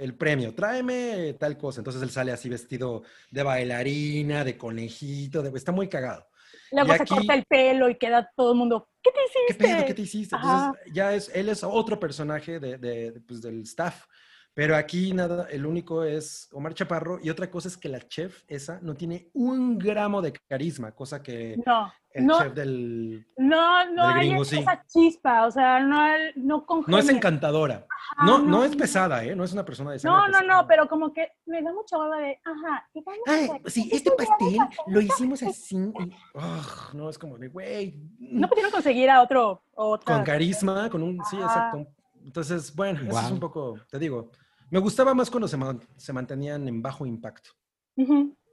el 0.00 0.14
premio, 0.14 0.54
tráeme 0.54 1.34
tal 1.38 1.58
cosa. 1.58 1.80
Entonces 1.80 2.00
él 2.02 2.10
sale 2.10 2.32
así 2.32 2.48
vestido 2.48 3.02
de 3.30 3.42
bailarina, 3.42 4.44
de 4.44 4.56
conejito, 4.56 5.42
de... 5.42 5.50
está 5.56 5.72
muy 5.72 5.88
cagado. 5.88 6.26
Luego 6.72 6.94
y 6.94 6.96
se 6.98 7.02
aquí- 7.02 7.14
corta 7.16 7.34
el 7.34 7.44
pelo 7.46 7.88
y 7.90 7.96
queda 7.98 8.30
todo 8.36 8.52
el 8.52 8.58
mundo, 8.58 8.88
¿qué 9.02 9.10
te 9.10 9.18
¿Qué 9.18 9.44
hiciste? 9.52 9.64
pedo? 9.74 9.86
¿Qué 9.86 9.94
te 9.94 10.02
hiciste? 10.02 10.36
Ajá. 10.36 10.66
Entonces, 10.66 10.92
ya 10.94 11.12
es, 11.14 11.30
él 11.34 11.48
es 11.48 11.64
otro 11.64 11.98
personaje 11.98 12.60
de- 12.60 12.78
de, 12.78 13.20
pues, 13.26 13.42
del 13.42 13.62
staff. 13.62 14.04
Pero 14.52 14.76
aquí 14.76 15.12
nada, 15.12 15.46
el 15.50 15.64
único 15.64 16.02
es 16.04 16.48
Omar 16.52 16.74
Chaparro. 16.74 17.18
Y 17.22 17.30
otra 17.30 17.50
cosa 17.50 17.68
es 17.68 17.76
que 17.76 17.88
la 17.88 18.00
chef 18.00 18.42
esa 18.48 18.78
no 18.82 18.94
tiene 18.94 19.30
un 19.32 19.78
gramo 19.78 20.20
de 20.20 20.32
carisma, 20.48 20.90
cosa 20.92 21.22
que 21.22 21.56
No, 21.64 21.90
el 22.12 22.26
no, 22.26 22.38
chef 22.38 22.52
del... 22.54 23.26
no, 23.38 23.84
no 23.92 24.08
del 24.08 24.16
hay 24.16 24.32
esa 24.40 24.84
chispa, 24.88 25.46
o 25.46 25.50
sea, 25.52 25.78
no, 25.80 26.02
no 26.34 26.66
congenia. 26.66 26.90
No 26.90 26.98
es 26.98 27.08
encantadora. 27.08 27.86
Ajá, 28.16 28.26
No, 28.26 28.38
no 28.40 28.64
es 28.64 28.74
pesada, 28.74 29.24
¿eh? 29.24 29.36
No 29.36 29.44
es 29.44 29.52
una 29.52 29.64
persona 29.64 29.92
de 29.92 30.00
No, 30.02 30.18
no, 30.18 30.26
pesada. 30.26 30.42
no, 30.62 30.66
pero 30.66 30.88
como 30.88 31.12
que 31.12 31.28
me 31.46 31.62
da 31.62 31.72
mucha 31.72 31.96
hueva 31.96 32.18
de, 32.18 32.40
ajá, 32.44 32.76
a 32.76 33.32
Ay, 33.32 33.44
hacer- 33.50 33.70
sí, 33.70 33.88
¿qué 33.88 33.96
este 33.96 34.10
pastel 34.10 34.58
lo 34.88 35.00
hicimos 35.00 35.42
así. 35.44 35.76
y- 35.76 36.12
ugh, 36.34 36.94
no, 36.94 37.08
es 37.08 37.18
como 37.18 37.38
de, 37.38 37.48
güey. 37.48 37.94
No 38.18 38.48
pudieron 38.48 38.72
conseguir 38.72 39.08
a 39.10 39.22
otro, 39.22 39.62
otra. 39.74 40.16
con 40.16 40.24
carisma, 40.24 40.90
con 40.90 41.04
un. 41.04 41.24
Sí, 41.30 41.36
exacto. 41.36 41.86
Entonces, 42.24 42.74
bueno, 42.74 43.00
eso 43.08 43.20
es 43.20 43.30
un 43.30 43.40
poco. 43.40 43.78
Te 43.90 43.98
digo, 43.98 44.30
me 44.70 44.78
gustaba 44.78 45.14
más 45.14 45.30
cuando 45.30 45.48
se, 45.48 45.56
man- 45.56 45.80
se 45.96 46.12
mantenían 46.12 46.66
en 46.68 46.80
bajo 46.82 47.06
impacto. 47.06 47.50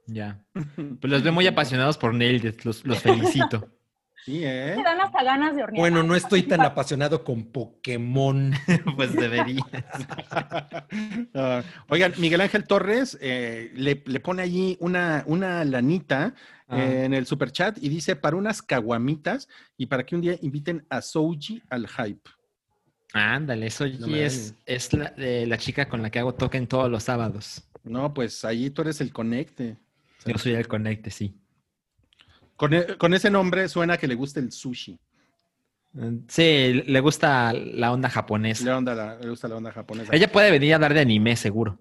Ya. 0.06 0.42
Pues 1.00 1.10
los 1.10 1.22
veo 1.22 1.32
muy 1.32 1.46
apasionados 1.46 1.96
por 1.98 2.14
Nailed 2.14 2.60
los, 2.64 2.84
los 2.84 2.98
felicito. 3.00 3.68
Sí, 4.24 4.42
¿eh? 4.44 4.74
Me 4.76 4.82
dan 4.82 5.00
hasta 5.00 5.22
ganas 5.22 5.56
de 5.56 5.62
hornear. 5.62 5.80
Bueno, 5.80 6.02
no 6.02 6.14
estoy 6.14 6.42
tan 6.42 6.60
apasionado 6.60 7.24
con 7.24 7.44
Pokémon. 7.50 8.52
pues 8.96 9.14
debería. 9.14 9.64
Ah, 11.34 11.62
oigan, 11.88 12.12
Miguel 12.18 12.40
Ángel 12.42 12.66
Torres 12.66 13.16
eh, 13.22 13.70
le, 13.74 14.02
le 14.04 14.20
pone 14.20 14.42
allí 14.42 14.76
una, 14.80 15.22
una 15.26 15.64
lanita 15.64 16.34
Ah. 16.70 16.78
eh, 16.82 17.04
en 17.06 17.14
el 17.14 17.24
super 17.24 17.50
chat 17.50 17.78
y 17.80 17.88
dice 17.88 18.14
para 18.14 18.36
unas 18.36 18.60
caguamitas 18.60 19.48
y 19.78 19.86
para 19.86 20.04
que 20.04 20.14
un 20.14 20.20
día 20.20 20.36
inviten 20.42 20.84
a 20.90 21.00
Souji 21.00 21.62
al 21.70 21.88
hype. 21.88 22.28
Ándale, 23.12 23.66
eso 23.66 23.86
No 23.86 24.14
es, 24.16 24.54
es 24.66 24.92
la, 24.92 25.14
eh, 25.16 25.46
la 25.46 25.56
chica 25.56 25.88
con 25.88 26.02
la 26.02 26.10
que 26.10 26.18
hago 26.18 26.34
token 26.34 26.66
todos 26.66 26.90
los 26.90 27.02
sábados. 27.04 27.62
No, 27.84 28.12
pues 28.12 28.44
ahí 28.44 28.70
tú 28.70 28.82
eres 28.82 29.00
el 29.00 29.12
conecte. 29.12 29.76
Yo 30.26 30.36
soy 30.36 30.52
el 30.52 30.68
conecte, 30.68 31.10
sí. 31.10 31.34
Con, 32.56 32.74
e- 32.74 32.98
con 32.98 33.14
ese 33.14 33.30
nombre 33.30 33.68
suena 33.68 33.96
que 33.96 34.06
le 34.08 34.14
gusta 34.14 34.40
el 34.40 34.52
sushi. 34.52 34.98
Mm, 35.92 36.16
Sí, 36.28 36.82
le 36.86 37.00
gusta 37.00 37.52
la 37.54 37.92
onda 37.92 38.10
japonesa. 38.10 38.64
Le, 38.64 38.72
onda 38.72 38.94
la- 38.94 39.16
le 39.16 39.30
gusta 39.30 39.48
la 39.48 39.56
onda 39.56 39.72
japonesa. 39.72 40.14
Ella 40.14 40.30
puede 40.30 40.50
venir 40.50 40.72
a 40.72 40.76
hablar 40.76 40.92
de 40.92 41.00
anime, 41.00 41.34
seguro. 41.36 41.78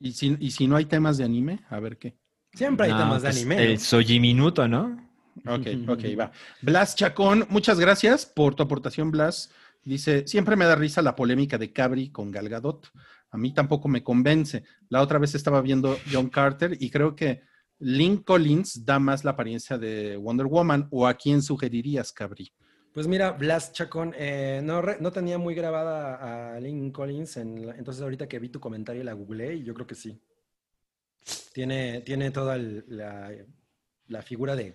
¿Y 0.00 0.12
si, 0.12 0.36
y 0.40 0.50
si 0.50 0.66
no 0.66 0.74
hay 0.76 0.86
temas 0.86 1.18
de 1.18 1.24
anime, 1.24 1.60
a 1.68 1.78
ver 1.78 1.98
qué. 1.98 2.16
Siempre 2.52 2.86
hay 2.86 2.92
No, 2.92 2.98
temas 2.98 3.22
de 3.22 3.28
pues, 3.28 3.36
anime. 3.36 3.62
El 3.64 3.74
¿no? 3.74 3.78
Soji 3.80 4.18
Minuto, 4.18 4.66
¿no? 4.66 5.06
Ok, 5.46 5.66
ok, 5.86 6.04
va. 6.18 6.32
Blas 6.62 6.96
Chacón, 6.96 7.46
muchas 7.50 7.78
gracias 7.78 8.24
por 8.24 8.54
tu 8.54 8.62
aportación, 8.62 9.10
Blas. 9.10 9.52
Dice, 9.86 10.26
siempre 10.26 10.56
me 10.56 10.64
da 10.64 10.74
risa 10.74 11.00
la 11.00 11.14
polémica 11.14 11.58
de 11.58 11.72
Cabri 11.72 12.10
con 12.10 12.32
Gal 12.32 12.48
Gadot. 12.48 12.88
A 13.30 13.38
mí 13.38 13.54
tampoco 13.54 13.86
me 13.86 14.02
convence. 14.02 14.64
La 14.88 15.00
otra 15.00 15.20
vez 15.20 15.36
estaba 15.36 15.60
viendo 15.60 15.96
John 16.10 16.28
Carter 16.28 16.76
y 16.80 16.90
creo 16.90 17.14
que 17.14 17.42
Lynn 17.78 18.24
Collins 18.24 18.84
da 18.84 18.98
más 18.98 19.22
la 19.22 19.30
apariencia 19.30 19.78
de 19.78 20.16
Wonder 20.16 20.46
Woman. 20.46 20.88
¿O 20.90 21.06
a 21.06 21.14
quién 21.14 21.40
sugerirías, 21.40 22.12
Cabri? 22.12 22.52
Pues 22.92 23.06
mira, 23.06 23.30
Blas 23.30 23.72
Chacón, 23.72 24.12
eh, 24.18 24.60
no, 24.64 24.82
no 24.82 25.12
tenía 25.12 25.38
muy 25.38 25.54
grabada 25.54 26.56
a 26.56 26.58
Lynn 26.58 26.90
Collins, 26.90 27.36
entonces 27.36 28.02
ahorita 28.02 28.26
que 28.26 28.40
vi 28.40 28.48
tu 28.48 28.58
comentario 28.58 29.04
la 29.04 29.12
googleé 29.12 29.54
y 29.54 29.62
yo 29.62 29.72
creo 29.72 29.86
que 29.86 29.94
sí. 29.94 30.20
Tiene, 31.52 32.00
tiene 32.00 32.32
toda 32.32 32.58
la, 32.58 33.30
la 34.08 34.22
figura 34.22 34.56
de... 34.56 34.74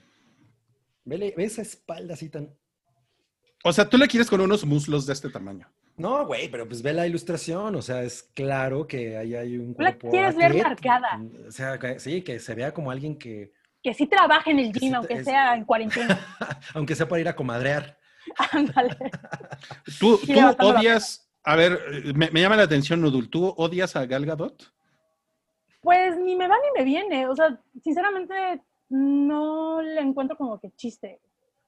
Vele, 1.04 1.34
ve 1.36 1.44
esa 1.44 1.64
espalda 1.64 2.14
así 2.14 2.30
tan... 2.30 2.56
O 3.64 3.72
sea, 3.74 3.88
tú 3.88 3.98
le 3.98 4.08
quieres 4.08 4.30
con 4.30 4.42
unos 4.42 4.66
muslos 4.66 5.06
de 5.06 5.14
este 5.14 5.30
tamaño. 5.30 5.68
No, 5.98 6.26
güey, 6.26 6.50
pero 6.50 6.68
pues 6.68 6.82
ve 6.82 6.94
la 6.94 7.06
ilustración, 7.06 7.76
o 7.76 7.82
sea, 7.82 8.02
es 8.02 8.24
claro 8.34 8.88
que 8.88 9.18
ahí 9.18 9.36
hay 9.36 9.58
un 9.58 9.76
Tú 9.76 9.84
la 9.84 9.92
cuerpo 9.92 10.10
quieres 10.10 10.36
ver 10.36 10.64
marcada. 10.64 11.22
O 11.48 11.52
sea, 11.52 11.78
que- 11.78 12.00
sí, 12.00 12.24
que 12.24 12.40
se 12.40 12.56
vea 12.56 12.74
como 12.74 12.90
alguien 12.90 13.18
que, 13.18 13.54
Que 13.84 13.94
sí 13.94 14.06
trabaje 14.08 14.52
en 14.52 14.60
el 14.60 14.72
gym, 14.74 14.90
sí 14.90 14.94
aunque 14.94 15.14
es- 15.16 15.26
sea 15.26 15.56
en 15.56 15.66
cuarentena. 15.66 16.20
aunque 16.76 16.96
sea 16.96 17.08
para 17.08 17.22
ir 17.22 17.28
a 17.28 17.36
comadrear. 17.36 17.98
Ándale. 18.52 18.96
Tú, 20.00 20.18
Sí, 20.18 20.34
tú 20.60 20.68
odias, 20.68 21.28
a 21.44 21.56
ver, 21.56 21.80
me, 22.16 22.30
me 22.32 22.42
llama 22.42 22.56
la 22.56 22.64
atención, 22.64 23.02
Nudul, 23.02 23.30
¿tú 23.30 23.54
odias 23.58 23.96
a 23.96 24.06
Gal 24.06 24.26
Gadot? 24.26 24.72
Pues 25.82 26.18
ni 26.20 26.36
me 26.36 26.48
va 26.48 26.56
ni 26.58 26.80
me 26.80 26.86
viene. 26.86 27.28
O 27.28 27.36
sea, 27.36 27.60
sinceramente 27.84 28.62
no 28.90 29.82
le 29.82 30.00
encuentro 30.02 30.38
como 30.38 30.60
que 30.60 30.70
chiste. 30.76 31.20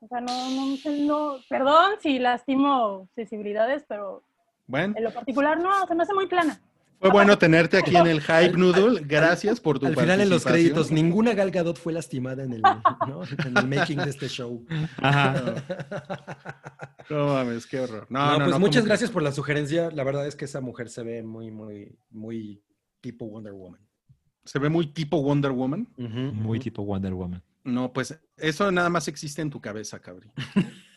O 0.04 0.08
sea, 0.08 0.20
no, 0.20 0.50
no, 0.52 0.76
sé, 0.78 1.00
no, 1.06 1.38
perdón 1.48 1.92
si 2.02 2.20
lastimo 2.20 3.08
sensibilidades, 3.16 3.86
pero 3.88 4.22
Bueno, 4.68 4.94
en 4.98 5.04
lo 5.04 5.14
particular 5.14 5.58
no, 5.60 5.72
se 5.88 5.96
me 5.96 6.04
hace 6.04 6.14
muy 6.14 6.28
plana. 6.28 6.60
fue 7.00 7.10
bueno 7.10 7.38
tenerte 7.38 7.78
aquí 7.78 7.96
en 7.96 8.08
el 8.08 8.20
Hype 8.20 8.58
Nudul. 8.58 9.00
Gracias 9.08 9.62
por 9.62 9.80
tu 9.80 9.86
Al 9.86 9.96
final 9.96 10.20
en 10.20 10.30
los 10.30 10.44
créditos, 10.44 10.92
ninguna 10.92 11.34
Gal 11.34 11.52
Gadot 11.52 11.78
fue 11.78 11.94
lastimada 11.94 12.44
en 12.44 12.52
el, 12.54 12.62
¿no? 12.62 13.22
en 13.46 13.58
el 13.58 13.68
making 13.68 14.00
de 14.00 14.10
este 14.10 14.28
show. 14.28 14.66
Ajá. 14.98 15.34
No 17.10 17.28
mames, 17.28 17.66
qué 17.66 17.80
horror. 17.80 18.08
No, 18.10 18.20
No, 18.20 18.32
no, 18.32 18.38
pues 18.40 18.50
no, 18.52 18.60
muchas 18.60 18.82
¿cómo 18.82 18.88
gracias 18.90 19.10
por 19.10 19.24
la 19.24 19.32
sugerencia. 19.32 19.90
La 19.92 20.04
verdad 20.04 20.28
es 20.28 20.36
que 20.36 20.46
esa 20.46 20.60
mujer 20.60 20.90
se 20.90 21.04
ve 21.04 21.24
muy, 21.24 21.50
muy, 21.50 21.98
muy 22.10 22.62
tipo 23.00 23.26
Wonder 23.26 23.54
Woman. 23.54 23.80
Se 24.44 24.60
ve 24.60 24.68
muy 24.68 24.88
tipo 24.88 25.22
Wonder 25.22 25.52
Woman. 25.52 25.88
Muy 25.98 26.60
tipo 26.60 26.84
Wonder 26.84 27.14
Woman. 27.14 27.42
No, 27.64 27.94
pues 27.94 28.20
eso 28.38 28.72
nada 28.72 28.90
más 28.90 29.08
existe 29.08 29.42
en 29.42 29.50
tu 29.50 29.62
cabeza, 29.62 30.00
cabri. 30.00 30.30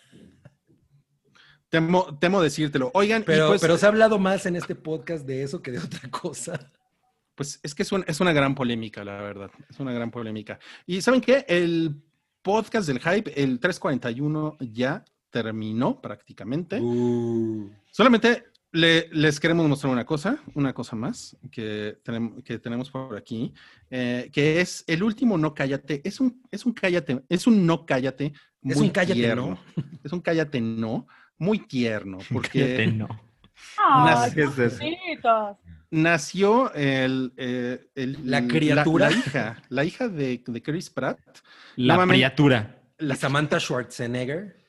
temo, 1.68 2.18
temo 2.18 2.40
decírtelo. 2.42 2.90
Oigan, 2.94 3.22
Pero, 3.24 3.48
pues, 3.48 3.60
pero 3.60 3.76
se 3.78 3.86
ha 3.86 3.88
hablado 3.88 4.18
más 4.18 4.46
en 4.46 4.56
este 4.56 4.74
podcast 4.74 5.26
de 5.26 5.42
eso 5.42 5.62
que 5.62 5.72
de 5.72 5.78
otra 5.78 6.00
cosa. 6.10 6.72
pues 7.34 7.60
es 7.62 7.74
que 7.74 7.82
es, 7.82 7.92
un- 7.92 8.04
es 8.06 8.20
una 8.20 8.32
gran 8.32 8.54
polémica, 8.54 9.04
la 9.04 9.20
verdad. 9.22 9.50
Es 9.68 9.78
una 9.80 9.92
gran 9.92 10.10
polémica. 10.10 10.58
Y 10.86 11.00
¿saben 11.02 11.20
qué? 11.20 11.44
El 11.48 12.02
podcast 12.42 12.86
del 12.88 13.00
Hype, 13.00 13.42
el 13.42 13.58
341, 13.60 14.56
ya 14.60 15.04
terminó 15.30 16.00
prácticamente. 16.00 16.80
Uh. 16.80 17.70
Solamente 17.90 18.44
le- 18.72 19.08
les 19.12 19.40
queremos 19.40 19.68
mostrar 19.68 19.92
una 19.92 20.04
cosa, 20.04 20.38
una 20.54 20.72
cosa 20.72 20.96
más 20.96 21.36
que 21.50 21.98
tenemos, 22.02 22.42
que 22.44 22.58
tenemos 22.58 22.90
por 22.90 23.16
aquí, 23.16 23.52
eh, 23.90 24.28
que 24.32 24.60
es 24.60 24.84
el 24.86 25.02
último 25.02 25.38
no 25.38 25.54
cállate. 25.54 26.00
Es 26.04 26.20
un, 26.20 26.42
es 26.50 26.66
un 26.66 26.72
cállate, 26.72 27.22
es 27.28 27.46
un 27.46 27.66
no 27.66 27.86
cállate. 27.86 28.32
Es 28.62 28.76
muy 28.76 28.86
un 28.88 28.92
cállate, 28.92 29.14
tierno. 29.20 29.58
Es 30.02 30.12
un 30.12 30.20
cállate 30.20 30.60
no, 30.60 31.06
muy 31.38 31.60
tierno, 31.60 32.18
porque 32.32 32.64
Fíjate, 32.64 32.86
no. 32.88 33.08
Ay, 33.78 34.32
¿Qué 34.34 34.42
es 34.42 34.56
nació 35.90 36.72
el, 36.74 37.32
eh, 37.36 37.86
el- 37.94 38.18
La 38.24 38.46
criatura. 38.46 39.08
la, 39.10 39.16
hija, 39.16 39.62
la 39.68 39.84
hija 39.84 40.08
de, 40.08 40.42
de 40.46 40.62
Chris 40.62 40.90
Pratt. 40.90 41.18
La 41.76 41.96
No 41.96 42.06
criatura. 42.06 42.82
La 42.98 43.14
Samantha 43.14 43.60
Schwarzenegger. 43.60 44.65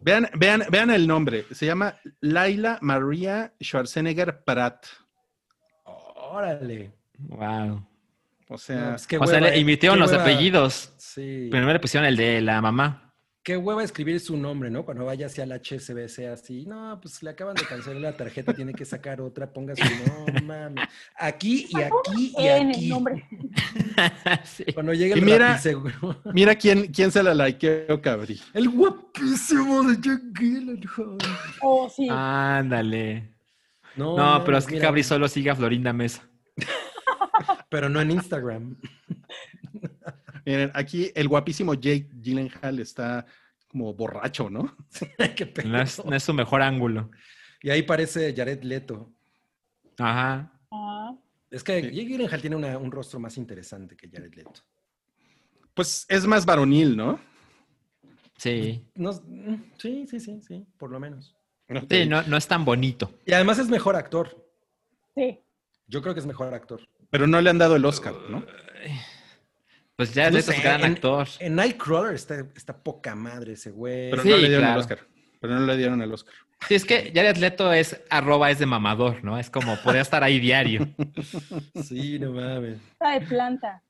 Vean, 0.00 0.28
vean, 0.34 0.62
vean 0.70 0.90
el 0.90 1.06
nombre. 1.06 1.44
Se 1.52 1.66
llama 1.66 1.94
Laila 2.20 2.78
María 2.82 3.52
Schwarzenegger 3.62 4.44
Pratt. 4.44 4.86
Órale. 5.84 6.92
Wow. 7.18 7.84
O 8.50 8.56
sea, 8.58 8.76
No, 8.92 8.96
pues 8.96 9.20
o 9.20 9.26
sea, 9.26 9.40
le 9.40 9.54
eh. 9.54 9.58
invirtieron 9.58 9.96
Qué 9.98 10.00
los 10.02 10.10
hueva. 10.12 10.22
apellidos. 10.22 10.92
Sí. 10.96 11.48
Primero 11.50 11.72
le 11.72 11.80
pusieron 11.80 12.06
el 12.06 12.16
de 12.16 12.40
la 12.40 12.60
mamá. 12.60 13.07
Qué 13.42 13.56
hueva 13.56 13.82
escribir 13.82 14.20
su 14.20 14.36
nombre, 14.36 14.68
¿no? 14.70 14.84
Cuando 14.84 15.06
vaya 15.06 15.26
hacia 15.26 15.44
el 15.44 15.52
HSBC 15.52 16.26
así, 16.30 16.66
no, 16.66 16.98
pues 17.00 17.22
le 17.22 17.30
acaban 17.30 17.54
de 17.54 17.62
cancelar 17.64 18.00
la 18.02 18.12
tarjeta, 18.16 18.52
tiene 18.52 18.74
que 18.74 18.84
sacar 18.84 19.22
otra, 19.22 19.50
ponga 19.50 19.74
su 19.74 19.84
nombre. 20.44 20.82
Aquí 21.16 21.66
y 21.70 21.80
aquí 21.80 22.34
y 22.36 22.46
En 22.46 22.68
el 22.70 22.76
aquí. 22.76 22.88
nombre. 22.88 23.24
Sí. 24.44 24.64
Cuando 24.74 24.92
llegue 24.92 25.14
Y 25.16 25.18
el 25.18 25.24
mira- 25.24 25.48
rapiseguro. 25.48 26.20
mira 26.34 26.54
quién, 26.56 26.88
quién 26.92 27.10
se 27.10 27.22
la 27.22 27.34
likeó, 27.34 28.00
cabri. 28.02 28.40
El 28.54 28.68
guapísimo 28.68 29.82
de 29.84 29.96
Jack 30.00 30.20
Gyllenhaal. 30.38 31.18
Oh, 31.62 31.88
sí. 31.88 32.06
Ándale. 32.10 33.34
No, 33.96 34.16
No, 34.16 34.44
pero 34.44 34.58
es 34.58 34.66
que 34.66 34.74
mira, 34.74 34.86
Cabri 34.86 35.02
solo 35.02 35.26
sigue 35.26 35.50
a 35.50 35.56
Florinda 35.56 35.92
Mesa. 35.92 36.22
Pero 37.70 37.88
no 37.88 38.00
en 38.00 38.10
Instagram. 38.12 38.76
Miren, 40.48 40.70
aquí 40.72 41.12
el 41.14 41.28
guapísimo 41.28 41.74
Jake 41.74 42.08
Gyllenhaal 42.22 42.78
está 42.80 43.26
como 43.68 43.92
borracho, 43.92 44.48
¿no? 44.48 44.74
Qué 45.36 45.44
pedo. 45.44 45.68
No 45.68 45.82
es, 45.82 46.02
no 46.02 46.16
es 46.16 46.22
su 46.22 46.32
mejor 46.32 46.62
ángulo. 46.62 47.10
Y 47.62 47.68
ahí 47.68 47.82
parece 47.82 48.32
Jared 48.34 48.62
Leto. 48.62 49.12
Ajá. 49.98 50.50
Ah, 50.70 51.14
Es 51.50 51.62
que 51.62 51.82
Jake 51.82 52.06
Gyllenhaal 52.06 52.40
tiene 52.40 52.56
una- 52.56 52.78
un 52.78 52.90
rostro 52.90 53.20
más 53.20 53.36
interesante 53.36 53.94
que 53.94 54.08
Jared 54.08 54.32
Leto. 54.34 54.62
Pues 55.74 56.06
es 56.08 56.26
más 56.26 56.46
varonil, 56.46 56.96
¿no? 56.96 57.20
Sí. 58.38 58.86
No, 58.94 59.12
sí, 59.76 60.06
sí, 60.08 60.18
sí, 60.18 60.40
sí, 60.40 60.66
por 60.78 60.90
lo 60.90 60.98
menos. 60.98 61.36
Sí, 61.90 62.06
no, 62.06 62.22
no 62.22 62.38
es 62.38 62.48
tan 62.48 62.64
bonito. 62.64 63.12
Y 63.26 63.34
además 63.34 63.58
es 63.58 63.68
mejor 63.68 63.96
actor. 63.96 64.50
sí. 65.14 65.40
Yo 65.90 66.00
creo 66.00 66.14
que 66.14 66.20
es 66.20 66.26
mejor 66.26 66.52
actor. 66.54 66.80
Pero 67.10 67.26
no 67.26 67.38
le 67.42 67.50
han 67.50 67.58
dado 67.58 67.76
el 67.76 67.84
Oscar, 67.84 68.14
¿no? 68.30 68.44
Pues 69.98 70.14
ya 70.14 70.30
No 70.30 70.38
es 70.38 70.44
sé, 70.44 70.60
gran 70.60 70.84
en- 70.84 70.92
actor. 70.92 71.26
En 71.40 71.56
Nightcrawler 71.56 72.14
está, 72.14 72.46
está 72.54 72.76
poca 72.84 73.16
madre 73.16 73.54
ese 73.54 73.72
güey. 73.72 74.10
Pero 74.10 74.22
Sí, 74.22 74.28
no 74.28 74.36
le 74.36 74.42
dieron 74.48 74.60
claro. 74.60 74.74
el 74.74 74.80
Oscar. 74.80 74.98
Pero 75.40 75.54
no 75.58 75.66
le 75.66 75.76
dieron 75.76 76.00
el 76.02 76.12
Oscar. 76.12 76.34
Sí, 76.68 76.74
es 76.76 76.84
que 76.84 77.10
Jared 77.12 77.36
Leto 77.38 77.72
es 77.72 78.00
arroba 78.08 78.50
es 78.52 78.60
de 78.60 78.66
mamador, 78.66 79.24
¿no? 79.24 79.38
Es 79.40 79.50
como 79.50 79.76
podría 79.78 80.02
estar 80.02 80.22
ahí 80.22 80.38
diario. 80.38 80.88
Sí, 81.82 82.18
no 82.20 82.30
mames. 82.32 82.78
Está 82.92 83.18
de 83.18 83.26
planta. 83.26 83.82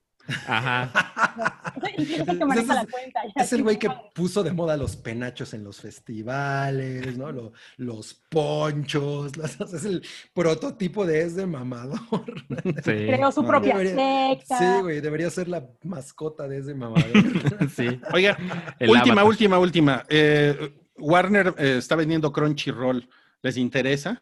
Ajá. 0.46 0.92
Es 1.98 2.10
el 2.28 2.38
que 2.38 2.44
maneja 2.44 2.74
la 2.74 2.86
cuenta. 2.86 3.20
ya, 3.34 3.42
Es 3.42 3.52
el 3.52 3.62
güey 3.62 3.78
que 3.78 3.88
puso 4.14 4.42
de 4.42 4.52
moda 4.52 4.76
los 4.76 4.96
penachos 4.96 5.54
en 5.54 5.64
los 5.64 5.80
festivales, 5.80 7.16
¿no? 7.16 7.30
Lo- 7.32 7.52
los 7.76 8.14
ponchos. 8.28 9.36
las- 9.36 9.60
es 9.60 9.84
el 9.84 10.02
prototipo 10.34 11.06
de 11.06 11.22
ese 11.22 11.46
mamador. 11.46 11.98
Sí. 12.84 13.06
Creó 13.06 13.32
su 13.32 13.44
propia 13.46 13.76
debería- 13.76 14.36
secta. 14.38 14.58
Sí, 14.58 14.82
güey, 14.82 15.00
debería 15.00 15.30
ser 15.30 15.48
la 15.48 15.64
mascota 15.84 16.46
de 16.48 16.58
ese 16.58 16.74
mamador. 16.74 17.02
Sí. 17.74 18.00
Oiga, 18.12 18.36
El 18.78 18.90
última, 18.90 19.12
avatar. 19.22 19.24
última, 19.26 19.58
última. 19.58 20.04
Eh, 20.08 20.74
Warner 20.98 21.54
eh, 21.58 21.76
está 21.78 21.94
vendiendo 21.96 22.32
Crunchyroll. 22.32 23.08
¿Les 23.42 23.56
interesa? 23.56 24.20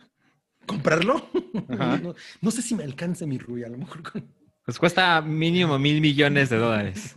¿Comprarlo? 0.66 1.26
Ajá. 1.70 1.98
No, 1.98 2.14
no 2.42 2.50
sé 2.50 2.60
si 2.60 2.74
me 2.74 2.84
alcance 2.84 3.26
mi 3.26 3.38
Rui, 3.38 3.64
a 3.64 3.68
lo 3.68 3.78
mejor 3.78 4.02
con... 4.02 4.26
Pues 4.66 4.78
cuesta 4.78 5.22
mínimo 5.22 5.78
mil 5.78 6.00
millones 6.02 6.50
de 6.50 6.58
dólares. 6.58 7.14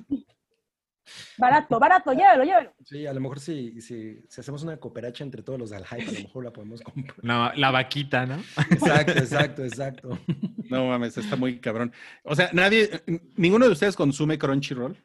Barato, 1.38 1.80
barato, 1.80 2.12
llévelo, 2.14 2.44
llévelo. 2.44 2.74
Sí, 2.86 3.08
a 3.08 3.14
lo 3.14 3.20
mejor 3.22 3.40
si, 3.40 3.82
si, 3.82 4.22
si 4.28 4.42
hacemos 4.42 4.62
una 4.64 4.78
cooperacha 4.78 5.24
entre 5.24 5.42
todos 5.42 5.58
los 5.58 5.70
del 5.72 5.86
hype, 5.86 6.04
a 6.04 6.12
lo 6.12 6.20
mejor 6.20 6.44
la 6.44 6.52
podemos 6.54 6.82
comprar. 6.82 7.16
La, 7.24 7.54
la 7.56 7.72
vaquita, 7.72 8.26
¿no? 8.26 8.36
Exacto, 8.70 9.12
exacto, 9.18 9.64
exacto. 9.66 10.20
No 10.70 10.88
mames, 10.88 11.18
está 11.18 11.36
muy 11.36 11.60
cabrón. 11.60 11.92
O 12.24 12.36
sea, 12.36 12.50
nadie, 12.54 13.02
ninguno 13.36 13.66
de 13.66 13.72
ustedes 13.72 13.96
consume 13.96 14.38
Crunchyroll. 14.38 14.96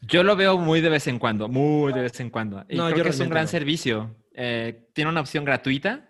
Yo 0.00 0.22
lo 0.22 0.36
veo 0.36 0.58
muy 0.58 0.80
de 0.80 0.88
vez 0.88 1.06
en 1.06 1.18
cuando, 1.18 1.48
muy 1.48 1.92
de 1.92 2.02
vez 2.02 2.18
en 2.20 2.30
cuando. 2.30 2.64
Y 2.68 2.76
No, 2.76 2.86
creo 2.86 2.98
yo 2.98 3.04
que 3.04 3.10
es 3.10 3.20
un 3.20 3.28
gran 3.28 3.44
no. 3.44 3.48
servicio. 3.48 4.16
Eh, 4.34 4.88
tiene 4.94 5.10
una 5.10 5.20
opción 5.20 5.44
gratuita 5.44 6.08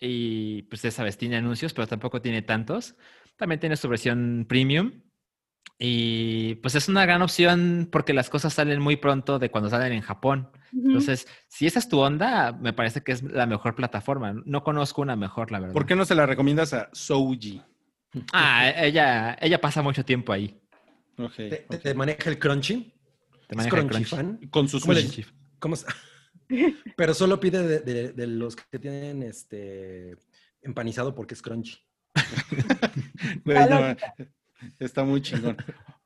y 0.00 0.62
pues 0.62 0.82
ya 0.82 0.90
sabes, 0.90 1.18
tiene 1.18 1.36
anuncios, 1.36 1.74
pero 1.74 1.86
tampoco 1.86 2.22
tiene 2.22 2.42
tantos. 2.42 2.94
También 3.38 3.60
tiene 3.60 3.76
su 3.76 3.88
versión 3.88 4.44
premium. 4.48 5.02
Y 5.80 6.56
pues 6.56 6.74
es 6.74 6.88
una 6.88 7.06
gran 7.06 7.22
opción 7.22 7.88
porque 7.92 8.12
las 8.12 8.28
cosas 8.30 8.52
salen 8.52 8.80
muy 8.80 8.96
pronto 8.96 9.38
de 9.38 9.50
cuando 9.50 9.70
salen 9.70 9.92
en 9.92 10.00
Japón. 10.00 10.50
Entonces, 10.72 11.28
si 11.48 11.66
esa 11.66 11.78
es 11.78 11.88
tu 11.88 12.00
onda, 12.00 12.52
me 12.52 12.72
parece 12.72 13.02
que 13.02 13.12
es 13.12 13.22
la 13.22 13.46
mejor 13.46 13.76
plataforma. 13.76 14.34
No 14.44 14.64
conozco 14.64 15.02
una 15.02 15.14
mejor, 15.14 15.52
la 15.52 15.60
verdad. 15.60 15.74
¿Por 15.74 15.86
qué 15.86 15.94
no 15.94 16.04
se 16.04 16.16
la 16.16 16.26
recomiendas 16.26 16.72
a 16.74 16.90
Souji? 16.92 17.62
Ah, 18.32 18.68
ella, 18.76 19.38
ella 19.40 19.60
pasa 19.60 19.80
mucho 19.80 20.04
tiempo 20.04 20.32
ahí. 20.32 20.60
¿Te, 21.36 21.94
maneja 21.94 22.28
el 22.30 22.38
crunchy? 22.40 22.92
Te 23.46 23.54
¿Es 23.54 23.56
maneja 23.56 23.76
el 23.78 23.86
crunchy 23.86 24.04
crunch. 24.04 24.08
fan? 24.08 24.48
Con 24.50 24.68
su 24.68 24.80
¿Cómo 24.80 24.94
le- 24.94 25.02
sushi. 25.02 25.26
¿Cómo 25.60 25.76
Pero 26.96 27.14
solo 27.14 27.38
pide 27.38 27.62
de, 27.66 27.80
de- 27.80 28.12
de 28.12 28.26
los 28.26 28.56
que 28.56 28.78
tienen 28.80 29.22
este 29.22 30.16
empanizado 30.62 31.14
porque 31.14 31.34
es 31.34 31.42
crunchy. 31.42 31.76
Está 34.78 35.04
muy 35.04 35.20
chingón. 35.22 35.56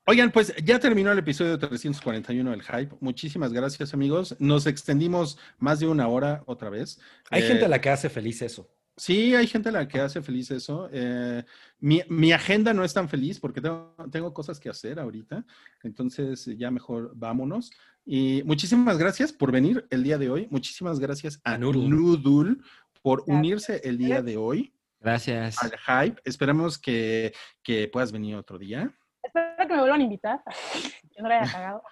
Oigan, 0.06 0.32
pues 0.32 0.52
ya 0.64 0.78
terminó 0.80 1.12
el 1.12 1.18
episodio 1.18 1.58
341 1.58 2.50
del 2.50 2.62
Hype. 2.62 2.96
Muchísimas 3.00 3.52
gracias, 3.52 3.94
amigos. 3.94 4.34
Nos 4.40 4.66
extendimos 4.66 5.38
más 5.58 5.78
de 5.78 5.86
una 5.86 6.08
hora 6.08 6.42
otra 6.46 6.70
vez. 6.70 7.00
Hay 7.30 7.42
Eh, 7.42 7.46
gente 7.46 7.64
a 7.66 7.68
la 7.68 7.80
que 7.80 7.88
hace 7.90 8.10
feliz 8.10 8.42
eso. 8.42 8.68
Sí, 8.96 9.34
hay 9.34 9.46
gente 9.46 9.68
a 9.68 9.72
la 9.72 9.88
que 9.88 10.00
hace 10.00 10.20
feliz 10.20 10.50
eso. 10.50 10.88
Eh, 10.92 11.44
mi, 11.78 12.02
mi 12.08 12.32
agenda 12.32 12.74
no 12.74 12.84
es 12.84 12.92
tan 12.92 13.08
feliz 13.08 13.38
porque 13.38 13.60
tengo, 13.60 13.94
tengo 14.10 14.34
cosas 14.34 14.58
que 14.58 14.68
hacer 14.68 14.98
ahorita. 14.98 15.46
Entonces, 15.84 16.46
ya 16.58 16.70
mejor 16.70 17.12
vámonos. 17.14 17.70
Y 18.04 18.42
muchísimas 18.44 18.98
gracias 18.98 19.32
por 19.32 19.52
venir 19.52 19.86
el 19.90 20.02
día 20.02 20.18
de 20.18 20.28
hoy. 20.28 20.48
Muchísimas 20.50 20.98
gracias 20.98 21.40
a. 21.44 21.56
Noodle 21.58 22.56
por 23.02 23.20
Gracias. 23.24 23.38
unirse 23.38 23.80
el 23.84 23.98
día 23.98 24.20
de 24.20 24.36
hoy 24.36 24.72
Gracias. 25.02 25.56
al 25.62 25.72
hype. 26.06 26.20
Esperemos 26.24 26.78
que, 26.78 27.32
que 27.62 27.88
puedas 27.88 28.12
venir 28.12 28.36
otro 28.36 28.58
día. 28.58 28.90
Espero 29.22 29.46
que 29.68 29.74
me 29.74 29.80
vuelvan 29.80 30.00
a 30.00 30.04
invitar. 30.04 30.40
Que 31.14 31.20
no 31.22 31.28
la 31.28 31.40
haya 31.42 31.52
cagado. 31.52 31.82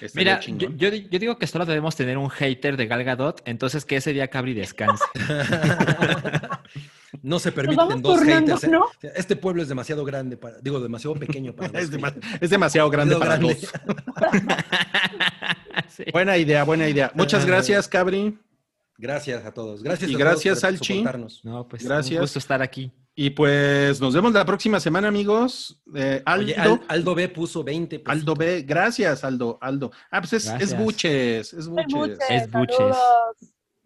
Estaría 0.00 0.10
Mira, 0.14 0.34
yo, 0.36 0.40
chingón. 0.40 0.78
yo 0.78 0.90
di- 0.90 1.08
yo 1.10 1.18
digo 1.18 1.36
que 1.38 1.46
solo 1.48 1.64
debemos 1.66 1.94
tener 1.96 2.16
un 2.18 2.28
hater 2.30 2.76
de 2.76 2.86
Gal 2.86 3.02
Gadot, 3.04 3.40
entonces 3.44 3.84
que 3.84 3.96
ese 3.96 4.12
día 4.12 4.28
Cabri 4.28 4.54
descanse. 4.54 5.04
No 7.22 7.38
se 7.38 7.52
permiten 7.52 8.02
dos 8.02 8.18
turnando, 8.18 8.56
haters. 8.56 8.64
¿eh? 8.64 8.68
¿no? 8.68 8.86
Este 9.14 9.36
pueblo 9.36 9.62
es 9.62 9.68
demasiado 9.68 10.04
grande 10.04 10.36
para, 10.36 10.58
digo, 10.60 10.80
demasiado 10.80 11.14
pequeño 11.14 11.54
para 11.54 11.78
Es, 11.78 11.90
demasiado 12.50 12.90
grande 12.90 13.16
para 13.16 13.38
Demasiado 13.38 13.84
dos. 13.84 13.94
Sí. 15.88 16.04
Buena 16.12 16.36
idea, 16.36 16.64
buena 16.64 16.88
idea. 16.88 17.12
Muchas 17.14 17.46
gracias, 17.46 17.86
Cabri. 17.88 18.36
Gracias 18.96 19.44
a 19.44 19.52
todos. 19.52 19.82
Gracias 19.82 20.10
Y 20.10 20.14
a 20.14 20.18
gracias, 20.18 20.60
todos 20.60 20.78
por 20.78 20.86
soportarnos. 20.86 21.44
No, 21.44 21.66
pues 21.68 21.84
Gracias. 21.84 22.14
un 22.14 22.20
gusto 22.22 22.38
estar 22.38 22.62
aquí. 22.62 22.92
Y 23.16 23.30
pues 23.30 24.00
nos 24.00 24.12
vemos 24.14 24.32
la 24.32 24.44
próxima 24.44 24.80
semana, 24.80 25.08
amigos. 25.08 25.80
Eh, 25.94 26.22
Aldo, 26.24 26.44
Oye, 26.44 26.54
Al- 26.56 26.80
Aldo 26.88 27.14
B 27.14 27.28
puso 27.28 27.62
20. 27.62 27.98
pesitos. 27.98 28.12
Aldo 28.12 28.34
B, 28.34 28.62
gracias, 28.62 29.22
Aldo, 29.24 29.58
Aldo. 29.60 29.90
Ah, 30.10 30.20
pues 30.20 30.32
es, 30.32 30.76
buches, 30.76 31.52
es 31.52 31.66
buches. 31.68 32.18
Es 32.28 32.50
buches. 32.50 32.76
saludos. 32.76 32.96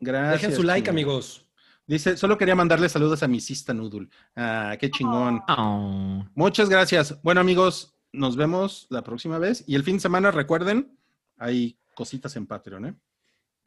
Gracias. 0.01 0.43
Dejen 0.43 0.57
su 0.57 0.63
like, 0.63 0.89
amigos. 0.89 1.45
Dice, 1.87 2.17
solo 2.19 2.37
quería 2.37 2.55
mandarle 2.55 2.89
saludos 2.89 3.23
a 3.23 3.29
mi 3.29 3.41
sista 3.41 3.73
Noodle. 3.75 4.09
Ah, 4.37 4.77
qué 4.79 4.91
chingón. 4.91 5.41
Oh. 5.49 6.25
Muchas 6.35 6.69
gracias. 6.69 7.21
Bueno, 7.23 7.41
amigos, 7.41 7.97
nos 8.13 8.37
vemos 8.37 8.87
la 8.91 9.03
próxima 9.03 9.39
vez. 9.39 9.65
Y 9.67 9.75
el 9.75 9.85
fin 9.85 9.95
de 9.97 10.01
semana, 10.01 10.31
recuerden, 10.31 10.99
hay 11.39 11.79
cositas 11.95 12.37
en 12.37 12.47
Patreon, 12.47 12.85
¿eh? 12.87 12.95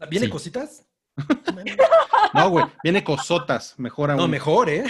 ¿Viene 0.10 0.28
Sí. 0.28 0.32
cositas? 0.32 0.86
No, 2.34 2.50
güey, 2.50 2.66
viene 2.82 3.04
cosotas, 3.04 3.76
mejor 3.78 4.12
aún. 4.12 4.20
No, 4.22 4.28
mejor, 4.28 4.70
¿eh? 4.70 4.86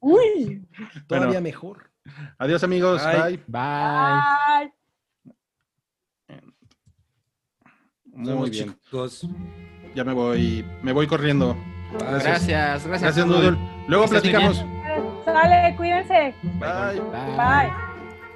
Uy. 0.00 0.66
Todavía 1.06 1.28
Bueno. 1.28 1.40
mejor. 1.40 1.90
Adiós, 2.38 2.64
amigos. 2.64 3.02
Bye. 3.04 3.14
Bye. 3.16 3.42
Bye. 3.46 4.72
Bye. 8.06 8.34
Muy 8.34 8.50
bien. 8.50 8.76
chicos. 8.84 9.28
Ya 9.94 10.04
me 10.04 10.12
voy, 10.12 10.64
me 10.82 10.92
voy 10.92 11.06
corriendo. 11.06 11.56
Gracias, 11.98 12.46
gracias. 12.46 13.02
Gracias, 13.02 13.26
Noodle. 13.26 13.56
Luego 13.88 14.06
platicamos. 14.08 14.64
Sale, 15.24 15.74
cuídense. 15.76 16.34
Bye. 16.58 17.00
Bye. 17.00 17.85